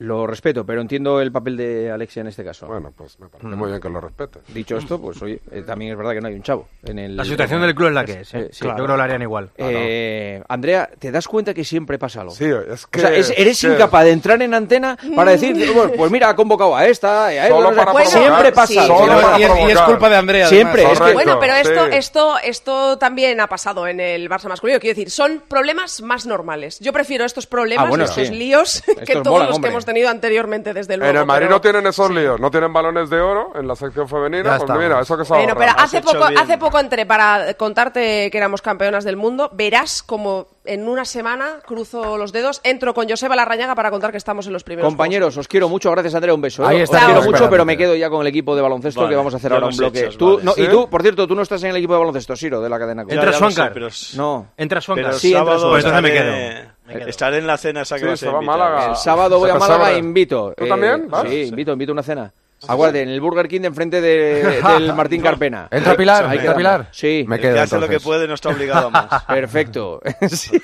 Lo 0.00 0.26
respeto, 0.26 0.64
pero 0.64 0.80
entiendo 0.80 1.20
el 1.20 1.30
papel 1.30 1.58
de 1.58 1.90
Alexia 1.90 2.20
en 2.22 2.28
este 2.28 2.42
caso. 2.42 2.66
Bueno, 2.66 2.90
pues 2.96 3.20
me 3.20 3.28
parece 3.28 3.48
muy 3.48 3.68
bien 3.68 3.80
que 3.82 3.88
lo 3.90 4.00
respetes. 4.00 4.42
Dicho 4.48 4.78
esto, 4.78 4.98
pues 4.98 5.20
oye, 5.20 5.40
eh, 5.52 5.62
también 5.66 5.92
es 5.92 5.98
verdad 5.98 6.12
que 6.12 6.20
no 6.22 6.28
hay 6.28 6.34
un 6.34 6.42
chavo. 6.42 6.66
En 6.84 6.98
el, 6.98 7.16
La 7.16 7.24
situación 7.24 7.60
del 7.60 7.74
club 7.74 7.88
es 7.88 7.94
la 7.94 8.04
que 8.06 8.20
es, 8.20 8.32
¿eh? 8.34 8.48
sí. 8.50 8.64
Yo 8.64 8.72
creo 8.74 8.86
que 8.86 8.96
lo 8.96 9.02
harían 9.02 9.20
igual. 9.20 9.50
Eh, 9.58 10.42
Andrea, 10.48 10.88
¿te 10.98 11.10
das 11.12 11.28
cuenta 11.28 11.52
que 11.52 11.64
siempre 11.64 11.98
pasa 11.98 12.22
algo? 12.22 12.32
Sí, 12.34 12.44
es 12.46 12.86
que... 12.86 12.98
O 12.98 13.02
sea, 13.02 13.14
es- 13.14 13.32
eres 13.36 13.60
que- 13.60 13.66
incapaz 13.68 14.04
de 14.04 14.12
entrar 14.12 14.40
en 14.40 14.54
antena 14.54 14.96
para 15.14 15.32
decir, 15.32 15.54
bueno, 15.74 15.92
pues 15.96 16.10
mira, 16.10 16.30
ha 16.30 16.34
convocado 16.36 16.74
a 16.74 16.86
esta, 16.86 17.34
y 17.34 17.38
a 17.38 17.48
Solo 17.48 17.74
para 17.74 18.04
siempre 18.06 18.52
pasa 18.52 18.66
sí. 18.72 18.86
Solo 18.86 19.20
para 19.20 19.38
y, 19.38 19.42
es- 19.42 19.48
y 19.50 19.52
es 19.52 19.58
provocar. 19.64 19.86
culpa 19.86 20.08
de 20.08 20.16
Andrea. 20.16 20.46
Siempre, 20.48 20.84
además. 20.86 21.00
es 21.00 21.06
que- 21.08 21.12
Bueno, 21.12 21.38
pero 21.38 21.54
esto, 21.56 21.84
sí. 21.86 21.90
esto, 21.96 22.38
esto 22.42 22.96
también 22.98 23.38
ha 23.40 23.48
pasado 23.48 23.86
en 23.86 24.00
el 24.00 24.30
Barça 24.30 24.48
masculino. 24.48 24.80
Quiero 24.80 24.94
decir, 24.96 25.10
son 25.10 25.42
problemas 25.46 26.00
más 26.00 26.24
normales. 26.24 26.78
Yo 26.80 26.92
prefiero 26.94 27.26
estos 27.26 27.46
problemas, 27.46 27.84
Ah, 27.84 27.88
bueno, 27.90 28.04
estos 28.04 28.28
sí. 28.28 28.34
líos, 28.34 28.82
que 28.86 28.92
Estos 29.02 29.22
todos 29.24 29.40
los 29.40 29.56
hombre. 29.56 29.68
que 29.68 29.72
hemos 29.74 29.84
tenido 29.90 30.08
anteriormente, 30.08 30.72
desde 30.72 30.96
luego. 30.96 31.10
En 31.10 31.16
el 31.18 31.26
Madrid 31.26 31.46
pero- 31.46 31.56
no 31.56 31.60
tienen 31.60 31.86
esos 31.86 32.10
líos, 32.10 32.40
no 32.40 32.50
tienen 32.50 32.72
balones 32.72 33.10
de 33.10 33.20
oro 33.20 33.52
en 33.54 33.66
la 33.68 33.74
sección 33.76 34.08
femenina, 34.08 34.58
pues 34.58 34.78
mira, 34.78 35.00
eso 35.00 35.16
que 35.18 35.24
se 35.24 35.34
Bueno, 35.34 35.54
pero 35.56 35.72
hace 35.76 36.00
poco, 36.00 36.24
hace 36.24 36.58
poco 36.58 36.78
entré 36.78 37.06
para 37.06 37.54
contarte 37.54 38.30
que 38.30 38.38
éramos 38.38 38.62
campeonas 38.62 39.04
del 39.04 39.16
mundo. 39.16 39.50
Verás 39.52 40.02
como 40.02 40.46
en 40.64 40.86
una 40.88 41.04
semana 41.04 41.58
cruzo 41.66 42.16
los 42.18 42.32
dedos, 42.32 42.60
entro 42.64 42.94
con 42.94 43.08
Joseba 43.08 43.34
Larrañaga 43.34 43.74
para 43.74 43.90
contar 43.90 44.10
que 44.12 44.18
estamos 44.18 44.46
en 44.46 44.52
los 44.52 44.62
primeros. 44.64 44.88
Compañeros, 44.88 45.36
os 45.36 45.48
quiero 45.48 45.68
mucho, 45.68 45.90
gracias 45.90 46.14
Andrea, 46.14 46.34
un 46.34 46.40
beso. 46.40 46.62
¿eh? 46.64 46.66
Ahí 46.68 46.76
Os 46.76 46.82
está. 46.84 47.04
quiero 47.06 47.20
Chao. 47.22 47.30
mucho, 47.30 47.50
pero 47.50 47.64
me 47.64 47.76
quedo 47.76 47.94
ya 47.96 48.08
con 48.10 48.20
el 48.20 48.26
equipo 48.28 48.54
de 48.54 48.62
baloncesto 48.62 49.00
Vale, 49.00 49.10
que 49.12 49.16
vamos 49.16 49.34
a 49.34 49.38
hacer 49.38 49.52
ahora 49.52 49.66
un 49.66 49.76
bloque. 49.76 50.00
echas, 50.00 50.16
tú, 50.16 50.32
vale. 50.34 50.44
no, 50.44 50.52
¿Sí? 50.52 50.62
Y 50.62 50.68
tú, 50.68 50.88
por 50.88 51.02
cierto, 51.02 51.26
tú 51.26 51.34
no 51.34 51.42
estás 51.42 51.62
en 51.64 51.70
el 51.70 51.76
equipo 51.76 51.94
de 51.94 51.98
baloncesto, 52.00 52.36
Siro, 52.36 52.60
de 52.60 52.68
la 52.68 52.78
cadena. 52.78 53.02
Cope. 53.02 53.14
Ya, 53.16 53.30
ya 53.30 53.38
lo 53.40 53.50
sé, 53.50 53.62
pero 53.72 53.86
s- 53.88 54.16
No. 54.16 54.48
Entra 54.56 54.78
el 54.78 54.82
Sí, 54.84 54.92
entra 54.92 55.12
Suancar. 55.58 55.70
Pues 55.70 55.84
entonces 55.84 56.02
me 56.02 56.12
quedo. 56.12 56.69
Estaré 57.06 57.38
en 57.38 57.46
la 57.46 57.56
cena 57.56 57.82
esa 57.82 57.96
que 57.96 58.00
Sí, 58.02 58.06
vas 58.06 58.22
a 58.22 58.26
se 58.26 58.30
va 58.30 58.38
a. 58.38 58.42
Málaga. 58.42 58.86
El 58.90 58.96
sábado 58.96 59.38
voy 59.38 59.50
a 59.50 59.54
Málaga 59.56 59.92
e 59.92 59.98
invito. 59.98 60.52
¿Tú 60.56 60.64
Eh, 60.64 60.68
también? 60.68 61.08
¿Vas? 61.08 61.28
Sí, 61.28 61.42
invito, 61.42 61.72
invito 61.72 61.92
a 61.92 61.94
una 61.94 62.02
cena. 62.02 62.32
Aguarde, 62.68 63.00
en 63.00 63.08
el 63.08 63.22
Burger 63.22 63.48
King 63.48 63.62
de 63.62 63.66
enfrente 63.68 64.00
de- 64.02 64.60
del 64.68 64.92
Martín 64.94 65.22
Carpena. 65.22 65.66
¿Entra 65.70 65.96
Pilar? 65.96 66.34
¿Entra. 66.34 66.54
Pilar? 66.54 66.88
Sí. 66.92 67.24
Me 67.26 67.38
quedo 67.38 67.54
que 67.54 67.60
hace 67.60 67.78
lo 67.80 67.88
que 67.88 68.00
puede 68.00 68.28
no 68.28 68.34
está 68.34 68.50
obligado 68.50 68.88
a 68.88 68.90
más. 68.90 69.24
Perfecto. 69.28 70.00
Sí. 70.28 70.60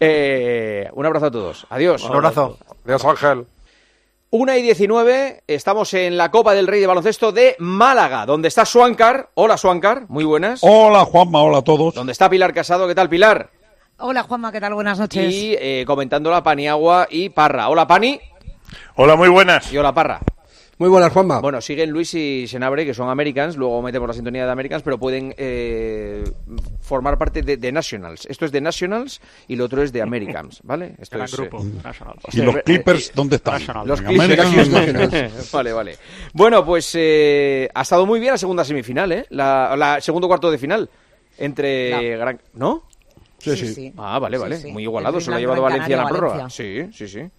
Eh, 0.00 0.88
un 0.94 1.04
abrazo 1.06 1.26
a 1.26 1.30
todos. 1.30 1.66
Adiós. 1.68 2.04
Un 2.04 2.14
abrazo. 2.16 2.58
Adiós, 2.86 3.04
Ángel. 3.04 3.46
Una 4.30 4.56
y 4.56 4.62
19, 4.62 5.44
estamos 5.46 5.94
en 5.94 6.16
la 6.16 6.30
Copa 6.30 6.52
del 6.54 6.66
Rey 6.66 6.80
de 6.80 6.86
Baloncesto 6.86 7.30
de 7.32 7.54
Málaga, 7.58 8.26
donde 8.26 8.48
está 8.48 8.64
Suancar. 8.64 9.30
Hola, 9.34 9.56
Suancar, 9.56 10.06
muy 10.08 10.24
buenas. 10.24 10.60
Hola 10.62 11.04
Juanma, 11.04 11.42
hola 11.42 11.58
a 11.58 11.62
todos. 11.62 11.94
Donde 11.94 12.12
está 12.12 12.28
Pilar 12.28 12.52
Casado, 12.52 12.88
¿qué 12.88 12.94
tal, 12.94 13.08
Pilar? 13.08 13.50
Hola 13.98 14.22
Juanma, 14.24 14.52
¿qué 14.52 14.60
tal? 14.60 14.74
Buenas 14.74 14.98
noches. 14.98 15.32
Y 15.32 15.56
eh, 15.58 15.84
comentándola 15.86 16.42
Paniagua 16.42 17.08
y 17.10 17.30
Parra. 17.30 17.68
Hola, 17.70 17.86
Pani. 17.86 18.20
Hola, 18.96 19.16
muy 19.16 19.28
buenas. 19.28 19.72
Y 19.72 19.78
hola, 19.78 19.94
Parra. 19.94 20.20
Muy 20.78 20.90
buenas, 20.90 21.10
Juanma. 21.10 21.40
Bueno, 21.40 21.62
siguen 21.62 21.88
Luis 21.90 22.12
y 22.12 22.46
Senabre, 22.46 22.84
que 22.84 22.92
son 22.92 23.08
Americans, 23.08 23.56
luego 23.56 23.80
metemos 23.80 24.08
la 24.08 24.12
sintonía 24.12 24.44
de 24.44 24.52
Americans, 24.52 24.82
pero 24.82 24.98
pueden 24.98 25.34
eh, 25.38 26.22
formar 26.82 27.16
parte 27.16 27.40
de, 27.40 27.56
de 27.56 27.72
Nationals. 27.72 28.26
Esto 28.26 28.44
es 28.44 28.52
de 28.52 28.60
Nationals 28.60 29.22
y 29.48 29.56
lo 29.56 29.64
otro 29.64 29.82
es 29.82 29.90
de 29.90 30.02
Americans, 30.02 30.60
¿vale? 30.64 30.94
Esto 31.00 31.16
Gran 31.16 31.24
es, 31.24 31.34
grupo, 31.34 31.62
eh, 31.62 31.80
Nationals. 31.82 32.22
¿Y 32.34 32.42
los 32.42 32.56
Clippers 32.58 33.12
dónde 33.14 33.36
están? 33.36 33.62
Los 33.86 34.00
En 34.00 34.06
Clippers. 34.06 34.68
América. 34.68 35.30
vale, 35.54 35.72
vale. 35.72 35.96
Bueno, 36.34 36.62
pues 36.66 36.90
eh, 36.94 37.70
ha 37.74 37.80
estado 37.80 38.04
muy 38.04 38.20
bien 38.20 38.32
la 38.32 38.38
segunda 38.38 38.62
semifinal, 38.62 39.10
¿eh? 39.12 39.26
La, 39.30 39.74
la 39.78 39.98
segundo 40.02 40.28
cuarto 40.28 40.50
de 40.50 40.58
final. 40.58 40.90
Entre 41.38 42.18
Gran... 42.18 42.38
¿No? 42.52 42.82
Sí, 43.38 43.56
sí. 43.56 43.74
sí. 43.74 43.92
Ah, 43.96 44.18
vale, 44.18 44.36
Sí, 44.36 44.42
vale. 44.42 44.56
sí. 44.58 44.70
Muy 44.72 44.82
igualado. 44.84 45.18
El 45.18 45.24
Se 45.24 45.30
lo 45.30 45.36
ha 45.36 45.40
llevado 45.40 45.62
Valencia 45.62 45.94
en 45.96 46.02
la 46.02 46.08
prórroga. 46.08 46.34
Valencia. 46.36 46.90
Sí, 46.92 47.06
sí, 47.06 47.08
sí. 47.08 47.30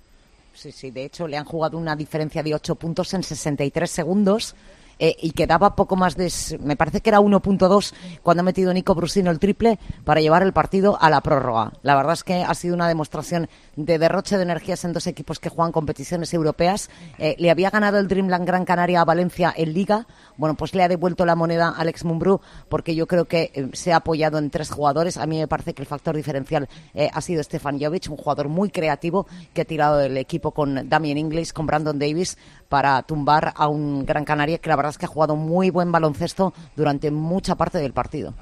Sí, 0.53 0.71
sí, 0.71 0.91
de 0.91 1.05
hecho 1.05 1.27
le 1.27 1.37
han 1.37 1.45
jugado 1.45 1.77
una 1.77 1.95
diferencia 1.95 2.41
de 2.41 2.55
8 2.55 2.75
puntos 2.75 3.13
en 3.13 3.21
63 3.23 3.89
segundos 3.89 4.55
eh, 4.99 5.15
y 5.21 5.31
quedaba 5.31 5.75
poco 5.75 5.95
más 5.95 6.15
de, 6.15 6.31
me 6.59 6.75
parece 6.75 7.01
que 7.01 7.09
era 7.09 7.19
1.2 7.19 7.93
cuando 8.23 8.41
ha 8.41 8.43
metido 8.43 8.73
Nico 8.73 8.95
Brusino 8.95 9.31
el 9.31 9.39
triple 9.39 9.79
para 10.03 10.21
llevar 10.21 10.43
el 10.43 10.53
partido 10.53 10.97
a 10.99 11.09
la 11.09 11.21
prórroga. 11.21 11.73
La 11.83 11.95
verdad 11.95 12.13
es 12.13 12.23
que 12.23 12.43
ha 12.43 12.53
sido 12.53 12.75
una 12.75 12.87
demostración 12.87 13.49
de 13.75 13.99
derroche 13.99 14.37
de 14.37 14.43
energías 14.43 14.83
en 14.85 14.93
dos 14.93 15.07
equipos 15.07 15.39
que 15.39 15.49
juegan 15.49 15.71
competiciones 15.71 16.33
europeas. 16.33 16.89
Eh, 17.17 17.35
le 17.37 17.51
había 17.51 17.69
ganado 17.69 17.99
el 17.99 18.07
Dreamland 18.07 18.45
Gran 18.45 18.65
Canaria 18.65 19.01
a 19.01 19.05
Valencia 19.05 19.53
en 19.55 19.73
Liga. 19.73 20.07
Bueno, 20.35 20.55
pues 20.55 20.73
le 20.73 20.83
ha 20.83 20.87
devuelto 20.87 21.25
la 21.25 21.35
moneda 21.35 21.69
a 21.69 21.81
Alex 21.81 22.03
Mumbrú 22.03 22.41
porque 22.69 22.95
yo 22.95 23.07
creo 23.07 23.25
que 23.25 23.51
eh, 23.53 23.69
se 23.73 23.93
ha 23.93 23.97
apoyado 23.97 24.37
en 24.39 24.49
tres 24.49 24.71
jugadores. 24.71 25.17
A 25.17 25.25
mí 25.27 25.37
me 25.37 25.47
parece 25.47 25.73
que 25.73 25.81
el 25.81 25.87
factor 25.87 26.15
diferencial 26.15 26.67
ha 27.13 27.21
sido 27.21 27.43
Stefan 27.43 27.79
Jovic, 27.79 28.09
un 28.09 28.17
jugador 28.17 28.49
muy 28.49 28.69
creativo 28.69 29.27
que 29.53 29.61
ha 29.61 29.65
tirado 29.65 30.01
el 30.01 30.17
equipo 30.17 30.51
con 30.51 30.89
Damien 30.89 31.17
Inglis, 31.17 31.53
con 31.53 31.65
Brandon 31.65 31.97
Davis 31.99 32.37
para 32.69 33.01
tumbar 33.03 33.53
a 33.55 33.67
un 33.67 34.05
Gran 34.05 34.25
Canaria 34.25 34.57
que 34.57 34.69
la 34.69 34.75
verdad 34.75 34.91
es 34.91 34.97
que 34.97 35.05
ha 35.05 35.09
jugado 35.09 35.35
muy 35.35 35.69
buen 35.69 35.91
baloncesto 35.91 36.53
durante 36.75 37.11
mucha 37.11 37.55
parte 37.55 37.77
del 37.79 37.93
partido. 37.93 38.33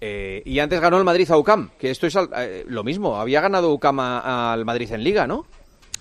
Eh, 0.00 0.42
y 0.44 0.58
antes 0.58 0.80
ganó 0.80 0.98
el 0.98 1.04
Madrid 1.04 1.30
a 1.30 1.36
UCAM, 1.38 1.70
que 1.78 1.90
esto 1.90 2.06
es 2.06 2.16
al- 2.16 2.30
eh, 2.36 2.64
lo 2.68 2.82
mismo. 2.82 3.16
Había 3.16 3.40
ganado 3.40 3.72
UCAM 3.72 4.00
al 4.00 4.64
Madrid 4.64 4.90
en 4.92 5.04
Liga, 5.04 5.26
¿no? 5.26 5.44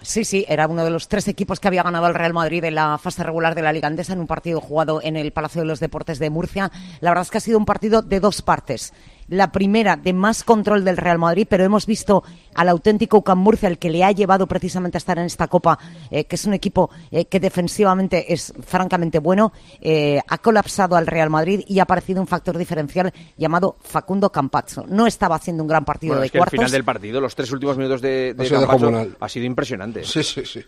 Sí, 0.04 0.26
sí, 0.26 0.44
era 0.50 0.68
uno 0.68 0.84
de 0.84 0.90
los 0.90 1.08
tres 1.08 1.28
equipos 1.28 1.60
que 1.60 1.68
había 1.68 1.84
ganado 1.84 2.08
el 2.08 2.16
Real 2.16 2.34
Madrid 2.34 2.64
en 2.64 2.74
la 2.74 2.98
fase 2.98 3.22
regular 3.24 3.54
de 3.54 3.62
la 3.62 3.72
Liga 3.72 3.88
Andesa 3.88 4.14
en 4.14 4.20
un 4.20 4.26
partido 4.26 4.60
jugado 4.60 5.00
en 5.04 5.16
el 5.16 5.32
Palacio 5.32 5.62
de 5.62 5.68
los 5.68 5.80
Deportes 5.80 6.18
de 6.18 6.32
Murcia. 6.32 6.72
La 7.02 7.12
verdad 7.12 7.22
es 7.22 7.30
que 7.30 7.38
ha 7.38 7.42
sido 7.42 7.60
un 7.60 7.66
partido 7.66 8.02
de 8.02 8.20
dos 8.20 8.42
partes. 8.42 8.94
La 9.32 9.50
primera 9.54 9.96
de 9.96 10.12
más 10.12 10.44
control 10.44 10.84
del 10.84 10.98
Real 10.98 11.18
Madrid, 11.18 11.48
pero 11.50 11.64
hemos 11.64 11.86
visto 11.86 12.22
al 12.54 12.68
auténtico 12.68 13.18
UCAM 13.20 13.40
Murcia, 13.40 13.70
el 13.70 13.78
que 13.78 13.90
le 13.90 14.04
ha 14.04 14.12
llevado 14.12 14.46
precisamente 14.46 14.98
a 14.98 15.00
estar 15.00 15.18
en 15.18 15.24
esta 15.24 15.48
Copa, 15.48 15.80
eh, 16.10 16.26
que 16.26 16.36
es 16.36 16.44
un 16.44 16.54
equipo 16.54 16.90
eh, 17.12 17.24
que 17.24 17.40
defensivamente 17.40 18.34
es 18.34 18.54
francamente 18.62 19.20
bueno, 19.20 19.54
eh, 19.80 20.20
ha 20.28 20.38
colapsado 20.40 20.98
al 20.98 21.08
Real 21.08 21.30
Madrid 21.30 21.62
y 21.66 21.80
ha 21.80 21.84
aparecido 21.84 22.20
un 22.20 22.28
factor 22.28 22.58
diferencial 22.58 23.14
llamado 23.38 23.78
Facundo 23.80 24.34
Campazzo. 24.34 24.84
No 24.90 25.08
estaba 25.08 25.36
haciendo 25.38 25.64
un 25.64 25.70
gran 25.70 25.86
partido 25.86 26.12
Bueno, 26.12 26.22
de 26.22 26.26
es 26.26 26.32
que 26.34 26.38
el 26.38 26.42
cuartos. 26.42 26.58
final 26.60 26.72
del 26.72 26.84
partido, 26.84 27.22
los 27.22 27.34
tres 27.34 27.50
últimos 27.54 27.78
minutos 27.78 28.02
de, 28.02 28.34
de 28.34 28.44
Ha 28.44 28.48
sido 28.48 28.68
Campazzo, 28.68 29.16
ha 29.18 29.30
sido 29.30 29.46
impresionante. 29.46 30.04
Sí, 30.04 30.24
sí, 30.24 30.44
sí. 30.46 30.62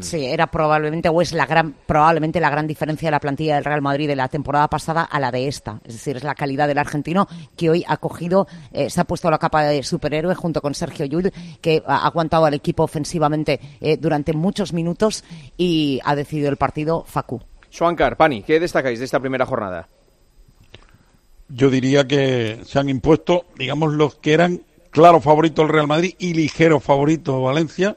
Sí, 0.00 0.24
era 0.24 0.48
probablemente 0.48 1.08
o 1.08 1.22
es 1.22 1.32
la 1.32 1.46
gran 1.46 1.74
probablemente 1.86 2.40
la 2.40 2.50
gran 2.50 2.66
diferencia 2.66 3.06
de 3.06 3.12
la 3.12 3.20
plantilla 3.20 3.54
del 3.54 3.64
Real 3.64 3.80
Madrid 3.80 4.08
de 4.08 4.16
la 4.16 4.28
temporada 4.28 4.68
pasada 4.68 5.02
a 5.02 5.20
la 5.20 5.30
de 5.30 5.46
esta. 5.46 5.80
Es 5.84 5.94
decir, 5.94 6.16
es 6.16 6.24
la 6.24 6.34
calidad 6.34 6.66
del 6.66 6.78
argentino 6.78 7.28
que 7.56 7.70
hoy 7.70 7.84
ha 7.86 7.96
cogido, 7.98 8.46
eh, 8.72 8.90
se 8.90 9.00
ha 9.00 9.04
puesto 9.04 9.30
la 9.30 9.38
capa 9.38 9.62
de 9.64 9.82
superhéroe 9.82 10.34
junto 10.34 10.60
con 10.60 10.74
Sergio 10.74 11.06
Llull, 11.06 11.32
que 11.60 11.82
ha 11.86 12.06
aguantado 12.06 12.44
al 12.44 12.54
equipo 12.54 12.82
ofensivamente 12.82 13.60
eh, 13.80 13.96
durante 13.96 14.32
muchos 14.32 14.72
minutos 14.72 15.24
y 15.56 16.00
ha 16.04 16.16
decidido 16.16 16.50
el 16.50 16.56
partido 16.56 17.04
Facu. 17.06 17.40
Suancar, 17.70 18.16
Pani, 18.16 18.42
¿qué 18.42 18.60
destacáis 18.60 18.98
de 18.98 19.04
esta 19.04 19.20
primera 19.20 19.46
jornada? 19.46 19.88
Yo 21.48 21.70
diría 21.70 22.06
que 22.06 22.60
se 22.64 22.78
han 22.78 22.88
impuesto, 22.88 23.46
digamos, 23.56 23.92
los 23.92 24.16
que 24.16 24.32
eran 24.32 24.62
claro 24.90 25.20
favorito 25.20 25.62
el 25.62 25.68
Real 25.68 25.86
Madrid 25.86 26.14
y 26.18 26.34
ligero 26.34 26.80
favorito 26.80 27.42
Valencia, 27.42 27.96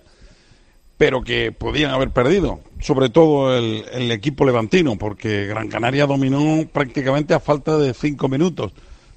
pero 0.98 1.22
que 1.22 1.52
podían 1.52 1.92
haber 1.92 2.10
perdido, 2.10 2.60
sobre 2.80 3.10
todo 3.10 3.56
el, 3.56 4.12
equipo 4.12 4.46
levantino, 4.46 4.98
porque 4.98 5.46
Gran 5.46 5.68
Canaria 5.68 6.08
dominó 6.08 6.68
prácticamente 6.72 7.34
a 7.34 7.40
falta 7.40 7.78
de 7.78 7.94
cinco 7.94 8.28
minutos. 8.28 8.72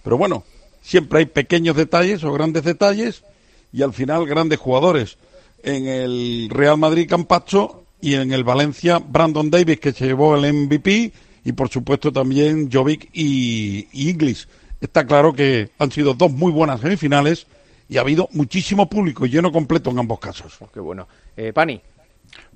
Pero 0.05 0.19
bueno, 0.19 0.45
siempre 0.83 1.21
hay 1.21 1.27
pequeños 1.27 1.77
detalles 1.77 2.23
o 2.23 2.33
grandes 2.33 2.65
detalles 2.65 3.25
y 3.73 3.83
al 3.83 3.95
final 3.95 4.27
grandes 4.27 4.59
jugadores. 4.59 5.17
En 5.63 5.87
el 5.87 6.49
Real 6.51 6.77
Madrid 6.77 7.09
Campazzo 7.09 7.85
y 8.01 8.15
en 8.15 8.33
el 8.33 8.45
Valencia 8.45 8.99
Brandon 8.99 9.51
Davis, 9.51 9.81
que 9.81 9.93
se 9.93 10.07
llevó 10.07 10.37
el 10.37 10.53
MVP, 10.53 11.13
y 11.45 11.53
por 11.53 11.71
supuesto 11.71 12.13
también 12.13 12.71
Jovic 12.71 13.09
y, 13.15 13.89
y 13.93 14.11
Inglis. 14.11 14.49
Está 14.83 15.07
claro 15.07 15.33
que 15.33 15.71
han 15.79 15.91
sido 15.91 16.13
dos 16.13 16.31
muy 16.31 16.53
buenas 16.53 16.81
semifinales 16.81 17.47
y 17.91 17.99
ha 17.99 18.03
habido 18.03 18.29
muchísimo 18.33 18.89
público 18.89 19.27
lleno 19.27 19.51
completo 19.53 19.91
en 19.91 19.99
ambos 19.99 20.21
casos. 20.21 20.57
Qué 20.73 20.81
bueno. 20.81 21.07
Eh, 21.37 21.53
Pani. 21.53 21.81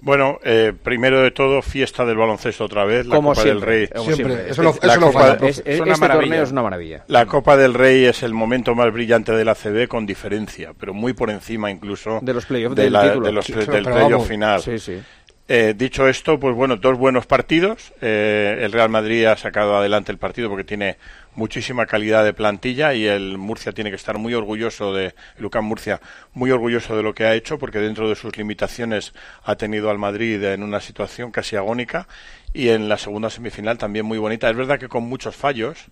Bueno, 0.01 0.39
eh, 0.45 0.73
primero 0.81 1.21
de 1.23 1.33
todo, 1.33 1.61
fiesta 1.61 2.05
del 2.05 2.17
baloncesto 2.17 2.65
otra 2.65 2.85
vez, 2.85 3.07
la 3.07 3.17
Como 3.17 3.31
Copa 3.31 3.43
siempre, 3.43 3.79
del 3.79 3.89
Rey. 3.89 3.89
como 3.89 4.05
Siempre. 4.05 4.27
siempre. 4.35 4.51
Eso 4.53 4.63
no- 4.63 4.75
La 4.81 4.93
eso 4.93 5.01
no 5.01 5.07
Copa-. 5.09 5.33
Es- 5.33 5.41
es- 5.43 5.59
este 5.67 6.09
torneo 6.09 6.43
es 6.45 6.53
una 6.53 6.63
maravilla. 6.63 7.05
La 7.09 7.27
Copa 7.27 7.57
del 7.57 7.75
Rey 7.75 8.05
es 8.05 8.23
el 8.23 8.35
momento 8.35 8.77
más 8.77 8.93
brillante 8.93 9.33
de 9.33 9.45
la 9.45 9.57
CB 9.57 9.89
con 9.89 10.07
diferencia, 10.07 10.73
pero 10.79 10.95
muy 10.95 11.13
por 11.15 11.31
encima 11.31 11.71
incluso 11.73 12.21
De 12.23 12.33
los 12.33 12.47
playoffs 12.47 12.77
de 12.77 12.85
del 12.85 12.93
la- 12.93 13.17
de 13.19 13.33
los- 13.33 13.45
Sí, 13.47 13.53
del 13.55 13.83
playoff 13.83 14.29
final. 14.29 14.61
Sí, 14.63 14.79
sí. 14.79 15.03
Eh, 15.47 15.75
dicho 15.77 16.09
esto, 16.09 16.41
pues 16.41 16.55
bueno, 16.55 16.77
dos 16.77 16.97
buenos 16.97 17.27
partidos. 17.27 17.93
Eh, 18.01 18.61
el 18.63 18.73
Real 18.73 18.89
Madrid 18.89 19.27
ha 19.27 19.37
sacado 19.37 19.77
adelante 19.77 20.11
el 20.11 20.17
partido 20.17 20.49
porque 20.49 20.65
tiene 20.65 20.97
muchísima 21.35 21.85
calidad 21.85 22.25
de 22.25 22.33
plantilla 22.33 22.95
y 22.95 23.07
el 23.07 23.37
Murcia 23.37 23.73
tiene 23.73 23.91
que 23.91 23.97
estar 23.97 24.17
muy 24.17 24.33
orgulloso 24.33 24.95
de 24.95 25.15
Lucán 25.37 25.65
Murcia, 25.65 26.01
muy 26.33 26.51
orgulloso 26.51 26.97
de 26.97 27.03
lo 27.03 27.15
que 27.15 27.25
ha 27.25 27.35
hecho 27.35 27.59
porque 27.59 27.79
dentro 27.79 28.09
de 28.09 28.15
sus 28.15 28.39
limitaciones 28.39 29.13
ha 29.43 29.57
tenido 29.57 29.91
al 29.91 29.99
Madrid 29.99 30.43
en 30.45 30.63
una 30.63 30.81
situación 30.81 31.31
casi 31.31 31.57
agónica 31.57 32.09
y 32.55 32.71
en 32.71 32.89
la 32.89 32.97
segunda 32.97 33.29
semifinal 33.29 33.77
también 33.77 34.07
muy 34.07 34.17
bonita. 34.17 34.49
Es 34.49 34.57
verdad 34.57 34.79
que 34.79 34.89
con 34.89 35.03
muchos 35.03 35.37
fallos, 35.37 35.89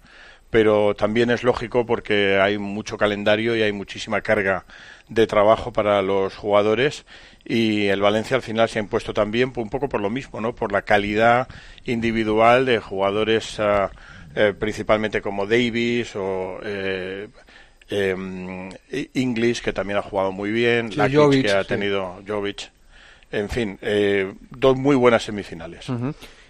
pero 0.53 0.95
también 0.95 1.31
es 1.31 1.45
lógico 1.45 1.87
porque 1.87 2.39
hay 2.39 2.59
mucho 2.59 2.99
calendario 2.99 3.57
y 3.57 3.63
hay 3.63 3.73
muchísima 3.73 4.21
carga 4.21 4.67
de 5.09 5.27
trabajo 5.27 5.73
para 5.73 6.03
los 6.03 6.37
jugadores 6.37 7.07
y 7.43 7.87
el 7.87 8.03
Valencia 8.03 8.37
al 8.37 8.43
final 8.43 8.69
se 8.69 8.79
ha 8.79 8.83
impuesto 8.83 9.15
también 9.15 9.51
un 9.57 9.71
poco 9.71 9.89
por 9.89 10.03
lo 10.03 10.11
mismo, 10.11 10.43
¿no? 10.43 10.55
Por 10.55 10.71
la 10.71 10.83
calidad 10.83 11.49
individual 11.87 12.67
de 12.67 12.81
jugadores 12.81 13.59
eh, 14.35 14.53
principalmente 14.59 15.23
como 15.23 15.47
Davis 15.47 16.15
o 16.17 16.59
eh, 16.63 17.29
em, 17.89 18.69
English 19.15 19.63
que 19.63 19.73
también 19.73 20.01
ha 20.01 20.03
jugado 20.03 20.33
muy 20.33 20.51
bien, 20.53 20.91
Sí, 20.93 20.99
Lakic, 20.99 21.17
Jovic, 21.17 21.47
que 21.47 21.53
ha 21.53 21.63
sí. 21.63 21.69
tenido 21.69 22.21
Jovic. 22.29 22.71
En 23.31 23.49
fin, 23.49 23.79
eh, 23.81 24.31
dos 24.51 24.77
muy 24.77 24.97
buenas 24.97 25.23
semifinales. 25.23 25.87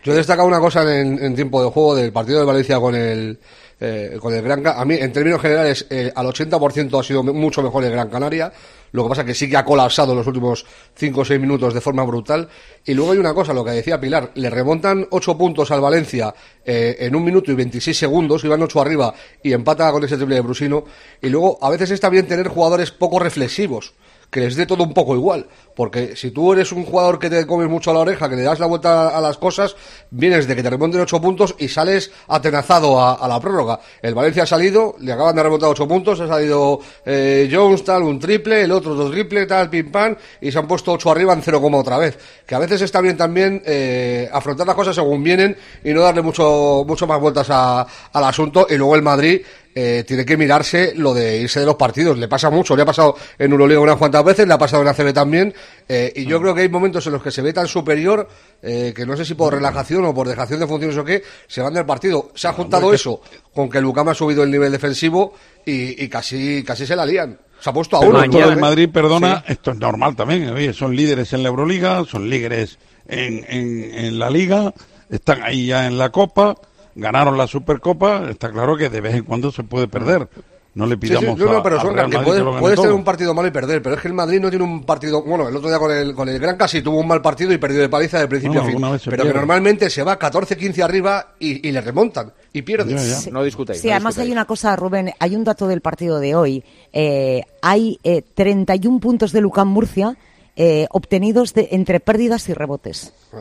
Yo 0.02 0.12
he 0.12 0.16
destacado 0.16 0.48
una 0.48 0.58
cosa 0.58 0.82
en, 0.98 1.22
en 1.22 1.36
tiempo 1.36 1.62
de 1.62 1.70
juego 1.70 1.94
del 1.94 2.12
partido 2.12 2.40
de 2.40 2.44
Valencia 2.44 2.80
con 2.80 2.96
el 2.96 3.38
eh, 3.84 4.16
con 4.20 4.32
el 4.32 4.42
Gran 4.42 4.64
A 4.64 4.84
mí, 4.84 4.94
en 4.94 5.12
términos 5.12 5.40
generales, 5.40 5.84
eh, 5.90 6.12
al 6.14 6.26
80% 6.26 7.00
ha 7.00 7.02
sido 7.02 7.24
mucho 7.24 7.64
mejor 7.64 7.82
el 7.82 7.90
Gran 7.90 8.08
Canaria. 8.08 8.52
Lo 8.92 9.02
que 9.02 9.08
pasa 9.08 9.24
que 9.24 9.34
sí 9.34 9.50
que 9.50 9.56
ha 9.56 9.64
colapsado 9.64 10.12
en 10.12 10.18
los 10.18 10.26
últimos 10.28 10.64
5 10.94 11.20
o 11.20 11.24
6 11.24 11.40
minutos 11.40 11.74
de 11.74 11.80
forma 11.80 12.04
brutal. 12.04 12.48
Y 12.84 12.94
luego 12.94 13.10
hay 13.10 13.18
una 13.18 13.34
cosa, 13.34 13.52
lo 13.52 13.64
que 13.64 13.72
decía 13.72 14.00
Pilar, 14.00 14.30
le 14.36 14.50
remontan 14.50 15.08
8 15.10 15.36
puntos 15.36 15.72
al 15.72 15.80
Valencia 15.80 16.32
eh, 16.64 16.96
en 17.00 17.16
un 17.16 17.24
minuto 17.24 17.50
y 17.50 17.56
26 17.56 17.98
segundos, 17.98 18.44
iban 18.44 18.62
8 18.62 18.80
arriba 18.80 19.12
y 19.42 19.52
empata 19.52 19.90
con 19.90 20.04
ese 20.04 20.16
triple 20.16 20.36
de 20.36 20.42
Brusino. 20.42 20.84
Y 21.20 21.28
luego, 21.28 21.58
a 21.60 21.68
veces 21.68 21.90
está 21.90 22.08
bien 22.08 22.28
tener 22.28 22.46
jugadores 22.46 22.92
poco 22.92 23.18
reflexivos 23.18 23.94
que 24.32 24.40
les 24.40 24.56
dé 24.56 24.64
todo 24.64 24.82
un 24.82 24.94
poco 24.94 25.14
igual. 25.14 25.46
Porque 25.76 26.16
si 26.16 26.30
tú 26.30 26.52
eres 26.52 26.72
un 26.72 26.84
jugador 26.84 27.18
que 27.18 27.30
te 27.30 27.46
comes 27.46 27.68
mucho 27.68 27.90
a 27.90 27.94
la 27.94 28.00
oreja, 28.00 28.28
que 28.28 28.36
le 28.36 28.42
das 28.42 28.58
la 28.58 28.66
vuelta 28.66 29.16
a 29.16 29.20
las 29.20 29.36
cosas, 29.38 29.76
vienes 30.10 30.46
de 30.46 30.56
que 30.56 30.62
te 30.62 30.70
remonten 30.70 31.00
ocho 31.00 31.20
puntos 31.20 31.54
y 31.58 31.68
sales 31.68 32.10
atenazado 32.28 33.00
a, 33.00 33.26
la 33.28 33.38
prórroga. 33.40 33.78
El 34.02 34.14
Valencia 34.14 34.42
ha 34.42 34.46
salido, 34.46 34.96
le 35.00 35.12
acaban 35.12 35.36
de 35.36 35.42
remontar 35.42 35.68
ocho 35.70 35.86
puntos, 35.86 36.18
ha 36.20 36.26
salido 36.28 36.80
eh, 37.04 37.48
Jones, 37.52 37.84
tal, 37.84 38.02
un 38.02 38.18
triple, 38.18 38.62
el 38.62 38.72
otro 38.72 38.94
dos 38.94 39.10
triple, 39.10 39.46
tal, 39.46 39.68
pim 39.70 39.90
pam, 39.92 40.16
y 40.40 40.50
se 40.50 40.58
han 40.58 40.66
puesto 40.66 40.92
ocho 40.92 41.10
arriba 41.10 41.32
en 41.34 41.42
cero 41.42 41.60
coma 41.60 41.78
otra 41.78 41.98
vez. 41.98 42.18
Que 42.46 42.54
a 42.54 42.58
veces 42.58 42.80
está 42.82 43.00
bien 43.00 43.16
también 43.16 43.62
eh, 43.66 44.28
afrontar 44.32 44.66
las 44.66 44.76
cosas 44.76 44.94
según 44.94 45.22
vienen 45.22 45.56
y 45.84 45.92
no 45.92 46.00
darle 46.02 46.22
mucho, 46.22 46.84
mucho 46.86 47.06
más 47.06 47.20
vueltas 47.20 47.48
a- 47.50 47.86
al 48.12 48.24
asunto. 48.24 48.66
Y 48.68 48.76
luego 48.76 48.94
el 48.96 49.02
Madrid 49.02 49.42
eh, 49.74 50.04
tiene 50.06 50.24
que 50.24 50.36
mirarse 50.36 50.92
lo 50.96 51.14
de 51.14 51.38
irse 51.40 51.60
de 51.60 51.66
los 51.66 51.76
partidos. 51.76 52.18
Le 52.18 52.28
pasa 52.28 52.50
mucho, 52.50 52.76
le 52.76 52.82
ha 52.82 52.86
pasado 52.86 53.16
en 53.38 53.50
Euroliga 53.52 53.80
unas 53.80 53.96
cuantas 53.96 54.24
veces, 54.24 54.46
le 54.46 54.54
ha 54.54 54.58
pasado 54.58 54.82
en 54.82 54.88
ACB 54.88 55.12
también. 55.12 55.54
eh, 55.88 56.12
y 56.16 56.26
yo 56.26 56.40
creo 56.40 56.54
que 56.54 56.62
hay 56.62 56.68
momentos 56.68 57.06
en 57.06 57.12
los 57.14 57.22
que 57.22 57.30
se 57.30 57.42
ve 57.42 57.52
tan 57.52 57.66
superior 57.66 58.28
eh, 58.62 58.92
que 58.94 59.06
no 59.06 59.16
sé 59.16 59.24
si 59.24 59.34
por 59.34 59.52
relajación 59.54 60.04
o 60.04 60.14
por 60.14 60.28
dejación 60.28 60.60
de 60.60 60.66
funciones 60.66 60.96
o 60.96 61.04
qué, 61.04 61.22
se 61.46 61.60
van 61.62 61.74
del 61.74 61.86
partido. 61.86 62.30
Se 62.34 62.48
ha 62.48 62.52
juntado 62.52 62.92
eso 62.92 63.20
con 63.54 63.68
que 63.70 63.80
Lucam 63.80 64.08
ha 64.08 64.14
subido 64.14 64.42
el 64.42 64.50
nivel 64.50 64.72
defensivo 64.72 65.34
y, 65.64 66.02
y 66.04 66.08
casi, 66.08 66.62
casi 66.64 66.86
se 66.86 66.96
la 66.96 67.06
lían. 67.06 67.38
Se 67.60 67.70
ha 67.70 67.72
puesto 67.72 67.96
a 67.96 68.00
uno. 68.00 68.22
Esto 68.22 68.38
del 68.38 68.58
Madrid, 68.58 68.88
perdona, 68.92 69.44
Sí. 69.46 69.52
esto 69.52 69.70
es 69.70 69.78
normal 69.78 70.16
también. 70.16 70.48
oye, 70.50 70.72
son 70.72 70.94
líderes 70.96 71.32
en 71.32 71.42
la 71.44 71.48
Euroliga, 71.48 72.04
son 72.04 72.28
líderes 72.28 72.78
en, 73.08 73.44
en, 73.48 73.94
en 74.04 74.18
la 74.18 74.30
Liga, 74.30 74.74
están 75.10 75.42
ahí 75.42 75.66
ya 75.66 75.86
en 75.86 75.96
la 75.96 76.10
Copa, 76.10 76.56
ganaron 76.94 77.36
la 77.38 77.46
Supercopa. 77.46 78.28
Está 78.30 78.50
claro 78.50 78.76
que 78.76 78.88
de 78.88 79.00
vez 79.00 79.14
en 79.14 79.24
cuando 79.24 79.50
se 79.50 79.62
puede 79.64 79.88
perder. 79.88 80.28
No 80.74 80.86
le 80.86 80.94
Sí, 80.94 81.00
sí, 81.02 81.08
pidamos 81.08 81.38
no, 81.38 81.44
no, 81.52 81.58
a- 81.58 81.62
pero 81.62 81.76
que 81.82 82.18
puedes 82.20 82.42
tener 82.42 82.74
todo. 82.76 82.96
un 82.96 83.04
partido 83.04 83.34
malo 83.34 83.46
y 83.46 83.50
perder, 83.50 83.82
pero 83.82 83.94
es 83.94 84.00
que 84.00 84.08
el 84.08 84.14
Madrid 84.14 84.40
no 84.40 84.48
tiene 84.48 84.64
un 84.64 84.82
partido. 84.84 85.22
Bueno, 85.22 85.46
el 85.46 85.54
otro 85.54 85.68
día 85.68 85.78
con 85.78 85.90
el, 85.92 86.14
con 86.14 86.30
el 86.30 86.38
Gran 86.38 86.56
casi 86.56 86.80
tuvo 86.80 86.98
un 86.98 87.06
mal 87.08 87.20
partido 87.20 87.52
y 87.52 87.58
perdió 87.58 87.78
de 87.82 87.90
paliza 87.90 88.18
de 88.18 88.26
principio 88.26 88.62
No, 88.78 88.86
a 88.94 88.98
fin. 88.98 89.10
Pero 89.10 89.24
que 89.24 89.34
normalmente 89.34 89.90
se 89.90 90.02
va 90.02 90.18
14-15 90.18 90.82
arriba 90.82 91.34
y, 91.38 91.68
y 91.68 91.72
le 91.72 91.80
remontan 91.82 92.32
y 92.54 92.62
pierden. 92.62 92.98
Sí. 92.98 93.30
No 93.30 93.44
discutáis. 93.44 93.82
Sí, 93.82 93.88
no 93.88 93.92
además 93.92 94.14
discutáis. 94.14 94.28
hay 94.28 94.32
una 94.32 94.44
cosa, 94.46 94.74
Rubén, 94.74 95.12
hay 95.18 95.36
un 95.36 95.44
dato 95.44 95.66
del 95.68 95.82
partido 95.82 96.18
de 96.20 96.34
hoy. 96.34 96.64
Eh, 96.90 97.42
hay 97.60 97.98
eh, 98.02 98.22
31 98.34 98.98
puntos 98.98 99.32
de 99.32 99.42
Lucán 99.42 99.68
Murcia 99.68 100.16
eh, 100.56 100.86
obtenidos 100.90 101.52
de, 101.52 101.68
entre 101.72 102.00
pérdidas 102.00 102.48
y 102.48 102.54
rebotes. 102.54 103.12
y 103.30 103.36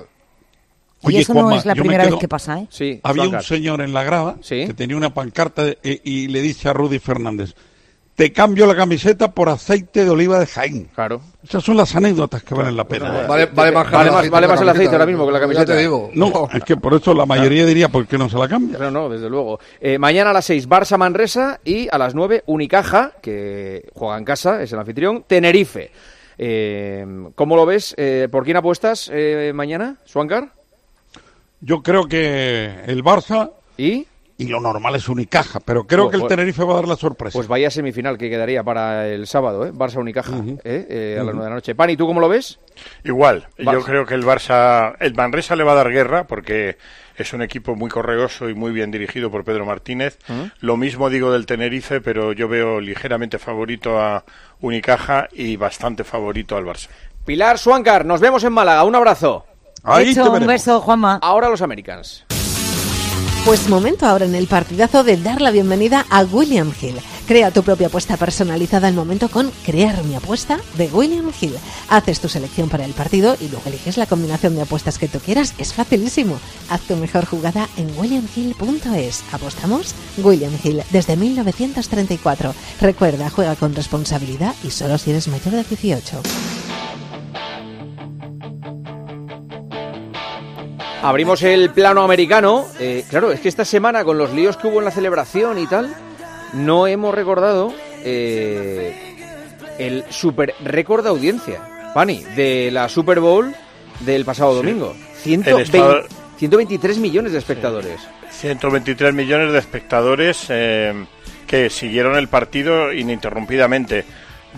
Oye, 1.04 1.20
eso 1.20 1.34
no 1.34 1.52
es 1.52 1.66
la 1.66 1.74
primera 1.76 2.04
quedo- 2.04 2.12
vez 2.12 2.20
que 2.20 2.28
pasa, 2.28 2.60
¿eh? 2.60 2.68
Sí, 2.70 3.00
Había 3.04 3.24
un 3.28 3.42
señor 3.42 3.82
en 3.82 3.94
la 3.94 4.04
grada 4.04 4.36
que 4.48 4.74
tenía 4.76 4.96
una 4.98 5.14
pancarta 5.14 5.64
de- 5.64 5.78
eh, 5.84 6.00
y 6.04 6.28
le 6.28 6.42
dice 6.42 6.70
a 6.70 6.74
Rudy 6.74 7.00
Fernández, 7.00 7.54
te 8.16 8.32
cambio 8.32 8.68
la 8.68 8.76
camiseta 8.76 9.32
por 9.32 9.50
aceite 9.50 10.04
de 10.04 10.10
oliva 10.12 10.38
de 10.38 10.46
Jaén. 10.46 10.90
Claro. 10.94 11.22
Esas 11.44 11.64
son 11.64 11.76
las 11.78 11.96
anécdotas 11.96 12.44
que 12.44 12.54
valen 12.54 12.76
la 12.78 12.84
pena. 12.84 13.10
Vale, 13.28 13.48
vale 13.48 13.72
más, 13.72 13.90
Vale 13.90 14.12
más- 14.12 14.30
vale 14.30 14.48
más 14.48 14.62
el 14.62 14.70
aceite 14.70 14.92
ahora 14.94 15.06
mismo 15.08 15.26
que 15.26 15.32
la 15.32 15.40
Ya 15.40 15.42
camiseta. 15.42 15.74
te 15.74 15.80
digo. 15.80 16.12
No, 16.14 16.48
es 16.54 16.64
que 16.64 16.78
por 16.78 16.94
eso 16.94 17.16
la 17.16 17.26
mayoría 17.26 17.66
diría, 17.66 17.90
¿por 17.90 18.06
qué 18.06 18.20
no 18.20 18.30
se 18.30 18.38
la 18.38 18.48
cambia? 18.48 18.78
No, 18.78 18.92
no, 18.92 19.10
desde 19.10 19.28
luego. 19.30 19.60
Eh, 19.80 19.98
mañana 19.98 20.30
a 20.30 20.34
las 20.34 20.46
6, 20.46 20.70
Barça 20.70 20.98
Manresa 21.00 21.60
y 21.66 21.88
a 21.92 21.98
las 21.98 22.14
9, 22.14 22.44
Unicaja, 22.46 23.14
que 23.22 23.90
juega 23.96 24.18
en 24.20 24.26
casa, 24.26 24.62
es 24.62 24.72
el 24.72 24.78
anfitrión, 24.80 25.24
Tenerife. 25.26 25.90
Eh, 26.38 27.06
¿Cómo 27.36 27.56
lo 27.56 27.66
ves? 27.66 27.96
Eh, 27.98 28.28
¿Por 28.32 28.44
quién 28.44 28.58
apuestas 28.58 29.10
eh, 29.12 29.52
mañana, 29.56 29.98
Suancar? 30.06 30.52
Yo 31.62 31.82
creo 31.84 32.08
que 32.08 32.72
el 32.88 33.04
Barça 33.04 33.52
y 33.78 34.08
y 34.38 34.48
lo 34.48 34.60
normal 34.60 34.96
es 34.96 35.08
Unicaja, 35.08 35.60
pero 35.60 35.86
creo 35.86 36.06
Pues- 36.06 36.12
que 36.12 36.16
el 36.16 36.22
pues- 36.22 36.30
Tenerife 36.32 36.64
va 36.64 36.74
a 36.74 36.76
dar 36.78 36.88
la 36.88 36.96
sorpresa. 36.96 37.38
Pues 37.38 37.48
vaya 37.48 37.70
semifinal 37.70 38.18
que 38.18 38.28
quedaría 38.28 38.64
para 38.64 39.08
el 39.08 39.28
sábado, 39.28 39.68
¿eh? 39.68 39.72
Barça 39.72 39.98
Unicaja, 39.98 40.36
¿eh? 40.64 40.88
Eh, 40.90 41.18
a 41.20 41.24
las 41.24 41.36
9 41.36 41.44
de 41.44 41.50
la 41.50 41.56
noche. 41.58 41.76
Pani, 41.76 41.96
¿tú 41.96 42.08
cómo 42.08 42.20
lo 42.20 42.28
ves? 42.28 42.58
Igual, 43.04 43.48
yo 43.60 43.84
creo 43.84 44.08
que 44.08 44.16
el 44.16 44.24
Barça, 44.26 44.96
el 45.00 45.14
Manresa 45.14 45.56
le 45.56 45.64
va 45.64 45.74
a 45.74 45.76
dar 45.76 45.92
guerra 45.92 46.26
porque 46.26 46.78
es 47.18 47.34
un 47.34 47.44
equipo 47.44 47.76
muy 47.76 47.92
correoso 47.92 48.50
y 48.50 48.56
muy 48.56 48.72
bien 48.72 48.90
dirigido 48.90 49.30
por 49.30 49.44
Pedro 49.44 49.64
Martínez. 49.68 50.18
Lo 50.60 50.76
mismo 50.76 51.12
digo 51.12 51.32
del 51.32 51.46
Tenerife, 51.46 52.02
pero 52.02 52.34
yo 52.34 52.48
veo 52.48 52.82
ligeramente 52.82 53.38
favorito 53.38 54.00
a 54.02 54.24
Unicaja 54.60 55.28
y 55.34 55.56
bastante 55.56 56.04
favorito 56.04 56.58
al 56.58 56.66
Barça. 56.66 56.88
Pilar 57.26 57.60
Suancar, 57.60 58.06
nos 58.08 58.20
vemos 58.20 58.44
en 58.44 58.54
Málaga. 58.54 58.84
Un 58.86 58.96
abrazo. 58.96 59.46
Hecho, 60.00 60.32
un 60.32 60.46
beso, 60.46 60.80
Juanma. 60.82 61.20
Ahora 61.22 61.50
los 61.50 61.62
Americans. 61.62 62.24
Pues 63.46 63.68
momento 63.68 64.06
ahora 64.06 64.26
en 64.26 64.36
el 64.36 64.46
partidazo 64.46 65.04
de 65.04 65.18
dar 65.18 65.42
la 65.42 65.50
bienvenida 65.50 66.06
a 66.12 66.22
William 66.24 66.72
Hill. 66.80 67.00
Crea 67.28 67.50
tu 67.50 67.64
propia 67.64 67.88
apuesta 67.88 68.16
personalizada 68.16 68.88
al 68.88 68.94
momento 68.94 69.30
con 69.30 69.50
Crear 69.66 70.04
mi 70.04 70.16
apuesta 70.16 70.60
de 70.78 70.88
William 70.88 71.32
Hill. 71.40 71.56
Haces 71.90 72.20
tu 72.20 72.30
selección 72.30 72.70
para 72.70 72.86
el 72.86 72.94
partido 72.94 73.36
y 73.40 73.48
luego 73.48 73.64
eliges 73.66 73.98
la 73.98 74.06
combinación 74.06 74.56
de 74.56 74.62
apuestas 74.62 75.00
que 75.00 75.08
tú 75.08 75.20
quieras. 75.20 75.56
Es 75.58 75.74
facilísimo. 75.74 76.40
Haz 76.70 76.82
tu 76.82 76.96
mejor 76.98 77.26
jugada 77.26 77.68
en 77.78 77.90
williamhill.es. 77.98 79.24
¿Apostamos? 79.32 79.96
William 80.18 80.54
Hill, 80.64 80.84
desde 80.92 81.16
1934. 81.16 82.54
Recuerda, 82.80 83.32
juega 83.32 83.56
con 83.56 83.74
responsabilidad 83.74 84.54
y 84.64 84.70
solo 84.70 85.00
si 85.00 85.10
eres 85.10 85.28
mayor 85.28 85.56
de 85.56 85.64
18. 85.64 86.22
Abrimos 91.02 91.42
el 91.44 91.72
plano 91.72 92.04
americano. 92.04 92.68
Eh, 92.80 93.04
claro, 93.10 93.32
es 93.32 93.40
que 93.40 93.50
esta 93.50 93.66
semana, 93.66 94.04
con 94.04 94.18
los 94.18 94.32
líos 94.34 94.58
que 94.58 94.68
hubo 94.68 94.80
en 94.80 94.86
la 94.86 94.92
celebración 94.92 95.58
y 95.58 95.66
tal, 95.68 95.94
no 96.54 96.86
hemos 96.88 97.14
recordado 97.16 97.74
eh, 98.04 98.94
el 99.80 100.04
super 100.10 100.54
récord 100.64 101.04
de 101.04 101.10
audiencia, 101.10 101.60
Pani, 101.94 102.24
de 102.36 102.70
la 102.72 102.88
Super 102.88 103.20
Bowl 103.20 103.54
del 104.02 104.26
pasado 104.26 104.54
domingo. 104.54 104.96
120 105.24 105.62
estado- 105.64 106.04
123 106.38 106.98
millones 106.98 107.32
de 107.34 107.40
espectadores. 107.40 108.00
123 108.32 109.14
millones 109.14 109.52
de 109.54 109.60
espectadores 109.60 110.46
eh, 110.50 111.06
que 111.48 111.70
siguieron 111.70 112.16
el 112.16 112.28
partido 112.28 112.94
ininterrumpidamente. 112.94 114.06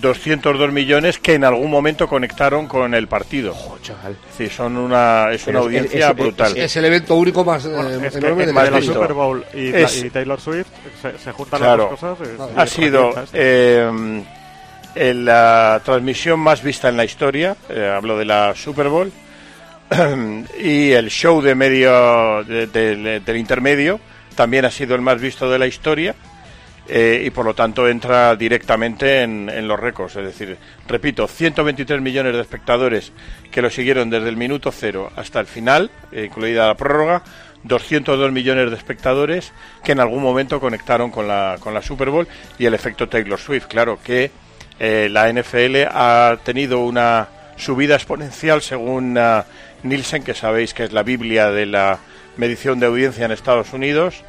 202 0.02 0.72
millones 0.72 1.20
que 1.20 1.36
en 1.36 1.44
algún 1.44 1.70
momento 1.70 2.08
conectaron 2.08 2.68
con 2.68 2.94
el 2.94 3.08
partido. 3.08 3.56
Sí, 4.38 4.48
son 4.50 4.78
una, 4.78 5.32
es 5.32 5.46
una 5.48 5.60
es- 5.60 5.66
audiencia 5.66 6.10
es- 6.10 6.16
brutal. 6.16 6.58
Es 6.58 6.76
el 6.78 6.86
evento 6.86 7.16
único 7.16 7.44
más 7.46 7.66
eh, 7.66 8.00
Es 8.06 8.14
que 8.14 8.18
enorme 8.20 8.46
de 8.48 8.54
la. 8.54 8.82
Super 8.82 9.14
Bowl 9.14 9.46
y, 9.54 9.68
Es- 9.74 10.04
y 10.04 10.10
Taylor 10.10 10.40
Swift 10.42 10.68
se, 11.02 11.18
se 11.20 11.32
juntan 11.32 11.60
Claro. 11.60 11.90
las 11.92 12.02
dos 12.02 12.18
cosas. 12.18 12.28
es- 12.52 12.58
ha 12.58 12.64
es 12.64 12.70
sido 12.72 13.14
eh, 13.34 14.24
en 14.96 15.26
la 15.26 15.82
transmisión 15.86 16.40
más 16.40 16.62
vista 16.64 16.90
en 16.90 16.98
la 16.98 17.06
historia, 17.06 17.56
eh, 17.70 17.92
hablo 17.96 18.18
de 18.18 18.26
la 18.26 18.54
Super 18.56 18.90
Bowl, 18.90 19.12
y 20.60 20.92
el 20.92 21.10
show 21.10 21.42
de 21.42 21.56
medio 21.56 22.44
de- 22.46 22.68
del- 22.68 23.24
del 23.24 23.38
intermedio 23.38 24.00
también 24.36 24.66
ha 24.66 24.72
sido 24.72 24.96
el 24.96 25.02
más 25.02 25.22
visto 25.22 25.50
de 25.50 25.60
la 25.60 25.68
historia 25.68 26.16
eh, 26.88 27.24
y 27.26 27.30
por 27.30 27.46
lo 27.46 27.54
tanto 27.54 27.88
entra 27.88 28.36
directamente 28.36 29.22
en, 29.22 29.50
en 29.50 29.68
los 29.68 29.80
récords. 29.80 30.16
Es 30.16 30.26
decir, 30.26 30.58
repito, 30.88 31.28
123 31.28 32.02
millones 32.02 32.34
de 32.34 32.42
espectadores 32.42 33.12
que 33.52 33.62
lo 33.62 33.70
siguieron 33.70 34.10
desde 34.10 34.30
el 34.30 34.38
minuto 34.38 34.72
cero 34.72 35.12
hasta 35.16 35.40
el 35.40 35.46
final, 35.46 35.92
eh, 36.12 36.26
incluida 36.26 36.68
la 36.68 36.76
prórroga. 36.76 37.24
202 37.64 38.32
millones 38.34 38.70
de 38.70 38.76
espectadores 38.76 39.54
que 39.86 39.94
en 39.94 40.02
algún 40.02 40.22
momento 40.22 40.60
conectaron 40.60 41.12
con 41.12 41.30
la, 41.30 41.56
con 41.62 41.74
la 41.74 41.82
Super 41.82 42.10
Bowl 42.10 42.28
y 42.60 42.66
el 42.66 42.74
efecto 42.74 43.08
Taylor 43.08 43.40
Swift. 43.40 43.68
Claro 43.68 44.00
que 44.04 44.32
eh, 44.80 45.08
la 45.10 45.32
NFL 45.32 45.88
ha 45.90 46.38
tenido 46.44 46.80
una 46.80 47.30
subida 47.56 47.96
exponencial 47.96 48.62
según 48.62 49.18
ah, 49.18 49.46
Nielsen, 49.84 50.24
que 50.24 50.34
sabéis 50.34 50.74
que 50.74 50.84
es 50.84 50.92
la 50.92 51.04
Biblia 51.04 51.52
de 51.52 51.66
la 51.66 52.00
medición 52.38 52.80
de 52.80 52.88
audiencia 52.88 53.26
en 53.26 53.32
Estados 53.32 53.74
Unidos, 53.74 54.24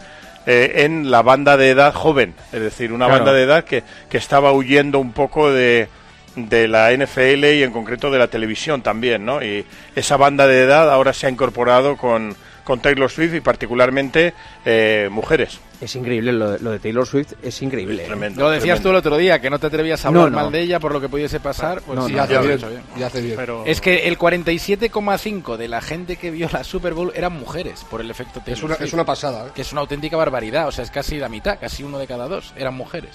eh, 0.46 0.84
en 0.84 1.10
la 1.10 1.22
banda 1.22 1.56
de 1.56 1.70
edad 1.70 1.92
joven, 1.94 2.34
es 2.52 2.60
decir, 2.60 2.92
una 2.92 3.06
Claro. 3.06 3.20
banda 3.24 3.32
de 3.36 3.42
edad 3.44 3.64
que, 3.64 3.82
que 4.08 4.18
estaba 4.18 4.52
huyendo 4.52 4.98
un 4.98 5.12
poco 5.12 5.50
de, 5.50 5.88
de 6.36 6.68
la 6.68 6.92
NFL 6.92 7.44
y 7.44 7.62
en 7.62 7.70
concreto 7.72 8.10
de 8.10 8.18
la 8.18 8.26
televisión 8.28 8.82
también, 8.82 9.24
¿no? 9.24 9.42
Y 9.42 9.64
esa 9.94 10.16
banda 10.16 10.46
de 10.46 10.62
edad 10.62 10.90
ahora 10.90 11.12
se 11.12 11.26
ha 11.26 11.30
incorporado 11.30 11.96
con, 11.96 12.36
con 12.64 12.80
Taylor 12.80 13.10
Swift 13.10 13.34
y 13.34 13.40
particularmente 13.40 14.34
eh, 14.64 15.08
mujeres. 15.10 15.60
Es 15.80 15.94
increíble, 15.96 16.32
lo 16.32 16.52
de, 16.52 16.58
lo 16.60 16.70
de 16.70 16.78
Taylor 16.78 17.06
Swift 17.06 17.34
es 17.42 17.60
increíble. 17.62 18.02
¿eh? 18.02 18.06
Tremendo. 18.06 18.40
Lo 18.40 18.50
decías 18.50 18.80
tú 18.80 18.88
el 18.90 18.96
otro 18.96 19.16
día, 19.18 19.38
que 19.40 19.50
no 19.50 19.58
te 19.58 19.66
atrevías 19.66 20.04
a 20.04 20.08
hablar 20.08 20.24
No, 20.24 20.30
no. 20.30 20.36
mal 20.36 20.50
de 20.52 20.60
ella 20.62 20.80
por 20.80 20.92
lo 20.92 21.00
que 21.00 21.08
pudiese 21.08 21.40
pasar. 21.40 21.82
Pues 21.82 21.98
No, 21.98 22.06
sí, 22.06 22.14
no, 22.14 22.22
hace 22.22 22.32
ya 22.34 22.40
bien, 22.40 22.58
bien. 22.58 22.82
Bien. 22.96 23.62
Es 23.66 23.80
que 23.80 24.08
el 24.08 24.18
47,5 24.18 25.56
de 25.56 25.68
la 25.68 25.80
gente 25.82 26.16
que 26.16 26.30
vio 26.30 26.48
la 26.52 26.64
Super 26.64 26.94
Bowl 26.94 27.12
eran 27.14 27.32
mujeres 27.34 27.84
por 27.90 28.00
el 28.00 28.10
efecto 28.10 28.40
Taylor 28.40 28.56
Es 28.58 28.62
una, 28.62 28.74
Swift. 28.76 28.86
es 28.88 28.92
una 28.94 29.04
pasada. 29.04 29.46
¿eh? 29.46 29.50
Que 29.54 29.62
es 29.62 29.72
una 29.72 29.82
auténtica 29.82 30.16
barbaridad. 30.16 30.68
O 30.68 30.72
sea, 30.72 30.84
es 30.84 30.90
casi 30.90 31.18
la 31.18 31.28
mitad, 31.28 31.58
casi 31.60 31.82
uno 31.82 31.98
de 31.98 32.06
cada 32.06 32.28
dos 32.28 32.52
eran 32.56 32.74
mujeres. 32.74 33.10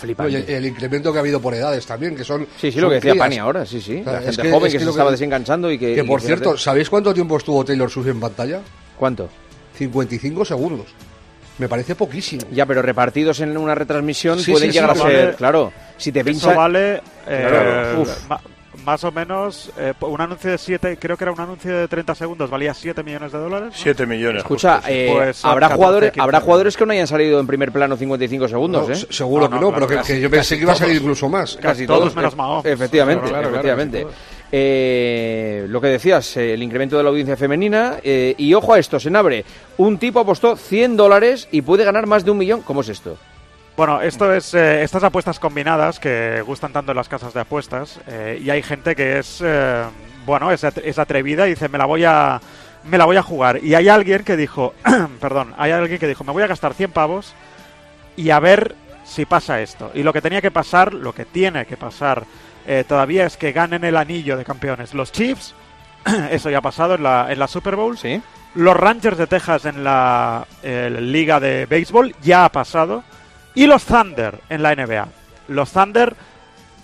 Flipante. 0.00 0.32
No, 0.32 0.38
y 0.38 0.52
el, 0.54 0.66
incremento 0.66 1.12
que 1.12 1.18
ha 1.18 1.20
habido 1.20 1.40
por 1.40 1.54
edades 1.54 1.84
también, 1.86 2.16
que 2.16 2.24
son. 2.24 2.46
Sí, 2.56 2.70
sí, 2.70 2.72
son 2.72 2.82
lo 2.82 2.88
que 2.88 2.94
decía 2.96 3.12
crías. 3.12 3.24
Pani 3.24 3.38
ahora, 3.38 3.66
sí, 3.66 3.80
sí. 3.80 4.00
O 4.00 4.04
sea, 4.04 4.12
La 4.14 4.18
es 4.20 4.24
gente 4.26 4.42
que- 4.42 4.50
joven 4.50 4.66
es 4.66 4.72
que, 4.72 4.78
que 4.78 4.84
se 4.84 4.90
estaba 4.90 5.10
que- 5.10 5.12
desenganchando 5.12 5.70
y 5.70 5.78
que... 5.78 5.94
Que 5.94 6.00
y 6.00 6.04
por 6.06 6.20
cierto, 6.20 6.56
¿sabéis 6.56 6.88
cuánto 6.90 7.12
tiempo 7.14 7.36
estuvo 7.36 7.64
Taylor 7.64 7.90
Swift 7.90 8.08
en 8.08 8.20
pantalla? 8.20 8.60
¿Cuánto? 8.98 9.28
55 9.76 10.44
segundos. 10.44 10.86
Me 11.58 11.68
parece 11.68 11.94
poquísimo. 11.94 12.42
Ya, 12.52 12.64
pero 12.64 12.80
repartidos 12.80 13.40
en 13.40 13.56
una 13.56 13.74
retransmisión 13.74 14.38
Sí, 14.40 14.52
pueden 14.52 14.70
sí, 14.72 14.78
llegar 14.78 14.94
sí, 14.94 15.00
a 15.00 15.04
vale. 15.04 15.16
ser, 15.18 15.34
claro, 15.36 15.72
si 15.98 16.10
te 16.10 16.20
Eso 16.20 16.26
pincha... 16.30 16.54
vale 16.54 17.02
eh, 17.26 17.46
Claro, 17.50 18.00
uf. 18.02 18.08
Más 18.84 19.04
o 19.04 19.12
menos 19.12 19.70
eh, 19.78 19.92
un 20.00 20.20
anuncio 20.20 20.50
de 20.50 20.58
7, 20.58 20.98
creo 21.00 21.16
que 21.16 21.24
era 21.24 21.32
un 21.32 21.40
anuncio 21.40 21.76
de 21.76 21.88
30 21.88 22.14
segundos, 22.14 22.48
valía 22.50 22.72
7 22.74 23.02
millones 23.02 23.32
de 23.32 23.38
dólares. 23.38 23.68
¿no? 23.68 23.74
7 23.74 24.06
millones. 24.06 24.42
Escucha, 24.42 24.80
eh, 24.88 25.10
Pues 25.14 25.44
habrá 25.44 25.68
14, 25.68 25.76
jugadores 25.76 26.10
15 26.12 26.22
habrá 26.22 26.40
jugadores 26.40 26.76
que 26.76 26.86
no 26.86 26.92
hayan 26.92 27.06
salido 27.06 27.40
en 27.40 27.46
primer 27.46 27.72
plano 27.72 27.96
55 27.96 28.48
segundos, 28.48 28.88
No, 28.88 28.94
¿eh? 28.94 28.96
se- 28.96 29.12
seguro 29.12 29.48
No, 29.48 29.56
que 29.58 29.60
no, 29.64 29.72
pero 29.72 29.86
que, 29.86 29.94
casi- 29.96 30.14
que 30.14 30.20
yo 30.20 30.30
pensé 30.30 30.56
que 30.56 30.62
iba 30.62 30.72
a 30.72 30.76
salir 30.76 30.96
incluso 31.00 31.28
más. 31.28 31.56
Casi 31.56 31.86
todos 31.86 32.00
todos, 32.00 32.16
menos 32.16 32.36
Mahomes. 32.36 32.64
Efectivamente, 32.72 33.22
Claro, 33.28 33.32
claro, 33.34 33.48
efectivamente. 33.50 34.00
claro, 34.02 34.14
Eh, 34.52 35.66
lo 35.68 35.80
que 35.80 35.86
decías, 35.88 36.36
eh, 36.36 36.54
el 36.54 36.62
incremento 36.62 36.96
de 36.96 37.02
la 37.04 37.10
audiencia 37.10 37.36
femenina. 37.36 37.98
eh, 38.02 38.34
y 38.36 38.52
ojo 38.54 38.74
a 38.74 38.78
esto, 38.78 38.98
Senabre. 38.98 39.44
Un 39.78 39.98
tipo 39.98 40.20
apostó 40.20 40.56
100 40.56 40.96
dólares 40.96 41.48
y 41.52 41.62
puede 41.62 41.84
ganar 41.84 42.06
más 42.06 42.24
de 42.24 42.30
un 42.32 42.38
millón. 42.38 42.62
¿Cómo 42.62 42.80
es 42.80 42.88
esto? 42.88 43.16
Bueno, 43.80 44.02
esto 44.02 44.30
es 44.30 44.52
eh, 44.52 44.82
estas 44.82 45.04
apuestas 45.04 45.40
combinadas 45.40 45.98
que 45.98 46.42
gustan 46.42 46.70
tanto 46.70 46.92
en 46.92 46.96
las 46.98 47.08
casas 47.08 47.32
de 47.32 47.40
apuestas 47.40 47.98
eh, 48.08 48.38
y 48.38 48.50
hay 48.50 48.62
gente 48.62 48.94
que 48.94 49.18
es 49.18 49.40
eh, 49.42 49.84
bueno 50.26 50.52
es, 50.52 50.62
es 50.64 50.98
atrevida 50.98 51.46
y 51.46 51.52
dice 51.52 51.70
me 51.70 51.78
la 51.78 51.86
voy 51.86 52.04
a 52.04 52.42
me 52.84 52.98
la 52.98 53.06
voy 53.06 53.16
a 53.16 53.22
jugar 53.22 53.64
y 53.64 53.74
hay 53.74 53.88
alguien 53.88 54.22
que 54.22 54.36
dijo 54.36 54.74
perdón 55.22 55.54
hay 55.56 55.72
alguien 55.72 55.98
que 55.98 56.06
dijo 56.06 56.24
me 56.24 56.32
voy 56.32 56.42
a 56.42 56.46
gastar 56.46 56.74
100 56.74 56.90
pavos 56.90 57.32
y 58.16 58.28
a 58.28 58.38
ver 58.38 58.76
si 59.04 59.24
pasa 59.24 59.62
esto 59.62 59.90
y 59.94 60.02
lo 60.02 60.12
que 60.12 60.20
tenía 60.20 60.42
que 60.42 60.50
pasar 60.50 60.92
lo 60.92 61.14
que 61.14 61.24
tiene 61.24 61.64
que 61.64 61.78
pasar 61.78 62.24
eh, 62.66 62.84
todavía 62.86 63.24
es 63.24 63.38
que 63.38 63.52
ganen 63.52 63.84
el 63.84 63.96
anillo 63.96 64.36
de 64.36 64.44
campeones 64.44 64.92
los 64.92 65.10
Chiefs 65.10 65.54
eso 66.30 66.50
ya 66.50 66.58
ha 66.58 66.60
pasado 66.60 66.96
en 66.96 67.02
la 67.02 67.32
en 67.32 67.38
la 67.38 67.48
Super 67.48 67.76
Bowl 67.76 67.96
Sí. 67.96 68.20
los 68.56 68.76
Rangers 68.76 69.16
de 69.16 69.26
Texas 69.26 69.64
en 69.64 69.82
la 69.84 70.46
eh, 70.62 70.94
liga 71.00 71.40
de 71.40 71.64
béisbol 71.64 72.14
ya 72.20 72.44
ha 72.44 72.52
pasado. 72.52 73.04
Y 73.60 73.66
los 73.66 73.84
Thunder 73.84 74.40
en 74.48 74.62
la 74.62 74.74
NBA. 74.74 75.06
Los 75.48 75.70
Thunder, 75.72 76.14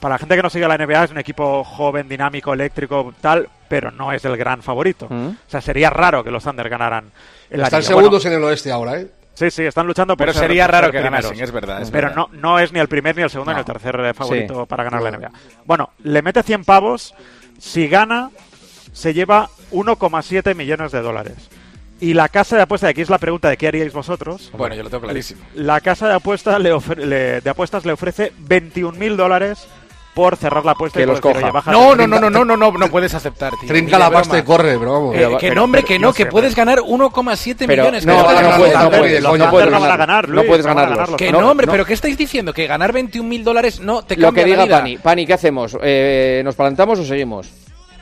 para 0.01 0.15
la 0.17 0.19
gente 0.19 0.37
que 0.37 0.43
no 0.43 0.51
sigue 0.51 0.69
la 0.69 0.77
NBA, 0.77 1.05
es 1.05 1.11
un 1.11 1.19
equipo 1.19 1.65
joven, 1.65 2.07
dinámico, 2.09 2.53
eléctrico, 2.53 3.15
tal, 3.21 3.49
pero 3.69 3.91
no 3.91 4.13
es 4.13 4.25
el 4.27 4.37
gran 4.37 4.63
favorito. 4.63 5.07
Mm. 5.09 5.27
O 5.29 5.35
sea, 5.51 5.61
sería 5.63 5.89
raro 5.89 6.23
que 6.23 6.31
los 6.31 6.45
Thunder 6.45 6.69
ganaran 6.69 7.11
el 7.49 7.61
Están 7.63 7.79
anillo. 7.79 7.89
segundos 7.89 8.23
Bueno, 8.25 8.37
en 8.37 8.43
el 8.43 8.49
oeste 8.49 8.71
ahora, 8.71 9.01
¿eh? 9.01 9.09
Sí, 9.33 9.51
sí, 9.51 9.65
están 9.65 9.87
luchando 9.87 10.17
por 10.17 10.27
Pero 10.27 10.33
ser- 10.35 10.49
sería 10.49 10.67
raro 10.67 10.87
ser 10.89 10.93
que 10.93 11.01
primeros. 11.01 11.25
ganasen, 11.27 11.45
es 11.45 11.51
verdad, 11.53 11.83
es 11.83 11.91
pero 11.91 12.09
verdad. 12.09 12.27
No, 12.33 12.39
no 12.41 12.59
es 12.59 12.73
ni 12.73 12.79
el 12.81 12.89
primer, 12.89 13.17
ni 13.17 13.23
el 13.23 13.31
segundo, 13.31 13.53
No. 13.53 13.57
ni 13.57 13.61
el 13.61 13.67
tercer 13.67 13.99
eh, 14.01 14.13
favorito 14.15 14.61
Sí. 14.63 14.67
para 14.69 14.85
ganar 14.85 15.01
la. 15.03 15.11
NBA. 15.11 15.31
Bueno, 15.65 15.91
le 16.05 16.21
mete 16.23 16.43
100 16.43 16.65
pavos. 16.65 17.15
Si 17.59 17.89
gana, 17.89 18.31
se 18.93 19.15
lleva 19.15 19.49
1,7 19.71 20.55
millones 20.55 20.93
de 20.93 21.01
dólares. 21.01 21.37
Y 22.01 22.13
la 22.13 22.29
casa 22.29 22.57
de 22.57 22.63
apuestas, 22.63 22.89
y 22.89 22.91
aquí 22.91 23.01
es 23.01 23.09
la 23.11 23.19
pregunta 23.19 23.49
de 23.49 23.57
qué 23.57 23.69
haríais 23.69 23.93
vosotros. 23.93 24.51
Bueno, 24.57 24.75
yo 24.75 24.83
lo 24.83 24.91
tengo 24.91 25.03
clarísimo. 25.05 25.41
La 25.55 25.81
casa 25.81 26.09
de 26.09 26.15
apuestas 26.15 26.61
le, 26.61 26.75
ofre- 26.75 26.97
le- 26.97 27.41
de 27.41 27.51
apuestas 27.51 27.87
le 27.87 27.93
ofrece 27.93 28.33
21 28.39 28.99
mil 28.99 29.17
dólares 29.17 29.67
por 30.15 30.37
cerrar 30.37 30.65
la 30.65 30.73
apuesta 30.73 30.99
Que 30.99 31.03
y 31.05 31.07
por 31.07 31.15
los 31.17 31.23
decir, 31.23 31.33
coja. 31.35 31.45
"Oye, 31.47 31.53
baja 31.53 31.73
No, 31.73 31.95
no, 31.97 32.07
no, 32.07 32.19
no, 32.21 32.31
no, 32.31 32.45
no, 32.45 32.57
no, 32.57 32.71
no 32.73 32.89
puedes 32.91 33.13
aceptar, 33.15 33.53
tío. 33.59 33.69
Trinca 33.69 33.99
la 33.99 34.07
de 34.11 34.13
pasta 34.15 34.39
y 34.39 34.43
corre, 34.43 34.79
pero 34.79 34.93
vamos. 34.93 35.15
Eh, 35.17 35.37
que 35.41 35.55
no, 35.55 35.65
hombre, 35.65 35.85
que 35.85 35.99
no 35.99 36.13
que 36.13 36.27
puedes 36.27 36.55
ganar 36.55 36.81
1,7 36.81 37.55
Pero 37.67 37.83
millones. 37.85 38.05
no, 38.07 38.15
que 38.15 38.23
no, 38.23 38.43
no, 38.51 38.57
puedes, 38.59 38.75
no 38.79 38.91
puedes, 38.91 39.23
no 39.23 39.51
puedes 39.51 39.71
no 39.71 39.81
ganar, 39.81 40.29
no 40.29 40.43
puedes 40.45 40.67
ganarlos. 40.67 41.17
Que 41.17 41.33
no, 41.33 41.51
hombre, 41.51 41.67
pero 41.67 41.85
¿qué 41.87 41.95
estáis 41.95 42.17
diciendo? 42.19 42.53
Que 42.53 42.67
ganar 42.67 42.93
21 42.93 43.27
mil 43.29 43.43
dólares 43.45 43.81
no 43.81 44.03
te 44.05 44.17
Lo 44.17 44.29
cambia 44.29 44.45
que 44.45 44.51
la 44.51 44.57
diga 44.57 44.65
vida. 44.67 44.79
Pani. 44.79 44.99
Pani, 44.99 45.27
¿qué 45.27 45.33
hacemos? 45.35 45.77
Eh, 45.83 46.41
¿Nos 46.45 46.55
plantamos 46.55 46.99
o 46.99 47.05
seguimos? 47.05 47.49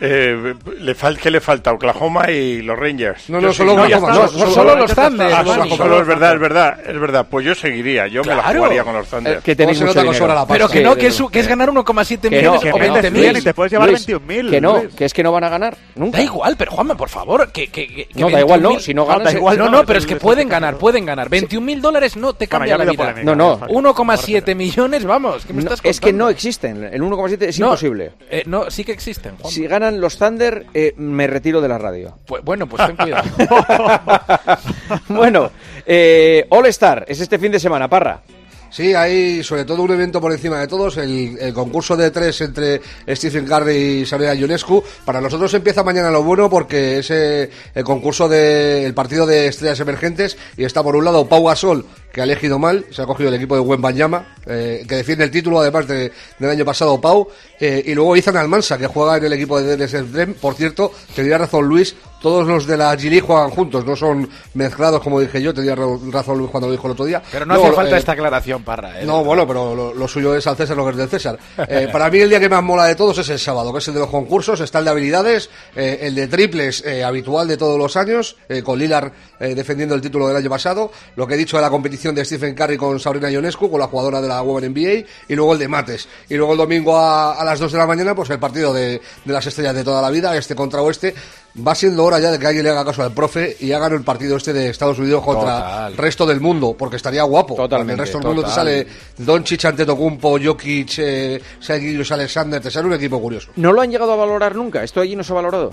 Eh, 0.01 0.55
le 0.81 0.95
fal- 0.97 1.16
¿Qué 1.19 1.31
le 1.31 1.41
falta? 1.41 1.73
Oklahoma 1.73 2.31
y 2.31 2.62
los 2.62 2.79
Rangers. 2.79 3.29
No, 3.31 3.41
no, 3.41 3.53
solo 3.53 3.77
no, 3.77 3.89
No, 3.89 4.77
los 4.77 4.95
Thunder. 4.95 5.33
Ah, 5.33 5.43
Pani. 5.45 5.71
solo, 5.71 5.77
solo 5.77 6.01
es 6.01 6.07
verdad, 6.07 6.35
es 6.35 6.41
verdad, 6.41 6.79
es 6.87 7.01
verdad. 7.01 7.27
Pues 7.31 7.47
yo 7.47 7.55
seguiría, 7.55 8.07
yo 8.07 8.23
me 8.25 8.35
la 8.35 8.43
jugaría 8.43 8.85
con 8.85 8.95
los 8.95 9.07
Thunder. 9.09 9.39
Eh, 9.39 9.41
que 9.45 9.57
tenéis 9.57 9.81
mucho 9.81 10.27
la 10.27 10.47
Pero 10.47 10.69
que 10.69 10.83
no, 10.83 10.97
que 10.97 11.07
es, 11.09 11.23
que 11.31 11.41
es 11.41 11.47
ganar 11.49 11.69
1,7 11.71 12.29
Que 12.29 12.43
no, 12.43 12.53
millones 12.53 12.61
que 12.62 12.69
o 12.71 12.73
no, 12.73 12.79
20 12.79 13.11
Luis, 13.11 13.33
mil. 13.35 13.45
te 13.45 13.55
puedes 13.55 13.73
llevar 13.73 13.89
Luis, 13.89 14.07
21.000, 14.09 14.51
Que 14.51 14.61
no, 14.61 14.79
Luis. 14.79 14.95
que 14.95 15.05
es 15.05 15.15
que 15.15 15.23
no 15.23 15.33
van 15.33 15.45
a 15.45 15.49
ganar 15.49 15.77
nunca. 15.95 16.19
Da 16.19 16.25
igual, 16.25 16.57
pero 16.59 16.73
Juanma, 16.73 16.97
por 16.97 17.09
favor, 17.09 17.51
que, 17.53 17.69
que, 17.69 17.87
que- 17.87 18.07
que 18.07 18.21
No, 18.21 18.31
da 18.31 18.41
igual, 18.41 18.62
no. 18.62 18.71
21.000 18.71 18.81
Si 18.81 18.95
no 18.95 19.03
No, 19.03 19.09
ganan, 19.19 19.37
igual, 19.37 19.59
no, 19.59 19.69
no, 19.69 19.85
pero 19.87 19.99
es 19.99 20.07
que 20.07 20.16
pueden 20.16 20.49
ganar, 20.49 20.77
pueden 20.77 21.07
ganar. 21.07 21.29
21 21.29 21.65
mil 21.65 21.81
dólares 21.81 22.16
no 22.16 22.33
te 22.35 22.47
cambia 22.49 22.77
la 22.79 22.85
vida. 22.85 23.15
No, 23.23 23.35
no. 23.35 23.59
ya 23.61 23.66
está. 23.66 23.66
1,7 23.69 24.55
millones, 24.55 25.05
vamos. 25.05 25.45
¿qué 25.47 25.53
me 25.53 25.62
No, 25.62 25.71
estás 25.73 25.81
es 25.85 26.01
que 26.01 26.12
no 26.12 26.29
existen. 26.29 26.85
El 26.85 27.03
1,7 27.03 27.43
es 27.49 27.59
imposible. 27.59 28.12
eh, 28.31 28.43
no, 28.47 28.71
sí 28.71 28.85
que 28.85 28.93
existen, 28.93 29.33
Juanma. 29.37 29.51
Si 29.51 29.66
ganan 29.66 29.84
los 29.93 30.19
Thunder, 30.19 30.66
eh, 30.74 30.94
me 30.97 31.27
retiro 31.27 31.61
de 31.61 31.69
la 31.69 31.78
radio. 31.78 32.19
Pues, 32.27 32.43
bueno, 32.44 32.69
pues 32.69 32.86
ten 32.86 32.97
cuidado. 32.97 33.24
bueno, 35.09 35.51
eh, 35.86 36.47
All 36.51 36.66
Star 36.66 37.05
es 37.09 37.20
este 37.20 37.39
fin 37.39 37.52
de 37.52 37.61
semana, 37.61 37.89
Parra. 37.89 38.23
Sí, 38.70 38.93
hay 38.93 39.44
sobre 39.44 39.65
todo 39.65 39.82
un 39.82 39.93
evento 39.93 40.20
por 40.20 40.32
encima 40.32 40.59
de 40.59 40.66
todos, 40.66 40.97
el, 40.97 41.39
el 41.39 41.55
concurso 41.55 41.97
de 41.97 42.11
tres 42.11 42.40
entre 42.40 42.81
Stephen 43.09 43.47
Curry 43.47 44.01
y 44.01 44.06
Sabrina 44.06 44.35
Ionescu. 44.35 44.82
Para 45.05 45.20
nosotros 45.20 45.55
empieza 45.55 45.85
mañana 45.85 46.11
lo 46.11 46.24
bueno 46.24 46.51
porque 46.51 46.98
es 46.98 47.09
el 47.11 47.51
concurso 47.85 48.28
del 48.28 48.93
partido 48.93 49.27
de 49.27 49.47
estrellas 49.47 49.78
emergentes 49.78 50.36
y 50.56 50.65
está 50.65 50.82
por 50.82 50.97
un 50.97 51.05
lado 51.05 51.28
Pau 51.28 51.44
Gasol, 51.44 51.86
que 52.15 52.20
ha 52.20 52.24
elegido 52.24 52.59
mal, 52.59 52.86
se 52.91 53.03
ha 53.03 53.07
cogido 53.07 53.28
el 53.28 53.35
equipo 53.35 53.57
de 53.57 53.61
Wembanyama, 53.61 54.36
eh, 54.47 54.85
que 54.89 54.95
defiende 54.97 55.24
el 55.24 55.31
título 55.31 55.59
además 55.61 55.86
de- 55.89 56.12
del 56.39 56.51
año 56.51 56.65
pasado 56.65 57.01
Pau, 57.01 57.28
eh, 57.61 57.82
y 57.85 57.95
luego 57.95 58.16
Izan 58.16 58.36
Almansa, 58.36 58.78
que 58.78 58.86
juega 58.86 59.16
en 59.16 59.24
el 59.24 59.32
equipo 59.32 59.61
de 59.61 59.77
Drem. 59.77 60.35
Por 60.35 60.55
cierto, 60.55 60.93
tenía 61.15 61.36
razón 61.39 61.66
Luis, 61.66 61.97
todos 62.23 62.47
los 62.47 62.66
de 62.66 62.77
la 62.78 62.95
G 62.97 63.20
juegan 63.20 63.51
juntos, 63.51 63.85
no 63.85 63.97
son 63.97 64.31
mezclados 64.55 65.03
como 65.03 65.20
dije 65.20 65.43
yo, 65.43 65.53
tenía 65.53 65.74
ra- 65.74 65.85
razón 66.11 66.39
Luis 66.39 66.51
cuando 66.51 66.69
lo 66.69 66.73
dijo 66.73 66.86
el 66.86 66.93
otro 66.93 67.05
día. 67.05 67.20
Pero 67.31 67.45
no 67.45 67.55
hacía 67.55 67.73
falta 67.73 67.97
eh, 67.97 67.99
esta 67.99 68.12
aclaración, 68.12 68.62
Parra. 68.62 69.01
¿eh? 69.01 69.05
no, 69.05 69.23
bueno, 69.24 69.47
pero 69.47 69.74
lo, 69.74 69.93
lo 69.93 70.09
suyo 70.09 70.35
es 70.36 70.47
al 70.47 70.57
César 70.57 70.77
lo 70.77 70.85
que 70.85 70.93
es 70.93 70.97
del 70.97 71.09
César. 71.09 71.39
Para 71.93 72.11
mí 72.11 72.19
el 72.20 72.28
día 72.31 72.39
que 72.41 72.49
más 72.49 72.62
mola 72.62 72.86
de 72.86 72.95
todos 72.95 73.19
es 73.19 73.28
el 73.28 73.39
sábado, 73.39 73.73
que 73.73 73.78
es 73.81 73.89
el 73.89 73.95
de 73.95 74.01
los 74.01 74.09
concursos. 74.09 74.61
Está 74.61 74.78
el 74.78 74.85
de 74.85 74.91
habilidades, 74.93 75.51
el 75.74 76.15
de 76.15 76.28
triples 76.28 76.85
habitual 77.05 77.49
de 77.49 77.57
todos 77.57 77.77
los 77.78 77.97
años, 77.97 78.36
con 78.62 78.78
Lilar 78.78 79.12
defendiendo 79.41 79.95
el 79.95 80.01
título 80.01 80.28
del 80.28 80.36
año 80.36 80.49
pasado. 80.51 80.91
Lo 81.16 81.27
que 81.27 81.35
he 81.35 81.36
dicho 81.39 81.57
de 81.57 81.62
la 81.62 81.70
competición 81.70 82.03
de 82.12 82.24
Stephen 82.24 82.56
Curry 82.56 82.76
con 82.76 82.98
Sabrina 82.98 83.31
Ionescu, 83.31 83.70
con 83.70 83.78
la 83.78 83.86
jugadora 83.86 84.20
de 84.20 84.26
la 84.26 84.43
Women 84.43 84.72
NBA. 84.72 85.06
Y 85.28 85.36
luego 85.36 85.52
el 85.52 85.60
de 85.60 85.68
mates. 85.68 86.09
Y 86.28 86.35
luego 86.35 86.52
el 86.52 86.59
domingo 86.59 86.97
a, 86.98 87.35
a 87.35 87.44
las 87.44 87.60
2 87.60 87.70
de 87.70 87.78
la 87.78 87.86
mañana, 87.86 88.16
pues 88.16 88.31
el 88.31 88.40
partido 88.40 88.74
de, 88.74 89.01
de 89.24 89.32
las 89.32 89.47
estrellas 89.47 89.76
de 89.76 89.85
toda 89.85 90.02
la 90.02 90.10
vida, 90.10 90.36
este 90.36 90.56
contra 90.56 90.82
oeste. 90.82 91.14
Va 91.56 91.72
siendo 91.76 92.05
hora 92.05 92.18
ya 92.18 92.32
de 92.32 92.39
que 92.40 92.48
alguien 92.48 92.64
le 92.64 92.70
haga 92.70 92.85
caso 92.85 93.05
al 93.05 93.12
profe 93.12 93.56
y 93.60 93.70
hagan 93.70 93.93
el 93.93 94.02
partido 94.02 94.36
este 94.36 94.52
de 94.52 94.70
Estados 94.70 94.98
Unidos 94.98 95.22
contra 95.22 95.59
Total. 95.60 95.93
el 95.93 95.97
resto 95.98 96.26
del 96.26 96.40
mundo, 96.40 96.74
porque 96.76 96.97
estaría 96.97 97.22
guapo. 97.22 97.55
Totalmente, 97.55 97.93
el 97.93 97.98
resto 98.01 98.18
del 98.18 98.26
mundo 98.26 98.43
te 98.43 98.51
sale 98.51 98.85
Doncic, 99.18 99.64
Antetokounmpo, 99.64 100.36
Jokic, 100.43 100.94
eh, 100.98 101.40
Gilgeous 101.60 102.10
Alexander, 102.10 102.60
te 102.60 102.72
sale 102.72 102.89
un 102.89 102.94
equipo 102.94 103.20
curioso. 103.20 103.51
¿No 103.55 103.72
lo 103.72 103.82
han 103.82 103.90
llegado 103.93 104.12
a 104.14 104.16
valorar 104.16 104.56
nunca? 104.56 104.82
¿Esto 104.82 105.01
allí 105.01 105.14
no 105.14 105.22
se 105.22 105.31
ha 105.32 105.36
valorado? 105.36 105.70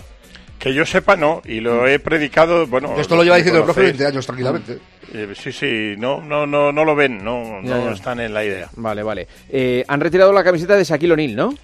Que 0.61 0.73
yo 0.75 0.85
sepa, 0.85 1.15
no, 1.15 1.41
y 1.45 1.59
lo 1.59 1.87
he 1.87 1.97
predicado, 1.97 2.67
bueno... 2.67 2.95
Esto 2.99 3.15
lo 3.15 3.23
lleva 3.23 3.37
diciendo 3.37 3.59
el 3.61 3.65
profe 3.65 3.79
conocéis. 3.81 3.97
20 3.99 4.13
años 4.13 4.25
tranquilamente. 4.27 4.77
Eh, 5.13 5.33
sí, 5.35 5.51
sí, 5.51 5.95
no, 5.97 6.21
no, 6.21 6.45
no, 6.45 6.71
no 6.71 6.85
lo 6.85 6.95
ven, 6.95 7.23
no, 7.23 7.61
Ya, 7.63 7.77
no 7.77 7.85
ya. 7.85 7.91
están 7.93 8.19
en 8.19 8.31
la 8.33 8.45
idea. 8.45 8.69
Vale, 8.75 9.01
vale. 9.01 9.27
Eh, 9.49 9.83
han 9.87 9.99
retirado 9.99 10.31
la 10.31 10.43
camiseta 10.43 10.75
de 10.77 10.83
Shaquille 10.83 11.13
O'Neal, 11.13 11.35
¿no? 11.35 11.55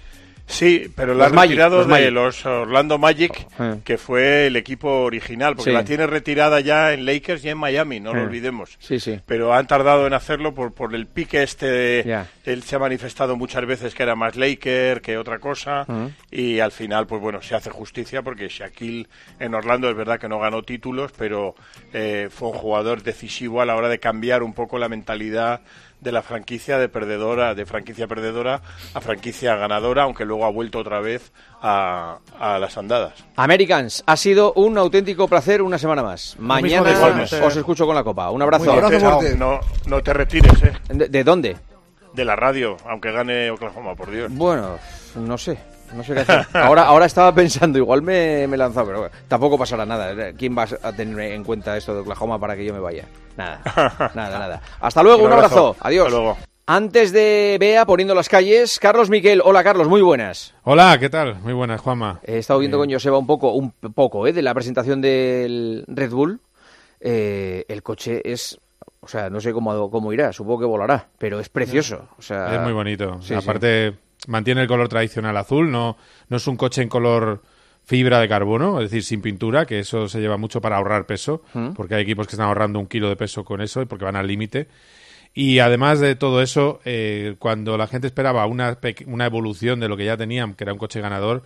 Sí, 0.50 0.90
pero 0.96 1.08
Los 1.12 1.18
la 1.18 1.26
han 1.26 1.34
Magic, 1.34 1.50
retirado 1.50 1.76
los 1.76 1.86
de 1.86 1.90
Magic. 1.92 2.10
los 2.10 2.46
Orlando 2.46 2.96
Magic, 2.98 3.46
Ah. 3.58 3.76
que 3.84 3.98
fue 3.98 4.46
el 4.46 4.56
equipo 4.56 5.02
original, 5.02 5.54
porque 5.54 5.70
Sí. 5.70 5.74
la 5.76 5.84
tiene 5.84 6.06
retirada 6.06 6.60
ya 6.60 6.94
en 6.94 7.04
Lakers 7.04 7.44
y 7.44 7.50
en 7.50 7.58
Miami, 7.58 8.00
no 8.00 8.14
lo 8.14 8.20
Ah. 8.20 8.24
olvidemos. 8.24 8.76
Sí, 8.80 8.98
sí. 8.98 9.20
Pero 9.26 9.52
han 9.52 9.66
tardado 9.66 10.06
en 10.06 10.14
hacerlo 10.14 10.54
por, 10.54 10.72
por 10.72 10.94
el 10.94 11.06
pique 11.06 11.42
este 11.42 11.66
de... 11.70 12.24
Él 12.46 12.62
se 12.62 12.76
ha 12.76 12.78
manifestado 12.78 13.36
muchas 13.36 13.66
veces 13.66 13.94
que 13.94 14.02
era 14.02 14.16
más 14.16 14.36
Laker 14.36 15.02
que 15.02 15.18
otra 15.18 15.38
cosa, 15.38 15.84
Ah. 15.86 16.08
y 16.30 16.60
al 16.60 16.72
final, 16.72 17.06
pues 17.06 17.20
bueno, 17.20 17.42
se 17.42 17.54
hace 17.54 17.68
justicia 17.68 18.22
porque 18.22 18.48
Shaquille 18.48 19.06
en 19.38 19.54
Orlando 19.54 19.90
es 19.90 19.96
verdad 19.96 20.18
que 20.18 20.30
no 20.30 20.38
ganó 20.38 20.62
títulos, 20.62 21.12
pero 21.16 21.54
eh, 21.92 22.28
fue 22.30 22.48
un 22.48 22.54
jugador 22.56 23.02
decisivo 23.02 23.60
a 23.60 23.66
la 23.66 23.76
hora 23.76 23.88
de 23.90 23.98
cambiar 23.98 24.42
un 24.42 24.54
poco 24.54 24.78
la 24.78 24.88
mentalidad 24.88 25.60
de 26.00 26.12
la 26.12 26.22
franquicia 26.22 26.78
de 26.78 26.88
perdedora, 26.88 27.54
de 27.54 27.66
franquicia 27.66 28.06
perdedora 28.06 28.62
a 28.94 29.00
franquicia 29.00 29.56
ganadora, 29.56 30.04
aunque 30.04 30.24
luego 30.24 30.44
ha 30.44 30.50
vuelto 30.50 30.78
otra 30.78 31.00
vez 31.00 31.32
a, 31.60 32.18
a 32.38 32.58
las 32.58 32.78
andadas. 32.78 33.14
Americans, 33.36 34.04
ha 34.06 34.16
sido 34.16 34.52
un 34.54 34.78
auténtico 34.78 35.26
placer 35.26 35.60
una 35.62 35.78
semana 35.78 36.02
más. 36.02 36.36
Mañana 36.38 36.94
os 37.42 37.56
escucho 37.56 37.86
con 37.86 37.94
la 37.94 38.04
copa. 38.04 38.30
Un 38.30 38.42
abrazo. 38.42 38.74
No, 38.74 39.20
no, 39.36 39.60
no 39.86 40.02
te 40.02 40.12
retires, 40.12 40.62
¿eh? 40.62 40.72
¿De, 40.88 41.08
de 41.08 41.24
dónde? 41.24 41.56
De 42.12 42.24
la 42.24 42.36
radio, 42.36 42.76
aunque 42.86 43.12
gane 43.12 43.50
Oklahoma, 43.50 43.94
por 43.94 44.10
Dios. 44.10 44.30
Bueno, 44.32 44.78
no 45.16 45.38
sé. 45.38 45.58
No 45.94 46.04
sé 46.04 46.14
qué 46.14 46.20
hacer. 46.20 46.46
Ahora, 46.54 46.84
ahora 46.84 47.06
estaba 47.06 47.34
pensando, 47.34 47.78
igual 47.78 48.02
me, 48.02 48.46
me 48.46 48.54
he 48.54 48.58
lanzado, 48.58 48.86
pero 48.86 49.10
tampoco 49.26 49.58
pasará 49.58 49.86
nada. 49.86 50.32
¿Quién 50.32 50.56
va 50.56 50.66
a 50.82 50.92
tener 50.92 51.32
en 51.32 51.44
cuenta 51.44 51.76
esto 51.76 51.94
de 51.94 52.00
Oklahoma 52.00 52.38
para 52.38 52.56
que 52.56 52.64
yo 52.64 52.72
me 52.74 52.80
vaya? 52.80 53.04
Nada, 53.36 53.60
nada, 54.14 54.38
nada. 54.38 54.62
Hasta 54.80 55.02
luego, 55.02 55.24
un 55.24 55.32
abrazo. 55.32 55.76
Adiós. 55.80 56.06
Hasta 56.06 56.18
luego. 56.18 56.38
Antes 56.66 57.12
de 57.12 57.56
Bea 57.58 57.86
poniendo 57.86 58.14
las 58.14 58.28
calles, 58.28 58.78
Carlos 58.78 59.08
Miquel. 59.08 59.40
Hola, 59.42 59.64
Carlos, 59.64 59.88
muy 59.88 60.02
buenas. 60.02 60.54
Hola, 60.64 60.98
¿qué 61.00 61.08
tal? 61.08 61.36
Muy 61.36 61.54
buenas, 61.54 61.80
Juanma. 61.80 62.20
He 62.22 62.36
estado 62.36 62.58
viendo 62.60 62.76
con 62.76 62.92
Joseba 62.92 63.16
un 63.16 63.26
poco, 63.26 63.52
un 63.52 63.70
poco, 63.70 64.26
¿eh? 64.26 64.34
de 64.34 64.42
la 64.42 64.52
presentación 64.52 65.00
del 65.00 65.84
Red 65.88 66.10
Bull. 66.10 66.40
Eh, 67.00 67.64
el 67.68 67.82
coche 67.82 68.20
es, 68.22 68.60
o 69.00 69.08
sea, 69.08 69.30
no 69.30 69.40
sé 69.40 69.54
cómo, 69.54 69.90
cómo 69.90 70.12
irá, 70.12 70.30
supongo 70.34 70.60
que 70.60 70.66
volará, 70.66 71.08
pero 71.16 71.40
es 71.40 71.48
precioso. 71.48 72.06
O 72.18 72.22
sea, 72.22 72.56
Es 72.56 72.60
muy 72.60 72.72
bonito. 72.72 73.18
Sí, 73.22 73.34
sí. 73.40 73.46
Mantiene 74.26 74.62
el 74.62 74.68
color 74.68 74.88
tradicional 74.88 75.36
azul, 75.36 75.70
no, 75.70 75.96
no 76.28 76.36
es 76.36 76.46
un 76.46 76.56
coche 76.56 76.82
en 76.82 76.88
color 76.88 77.42
fibra 77.84 78.20
de 78.20 78.28
carbono, 78.28 78.80
es 78.80 78.90
decir, 78.90 79.02
sin 79.04 79.22
pintura, 79.22 79.64
que 79.64 79.78
eso 79.78 80.08
se 80.08 80.20
lleva 80.20 80.36
mucho 80.36 80.60
para 80.60 80.76
ahorrar 80.76 81.06
peso, 81.06 81.42
Mm. 81.54 81.70
porque 81.70 81.94
hay 81.94 82.02
equipos 82.02 82.26
que 82.26 82.32
están 82.32 82.48
ahorrando 82.48 82.78
un 82.78 82.86
kilo 82.86 83.08
de 83.08 83.16
peso 83.16 83.44
con 83.44 83.60
eso 83.62 83.80
y 83.80 83.86
porque 83.86 84.04
van 84.04 84.16
al 84.16 84.26
límite. 84.26 84.68
Y 85.32 85.60
además 85.60 86.00
de 86.00 86.14
todo 86.16 86.42
eso, 86.42 86.80
eh, 86.84 87.36
cuando 87.38 87.78
la 87.78 87.86
gente 87.86 88.06
esperaba 88.06 88.44
una, 88.46 88.76
una 89.06 89.26
evolución 89.26 89.78
de 89.80 89.88
lo 89.88 89.96
que 89.96 90.04
ya 90.04 90.16
tenían, 90.16 90.54
que 90.54 90.64
era 90.64 90.72
un 90.72 90.78
coche 90.78 91.00
ganador, 91.00 91.44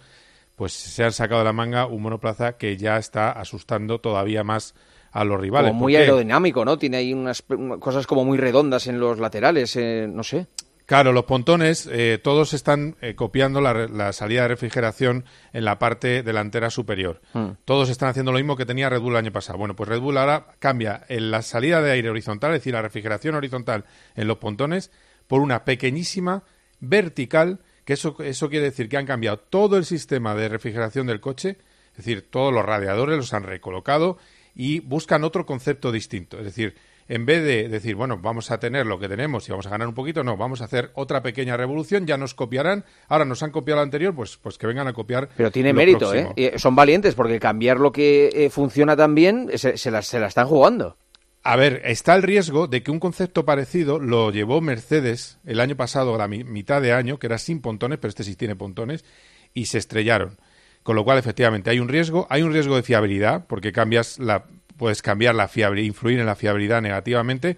pues 0.56 0.72
se 0.72 1.04
han 1.04 1.12
sacado 1.12 1.40
de 1.40 1.44
la 1.44 1.52
manga 1.52 1.86
un 1.86 2.02
monoplaza 2.02 2.56
que 2.56 2.76
ya 2.76 2.96
está 2.96 3.30
asustando 3.30 4.00
todavía 4.00 4.42
más 4.44 4.74
a 5.12 5.24
los 5.24 5.38
rivales. 5.40 5.70
como 5.70 5.80
muy 5.80 5.94
aerodinámico, 5.96 6.64
¿no? 6.64 6.78
Tiene 6.78 6.96
ahí 6.96 7.12
unas 7.12 7.44
unas 7.50 7.78
cosas 7.78 8.06
como 8.06 8.24
muy 8.24 8.38
redondas 8.38 8.86
en 8.86 8.98
los 8.98 9.18
laterales, 9.18 9.76
eh, 9.76 10.08
no 10.10 10.22
sé. 10.24 10.46
Claro, 10.92 11.14
los 11.14 11.24
pontones 11.24 11.88
eh, 11.90 12.20
todos 12.22 12.52
están 12.52 12.96
eh, 13.00 13.14
copiando 13.14 13.62
la, 13.62 13.72
la 13.88 14.12
salida 14.12 14.42
de 14.42 14.48
refrigeración 14.48 15.24
en 15.54 15.64
la 15.64 15.78
parte 15.78 16.22
delantera 16.22 16.68
superior. 16.68 17.22
Mm. 17.32 17.52
Todos 17.64 17.88
están 17.88 18.10
haciendo 18.10 18.30
lo 18.30 18.36
mismo 18.36 18.58
que 18.58 18.66
tenía 18.66 18.90
Red 18.90 19.00
Bull 19.00 19.12
el 19.12 19.20
año 19.20 19.32
pasado. 19.32 19.58
Bueno, 19.58 19.74
pues 19.74 19.88
Red 19.88 20.00
Bull 20.00 20.18
ahora 20.18 20.48
cambia 20.58 21.02
en 21.08 21.30
la 21.30 21.40
salida 21.40 21.80
de 21.80 21.92
aire 21.92 22.10
horizontal, 22.10 22.50
es 22.50 22.60
decir, 22.60 22.74
la 22.74 22.82
refrigeración 22.82 23.34
horizontal 23.34 23.86
en 24.16 24.28
los 24.28 24.36
pontones, 24.36 24.90
por 25.28 25.40
una 25.40 25.64
pequeñísima 25.64 26.42
vertical, 26.78 27.60
que 27.86 27.94
eso, 27.94 28.14
eso 28.22 28.50
quiere 28.50 28.66
decir 28.66 28.90
que 28.90 28.98
han 28.98 29.06
cambiado 29.06 29.38
todo 29.38 29.78
el 29.78 29.86
sistema 29.86 30.34
de 30.34 30.50
refrigeración 30.50 31.06
del 31.06 31.22
coche, 31.22 31.56
es 31.92 31.96
decir, 31.96 32.28
todos 32.28 32.52
los 32.52 32.66
radiadores 32.66 33.16
los 33.16 33.32
han 33.32 33.44
recolocado 33.44 34.18
y 34.54 34.80
buscan 34.80 35.24
otro 35.24 35.46
concepto 35.46 35.90
distinto. 35.90 36.36
Es 36.36 36.44
decir, 36.44 36.74
en 37.08 37.26
vez 37.26 37.42
de 37.44 37.68
decir, 37.68 37.94
bueno, 37.94 38.18
vamos 38.18 38.50
a 38.50 38.58
tener 38.58 38.86
lo 38.86 38.98
que 38.98 39.08
tenemos 39.08 39.48
y 39.48 39.50
vamos 39.52 39.66
a 39.66 39.70
ganar 39.70 39.88
un 39.88 39.94
poquito, 39.94 40.22
no, 40.24 40.36
vamos 40.36 40.60
a 40.60 40.64
hacer 40.64 40.90
otra 40.94 41.22
pequeña 41.22 41.56
revolución, 41.56 42.06
ya 42.06 42.16
nos 42.16 42.34
copiarán, 42.34 42.84
ahora 43.08 43.24
nos 43.24 43.42
han 43.42 43.50
copiado 43.50 43.76
lo 43.80 43.82
anterior, 43.82 44.14
pues, 44.14 44.36
pues 44.36 44.58
que 44.58 44.66
vengan 44.66 44.88
a 44.88 44.92
copiar. 44.92 45.28
Pero 45.36 45.50
tiene 45.50 45.70
lo 45.70 45.76
mérito, 45.76 45.98
próximo. 46.10 46.32
¿eh? 46.36 46.54
Son 46.58 46.74
valientes 46.76 47.14
porque 47.14 47.38
cambiar 47.40 47.78
lo 47.80 47.92
que 47.92 48.28
eh, 48.32 48.50
funciona 48.50 48.96
tan 48.96 49.14
bien 49.14 49.50
se, 49.56 49.76
se 49.76 49.90
la, 49.90 50.02
se 50.02 50.18
la 50.20 50.28
están 50.28 50.46
jugando. 50.46 50.96
A 51.44 51.56
ver, 51.56 51.82
está 51.84 52.14
el 52.14 52.22
riesgo 52.22 52.68
de 52.68 52.84
que 52.84 52.92
un 52.92 53.00
concepto 53.00 53.44
parecido 53.44 53.98
lo 53.98 54.30
llevó 54.30 54.60
Mercedes 54.60 55.38
el 55.44 55.58
año 55.58 55.74
pasado, 55.76 56.14
a 56.14 56.18
la 56.18 56.28
mi- 56.28 56.44
mitad 56.44 56.80
de 56.80 56.92
año, 56.92 57.18
que 57.18 57.26
era 57.26 57.38
sin 57.38 57.60
pontones, 57.60 57.98
pero 57.98 58.10
este 58.10 58.22
sí 58.22 58.36
tiene 58.36 58.54
pontones, 58.54 59.04
y 59.52 59.64
se 59.66 59.78
estrellaron. 59.78 60.38
Con 60.84 60.94
lo 60.96 61.04
cual, 61.04 61.18
efectivamente, 61.18 61.70
hay 61.70 61.80
un 61.80 61.88
riesgo, 61.88 62.26
hay 62.30 62.42
un 62.42 62.52
riesgo 62.52 62.76
de 62.76 62.82
fiabilidad, 62.84 63.44
porque 63.48 63.72
cambias 63.72 64.18
la, 64.20 64.44
puedes 64.76 65.02
cambiar 65.02 65.34
la 65.34 65.48
fiabilidad, 65.48 65.86
influir 65.86 66.20
en 66.20 66.26
la 66.26 66.34
fiabilidad 66.34 66.82
negativamente, 66.82 67.56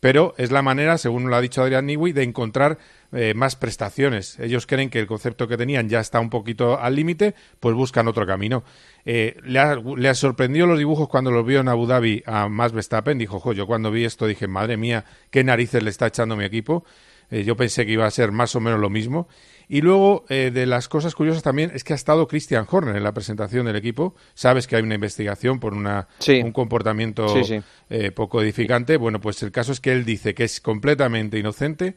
pero 0.00 0.34
es 0.38 0.52
la 0.52 0.62
manera, 0.62 0.96
según 0.96 1.28
lo 1.28 1.34
ha 1.34 1.40
dicho 1.40 1.62
Adrián 1.62 1.86
Newey, 1.86 2.12
de 2.12 2.22
encontrar 2.22 2.78
eh, 3.10 3.34
más 3.34 3.56
prestaciones. 3.56 4.38
Ellos 4.38 4.66
creen 4.66 4.90
que 4.90 5.00
el 5.00 5.06
concepto 5.06 5.48
que 5.48 5.56
tenían 5.56 5.88
ya 5.88 5.98
está 5.98 6.20
un 6.20 6.30
poquito 6.30 6.78
al 6.78 6.94
límite, 6.94 7.34
pues 7.58 7.74
buscan 7.74 8.06
otro 8.06 8.26
camino. 8.26 8.62
Eh, 9.04 9.36
le, 9.42 9.58
ha, 9.58 10.14
sorprendido 10.14 10.66
los 10.66 10.78
dibujos 10.78 11.08
cuando 11.08 11.30
los 11.30 11.44
vio 11.44 11.60
en 11.60 11.68
Abu 11.68 11.86
Dhabi 11.86 12.22
a 12.26 12.48
Max 12.48 12.72
Verstappen. 12.72 13.18
Dijo, 13.18 13.40
jo, 13.40 13.52
yo 13.52 13.66
cuando 13.66 13.90
vi 13.90 14.04
esto 14.04 14.26
dije, 14.26 14.46
madre 14.46 14.76
mía, 14.76 15.04
qué 15.30 15.42
narices 15.42 15.82
le 15.82 15.90
está 15.90 16.06
echando 16.06 16.36
mi 16.36 16.44
equipo. 16.44 16.84
Eh, 17.30 17.44
yo 17.44 17.56
pensé 17.56 17.84
que 17.86 17.92
iba 17.92 18.06
a 18.06 18.10
ser 18.10 18.32
más 18.32 18.54
o 18.56 18.60
menos 18.60 18.80
lo 18.80 18.90
mismo. 18.90 19.28
Y 19.70 19.82
luego, 19.82 20.24
eh, 20.30 20.50
de 20.52 20.64
las 20.64 20.88
cosas 20.88 21.14
curiosas 21.14 21.42
también, 21.42 21.70
es 21.74 21.84
que 21.84 21.92
ha 21.92 21.96
estado 21.96 22.26
Christian 22.26 22.66
Horner 22.70 22.96
en 22.96 23.02
la 23.02 23.12
presentación 23.12 23.66
del 23.66 23.76
equipo. 23.76 24.14
Sabes 24.34 24.66
que 24.66 24.76
hay 24.76 24.82
una 24.82 24.94
investigación 24.94 25.60
por 25.60 25.74
una, 25.74 26.08
Sí. 26.20 26.40
un 26.42 26.52
comportamiento 26.52 27.28
Sí, 27.28 27.44
sí. 27.44 27.60
eh, 27.90 28.10
poco 28.10 28.40
edificante. 28.40 28.96
Bueno, 28.96 29.20
pues 29.20 29.42
el 29.42 29.52
caso 29.52 29.72
es 29.72 29.80
que 29.80 29.92
él 29.92 30.06
dice 30.06 30.32
que 30.34 30.44
es 30.44 30.60
completamente 30.62 31.38
inocente, 31.38 31.96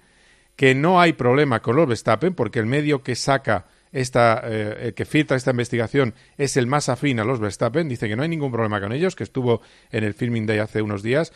que 0.57 0.75
no 0.75 0.99
hay 0.99 1.13
problema 1.13 1.61
con 1.61 1.77
los 1.77 1.87
Verstappen, 1.87 2.33
porque 2.33 2.59
el 2.59 2.65
medio 2.65 3.03
que 3.03 3.15
saca 3.15 3.67
esta, 3.93 4.41
eh, 4.43 4.87
el 4.87 4.93
que 4.93 5.05
filtra 5.05 5.37
esta 5.37 5.51
investigación 5.51 6.13
es 6.37 6.57
el 6.57 6.67
más 6.67 6.89
afín 6.89 7.21
a 7.21 7.23
los 7.23 7.39
Verstappen. 7.39 7.87
Dice 7.87 8.09
que 8.09 8.17
no 8.17 8.23
hay 8.23 8.29
ningún 8.29 8.51
problema 8.51 8.81
con 8.81 8.91
ellos, 8.91 9.15
que 9.15 9.23
estuvo 9.23 9.61
en 9.91 10.03
el 10.03 10.13
Filming 10.13 10.45
Day 10.45 10.59
hace 10.59 10.81
unos 10.81 11.03
días 11.03 11.31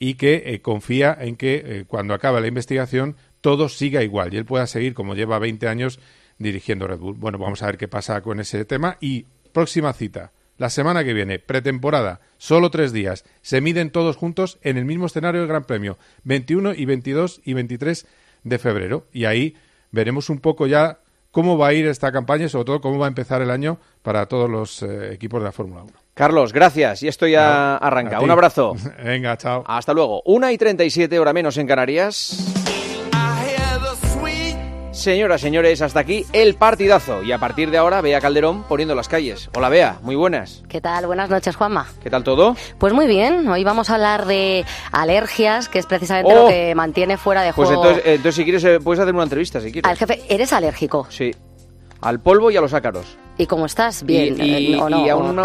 y 0.00 0.14
que 0.14 0.60
confía 0.62 1.16
en 1.18 1.36
que 1.36 1.84
cuando 1.88 2.12
acabe 2.12 2.40
la 2.40 2.48
investigación 2.48 3.16
todo 3.46 3.68
siga 3.68 4.02
igual 4.02 4.34
y 4.34 4.38
él 4.38 4.44
pueda 4.44 4.66
seguir 4.66 4.92
como 4.92 5.14
lleva 5.14 5.38
20 5.38 5.68
años 5.68 6.00
dirigiendo 6.36 6.88
Red 6.88 6.98
Bull. 6.98 7.14
Bueno, 7.14 7.38
vamos 7.38 7.62
a 7.62 7.66
ver 7.66 7.78
qué 7.78 7.86
pasa 7.86 8.20
con 8.20 8.40
ese 8.40 8.64
tema 8.64 8.96
y 9.00 9.26
próxima 9.52 9.92
cita. 9.92 10.32
La 10.58 10.68
semana 10.68 11.04
que 11.04 11.14
viene, 11.14 11.38
pretemporada, 11.38 12.18
solo 12.38 12.72
tres 12.72 12.92
días. 12.92 13.24
Se 13.42 13.60
miden 13.60 13.90
todos 13.90 14.16
juntos 14.16 14.58
en 14.62 14.78
el 14.78 14.84
mismo 14.84 15.06
escenario 15.06 15.42
del 15.42 15.48
Gran 15.48 15.62
Premio, 15.62 15.96
21 16.24 16.74
y 16.74 16.86
22 16.86 17.40
y 17.44 17.52
23 17.52 18.08
de 18.42 18.58
febrero. 18.58 19.06
Y 19.12 19.26
ahí 19.26 19.54
veremos 19.92 20.28
un 20.28 20.40
poco 20.40 20.66
ya 20.66 20.98
cómo 21.30 21.56
va 21.56 21.68
a 21.68 21.72
ir 21.72 21.86
esta 21.86 22.10
campaña 22.10 22.46
y 22.46 22.48
sobre 22.48 22.64
todo 22.64 22.80
cómo 22.80 22.98
va 22.98 23.06
a 23.06 23.08
empezar 23.08 23.42
el 23.42 23.52
año 23.52 23.78
para 24.02 24.26
todos 24.26 24.50
los 24.50 24.82
eh, 24.82 25.12
equipos 25.12 25.40
de 25.40 25.44
la 25.44 25.52
Fórmula 25.52 25.84
1. 25.84 25.92
Carlos, 26.14 26.52
gracias. 26.52 27.04
Y 27.04 27.06
esto 27.06 27.28
ya 27.28 27.76
arranca. 27.76 28.20
Un 28.20 28.30
abrazo. 28.32 28.74
Venga, 29.04 29.36
chao. 29.36 29.62
Hasta 29.68 29.92
luego. 29.92 30.20
Una 30.24 30.50
y 30.50 30.58
37 30.58 31.16
hora 31.20 31.32
menos 31.32 31.56
en 31.58 31.68
Canarias. 31.68 32.65
Señoras, 35.06 35.40
señores, 35.40 35.82
hasta 35.82 36.00
aquí 36.00 36.26
el 36.32 36.56
partidazo. 36.56 37.22
Y 37.22 37.30
a 37.30 37.38
partir 37.38 37.70
de 37.70 37.78
ahora, 37.78 38.00
Bea 38.00 38.20
Calderón 38.20 38.64
poniendo 38.64 38.96
las 38.96 39.06
calles. 39.06 39.48
Hola, 39.54 39.68
Bea, 39.68 40.00
muy 40.02 40.16
buenas. 40.16 40.64
¿Qué 40.68 40.80
tal? 40.80 41.06
Buenas 41.06 41.30
noches, 41.30 41.54
Juanma. 41.54 41.86
¿Qué 42.02 42.10
tal 42.10 42.24
todo? 42.24 42.56
Pues 42.78 42.92
muy 42.92 43.06
bien, 43.06 43.46
hoy 43.46 43.62
vamos 43.62 43.88
a 43.88 43.94
hablar 43.94 44.26
de 44.26 44.64
alergias, 44.90 45.68
que 45.68 45.78
es 45.78 45.86
precisamente 45.86 46.34
Oh. 46.34 46.42
lo 46.42 46.48
que 46.48 46.74
mantiene 46.74 47.16
fuera 47.18 47.42
de 47.42 47.52
Pues 47.52 47.68
juego 47.68 47.84
entonces, 47.84 48.04
eh, 48.04 48.14
entonces, 48.16 48.34
si 48.34 48.42
quieres, 48.42 48.64
eh, 48.64 48.80
puedes 48.80 49.00
hacer 49.00 49.14
una 49.14 49.22
entrevista, 49.22 49.60
si 49.60 49.70
quieres. 49.70 49.88
al 49.88 49.96
jefe. 49.96 50.22
¿Eres 50.28 50.52
alérgico? 50.52 51.06
Sí. 51.08 51.32
Al 52.00 52.18
polvo 52.18 52.50
y 52.50 52.56
a 52.56 52.60
los 52.60 52.74
ácaros. 52.74 53.16
¿Y 53.38 53.46
cómo 53.46 53.66
estás? 53.66 54.02
Bien, 54.02 54.34
y, 54.42 54.42
y- 54.44 54.74
eh, 54.74 54.80
o 54.82 54.90
no, 54.90 55.06
y 55.06 55.08
a, 55.08 55.16
o- 55.16 55.20
una- 55.20 55.42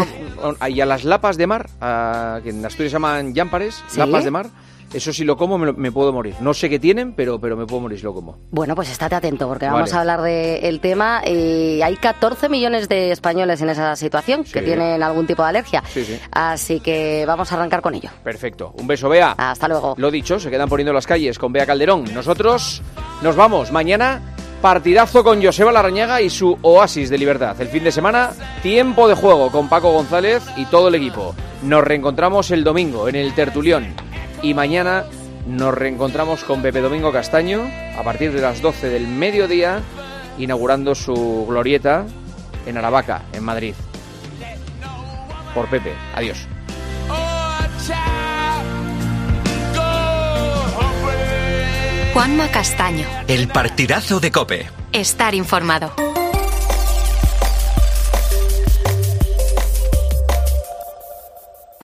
a- 0.60 0.70
y 0.72 0.82
a 0.82 0.88
las 0.88 1.04
lapas 1.04 1.38
de 1.38 1.46
mar, 1.46 1.70
a- 1.80 2.40
que 2.42 2.50
en 2.50 2.66
Asturias 2.66 2.90
se 2.90 2.96
llaman 2.96 3.36
llámpares, 3.36 3.76
¿Sí? 3.90 4.00
lapas 4.00 4.24
de 4.24 4.32
mar. 4.32 4.48
Eso 4.94 5.14
si 5.14 5.24
lo 5.24 5.38
como 5.38 5.58
me, 5.58 5.68
lo- 5.68 5.74
me 5.74 5.92
puedo 5.92 6.12
morir. 6.12 6.36
No 6.42 6.54
sé 6.54 6.70
qué 6.70 6.78
tienen, 6.80 7.14
pero, 7.14 7.40
pero 7.40 7.56
me 7.56 7.66
puedo 7.66 7.82
morir 7.82 7.98
si 7.98 8.04
lo 8.04 8.14
como. 8.14 8.38
Bueno, 8.52 8.76
pues 8.76 8.90
estate 8.92 9.16
atento 9.16 9.48
porque 9.48 9.66
vamos 9.68 9.94
a 9.94 10.02
hablar 10.02 10.22
del 10.22 10.80
tema. 10.82 11.22
Y 11.26 11.82
hay 11.82 11.96
14 11.96 12.50
millones 12.50 12.90
de 12.90 13.12
españoles 13.12 13.62
en 13.62 13.70
esa 13.70 13.96
situación 13.96 14.44
que 14.44 14.62
tienen 14.62 15.02
algún 15.02 15.26
tipo 15.28 15.44
de 15.44 15.50
alergia. 15.50 15.82
Sí, 15.94 16.04
sí. 16.04 16.20
Así 16.32 16.80
que 16.82 17.24
vamos 17.26 17.52
a 17.52 17.56
arrancar 17.56 17.82
con 17.82 17.96
ello. 17.96 18.10
Perfecto. 18.24 18.74
Un 18.78 18.88
beso, 18.88 19.08
Bea. 19.10 19.34
Hasta 19.38 19.68
luego. 19.68 19.96
Lo 19.98 20.12
dicho, 20.12 20.40
se 20.40 20.50
quedan 20.50 20.68
poniendo 20.70 20.92
las 20.94 21.08
calles 21.08 21.40
con 21.40 21.54
Bea 21.54 21.66
Calderón. 21.66 22.06
Nosotros 22.14 22.82
nos 23.22 23.36
vamos 23.36 23.72
mañana 23.72 24.22
partidazo 24.62 25.24
con 25.24 25.44
Joseba 25.44 25.72
Larrañaga 25.72 26.22
y 26.22 26.30
su 26.30 26.58
oasis 26.62 27.10
de 27.10 27.18
libertad. 27.18 27.60
El 27.60 27.68
fin 27.70 27.84
de 27.84 27.92
semana, 27.92 28.32
tiempo 28.62 29.08
de 29.08 29.16
juego 29.16 29.52
con 29.52 29.68
Paco 29.70 29.92
González 29.92 30.44
y 30.58 30.66
todo 30.66 30.90
el 30.90 30.96
equipo. 30.96 31.34
Nos 31.64 31.84
reencontramos 31.84 32.52
el 32.52 32.64
domingo 32.64 33.08
en 33.08 33.16
el 33.16 33.34
Tertulión 33.34 33.88
y 34.42 34.54
mañana 34.54 35.06
nos 35.48 35.74
reencontramos 35.74 36.44
con 36.44 36.62
Pepe 36.62 36.82
Domingo 36.82 37.12
Castaño 37.12 37.62
a 37.98 38.04
partir 38.04 38.32
de 38.32 38.42
las 38.42 38.62
12 38.62 38.90
del 38.90 39.08
mediodía, 39.08 39.82
inaugurando 40.38 40.96
su 40.96 41.46
glorieta 41.48 42.06
en 42.66 42.78
Aravaca, 42.78 43.24
en 43.34 43.44
Madrid. 43.44 43.76
Por 45.54 45.68
Pepe. 45.68 45.94
Adiós. 46.16 46.48
Juanma 52.14 52.48
Castaño. 52.50 53.06
El 53.28 53.48
partidazo 53.48 54.20
de 54.20 54.32
Cope. 54.32 54.70
Estar 54.92 55.34
informado. 55.34 55.94